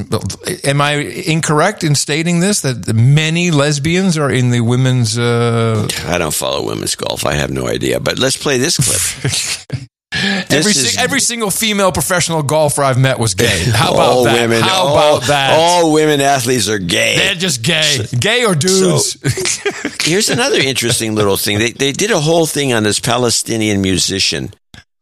Am 0.65 0.81
I 0.81 0.93
incorrect 0.93 1.83
in 1.83 1.95
stating 1.95 2.41
this? 2.41 2.61
That 2.61 2.93
many 2.93 3.49
lesbians 3.49 4.19
are 4.19 4.29
in 4.29 4.51
the 4.51 4.61
women's. 4.61 5.17
Uh... 5.17 5.87
I 6.05 6.19
don't 6.19 6.33
follow 6.33 6.67
women's 6.67 6.95
golf. 6.95 7.25
I 7.25 7.33
have 7.33 7.49
no 7.49 7.67
idea. 7.67 7.99
But 7.99 8.19
let's 8.19 8.37
play 8.37 8.59
this 8.59 8.77
clip. 8.77 9.79
every, 10.11 10.71
is, 10.71 10.97
every 10.97 11.19
single 11.19 11.51
female 11.51 11.91
professional 11.91 12.43
golfer 12.43 12.83
I've 12.83 12.97
met 12.97 13.19
was 13.19 13.35
gay. 13.35 13.63
How 13.71 13.93
about 13.93 14.09
all 14.09 14.23
that? 14.23 14.41
Women, 14.41 14.61
How 14.61 14.85
all, 14.85 15.17
about 15.17 15.27
that? 15.27 15.57
All 15.57 15.93
women 15.93 16.21
athletes 16.21 16.67
are 16.69 16.79
gay. 16.79 17.15
They're 17.17 17.35
just 17.35 17.63
gay. 17.63 18.05
gay 18.19 18.45
or 18.45 18.55
dudes. 18.55 19.19
So, 19.19 19.89
here's 20.01 20.29
another 20.29 20.59
interesting 20.59 21.15
little 21.15 21.37
thing. 21.37 21.59
They, 21.59 21.71
they 21.71 21.91
did 21.91 22.11
a 22.11 22.19
whole 22.19 22.45
thing 22.45 22.73
on 22.73 22.83
this 22.83 22.99
Palestinian 22.99 23.81
musician 23.81 24.53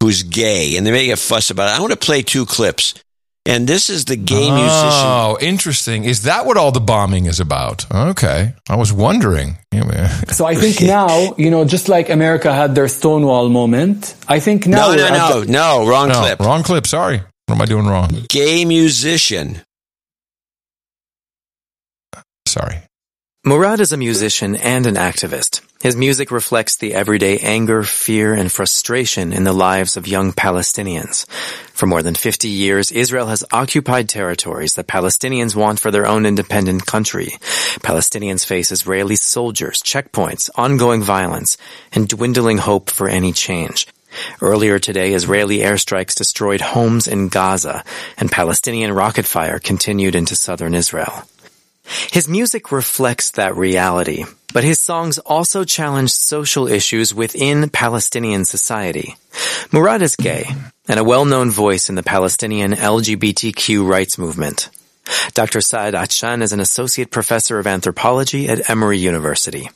who's 0.01 0.23
gay, 0.23 0.77
and 0.77 0.85
they 0.85 0.91
make 0.91 1.11
a 1.11 1.17
fuss 1.17 1.49
about 1.49 1.73
it. 1.73 1.77
I 1.77 1.81
want 1.81 1.91
to 1.91 1.97
play 1.97 2.21
two 2.21 2.45
clips. 2.45 2.93
And 3.47 3.65
this 3.65 3.89
is 3.89 4.03
the 4.05 4.17
gay 4.17 4.49
oh, 4.49 4.55
musician. 4.55 5.07
Oh, 5.07 5.37
interesting. 5.39 6.03
Is 6.03 6.23
that 6.23 6.45
what 6.45 6.57
all 6.57 6.73
the 6.73 6.81
bombing 6.81 7.27
is 7.27 7.39
about? 7.39 7.89
Okay. 7.89 8.53
I 8.69 8.75
was 8.75 8.91
wondering. 8.91 9.57
so 10.31 10.45
I 10.45 10.55
think 10.55 10.81
now, 10.81 11.33
you 11.37 11.49
know, 11.49 11.63
just 11.63 11.87
like 11.87 12.09
America 12.09 12.53
had 12.53 12.75
their 12.75 12.89
Stonewall 12.89 13.47
moment, 13.47 14.15
I 14.27 14.41
think 14.41 14.67
now. 14.67 14.91
No, 14.91 14.95
no, 14.95 15.09
no, 15.09 15.41
the- 15.41 15.51
no, 15.51 15.87
wrong 15.87 16.09
no, 16.09 16.19
clip. 16.19 16.39
Wrong 16.39 16.61
clip. 16.61 16.85
Sorry. 16.85 17.21
What 17.45 17.55
am 17.55 17.61
I 17.61 17.65
doing 17.65 17.85
wrong? 17.85 18.09
Gay 18.27 18.65
musician. 18.65 19.61
Sorry. 22.45 22.79
Murad 23.45 23.79
is 23.79 23.93
a 23.93 23.97
musician 23.97 24.57
and 24.57 24.85
an 24.85 24.95
activist. 24.95 25.61
His 25.79 25.95
music 25.95 26.31
reflects 26.31 26.77
the 26.77 26.95
everyday 26.95 27.37
anger, 27.37 27.83
fear, 27.83 28.33
and 28.33 28.51
frustration 28.51 29.31
in 29.31 29.43
the 29.43 29.53
lives 29.53 29.95
of 29.95 30.07
young 30.07 30.33
Palestinians. 30.33 31.29
For 31.71 31.85
more 31.85 32.01
than 32.01 32.15
50 32.15 32.47
years, 32.47 32.91
Israel 32.91 33.27
has 33.27 33.45
occupied 33.51 34.09
territories 34.09 34.73
that 34.75 34.87
Palestinians 34.87 35.55
want 35.55 35.79
for 35.79 35.91
their 35.91 36.07
own 36.07 36.25
independent 36.25 36.87
country. 36.87 37.37
Palestinians 37.81 38.43
face 38.43 38.71
Israeli 38.71 39.15
soldiers, 39.15 39.79
checkpoints, 39.81 40.49
ongoing 40.55 41.03
violence, 41.03 41.57
and 41.91 42.07
dwindling 42.07 42.57
hope 42.57 42.89
for 42.89 43.07
any 43.07 43.31
change. 43.31 43.87
Earlier 44.41 44.79
today, 44.79 45.13
Israeli 45.13 45.59
airstrikes 45.59 46.15
destroyed 46.15 46.61
homes 46.61 47.07
in 47.07 47.27
Gaza, 47.27 47.83
and 48.17 48.31
Palestinian 48.31 48.93
rocket 48.93 49.27
fire 49.27 49.59
continued 49.59 50.15
into 50.15 50.35
southern 50.35 50.73
Israel. 50.73 51.23
His 52.11 52.27
music 52.27 52.71
reflects 52.71 53.31
that 53.31 53.55
reality, 53.55 54.25
but 54.53 54.63
his 54.63 54.81
songs 54.81 55.17
also 55.19 55.63
challenge 55.63 56.11
social 56.11 56.67
issues 56.67 57.13
within 57.13 57.69
Palestinian 57.69 58.45
society. 58.45 59.15
Murad 59.71 60.01
is 60.01 60.15
gay 60.15 60.45
and 60.87 60.99
a 60.99 61.03
well-known 61.03 61.51
voice 61.51 61.89
in 61.89 61.95
the 61.95 62.03
Palestinian 62.03 62.71
LGBTQ 62.71 63.87
rights 63.87 64.17
movement. 64.17 64.69
Dr. 65.33 65.61
Sa'ed 65.61 65.93
Atshan 65.93 66.41
is 66.41 66.53
an 66.53 66.59
associate 66.59 67.11
professor 67.11 67.59
of 67.59 67.67
anthropology 67.67 68.49
at 68.49 68.69
Emory 68.69 68.97
University. 68.97 69.69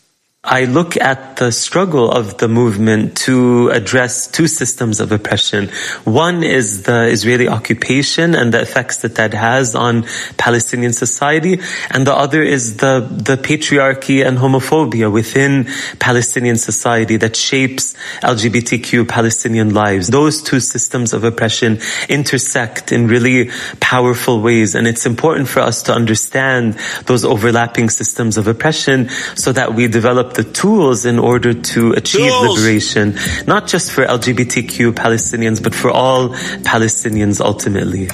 I 0.44 0.66
look 0.66 0.98
at 0.98 1.36
the 1.36 1.52
struggle 1.52 2.10
of 2.10 2.40
the 2.40 2.48
movement 2.48 3.16
to 3.30 3.70
address 3.70 4.26
two 4.26 4.48
systems 4.48 5.00
of 5.00 5.12
oppression. 5.12 5.70
One 6.04 6.42
is 6.42 6.82
the 6.82 7.04
Israeli 7.04 7.48
occupation 7.48 8.34
and 8.34 8.52
the 8.52 8.60
effects 8.60 9.04
that 9.04 9.14
that 9.18 9.36
has 9.36 9.76
on 9.76 10.08
Palestinian 10.38 10.94
society. 10.94 11.62
And 11.92 12.08
the 12.08 12.16
other 12.16 12.42
is 12.42 12.78
the, 12.78 13.08
the 13.08 13.38
patriarchy 13.38 14.26
and 14.26 14.40
homophobia 14.40 15.12
within 15.12 15.68
Palestinian 16.00 16.58
society 16.58 17.18
that 17.18 17.36
shapes 17.36 17.94
LGBTQ 18.24 19.08
Palestinian 19.08 19.76
lives. 19.76 20.08
Those 20.08 20.42
two 20.42 20.60
systems 20.60 21.14
of 21.14 21.24
oppression 21.24 21.78
intersect 22.10 22.92
in 22.92 23.06
really 23.06 23.52
powerful 23.80 24.42
ways. 24.42 24.74
And 24.74 24.88
it's 24.88 25.06
important 25.06 25.50
for 25.50 25.60
us 25.60 25.84
to 25.84 25.94
understand 25.94 26.80
those 27.06 27.26
overlapping 27.26 27.92
systems 27.92 28.38
of 28.38 28.48
oppression 28.48 29.10
so 29.36 29.52
that 29.52 29.76
we 29.76 29.88
develop 29.88 30.31
the 30.36 30.44
tools 30.44 31.06
in 31.06 31.20
order 31.20 31.54
to 31.54 31.92
achieve 31.94 32.32
Tools. 32.32 32.58
liberation, 32.58 33.16
not 33.48 33.68
just 33.68 33.92
for 33.92 34.06
LGBTQ 34.06 34.92
Palestinians, 34.94 35.62
but 35.62 35.74
for 35.76 35.90
all 35.92 36.30
Palestinians 36.64 37.40
ultimately. 37.42 38.08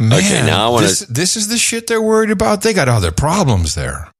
Man, 0.00 0.12
Okay, 0.18 0.44
now 0.44 0.66
I 0.66 0.68
wanna- 0.70 0.86
this, 0.88 1.00
this 1.08 1.36
is 1.36 1.48
the 1.48 1.58
shit 1.58 1.86
they're 1.86 2.02
worried 2.02 2.30
about. 2.30 2.62
They 2.62 2.72
got 2.72 2.88
other 2.88 3.12
problems 3.12 3.74
there. 3.74 4.10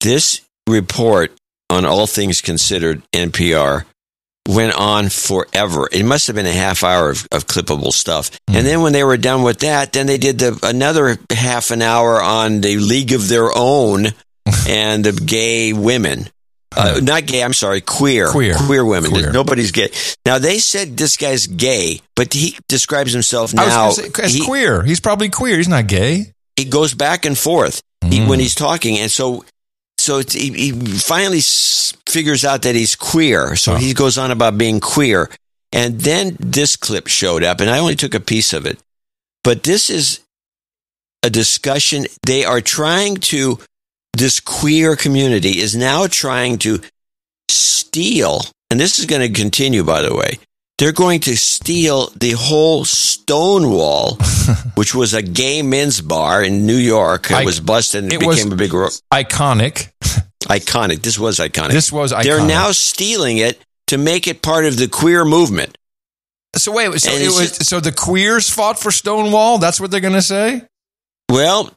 This 0.00 0.40
report 0.66 1.32
on 1.68 1.84
All 1.84 2.06
Things 2.06 2.40
Considered 2.40 3.02
NPR 3.12 3.84
went 4.48 4.74
on 4.74 5.08
forever. 5.08 5.88
It 5.92 6.04
must 6.04 6.26
have 6.26 6.36
been 6.36 6.46
a 6.46 6.52
half 6.52 6.82
hour 6.82 7.10
of, 7.10 7.26
of 7.30 7.46
clippable 7.46 7.92
stuff. 7.92 8.30
Hmm. 8.48 8.56
And 8.56 8.66
then 8.66 8.80
when 8.80 8.92
they 8.92 9.04
were 9.04 9.16
done 9.18 9.42
with 9.42 9.60
that, 9.60 9.92
then 9.92 10.06
they 10.06 10.18
did 10.18 10.38
the, 10.38 10.58
another 10.62 11.18
half 11.30 11.70
an 11.70 11.82
hour 11.82 12.20
on 12.20 12.60
the 12.60 12.78
League 12.78 13.12
of 13.12 13.28
Their 13.28 13.50
Own 13.54 14.06
and 14.68 15.04
the 15.04 15.12
gay 15.12 15.72
women. 15.72 16.28
Uh, 16.76 17.00
not 17.02 17.26
gay, 17.26 17.42
I'm 17.42 17.52
sorry, 17.52 17.80
queer. 17.80 18.28
Queer. 18.30 18.54
Queer 18.54 18.84
women. 18.84 19.10
Queer. 19.10 19.32
Nobody's 19.32 19.72
gay. 19.72 19.90
Now, 20.24 20.38
they 20.38 20.58
said 20.58 20.96
this 20.96 21.16
guy's 21.16 21.48
gay, 21.48 22.00
but 22.14 22.32
he 22.32 22.56
describes 22.68 23.12
himself 23.12 23.52
now. 23.52 23.90
say, 23.90 24.08
as 24.22 24.34
he- 24.34 24.44
queer. 24.44 24.82
He's 24.84 25.00
probably 25.00 25.30
queer. 25.30 25.56
He's 25.56 25.68
not 25.68 25.88
gay. 25.88 26.32
he 26.56 26.64
goes 26.66 26.94
back 26.94 27.24
and 27.26 27.36
forth 27.36 27.82
Mm. 28.04 28.12
he, 28.12 28.24
when 28.26 28.38
he's 28.40 28.54
talking, 28.54 28.98
and 28.98 29.10
so 29.10 29.44
so 29.98 30.18
it's, 30.20 30.32
he, 30.32 30.50
he 30.52 30.72
finally 30.72 31.40
figures 32.08 32.44
out 32.46 32.62
that 32.62 32.74
he's 32.74 32.94
queer. 32.96 33.56
So 33.56 33.74
he 33.74 33.92
goes 33.92 34.16
on 34.16 34.30
about 34.30 34.56
being 34.56 34.80
queer, 34.80 35.28
and 35.72 36.00
then 36.00 36.36
this 36.40 36.76
clip 36.76 37.08
showed 37.08 37.42
up, 37.44 37.60
and 37.60 37.68
I 37.68 37.78
only 37.78 37.96
took 37.96 38.14
a 38.14 38.20
piece 38.20 38.52
of 38.54 38.64
it, 38.64 38.78
but 39.44 39.64
this 39.64 39.90
is 39.90 40.20
a 41.22 41.28
discussion. 41.30 42.06
They 42.24 42.44
are 42.44 42.60
trying 42.62 43.16
to 43.34 43.58
this 44.20 44.38
queer 44.40 44.94
community 44.96 45.58
is 45.58 45.74
now 45.76 46.06
trying 46.06 46.58
to 46.58 46.80
steal, 47.48 48.42
and 48.70 48.78
this 48.78 48.98
is 48.98 49.06
going 49.06 49.22
to 49.32 49.40
continue, 49.40 49.82
by 49.82 50.02
the 50.02 50.14
way. 50.14 50.38
They're 50.78 50.92
going 50.92 51.20
to 51.20 51.36
steal 51.36 52.08
the 52.18 52.30
whole 52.30 52.84
Stonewall, 52.86 54.16
which 54.76 54.94
was 54.94 55.12
a 55.12 55.20
gay 55.22 55.60
men's 55.62 56.00
bar 56.00 56.42
in 56.42 56.64
New 56.66 56.76
York. 56.76 57.30
It 57.30 57.34
I- 57.38 57.44
was 57.44 57.60
busted 57.60 58.04
and 58.04 58.12
it, 58.12 58.20
became 58.20 58.50
a 58.52 58.56
big 58.56 58.72
ro- 58.72 58.88
Iconic. 59.12 59.90
iconic. 60.44 61.02
This 61.02 61.18
was 61.18 61.38
iconic. 61.38 61.72
This 61.72 61.92
was 61.92 62.12
iconic. 62.12 62.22
They're 62.24 62.46
now 62.46 62.72
stealing 62.72 63.38
it 63.38 63.58
to 63.88 63.98
make 63.98 64.26
it 64.26 64.40
part 64.40 64.64
of 64.64 64.76
the 64.78 64.88
queer 64.88 65.24
movement. 65.24 65.76
So 66.56 66.72
wait, 66.72 66.98
so 67.00 67.10
it 67.12 67.26
was 67.26 67.68
so 67.68 67.78
the 67.78 67.92
queers 67.92 68.48
fought 68.50 68.78
for 68.78 68.90
Stonewall. 68.90 69.58
That's 69.58 69.80
what 69.80 69.90
they're 69.90 70.00
going 70.00 70.14
to 70.14 70.22
say. 70.22 70.62
Well, 71.30 71.72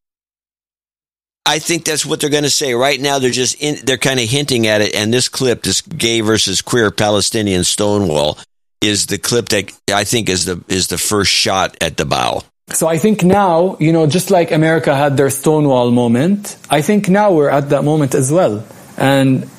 I 1.46 1.60
think 1.60 1.84
that's 1.84 2.06
what 2.06 2.22
they're 2.22 2.30
going 2.30 2.44
to 2.44 2.50
say 2.50 2.74
right 2.74 3.00
now. 3.00 3.20
They're 3.20 3.32
just 3.32 3.62
in, 3.62 3.84
they're 3.86 3.98
kind 3.98 4.20
of 4.20 4.30
hinting 4.30 4.66
at 4.66 4.82
it. 4.82 4.96
And 4.96 5.14
this 5.14 5.28
clip, 5.28 5.64
this 5.64 5.82
gay 5.82 6.22
versus 6.22 6.62
queer 6.62 6.90
Palestinian 6.90 7.64
Stonewall, 7.66 8.38
is 8.80 9.08
the 9.08 9.18
clip 9.18 9.50
that 9.50 9.72
I 9.94 10.04
think 10.04 10.30
is 10.30 10.46
the 10.46 10.64
is 10.68 10.88
the 10.88 10.98
first 10.98 11.32
shot 11.32 11.78
at 11.82 11.98
the 11.98 12.06
bow. 12.06 12.44
So 12.70 12.88
I 12.88 12.98
think 12.98 13.24
now, 13.24 13.78
you 13.80 13.92
know, 13.92 14.08
just 14.08 14.32
like 14.32 14.52
America 14.52 14.96
had 14.96 15.18
their 15.18 15.30
Stonewall 15.30 15.92
moment, 15.92 16.58
I 16.70 16.82
think 16.82 17.10
now 17.10 17.34
we're 17.34 17.50
at 17.50 17.70
that 17.70 17.84
moment 17.84 18.16
as 18.16 18.32
well. 18.32 18.66
And 18.98 19.50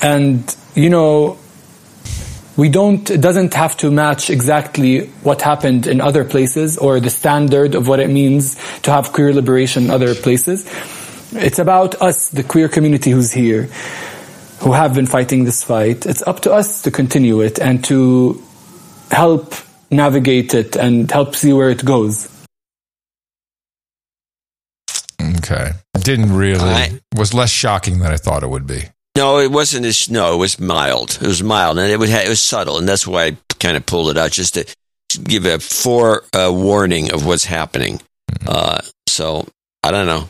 and 0.00 0.56
you 0.74 0.90
know, 0.90 1.38
we 2.56 2.68
don't 2.68 3.10
it 3.10 3.20
doesn't 3.20 3.54
have 3.54 3.76
to 3.78 3.90
match 3.90 4.30
exactly 4.30 5.06
what 5.22 5.42
happened 5.42 5.88
in 5.88 6.00
other 6.00 6.24
places 6.24 6.78
or 6.78 7.00
the 7.00 7.10
standard 7.10 7.74
of 7.74 7.88
what 7.88 7.98
it 7.98 8.08
means 8.08 8.54
to 8.82 8.92
have 8.92 9.12
queer 9.12 9.32
liberation 9.32 9.84
in 9.84 9.90
other 9.90 10.14
places. 10.14 10.64
It's 11.32 11.58
about 11.58 12.00
us, 12.00 12.30
the 12.30 12.42
queer 12.42 12.68
community 12.68 13.10
who's 13.10 13.32
here, 13.32 13.64
who 14.60 14.72
have 14.72 14.94
been 14.94 15.06
fighting 15.06 15.44
this 15.44 15.62
fight. 15.62 16.06
It's 16.06 16.22
up 16.26 16.40
to 16.40 16.52
us 16.52 16.82
to 16.82 16.90
continue 16.90 17.40
it 17.40 17.58
and 17.60 17.84
to 17.84 18.42
help 19.10 19.54
navigate 19.90 20.54
it 20.54 20.76
and 20.76 21.10
help 21.10 21.34
see 21.34 21.52
where 21.52 21.70
it 21.70 21.84
goes. 21.84 22.28
Okay, 25.38 25.72
didn't 26.00 26.34
really 26.34 26.60
I- 26.60 27.00
was 27.16 27.34
less 27.34 27.50
shocking 27.50 27.98
than 27.98 28.12
I 28.12 28.16
thought 28.16 28.42
it 28.42 28.48
would 28.48 28.66
be. 28.66 28.84
No, 29.16 29.38
it 29.40 29.50
wasn't 29.50 29.84
as 29.84 30.08
no. 30.08 30.34
It 30.34 30.36
was 30.36 30.60
mild. 30.60 31.18
It 31.20 31.26
was 31.26 31.42
mild, 31.42 31.78
and 31.78 31.90
it 31.90 31.98
would 31.98 32.08
it 32.08 32.28
was 32.28 32.40
subtle, 32.40 32.78
and 32.78 32.88
that's 32.88 33.06
why 33.06 33.24
I 33.24 33.36
kind 33.58 33.76
of 33.76 33.84
pulled 33.84 34.10
it 34.10 34.16
out 34.16 34.30
just 34.30 34.54
to 34.54 34.64
give 35.24 35.44
a 35.44 35.58
fore 35.58 36.22
uh, 36.32 36.52
warning 36.52 37.12
of 37.12 37.26
what's 37.26 37.44
happening. 37.44 38.00
Uh, 38.46 38.80
so 39.08 39.48
I 39.82 39.90
don't 39.90 40.06
know. 40.06 40.28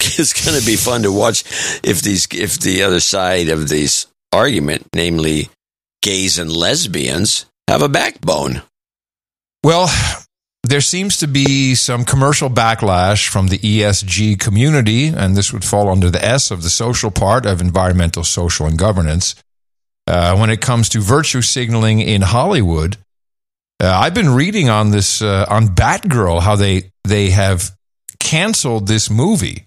It's 0.18 0.44
going 0.44 0.58
to 0.58 0.66
be 0.66 0.76
fun 0.76 1.02
to 1.02 1.12
watch 1.12 1.44
if 1.82 2.02
these 2.02 2.26
if 2.32 2.58
the 2.58 2.82
other 2.82 3.00
side 3.00 3.48
of 3.48 3.68
this 3.68 4.06
argument, 4.32 4.88
namely 4.94 5.48
gays 6.02 6.38
and 6.38 6.52
lesbians, 6.52 7.46
have 7.68 7.82
a 7.82 7.88
backbone. 7.88 8.62
Well, 9.62 9.88
there 10.62 10.80
seems 10.80 11.18
to 11.18 11.26
be 11.26 11.74
some 11.74 12.04
commercial 12.04 12.48
backlash 12.50 13.28
from 13.28 13.48
the 13.48 13.58
ESG 13.58 14.38
community, 14.38 15.08
and 15.08 15.36
this 15.36 15.52
would 15.52 15.64
fall 15.64 15.88
under 15.88 16.10
the 16.10 16.24
S 16.24 16.50
of 16.50 16.62
the 16.62 16.70
social 16.70 17.10
part 17.10 17.46
of 17.46 17.60
environmental, 17.60 18.24
social, 18.24 18.66
and 18.66 18.78
governance. 18.78 19.34
Uh, 20.06 20.36
when 20.36 20.50
it 20.50 20.60
comes 20.60 20.88
to 20.90 21.00
virtue 21.00 21.42
signaling 21.42 22.00
in 22.00 22.22
Hollywood, 22.22 22.96
uh, 23.82 23.88
I've 23.88 24.14
been 24.14 24.30
reading 24.30 24.68
on 24.68 24.90
this 24.90 25.22
uh, 25.22 25.46
on 25.48 25.68
Batgirl 25.68 26.42
how 26.42 26.56
they 26.56 26.90
they 27.04 27.30
have 27.30 27.70
canceled 28.18 28.86
this 28.86 29.10
movie. 29.10 29.66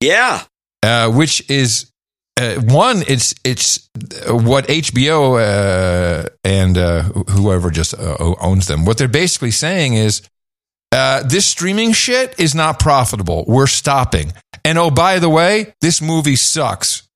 Yeah, 0.00 0.42
uh, 0.82 1.10
which 1.10 1.48
is 1.50 1.90
uh, 2.36 2.56
one. 2.56 3.02
It's 3.06 3.34
it's 3.44 3.88
what 4.28 4.66
HBO 4.66 5.38
uh, 5.38 6.28
and 6.42 6.76
uh, 6.76 7.02
whoever 7.02 7.70
just 7.70 7.94
uh, 7.94 8.34
owns 8.40 8.66
them. 8.66 8.84
What 8.84 8.98
they're 8.98 9.08
basically 9.08 9.50
saying 9.50 9.94
is 9.94 10.22
uh, 10.92 11.22
this 11.24 11.46
streaming 11.46 11.92
shit 11.92 12.38
is 12.38 12.54
not 12.54 12.78
profitable. 12.78 13.44
We're 13.46 13.66
stopping. 13.66 14.32
And 14.64 14.78
oh, 14.78 14.90
by 14.90 15.18
the 15.18 15.28
way, 15.28 15.74
this 15.80 16.00
movie 16.00 16.36
sucks. 16.36 17.08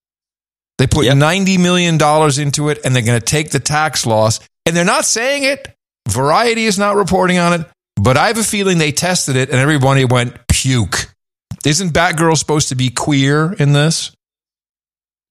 They 0.78 0.86
put 0.86 1.12
ninety 1.14 1.58
million 1.58 1.98
dollars 1.98 2.38
into 2.38 2.68
it, 2.68 2.80
and 2.84 2.94
they're 2.94 3.02
going 3.02 3.20
to 3.20 3.24
take 3.24 3.50
the 3.50 3.60
tax 3.60 4.06
loss. 4.06 4.40
And 4.66 4.76
they're 4.76 4.84
not 4.84 5.04
saying 5.04 5.44
it. 5.44 5.74
Variety 6.08 6.64
is 6.64 6.78
not 6.78 6.96
reporting 6.96 7.38
on 7.38 7.60
it, 7.60 7.66
but 7.96 8.16
I 8.16 8.28
have 8.28 8.38
a 8.38 8.44
feeling 8.44 8.78
they 8.78 8.92
tested 8.92 9.36
it, 9.36 9.50
and 9.50 9.58
everybody 9.58 10.04
went 10.04 10.46
puke. 10.48 11.14
Isn't 11.68 11.92
Batgirl 11.92 12.36
supposed 12.36 12.68
to 12.70 12.74
be 12.74 12.88
queer 12.90 13.52
in 13.58 13.72
this? 13.74 14.12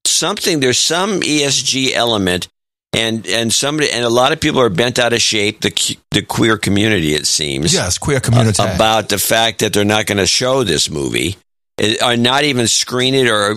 something. 0.05 0.59
There's 0.59 0.79
some 0.79 1.21
ESG 1.21 1.91
element, 1.93 2.47
and 2.93 3.25
and 3.27 3.53
somebody 3.53 3.91
and 3.91 4.03
a 4.05 4.09
lot 4.09 4.31
of 4.31 4.39
people 4.39 4.61
are 4.61 4.69
bent 4.69 4.99
out 4.99 5.13
of 5.13 5.21
shape. 5.21 5.61
The 5.61 5.97
the 6.11 6.21
queer 6.21 6.57
community, 6.57 7.13
it 7.13 7.27
seems. 7.27 7.73
Yes, 7.73 7.97
queer 7.97 8.19
community. 8.19 8.61
uh, 8.61 8.73
about 8.75 9.09
the 9.09 9.17
fact 9.17 9.59
that 9.59 9.73
they're 9.73 9.85
not 9.85 10.05
going 10.05 10.17
to 10.17 10.25
show 10.27 10.63
this 10.63 10.89
movie. 10.89 11.35
It- 11.77 12.01
Or 12.01 12.17
not 12.17 12.43
even 12.43 12.67
screen 12.67 13.13
it, 13.13 13.27
or 13.27 13.55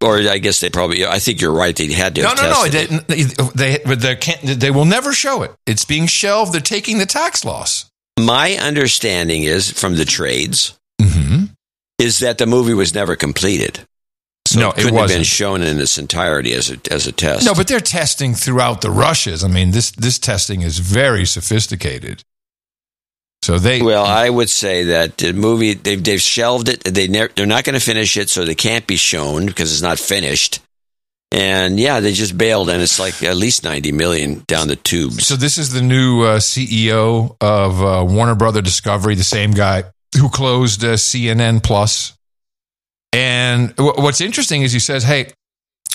or 0.00 0.18
I 0.18 0.38
guess 0.38 0.60
they 0.60 0.70
probably. 0.70 1.06
I 1.06 1.18
think 1.20 1.40
you're 1.40 1.52
right. 1.52 1.74
They 1.76 1.92
had 1.92 2.14
to. 2.16 2.22
No, 2.22 2.34
no, 2.34 2.50
no. 2.50 2.64
it. 2.64 3.06
They, 3.06 3.76
they, 3.78 3.94
they, 3.94 4.16
can't, 4.16 4.58
they 4.60 4.70
will 4.70 4.84
never 4.86 5.12
show 5.12 5.42
it. 5.42 5.52
It's 5.66 5.84
being 5.84 6.06
shelved. 6.06 6.52
They're 6.52 6.60
taking 6.60 6.98
the 6.98 7.06
tax 7.06 7.44
loss. 7.44 7.88
My 8.18 8.54
understanding 8.54 9.44
is 9.44 9.70
from 9.70 9.94
the 9.96 10.04
trades. 10.04 10.76
Is 12.00 12.18
that 12.20 12.38
the 12.38 12.46
movie 12.46 12.74
was 12.74 12.94
never 12.94 13.14
completed. 13.16 13.80
So 14.48 14.58
No, 14.60 14.70
it 14.70 14.78
it 14.78 14.82
have 14.82 14.86
been 14.86 14.94
wasn't. 14.94 15.26
shown 15.26 15.62
in 15.62 15.78
its 15.80 15.98
entirety 15.98 16.52
as 16.54 16.70
a 16.70 16.78
as 16.90 17.06
a 17.06 17.12
test. 17.12 17.44
No, 17.46 17.54
but 17.54 17.68
they're 17.68 17.78
testing 17.80 18.34
throughout 18.34 18.80
the 18.80 18.90
rushes. 18.90 19.44
I 19.44 19.48
mean, 19.48 19.70
this 19.70 19.92
this 19.92 20.18
testing 20.18 20.62
is 20.62 20.78
very 20.78 21.24
sophisticated. 21.24 22.24
So 23.42 23.58
they 23.58 23.80
well, 23.80 24.04
I 24.04 24.28
would 24.28 24.50
say 24.50 24.84
that 24.84 25.18
the 25.18 25.32
movie 25.32 25.74
they've 25.74 26.02
they've 26.02 26.20
shelved 26.20 26.68
it. 26.68 26.82
They 26.84 27.06
never, 27.08 27.32
they're 27.34 27.46
not 27.46 27.64
going 27.64 27.78
to 27.78 27.84
finish 27.84 28.16
it, 28.16 28.28
so 28.28 28.44
they 28.44 28.54
can't 28.54 28.86
be 28.86 28.96
shown 28.96 29.46
because 29.46 29.72
it's 29.72 29.82
not 29.82 29.98
finished. 29.98 30.60
And 31.32 31.78
yeah, 31.78 32.00
they 32.00 32.12
just 32.12 32.36
bailed, 32.36 32.68
and 32.70 32.82
it's 32.82 32.98
like 32.98 33.22
at 33.22 33.36
least 33.36 33.62
ninety 33.62 33.92
million 33.92 34.42
down 34.48 34.66
the 34.68 34.76
tubes. 34.76 35.26
So 35.26 35.36
this 35.36 35.58
is 35.58 35.72
the 35.72 35.80
new 35.80 36.22
uh, 36.22 36.38
CEO 36.38 37.36
of 37.40 37.80
uh, 37.82 38.04
Warner 38.04 38.34
Brother 38.34 38.60
Discovery, 38.62 39.14
the 39.14 39.22
same 39.24 39.52
guy 39.52 39.84
who 40.18 40.28
closed 40.28 40.84
uh, 40.84 40.94
CNN 40.94 41.62
Plus. 41.62 42.16
And 43.12 43.74
w- 43.76 44.02
what's 44.02 44.20
interesting 44.20 44.62
is 44.62 44.72
he 44.72 44.78
says, 44.78 45.04
"Hey, 45.04 45.32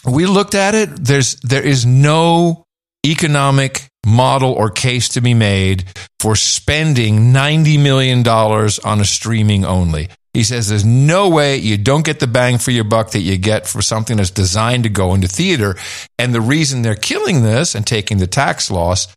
we 0.06 0.26
looked 0.26 0.56
at 0.56 0.76
it. 0.76 0.90
There's 1.04 1.36
there 1.38 1.64
is 1.64 1.86
no 1.86 2.66
economic 3.06 3.88
model 4.06 4.52
or 4.52 4.70
case 4.70 5.10
to 5.10 5.22
be 5.22 5.34
made 5.34 5.86
for 6.20 6.36
spending 6.36 7.32
ninety 7.32 7.78
million 7.78 8.24
dollars 8.24 8.80
on 8.80 9.00
a 9.00 9.06
streaming 9.06 9.66
only." 9.66 10.10
He 10.36 10.44
says 10.44 10.68
there's 10.68 10.84
no 10.84 11.30
way 11.30 11.56
you 11.56 11.78
don't 11.78 12.04
get 12.04 12.20
the 12.20 12.28
bang 12.28 12.58
for 12.58 12.72
your 12.72 12.84
buck 12.84 13.12
that 13.12 13.22
you 13.22 13.38
get 13.38 13.68
for 13.68 13.82
something 13.82 14.18
that's 14.18 14.32
designed 14.32 14.84
to 14.84 14.90
go 14.90 15.14
into 15.14 15.30
theater. 15.30 15.78
And 16.20 16.36
the 16.36 16.42
reason 16.42 16.82
they're 16.82 16.96
killing 16.96 17.42
this 17.42 17.74
and 17.74 17.88
taking 17.88 18.18
the 18.18 18.28
tax 18.28 18.70
loss 18.70 19.08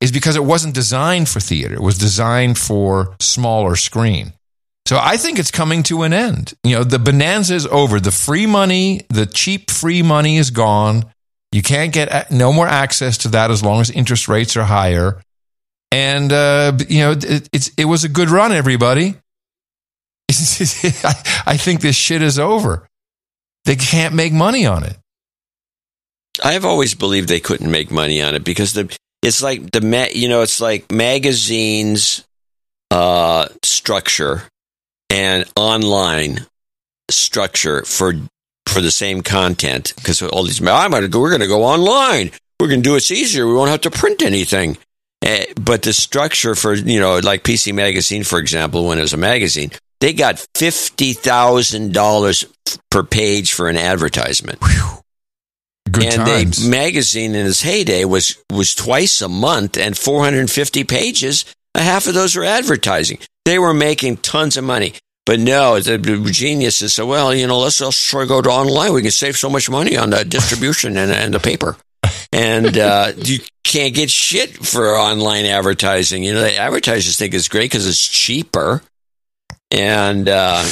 is 0.00 0.12
because 0.12 0.36
it 0.36 0.44
wasn't 0.44 0.76
designed 0.76 1.28
for 1.28 1.40
theater. 1.40 1.74
It 1.74 1.82
was 1.82 1.98
designed 1.98 2.58
for 2.58 3.16
smaller 3.18 3.74
screen. 3.74 4.34
So 4.88 4.98
I 4.98 5.18
think 5.18 5.38
it's 5.38 5.50
coming 5.50 5.82
to 5.82 6.00
an 6.04 6.14
end. 6.14 6.54
You 6.64 6.76
know, 6.76 6.82
the 6.82 6.98
bonanza 6.98 7.54
is 7.54 7.66
over. 7.66 8.00
The 8.00 8.10
free 8.10 8.46
money, 8.46 9.02
the 9.10 9.26
cheap 9.26 9.70
free 9.70 10.00
money 10.00 10.38
is 10.38 10.50
gone. 10.50 11.04
You 11.52 11.60
can't 11.60 11.92
get 11.92 12.30
no 12.30 12.54
more 12.54 12.66
access 12.66 13.18
to 13.18 13.28
that 13.28 13.50
as 13.50 13.62
long 13.62 13.82
as 13.82 13.90
interest 13.90 14.28
rates 14.28 14.56
are 14.56 14.64
higher. 14.64 15.20
And 15.92 16.32
uh, 16.32 16.72
you 16.88 17.00
know, 17.00 17.10
it, 17.10 17.50
it's 17.52 17.70
it 17.76 17.84
was 17.84 18.04
a 18.04 18.08
good 18.08 18.30
run, 18.30 18.50
everybody. 18.50 19.16
I, 20.30 21.58
think 21.58 21.82
this 21.82 21.94
shit 21.94 22.22
is 22.22 22.38
over. 22.38 22.88
They 23.66 23.76
can't 23.76 24.14
make 24.14 24.32
money 24.32 24.64
on 24.64 24.84
it. 24.84 24.96
I've 26.42 26.64
always 26.64 26.94
believed 26.94 27.28
they 27.28 27.40
couldn't 27.40 27.70
make 27.70 27.90
money 27.90 28.22
on 28.22 28.34
it 28.34 28.42
because 28.42 28.72
the 28.72 28.96
it's 29.20 29.42
like 29.42 29.70
the 29.70 30.10
you 30.14 30.30
know 30.30 30.40
it's 30.40 30.62
like 30.62 30.90
magazines 30.90 32.24
uh, 32.90 33.48
structure 33.62 34.44
and 35.10 35.44
online 35.56 36.46
structure 37.10 37.82
for 37.84 38.14
for 38.66 38.80
the 38.80 38.90
same 38.90 39.22
content 39.22 39.94
because 39.96 40.22
all 40.22 40.44
these 40.44 40.60
I'm 40.60 40.90
gonna 40.90 41.08
go, 41.08 41.20
we're 41.20 41.30
going 41.30 41.40
to 41.40 41.46
go 41.46 41.64
online 41.64 42.30
we're 42.60 42.68
going 42.68 42.82
to 42.82 42.88
do 42.88 42.96
it 42.96 43.10
easier 43.10 43.46
we 43.46 43.54
won't 43.54 43.70
have 43.70 43.80
to 43.82 43.90
print 43.90 44.22
anything 44.22 44.76
Eh, 45.22 45.46
but 45.60 45.82
the 45.82 45.92
structure 45.92 46.54
for 46.54 46.74
you 46.74 47.00
know 47.00 47.18
like 47.18 47.42
PC 47.42 47.74
Magazine 47.74 48.22
for 48.22 48.38
example 48.38 48.86
when 48.86 48.98
it 48.98 49.02
was 49.02 49.12
a 49.12 49.16
magazine 49.16 49.70
they 50.00 50.12
got 50.12 50.46
fifty 50.54 51.12
thousand 51.12 51.92
dollars 51.92 52.44
per 52.90 53.02
page 53.02 53.52
for 53.52 53.68
an 53.68 53.76
advertisement. 53.76 54.60
Good 55.90 56.04
and 56.04 56.14
times. 56.14 56.62
the 56.62 56.70
magazine 56.70 57.34
in 57.34 57.46
its 57.46 57.62
heyday 57.62 58.04
was 58.04 58.36
was 58.52 58.76
twice 58.76 59.20
a 59.20 59.28
month 59.28 59.76
and 59.76 59.96
450 59.96 60.84
pages. 60.84 61.44
A 61.74 61.82
half 61.82 62.06
of 62.06 62.14
those 62.14 62.36
were 62.36 62.44
advertising. 62.44 63.18
They 63.48 63.58
were 63.58 63.72
making 63.72 64.18
tons 64.18 64.58
of 64.58 64.64
money. 64.64 64.92
But 65.24 65.40
no, 65.40 65.80
the 65.80 65.96
geniuses 66.30 66.92
said, 66.92 67.04
well, 67.04 67.34
you 67.34 67.46
know, 67.46 67.58
let's 67.58 67.80
let's 67.80 68.02
try 68.02 68.22
to 68.22 68.28
go 68.28 68.42
to 68.42 68.50
online. 68.50 68.92
We 68.92 69.00
can 69.00 69.10
save 69.10 69.38
so 69.38 69.48
much 69.48 69.70
money 69.70 69.96
on 69.96 70.10
the 70.10 70.22
distribution 70.22 70.98
and, 70.98 71.10
and 71.10 71.32
the 71.32 71.40
paper. 71.40 71.78
And 72.30 72.76
uh, 72.76 73.12
you 73.16 73.38
can't 73.64 73.94
get 73.94 74.10
shit 74.10 74.50
for 74.54 74.86
online 74.96 75.46
advertising. 75.46 76.24
You 76.24 76.34
know, 76.34 76.42
the 76.42 76.58
advertisers 76.58 77.16
think 77.16 77.32
it's 77.32 77.48
great 77.48 77.70
because 77.70 77.86
it's 77.86 78.06
cheaper. 78.06 78.82
And 79.70 80.28
uh, 80.28 80.62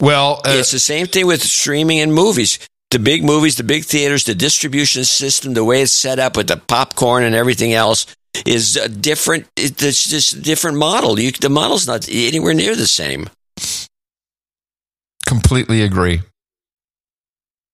well, 0.00 0.40
it's 0.44 0.72
the 0.72 0.80
same 0.80 1.06
thing 1.06 1.28
with 1.28 1.42
streaming 1.42 2.00
and 2.00 2.12
movies. 2.12 2.58
The 2.90 2.98
big 2.98 3.22
movies, 3.24 3.56
the 3.56 3.62
big 3.64 3.84
theaters, 3.84 4.24
the 4.24 4.34
distribution 4.34 5.04
system, 5.04 5.54
the 5.54 5.64
way 5.64 5.82
it's 5.82 5.92
set 5.92 6.18
up 6.18 6.36
with 6.36 6.48
the 6.48 6.56
popcorn 6.56 7.22
and 7.22 7.34
everything 7.36 7.72
else 7.72 8.04
is 8.46 8.76
a 8.76 8.88
different. 8.88 9.46
It's 9.56 10.08
just 10.08 10.32
a 10.32 10.40
different 10.40 10.76
model. 10.78 11.18
You, 11.20 11.30
the 11.30 11.50
model's 11.50 11.86
not 11.86 12.08
anywhere 12.10 12.54
near 12.54 12.74
the 12.74 12.86
same. 12.88 13.28
Completely 15.26 15.82
agree. 15.82 16.20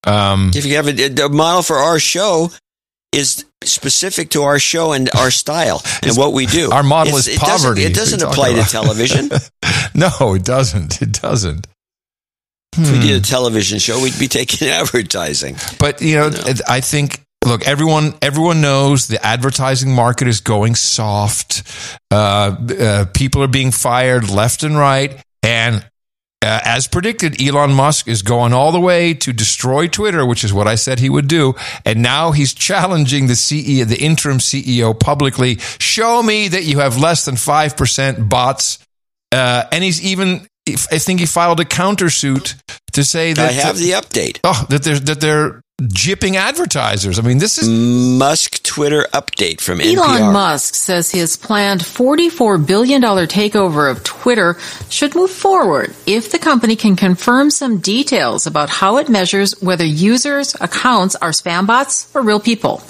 Um, 0.06 0.50
If 0.54 0.66
you 0.66 0.76
have 0.76 0.86
a, 0.88 0.92
the 0.92 1.28
model 1.30 1.62
for 1.62 1.76
our 1.76 1.98
show 1.98 2.50
is 3.12 3.44
specific 3.64 4.30
to 4.30 4.42
our 4.42 4.58
show 4.58 4.92
and 4.92 5.08
our 5.16 5.30
style 5.30 5.82
and 6.02 6.16
what 6.16 6.32
we 6.34 6.44
do. 6.46 6.70
Our 6.70 6.82
model 6.82 7.14
It's- 7.16 7.28
is 7.28 7.36
it 7.36 7.40
doesn't- 7.40 7.66
poverty. 7.68 7.82
It 7.84 7.94
doesn't 7.94 8.20
What 8.22 8.28
are 8.28 8.32
apply 8.32 8.62
to 8.62 8.70
television. 8.70 9.30
no, 9.94 10.34
it 10.34 10.44
doesn't. 10.44 11.00
It 11.00 11.12
doesn't. 11.12 11.66
If 12.78 12.90
we 12.90 12.96
Hmm. 12.96 13.00
did 13.06 13.22
a 13.22 13.24
television 13.26 13.78
show, 13.78 14.00
we'd 14.00 14.18
be 14.18 14.28
taking 14.28 14.68
advertising. 14.82 15.56
But 15.78 16.02
you 16.02 16.16
know, 16.16 16.30
I 16.68 16.80
think 16.80 17.20
look, 17.44 17.66
everyone 17.66 18.14
everyone 18.22 18.60
knows 18.60 19.06
the 19.08 19.24
advertising 19.24 19.92
market 19.94 20.28
is 20.28 20.40
going 20.40 20.74
soft. 20.74 21.62
Uh, 22.10 22.56
uh, 22.80 23.04
people 23.14 23.42
are 23.42 23.48
being 23.48 23.70
fired 23.72 24.28
left 24.30 24.62
and 24.62 24.76
right, 24.76 25.20
and 25.42 25.84
uh, 26.44 26.60
as 26.64 26.86
predicted, 26.86 27.40
Elon 27.42 27.72
Musk 27.72 28.06
is 28.08 28.22
going 28.22 28.52
all 28.52 28.70
the 28.70 28.80
way 28.80 29.14
to 29.14 29.32
destroy 29.32 29.88
Twitter, 29.88 30.24
which 30.24 30.44
is 30.44 30.52
what 30.52 30.68
I 30.68 30.74
said 30.76 31.00
he 31.00 31.08
would 31.08 31.28
do. 31.28 31.54
And 31.84 32.02
now 32.02 32.30
he's 32.32 32.52
challenging 32.52 33.26
the 33.26 33.32
CEO, 33.34 33.88
the 33.88 33.96
interim 33.98 34.38
CEO, 34.38 34.92
publicly. 34.98 35.56
Show 35.80 36.22
me 36.22 36.48
that 36.48 36.64
you 36.64 36.78
have 36.80 36.98
less 36.98 37.24
than 37.24 37.36
five 37.36 37.76
percent 37.76 38.28
bots. 38.28 38.78
Uh, 39.32 39.64
and 39.72 39.82
he's 39.82 40.00
even, 40.02 40.46
I 40.68 40.98
think 40.98 41.20
he 41.20 41.26
filed 41.26 41.60
a 41.60 41.64
countersuit 41.64 42.54
to 42.92 43.04
say 43.04 43.32
that 43.32 43.48
I 43.48 43.52
have 43.52 43.76
uh, 43.76 43.78
the 43.78 43.90
update. 43.92 44.40
Oh, 44.42 44.66
that 44.68 44.82
they're 44.82 44.98
that 44.98 45.20
they're 45.20 45.62
jipping 45.82 46.36
advertisers. 46.36 47.18
I 47.18 47.22
mean, 47.22 47.36
this 47.36 47.58
is 47.58 47.68
Musk 47.68 48.62
Twitter 48.62 49.06
update 49.12 49.60
from 49.60 49.78
NPR. 49.78 49.96
Elon 49.98 50.32
Musk 50.32 50.74
says 50.74 51.10
his 51.10 51.36
planned 51.36 51.82
$44 51.82 52.66
billion 52.66 53.02
takeover 53.02 53.90
of 53.90 54.02
Twitter 54.02 54.56
should 54.88 55.14
move 55.14 55.30
forward 55.30 55.94
if 56.06 56.32
the 56.32 56.38
company 56.38 56.76
can 56.76 56.96
confirm 56.96 57.50
some 57.50 57.76
details 57.76 58.46
about 58.46 58.70
how 58.70 58.96
it 58.96 59.10
measures 59.10 59.60
whether 59.60 59.84
users' 59.84 60.54
accounts 60.62 61.14
are 61.16 61.30
spam 61.30 61.66
bots 61.66 62.08
or 62.14 62.22
real 62.22 62.40
people. 62.40 62.82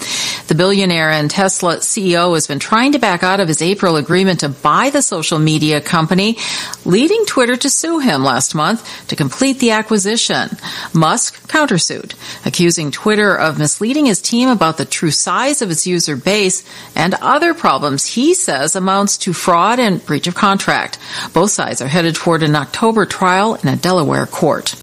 The 0.46 0.54
billionaire 0.54 1.10
and 1.10 1.28
Tesla 1.28 1.78
CEO 1.78 2.34
has 2.34 2.46
been 2.46 2.60
trying 2.60 2.92
to 2.92 3.00
back 3.00 3.24
out 3.24 3.40
of 3.40 3.48
his 3.48 3.62
April 3.62 3.96
agreement 3.96 4.40
to 4.40 4.48
buy 4.48 4.90
the 4.90 5.02
social 5.02 5.40
media 5.40 5.80
company, 5.80 6.38
leading 6.84 7.24
Twitter 7.26 7.56
to 7.56 7.68
sue 7.68 7.98
him 7.98 8.22
last 8.22 8.54
month 8.54 9.08
to 9.08 9.16
complete 9.16 9.58
the 9.58 9.72
acquisition. 9.72 10.50
Musk 10.94 11.48
countersued, 11.48 12.14
accusing 12.46 12.75
Twitter 12.78 13.34
of 13.34 13.58
misleading 13.58 14.06
his 14.06 14.20
team 14.20 14.48
about 14.48 14.76
the 14.76 14.84
true 14.84 15.10
size 15.10 15.62
of 15.62 15.70
its 15.70 15.86
user 15.86 16.16
base 16.16 16.64
and 16.94 17.14
other 17.14 17.54
problems 17.54 18.06
he 18.06 18.34
says 18.34 18.76
amounts 18.76 19.18
to 19.18 19.32
fraud 19.32 19.78
and 19.78 20.04
breach 20.04 20.26
of 20.26 20.34
contract. 20.34 20.98
Both 21.32 21.50
sides 21.50 21.80
are 21.82 21.88
headed 21.88 22.14
toward 22.14 22.42
an 22.42 22.54
October 22.54 23.06
trial 23.06 23.54
in 23.54 23.68
a 23.68 23.76
Delaware 23.76 24.26
court. 24.26 24.74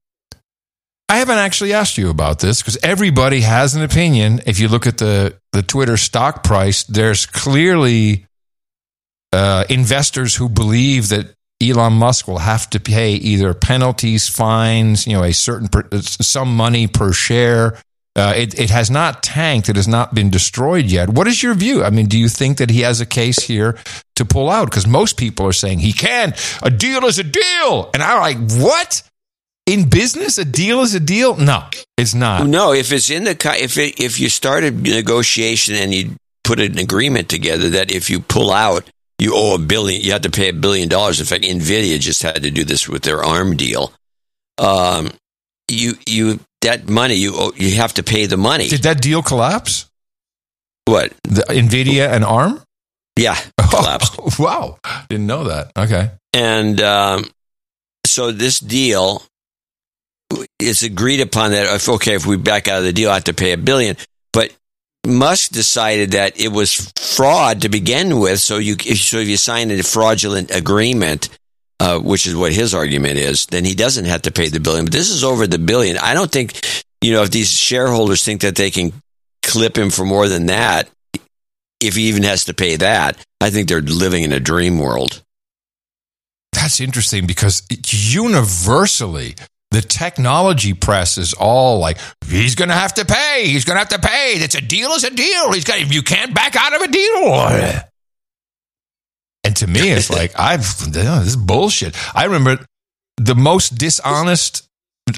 I 1.09 1.17
haven't 1.17 1.37
actually 1.37 1.73
asked 1.73 1.97
you 1.97 2.09
about 2.09 2.39
this 2.39 2.61
because 2.61 2.77
everybody 2.81 3.41
has 3.41 3.75
an 3.75 3.83
opinion. 3.83 4.41
If 4.45 4.59
you 4.59 4.67
look 4.67 4.87
at 4.87 4.97
the 4.97 5.37
the 5.51 5.61
Twitter 5.61 5.97
stock 5.97 6.43
price, 6.43 6.83
there's 6.85 7.25
clearly 7.25 8.25
uh, 9.31 9.65
investors 9.69 10.35
who 10.35 10.49
believe 10.49 11.09
that 11.09 11.35
Elon 11.69 11.93
Musk 11.93 12.27
will 12.27 12.39
have 12.39 12.69
to 12.71 12.79
pay 12.79 13.13
either 13.13 13.53
penalties, 13.53 14.29
fines, 14.29 15.07
you 15.07 15.13
know, 15.13 15.23
a 15.23 15.33
certain 15.33 15.67
per, 15.67 15.87
some 16.01 16.55
money 16.55 16.87
per 16.87 17.13
share. 17.13 17.77
Uh, 18.15 18.33
it 18.35 18.59
it 18.59 18.69
has 18.69 18.91
not 18.91 19.23
tanked. 19.23 19.69
It 19.69 19.75
has 19.75 19.87
not 19.87 20.13
been 20.13 20.29
destroyed 20.29 20.85
yet. 20.85 21.09
What 21.09 21.27
is 21.27 21.41
your 21.41 21.55
view? 21.55 21.83
I 21.83 21.89
mean, 21.89 22.05
do 22.05 22.19
you 22.19 22.29
think 22.29 22.59
that 22.59 22.69
he 22.69 22.81
has 22.81 23.01
a 23.01 23.07
case 23.07 23.39
here 23.39 23.75
to 24.15 24.25
pull 24.25 24.51
out? 24.51 24.65
Because 24.65 24.85
most 24.85 25.17
people 25.17 25.47
are 25.47 25.53
saying 25.53 25.79
he 25.79 25.93
can't. 25.93 26.35
A 26.61 26.69
deal 26.69 27.05
is 27.05 27.17
a 27.17 27.23
deal, 27.23 27.89
and 27.93 28.03
I'm 28.03 28.19
like, 28.21 28.61
what? 28.61 29.01
In 29.65 29.89
business, 29.89 30.37
a 30.37 30.45
deal 30.45 30.81
is 30.81 30.93
a 30.93 30.99
deal. 30.99 31.37
No, 31.37 31.63
it's 31.97 32.13
not. 32.13 32.45
No, 32.45 32.73
if 32.73 32.91
it's 32.91 33.09
in 33.09 33.23
the 33.23 33.35
if 33.59 33.77
it, 33.77 33.99
if 33.99 34.19
you 34.19 34.29
start 34.29 34.63
a 34.63 34.71
negotiation 34.71 35.75
and 35.75 35.93
you 35.93 36.11
put 36.43 36.59
an 36.59 36.77
agreement 36.77 37.29
together 37.29 37.69
that 37.69 37.91
if 37.91 38.09
you 38.09 38.19
pull 38.19 38.51
out, 38.51 38.87
you 39.23 39.31
owe 39.33 39.55
a 39.55 39.57
billion, 39.57 40.01
you 40.01 40.11
have 40.11 40.23
to 40.23 40.29
pay 40.29 40.49
a 40.49 40.53
billion 40.53 40.89
dollars. 40.89 41.21
In 41.21 41.25
fact, 41.25 41.45
Nvidia 41.45 41.97
just 41.97 42.21
had 42.21 42.43
to 42.43 42.51
do 42.51 42.65
this 42.65 42.89
with 42.89 43.03
their 43.03 43.23
ARM 43.23 43.55
deal. 43.55 43.93
Um, 44.57 45.11
you 45.69 45.93
you 46.05 46.41
that 46.61 46.89
money 46.89 47.15
you 47.15 47.33
owe, 47.33 47.53
you 47.55 47.75
have 47.75 47.93
to 47.93 48.03
pay 48.03 48.25
the 48.25 48.35
money. 48.35 48.67
Did 48.67 48.83
that 48.83 49.01
deal 49.01 49.23
collapse? 49.23 49.89
What 50.85 51.13
the 51.23 51.43
Nvidia 51.47 52.09
and 52.11 52.25
ARM? 52.25 52.61
Yeah, 53.17 53.37
collapsed. 53.69 54.39
wow, 54.39 54.77
didn't 55.07 55.27
know 55.27 55.45
that. 55.45 55.71
Okay, 55.77 56.11
and 56.33 56.81
um, 56.81 57.25
so 58.05 58.33
this 58.33 58.59
deal 58.59 59.23
it's 60.59 60.83
agreed 60.83 61.21
upon 61.21 61.51
that 61.51 61.73
if 61.73 61.87
okay, 61.87 62.15
if 62.15 62.25
we 62.25 62.35
back 62.35 62.67
out 62.67 62.79
of 62.79 62.83
the 62.83 62.93
deal, 62.93 63.09
I 63.09 63.15
have 63.15 63.23
to 63.25 63.33
pay 63.33 63.53
a 63.53 63.57
billion. 63.57 63.95
Musk 65.05 65.51
decided 65.51 66.11
that 66.11 66.39
it 66.39 66.49
was 66.49 66.91
fraud 66.97 67.61
to 67.61 67.69
begin 67.69 68.19
with. 68.19 68.39
So 68.39 68.57
you 68.57 68.75
so 68.77 69.17
if 69.17 69.27
you 69.27 69.37
sign 69.37 69.69
a 69.71 69.83
fraudulent 69.83 70.51
agreement, 70.51 71.29
uh, 71.79 71.99
which 71.99 72.25
is 72.25 72.35
what 72.35 72.53
his 72.53 72.73
argument 72.73 73.17
is, 73.17 73.45
then 73.47 73.65
he 73.65 73.75
doesn't 73.75 74.05
have 74.05 74.21
to 74.23 74.31
pay 74.31 74.47
the 74.47 74.59
billion. 74.59 74.85
But 74.85 74.93
this 74.93 75.09
is 75.09 75.23
over 75.23 75.45
the 75.45 75.59
billion. 75.59 75.97
I 75.97 76.13
don't 76.13 76.31
think 76.31 76.59
you 77.01 77.11
know 77.11 77.23
if 77.23 77.31
these 77.31 77.51
shareholders 77.51 78.23
think 78.23 78.41
that 78.41 78.55
they 78.55 78.71
can 78.71 78.93
clip 79.41 79.77
him 79.77 79.89
for 79.89 80.05
more 80.05 80.29
than 80.29 80.45
that, 80.45 80.89
if 81.81 81.95
he 81.95 82.03
even 82.03 82.23
has 82.23 82.45
to 82.45 82.53
pay 82.53 82.77
that, 82.77 83.17
I 83.41 83.49
think 83.49 83.67
they're 83.67 83.81
living 83.81 84.23
in 84.23 84.31
a 84.31 84.39
dream 84.39 84.79
world. 84.79 85.21
That's 86.53 86.79
interesting 86.79 87.27
because 87.27 87.63
universally, 87.69 89.35
the 89.73 89.81
technology 89.81 90.73
press 90.73 91.17
is 91.17 91.33
all 91.33 91.79
like, 91.79 91.97
he's 92.25 92.55
going 92.55 92.69
to 92.69 92.75
have 92.75 92.93
to 92.95 93.05
pay. 93.05 93.47
He's 93.47 93.65
going 93.65 93.75
to 93.75 93.79
have 93.79 94.01
to 94.01 94.07
pay. 94.07 94.33
It's 94.35 94.55
a 94.55 94.61
deal 94.61 94.91
is 94.91 95.03
a 95.03 95.09
deal. 95.09 95.51
He's 95.51 95.63
got, 95.63 95.93
you 95.93 96.01
can't 96.01 96.33
back 96.33 96.55
out 96.55 96.75
of 96.75 96.81
a 96.81 96.87
deal. 96.87 97.81
And 99.45 99.57
to 99.57 99.67
me, 99.67 99.91
it's 99.91 100.09
like, 100.19 100.39
I've, 100.39 100.93
this 100.93 101.27
is 101.27 101.35
bullshit. 101.35 101.97
I 102.15 102.25
remember 102.25 102.65
the 103.17 103.35
most 103.35 103.77
dishonest 103.77 104.67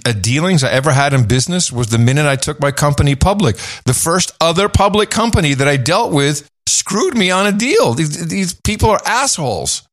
uh, 0.05 0.13
dealings 0.13 0.63
I 0.63 0.71
ever 0.71 0.91
had 0.91 1.13
in 1.13 1.27
business 1.27 1.71
was 1.71 1.87
the 1.89 1.99
minute 1.99 2.25
I 2.25 2.35
took 2.35 2.59
my 2.59 2.71
company 2.71 3.15
public. 3.15 3.57
The 3.85 3.93
first 3.93 4.35
other 4.41 4.67
public 4.67 5.11
company 5.11 5.53
that 5.53 5.67
I 5.67 5.77
dealt 5.77 6.11
with 6.11 6.49
screwed 6.67 7.15
me 7.15 7.29
on 7.29 7.45
a 7.45 7.51
deal. 7.51 7.93
These, 7.93 8.27
these 8.27 8.53
people 8.53 8.89
are 8.89 9.01
assholes. 9.05 9.87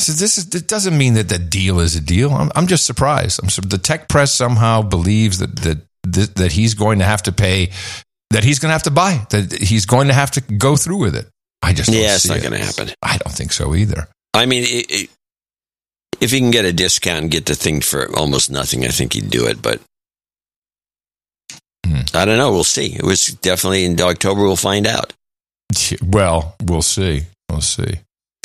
So 0.00 0.12
this 0.12 0.38
is 0.38 0.54
it 0.54 0.68
doesn't 0.68 0.96
mean 0.96 1.14
that 1.14 1.28
the 1.28 1.38
deal 1.38 1.80
is 1.80 1.96
a 1.96 2.00
deal. 2.00 2.30
I'm, 2.32 2.50
I'm 2.54 2.66
just 2.66 2.84
surprised. 2.84 3.40
I'm 3.42 3.48
the 3.68 3.78
tech 3.78 4.08
press 4.08 4.34
somehow 4.34 4.82
believes 4.82 5.38
that 5.38 5.56
that 5.56 5.78
that, 6.02 6.34
that 6.36 6.52
he's 6.52 6.74
going 6.74 6.98
to 6.98 7.04
have 7.04 7.22
to 7.22 7.32
pay, 7.32 7.70
that 8.30 8.44
he's 8.44 8.58
going 8.58 8.68
to 8.70 8.74
have 8.74 8.82
to 8.82 8.90
buy, 8.90 9.26
that 9.30 9.52
he's 9.52 9.86
going 9.86 10.08
to 10.08 10.14
have 10.14 10.32
to 10.32 10.40
go 10.40 10.76
through 10.76 10.98
with 10.98 11.16
it. 11.16 11.26
I 11.62 11.72
just 11.72 11.90
don't 11.90 12.00
yeah, 12.00 12.14
it's 12.16 12.28
not 12.28 12.38
it. 12.38 12.42
going 12.42 12.52
to 12.52 12.58
happen. 12.58 12.90
I 13.02 13.16
don't 13.16 13.32
think 13.34 13.52
so 13.52 13.74
either. 13.74 14.08
I 14.34 14.44
mean, 14.46 14.64
it, 14.64 14.90
it, 14.90 15.10
if 16.20 16.30
he 16.30 16.40
can 16.40 16.50
get 16.50 16.66
a 16.66 16.72
discount 16.72 17.22
and 17.22 17.30
get 17.30 17.46
the 17.46 17.54
thing 17.54 17.80
for 17.80 18.14
almost 18.14 18.50
nothing, 18.50 18.84
I 18.84 18.88
think 18.88 19.14
he'd 19.14 19.30
do 19.30 19.46
it. 19.46 19.62
But 19.62 19.80
Hmm. 21.86 22.00
I 22.14 22.24
don't 22.24 22.38
know. 22.38 22.50
We'll 22.50 22.64
see. 22.64 22.94
It 22.94 23.02
was 23.02 23.26
definitely 23.26 23.84
in 23.84 24.00
October. 24.00 24.42
We'll 24.42 24.56
find 24.56 24.86
out. 24.86 25.12
Well, 26.02 26.56
we'll 26.62 26.82
see. 26.82 27.24
We'll 27.50 27.60
see. 27.60 27.96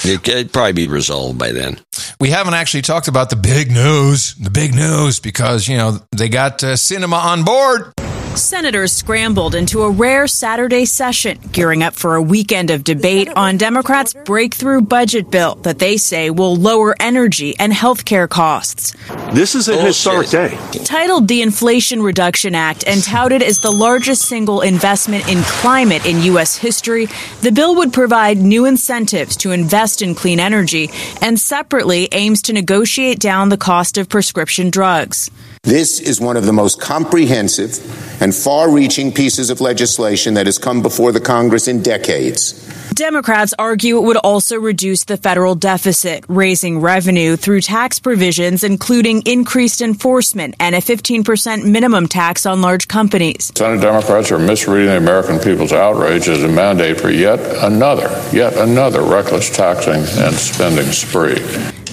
It 0.03 0.23
could 0.23 0.51
probably 0.53 0.73
be 0.73 0.87
resolved 0.87 1.37
by 1.37 1.51
then. 1.51 1.79
We 2.19 2.29
haven't 2.29 2.53
actually 2.53 2.81
talked 2.83 3.07
about 3.07 3.29
the 3.29 3.35
big 3.35 3.71
news, 3.71 4.35
the 4.35 4.49
big 4.49 4.73
news, 4.73 5.19
because 5.19 5.67
you 5.67 5.77
know 5.77 5.99
they 6.15 6.29
got 6.29 6.63
uh, 6.63 6.73
Sinema 6.73 7.23
on 7.23 7.43
board. 7.43 7.93
Senators 8.35 8.93
scrambled 8.93 9.55
into 9.55 9.81
a 9.81 9.89
rare 9.89 10.27
Saturday 10.27 10.85
session, 10.85 11.39
gearing 11.51 11.83
up 11.83 11.93
for 11.93 12.15
a 12.15 12.21
weekend 12.21 12.69
of 12.69 12.83
debate 12.83 13.27
on 13.35 13.57
Democrats' 13.57 14.13
breakthrough 14.25 14.81
budget 14.81 15.29
bill 15.29 15.55
that 15.55 15.79
they 15.79 15.97
say 15.97 16.29
will 16.29 16.55
lower 16.55 16.95
energy 16.99 17.55
and 17.59 17.73
health 17.73 18.05
care 18.05 18.27
costs. 18.27 18.95
This 19.33 19.55
is 19.55 19.67
a 19.67 19.81
historic 19.81 20.29
day. 20.29 20.57
Titled 20.85 21.27
the 21.27 21.41
Inflation 21.41 22.01
Reduction 22.01 22.55
Act 22.55 22.85
and 22.87 23.03
touted 23.03 23.41
as 23.41 23.59
the 23.59 23.71
largest 23.71 24.23
single 24.23 24.61
investment 24.61 25.27
in 25.27 25.41
climate 25.43 26.05
in 26.05 26.21
U.S. 26.23 26.55
history, 26.55 27.07
the 27.41 27.51
bill 27.51 27.75
would 27.75 27.91
provide 27.91 28.37
new 28.37 28.65
incentives 28.65 29.35
to 29.37 29.51
invest 29.51 30.01
in 30.01 30.15
clean 30.15 30.39
energy 30.39 30.89
and 31.21 31.39
separately 31.39 32.07
aims 32.11 32.41
to 32.43 32.53
negotiate 32.53 33.19
down 33.19 33.49
the 33.49 33.57
cost 33.57 33.97
of 33.97 34.07
prescription 34.07 34.69
drugs. 34.69 35.29
This 35.63 35.99
is 35.99 36.21
one 36.21 36.37
of 36.37 36.45
the 36.45 36.53
most 36.53 36.79
comprehensive 36.79 38.21
and 38.21 38.33
far 38.33 38.71
reaching 38.71 39.11
pieces 39.11 39.49
of 39.49 39.59
legislation 39.59 40.35
that 40.35 40.45
has 40.45 40.57
come 40.57 40.81
before 40.81 41.11
the 41.11 41.19
Congress 41.19 41.67
in 41.67 41.83
decades. 41.83 42.65
Democrats 42.93 43.53
argue 43.59 43.97
it 43.97 44.03
would 44.03 44.17
also 44.17 44.57
reduce 44.57 45.03
the 45.03 45.17
federal 45.17 45.55
deficit, 45.55 46.23
raising 46.27 46.79
revenue 46.79 47.35
through 47.35 47.61
tax 47.61 47.99
provisions, 47.99 48.63
including 48.63 49.21
increased 49.21 49.81
enforcement 49.81 50.55
and 50.59 50.75
a 50.75 50.79
15% 50.79 51.69
minimum 51.69 52.07
tax 52.07 52.45
on 52.45 52.61
large 52.61 52.87
companies. 52.87 53.51
Senate 53.55 53.81
Democrats 53.81 54.31
are 54.31 54.39
misreading 54.39 54.87
the 54.87 54.97
American 54.97 55.39
people's 55.39 55.73
outrage 55.73 56.27
as 56.27 56.43
a 56.43 56.47
mandate 56.47 56.99
for 56.99 57.09
yet 57.09 57.39
another, 57.63 58.09
yet 58.33 58.53
another 58.57 59.03
reckless 59.03 59.49
taxing 59.49 60.03
and 60.23 60.35
spending 60.35 60.91
spree. 60.91 61.41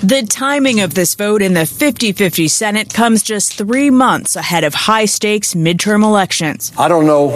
The 0.02 0.26
timing 0.28 0.80
of 0.80 0.92
this 0.92 1.14
vote 1.14 1.40
in 1.40 1.54
the 1.54 1.64
50 1.64 2.12
50 2.12 2.48
Senate 2.48 2.92
comes 2.92 3.22
just 3.22 3.54
three 3.54 3.88
months 3.88 4.36
ahead 4.36 4.62
of 4.62 4.74
high 4.74 5.06
stakes 5.06 5.54
midterm 5.54 6.04
elections. 6.04 6.70
I 6.76 6.88
don't 6.88 7.06
know 7.06 7.30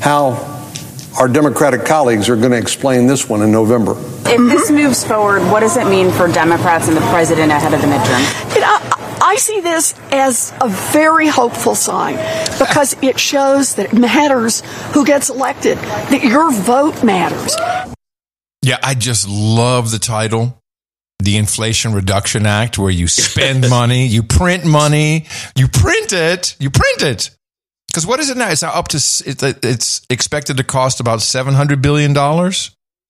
how 0.00 0.56
our 1.18 1.26
Democratic 1.26 1.84
colleagues 1.84 2.28
are 2.28 2.36
going 2.36 2.52
to 2.52 2.58
explain 2.58 3.08
this 3.08 3.28
one 3.28 3.42
in 3.42 3.50
November. 3.50 3.96
If 4.24 4.38
this 4.50 4.70
moves 4.70 5.02
forward, 5.02 5.42
what 5.50 5.60
does 5.60 5.76
it 5.76 5.86
mean 5.88 6.12
for 6.12 6.28
Democrats 6.28 6.86
and 6.86 6.96
the 6.96 7.00
president 7.10 7.50
ahead 7.50 7.74
of 7.74 7.80
the 7.80 7.88
midterm? 7.88 8.54
You 8.54 8.60
know, 8.60 8.78
I 9.20 9.34
see 9.36 9.60
this 9.60 9.92
as 10.12 10.52
a 10.60 10.68
very 10.68 11.26
hopeful 11.26 11.74
sign 11.74 12.14
because 12.58 12.96
it 13.02 13.18
shows 13.18 13.74
that 13.74 13.92
it 13.92 13.98
matters 13.98 14.60
who 14.92 15.04
gets 15.04 15.28
elected, 15.28 15.76
that 15.78 16.22
your 16.22 16.52
vote 16.52 17.02
matters. 17.02 17.56
Yeah, 18.62 18.78
I 18.82 18.94
just 18.94 19.28
love 19.28 19.90
the 19.90 19.98
title. 19.98 20.55
The 21.18 21.36
Inflation 21.36 21.92
Reduction 21.92 22.46
Act, 22.46 22.78
where 22.78 22.90
you 22.90 23.08
spend 23.08 23.68
money, 23.70 24.06
you 24.06 24.22
print 24.22 24.64
money, 24.64 25.26
you 25.56 25.68
print 25.68 26.12
it, 26.12 26.56
you 26.60 26.70
print 26.70 27.02
it. 27.02 27.30
Because 27.88 28.06
what 28.06 28.20
is 28.20 28.30
it 28.30 28.36
now? 28.36 28.50
It's 28.50 28.62
now 28.62 28.72
up 28.72 28.88
to, 28.88 28.96
it's 28.98 30.02
expected 30.10 30.58
to 30.58 30.64
cost 30.64 31.00
about 31.00 31.20
$700 31.20 31.80
billion. 31.80 32.14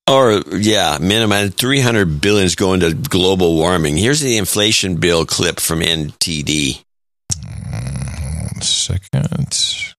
Or 0.09 0.41
yeah, 0.57 0.99
minimum 1.01 1.51
three 1.51 1.81
hundred 1.81 2.21
billion 2.21 2.47
is 2.47 2.55
going 2.55 2.79
to 2.81 2.95
global 2.95 3.57
warming. 3.57 3.97
Here's 3.97 4.21
the 4.21 4.37
inflation 4.37 4.97
bill 4.97 5.27
clip 5.27 5.59
from 5.59 5.81
NTD. 5.81 6.81
Hmm, 7.35 8.47
one 8.53 8.63
second. 8.63 9.96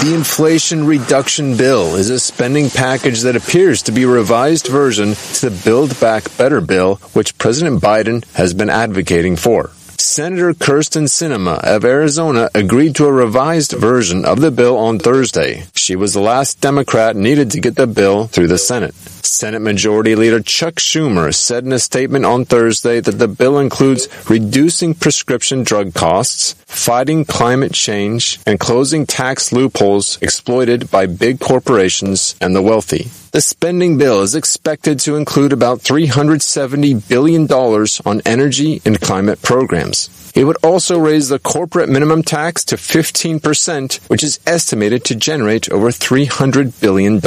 The 0.00 0.14
Inflation 0.14 0.86
Reduction 0.86 1.56
Bill 1.56 1.96
is 1.96 2.08
a 2.08 2.20
spending 2.20 2.70
package 2.70 3.22
that 3.22 3.34
appears 3.34 3.82
to 3.82 3.90
be 3.90 4.04
a 4.04 4.08
revised 4.08 4.68
version 4.68 5.14
to 5.14 5.50
the 5.50 5.62
Build 5.64 5.98
Back 5.98 6.36
Better 6.36 6.60
bill, 6.60 6.96
which 7.14 7.36
President 7.36 7.82
Biden 7.82 8.24
has 8.34 8.54
been 8.54 8.70
advocating 8.70 9.34
for. 9.34 9.72
Senator 10.00 10.54
Kyrsten 10.54 11.08
Sinema 11.08 11.58
of 11.58 11.84
Arizona 11.84 12.48
agreed 12.54 12.94
to 12.94 13.06
a 13.06 13.12
revised 13.12 13.72
version 13.72 14.24
of 14.24 14.40
the 14.40 14.52
bill 14.52 14.76
on 14.76 15.00
Thursday. 15.00 15.64
She 15.74 15.96
was 15.96 16.14
the 16.14 16.20
last 16.20 16.60
Democrat 16.60 17.16
needed 17.16 17.50
to 17.50 17.60
get 17.60 17.74
the 17.74 17.88
bill 17.88 18.28
through 18.28 18.46
the 18.46 18.58
Senate. 18.58 18.94
Senate 18.94 19.60
Majority 19.60 20.14
Leader 20.14 20.40
Chuck 20.40 20.74
Schumer 20.74 21.34
said 21.34 21.64
in 21.64 21.72
a 21.72 21.80
statement 21.80 22.24
on 22.24 22.44
Thursday 22.44 23.00
that 23.00 23.18
the 23.18 23.26
bill 23.26 23.58
includes 23.58 24.08
reducing 24.30 24.94
prescription 24.94 25.64
drug 25.64 25.94
costs, 25.94 26.54
fighting 26.66 27.24
climate 27.24 27.72
change, 27.72 28.38
and 28.46 28.60
closing 28.60 29.04
tax 29.04 29.52
loopholes 29.52 30.16
exploited 30.22 30.92
by 30.92 31.06
big 31.06 31.40
corporations 31.40 32.36
and 32.40 32.54
the 32.54 32.62
wealthy. 32.62 33.10
The 33.30 33.42
spending 33.42 33.98
bill 33.98 34.22
is 34.22 34.34
expected 34.34 35.00
to 35.00 35.16
include 35.16 35.52
about 35.52 35.80
$370 35.80 37.06
billion 37.08 37.46
on 37.46 38.22
energy 38.24 38.80
and 38.86 38.98
climate 38.98 39.42
programs. 39.42 40.32
It 40.34 40.44
would 40.44 40.56
also 40.62 40.98
raise 40.98 41.28
the 41.28 41.38
corporate 41.38 41.90
minimum 41.90 42.22
tax 42.22 42.64
to 42.66 42.76
15%, 42.76 44.08
which 44.08 44.24
is 44.24 44.40
estimated 44.46 45.04
to 45.04 45.14
generate 45.14 45.70
over 45.70 45.88
$300 45.88 46.80
billion. 46.80 47.20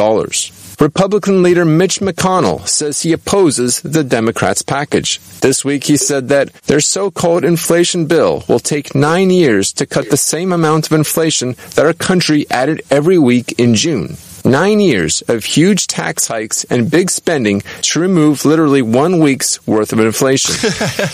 Republican 0.80 1.44
leader 1.44 1.66
Mitch 1.66 2.00
McConnell 2.00 2.68
says 2.68 3.04
he 3.04 3.14
opposes 3.14 3.82
the 3.82 4.04
Democrats' 4.04 4.64
package. 4.64 5.20
This 5.42 5.64
week 5.64 5.84
he 5.84 5.98
said 5.98 6.30
that 6.30 6.52
their 6.64 6.80
so-called 6.80 7.46
inflation 7.46 8.08
bill 8.08 8.44
will 8.48 8.58
take 8.58 8.96
nine 8.96 9.30
years 9.30 9.72
to 9.74 9.86
cut 9.86 10.10
the 10.10 10.18
same 10.18 10.52
amount 10.52 10.88
of 10.88 10.94
inflation 10.94 11.56
that 11.76 11.86
our 11.86 11.94
country 11.94 12.48
added 12.50 12.82
every 12.90 13.20
week 13.20 13.60
in 13.60 13.76
June. 13.76 14.18
Nine 14.44 14.80
years 14.80 15.22
of 15.28 15.46
huge 15.46 15.88
tax 15.88 16.28
hikes 16.28 16.64
and 16.66 16.90
big 16.90 17.10
spending 17.12 17.62
to 17.82 18.00
remove 18.00 18.44
literally 18.44 18.82
one 18.82 19.20
week's 19.20 19.66
worth 19.68 19.94
of 19.94 20.00
inflation. 20.00 20.56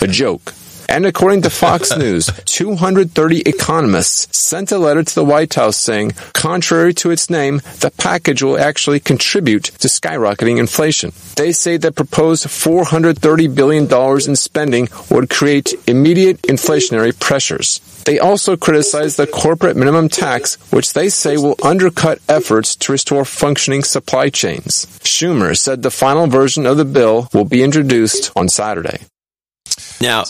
A 0.00 0.06
joke. 0.06 0.54
And 0.88 1.04
according 1.04 1.42
to 1.42 1.50
Fox 1.50 1.94
News, 1.96 2.30
230 2.46 3.42
economists 3.42 4.36
sent 4.36 4.72
a 4.72 4.78
letter 4.78 5.02
to 5.02 5.14
the 5.14 5.24
White 5.24 5.54
House 5.54 5.76
saying, 5.76 6.12
contrary 6.32 6.94
to 6.94 7.10
its 7.10 7.28
name, 7.28 7.58
the 7.80 7.92
package 7.98 8.42
will 8.42 8.58
actually 8.58 8.98
contribute 8.98 9.64
to 9.64 9.88
skyrocketing 9.88 10.58
inflation. 10.58 11.12
They 11.36 11.52
say 11.52 11.76
the 11.76 11.92
proposed 11.92 12.46
$430 12.46 13.54
billion 13.54 13.84
in 14.28 14.36
spending 14.36 14.88
would 15.10 15.28
create 15.28 15.74
immediate 15.86 16.40
inflationary 16.42 17.18
pressures. 17.18 17.80
They 18.04 18.18
also 18.18 18.56
criticize 18.56 19.16
the 19.16 19.26
corporate 19.26 19.76
minimum 19.76 20.08
tax, 20.08 20.56
which 20.72 20.94
they 20.94 21.10
say 21.10 21.36
will 21.36 21.56
undercut 21.62 22.20
efforts 22.26 22.74
to 22.76 22.92
restore 22.92 23.26
functioning 23.26 23.84
supply 23.84 24.30
chains. 24.30 24.86
Schumer 25.00 25.54
said 25.54 25.82
the 25.82 25.90
final 25.90 26.26
version 26.26 26.64
of 26.64 26.78
the 26.78 26.86
bill 26.86 27.28
will 27.34 27.44
be 27.44 27.62
introduced 27.62 28.32
on 28.34 28.48
Saturday. 28.48 29.00
Now, 30.00 30.24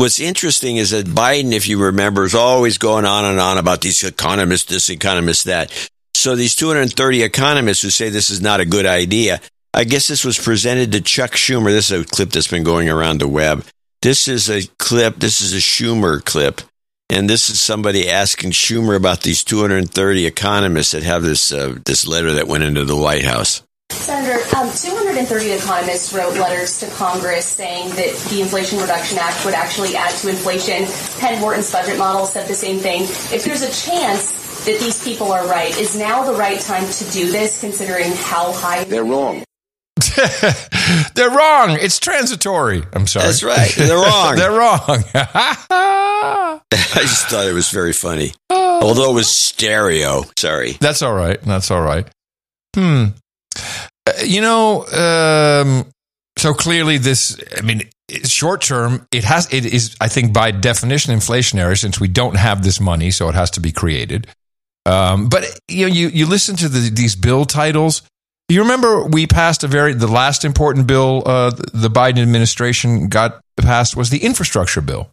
what's 0.00 0.20
interesting 0.20 0.76
is 0.76 0.90
that 0.90 1.06
Biden, 1.06 1.52
if 1.52 1.68
you 1.68 1.82
remember, 1.82 2.24
is 2.24 2.34
always 2.34 2.78
going 2.78 3.04
on 3.04 3.24
and 3.24 3.40
on 3.40 3.58
about 3.58 3.80
these 3.80 4.02
economists, 4.04 4.68
this 4.68 4.90
economist, 4.90 5.44
that. 5.44 5.90
So 6.14 6.34
these 6.34 6.56
230 6.56 7.22
economists 7.22 7.82
who 7.82 7.90
say 7.90 8.08
this 8.08 8.30
is 8.30 8.40
not 8.40 8.60
a 8.60 8.66
good 8.66 8.86
idea. 8.86 9.40
I 9.74 9.84
guess 9.84 10.08
this 10.08 10.24
was 10.24 10.38
presented 10.38 10.92
to 10.92 11.00
Chuck 11.00 11.32
Schumer. 11.32 11.66
This 11.66 11.90
is 11.90 12.02
a 12.02 12.04
clip 12.04 12.30
that's 12.30 12.48
been 12.48 12.64
going 12.64 12.88
around 12.88 13.18
the 13.18 13.28
web. 13.28 13.64
This 14.02 14.26
is 14.26 14.48
a 14.48 14.66
clip. 14.78 15.16
This 15.16 15.40
is 15.40 15.52
a 15.52 15.58
Schumer 15.58 16.24
clip. 16.24 16.62
And 17.10 17.28
this 17.28 17.48
is 17.48 17.60
somebody 17.60 18.08
asking 18.08 18.50
Schumer 18.50 18.96
about 18.96 19.22
these 19.22 19.42
230 19.44 20.26
economists 20.26 20.90
that 20.92 21.02
have 21.04 21.22
this 21.22 21.52
uh, 21.52 21.76
this 21.84 22.06
letter 22.06 22.32
that 22.34 22.48
went 22.48 22.64
into 22.64 22.84
the 22.84 22.96
White 22.96 23.24
House. 23.24 23.62
Senator, 23.90 24.38
um, 24.56 24.70
230 24.70 25.50
economists 25.52 26.12
wrote 26.12 26.34
letters 26.34 26.78
to 26.80 26.86
Congress 26.90 27.46
saying 27.46 27.88
that 27.90 28.14
the 28.30 28.40
Inflation 28.42 28.78
Reduction 28.78 29.18
Act 29.18 29.44
would 29.44 29.54
actually 29.54 29.96
add 29.96 30.10
to 30.16 30.28
inflation. 30.28 30.86
Penn 31.18 31.40
Wharton's 31.40 31.70
budget 31.72 31.98
model 31.98 32.26
said 32.26 32.46
the 32.48 32.54
same 32.54 32.78
thing. 32.78 33.02
If 33.02 33.44
there's 33.44 33.62
a 33.62 33.70
chance 33.72 34.64
that 34.64 34.78
these 34.80 35.02
people 35.02 35.32
are 35.32 35.46
right, 35.46 35.76
is 35.78 35.96
now 35.98 36.24
the 36.24 36.34
right 36.38 36.60
time 36.60 36.86
to 36.88 37.04
do 37.10 37.30
this, 37.30 37.60
considering 37.60 38.12
how 38.16 38.52
high 38.52 38.84
they're 38.84 39.04
wrong? 39.04 39.44
They're 41.14 41.30
wrong. 41.30 41.76
It's 41.80 41.98
transitory. 41.98 42.82
I'm 42.92 43.06
sorry. 43.06 43.26
That's 43.26 43.42
right. 43.42 43.70
They're 43.76 43.96
wrong. 43.96 44.36
They're 44.36 44.52
wrong. 44.52 44.80
I 45.14 46.60
just 46.94 47.26
thought 47.28 47.46
it 47.46 47.52
was 47.52 47.70
very 47.70 47.92
funny. 47.92 48.32
Although 48.50 49.10
it 49.10 49.14
was 49.14 49.30
stereo. 49.30 50.24
Sorry. 50.36 50.72
That's 50.80 51.02
all 51.02 51.12
right. 51.14 51.40
That's 51.42 51.70
all 51.70 51.82
right. 51.82 52.08
Hmm. 52.74 53.06
Uh, 54.08 54.22
you 54.24 54.40
know, 54.40 54.86
um, 54.86 55.86
so 56.36 56.54
clearly 56.54 56.98
this, 56.98 57.38
I 57.56 57.62
mean, 57.62 57.82
short 58.24 58.62
term, 58.62 59.06
it 59.12 59.24
has, 59.24 59.52
it 59.52 59.66
is, 59.66 59.96
I 60.00 60.08
think 60.08 60.32
by 60.32 60.50
definition 60.50 61.14
inflationary 61.14 61.78
since 61.78 62.00
we 62.00 62.08
don't 62.08 62.36
have 62.36 62.62
this 62.62 62.80
money, 62.80 63.10
so 63.10 63.28
it 63.28 63.34
has 63.34 63.50
to 63.52 63.60
be 63.60 63.72
created. 63.72 64.26
Um, 64.86 65.28
but 65.28 65.44
you 65.68 65.86
know, 65.86 65.92
you, 65.92 66.08
you 66.08 66.26
listen 66.26 66.56
to 66.56 66.68
the, 66.68 66.90
these 66.90 67.16
bill 67.16 67.44
titles. 67.44 68.02
You 68.48 68.62
remember 68.62 69.04
we 69.04 69.26
passed 69.26 69.62
a 69.64 69.68
very, 69.68 69.92
the 69.92 70.06
last 70.06 70.44
important 70.44 70.86
bill 70.86 71.22
uh, 71.26 71.50
the 71.50 71.90
Biden 71.90 72.22
administration 72.22 73.08
got 73.08 73.40
passed 73.58 73.96
was 73.96 74.08
the 74.08 74.24
infrastructure 74.24 74.80
bill. 74.80 75.10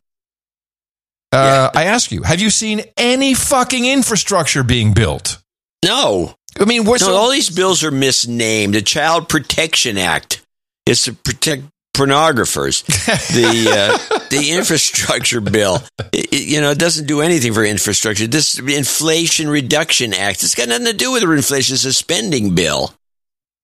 Uh, 1.34 1.70
I 1.76 1.86
ask 1.86 2.14
you, 2.14 2.24
have 2.24 2.40
you 2.40 2.50
seen 2.50 2.84
any 2.96 3.34
fucking 3.34 3.84
infrastructure 3.86 4.64
being 4.64 4.94
built? 4.94 5.40
No. 5.84 6.36
I 6.60 6.66
mean, 6.66 6.86
what's 6.86 7.06
no, 7.06 7.14
all 7.16 7.32
these 7.32 7.50
bills 7.50 7.84
are 7.84 7.92
misnamed. 7.92 8.76
The 8.76 8.82
Child 8.82 9.28
Protection 9.30 9.98
Act 9.98 10.42
is 10.86 11.04
to 11.04 11.14
protect 11.14 11.64
pornographers. 11.96 12.86
the 13.34 13.72
uh, 13.72 14.20
the 14.30 14.52
infrastructure 14.52 15.42
bill, 15.42 15.82
it, 16.14 16.34
you 16.34 16.62
know, 16.62 16.72
it 16.72 16.80
doesn't 16.80 17.08
do 17.08 17.22
anything 17.22 17.54
for 17.54 17.64
infrastructure. 17.64 18.28
This 18.28 18.60
Inflation 18.60 19.50
Reduction 19.50 20.14
Act, 20.14 20.44
it's 20.44 20.56
got 20.56 20.70
nothing 20.70 20.88
to 20.88 20.94
do 20.94 21.12
with 21.12 21.24
inflation. 21.24 21.74
It's 21.74 21.86
a 21.86 21.94
spending 21.94 22.56
bill. 22.56 22.94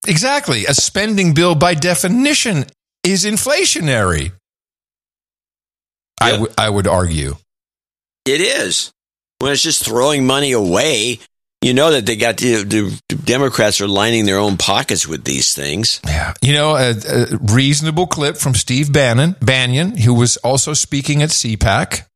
Exactly, 0.06 0.66
a 0.66 0.74
spending 0.74 1.32
bill 1.32 1.54
by 1.54 1.74
definition 1.74 2.64
is 3.04 3.24
inflationary. 3.24 4.32
I, 6.20 6.32
w- 6.32 6.52
I 6.56 6.68
would 6.70 6.86
argue. 6.86 7.36
It 8.24 8.40
is. 8.40 8.92
When 9.38 9.50
it's 9.52 9.62
just 9.62 9.84
throwing 9.84 10.24
money 10.24 10.52
away, 10.52 11.18
you 11.62 11.74
know 11.74 11.92
that 11.92 12.06
they 12.06 12.16
got 12.16 12.36
the, 12.38 12.64
the 12.64 13.14
Democrats 13.14 13.80
are 13.80 13.88
lining 13.88 14.26
their 14.26 14.38
own 14.38 14.56
pockets 14.56 15.06
with 15.06 15.24
these 15.24 15.54
things. 15.54 16.00
Yeah, 16.04 16.34
you 16.42 16.52
know, 16.52 16.76
a, 16.76 16.90
a 16.90 17.26
reasonable 17.52 18.06
clip 18.06 18.36
from 18.36 18.54
Steve 18.54 18.92
Bannon, 18.92 19.36
Banyan, 19.40 19.96
who 19.96 20.14
was 20.14 20.36
also 20.38 20.74
speaking 20.74 21.22
at 21.22 21.30
CPAC. 21.30 22.00
Of 22.00 22.06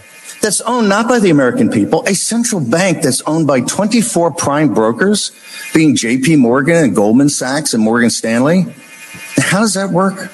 that's 0.42 0.62
owned 0.62 0.90
not 0.90 1.08
by 1.08 1.20
the 1.20 1.30
American 1.30 1.70
people, 1.70 2.04
a 2.06 2.16
central 2.16 2.62
bank 2.62 3.04
that's 3.04 3.22
owned 3.22 3.48
by 3.48 3.62
24 3.62 4.32
prime 4.32 4.74
brokers, 4.74 5.32
being 5.74 5.96
JP 5.96 6.40
Morgan 6.40 6.76
and 6.78 6.96
Goldman 6.96 7.30
Sachs 7.30 7.74
and 7.74 7.84
Morgan 7.84 8.10
Stanley. 8.10 8.66
How 9.38 9.60
does 9.60 9.76
that 9.76 9.90
work? 9.90 10.32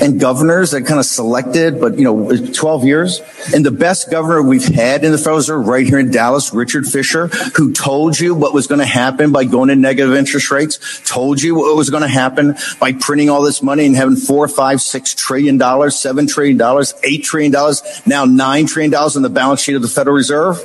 And 0.00 0.20
governors 0.20 0.70
that 0.70 0.82
kind 0.82 1.00
of 1.00 1.06
selected, 1.06 1.80
but 1.80 1.98
you 1.98 2.04
know, 2.04 2.36
12 2.36 2.84
years. 2.84 3.20
And 3.52 3.66
the 3.66 3.72
best 3.72 4.10
governor 4.10 4.42
we've 4.42 4.64
had 4.64 5.04
in 5.04 5.10
the 5.10 5.18
Federal 5.18 5.38
Reserve 5.38 5.66
right 5.66 5.86
here 5.86 5.98
in 5.98 6.10
Dallas, 6.10 6.54
Richard 6.54 6.86
Fisher, 6.86 7.26
who 7.56 7.72
told 7.72 8.18
you 8.18 8.34
what 8.34 8.54
was 8.54 8.68
going 8.68 8.78
to 8.78 8.86
happen 8.86 9.32
by 9.32 9.44
going 9.44 9.68
to 9.68 9.76
negative 9.76 10.14
interest 10.14 10.50
rates, 10.50 11.00
told 11.04 11.42
you 11.42 11.56
what 11.56 11.76
was 11.76 11.90
going 11.90 12.02
to 12.02 12.08
happen 12.08 12.54
by 12.78 12.92
printing 12.92 13.28
all 13.28 13.42
this 13.42 13.62
money 13.62 13.86
and 13.86 13.96
having 13.96 14.16
four, 14.16 14.46
five, 14.46 14.80
six 14.80 15.14
trillion 15.14 15.58
dollars, 15.58 15.96
seven 15.96 16.26
trillion 16.26 16.56
dollars, 16.56 16.94
eight 17.02 17.24
trillion 17.24 17.50
dollars, 17.50 17.82
now 18.06 18.24
nine 18.24 18.66
trillion 18.66 18.92
dollars 18.92 19.16
on 19.16 19.22
the 19.22 19.30
balance 19.30 19.60
sheet 19.60 19.74
of 19.74 19.82
the 19.82 19.88
Federal 19.88 20.14
Reserve. 20.14 20.58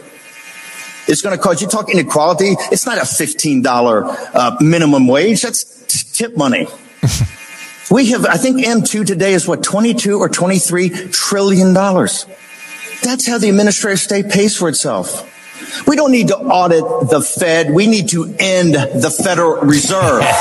It's 1.07 1.21
going 1.21 1.35
to 1.35 1.41
cause 1.41 1.61
you 1.61 1.67
talk 1.67 1.89
inequality. 1.89 2.55
It's 2.71 2.85
not 2.85 2.97
a 2.97 3.01
$15 3.01 4.29
uh, 4.33 4.57
minimum 4.61 5.07
wage. 5.07 5.41
That's 5.41 5.63
t- 5.63 6.07
tip 6.13 6.37
money. 6.37 6.67
we 7.91 8.11
have, 8.11 8.25
I 8.25 8.37
think 8.37 8.65
M2 8.65 9.05
today 9.05 9.33
is 9.33 9.47
what, 9.47 9.63
22 9.63 10.19
or 10.19 10.29
23 10.29 10.89
trillion 11.09 11.73
dollars. 11.73 12.25
That's 13.03 13.27
how 13.27 13.37
the 13.37 13.49
Administrative 13.49 13.99
State 13.99 14.29
pays 14.29 14.55
for 14.55 14.69
itself. 14.69 15.29
We 15.87 15.95
don't 15.95 16.11
need 16.11 16.29
to 16.29 16.37
audit 16.37 16.83
the 17.09 17.21
Fed. 17.21 17.71
We 17.71 17.87
need 17.87 18.09
to 18.09 18.33
end 18.39 18.75
the 18.75 19.09
Federal 19.23 19.61
Reserve. 19.61 20.23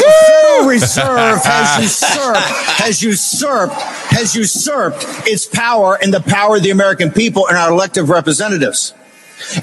The 0.00 0.14
Federal 0.26 0.68
Reserve 0.68 1.44
has 1.44 1.82
usurped, 2.02 2.38
has 2.38 3.02
usurped, 3.02 3.74
has 3.74 4.36
usurped 4.36 5.04
its 5.26 5.46
power 5.46 5.98
and 6.00 6.14
the 6.14 6.20
power 6.20 6.56
of 6.56 6.62
the 6.62 6.70
American 6.70 7.10
people 7.10 7.46
and 7.48 7.56
our 7.56 7.70
elected 7.70 8.08
representatives. 8.08 8.94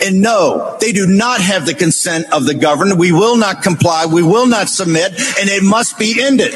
And 0.04 0.22
no, 0.22 0.78
they 0.80 0.92
do 0.92 1.08
not 1.08 1.42
have 1.42 1.66
the 1.66 1.74
consent 1.74 2.32
of 2.34 2.46
the 2.46 2.54
governed. 2.54 3.00
We 3.00 3.12
will 3.12 3.38
not 3.38 3.64
comply. 3.64 4.06
We 4.06 4.24
will 4.24 4.48
not 4.48 4.70
submit, 4.70 5.12
and 5.12 5.50
it 5.50 5.64
must 5.64 5.98
be 5.98 6.22
ended. 6.22 6.54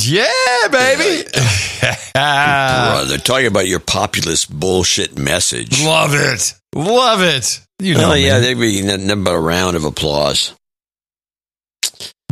Yeah, 0.00 0.68
baby. 0.70 1.28
Bro, 2.14 3.04
they're 3.08 3.18
talking 3.18 3.46
about 3.46 3.66
your 3.66 3.80
populist 3.80 4.50
bullshit 4.50 5.18
message. 5.18 5.82
Love 5.82 6.14
it. 6.14 6.54
Love 6.74 7.22
it. 7.22 7.60
You 7.80 7.94
know, 7.94 8.10
oh, 8.10 8.14
yeah, 8.14 8.32
man. 8.34 8.42
there'd 8.42 8.58
be 8.58 8.82
nothing 8.82 9.24
but 9.24 9.34
a 9.34 9.40
round 9.40 9.76
of 9.76 9.84
applause. 9.84 10.52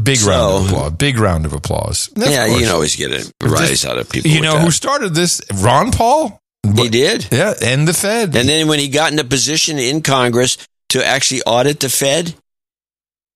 Big 0.03 0.19
So- 0.19 0.31
round 0.31 0.65
of 0.67 0.71
applause. 0.71 0.93
Big 0.93 1.19
round 1.19 1.47
of 1.47 1.53
applause. 1.53 2.09
Of 2.17 2.29
yeah, 2.29 2.47
you 2.47 2.61
can 2.61 2.69
always 2.75 2.97
get 2.97 3.11
a 3.11 3.33
rise 3.43 3.85
out 3.85 3.99
of 3.99 4.09
people. 4.09 4.31
You 4.31 4.41
know 4.43 4.55
that. 4.55 4.65
who 4.65 4.71
started 4.71 5.15
this? 5.15 5.41
Ron 5.55 5.91
Paul. 5.93 6.41
He 6.75 6.89
did. 6.89 7.29
Yeah, 7.31 7.55
and 7.63 7.87
the 7.87 7.95
Fed. 7.95 8.35
And 8.37 8.49
then 8.49 8.69
when 8.69 8.79
he 8.79 8.89
got 8.89 9.13
in 9.13 9.19
a 9.19 9.25
position 9.25 9.79
in 9.79 10.03
Congress 10.03 10.59
to 10.91 11.05
actually 11.05 11.43
audit 11.43 11.81
the 11.81 11.89
Fed, 11.89 12.35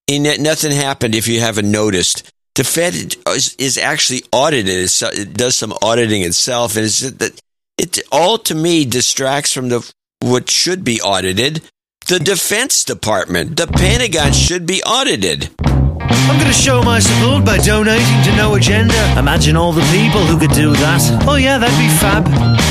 he, 0.07 0.19
nothing 0.19 0.73
happened 0.73 1.15
if 1.15 1.29
you 1.29 1.41
haven't 1.41 1.71
noticed. 1.71 2.31
The 2.55 2.65
Fed 2.65 2.95
is, 3.29 3.55
is 3.59 3.79
actually 3.79 4.23
audited. 4.33 4.69
It's, 4.69 5.03
it 5.03 5.35
does 5.35 5.57
some 5.57 5.73
auditing 5.83 6.23
itself, 6.23 6.77
and 6.77 6.85
it's 6.87 7.01
that 7.01 7.41
it 7.79 7.99
all 8.11 8.39
to 8.39 8.55
me 8.55 8.85
distracts 8.85 9.53
from 9.53 9.69
the 9.69 9.93
what 10.21 10.51
should 10.51 10.85
be 10.85 11.01
audited. 11.01 11.63
The 12.07 12.19
Defense 12.19 12.85
Department, 12.85 13.57
the 13.57 13.67
Pentagon 13.67 14.33
should 14.33 14.67
be 14.67 14.83
audited. 14.83 15.51
I'm 15.61 16.39
going 16.39 16.49
to 16.49 16.53
show 16.53 16.83
my 16.83 16.99
support 16.99 17.45
by 17.45 17.59
donating 17.59 18.23
to 18.25 18.37
No 18.37 18.55
Agenda. 18.55 19.19
Imagine 19.19 19.57
all 19.57 19.73
the 19.73 19.83
people 19.93 20.25
who 20.27 20.39
could 20.39 20.55
do 20.55 20.73
that. 20.73 21.25
Oh, 21.29 21.37
yeah, 21.37 21.59
that'd 21.59 21.79
be 21.79 21.89
fab. 21.99 22.70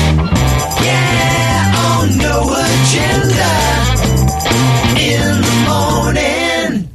Yeah, 0.84 1.74
on 1.86 2.18
No 2.18 2.50
Agenda 2.50 3.50
in 5.00 5.40
the 5.42 5.56
morning. 5.68 6.90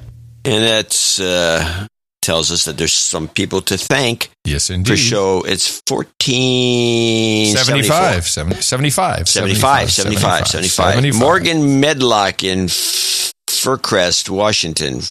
And 0.46 0.64
that's 0.64 1.20
uh, 1.20 1.88
tells 2.26 2.52
us 2.52 2.66
that 2.66 2.78
there's 2.78 2.94
some 2.94 3.28
people 3.28 3.62
to 3.62 3.78
thank. 3.78 4.32
Yes, 4.46 4.70
indeed. 4.70 4.92
For 4.92 4.98
show, 4.98 5.44
it's 5.46 5.82
14... 5.88 7.56
75, 7.56 8.28
70, 8.28 8.62
75, 8.62 9.30
75, 9.30 9.92
75, 9.92 10.48
75. 10.48 10.94
75. 10.94 11.20
Morgan 11.20 11.80
Medlock 11.80 12.44
in 12.44 12.66
F- 12.66 13.32
Fircrest, 13.48 14.30
Washington, 14.30 15.02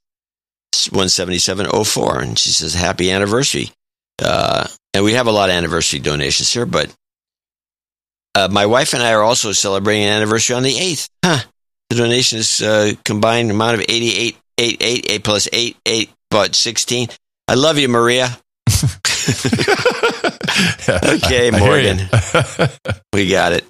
17704. 0.73 2.21
And 2.21 2.39
she 2.39 2.51
says, 2.51 2.75
happy 2.75 3.11
anniversary. 3.13 3.71
Uh, 4.23 4.67
and 4.93 5.05
we 5.05 5.13
have 5.15 5.27
a 5.29 5.33
lot 5.33 5.51
of 5.51 5.55
anniversary 5.57 6.01
donations 6.01 6.53
here, 6.53 6.67
but 6.67 6.93
uh, 8.35 8.49
my 8.51 8.67
wife 8.67 8.95
and 8.95 9.03
I 9.03 9.13
are 9.13 9.23
also 9.23 9.53
celebrating 9.53 10.05
an 10.05 10.13
anniversary 10.13 10.57
on 10.57 10.63
the 10.63 10.75
8th. 10.75 11.09
Huh. 11.25 11.39
The 11.91 11.97
donation 11.97 12.39
is 12.39 12.63
uh, 12.63 12.93
combined 13.05 13.51
amount 13.51 13.75
of 13.75 13.81
88, 13.89 14.37
8, 14.59 14.77
8, 14.81 15.11
8 15.11 15.25
plus 15.25 15.49
8, 15.53 15.77
8, 15.87 16.11
but 16.31 16.55
16. 16.55 17.09
I 17.47 17.55
love 17.55 17.79
you, 17.79 17.89
Maria. 17.89 18.39
okay, 20.89 21.51
Morgan. 21.51 21.99
we 23.13 23.29
got 23.29 23.53
it. 23.53 23.65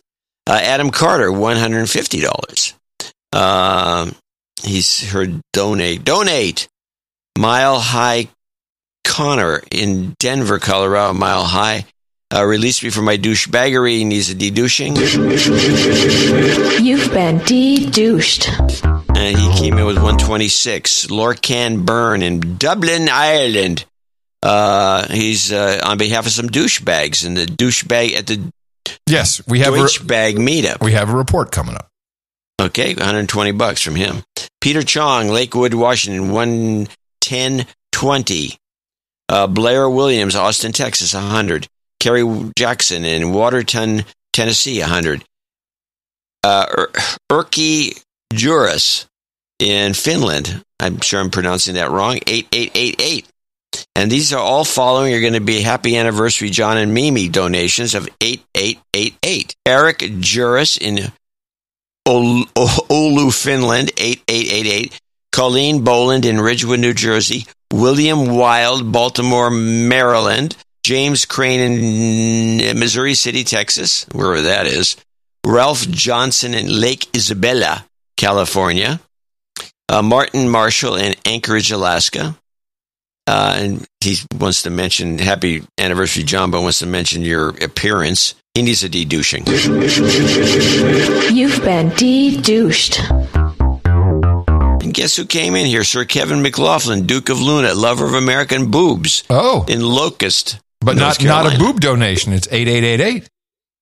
Uh, 0.47 0.61
Adam 0.63 0.91
Carter, 0.91 1.33
one 1.33 1.57
hundred 1.57 1.79
and 1.81 1.91
fifty 1.91 2.21
dollars. 2.21 2.75
Um, 3.33 4.15
he's 4.63 5.11
heard 5.11 5.41
donate 5.53 6.05
donate. 6.05 6.69
Mile 7.39 7.81
High 7.81 8.29
Connor 9.05 9.63
in 9.71 10.15
Denver, 10.19 10.59
Colorado. 10.59 11.15
Mile 11.15 11.45
High. 11.45 11.87
Uh, 12.35 12.45
release 12.45 12.83
me 12.83 12.91
from 12.91 13.05
my 13.05 13.17
douchebaggery. 13.17 13.99
He 13.99 14.05
needs 14.05 14.29
a 14.29 14.35
de-douching. 14.35 14.97
You've 16.85 17.13
been 17.13 17.39
de-douched. 17.39 18.49
And 19.17 19.39
he 19.39 19.53
came 19.57 19.79
in 19.79 19.87
with 19.87 19.95
126. 19.97 21.07
Lorcan 21.07 21.87
Byrne 21.87 22.23
in 22.23 22.57
Dublin, 22.59 23.09
Ireland. 23.09 23.85
Uh, 24.43 25.07
he's 25.13 25.53
uh, 25.53 25.81
on 25.85 25.97
behalf 25.97 26.27
of 26.27 26.33
some 26.33 26.49
douchebags 26.49 27.25
in 27.25 27.35
the 27.35 27.47
douchebag 27.47 28.15
at 28.15 28.27
the 28.27 28.53
Yes, 29.07 29.41
we 29.47 29.61
have 29.61 29.75
a, 29.75 29.79
douchebag 29.79 30.35
meetup. 30.35 30.83
we 30.83 30.91
have 30.93 31.09
a 31.11 31.17
report 31.17 31.53
coming 31.53 31.77
up. 31.77 31.87
Okay, 32.61 32.95
120 32.95 33.53
bucks 33.53 33.81
from 33.81 33.95
him. 33.95 34.25
Peter 34.61 34.83
Chong, 34.83 35.29
Lakewood, 35.29 35.73
Washington, 35.75 36.33
11020. 36.33 38.57
Uh, 39.29 39.47
Blair 39.47 39.89
Williams, 39.89 40.35
Austin, 40.37 40.73
Texas, 40.73 41.15
100. 41.15 41.69
Kerry 42.05 42.51
Jackson 42.59 43.07
in 43.07 43.33
Waterton, 43.33 44.05
Tennessee, 44.35 44.81
100. 44.81 45.25
Uh, 46.45 46.67
Er- 46.77 46.93
Juras 48.31 49.07
in 49.59 49.95
Finland. 49.95 50.63
I'm 50.79 51.01
sure 51.01 51.19
I'm 51.19 51.31
pronouncing 51.31 51.77
that 51.77 51.91
wrong. 51.91 52.17
8888. 52.27 53.27
And 53.97 54.11
these 54.11 54.35
are 54.35 54.39
all 54.39 54.65
following 54.67 55.15
are 55.15 55.21
going 55.23 55.33
to 55.33 55.41
be 55.41 55.63
happy 55.63 55.97
anniversary 55.97 56.51
John 56.51 56.77
and 56.77 56.93
Mimi 56.93 57.29
donations 57.29 57.95
of 57.95 58.07
8888. 58.21 59.55
Eric 59.65 60.05
Juris 60.21 60.77
in 60.77 61.11
Oulu, 62.07 63.33
Finland, 63.33 63.93
8888. 63.97 65.01
Colleen 65.33 65.83
Boland 65.83 66.27
in 66.27 66.39
Ridgewood, 66.39 66.81
New 66.81 66.93
Jersey. 66.93 67.47
William 67.73 68.37
Wild, 68.37 68.93
Baltimore, 68.93 69.51
Maryland. 69.51 70.55
James 70.85 71.25
Crane 71.25 72.61
in 72.61 72.79
Missouri 72.79 73.15
City, 73.15 73.43
Texas, 73.43 74.05
wherever 74.13 74.43
that 74.43 74.67
is. 74.67 74.97
Ralph 75.47 75.89
Johnson 75.89 76.53
in 76.53 76.69
Lake 76.69 77.09
Isabella, 77.17 77.87
California. 78.19 79.01
Uh, 79.89 80.03
Martin 80.03 80.49
Marshall 80.49 80.97
in 80.97 81.15
Anchorage, 81.25 81.71
Alaska. 81.71 82.37
Uh, 83.27 83.57
and 83.59 83.87
he 84.01 84.17
wants 84.39 84.63
to 84.65 84.71
mention 84.71 85.19
happy 85.19 85.63
anniversary, 85.79 86.23
John, 86.23 86.51
but 86.51 86.61
wants 86.61 86.81
to 86.81 86.87
mention 86.87 87.23
your 87.23 87.51
appearance. 87.63 88.35
He 88.53 88.61
needs 88.61 88.85
a 88.85 88.89
de-douching. 88.91 89.47
You've 91.35 91.63
been 91.65 91.89
de-douched. 91.97 93.01
And 94.83 94.93
guess 94.93 95.17
who 95.17 95.25
came 95.25 95.55
in 95.55 95.65
here? 95.65 95.85
Sir 95.85 96.05
Kevin 96.05 96.43
McLaughlin, 96.43 97.07
Duke 97.07 97.31
of 97.31 97.41
Luna, 97.41 97.73
lover 97.73 98.05
of 98.05 98.13
American 98.13 98.71
boobs. 98.71 99.25
Oh. 99.31 99.65
In 99.67 99.81
Locust. 99.81 100.59
But 100.85 100.97
North 100.97 101.23
not 101.23 101.45
not 101.45 101.55
a 101.55 101.59
boob 101.59 101.81
donation. 101.81 102.33
It's 102.33 102.49
8888. 102.51 103.29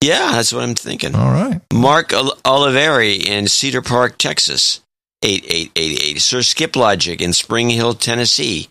Yeah, 0.02 0.32
that's 0.32 0.52
what 0.52 0.64
I'm 0.64 0.74
thinking. 0.74 1.14
All 1.14 1.31
right. 1.32 1.60
Mark 1.72 2.12
Ol- 2.12 2.36
Oliveri 2.44 3.24
in 3.24 3.47
Cedar 3.47 3.82
Park, 3.82 4.18
Texas, 4.18 4.81
8888. 5.22 6.20
Sir 6.20 6.42
Skip 6.42 6.74
Logic 6.76 7.20
in 7.20 7.32
Spring 7.32 7.70
Hill, 7.70 7.94
Tennessee. 7.94 8.68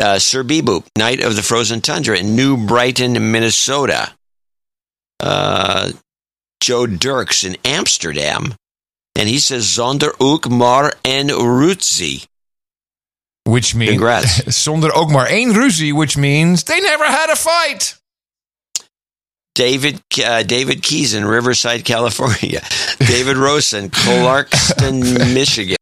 Uh, 0.00 0.18
Sir 0.18 0.42
Beboop, 0.42 0.86
Knight 0.96 1.22
of 1.22 1.36
the 1.36 1.42
Frozen 1.42 1.82
Tundra 1.82 2.18
in 2.18 2.34
New 2.34 2.56
Brighton, 2.66 3.30
Minnesota. 3.30 4.12
Uh, 5.20 5.92
Joe 6.60 6.86
Dirks 6.86 7.44
in 7.44 7.56
Amsterdam. 7.64 8.54
And 9.14 9.28
he 9.28 9.38
says, 9.38 9.66
Zonder 9.66 10.12
ook 10.18 10.48
maar 10.48 10.94
en 11.02 11.28
ruzie. 11.28 12.24
Which 13.44 13.74
means 13.74 13.90
Congrats. 13.90 14.42
zonder 14.64 14.92
ook 14.92 15.10
maar 15.10 15.26
één 15.26 15.52
ruzie, 15.52 15.94
which 15.94 16.16
means 16.16 16.62
they 16.62 16.80
never 16.80 17.06
had 17.06 17.30
a 17.30 17.36
fight. 17.36 18.00
David 19.54 20.00
uh, 20.18 20.42
David 20.42 20.80
Keys 20.82 21.12
in 21.12 21.26
Riverside, 21.26 21.84
California. 21.84 22.62
David 22.98 23.36
Rosa 23.36 23.78
in 23.78 23.90
Clarkston, 23.90 25.34
Michigan. 25.34 25.76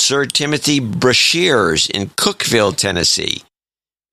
Sir 0.00 0.26
Timothy 0.26 0.80
Brashears 0.80 1.88
in 1.88 2.08
Cookeville, 2.08 2.76
Tennessee. 2.76 3.42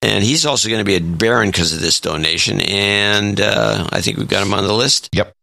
And 0.03 0.23
he's 0.23 0.45
also 0.45 0.69
going 0.69 0.79
to 0.79 0.85
be 0.85 0.95
a 0.95 1.01
baron 1.01 1.49
because 1.49 1.73
of 1.73 1.79
this 1.81 1.99
donation. 1.99 2.61
And 2.61 3.39
uh, 3.39 3.87
I 3.91 4.01
think 4.01 4.17
we've 4.17 4.27
got 4.27 4.43
him 4.45 4.53
on 4.53 4.65
the 4.65 4.73
list. 4.73 5.09
Yep. 5.13 5.33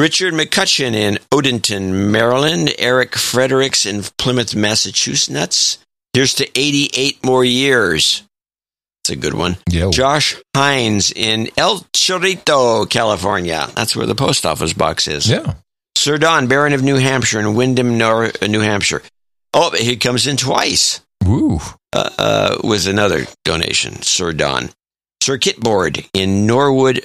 Richard 0.00 0.32
McCutcheon 0.32 0.94
in 0.94 1.18
Odenton, 1.30 2.10
Maryland. 2.10 2.72
Eric 2.78 3.16
Fredericks 3.16 3.84
in 3.84 4.02
Plymouth, 4.16 4.56
Massachusetts. 4.56 5.76
Here's 6.14 6.32
to 6.36 6.48
88 6.58 7.22
more 7.22 7.44
years. 7.44 8.22
That's 9.04 9.10
a 9.10 9.16
good 9.16 9.34
one. 9.34 9.58
Yo. 9.68 9.90
Josh 9.90 10.36
Hines 10.56 11.12
in 11.12 11.50
El 11.58 11.80
Cerrito, 11.92 12.88
California. 12.88 13.68
That's 13.76 13.94
where 13.94 14.06
the 14.06 14.14
post 14.14 14.46
office 14.46 14.72
box 14.72 15.06
is. 15.06 15.28
Yeah. 15.28 15.54
Sir 15.96 16.16
Don, 16.16 16.46
Baron 16.46 16.72
of 16.72 16.82
New 16.82 16.96
Hampshire 16.96 17.40
in 17.40 17.54
Windham, 17.54 17.98
Nor- 17.98 18.32
uh, 18.40 18.46
New 18.46 18.60
Hampshire. 18.60 19.02
Oh, 19.52 19.70
he 19.76 19.96
comes 19.98 20.26
in 20.26 20.38
twice. 20.38 21.02
Woo. 21.26 21.58
Uh, 21.92 22.08
uh, 22.18 22.56
with 22.64 22.86
another 22.86 23.26
donation, 23.44 24.00
Sir 24.00 24.32
Don. 24.32 24.70
Sir 25.22 25.36
Kitboard 25.36 26.08
in 26.14 26.46
Norwood, 26.46 27.04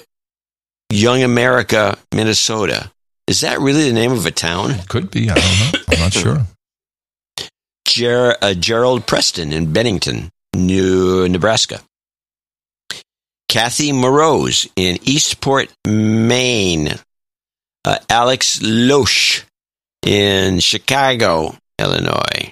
Young 0.89 1.23
America, 1.23 1.97
Minnesota. 2.13 2.91
Is 3.27 3.41
that 3.41 3.59
really 3.59 3.87
the 3.87 3.93
name 3.93 4.11
of 4.11 4.25
a 4.25 4.31
town? 4.31 4.75
Could 4.87 5.09
be. 5.09 5.29
I 5.29 5.35
don't 5.35 5.73
know. 5.73 5.79
I'm 5.89 5.99
not 5.99 6.13
sure. 6.13 6.45
Ger- 7.87 8.37
uh, 8.41 8.53
Gerald 8.53 9.05
Preston 9.07 9.51
in 9.53 9.71
Bennington, 9.73 10.29
New 10.55 11.27
Nebraska. 11.27 11.81
Kathy 13.47 13.91
Morose 13.91 14.67
in 14.75 14.97
Eastport, 15.03 15.71
Maine. 15.87 16.95
Uh, 17.85 17.97
Alex 18.09 18.59
Loesch 18.59 19.43
in 20.05 20.59
Chicago, 20.59 21.55
Illinois. 21.79 22.51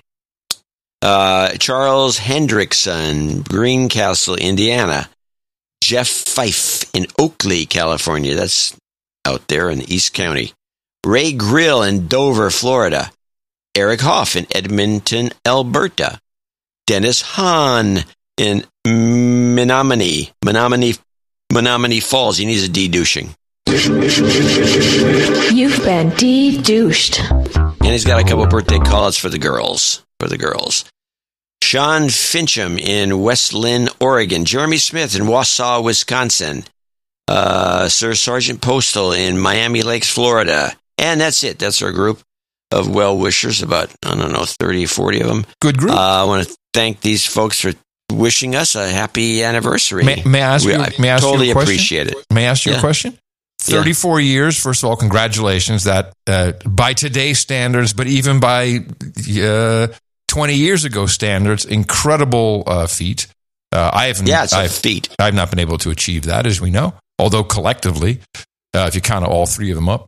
Uh, 1.02 1.50
Charles 1.60 2.20
Hendrickson, 2.20 3.48
Greencastle, 3.48 4.36
Indiana. 4.36 5.10
Jeff 5.84 6.08
Fife 6.08 6.90
in 6.95 7.08
Oakley, 7.20 7.66
California. 7.66 8.36
That's 8.36 8.74
out 9.26 9.50
there 9.50 9.70
in 9.70 9.82
East 9.82 10.14
County. 10.14 10.53
Ray 11.06 11.34
Grill 11.34 11.84
in 11.84 12.08
Dover, 12.08 12.50
Florida. 12.50 13.12
Eric 13.76 14.00
Hoff 14.00 14.38
in 14.38 14.48
Edmonton, 14.56 15.32
Alberta. 15.45 16.22
Dennis 16.88 17.22
Hahn 17.22 18.06
in 18.38 18.64
Menomonee, 18.88 20.32
Menomonee, 20.45 20.98
Menomonee 21.52 22.02
Falls. 22.02 22.38
He 22.38 22.45
needs 22.45 22.64
a 22.64 22.70
de-douching. 22.70 23.36
You've 25.53 25.84
been 25.84 26.12
de-douched. 26.12 27.20
And 27.20 27.92
he's 27.92 28.06
got 28.06 28.22
a 28.22 28.24
couple 28.24 28.48
birthday 28.48 28.80
call-outs 28.80 29.18
for 29.18 29.28
the 29.28 29.38
girls. 29.38 30.02
For 30.22 30.30
the 30.30 30.38
girls. 30.38 30.86
Sean 31.64 32.03
Fincham 32.09 32.77
in 32.77 33.22
West 33.22 33.53
Linn, 33.53 33.88
Oregon. 34.01 34.43
Jeremy 34.43 34.77
Smith 34.77 35.16
in 35.16 35.24
Wausau, 35.24 35.82
Wisconsin. 35.83 36.66
Uh, 37.27 37.88
Sir 37.88 38.14
Sergeant 38.16 38.61
Postal 38.61 39.14
in 39.14 39.40
Miami 39.40 39.82
Lakes, 39.82 40.09
Florida. 40.09 40.74
And 40.98 41.22
that's 41.22 41.42
it. 41.43 41.58
That's 41.59 41.82
our 41.82 41.92
group 41.93 42.19
of 42.69 42.93
well 42.93 43.17
wishers, 43.17 43.61
about, 43.61 43.90
I 44.06 44.14
don't 44.16 44.33
know, 44.33 44.43
30, 44.45 44.85
40 44.88 45.22
of 45.22 45.27
them. 45.27 45.45
Good 45.61 45.77
group. 45.77 45.93
Uh, 45.93 46.22
I 46.22 46.25
want 46.25 46.45
to 46.48 46.56
thank 46.74 47.00
these 47.00 47.25
folks 47.25 47.61
for 47.61 47.72
wishing 48.11 48.56
us 48.56 48.75
a 48.75 48.90
happy 48.90 49.42
anniversary. 49.42 50.03
May, 50.03 50.22
may 50.25 50.42
I 50.42 50.56
ask 50.56 50.66
We- 50.66 50.74
you? 50.74 50.80
I 50.80 50.92
May 51.00 51.09
I 51.09 51.14
ask 51.14 51.24
totally 51.24 51.45
you 51.48 51.51
a 51.53 51.56
question? 51.56 51.74
appreciate 51.75 52.08
it. 52.08 52.17
May 52.30 52.45
I 52.45 52.50
ask 52.50 52.66
you 52.66 52.74
Yeah. 52.74 52.77
a 52.80 52.82
question? 52.82 53.17
Yeah. 53.67 53.77
34 53.77 54.19
years, 54.19 54.59
first 54.59 54.83
of 54.83 54.90
all, 54.90 54.98
congratulations. 54.98 55.85
That 55.85 56.11
uh, 56.27 56.51
by 56.67 56.93
today's 56.93 57.40
standards, 57.40 57.93
but 57.93 58.08
even 58.08 58.42
by 58.42 58.83
uh, 59.42 59.88
20 60.34 60.56
years 60.56 60.84
ago 60.84 61.06
standards, 61.06 61.64
incredible 61.64 62.64
uh, 62.66 62.88
feat. 62.88 63.28
Uh, 63.72 63.92
I 63.94 64.08
haven't. 64.08 64.28
Yeah, 64.28 64.45
it's 64.45 64.53
a 64.53 64.58
I've, 64.58 64.74
feat. 64.74 65.10
I've 65.20 65.36
not 65.36 65.52
been 65.52 65.60
able 65.60 65.78
to 65.78 65.92
achieve 65.92 66.24
that, 66.24 66.48
as 66.48 66.60
we 66.60 66.72
know. 66.72 66.95
Although 67.20 67.44
collectively, 67.44 68.20
uh, 68.74 68.86
if 68.88 68.95
you 68.95 69.02
count 69.02 69.26
all 69.26 69.45
three 69.45 69.70
of 69.70 69.76
them 69.76 69.88
up, 69.88 70.08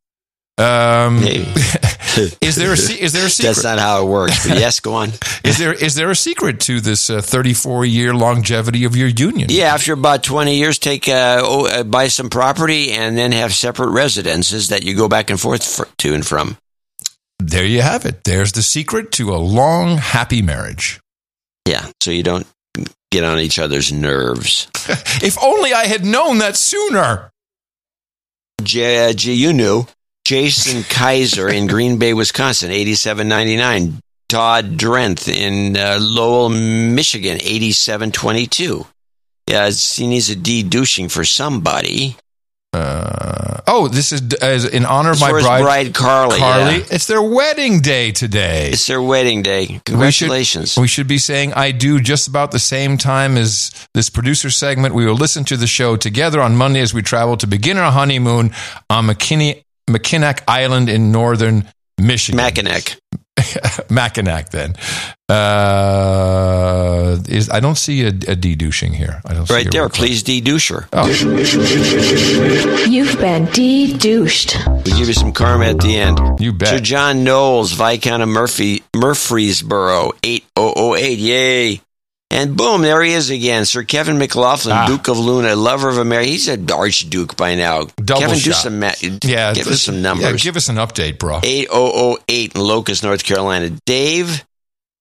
um, 0.58 1.22
is 1.24 2.56
there 2.56 2.72
a 2.72 2.74
is 2.74 3.14
there 3.14 3.28
a 3.28 3.30
secret? 3.30 3.54
That's 3.54 3.64
not 3.64 3.78
how 3.78 4.04
it 4.04 4.10
works. 4.10 4.48
But 4.48 4.58
yes, 4.58 4.80
go 4.80 4.96
on. 4.96 5.10
is 5.44 5.60
there 5.60 5.74
is 5.74 5.94
there 5.94 6.10
a 6.10 6.16
secret 6.16 6.60
to 6.62 6.82
this 6.82 7.08
34 7.08 7.86
year 7.86 8.16
longevity 8.16 8.86
of 8.86 8.96
your 8.96 9.10
union? 9.10 9.50
Yeah, 9.52 9.76
after 9.76 9.94
about 9.94 10.24
20 10.24 10.56
years, 10.56 10.80
take 10.80 11.08
uh, 11.08 11.42
oh, 11.44 11.68
uh, 11.68 11.84
buy 11.84 12.08
some 12.08 12.32
property 12.32 12.94
and 12.94 13.16
then 13.16 13.32
have 13.32 13.54
separate 13.54 13.92
residences 13.92 14.70
that 14.70 14.82
you 14.82 14.96
go 14.96 15.08
back 15.08 15.30
and 15.30 15.40
forth 15.40 15.64
for, 15.64 15.88
to 16.00 16.16
and 16.16 16.26
from. 16.26 16.58
There 17.48 17.66
you 17.66 17.84
have 17.84 18.06
it. 18.06 18.24
There's 18.24 18.54
the 18.54 18.64
secret 18.64 19.12
to 19.14 19.34
a 19.34 19.38
long, 19.38 19.98
happy 19.98 20.42
marriage. 20.42 21.00
Yeah, 21.68 21.86
so 22.02 22.10
you 22.10 22.24
don't 22.24 22.48
get 23.12 23.24
on 23.24 23.40
each 23.40 23.60
other's 23.60 23.92
nerves. 23.92 24.68
If 25.24 25.42
only 25.42 25.74
I 25.74 25.86
had 25.86 26.06
known 26.06 26.40
that 26.40 26.56
sooner. 26.58 27.32
J, 28.62 29.14
J, 29.16 29.34
you 29.34 29.54
knew 29.54 29.88
Jason 30.26 30.84
Kaiser 30.84 31.48
in 31.48 31.68
Green 31.68 31.98
Bay, 31.98 32.14
Wisconsin, 32.14 32.72
eighty-seven 32.72 33.28
ninety-nine. 33.28 34.00
Todd 34.28 34.78
Drenth 34.78 35.28
in 35.28 35.78
uh, 35.78 35.98
Lowell, 36.02 36.50
Michigan, 36.50 37.38
eighty-seven 37.42 38.12
twenty-two. 38.12 38.86
Yeah, 39.48 39.70
he 39.70 40.08
needs 40.08 40.30
a 40.30 40.36
de-douching 40.36 41.10
for 41.10 41.24
somebody. 41.24 42.18
Uh, 42.76 43.62
oh, 43.68 43.88
this 43.88 44.12
is 44.12 44.34
as 44.42 44.66
in 44.66 44.86
honor 44.86 45.12
of 45.12 45.20
my 45.22 45.32
bride, 45.32 45.62
bride, 45.62 45.94
Carly, 45.94 46.40
Carly, 46.40 46.78
yeah. 46.80 46.86
it's 46.92 47.08
their 47.08 47.22
wedding 47.22 47.80
day 47.80 48.12
today. 48.12 48.72
It's 48.72 48.86
their 48.88 49.02
wedding 49.02 49.42
day. 49.42 49.80
Congratulations. 49.86 50.78
We 50.78 50.90
should 50.90 51.08
be 51.08 51.18
saying 51.18 51.54
I 51.54 51.72
do 51.72 52.02
just 52.02 52.28
about 52.28 52.52
the 52.52 52.60
same 52.60 52.98
time 52.98 53.38
as 53.38 53.72
this 53.94 54.10
producer 54.10 54.50
segment. 54.50 54.94
We 54.94 55.06
will 55.06 55.16
listen 55.16 55.46
to 55.46 55.58
the 55.58 55.68
show 55.68 55.96
together 55.96 56.42
on 56.42 56.58
Monday 56.58 56.82
as 56.82 56.94
we 56.94 57.02
travel 57.02 57.38
to 57.38 57.48
begin 57.48 57.78
our 57.78 57.94
honeymoon 57.94 58.52
on 58.90 59.08
McKinney, 59.08 59.64
Mackinac 59.90 60.44
Island 60.50 60.90
in 60.90 61.14
northern 61.14 61.70
Michigan. 61.98 62.36
Mackinac. 62.36 62.98
Mackinac, 63.90 64.50
then. 64.50 64.76
Uh, 65.28 67.18
is 67.28 67.50
I 67.50 67.60
don't 67.60 67.78
see 67.78 68.04
a, 68.04 68.08
a 68.10 68.36
de-douching 68.36 68.94
here. 68.94 69.22
I 69.26 69.34
don't 69.34 69.50
Right 69.50 69.66
a 69.68 69.70
there, 69.70 69.84
record. 69.84 69.96
please 69.96 70.24
de-doucher. 70.24 70.88
Oh. 70.94 71.08
You've 72.88 73.18
been 73.20 73.46
de-douched. 73.46 74.58
We'll 74.68 74.82
give 74.84 75.08
you 75.08 75.14
some 75.14 75.34
karma 75.34 75.66
at 75.66 75.80
the 75.80 75.98
end. 75.98 76.20
You 76.40 76.54
bet. 76.54 76.70
Sir 76.70 76.80
John 76.80 77.24
Knowles, 77.24 77.72
Viscount 77.74 78.24
of 78.24 78.30
Murphy, 78.30 78.84
Murfreesboro, 78.96 80.12
8008. 80.24 81.18
Yay. 81.20 81.82
And 82.32 82.58
boom, 82.58 82.82
there 82.82 83.02
he 83.04 83.14
is 83.14 83.30
again. 83.30 83.66
Sir 83.66 83.84
Kevin 83.84 84.18
McLaughlin, 84.18 84.76
Ah. 84.76 84.88
Duke 84.88 85.08
of 85.08 85.18
Luna, 85.20 85.56
lover 85.56 85.90
of 85.90 85.98
America. 86.00 86.30
He's 86.30 86.48
an 86.48 86.70
archduke 86.72 87.38
by 87.38 87.56
now. 87.56 87.88
Double 88.04 88.22
Kevin, 88.22 88.40
do 88.40 88.52
some 88.52 88.80
ma- 88.80 88.92
Yeah, 89.24 89.54
give 89.54 89.68
us 89.68 89.84
some 89.84 89.96
yeah, 89.96 90.02
numbers. 90.02 90.44
give 90.44 90.58
us 90.58 90.68
an 90.68 90.76
update, 90.78 91.20
bro. 91.20 91.40
8008 91.44 92.56
in 92.56 92.62
Locust, 92.62 93.04
North 93.04 93.24
Carolina. 93.24 93.70
Dave 93.86 94.44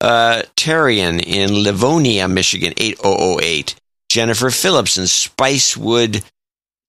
uh, 0.01 0.43
Terrian 0.57 1.20
in 1.25 1.55
Livonia, 1.62 2.28
Michigan, 2.28 2.75
8008. 2.77 3.75
Jennifer 4.11 4.51
Phillips 4.51 4.99
in 4.99 5.05
Spicewood, 5.05 6.23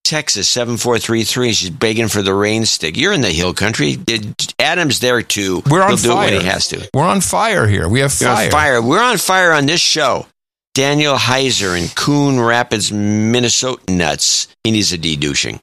Texas, 0.05 0.47
7433. 0.47 1.53
She's 1.53 1.69
begging 1.69 2.07
for 2.07 2.21
the 2.21 2.33
rain 2.33 2.65
stick. 2.65 2.95
You're 2.95 3.11
in 3.13 3.21
the 3.21 3.31
hill 3.31 3.53
country. 3.53 3.95
Did- 3.95 4.53
Adam's 4.59 4.99
there 4.99 5.21
too. 5.21 5.61
We're 5.69 5.81
on 5.81 5.89
He'll 5.89 5.97
do 5.97 6.11
it 6.11 6.13
fire. 6.13 6.31
when 6.31 6.41
he 6.41 6.47
has 6.47 6.67
to. 6.69 6.89
We're 6.93 7.03
on 7.05 7.21
fire 7.21 7.67
here. 7.67 7.89
We 7.89 7.99
have 7.99 8.15
We're 8.21 8.27
fire. 8.27 8.45
on 8.45 8.51
fire. 8.51 8.81
We're 8.81 9.01
on 9.03 9.17
fire 9.17 9.51
on 9.51 9.65
this 9.65 9.81
show. 9.81 10.27
Daniel 10.73 11.15
Heiser 11.15 11.81
in 11.81 11.87
Coon 11.89 12.39
Rapids, 12.39 12.91
Minnesota. 12.91 13.81
Nuts. 13.91 14.47
He 14.63 14.71
needs 14.71 14.91
a 14.93 14.97
de-douching. 14.97 15.59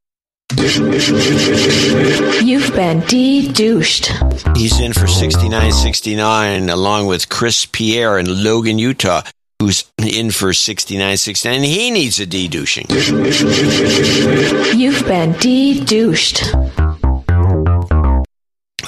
You've 2.43 2.73
been 2.75 3.01
de-douched. 3.01 4.13
He's 4.57 4.79
in 4.81 4.93
for 4.93 5.07
6969 5.07 6.69
along 6.71 7.07
with 7.07 7.29
Chris 7.29 7.67
Pierre 7.67 8.19
in 8.19 8.45
Logan, 8.45 8.79
Utah, 8.79 9.23
who's 9.63 9.91
in 9.99 10.31
for 10.31 10.53
6969. 10.53 11.55
And 11.55 11.65
he 11.65 11.91
needs 11.91 12.19
a 12.19 12.27
de-douching. 12.27 12.87
You've 14.77 15.05
been 15.07 15.33
de-douched. 15.39 16.55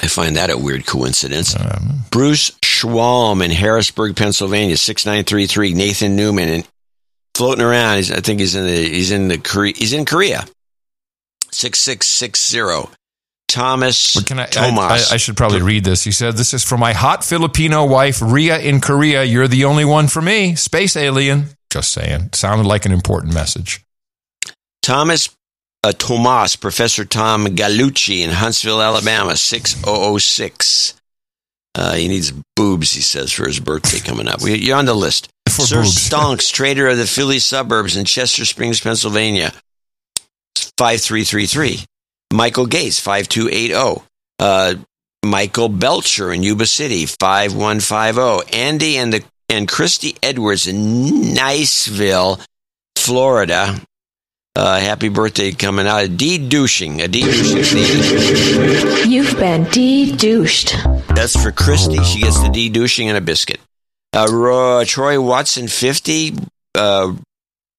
I 0.03 0.07
find 0.07 0.35
that 0.35 0.49
a 0.49 0.57
weird 0.57 0.85
coincidence. 0.85 1.55
Um. 1.55 2.03
Bruce 2.11 2.51
Schwalm 2.63 3.43
in 3.43 3.51
Harrisburg, 3.51 4.15
Pennsylvania, 4.15 4.77
6933. 4.77 5.73
Nathan 5.73 6.15
Newman 6.15 6.49
and 6.49 6.67
floating 7.33 7.63
around. 7.63 7.97
He's, 7.97 8.11
I 8.11 8.19
think 8.19 8.39
he's 8.39 8.55
in 8.55 8.65
the, 8.65 8.89
he's 8.89 9.11
in 9.11 9.27
the, 9.29 9.73
he's 9.77 9.93
in 9.93 10.05
Korea. 10.05 10.45
6660. 11.51 12.91
Thomas 13.55 14.21
Can 14.23 14.39
I, 14.39 14.47
Tomas. 14.47 15.11
I, 15.11 15.15
I 15.15 15.17
should 15.17 15.37
probably 15.37 15.61
read 15.61 15.85
this. 15.85 16.03
He 16.03 16.11
said, 16.11 16.35
This 16.35 16.53
is 16.53 16.63
for 16.63 16.77
my 16.77 16.91
hot 16.91 17.23
Filipino 17.23 17.85
wife, 17.85 18.21
Ria 18.21 18.59
in 18.59 18.81
Korea. 18.81 19.23
You're 19.23 19.47
the 19.47 19.63
only 19.63 19.85
one 19.85 20.07
for 20.07 20.21
me. 20.21 20.55
Space 20.55 20.97
alien. 20.97 21.45
Just 21.71 21.93
saying. 21.93 22.31
Sounded 22.33 22.67
like 22.67 22.85
an 22.85 22.91
important 22.91 23.33
message. 23.33 23.81
Thomas 24.81 25.29
uh, 25.85 25.93
Tomas, 25.93 26.55
Professor 26.55 27.05
Tom 27.05 27.45
Galucci 27.45 28.23
in 28.23 28.31
Huntsville, 28.31 28.81
Alabama, 28.81 29.37
6006. 29.37 30.93
Uh, 31.75 31.93
he 31.93 32.07
needs 32.07 32.33
boobs, 32.55 32.91
he 32.91 33.01
says, 33.01 33.31
for 33.31 33.45
his 33.47 33.59
birthday 33.59 33.99
coming 33.99 34.27
up. 34.27 34.41
We- 34.41 34.55
You're 34.55 34.77
on 34.77 34.85
the 34.85 34.93
list. 34.95 35.29
Sir 35.49 35.83
boobs. 35.83 36.09
Stonks, 36.09 36.51
trader 36.51 36.87
of 36.87 36.97
the 36.97 37.05
Philly 37.05 37.39
suburbs 37.39 37.95
in 37.95 38.03
Chester 38.05 38.43
Springs, 38.45 38.79
Pennsylvania, 38.81 39.53
5333. 40.77 41.85
Michael 42.35 42.65
Gates, 42.65 42.99
5280. 42.99 44.03
Uh, 44.39 44.75
Michael 45.23 45.69
Belcher 45.69 46.33
in 46.33 46.43
Yuba 46.43 46.65
City, 46.65 47.05
5150. 47.05 48.53
Andy 48.55 48.97
and 48.97 49.13
the 49.13 49.23
and 49.47 49.67
Christy 49.67 50.15
Edwards 50.21 50.67
in 50.67 50.75
Niceville, 51.33 52.43
Florida. 52.97 53.79
Uh, 54.55 54.79
happy 54.79 55.09
birthday 55.09 55.51
coming 55.51 55.85
out. 55.87 56.17
De-douching. 56.17 57.01
A 57.01 57.07
de-douching. 57.07 57.79
You've 59.11 59.37
been 59.37 59.65
de-douched. 59.65 60.75
That's 61.09 61.41
for 61.41 61.51
Christy. 61.51 62.01
She 62.03 62.21
gets 62.21 62.39
the 62.41 62.49
de-douching 62.49 63.07
and 63.09 63.17
a 63.17 63.21
biscuit. 63.21 63.59
Uh, 64.13 64.27
Ro- 64.31 64.83
Troy 64.85 65.21
Watson, 65.21 65.67
50. 65.67 66.35
Uh, 66.73 67.15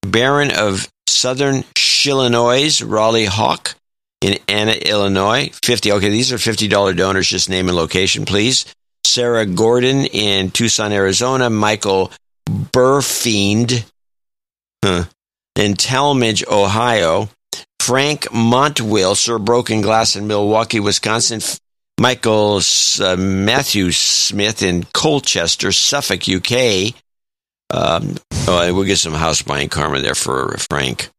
Baron 0.02 0.50
of 0.52 0.88
Southern 1.08 1.64
Illinois, 2.04 2.82
Raleigh 2.82 3.24
Hawk 3.24 3.74
in 4.26 4.38
Anna, 4.48 4.72
Illinois, 4.72 5.50
50. 5.62 5.92
Okay, 5.92 6.08
these 6.08 6.32
are 6.32 6.36
$50 6.36 6.96
donors. 6.96 7.28
Just 7.28 7.48
name 7.48 7.68
and 7.68 7.76
location, 7.76 8.24
please. 8.24 8.66
Sarah 9.04 9.46
Gordon 9.46 10.04
in 10.06 10.50
Tucson, 10.50 10.92
Arizona. 10.92 11.48
Michael 11.48 12.10
Burfiend 12.48 13.84
huh, 14.84 15.04
in 15.54 15.74
Tallmadge, 15.74 16.46
Ohio. 16.48 17.28
Frank 17.80 18.22
Montwill, 18.32 19.16
Sir 19.16 19.38
Broken 19.38 19.80
Glass 19.80 20.16
in 20.16 20.26
Milwaukee, 20.26 20.80
Wisconsin. 20.80 21.40
Michael 22.00 22.60
uh, 23.00 23.16
Matthew 23.16 23.92
Smith 23.92 24.60
in 24.60 24.84
Colchester, 24.92 25.70
Suffolk, 25.70 26.28
UK. 26.28 26.92
Um, 27.70 28.16
oh, 28.48 28.74
we'll 28.74 28.84
get 28.84 28.98
some 28.98 29.14
house 29.14 29.40
buying 29.42 29.68
karma 29.68 30.00
there 30.00 30.16
for 30.16 30.56
Frank. 30.68 31.10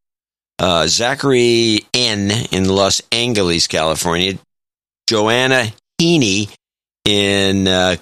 Uh, 0.59 0.87
Zachary 0.87 1.81
N. 1.93 2.31
in 2.51 2.67
Los 2.67 3.01
Angeles, 3.11 3.67
California. 3.67 4.39
Joanna 5.07 5.71
Heaney 6.01 6.53
in 7.05 7.67
uh, 7.67 7.95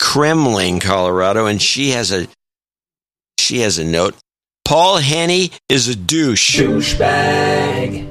Kremmling, 0.00 0.80
Colorado, 0.80 1.46
and 1.46 1.60
she 1.60 1.90
has 1.90 2.12
a 2.12 2.26
she 3.38 3.60
has 3.60 3.78
a 3.78 3.84
note. 3.84 4.14
Paul 4.64 4.98
Henny 4.98 5.50
is 5.68 5.88
a 5.88 5.94
douche. 5.94 6.58
Douchebag. 6.58 8.08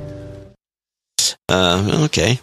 Uh, 1.50 2.06
okay. 2.06 2.40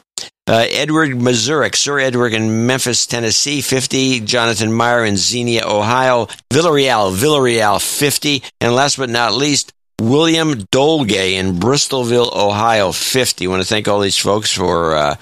Uh, 0.48 0.66
Edward 0.68 1.10
Mazurek, 1.10 1.76
Sir 1.76 2.00
Edward 2.00 2.34
in 2.34 2.66
Memphis, 2.66 3.06
Tennessee, 3.06 3.60
50. 3.60 4.20
Jonathan 4.20 4.72
Meyer 4.72 5.04
in 5.04 5.16
Xenia, 5.16 5.64
Ohio. 5.64 6.26
Villarreal, 6.52 7.14
Villarreal, 7.14 7.80
50. 7.80 8.42
And 8.60 8.74
last 8.74 8.96
but 8.96 9.10
not 9.10 9.32
least, 9.32 9.72
William 10.00 10.54
Dolgay 10.54 11.34
in 11.34 11.56
Bristolville, 11.56 12.34
Ohio, 12.34 12.90
50. 12.90 13.46
I 13.46 13.50
want 13.50 13.62
to 13.62 13.68
thank 13.68 13.86
all 13.86 14.00
these 14.00 14.16
folks 14.16 14.52
for 14.52 14.94
uh, 14.94 15.16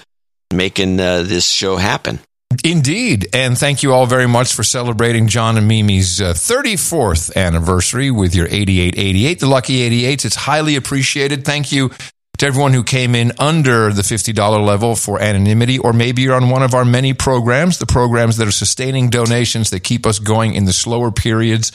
making 0.53 0.99
uh, 0.99 1.23
this 1.23 1.47
show 1.47 1.77
happen. 1.77 2.19
Indeed. 2.63 3.27
And 3.33 3.57
thank 3.57 3.83
you 3.83 3.93
all 3.93 4.05
very 4.05 4.27
much 4.27 4.53
for 4.53 4.63
celebrating 4.63 5.27
John 5.27 5.57
and 5.57 5.67
Mimi's 5.67 6.19
uh, 6.19 6.33
34th 6.33 7.35
anniversary 7.35 8.09
with 8.09 8.33
your 8.33 8.47
8888, 8.47 9.39
the 9.39 9.47
lucky 9.47 10.03
88s. 10.03 10.25
It's 10.25 10.35
highly 10.35 10.75
appreciated. 10.75 11.45
Thank 11.45 11.71
you 11.71 11.91
to 12.39 12.45
everyone 12.45 12.73
who 12.73 12.83
came 12.83 13.15
in 13.15 13.33
under 13.37 13.91
the 13.91 14.01
$50 14.01 14.65
level 14.65 14.95
for 14.95 15.21
anonymity, 15.21 15.77
or 15.77 15.93
maybe 15.93 16.21
you're 16.21 16.35
on 16.35 16.49
one 16.49 16.63
of 16.63 16.73
our 16.73 16.85
many 16.85 17.13
programs, 17.13 17.79
the 17.79 17.85
programs 17.85 18.37
that 18.37 18.47
are 18.47 18.51
sustaining 18.51 19.09
donations 19.09 19.71
that 19.71 19.81
keep 19.81 20.05
us 20.05 20.19
going 20.19 20.53
in 20.53 20.65
the 20.65 20.73
slower 20.73 21.11
periods. 21.11 21.71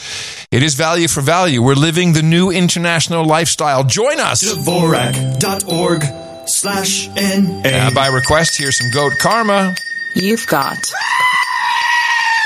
It 0.50 0.62
is 0.62 0.74
value 0.74 1.06
for 1.06 1.20
value. 1.20 1.62
We're 1.62 1.74
living 1.74 2.14
the 2.14 2.22
new 2.22 2.50
international 2.50 3.26
lifestyle. 3.26 3.84
Join 3.84 4.20
us. 4.20 4.42
Dvorak.org 4.42 6.48
slash 6.48 7.08
N. 7.16 7.62
Uh, 7.64 7.90
by 7.94 8.08
request, 8.08 8.56
here's 8.56 8.78
some 8.78 8.90
goat 8.90 9.12
karma. 9.20 9.74
You've 10.14 10.46
got 10.46 10.78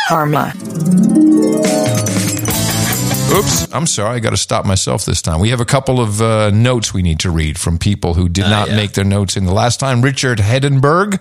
karma. 0.08 0.52
Oops, 3.30 3.74
I'm 3.74 3.86
sorry. 3.86 4.16
I 4.16 4.20
got 4.20 4.30
to 4.30 4.36
stop 4.38 4.64
myself 4.64 5.04
this 5.04 5.20
time. 5.20 5.38
We 5.40 5.50
have 5.50 5.60
a 5.60 5.64
couple 5.66 6.00
of 6.00 6.22
uh, 6.22 6.50
notes 6.50 6.94
we 6.94 7.02
need 7.02 7.20
to 7.20 7.30
read 7.30 7.58
from 7.58 7.78
people 7.78 8.14
who 8.14 8.28
did 8.28 8.44
Ah, 8.44 8.50
not 8.50 8.68
yeah. 8.70 8.76
make 8.76 8.92
their 8.92 9.04
notes 9.04 9.36
in 9.36 9.44
the 9.44 9.52
last 9.52 9.78
time. 9.80 10.00
Richard 10.02 10.38
Hedenberg. 10.38 11.20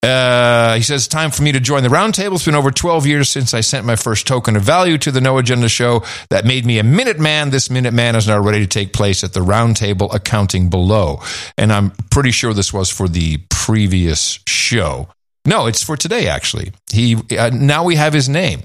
Uh, 0.00 0.76
he 0.76 0.82
says, 0.82 1.08
time 1.08 1.32
for 1.32 1.42
me 1.42 1.50
to 1.50 1.58
join 1.58 1.82
the 1.82 1.88
roundtable. 1.88 2.34
It's 2.34 2.44
been 2.44 2.54
over 2.54 2.70
12 2.70 3.04
years 3.04 3.28
since 3.28 3.52
I 3.52 3.62
sent 3.62 3.84
my 3.84 3.96
first 3.96 4.28
token 4.28 4.54
of 4.54 4.62
value 4.62 4.96
to 4.98 5.10
the 5.10 5.20
No 5.20 5.38
Agenda 5.38 5.68
show 5.68 6.04
that 6.30 6.44
made 6.44 6.64
me 6.64 6.78
a 6.78 6.84
Minute 6.84 7.18
Man. 7.18 7.50
This 7.50 7.68
Minute 7.68 7.92
Man 7.92 8.14
is 8.14 8.28
now 8.28 8.38
ready 8.38 8.60
to 8.60 8.66
take 8.68 8.92
place 8.92 9.24
at 9.24 9.32
the 9.32 9.40
roundtable 9.40 10.14
accounting 10.14 10.70
below. 10.70 11.20
And 11.58 11.72
I'm 11.72 11.90
pretty 12.12 12.30
sure 12.30 12.54
this 12.54 12.72
was 12.72 12.90
for 12.90 13.08
the 13.08 13.38
previous 13.50 14.38
show. 14.46 15.08
No, 15.44 15.66
it's 15.66 15.82
for 15.82 15.96
today, 15.96 16.28
actually. 16.28 16.70
He, 16.92 17.16
uh, 17.36 17.50
now 17.52 17.82
we 17.82 17.96
have 17.96 18.12
his 18.12 18.28
name. 18.28 18.62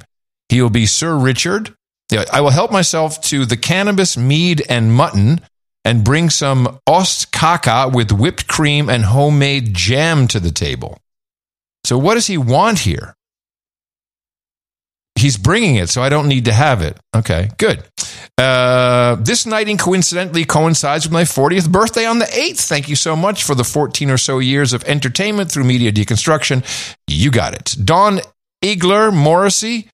He 0.50 0.62
will 0.62 0.70
be 0.70 0.86
Sir 0.86 1.18
Richard. 1.18 1.74
Yeah, 2.14 2.26
I 2.32 2.42
will 2.42 2.52
help 2.52 2.72
myself 2.72 3.20
to 3.22 3.44
the 3.44 3.58
cannabis, 3.58 4.16
mead, 4.16 4.62
and 4.70 4.94
mutton 4.94 5.42
and 5.84 6.04
bring 6.04 6.30
some 6.30 6.80
ost 6.86 7.32
caca 7.32 7.92
with 7.92 8.12
whipped 8.12 8.48
cream 8.48 8.88
and 8.88 9.04
homemade 9.06 9.74
jam 9.74 10.28
to 10.28 10.40
the 10.40 10.52
table. 10.52 11.00
So, 11.84 11.98
what 11.98 12.14
does 12.14 12.28
he 12.28 12.38
want 12.38 12.80
here? 12.80 13.16
He's 15.16 15.38
bringing 15.38 15.76
it, 15.76 15.90
so 15.90 16.04
I 16.04 16.10
don't 16.10 16.28
need 16.28 16.46
to 16.46 16.54
have 16.54 16.84
it. 16.84 16.98
Okay, 17.16 17.50
good. 17.58 17.84
Uh, 18.38 19.16
this 19.16 19.48
nighting 19.48 19.78
coincidentally 19.78 20.46
coincides 20.46 21.06
with 21.06 21.14
my 21.14 21.24
40th 21.24 21.72
birthday 21.72 22.06
on 22.06 22.20
the 22.20 22.26
8th. 22.26 22.68
Thank 22.68 22.90
you 22.90 22.96
so 22.96 23.16
much 23.16 23.44
for 23.44 23.56
the 23.56 23.64
14 23.64 24.12
or 24.12 24.18
so 24.18 24.38
years 24.38 24.72
of 24.72 24.84
entertainment 24.84 25.52
through 25.52 25.64
media 25.64 25.92
deconstruction. 25.92 26.64
You 27.08 27.32
got 27.32 27.56
it. 27.56 27.76
Don 27.84 28.22
Igler 28.64 29.12
Morrissey. 29.12 29.90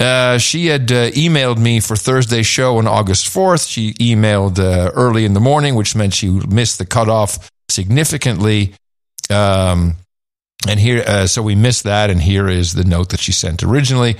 Uh, 0.00 0.38
she 0.38 0.66
had 0.66 0.90
uh, 0.90 1.10
emailed 1.12 1.58
me 1.58 1.80
for 1.80 1.96
Thursday's 1.96 2.46
show 2.46 2.78
on 2.78 2.86
August 2.86 3.32
4th. 3.32 3.68
She 3.68 3.94
emailed 3.94 4.58
uh, 4.58 4.90
early 4.94 5.24
in 5.24 5.34
the 5.34 5.40
morning, 5.40 5.74
which 5.76 5.94
meant 5.94 6.14
she 6.14 6.28
missed 6.28 6.78
the 6.78 6.86
cutoff 6.86 7.50
significantly. 7.68 8.74
Um, 9.30 9.96
and 10.68 10.80
here, 10.80 11.04
uh, 11.06 11.26
so 11.26 11.42
we 11.42 11.54
missed 11.54 11.84
that. 11.84 12.10
And 12.10 12.20
here 12.20 12.48
is 12.48 12.74
the 12.74 12.84
note 12.84 13.10
that 13.10 13.20
she 13.20 13.32
sent 13.32 13.62
originally. 13.62 14.16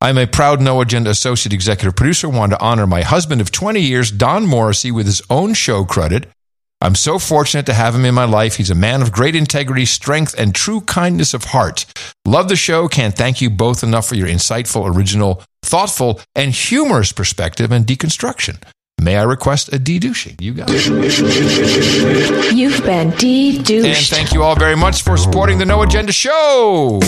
I'm 0.00 0.16
a 0.16 0.26
proud 0.26 0.60
No 0.60 0.80
Agenda 0.80 1.10
associate 1.10 1.52
executive 1.52 1.96
producer. 1.96 2.28
Want 2.28 2.52
to 2.52 2.60
honor 2.60 2.86
my 2.86 3.02
husband 3.02 3.40
of 3.40 3.50
20 3.50 3.80
years, 3.80 4.10
Don 4.10 4.46
Morrissey, 4.46 4.92
with 4.92 5.06
his 5.06 5.22
own 5.28 5.54
show 5.54 5.84
credit. 5.84 6.28
I'm 6.80 6.94
so 6.94 7.18
fortunate 7.18 7.66
to 7.66 7.74
have 7.74 7.94
him 7.94 8.04
in 8.04 8.14
my 8.14 8.24
life. 8.24 8.54
He's 8.56 8.70
a 8.70 8.74
man 8.74 9.02
of 9.02 9.10
great 9.10 9.34
integrity, 9.34 9.84
strength, 9.84 10.34
and 10.38 10.54
true 10.54 10.80
kindness 10.82 11.34
of 11.34 11.42
heart. 11.44 11.84
Love 12.24 12.48
the 12.48 12.54
show. 12.54 12.86
Can't 12.86 13.16
thank 13.16 13.40
you 13.40 13.50
both 13.50 13.82
enough 13.82 14.06
for 14.06 14.14
your 14.14 14.28
insightful, 14.28 14.94
original, 14.94 15.42
thoughtful, 15.64 16.20
and 16.36 16.52
humorous 16.52 17.10
perspective 17.10 17.72
and 17.72 17.84
deconstruction. 17.84 18.62
May 19.00 19.16
I 19.16 19.22
request 19.24 19.72
a 19.72 19.78
dedouching? 19.78 20.40
You 20.40 20.54
got 20.54 20.68
it. 20.70 20.86
You've 22.54 22.82
been 22.84 23.10
And 23.10 23.18
de-douched. 23.18 24.10
thank 24.12 24.32
you 24.32 24.42
all 24.44 24.54
very 24.56 24.76
much 24.76 25.02
for 25.02 25.16
supporting 25.16 25.58
the 25.58 25.66
No 25.66 25.82
Agenda 25.82 26.12
Show. 26.12 27.00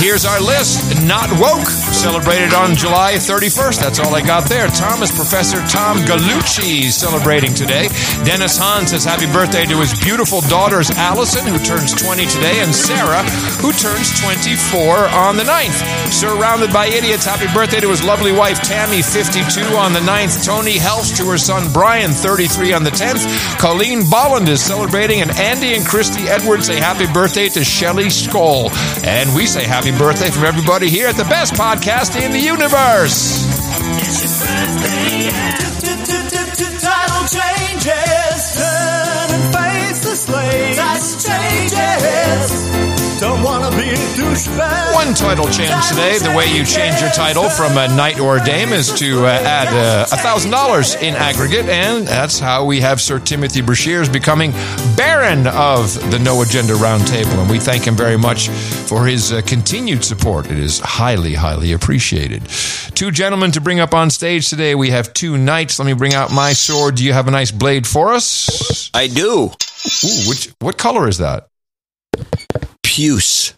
Here's 0.00 0.24
our 0.24 0.40
list. 0.40 1.04
Not 1.06 1.28
Woke, 1.38 1.68
celebrated 1.68 2.54
on 2.54 2.74
July 2.74 3.14
31st. 3.14 3.80
That's 3.80 3.98
all 3.98 4.14
I 4.14 4.22
got 4.22 4.48
there. 4.48 4.66
Thomas 4.68 5.14
Professor 5.14 5.58
Tom 5.68 5.98
Galucci 6.08 6.90
celebrating 6.90 7.52
today. 7.52 7.88
Dennis 8.24 8.56
Hahn 8.56 8.86
says 8.86 9.04
happy 9.04 9.26
birthday 9.26 9.66
to 9.66 9.76
his 9.76 9.92
beautiful 10.00 10.40
daughters 10.48 10.90
Allison, 10.90 11.46
who 11.46 11.58
turns 11.58 11.92
20 11.92 12.24
today, 12.26 12.64
and 12.64 12.74
Sarah, 12.74 13.22
who 13.60 13.72
turns 13.76 14.18
24 14.24 15.12
on 15.12 15.36
the 15.36 15.44
9th. 15.44 15.78
Surrounded 16.10 16.72
by 16.72 16.86
idiots, 16.86 17.26
happy 17.26 17.52
birthday 17.52 17.80
to 17.80 17.90
his 17.90 18.02
lovely 18.02 18.32
wife 18.32 18.62
Tammy, 18.62 19.02
52 19.02 19.60
on 19.76 19.92
the 19.92 20.00
9th. 20.00 20.44
Tony 20.44 20.78
Helfst 20.78 21.16
to 21.18 21.28
her 21.28 21.38
son 21.38 21.70
Bryan, 21.72 22.10
33 22.12 22.72
on 22.72 22.84
the 22.84 22.90
10th. 22.90 23.28
Colleen 23.58 24.08
Bolland 24.08 24.48
is 24.48 24.62
celebrating, 24.64 25.20
and 25.20 25.30
Andy 25.32 25.69
and 25.74 25.86
Christy 25.86 26.28
Edwards 26.28 26.66
say 26.66 26.76
happy 26.76 27.06
birthday 27.12 27.48
to 27.48 27.64
Shelley 27.64 28.06
Skoll. 28.06 28.70
And 29.04 29.34
we 29.34 29.46
say 29.46 29.64
happy 29.64 29.90
birthday 29.90 30.30
from 30.30 30.44
everybody 30.44 30.88
here 30.88 31.06
at 31.06 31.16
the 31.16 31.24
best 31.24 31.54
podcast 31.54 32.20
in 32.20 32.32
the 32.32 32.40
universe. 32.40 33.44
Title 36.80 37.26
changes, 37.28 38.54
turn 38.54 39.30
and 39.30 39.54
face 39.54 40.00
the 40.00 40.14
changes. 41.28 42.99
Don't 43.20 43.42
wanna 43.42 43.68
be 43.76 43.90
a 43.90 43.96
douchebag. 44.16 44.94
One 44.94 45.12
title 45.12 45.44
change 45.44 45.88
today. 45.88 46.16
The 46.16 46.34
way 46.34 46.46
you 46.46 46.64
change 46.64 47.02
your 47.02 47.10
title 47.10 47.50
from 47.50 47.76
a 47.76 47.86
knight 47.94 48.18
or 48.18 48.38
a 48.38 48.44
dame 48.44 48.70
is 48.70 48.90
to 48.98 49.26
uh, 49.26 49.28
add 49.28 49.68
uh, 49.68 50.06
$1,000 50.06 51.02
in 51.02 51.14
aggregate. 51.14 51.66
And 51.66 52.08
that's 52.08 52.38
how 52.38 52.64
we 52.64 52.80
have 52.80 52.98
Sir 52.98 53.18
Timothy 53.18 53.60
Brashears 53.60 54.10
becoming 54.10 54.52
Baron 54.96 55.46
of 55.48 56.10
the 56.10 56.18
No 56.18 56.40
Agenda 56.40 56.72
Roundtable. 56.72 57.38
And 57.42 57.50
we 57.50 57.58
thank 57.58 57.84
him 57.84 57.94
very 57.94 58.16
much 58.16 58.48
for 58.48 59.04
his 59.04 59.34
uh, 59.34 59.42
continued 59.42 60.02
support. 60.02 60.46
It 60.46 60.58
is 60.58 60.78
highly, 60.78 61.34
highly 61.34 61.72
appreciated. 61.72 62.48
Two 62.94 63.10
gentlemen 63.10 63.50
to 63.50 63.60
bring 63.60 63.80
up 63.80 63.92
on 63.92 64.08
stage 64.08 64.48
today. 64.48 64.74
We 64.74 64.88
have 64.90 65.12
two 65.12 65.36
knights. 65.36 65.78
Let 65.78 65.84
me 65.84 65.92
bring 65.92 66.14
out 66.14 66.32
my 66.32 66.54
sword. 66.54 66.94
Do 66.94 67.04
you 67.04 67.12
have 67.12 67.28
a 67.28 67.30
nice 67.30 67.50
blade 67.50 67.86
for 67.86 68.14
us? 68.14 68.90
I 68.94 69.08
do. 69.08 69.50
Ooh, 70.04 70.28
which, 70.28 70.54
what 70.60 70.78
color 70.78 71.06
is 71.06 71.18
that? 71.18 71.49
Puce. 73.00 73.56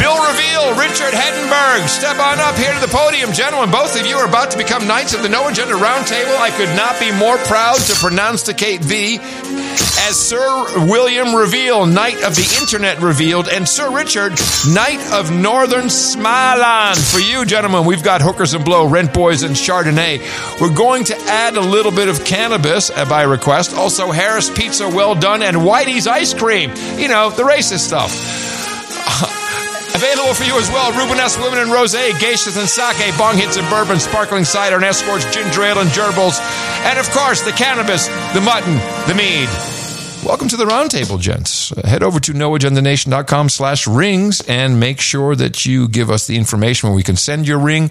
Bill 0.00 0.18
Reveal, 0.18 0.74
Richard 0.74 1.14
Hedenberg, 1.14 1.86
step 1.86 2.18
on 2.18 2.40
up 2.40 2.56
here 2.56 2.74
to 2.74 2.80
the 2.80 2.90
podium. 2.90 3.32
Gentlemen, 3.32 3.70
both 3.70 3.94
of 3.94 4.04
you 4.04 4.16
are 4.16 4.26
about 4.26 4.50
to 4.50 4.58
become 4.58 4.88
Knights 4.88 5.14
of 5.14 5.22
the 5.22 5.28
No 5.28 5.46
Agenda 5.46 5.74
Roundtable. 5.74 6.36
I 6.38 6.50
could 6.50 6.74
not 6.74 6.98
be 6.98 7.12
more 7.12 7.38
proud 7.46 7.78
to 7.78 7.94
pronounceticate 7.94 8.80
thee 8.80 9.18
as 10.08 10.18
Sir 10.18 10.86
William 10.86 11.34
Reveal, 11.34 11.86
Knight 11.86 12.22
of 12.22 12.34
the 12.34 12.58
Internet 12.60 13.00
Revealed, 13.00 13.48
and 13.48 13.68
Sir 13.68 13.94
Richard, 13.94 14.32
Knight 14.68 15.00
of 15.12 15.32
Northern 15.32 15.86
Småland. 15.86 16.98
For 17.12 17.20
you, 17.20 17.44
gentlemen, 17.44 17.84
we've 17.84 18.02
got 18.02 18.20
Hookers 18.22 18.54
and 18.54 18.64
Blow, 18.64 18.88
Rent 18.88 19.12
Boys, 19.12 19.42
and 19.42 19.54
Chardonnay. 19.54 20.60
We're 20.60 20.74
going 20.74 21.04
to 21.04 21.16
add 21.16 21.56
a 21.56 21.60
little 21.60 21.92
bit 21.92 22.08
of 22.08 22.24
cannabis 22.24 22.90
uh, 22.90 23.04
by 23.06 23.22
request. 23.22 23.74
Also, 23.74 24.10
Harris 24.10 24.50
Pizza, 24.50 24.88
well 24.88 25.14
done, 25.14 25.42
and 25.42 25.56
Whitey's 25.58 26.06
Ice 26.06 26.34
Cream. 26.34 26.70
You 26.96 27.08
know, 27.08 27.30
the 27.30 27.42
racist 27.42 27.80
stuff. 27.80 29.36
Available 30.00 30.32
for 30.32 30.44
you 30.44 30.56
as 30.56 30.70
well. 30.70 30.92
Rubenesque 30.92 31.42
Women 31.42 31.58
and 31.58 31.70
Rose, 31.70 31.92
Geishas 31.92 32.58
and 32.58 32.66
Sake, 32.66 33.18
Bong 33.18 33.36
Hits 33.36 33.58
and 33.58 33.68
Bourbon, 33.68 34.00
Sparkling 34.00 34.44
Cider 34.44 34.76
and 34.76 34.84
Escorts, 34.84 35.26
Ginger 35.26 35.62
Ale 35.62 35.80
and 35.80 35.90
Gerbils. 35.90 36.40
And 36.84 36.98
of 36.98 37.06
course, 37.10 37.42
the 37.42 37.52
cannabis, 37.52 38.08
the 38.32 38.40
mutton, 38.40 38.76
the 39.06 39.14
mead. 39.14 39.46
Welcome 40.24 40.48
to 40.48 40.56
the 40.56 40.64
roundtable, 40.64 41.20
gents. 41.20 41.68
Head 41.84 42.02
over 42.02 42.18
to 42.18 42.32
noagendanation.com 42.32 43.50
slash 43.50 43.86
rings 43.86 44.40
and 44.48 44.80
make 44.80 45.02
sure 45.02 45.36
that 45.36 45.66
you 45.66 45.86
give 45.86 46.08
us 46.08 46.26
the 46.26 46.38
information 46.38 46.88
where 46.88 46.96
we 46.96 47.02
can 47.02 47.16
send 47.16 47.46
your 47.46 47.58
ring, 47.58 47.90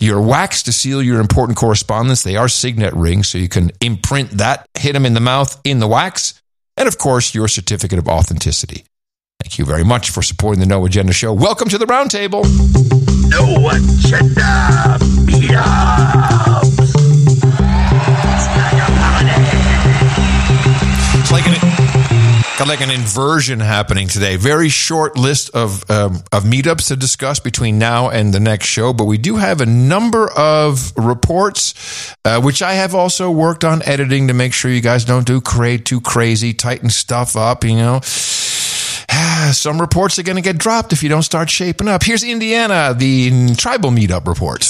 your 0.00 0.20
wax 0.20 0.64
to 0.64 0.72
seal 0.72 1.00
your 1.00 1.20
important 1.20 1.56
correspondence. 1.56 2.24
They 2.24 2.34
are 2.34 2.48
signet 2.48 2.92
rings, 2.94 3.28
so 3.28 3.38
you 3.38 3.48
can 3.48 3.70
imprint 3.80 4.30
that, 4.38 4.66
hit 4.76 4.94
them 4.94 5.06
in 5.06 5.14
the 5.14 5.20
mouth 5.20 5.60
in 5.62 5.78
the 5.78 5.86
wax, 5.86 6.42
and 6.76 6.88
of 6.88 6.98
course, 6.98 7.36
your 7.36 7.46
certificate 7.46 8.00
of 8.00 8.08
authenticity. 8.08 8.84
Thank 9.42 9.58
you 9.58 9.64
very 9.64 9.84
much 9.84 10.10
for 10.10 10.22
supporting 10.22 10.60
the 10.60 10.66
No 10.66 10.84
Agenda 10.86 11.12
Show. 11.12 11.32
Welcome 11.32 11.68
to 11.68 11.78
the 11.78 11.86
roundtable. 11.86 12.42
No 13.28 13.68
agenda 13.68 14.98
meetups. 15.26 16.76
It's 21.18 21.32
like 21.32 21.46
an, 21.46 21.54
got 22.58 22.66
like 22.68 22.80
an 22.80 22.90
inversion 22.90 23.60
happening 23.60 24.08
today. 24.08 24.36
Very 24.36 24.68
short 24.68 25.16
list 25.18 25.50
of 25.54 25.88
um, 25.90 26.22
of 26.32 26.44
meetups 26.44 26.88
to 26.88 26.96
discuss 26.96 27.38
between 27.40 27.78
now 27.78 28.08
and 28.08 28.32
the 28.32 28.40
next 28.40 28.66
show, 28.66 28.92
but 28.92 29.04
we 29.04 29.18
do 29.18 29.36
have 29.36 29.60
a 29.60 29.66
number 29.66 30.30
of 30.32 30.92
reports, 30.96 32.14
uh, 32.24 32.40
which 32.40 32.62
I 32.62 32.74
have 32.74 32.94
also 32.94 33.30
worked 33.30 33.64
on 33.64 33.82
editing 33.84 34.28
to 34.28 34.34
make 34.34 34.52
sure 34.54 34.70
you 34.70 34.80
guys 34.80 35.04
don't 35.04 35.26
do 35.26 35.40
cra- 35.40 35.78
too 35.78 36.00
crazy, 36.00 36.54
tighten 36.54 36.88
stuff 36.90 37.36
up. 37.36 37.64
You 37.64 37.76
know. 37.76 38.00
Ah, 39.18 39.50
some 39.54 39.80
reports 39.80 40.18
are 40.18 40.22
going 40.22 40.36
to 40.36 40.42
get 40.42 40.58
dropped 40.58 40.92
if 40.92 41.02
you 41.02 41.08
don't 41.08 41.22
start 41.22 41.48
shaping 41.48 41.88
up. 41.88 42.02
Here's 42.02 42.22
Indiana, 42.22 42.94
the 42.94 43.54
tribal 43.54 43.90
meetup 43.90 44.26
report. 44.26 44.62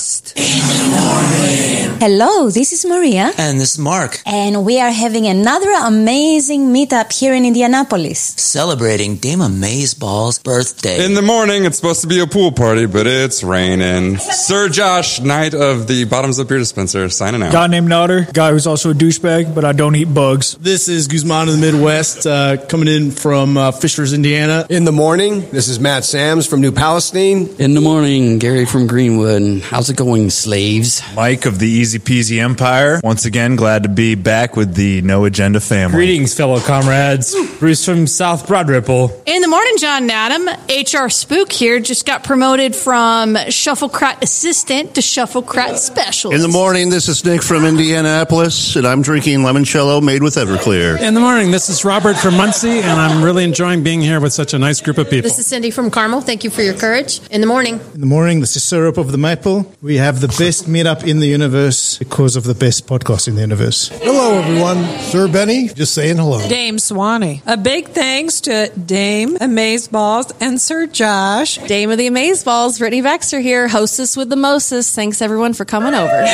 Hello, 1.98 2.50
this 2.50 2.72
is 2.72 2.84
Maria. 2.84 3.32
And 3.38 3.60
this 3.60 3.72
is 3.74 3.78
Mark. 3.78 4.20
And 4.26 4.64
we 4.64 4.80
are 4.80 4.90
having 4.90 5.26
another 5.26 5.70
amazing 5.84 6.72
meetup 6.72 7.12
here 7.12 7.34
in 7.34 7.44
Indianapolis. 7.44 8.18
Celebrating 8.36 9.16
Dame 9.16 9.40
Amazeball's 9.40 10.38
birthday. 10.38 11.04
In 11.04 11.14
the 11.14 11.22
morning, 11.22 11.64
it's 11.64 11.76
supposed 11.76 12.00
to 12.02 12.06
be 12.06 12.20
a 12.20 12.26
pool 12.26 12.52
party, 12.52 12.86
but 12.86 13.06
it's 13.06 13.42
raining. 13.44 14.18
Sir 14.18 14.68
Josh, 14.68 15.20
Knight 15.20 15.54
of 15.54 15.86
the 15.86 16.04
Bottoms 16.04 16.40
Up 16.40 16.48
Beer 16.48 16.58
Dispenser, 16.58 17.08
signing 17.08 17.42
out. 17.42 17.52
Guy 17.52 17.66
named 17.66 17.88
Nader, 17.88 18.32
guy 18.32 18.50
who's 18.50 18.66
also 18.66 18.90
a 18.90 18.94
douchebag, 18.94 19.54
but 19.54 19.64
I 19.64 19.72
don't 19.72 19.94
eat 19.94 20.12
bugs. 20.12 20.54
This 20.56 20.88
is 20.88 21.08
Guzman 21.08 21.48
of 21.48 21.58
the 21.58 21.60
Midwest, 21.60 22.26
uh, 22.26 22.56
coming 22.66 22.88
in 22.88 23.10
from 23.10 23.56
uh, 23.56 23.72
Fishers, 23.72 24.12
Indiana. 24.12 24.66
In 24.70 24.84
the 24.84 24.92
morning, 24.92 25.48
this 25.50 25.68
is 25.68 25.78
Matt 25.78 26.04
Sams 26.04 26.46
from 26.46 26.60
New 26.60 26.72
Palestine. 26.72 27.48
In 27.58 27.74
the 27.74 27.80
morning, 27.80 28.38
Gary 28.38 28.64
from 28.64 28.86
Greenwood. 28.86 29.62
How's 29.62 29.90
it 29.90 29.96
going, 29.96 30.15
slaves? 30.30 31.02
Mike 31.14 31.44
of 31.44 31.58
the 31.58 31.68
Easy 31.68 31.98
Peasy 31.98 32.40
Empire. 32.42 33.00
Once 33.04 33.24
again, 33.26 33.56
glad 33.56 33.82
to 33.82 33.88
be 33.88 34.14
back 34.14 34.56
with 34.56 34.74
the 34.74 35.02
No 35.02 35.24
Agenda 35.26 35.60
family. 35.60 35.96
Greetings, 35.96 36.34
fellow 36.34 36.58
comrades. 36.60 37.34
Bruce 37.58 37.84
from 37.84 38.06
South 38.06 38.46
Broad 38.46 38.68
Ripple. 38.68 39.22
In 39.26 39.42
the 39.42 39.48
morning, 39.48 39.74
John 39.78 40.08
Nadam, 40.08 40.46
HR 40.68 41.08
Spook 41.08 41.52
here, 41.52 41.80
just 41.80 42.06
got 42.06 42.24
promoted 42.24 42.74
from 42.74 43.34
Shufflecrat 43.34 44.22
Assistant 44.22 44.94
to 44.94 45.00
Shufflecrat 45.00 45.76
Specialist. 45.76 46.34
In 46.34 46.40
the 46.40 46.56
morning, 46.56 46.88
this 46.88 47.08
is 47.08 47.24
Nick 47.24 47.42
from 47.42 47.64
Indianapolis, 47.64 48.76
and 48.76 48.86
I'm 48.86 49.02
drinking 49.02 49.40
limoncello 49.40 50.02
made 50.02 50.22
with 50.22 50.36
Everclear. 50.36 50.98
In 51.00 51.14
the 51.14 51.20
morning, 51.20 51.50
this 51.50 51.68
is 51.68 51.84
Robert 51.84 52.16
from 52.16 52.36
Muncie, 52.36 52.78
and 52.78 53.00
I'm 53.00 53.22
really 53.22 53.44
enjoying 53.44 53.82
being 53.82 54.00
here 54.00 54.20
with 54.20 54.32
such 54.32 54.54
a 54.54 54.58
nice 54.58 54.80
group 54.80 54.98
of 54.98 55.10
people. 55.10 55.28
This 55.28 55.38
is 55.38 55.46
Cindy 55.46 55.70
from 55.70 55.90
Carmel. 55.90 56.20
Thank 56.20 56.44
you 56.44 56.50
for 56.50 56.62
your 56.62 56.74
courage. 56.74 57.20
In 57.28 57.40
the 57.40 57.46
morning. 57.46 57.80
In 57.94 58.00
the 58.00 58.06
morning, 58.06 58.40
this 58.40 58.56
is 58.56 58.62
Syrup 58.62 58.96
of 58.96 59.10
the 59.10 59.18
Maple. 59.18 59.74
We 59.82 59.96
have 59.96 60.05
the 60.14 60.28
best 60.28 60.66
meetup 60.66 61.04
in 61.04 61.18
the 61.18 61.26
universe 61.26 61.98
because 61.98 62.36
of 62.36 62.44
the 62.44 62.54
best 62.54 62.86
podcast 62.86 63.26
in 63.26 63.34
the 63.34 63.40
universe. 63.40 63.88
Hello, 63.88 64.38
everyone. 64.38 64.84
Sir 65.00 65.26
Benny, 65.26 65.66
just 65.68 65.94
saying 65.94 66.16
hello. 66.16 66.46
Dame 66.48 66.78
Swanee. 66.78 67.42
A 67.44 67.56
big 67.56 67.88
thanks 67.88 68.40
to 68.42 68.70
Dame 68.70 69.36
Amazeballs 69.38 70.32
and 70.40 70.60
Sir 70.60 70.86
Josh. 70.86 71.58
Dame 71.66 71.90
of 71.90 71.98
the 71.98 72.08
Amazeballs, 72.08 72.78
Brittney 72.78 73.02
Baxter 73.02 73.40
here, 73.40 73.66
hostess 73.66 74.16
with 74.16 74.30
the 74.30 74.36
Moses. 74.36 74.94
Thanks 74.94 75.20
everyone 75.20 75.52
for 75.52 75.64
coming 75.64 75.92
over. 75.92 76.24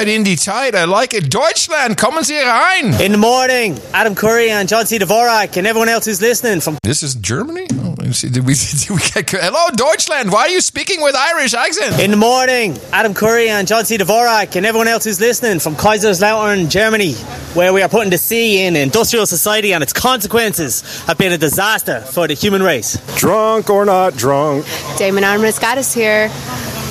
All 0.00 0.06
right, 0.06 0.14
Indy 0.14 0.34
tight. 0.34 0.74
I 0.74 0.84
like 0.84 1.12
it. 1.12 1.30
Deutschland, 1.30 1.98
kommen 1.98 2.24
Sie 2.24 2.40
rein. 2.40 2.98
In 3.02 3.12
the 3.12 3.18
morning, 3.18 3.78
Adam 3.92 4.14
Curry 4.14 4.48
and 4.48 4.66
John 4.66 4.86
C. 4.86 4.98
Dvorak 4.98 5.58
and 5.58 5.66
everyone 5.66 5.90
else 5.90 6.06
who's 6.06 6.22
listening 6.22 6.60
from. 6.62 6.78
This 6.82 7.02
is 7.02 7.16
Germany? 7.16 7.66
Oh, 7.74 7.94
let 7.98 8.06
me 8.06 8.12
see. 8.14 8.30
Did 8.30 8.46
we, 8.46 8.54
did 8.78 8.88
we 8.88 8.96
get. 8.96 9.30
Hello, 9.30 9.68
Deutschland. 9.76 10.32
Why 10.32 10.44
are 10.44 10.48
you 10.48 10.62
speaking 10.62 11.02
with 11.02 11.14
Irish 11.14 11.52
accent? 11.52 12.00
In 12.00 12.12
the 12.12 12.16
morning, 12.16 12.78
Adam 12.94 13.12
Curry 13.12 13.50
and 13.50 13.68
John 13.68 13.84
C. 13.84 13.98
Dvorak 13.98 14.56
and 14.56 14.64
everyone 14.64 14.88
else 14.88 15.04
who's 15.04 15.20
listening 15.20 15.58
from 15.58 15.74
Kaiserslautern, 15.74 16.70
Germany, 16.70 17.12
where 17.52 17.74
we 17.74 17.82
are 17.82 17.88
putting 17.90 18.08
the 18.08 18.16
sea 18.16 18.64
in 18.64 18.76
industrial 18.76 19.26
society 19.26 19.74
and 19.74 19.82
its 19.82 19.92
consequences 19.92 20.80
have 21.02 21.18
been 21.18 21.32
a 21.32 21.38
disaster 21.38 22.00
for 22.00 22.26
the 22.26 22.32
human 22.32 22.62
race. 22.62 22.96
Drunk 23.18 23.68
or 23.68 23.84
not 23.84 24.16
drunk. 24.16 24.64
Damon 24.96 25.24
Armrest 25.24 25.60
got 25.60 25.76
us 25.76 25.92
here, 25.92 26.30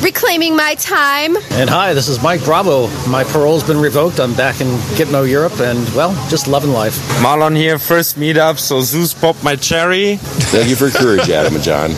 reclaiming 0.04 0.56
my 0.56 0.76
time. 0.76 1.36
And 1.54 1.68
hi, 1.72 1.96
this 1.96 2.08
is 2.08 2.22
Mike 2.22 2.44
Bravo. 2.44 2.88
My 3.08 3.24
parole's 3.24 3.64
been 3.64 3.80
revoked. 3.80 4.20
I'm 4.20 4.34
back 4.36 4.62
in 4.62 4.68
Gitmo, 4.98 5.28
Europe, 5.30 5.60
and 5.60 5.88
well, 5.96 6.14
just 6.30 6.48
loving 6.48 6.72
life. 6.72 6.98
Marlon 7.22 7.56
here, 7.56 7.80
first 7.80 8.18
meetup, 8.18 8.60
so 8.60 8.82
Zeus 8.82 9.14
popped 9.14 9.44
my 9.44 9.56
cherry. 9.56 10.18
Thank 10.18 10.70
you 10.70 10.76
for 10.76 10.90
courage, 10.90 11.30
Adam 11.30 11.56
and 11.56 11.64
John. 11.64 11.92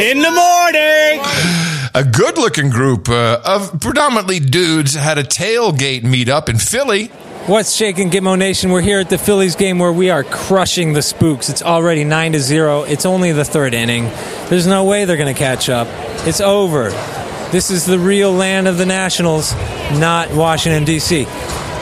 In 0.00 0.18
the 0.18 0.30
morning! 0.30 1.22
A 1.94 2.04
good 2.04 2.36
looking 2.36 2.68
group 2.68 3.08
uh, 3.08 3.40
of 3.44 3.80
predominantly 3.80 4.40
dudes 4.40 4.94
had 4.94 5.18
a 5.18 5.24
tailgate 5.24 6.02
meetup 6.02 6.48
in 6.48 6.58
Philly. 6.58 7.10
What's 7.46 7.72
shaking 7.72 8.10
Gitmo 8.10 8.36
Nation? 8.36 8.72
We're 8.72 8.80
here 8.80 8.98
at 8.98 9.08
the 9.08 9.18
Phillies 9.18 9.54
game 9.54 9.78
where 9.78 9.92
we 9.92 10.10
are 10.10 10.24
crushing 10.24 10.94
the 10.94 11.00
Spooks. 11.00 11.48
It's 11.48 11.62
already 11.62 12.02
9 12.02 12.32
to 12.32 12.40
0. 12.40 12.82
It's 12.82 13.06
only 13.06 13.30
the 13.30 13.44
third 13.44 13.72
inning. 13.72 14.10
There's 14.48 14.66
no 14.66 14.84
way 14.84 15.04
they're 15.04 15.16
going 15.16 15.32
to 15.32 15.38
catch 15.38 15.68
up. 15.68 15.86
It's 16.26 16.40
over. 16.40 16.90
This 17.52 17.70
is 17.70 17.86
the 17.86 17.98
real 17.98 18.32
land 18.32 18.66
of 18.66 18.76
the 18.76 18.86
Nationals, 18.86 19.54
not 19.92 20.32
Washington, 20.32 20.84
D.C. 20.84 21.26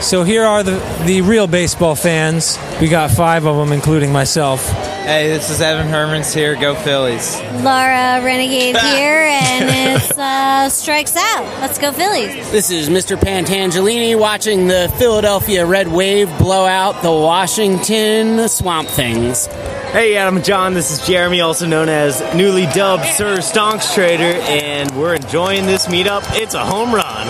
So 0.01 0.23
here 0.23 0.43
are 0.43 0.61
the, 0.61 0.77
the 1.05 1.21
real 1.21 1.47
baseball 1.47 1.95
fans. 1.95 2.59
We 2.79 2.87
got 2.87 3.11
five 3.11 3.45
of 3.45 3.57
them, 3.57 3.71
including 3.71 4.11
myself. 4.11 4.94
Hey, 5.05 5.27
this 5.27 5.51
is 5.51 5.61
Evan 5.61 5.85
Hermans 5.85 6.33
here. 6.33 6.55
Go 6.55 6.73
Phillies. 6.73 7.39
Laura 7.61 8.23
Renegade 8.23 8.75
here, 8.95 9.21
and 9.21 9.95
it's 9.95 10.17
uh, 10.17 10.67
strikes 10.69 11.15
out. 11.15 11.43
Let's 11.61 11.77
go 11.77 11.91
Phillies. 11.91 12.49
This 12.49 12.71
is 12.71 12.89
Mr. 12.89 13.15
Pantangelini 13.15 14.19
watching 14.19 14.67
the 14.67 14.91
Philadelphia 14.97 15.63
Red 15.63 15.89
Wave 15.89 16.35
blow 16.39 16.65
out 16.65 17.03
the 17.03 17.11
Washington 17.11 18.49
Swamp 18.49 18.89
Things. 18.89 19.45
Hey, 19.45 20.17
Adam 20.17 20.37
and 20.37 20.45
John, 20.45 20.73
this 20.73 20.89
is 20.89 21.05
Jeremy, 21.05 21.39
also 21.39 21.67
known 21.67 21.87
as 21.87 22.19
newly 22.33 22.65
dubbed 22.73 23.05
Sir 23.05 23.37
Stonks 23.37 23.93
Trader, 23.93 24.23
and 24.49 24.89
we're 24.97 25.13
enjoying 25.13 25.67
this 25.67 25.85
meetup. 25.85 26.23
It's 26.33 26.55
a 26.55 26.65
home 26.65 26.95
run. 26.95 27.27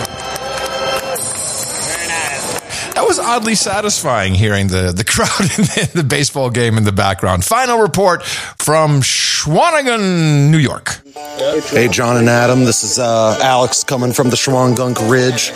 That 3.06 3.10
was 3.10 3.18
oddly 3.20 3.54
satisfying 3.54 4.34
hearing 4.34 4.66
the, 4.66 4.90
the 4.90 5.04
crowd 5.06 5.28
in 5.38 5.46
the, 5.64 5.90
the 5.94 6.02
baseball 6.02 6.50
game 6.50 6.76
in 6.76 6.82
the 6.82 6.90
background. 6.90 7.44
Final 7.44 7.78
report 7.78 8.24
from 8.24 9.00
Schwanningen, 9.00 10.50
New 10.50 10.58
York. 10.58 10.98
Hey, 11.70 11.86
John 11.86 12.16
and 12.16 12.28
Adam. 12.28 12.64
This 12.64 12.82
is 12.82 12.98
uh, 12.98 13.38
Alex 13.40 13.84
coming 13.84 14.12
from 14.12 14.30
the 14.30 14.34
Shawangunk 14.34 15.08
Ridge. 15.08 15.52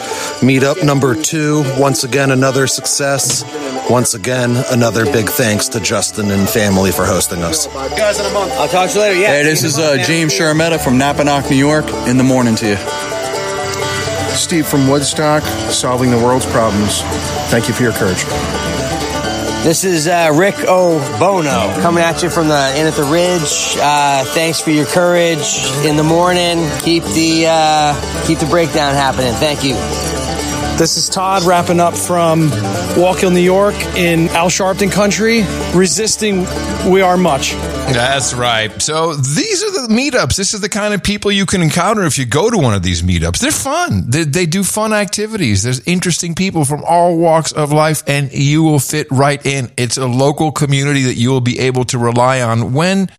Meetup 0.47 0.85
number 0.85 1.21
two. 1.21 1.65
Once 1.77 2.05
again, 2.05 2.31
another 2.31 2.69
success. 2.69 3.43
Once 3.91 4.15
again, 4.15 4.55
another 4.71 5.05
big 5.07 5.29
thanks 5.29 5.67
to 5.71 5.81
Justin 5.81 6.31
and 6.31 6.49
family 6.49 6.93
for 6.93 7.05
hosting 7.05 7.43
us. 7.43 7.67
Guys, 7.67 8.21
in 8.21 8.27
a 8.27 8.33
month. 8.33 8.53
I'll 8.53 8.69
talk 8.69 8.91
to 8.91 8.95
you 8.95 9.01
later. 9.01 9.21
Yeah. 9.21 9.27
Hey, 9.27 9.43
this 9.43 9.65
is 9.65 9.77
uh, 9.77 9.97
James 10.05 10.33
Sharametta 10.33 10.79
from 10.79 11.01
Napanoch, 11.01 11.51
New 11.51 11.57
York. 11.57 11.87
In 12.07 12.17
the 12.17 12.23
morning 12.23 12.55
to 12.55 12.69
you. 12.69 12.77
Steve 14.37 14.67
from 14.67 14.89
Woodstock, 14.89 15.43
solving 15.71 16.11
the 16.11 16.17
world's 16.17 16.47
problems. 16.47 17.03
Thank 17.51 17.67
you 17.67 17.75
for 17.75 17.83
your 17.83 17.93
courage. 17.93 18.23
This 19.65 19.83
is 19.85 20.07
uh, 20.07 20.31
Rick 20.33 20.61
O'Bono 20.61 21.83
coming 21.83 22.03
at 22.03 22.23
you 22.23 22.31
from 22.31 22.47
the 22.47 22.73
Inn 22.79 22.87
at 22.87 22.95
the 22.95 23.03
Ridge. 23.03 23.77
Uh, 23.77 24.25
thanks 24.27 24.61
for 24.61 24.71
your 24.71 24.87
courage 24.87 25.65
in 25.85 25.97
the 25.97 26.05
morning. 26.05 26.71
Keep 26.81 27.03
the 27.05 27.47
uh, 27.49 28.25
keep 28.25 28.39
the 28.39 28.47
breakdown 28.47 28.95
happening. 28.95 29.35
Thank 29.35 29.65
you. 29.65 29.75
This 30.81 30.97
is 30.97 31.11
Todd 31.11 31.43
wrapping 31.43 31.79
up 31.79 31.93
from 31.95 32.49
Wallkill, 32.97 33.35
New 33.35 33.41
York 33.41 33.75
in 33.99 34.31
Al 34.31 34.49
Sharpton 34.49 34.91
country. 34.91 35.43
Resisting, 35.75 36.47
we 36.91 37.03
are 37.03 37.19
much. 37.19 37.53
That's 37.53 38.33
right. 38.33 38.81
So 38.81 39.15
these 39.15 39.63
are 39.63 39.87
the 39.87 39.89
meetups. 39.93 40.37
This 40.37 40.55
is 40.55 40.63
the 40.63 40.71
kind 40.71 40.95
of 40.95 41.03
people 41.03 41.31
you 41.31 41.45
can 41.45 41.61
encounter 41.61 42.05
if 42.05 42.17
you 42.17 42.25
go 42.25 42.49
to 42.49 42.57
one 42.57 42.73
of 42.73 42.83
these 42.83 43.03
meetups. 43.03 43.41
They're 43.41 43.51
fun. 43.51 44.09
They, 44.09 44.25
they 44.25 44.47
do 44.47 44.65
fun 44.65 44.95
activities. 44.95 45.65
There's 45.65 45.87
interesting 45.87 46.35
people 46.35 46.65
from 46.65 46.83
all 46.83 47.19
walks 47.19 47.53
of 47.53 47.73
life 47.73 48.03
and 48.07 48.33
you 48.33 48.63
will 48.63 48.79
fit 48.79 49.07
right 49.11 49.45
in. 49.45 49.71
It's 49.77 49.99
a 49.99 50.07
local 50.07 50.51
community 50.51 51.03
that 51.03 51.17
you 51.17 51.29
will 51.29 51.43
be 51.43 51.59
able 51.59 51.85
to 51.85 51.99
rely 51.99 52.41
on 52.41 52.73
when 52.73 53.11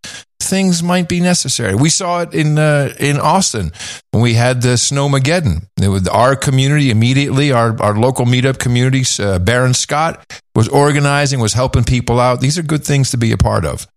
things 0.41 0.83
might 0.83 1.07
be 1.07 1.19
necessary. 1.19 1.75
We 1.75 1.89
saw 1.89 2.21
it 2.21 2.33
in 2.33 2.57
uh, 2.57 2.93
in 2.99 3.19
Austin 3.19 3.71
when 4.11 4.23
we 4.23 4.33
had 4.33 4.61
the 4.61 4.75
Snowmageddon. 4.75 5.67
It 5.81 5.87
was 5.87 6.07
our 6.07 6.35
community 6.35 6.91
immediately, 6.91 7.51
our 7.51 7.79
our 7.81 7.95
local 7.95 8.25
meetup 8.25 8.59
communities. 8.59 9.19
Uh, 9.19 9.39
Baron 9.39 9.73
Scott 9.73 10.41
was 10.55 10.67
organizing, 10.67 11.39
was 11.39 11.53
helping 11.53 11.83
people 11.83 12.19
out. 12.19 12.41
These 12.41 12.57
are 12.57 12.63
good 12.63 12.83
things 12.83 13.11
to 13.11 13.17
be 13.17 13.31
a 13.31 13.37
part 13.37 13.65
of. 13.65 13.87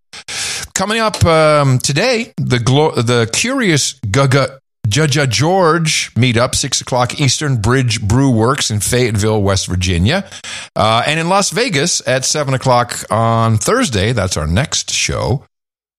Coming 0.75 1.01
up 1.01 1.25
um, 1.25 1.79
today, 1.79 2.33
the 2.37 2.59
glo- 2.59 2.95
the 2.95 3.29
curious 3.33 3.99
Gaga. 4.11 4.61
Judge 4.87 5.17
George 5.31 6.13
meetup, 6.15 6.55
6 6.55 6.83
o'clock 6.83 7.19
Eastern 7.19 7.57
Bridge 7.57 8.07
Brew 8.07 8.31
Works 8.31 8.71
in 8.71 8.81
Fayetteville, 8.81 9.43
West 9.43 9.67
Virginia. 9.67 10.29
Uh, 10.77 11.03
and 11.07 11.19
in 11.19 11.31
Las 11.31 11.51
Vegas 11.51 12.07
at 12.07 12.27
7 12.27 12.53
o'clock 12.53 13.03
on 13.11 13.57
Thursday, 13.57 14.13
that's 14.13 14.37
our 14.37 14.47
next 14.47 14.91
show, 14.91 15.45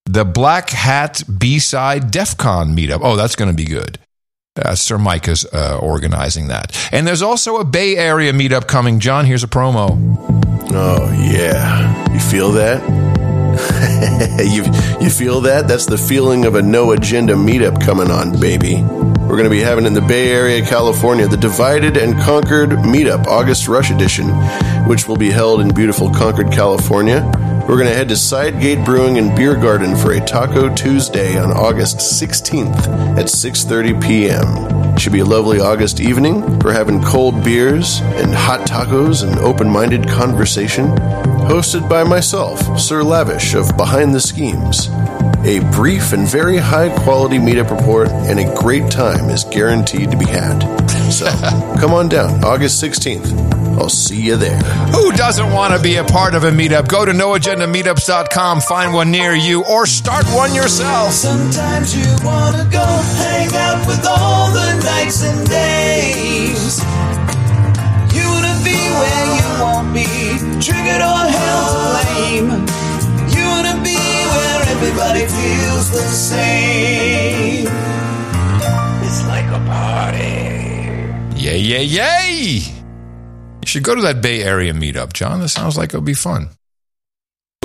the 0.05 0.23
Black 0.23 0.69
Hat 0.69 1.23
B 1.39 1.59
side 1.59 2.11
DEF 2.11 2.37
CON 2.37 2.75
meetup. 2.75 2.99
Oh, 3.03 3.15
that's 3.15 3.35
going 3.35 3.49
to 3.49 3.55
be 3.55 3.65
good. 3.65 3.99
Uh, 4.57 4.73
Sir 4.73 4.97
Mike 4.97 5.27
is 5.27 5.45
uh, 5.51 5.79
organizing 5.81 6.47
that. 6.47 6.89
And 6.93 7.05
there's 7.05 7.21
also 7.21 7.57
a 7.57 7.65
Bay 7.65 7.97
Area 7.97 8.31
meetup 8.31 8.67
coming. 8.67 8.99
John, 9.01 9.25
here's 9.25 9.43
a 9.43 9.47
promo. 9.47 9.97
Oh, 10.71 11.11
yeah. 11.11 12.13
You 12.13 12.19
feel 12.19 12.51
that? 12.53 12.81
you, 14.45 14.63
you 15.03 15.09
feel 15.09 15.41
that? 15.41 15.67
That's 15.67 15.85
the 15.85 15.97
feeling 15.97 16.45
of 16.45 16.55
a 16.55 16.61
no 16.61 16.91
agenda 16.91 17.33
meetup 17.33 17.83
coming 17.83 18.09
on, 18.11 18.39
baby. 18.39 18.81
We're 18.81 19.37
going 19.37 19.45
to 19.45 19.49
be 19.49 19.59
having 19.59 19.85
in 19.85 19.93
the 19.93 20.01
Bay 20.01 20.31
Area, 20.31 20.65
California, 20.65 21.27
the 21.27 21.35
Divided 21.35 21.97
and 21.97 22.17
Conquered 22.21 22.69
Meetup, 22.69 23.25
August 23.25 23.67
Rush 23.67 23.91
Edition, 23.91 24.27
which 24.87 25.07
will 25.07 25.17
be 25.17 25.31
held 25.31 25.61
in 25.61 25.73
beautiful 25.73 26.09
Concord, 26.11 26.51
California. 26.51 27.21
We're 27.67 27.77
going 27.77 27.87
to 27.87 27.95
head 27.95 28.09
to 28.09 28.13
Sidegate 28.13 28.85
Brewing 28.85 29.17
and 29.17 29.35
Beer 29.35 29.55
Garden 29.55 29.95
for 29.95 30.11
a 30.11 30.19
Taco 30.23 30.71
Tuesday 30.75 31.39
on 31.39 31.51
August 31.51 31.97
16th 31.97 32.87
at 33.17 33.25
6:30 33.25 34.03
p.m. 34.03 34.97
Should 34.99 35.13
be 35.13 35.21
a 35.21 35.25
lovely 35.25 35.59
August 35.59 35.99
evening. 35.99 36.59
We're 36.59 36.73
having 36.73 37.01
cold 37.01 37.43
beers 37.43 38.01
and 38.01 38.35
hot 38.35 38.67
tacos 38.67 39.27
and 39.27 39.39
open-minded 39.39 40.07
conversation, 40.07 40.85
hosted 41.49 41.89
by 41.89 42.03
myself, 42.03 42.79
Sir 42.79 43.01
Lavish 43.01 43.55
of 43.55 43.75
Behind 43.75 44.13
the 44.13 44.21
Schemes. 44.21 44.89
A 45.45 45.59
brief 45.71 46.11
and 46.11 46.27
very 46.27 46.57
high 46.57 46.89
quality 47.03 47.37
meetup 47.37 47.69
report 47.69 48.09
and 48.09 48.39
a 48.39 48.55
great 48.55 48.89
time 48.89 49.29
is 49.29 49.43
guaranteed 49.43 50.09
to 50.09 50.17
be 50.17 50.25
had. 50.25 50.61
So 51.11 51.27
come 51.79 51.93
on 51.93 52.09
down, 52.09 52.43
August 52.43 52.83
16th. 52.83 53.53
I'll 53.77 53.89
see 53.89 54.19
you 54.19 54.37
there. 54.37 54.57
Who 54.57 55.11
doesn't 55.11 55.51
want 55.51 55.75
to 55.75 55.79
be 55.79 55.97
a 55.97 56.03
part 56.03 56.33
of 56.33 56.45
a 56.45 56.49
meetup? 56.49 56.87
Go 56.87 57.05
to 57.05 57.11
noagendameetups.com, 57.11 58.61
find 58.61 58.91
one 58.91 59.11
near 59.11 59.35
you, 59.35 59.63
or 59.65 59.85
start 59.85 60.25
one 60.29 60.55
yourself. 60.55 61.11
Sometimes 61.11 61.95
you 61.95 62.07
wanna 62.25 62.67
go 62.71 62.83
hang 62.83 63.49
out 63.53 63.85
with 63.85 64.03
all 64.07 64.51
the 64.51 64.81
nights 64.83 65.23
and 65.23 65.47
days. 65.47 66.79
You 68.15 68.25
wanna 68.31 68.57
be 68.63 68.79
where 68.97 69.25
you 69.37 69.61
won't 69.61 69.93
be 69.93 70.07
triggered 70.59 71.01
or 71.01 71.21
held 71.29 71.97
to 71.99 72.47
blame. 72.47 72.84
Everybody 74.85 75.21
feels 75.21 75.91
the 75.91 75.97
same. 75.97 77.67
It's 79.03 79.27
like 79.27 79.45
a 79.45 79.59
party. 79.65 81.41
Yay, 81.41 81.57
yay, 81.57 81.83
yay! 81.83 82.61
You 82.61 83.67
should 83.67 83.83
go 83.83 83.95
to 83.95 84.01
that 84.03 84.21
Bay 84.21 84.43
Area 84.43 84.73
meetup, 84.73 85.13
John. 85.13 85.41
That 85.41 85.49
sounds 85.49 85.75
like 85.77 85.89
it'll 85.89 86.01
be 86.01 86.13
fun. 86.13 86.49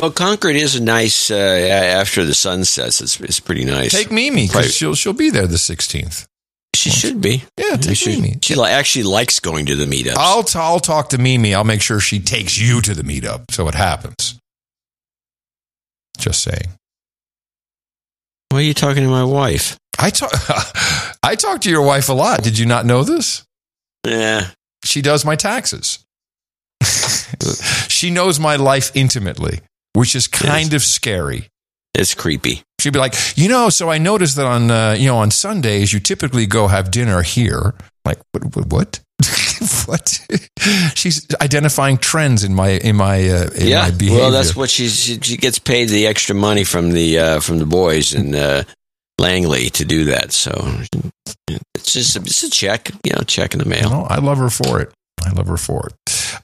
Well, 0.01 0.11
Concord 0.11 0.57
is 0.57 0.77
a 0.77 0.83
nice 0.83 1.31
uh, 1.31 1.35
after 1.35 2.25
the 2.25 2.35
sun 2.35 2.65
sets. 2.65 3.03
It's, 3.03 3.21
it's 3.21 3.41
pretty 3.41 3.67
nice. 3.67 3.93
Take 3.93 4.11
Mimi 4.11 4.47
because 4.47 4.75
she'll 4.75 4.95
she'll 4.95 5.13
be 5.13 5.29
there 5.29 5.47
the 5.47 5.59
sixteenth. 5.59 6.27
She 6.75 6.89
should 6.89 7.21
be. 7.21 7.45
Yeah, 7.59 7.77
take 7.77 7.99
she, 7.99 8.17
Mimi. 8.17 8.39
She 8.41 8.55
li- 8.55 8.71
actually 8.71 9.03
likes 9.03 9.41
going 9.41 9.67
to 9.67 9.77
the 9.77 9.85
meetup. 9.85 10.15
I'll 10.17 10.43
t- 10.43 10.59
I'll 10.59 10.81
talk 10.81 11.11
to 11.11 11.19
Mimi. 11.19 11.55
I'll 11.55 11.65
make 11.65 11.83
sure 11.83 12.01
she 12.01 12.19
takes 12.19 12.59
you 12.59 12.81
to 12.81 12.95
the 12.95 13.03
meetup 13.03 13.51
so 13.51 13.69
it 13.69 13.75
happens. 13.75 14.39
Just 16.17 16.43
saying. 16.43 16.71
Why 18.51 18.59
are 18.59 18.63
you 18.63 18.75
talking 18.75 19.05
to 19.05 19.09
my 19.09 19.25
wife? 19.25 19.79
I 19.99 20.11
talk 20.11 20.33
I 21.23 21.37
talk 21.37 21.61
to 21.63 21.71
your 21.71 21.83
wife 21.83 22.09
a 22.09 22.13
lot. 22.13 22.43
Did 22.43 22.59
you 22.59 22.67
not 22.67 22.85
know 22.85 23.05
this? 23.05 23.45
Yeah. 24.05 24.49
She 24.85 25.03
does 25.03 25.25
my 25.25 25.37
taxes. 25.37 26.05
she 27.89 28.11
knows 28.11 28.41
my 28.41 28.57
life 28.57 28.91
intimately, 28.95 29.61
which 29.93 30.17
is 30.17 30.27
kind 30.27 30.73
of 30.75 30.83
scary. 30.83 31.49
It's 31.95 32.15
creepy. 32.15 32.63
She'd 32.81 32.93
be 32.93 32.99
like, 32.99 33.15
you 33.37 33.49
know, 33.49 33.69
so 33.69 33.91
I 33.91 33.99
noticed 33.99 34.37
that 34.37 34.47
on 34.47 34.71
uh, 34.71 34.97
you 34.99 35.07
know 35.07 35.19
on 35.19 35.31
Sundays 35.31 35.93
you 35.93 36.01
typically 36.01 36.47
go 36.47 36.67
have 36.67 36.91
dinner 36.91 37.23
here. 37.23 37.75
Like 38.05 38.19
what? 38.33 38.67
What? 38.67 39.01
What? 39.87 40.27
She's 40.95 41.27
identifying 41.41 41.99
trends 41.99 42.45
in 42.45 42.55
my 42.55 42.71
in 42.71 42.97
my 42.97 43.29
uh, 43.29 43.51
in 43.55 43.67
yeah. 43.69 43.83
my 43.83 43.91
behavior. 43.91 44.21
Well, 44.21 44.31
that's 44.31 44.57
what 44.57 44.71
she's, 44.71 44.99
she 44.99 45.19
she 45.21 45.37
gets 45.37 45.59
paid 45.59 45.89
the 45.89 46.07
extra 46.07 46.35
money 46.35 46.65
from 46.65 46.93
the 46.93 47.19
uh, 47.19 47.41
from 47.41 47.59
the 47.59 47.67
boys 47.67 48.15
in 48.15 48.35
uh, 48.35 48.65
Langley 49.19 49.71
to 49.71 49.85
do 49.85 50.07
that. 50.07 50.33
So 50.33 50.51
it's 51.75 51.93
just 51.93 52.17
a, 52.17 52.21
it's 52.21 52.43
a 52.43 52.51
check, 52.51 52.91
you 53.05 53.13
know, 53.13 53.23
check 53.23 53.53
in 53.53 53.59
the 53.59 53.67
mail. 53.67 53.91
No, 53.91 54.07
I 54.09 54.19
love 54.19 54.39
her 54.39 54.51
for 54.51 54.81
it. 54.81 54.93
I 55.25 55.31
love 55.31 55.47
her 55.49 55.57
for 55.57 55.89
it. 55.89 55.95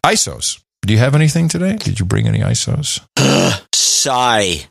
ISOs. 0.04 0.60
Do 0.82 0.92
you 0.92 0.98
have 0.98 1.14
anything 1.14 1.48
today? 1.48 1.76
Did 1.76 1.98
you 1.98 2.06
bring 2.06 2.28
any 2.28 2.40
ISOs? 2.40 3.00
Sigh. 3.74 4.66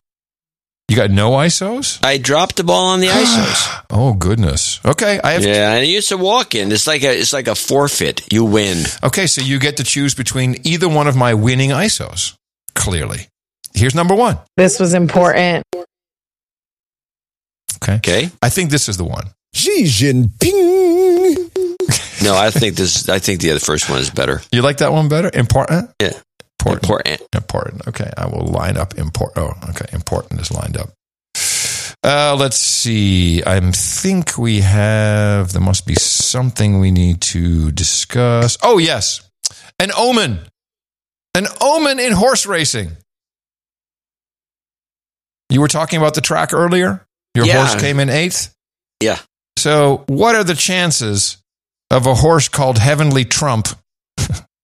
You 0.87 0.95
got 0.95 1.09
no 1.09 1.31
ISOs? 1.31 1.99
I 2.05 2.17
dropped 2.19 2.57
the 2.57 2.63
ball 2.63 2.87
on 2.87 2.99
the 2.99 3.07
ISOs. 3.21 3.85
oh 3.89 4.13
goodness. 4.13 4.79
Okay, 4.85 5.19
I 5.23 5.31
have. 5.31 5.43
Yeah, 5.43 5.73
and 5.73 5.85
it's 5.85 6.11
a 6.11 6.17
walk 6.17 6.53
in. 6.53 6.71
It's 6.71 6.85
like 6.85 7.03
a 7.03 7.17
it's 7.19 7.33
like 7.33 7.47
a 7.47 7.55
forfeit. 7.55 8.31
You 8.31 8.45
win. 8.45 8.83
Okay, 9.03 9.25
so 9.25 9.41
you 9.41 9.57
get 9.59 9.77
to 9.77 9.83
choose 9.83 10.13
between 10.13 10.57
either 10.63 10.87
one 10.87 11.07
of 11.07 11.15
my 11.15 11.33
winning 11.33 11.71
ISOs. 11.71 12.35
Clearly, 12.75 13.27
here's 13.73 13.95
number 13.95 14.13
one. 14.15 14.37
This 14.57 14.79
was 14.79 14.93
important. 14.93 15.65
Okay. 17.77 17.95
Okay. 17.95 18.29
I 18.41 18.49
think 18.49 18.69
this 18.69 18.87
is 18.87 18.97
the 18.97 19.03
one. 19.05 19.25
Xi 19.53 19.83
Jinping. 19.85 21.51
No, 22.23 22.35
I 22.35 22.49
think 22.51 22.75
this. 22.75 23.09
I 23.09 23.19
think 23.19 23.41
the 23.41 23.51
other 23.51 23.59
first 23.59 23.89
one 23.89 23.99
is 23.99 24.09
better. 24.09 24.41
You 24.51 24.61
like 24.61 24.77
that 24.77 24.91
one 24.91 25.09
better? 25.09 25.29
Important. 25.33 25.89
Yeah. 26.01 26.13
Important. 26.65 27.05
Important. 27.21 27.21
Important. 27.35 27.87
Okay, 27.87 28.11
I 28.17 28.25
will 28.27 28.45
line 28.47 28.77
up 28.77 28.97
important. 28.97 29.37
Oh, 29.63 29.69
okay. 29.69 29.85
Important 29.93 30.41
is 30.41 30.51
lined 30.51 30.77
up. 30.77 30.89
Uh, 32.03 32.35
let's 32.39 32.57
see. 32.57 33.41
I 33.43 33.59
think 33.71 34.37
we 34.37 34.61
have. 34.61 35.53
There 35.53 35.61
must 35.61 35.87
be 35.87 35.95
something 35.95 36.79
we 36.79 36.91
need 36.91 37.21
to 37.21 37.71
discuss. 37.71 38.57
Oh 38.61 38.77
yes, 38.77 39.27
an 39.79 39.91
omen. 39.97 40.39
An 41.33 41.47
omen 41.61 41.99
in 41.99 42.13
horse 42.13 42.45
racing. 42.45 42.91
You 45.49 45.61
were 45.61 45.67
talking 45.67 45.97
about 45.99 46.13
the 46.15 46.21
track 46.21 46.53
earlier. 46.53 47.05
Your 47.35 47.45
Yeah. 47.45 47.65
horse 47.65 47.79
came 47.81 47.99
in 47.99 48.09
eighth. 48.09 48.53
Yeah. 49.01 49.19
So, 49.57 50.03
what 50.07 50.35
are 50.35 50.43
the 50.43 50.55
chances 50.55 51.37
of 51.91 52.07
a 52.07 52.15
horse 52.15 52.47
called 52.47 52.77
Heavenly 52.77 53.25
Trump 53.25 53.67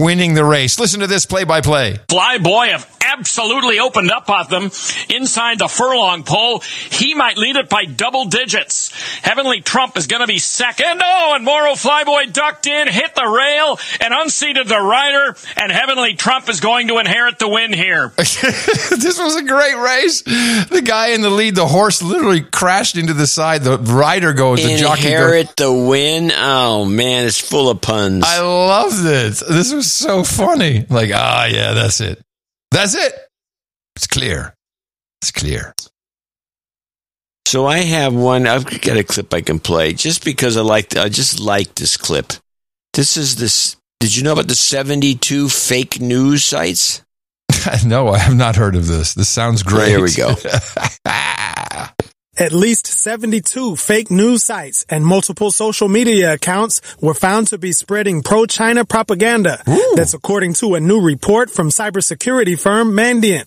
winning 0.00 0.34
the 0.34 0.44
race? 0.44 0.78
Listen 0.78 1.00
to 1.00 1.06
this 1.06 1.26
play 1.26 1.44
by 1.44 1.60
play. 1.60 1.98
Flyboy 2.08 2.68
have 2.68 2.94
absolutely 3.00 3.78
opened 3.78 4.10
up 4.10 4.28
on 4.28 4.48
them 4.48 4.64
inside 5.08 5.58
the 5.58 5.68
furlong 5.68 6.24
pole. 6.24 6.60
He 6.90 7.14
might 7.14 7.36
lead 7.36 7.56
it 7.56 7.68
by 7.68 7.84
double 7.84 8.24
digits. 8.26 8.90
Heavenly 9.22 9.60
Trump 9.60 9.96
is 9.96 10.06
going 10.06 10.20
to 10.20 10.26
be 10.26 10.38
second. 10.38 11.00
Oh, 11.02 11.32
and 11.36 11.44
Moro 11.44 11.72
Flyboy 11.72 12.32
ducked 12.32 12.66
in, 12.66 12.88
hit 12.88 13.14
the 13.14 13.26
rail, 13.26 13.78
and 14.00 14.12
unseated 14.14 14.68
the 14.68 14.80
rider. 14.80 15.36
And 15.56 15.70
Heavenly 15.70 16.14
Trump 16.14 16.48
is 16.48 16.60
going 16.60 16.88
to 16.88 16.98
inherit 16.98 17.38
the 17.38 17.48
win 17.48 17.72
here. 17.72 18.08
this 18.16 19.18
was 19.18 19.36
a 19.36 19.42
great 19.42 19.76
race. 19.76 20.22
The 20.22 20.82
guy 20.84 21.08
in 21.08 21.20
the 21.20 21.30
lead, 21.30 21.54
the 21.54 21.66
horse 21.66 22.02
literally 22.02 22.40
crashed 22.40 22.96
into 22.96 23.14
the 23.14 23.26
side. 23.26 23.62
The 23.62 23.78
rider 23.78 24.32
goes, 24.32 24.62
the 24.62 24.76
jockey 24.76 25.02
goes. 25.02 25.12
Inherit 25.12 25.56
the 25.56 25.72
win. 25.72 26.32
Oh 26.34 26.84
man, 26.84 27.26
it's 27.26 27.40
full 27.40 27.68
of 27.68 27.80
puns. 27.80 28.24
I 28.26 28.40
love 28.40 29.02
this. 29.02 29.40
This 29.40 29.72
was 29.72 29.83
so 29.90 30.24
funny. 30.24 30.86
Like, 30.88 31.10
ah, 31.14 31.46
yeah, 31.46 31.72
that's 31.72 32.00
it. 32.00 32.20
That's 32.70 32.94
it. 32.94 33.14
It's 33.96 34.06
clear. 34.06 34.54
It's 35.22 35.30
clear. 35.30 35.74
So 37.46 37.66
I 37.66 37.78
have 37.78 38.14
one. 38.14 38.46
I've 38.46 38.64
got 38.64 38.96
a 38.96 39.04
clip 39.04 39.32
I 39.32 39.40
can 39.40 39.60
play 39.60 39.92
just 39.92 40.24
because 40.24 40.56
I 40.56 40.62
like. 40.62 40.96
I 40.96 41.08
just 41.08 41.38
like 41.40 41.74
this 41.74 41.96
clip. 41.96 42.32
This 42.94 43.16
is 43.16 43.36
this. 43.36 43.76
Did 44.00 44.16
you 44.16 44.22
know 44.22 44.32
about 44.32 44.48
the 44.48 44.54
seventy-two 44.54 45.48
fake 45.48 46.00
news 46.00 46.44
sites? 46.44 47.04
no, 47.86 48.08
I 48.08 48.18
have 48.18 48.34
not 48.34 48.56
heard 48.56 48.76
of 48.76 48.86
this. 48.86 49.14
This 49.14 49.28
sounds 49.28 49.62
great. 49.62 49.88
Here 49.88 50.02
we 50.02 50.12
go. 50.14 50.34
At 52.36 52.52
least 52.52 52.86
72 52.88 53.76
fake 53.76 54.10
news 54.10 54.42
sites 54.42 54.84
and 54.88 55.06
multiple 55.06 55.52
social 55.52 55.88
media 55.88 56.34
accounts 56.34 56.80
were 57.00 57.14
found 57.14 57.46
to 57.48 57.58
be 57.58 57.70
spreading 57.70 58.22
pro-China 58.22 58.84
propaganda. 58.84 59.62
That's 59.94 60.14
according 60.14 60.54
to 60.54 60.74
a 60.74 60.80
new 60.80 61.00
report 61.00 61.50
from 61.50 61.68
cybersecurity 61.68 62.58
firm 62.58 62.92
Mandiant. 62.92 63.46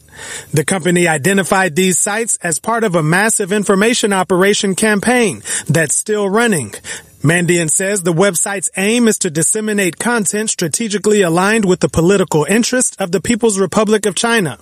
The 0.51 0.63
company 0.63 1.07
identified 1.07 1.75
these 1.75 1.99
sites 1.99 2.37
as 2.41 2.59
part 2.59 2.85
of 2.85 2.95
a 2.95 3.03
massive 3.03 3.51
information 3.51 4.13
operation 4.13 4.73
campaign 4.73 5.41
that's 5.67 5.95
still 5.95 6.29
running. 6.29 6.73
Mandiant 7.21 7.71
says 7.71 8.03
the 8.03 8.13
website's 8.13 8.69
aim 8.77 9.07
is 9.09 9.17
to 9.19 9.29
disseminate 9.29 9.99
content 9.99 10.49
strategically 10.49 11.23
aligned 11.23 11.65
with 11.65 11.81
the 11.81 11.89
political 11.89 12.45
interest 12.45 12.95
of 13.01 13.11
the 13.11 13.19
People's 13.19 13.59
Republic 13.59 14.05
of 14.05 14.15
China. 14.15 14.59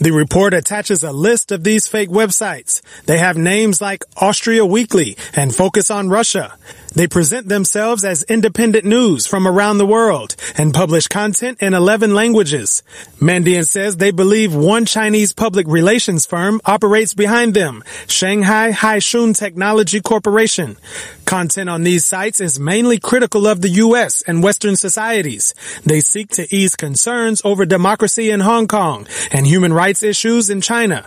The 0.00 0.12
report 0.12 0.54
attaches 0.54 1.02
a 1.02 1.12
list 1.12 1.50
of 1.50 1.64
these 1.64 1.86
fake 1.86 2.10
websites. 2.10 2.80
They 3.06 3.18
have 3.18 3.36
names 3.36 3.80
like 3.80 4.04
Austria 4.16 4.64
Weekly 4.64 5.16
and 5.34 5.54
Focus 5.54 5.90
on 5.90 6.08
Russia. 6.08 6.56
They 6.98 7.06
present 7.06 7.48
themselves 7.48 8.04
as 8.04 8.24
independent 8.24 8.84
news 8.84 9.24
from 9.24 9.46
around 9.46 9.78
the 9.78 9.86
world 9.86 10.34
and 10.56 10.74
publish 10.74 11.06
content 11.06 11.62
in 11.62 11.72
11 11.72 12.12
languages. 12.12 12.82
Mandiant 13.20 13.68
says 13.68 13.96
they 13.96 14.10
believe 14.10 14.52
one 14.52 14.84
Chinese 14.84 15.32
public 15.32 15.68
relations 15.68 16.26
firm 16.26 16.60
operates 16.64 17.14
behind 17.14 17.54
them, 17.54 17.84
Shanghai 18.08 18.72
Haixun 18.72 19.38
Technology 19.38 20.00
Corporation. 20.00 20.76
Content 21.24 21.70
on 21.70 21.84
these 21.84 22.04
sites 22.04 22.40
is 22.40 22.58
mainly 22.58 22.98
critical 22.98 23.46
of 23.46 23.60
the 23.60 23.78
U.S. 23.86 24.22
and 24.22 24.42
Western 24.42 24.74
societies. 24.74 25.54
They 25.86 26.00
seek 26.00 26.30
to 26.30 26.52
ease 26.52 26.74
concerns 26.74 27.40
over 27.44 27.64
democracy 27.64 28.28
in 28.28 28.40
Hong 28.40 28.66
Kong 28.66 29.06
and 29.30 29.46
human 29.46 29.72
rights 29.72 30.02
issues 30.02 30.50
in 30.50 30.60
China. 30.60 31.06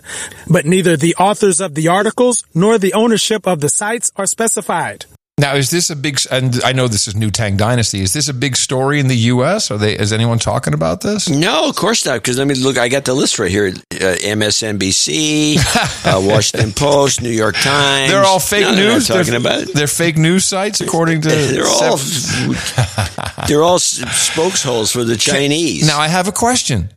But 0.49 0.65
neither 0.65 0.95
the 0.95 1.15
authors 1.15 1.59
of 1.59 1.75
the 1.75 1.89
articles 1.89 2.45
nor 2.55 2.77
the 2.77 2.93
ownership 2.93 3.45
of 3.45 3.59
the 3.59 3.67
sites 3.67 4.13
are 4.15 4.25
specified. 4.25 5.05
Now, 5.41 5.55
is 5.55 5.71
this 5.71 5.89
a 5.89 5.95
big? 5.95 6.19
And 6.29 6.61
I 6.63 6.71
know 6.71 6.87
this 6.87 7.07
is 7.07 7.15
New 7.15 7.31
Tang 7.31 7.57
Dynasty. 7.57 8.01
Is 8.03 8.13
this 8.13 8.29
a 8.29 8.33
big 8.33 8.55
story 8.55 8.99
in 8.99 9.07
the 9.07 9.15
U.S.? 9.33 9.71
Are 9.71 9.77
they? 9.79 9.97
Is 9.97 10.13
anyone 10.13 10.37
talking 10.37 10.75
about 10.75 11.01
this? 11.01 11.27
No, 11.29 11.67
of 11.67 11.75
course 11.75 12.05
not. 12.05 12.21
Because 12.21 12.39
I 12.39 12.43
mean, 12.43 12.61
look, 12.61 12.77
I 12.77 12.89
got 12.89 13.05
the 13.05 13.15
list 13.15 13.39
right 13.39 13.49
here: 13.49 13.69
uh, 13.69 13.95
MSNBC, 14.21 15.57
uh, 16.05 16.21
Washington 16.21 16.71
Post, 16.73 17.23
New 17.23 17.31
York 17.31 17.55
Times. 17.55 18.11
They're 18.11 18.23
all 18.23 18.39
fake 18.39 18.65
No, 18.65 18.75
they're 18.75 18.93
news. 18.93 19.07
talking 19.07 19.31
they're, 19.31 19.39
about 19.39 19.61
it. 19.63 19.73
They're 19.73 19.87
fake 19.87 20.15
news 20.15 20.45
sites, 20.45 20.79
according 20.79 21.21
to. 21.21 21.29
They're 21.51 21.65
all 21.65 21.97
they're 23.47 23.63
all 23.63 23.79
spokesholes 23.79 24.91
for 24.91 25.03
the 25.03 25.17
Chinese. 25.17 25.87
Now, 25.87 25.99
I 25.99 26.07
have 26.07 26.27
a 26.27 26.31
question 26.31 26.91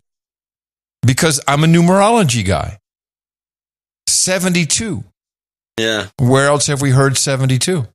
because 1.01 1.41
I'm 1.49 1.65
a 1.65 1.67
numerology 1.67 2.45
guy. 2.45 2.79
Seventy-two. 4.07 5.03
yeah, 5.81 6.09
Where 6.19 6.47
else 6.49 6.67
have 6.67 6.83
we 6.83 6.91
heard 6.91 7.17
seventy-two? 7.17 7.87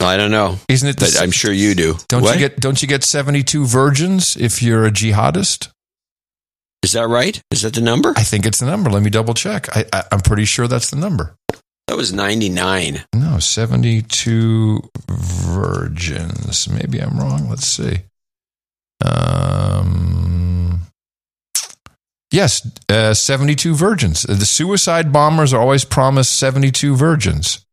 I 0.00 0.16
don't 0.16 0.30
know, 0.30 0.58
Isn't 0.68 0.88
it? 0.88 0.98
The, 0.98 1.18
I'm 1.22 1.30
sure 1.30 1.52
you 1.52 1.74
do. 1.74 1.96
don't 2.08 2.22
What? 2.22 2.34
you 2.34 2.40
get? 2.40 2.60
Don't 2.60 2.80
you 2.82 2.88
get 2.88 3.04
seventy-two 3.04 3.64
virgins 3.66 4.36
if 4.36 4.62
you're 4.62 4.84
a 4.86 4.90
jihadist? 4.90 5.68
Is 6.82 6.92
that 6.92 7.08
right? 7.08 7.40
Is 7.50 7.62
that 7.62 7.72
the 7.74 7.80
number? 7.80 8.12
I 8.16 8.22
think 8.22 8.44
it's 8.44 8.60
the 8.60 8.66
number. 8.66 8.90
Let 8.90 9.02
me 9.02 9.08
double 9.08 9.32
check. 9.32 9.74
I, 9.74 9.86
I, 9.92 10.02
I'm 10.12 10.20
pretty 10.20 10.44
sure 10.44 10.68
that's 10.68 10.90
the 10.90 10.96
number. 10.96 11.34
That 11.88 11.96
was 11.96 12.12
99. 12.12 13.04
No, 13.14 13.38
72 13.38 14.80
virgins. 15.08 16.68
Maybe 16.68 16.98
I'm 16.98 17.18
wrong. 17.18 17.48
Let's 17.48 17.66
see. 17.66 18.00
Um, 19.04 20.80
yes, 22.30 22.66
uh, 22.88 23.14
72 23.14 23.74
virgins. 23.74 24.22
The 24.22 24.44
suicide 24.46 25.12
bombers 25.12 25.52
are 25.52 25.60
always 25.60 25.84
promised 25.84 26.36
72 26.36 26.96
virgins. 26.96 27.63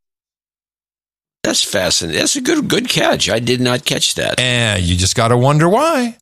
That's 1.44 1.64
fascinating. 1.64 2.20
That's 2.20 2.36
a 2.36 2.42
good 2.42 2.68
good 2.68 2.88
catch. 2.88 3.30
I 3.30 3.40
did 3.40 3.62
not 3.62 3.84
catch 3.86 4.16
that. 4.16 4.40
And 4.40 4.82
you 4.84 4.96
just 4.96 5.16
got 5.16 5.30
to 5.30 5.38
wonder 5.38 5.68
why. 5.68 6.18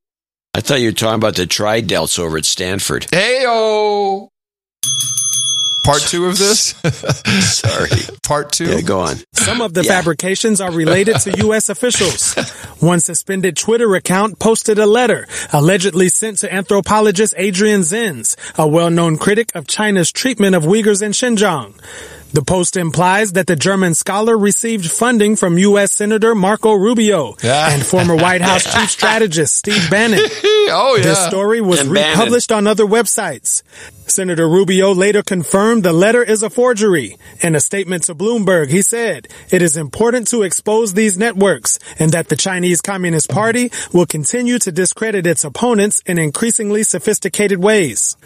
I 0.53 0.61
thought 0.61 0.79
you 0.79 0.87
were 0.87 0.93
talking 0.93 1.15
about 1.15 1.35
the 1.35 1.45
tri-delts 1.45 2.17
over 2.17 2.37
at 2.37 2.45
Stanford. 2.45 3.03
Heyo. 3.11 4.29
Part 5.85 6.01
two 6.01 6.25
of 6.25 6.37
this? 6.37 6.75
Sorry. 7.39 7.89
Part 8.23 8.51
two? 8.51 8.65
Yeah, 8.65 8.81
go 8.81 8.99
on. 8.99 9.15
Some 9.33 9.61
of 9.61 9.73
the 9.73 9.83
fabrications 9.83 10.61
are 10.61 10.71
related 10.71 11.17
to 11.21 11.37
U.S. 11.45 11.69
officials. 11.69 12.35
One 12.79 12.99
suspended 12.99 13.57
Twitter 13.57 13.95
account 13.95 14.39
posted 14.39 14.77
a 14.77 14.85
letter 14.85 15.27
allegedly 15.51 16.09
sent 16.09 16.39
to 16.39 16.53
anthropologist 16.53 17.33
Adrian 17.37 17.81
Zenz, 17.81 18.35
a 18.57 18.67
well-known 18.67 19.17
critic 19.17 19.51
of 19.55 19.67
China's 19.67 20.11
treatment 20.11 20.55
of 20.55 20.63
Uyghurs 20.63 21.01
in 21.01 21.11
Xinjiang. 21.11 21.75
The 22.31 22.43
post 22.43 22.77
implies 22.77 23.33
that 23.33 23.47
the 23.47 23.55
German 23.55 23.95
scholar 23.95 24.37
received 24.37 24.89
funding 24.91 25.35
from 25.35 25.57
U.S. 25.57 25.91
Senator 25.91 26.35
Marco 26.35 26.73
Rubio 26.75 27.35
and 27.43 27.83
former 27.83 28.15
White 28.15 28.41
House 28.41 28.63
chief 28.73 28.91
strategist 28.91 29.55
Steve 29.55 29.89
Bannon. 29.89 30.19
oh, 30.43 30.93
yeah. 30.97 31.03
This 31.03 31.25
story 31.25 31.59
was 31.59 31.79
And 31.81 31.93
Bannon. 31.93 32.19
republished 32.19 32.51
on 32.51 32.67
other 32.67 32.85
websites. 32.85 33.63
Senator 34.05 34.47
Rubio 34.47 34.93
later 34.93 35.23
confirmed 35.23 35.83
the 35.83 35.91
letter 35.93 36.21
is 36.23 36.43
a 36.43 36.49
forgery. 36.51 37.17
In 37.41 37.55
a 37.55 37.59
statement 37.59 38.03
to 38.03 38.15
Bloomberg, 38.15 38.69
he 38.69 38.83
said, 38.83 39.27
it 39.49 39.63
is 39.63 39.75
important 39.75 40.27
to 40.29 40.43
expose 40.43 40.93
these 40.93 41.17
networks 41.17 41.79
and 41.97 42.11
that 42.11 42.27
the 42.29 42.35
Chinese 42.35 42.81
Communist 42.81 43.29
Party 43.29 43.71
will 43.91 44.05
continue 44.05 44.59
to 44.59 44.71
discredit 44.71 45.25
its 45.25 45.43
opponents 45.43 46.01
in 46.05 46.19
increasingly 46.19 46.83
sophisticated 46.83 47.57
ways. 47.59 48.17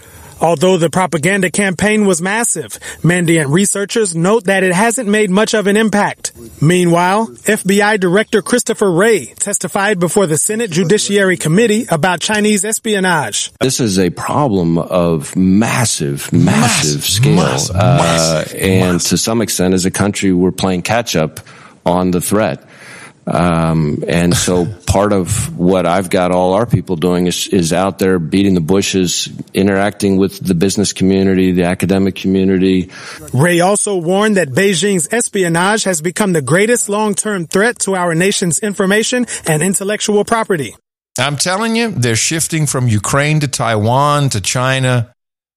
Although 0.44 0.78
the 0.78 0.90
propaganda 0.90 1.50
campaign 1.50 2.06
was 2.06 2.22
massive, 2.22 2.78
Mandiant 3.02 3.50
researchers 3.50 4.14
note 4.14 4.44
that 4.44 4.64
it 4.64 4.74
hasn't 4.74 5.08
made 5.08 5.30
much 5.30 5.54
of 5.54 5.68
an 5.68 5.78
impact. 5.78 6.34
Meanwhile, 6.62 7.28
FBI 7.28 7.98
Director 7.98 8.42
Christopher 8.42 8.92
Wray 8.92 9.28
testified 9.28 10.00
before 10.02 10.28
the 10.28 10.38
Senate 10.38 10.70
Judiciary 10.70 11.38
Committee 11.38 11.86
about 11.90 12.20
Chinese 12.20 12.66
espionage. 12.66 13.54
This 13.62 13.80
is 13.80 13.98
a 13.98 14.10
problem 14.10 14.78
of 14.78 15.34
massive, 15.38 16.34
massive 16.34 17.06
scale. 17.06 17.36
massive, 17.36 17.76
uh, 17.78 17.98
massive, 17.98 18.60
and 18.60 19.00
to 19.00 19.18
some 19.18 19.42
extent, 19.42 19.74
as 19.74 19.86
a 19.86 19.92
country, 19.92 20.34
we're 20.34 20.52
playing 20.52 20.82
catch 20.82 21.16
up 21.16 21.40
on 21.86 22.12
the 22.12 22.20
threat. 22.20 22.64
Um, 23.26 24.03
and 24.08 24.35
so 24.35 24.66
part 24.66 25.14
of 25.14 25.58
what 25.58 25.85
I've 25.85 26.10
got 26.10 26.32
all 26.32 26.53
our 26.53 26.66
people 26.66 26.98
doing 26.98 27.27
is, 27.27 27.48
is 27.48 27.72
out 27.72 27.98
there 27.98 28.19
beating 28.19 28.53
the 28.53 28.61
bushes, 28.61 29.32
interacting 29.53 30.18
with 30.18 30.40
the 30.45 30.53
business 30.53 30.92
community, 30.92 31.52
the 31.53 31.64
academic 31.64 32.16
community. 32.16 32.90
Wray 33.34 33.61
also 33.61 33.95
warned 33.95 34.35
that 34.38 34.50
Beijing's 34.50 35.08
espionage 35.11 35.85
has 35.85 36.02
become 36.02 36.34
the 36.34 36.42
greatest 36.42 36.90
long-term 36.90 37.48
threat 37.48 37.80
to 37.80 37.95
our 37.95 38.14
nation's 38.14 38.60
information 38.60 39.26
and 39.45 39.64
intellectual 39.64 40.26
property. 40.26 40.76
I'm 41.18 41.38
telling 41.38 41.76
you, 41.76 41.92
they're 41.92 42.16
shifting 42.16 42.66
from 42.66 42.88
Ukraine 42.88 43.40
to 43.42 43.48
Taiwan 43.48 44.30
to 44.30 44.42
China. 44.42 45.14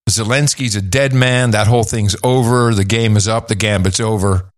Zelensky's 0.09 0.77
a 0.77 0.83
dead 0.83 1.13
man. 1.13 1.51
That 1.51 1.67
whole 1.67 1.83
thing's 1.83 2.15
over. 2.23 2.75
The 2.75 2.85
game 2.85 3.17
is 3.17 3.27
up. 3.27 3.49
The 3.49 3.55
gambit's 3.57 3.99
over. 3.99 4.51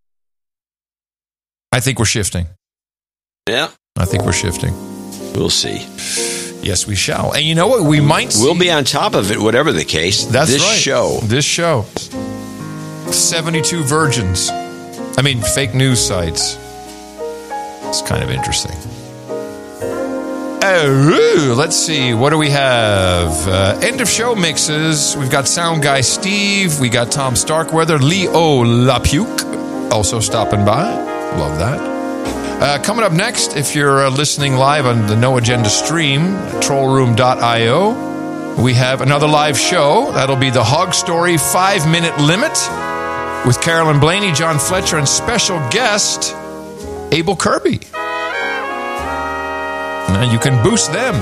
I 1.73 1.81
think 1.81 1.99
we're 1.99 2.05
shifting. 2.05 2.49
Yeah, 3.49 3.71
I 3.97 4.05
think 4.05 4.25
we're 4.25 4.33
shifting. 4.33 4.75
we'll 5.35 5.51
see. 5.51 5.79
Yes, 6.63 6.87
we 6.87 6.95
shall. 6.97 7.33
And 7.33 7.45
you 7.45 7.55
know 7.55 7.69
what? 7.69 7.85
We 7.85 8.01
might 8.01 8.33
see. 8.33 8.45
We'll 8.45 8.59
be 8.59 8.71
on 8.71 8.85
top 8.85 9.15
of 9.15 9.31
it, 9.31 9.39
whatever 9.41 9.73
the 9.73 9.85
case. 9.85 10.25
That's 10.25 10.51
this 10.51 10.63
right. 10.63 10.79
show. 10.79 11.19
This 11.23 11.45
show. 11.45 11.83
72 13.11 13.85
virgins. 13.85 14.51
I 15.17 15.23
mean, 15.23 15.41
fake 15.41 15.75
news 15.75 16.05
sites. 16.05 16.59
It's 17.89 18.03
kind 18.03 18.23
of 18.23 18.31
interesting. 18.31 18.77
Oh, 20.61 21.55
let's 21.57 21.77
see. 21.77 22.13
What 22.13 22.31
do 22.31 22.39
we 22.39 22.51
have? 22.51 23.49
Uh, 23.49 23.79
end 23.83 24.01
of 24.01 24.09
show 24.09 24.35
mixes. 24.35 25.17
We've 25.17 25.31
got 25.31 25.49
sound 25.49 25.83
guy 25.83 26.03
Steve. 26.03 26.79
We 26.81 26.89
got 26.89 27.11
Tom 27.11 27.35
Starkweather. 27.37 27.99
Lee 27.99 28.29
O 28.29 28.63
LaPuke 28.63 29.91
also 29.91 30.21
stopping 30.21 30.65
by. 30.65 30.93
Love 31.37 31.59
that. 31.59 31.98
Uh, 32.61 32.77
coming 32.83 33.05
up 33.05 33.13
next, 33.13 33.57
if 33.57 33.77
you're 33.77 34.07
uh, 34.07 34.11
listening 34.11 34.55
live 34.55 34.85
on 34.85 35.07
the 35.07 35.15
No 35.15 35.37
Agenda 35.37 35.69
stream, 35.69 36.23
trollroom.io, 36.61 37.93
we 38.61 38.75
have 38.75 39.01
another 39.01 39.29
live 39.29 39.57
show. 39.57 40.11
That'll 40.11 40.35
be 40.35 40.51
the 40.51 40.65
Hog 40.65 40.93
Story 40.93 41.37
five 41.39 41.89
minute 41.89 42.19
limit 42.19 42.59
with 43.47 43.61
Carolyn 43.63 44.01
Blaney, 44.01 44.33
John 44.33 44.59
Fletcher, 44.59 44.99
and 44.99 45.07
special 45.09 45.61
guest 45.71 46.35
Abel 47.13 47.37
Kirby. 47.37 47.79
Now 50.09 50.29
you 50.29 50.41
can 50.41 50.61
boost 50.65 50.93
them. 50.93 51.15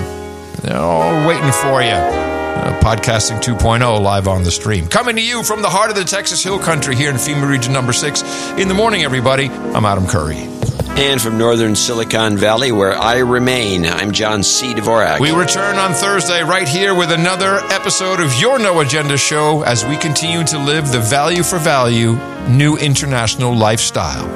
They're 0.62 0.78
all 0.78 1.28
waiting 1.28 1.52
for 1.52 1.82
you. 1.82 1.90
Uh, 1.90 2.80
Podcasting 2.80 3.42
2.0 3.42 4.00
live 4.00 4.26
on 4.26 4.42
the 4.42 4.50
stream. 4.50 4.88
Coming 4.88 5.16
to 5.16 5.22
you 5.22 5.42
from 5.42 5.60
the 5.60 5.68
heart 5.68 5.90
of 5.90 5.96
the 5.96 6.04
Texas 6.04 6.42
Hill 6.42 6.58
Country 6.58 6.96
here 6.96 7.10
in 7.10 7.16
FEMA 7.16 7.46
Region 7.46 7.74
number 7.74 7.92
six. 7.92 8.22
In 8.52 8.68
the 8.68 8.74
morning, 8.74 9.02
everybody, 9.02 9.50
I'm 9.50 9.84
Adam 9.84 10.06
Curry. 10.06 10.55
And 10.98 11.20
from 11.20 11.38
northern 11.38 11.76
Silicon 11.76 12.36
Valley, 12.38 12.72
where 12.72 12.96
I 12.96 13.18
remain, 13.18 13.84
I'm 13.84 14.12
John 14.12 14.42
C. 14.42 14.72
Dvorak. 14.74 15.20
We 15.20 15.30
return 15.30 15.76
on 15.76 15.92
Thursday 15.92 16.42
right 16.42 16.66
here 16.66 16.94
with 16.94 17.12
another 17.12 17.56
episode 17.70 18.20
of 18.20 18.34
your 18.40 18.58
No 18.58 18.80
Agenda 18.80 19.16
show 19.16 19.62
as 19.62 19.84
we 19.84 19.96
continue 19.96 20.44
to 20.44 20.58
live 20.58 20.90
the 20.92 21.00
value 21.00 21.42
for 21.42 21.58
value 21.58 22.18
new 22.48 22.76
international 22.76 23.54
lifestyle. 23.54 24.26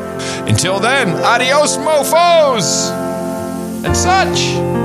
Until 0.47 0.81
then, 0.81 1.11
adios, 1.25 1.77
mofos! 1.77 2.91
And 3.85 3.97
such. 3.97 4.80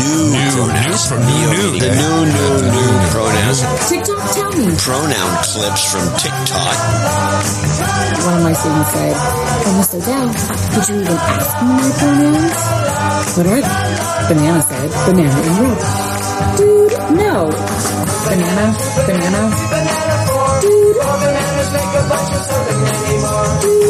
New, 0.00 0.54
pronouns. 0.54 1.10
new, 1.10 1.46
new, 1.54 1.70
the 1.78 1.90
new, 1.94 2.16
new, 2.36 2.54
new 2.74 2.92
pronouns. 3.12 3.60
TikTok, 3.88 4.22
tell 4.32 4.50
me. 4.52 4.66
Pronoun 4.76 5.32
clips 5.42 5.84
from 5.92 6.06
TikTok. 6.16 6.76
One 8.24 8.36
of 8.38 8.42
my 8.42 8.54
students 8.54 8.90
said, 8.92 9.14
Oh, 9.66 9.72
Mr. 9.78 9.98
Dell, 10.04 10.28
did 10.72 10.84
you 10.88 10.96
even 11.02 11.18
ask 11.18 11.52
me 11.62 11.68
my 11.76 11.90
pronouns? 11.98 12.58
What 13.36 13.46
are 13.46 13.60
they? 13.60 14.04
Banana 14.28 14.62
said, 14.62 14.90
banana 15.06 15.40
and 15.42 15.56
red. 15.60 15.78
Dude, 16.56 16.92
no. 17.18 17.36
Banana, 18.24 18.66
banana. 19.06 19.42
Dude. 23.60 23.83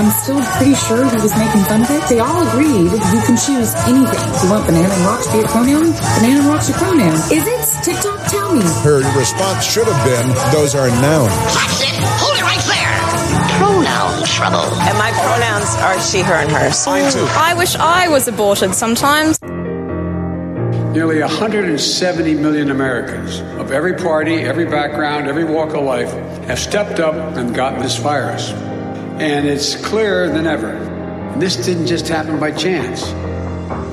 I'm 0.00 0.10
still 0.24 0.40
pretty 0.56 0.74
sure 0.74 1.04
he 1.04 1.20
was 1.20 1.36
making 1.36 1.62
fun 1.64 1.82
of 1.82 1.90
it. 1.90 2.02
They 2.08 2.20
all 2.20 2.40
agreed 2.48 2.90
you 2.90 3.20
can 3.28 3.36
choose 3.36 3.74
anything. 3.84 4.22
You 4.42 4.50
want 4.50 4.66
banana 4.66 4.88
and 4.94 5.04
rock 5.04 5.22
to 5.24 5.32
be 5.32 5.40
a 5.40 5.48
pronoun? 5.48 5.92
Banana 5.92 6.40
and 6.40 6.48
rock's 6.48 6.68
your 6.68 6.78
pronoun. 6.78 7.14
Is 7.30 7.46
it? 7.46 7.60
TikTok, 7.84 8.26
tell 8.28 8.54
me. 8.54 8.62
Her 8.82 9.00
response 9.18 9.64
should 9.64 9.86
have 9.86 10.04
been, 10.04 10.28
those 10.52 10.74
are 10.74 10.88
nouns. 10.88 11.32
That's 11.52 11.82
it. 11.82 11.96
Hold 12.20 12.36
it 12.36 12.42
right 12.42 12.64
there. 12.64 12.96
Pronoun 13.58 14.24
trouble. 14.24 14.64
And 14.88 14.96
my 14.96 15.10
pronouns 15.12 15.76
are 15.84 16.00
she, 16.00 16.22
her, 16.22 16.34
and 16.34 16.50
hers. 16.50 16.86
Mine 16.86 17.10
too. 17.12 17.26
I 17.36 17.54
wish 17.54 17.76
I 17.76 18.08
was 18.08 18.26
aborted 18.26 18.74
sometimes. 18.74 19.38
Nearly 20.92 21.20
170 21.20 22.34
million 22.34 22.72
Americans 22.72 23.38
of 23.60 23.70
every 23.70 23.94
party, 23.94 24.38
every 24.38 24.64
background, 24.64 25.28
every 25.28 25.44
walk 25.44 25.72
of 25.72 25.84
life 25.84 26.10
have 26.48 26.58
stepped 26.58 26.98
up 26.98 27.14
and 27.36 27.54
gotten 27.54 27.80
this 27.80 27.98
virus. 27.98 28.50
And 28.50 29.46
it's 29.46 29.76
clearer 29.86 30.28
than 30.28 30.48
ever. 30.48 30.72
And 30.72 31.40
this 31.40 31.54
didn't 31.64 31.86
just 31.86 32.08
happen 32.08 32.40
by 32.40 32.50
chance. 32.50 33.06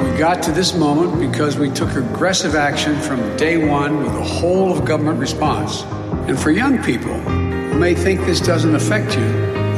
We 0.01 0.17
got 0.17 0.41
to 0.43 0.51
this 0.51 0.73
moment 0.73 1.19
because 1.19 1.55
we 1.55 1.69
took 1.69 1.95
aggressive 1.95 2.55
action 2.55 2.99
from 3.01 3.37
day 3.37 3.63
one 3.63 4.03
with 4.03 4.15
a 4.15 4.23
whole 4.23 4.75
of 4.75 4.83
government 4.83 5.19
response. 5.19 5.83
And 6.27 6.39
for 6.39 6.49
young 6.49 6.81
people 6.81 7.13
who 7.13 7.77
may 7.77 7.93
think 7.93 8.21
this 8.21 8.41
doesn't 8.41 8.73
affect 8.73 9.15
you, 9.15 9.25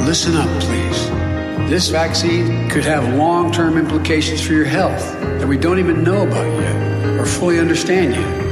listen 0.06 0.38
up, 0.38 0.48
please. 0.62 1.10
This 1.70 1.90
vaccine 1.90 2.70
could 2.70 2.86
have 2.86 3.14
long 3.16 3.52
term 3.52 3.78
implications 3.78 4.42
for 4.42 4.54
your 4.54 4.64
health 4.64 5.04
that 5.20 5.48
we 5.50 5.58
don't 5.58 5.80
even 5.80 6.02
know 6.02 6.26
about 6.26 6.48
yet 6.62 6.89
or 7.20 7.26
fully 7.26 7.60
understand 7.60 8.14
yet. 8.14 8.50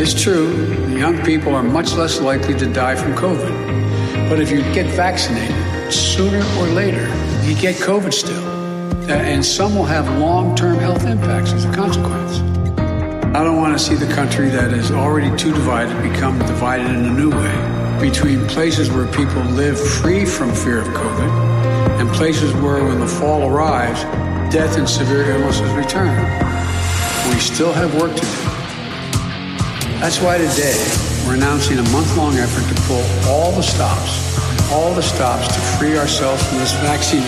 It's 0.00 0.14
true, 0.20 0.52
young 0.96 1.20
people 1.24 1.54
are 1.54 1.62
much 1.62 1.94
less 1.94 2.20
likely 2.20 2.54
to 2.54 2.72
die 2.72 2.94
from 2.94 3.14
COVID. 3.14 4.28
But 4.28 4.40
if 4.40 4.50
you 4.50 4.62
get 4.72 4.86
vaccinated, 4.94 5.92
sooner 5.92 6.38
or 6.58 6.66
later, 6.68 7.06
you 7.44 7.54
get 7.56 7.74
COVID 7.76 8.14
still. 8.14 8.48
And 9.10 9.44
some 9.44 9.74
will 9.74 9.84
have 9.84 10.08
long 10.18 10.54
term 10.54 10.78
health 10.78 11.04
impacts 11.04 11.52
as 11.52 11.64
a 11.64 11.72
consequence. 11.72 12.38
I 13.34 13.42
don't 13.42 13.56
want 13.56 13.76
to 13.76 13.84
see 13.84 13.94
the 13.94 14.12
country 14.14 14.48
that 14.50 14.72
is 14.72 14.90
already 14.92 15.34
too 15.36 15.52
divided 15.52 16.00
become 16.02 16.38
divided 16.38 16.86
in 16.86 17.04
a 17.04 17.10
new 17.12 17.30
way 17.30 18.00
between 18.00 18.46
places 18.46 18.90
where 18.90 19.06
people 19.08 19.42
live 19.42 19.78
free 19.78 20.24
from 20.24 20.52
fear 20.54 20.78
of 20.78 20.88
COVID 20.88 21.30
and 22.00 22.08
places 22.10 22.52
where, 22.54 22.82
when 22.84 23.00
the 23.00 23.06
fall 23.06 23.48
arrives, 23.48 24.02
death 24.52 24.76
and 24.76 24.88
severe 24.88 25.30
illnesses 25.30 25.70
return. 25.72 26.61
We 27.28 27.38
still 27.38 27.72
have 27.72 27.94
work 27.94 28.14
to 28.16 28.20
do. 28.20 28.26
That's 30.00 30.20
why 30.20 30.38
today 30.38 30.76
we're 31.24 31.34
announcing 31.34 31.78
a 31.78 31.88
month 31.90 32.16
long 32.16 32.34
effort 32.34 32.68
to 32.74 32.82
pull 32.82 33.04
all 33.30 33.52
the 33.52 33.62
stops, 33.62 34.72
all 34.72 34.92
the 34.92 35.02
stops 35.02 35.46
to 35.46 35.60
free 35.78 35.96
ourselves 35.96 36.44
from 36.48 36.58
this 36.58 36.72
vaccine. 36.80 37.22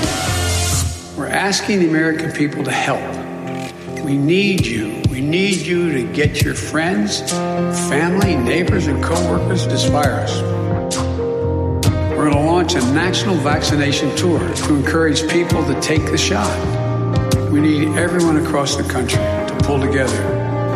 We're 1.17 1.29
asking 1.29 1.79
the 1.79 1.89
American 1.89 2.33
people 2.33 2.65
to 2.65 2.73
help. 2.73 3.01
We 4.05 4.17
need 4.17 4.67
you. 4.67 5.01
We 5.11 5.21
need 5.21 5.59
you 5.59 5.93
to 5.93 6.03
get 6.13 6.43
your 6.43 6.55
friends, 6.55 7.21
family, 7.89 8.35
neighbors, 8.35 8.89
and 8.89 9.03
coworkers 9.03 9.65
this 9.69 9.85
virus. 9.85 10.43
We're 12.11 12.31
going 12.31 12.33
to 12.33 12.41
launch 12.41 12.75
a 12.75 12.81
national 12.93 13.37
vaccination 13.37 14.15
tour 14.17 14.41
to 14.41 14.75
encourage 14.75 15.29
people 15.31 15.65
to 15.65 15.81
take 15.81 16.05
the 16.07 16.19
shot. 16.19 16.53
We 17.53 17.61
need 17.61 17.97
everyone 17.97 18.39
across 18.39 18.75
the 18.75 18.83
country 18.83 19.44
pull 19.65 19.81
together 19.81 20.17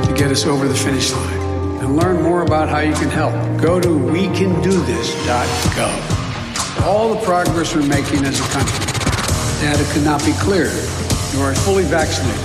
to 0.06 0.14
get 0.14 0.30
us 0.30 0.46
over 0.46 0.66
the 0.66 0.74
finish 0.74 1.12
line. 1.12 1.38
And 1.80 1.96
learn 1.96 2.22
more 2.22 2.42
about 2.42 2.68
how 2.68 2.80
you 2.80 2.94
can 2.94 3.10
help. 3.10 3.32
Go 3.60 3.80
to 3.80 3.88
wecandothis.gov. 3.88 6.84
All 6.84 7.14
the 7.14 7.20
progress 7.24 7.74
we're 7.74 7.86
making 7.86 8.24
as 8.24 8.40
a 8.40 8.48
country, 8.50 8.86
data 9.60 9.84
could 9.92 10.04
not 10.04 10.24
be 10.24 10.32
clearer. 10.32 10.72
You 11.32 11.42
are 11.42 11.54
fully 11.54 11.84
vaccinated. 11.84 12.40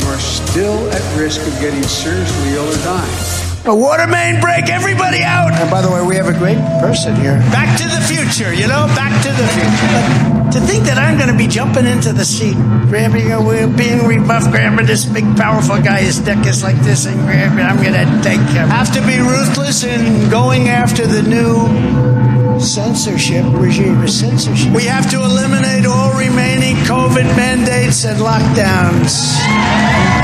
You 0.00 0.06
are 0.08 0.20
still 0.20 0.90
at 0.92 1.18
risk 1.18 1.40
of 1.40 1.58
getting 1.60 1.82
seriously 1.82 2.54
ill 2.54 2.68
or 2.68 2.76
dying. 2.84 3.47
A 3.68 3.74
water 3.76 4.06
main 4.06 4.40
break, 4.40 4.70
everybody 4.70 5.22
out! 5.22 5.52
And 5.52 5.70
by 5.70 5.82
the 5.82 5.90
way, 5.90 6.00
we 6.00 6.16
have 6.16 6.26
a 6.26 6.32
great 6.32 6.56
person 6.80 7.14
here. 7.16 7.36
Back 7.52 7.76
to 7.76 7.84
the 7.84 8.00
future, 8.08 8.54
you 8.54 8.66
know? 8.66 8.86
Back 8.96 9.12
to 9.20 9.28
the 9.28 9.46
future. 9.52 9.92
But 9.92 10.52
to 10.52 10.60
think 10.60 10.84
that 10.84 10.96
I'm 10.96 11.18
going 11.18 11.28
to 11.28 11.36
be 11.36 11.46
jumping 11.46 11.84
into 11.84 12.14
the 12.14 12.24
seat, 12.24 12.56
grabbing 12.88 13.30
a 13.30 13.42
wheel, 13.42 13.68
being 13.68 14.06
rebuffed, 14.06 14.52
grabbing 14.52 14.86
this 14.86 15.04
big, 15.04 15.36
powerful 15.36 15.76
guy, 15.82 16.00
his 16.00 16.18
neck 16.24 16.46
is 16.46 16.62
like 16.62 16.76
this, 16.76 17.04
and 17.04 17.20
grabbing, 17.28 17.62
I'm 17.62 17.76
going 17.76 17.92
to 17.92 18.22
take 18.24 18.40
him. 18.56 18.72
Have 18.72 18.90
to 18.94 19.04
be 19.04 19.18
ruthless 19.18 19.84
in 19.84 20.30
going 20.30 20.70
after 20.70 21.06
the 21.06 21.20
new 21.20 22.37
censorship 22.60 23.44
regime. 23.52 24.06
Censorship. 24.08 24.72
We 24.72 24.84
have 24.84 25.10
to 25.10 25.22
eliminate 25.22 25.86
all 25.86 26.12
remaining 26.18 26.76
COVID 26.84 27.24
mandates 27.36 28.04
and 28.04 28.18
lockdowns. 28.18 29.36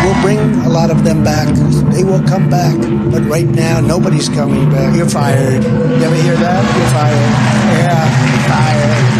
We'll 0.04 0.20
bring 0.22 0.38
a 0.64 0.68
lot 0.68 0.90
of 0.90 1.04
them 1.04 1.24
back. 1.24 1.48
They 1.94 2.04
will 2.04 2.22
come 2.22 2.50
back. 2.50 2.76
But 3.10 3.22
right 3.22 3.46
now, 3.46 3.80
nobody's 3.80 4.28
coming 4.28 4.70
back. 4.70 4.94
You're 4.96 5.08
fired. 5.08 5.64
You 5.64 6.04
ever 6.04 6.16
hear 6.16 6.36
that? 6.36 6.62
You're 6.76 6.90
fired. 6.92 7.30
Yeah, 7.78 8.48
fired. 8.48 9.13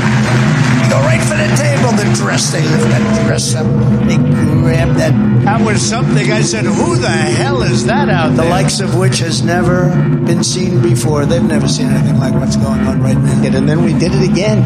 Right 1.15 1.23
for 1.23 1.37
the 1.37 1.47
table. 1.57 1.93
The 1.93 2.13
dress, 2.17 2.51
they 2.51 2.63
lift 2.63 2.85
that 2.91 3.27
dress 3.27 3.55
up. 3.55 3.67
They 4.09 4.17
grab 4.17 4.97
that. 4.97 5.13
That 5.45 5.65
was 5.65 5.81
something. 5.81 6.33
I 6.33 6.43
said, 6.43 6.65
who 6.65 6.97
the 6.97 7.09
hell 7.09 7.63
is 7.63 7.87
that 7.87 8.09
out 8.09 8.35
there? 8.35 8.45
The 8.45 8.51
likes 8.51 8.81
of 8.81 8.99
which 8.99 9.19
has 9.21 9.45
never 9.45 9.91
been 10.25 10.43
seen 10.43 10.83
before. 10.83 11.25
They've 11.25 11.41
never 11.43 11.69
seen 11.69 11.87
anything 11.87 12.19
like 12.19 12.35
what's 12.35 12.57
going 12.57 12.81
on 12.81 13.01
right 13.01 13.17
now. 13.17 13.45
And 13.45 13.69
then 13.69 13.85
we 13.85 13.93
did 13.93 14.13
it 14.13 14.29
again. 14.29 14.59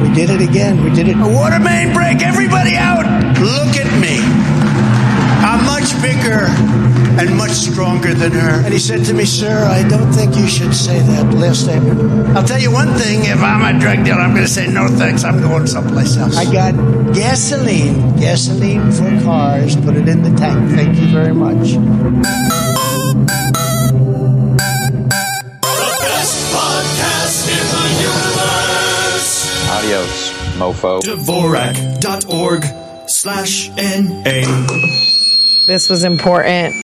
We 0.00 0.14
did 0.14 0.30
it 0.30 0.40
again. 0.40 0.84
We 0.84 0.90
did 0.90 1.08
it. 1.08 1.16
A 1.16 1.26
water 1.26 1.58
main 1.58 1.92
break. 1.92 2.22
Everybody 2.22 2.76
out. 2.76 3.04
Look 3.40 3.74
at 3.74 3.90
me. 3.98 4.20
I'm 5.42 5.64
much 5.66 5.90
bigger 6.00 6.46
and 7.18 7.36
much 7.36 7.50
stronger 7.52 8.14
than 8.14 8.32
her. 8.32 8.62
And 8.64 8.72
he 8.72 8.78
said 8.78 9.04
to 9.06 9.14
me, 9.14 9.24
Sir, 9.24 9.64
I 9.64 9.86
don't 9.88 10.12
think 10.12 10.36
you 10.36 10.46
should 10.48 10.74
say 10.74 10.98
that 11.00 11.32
last 11.34 11.62
statement. 11.64 12.00
I'll 12.36 12.44
tell 12.44 12.60
you 12.60 12.70
one 12.70 12.92
thing 12.94 13.24
if 13.24 13.40
I'm 13.42 13.62
a 13.74 13.78
drug 13.78 14.04
dealer, 14.04 14.20
I'm 14.20 14.34
going 14.34 14.46
to 14.46 14.52
say 14.52 14.66
no 14.68 14.86
thanks. 14.88 15.24
I'm 15.24 15.40
going 15.40 15.66
someplace 15.66 16.16
else. 16.16 16.36
I 16.36 16.44
got 16.52 16.74
gasoline, 17.14 18.16
gasoline 18.16 18.90
for 18.92 19.10
cars. 19.24 19.76
Put 19.76 19.96
it 19.96 20.08
in 20.08 20.22
the 20.22 20.30
tank. 20.38 20.70
Thank 20.70 20.98
you 20.98 21.08
very 21.08 21.34
much. 21.34 21.74
Best 26.00 26.36
podcast 26.54 27.48
in 27.48 27.64
the 27.74 27.86
universe. 28.06 29.34
Adios, 29.70 30.32
mofo. 30.58 31.00
Dvorak.org 31.00 32.64
slash 33.08 33.68
NA. 33.70 34.44
This 35.66 35.88
was 35.88 36.04
important. 36.04 36.74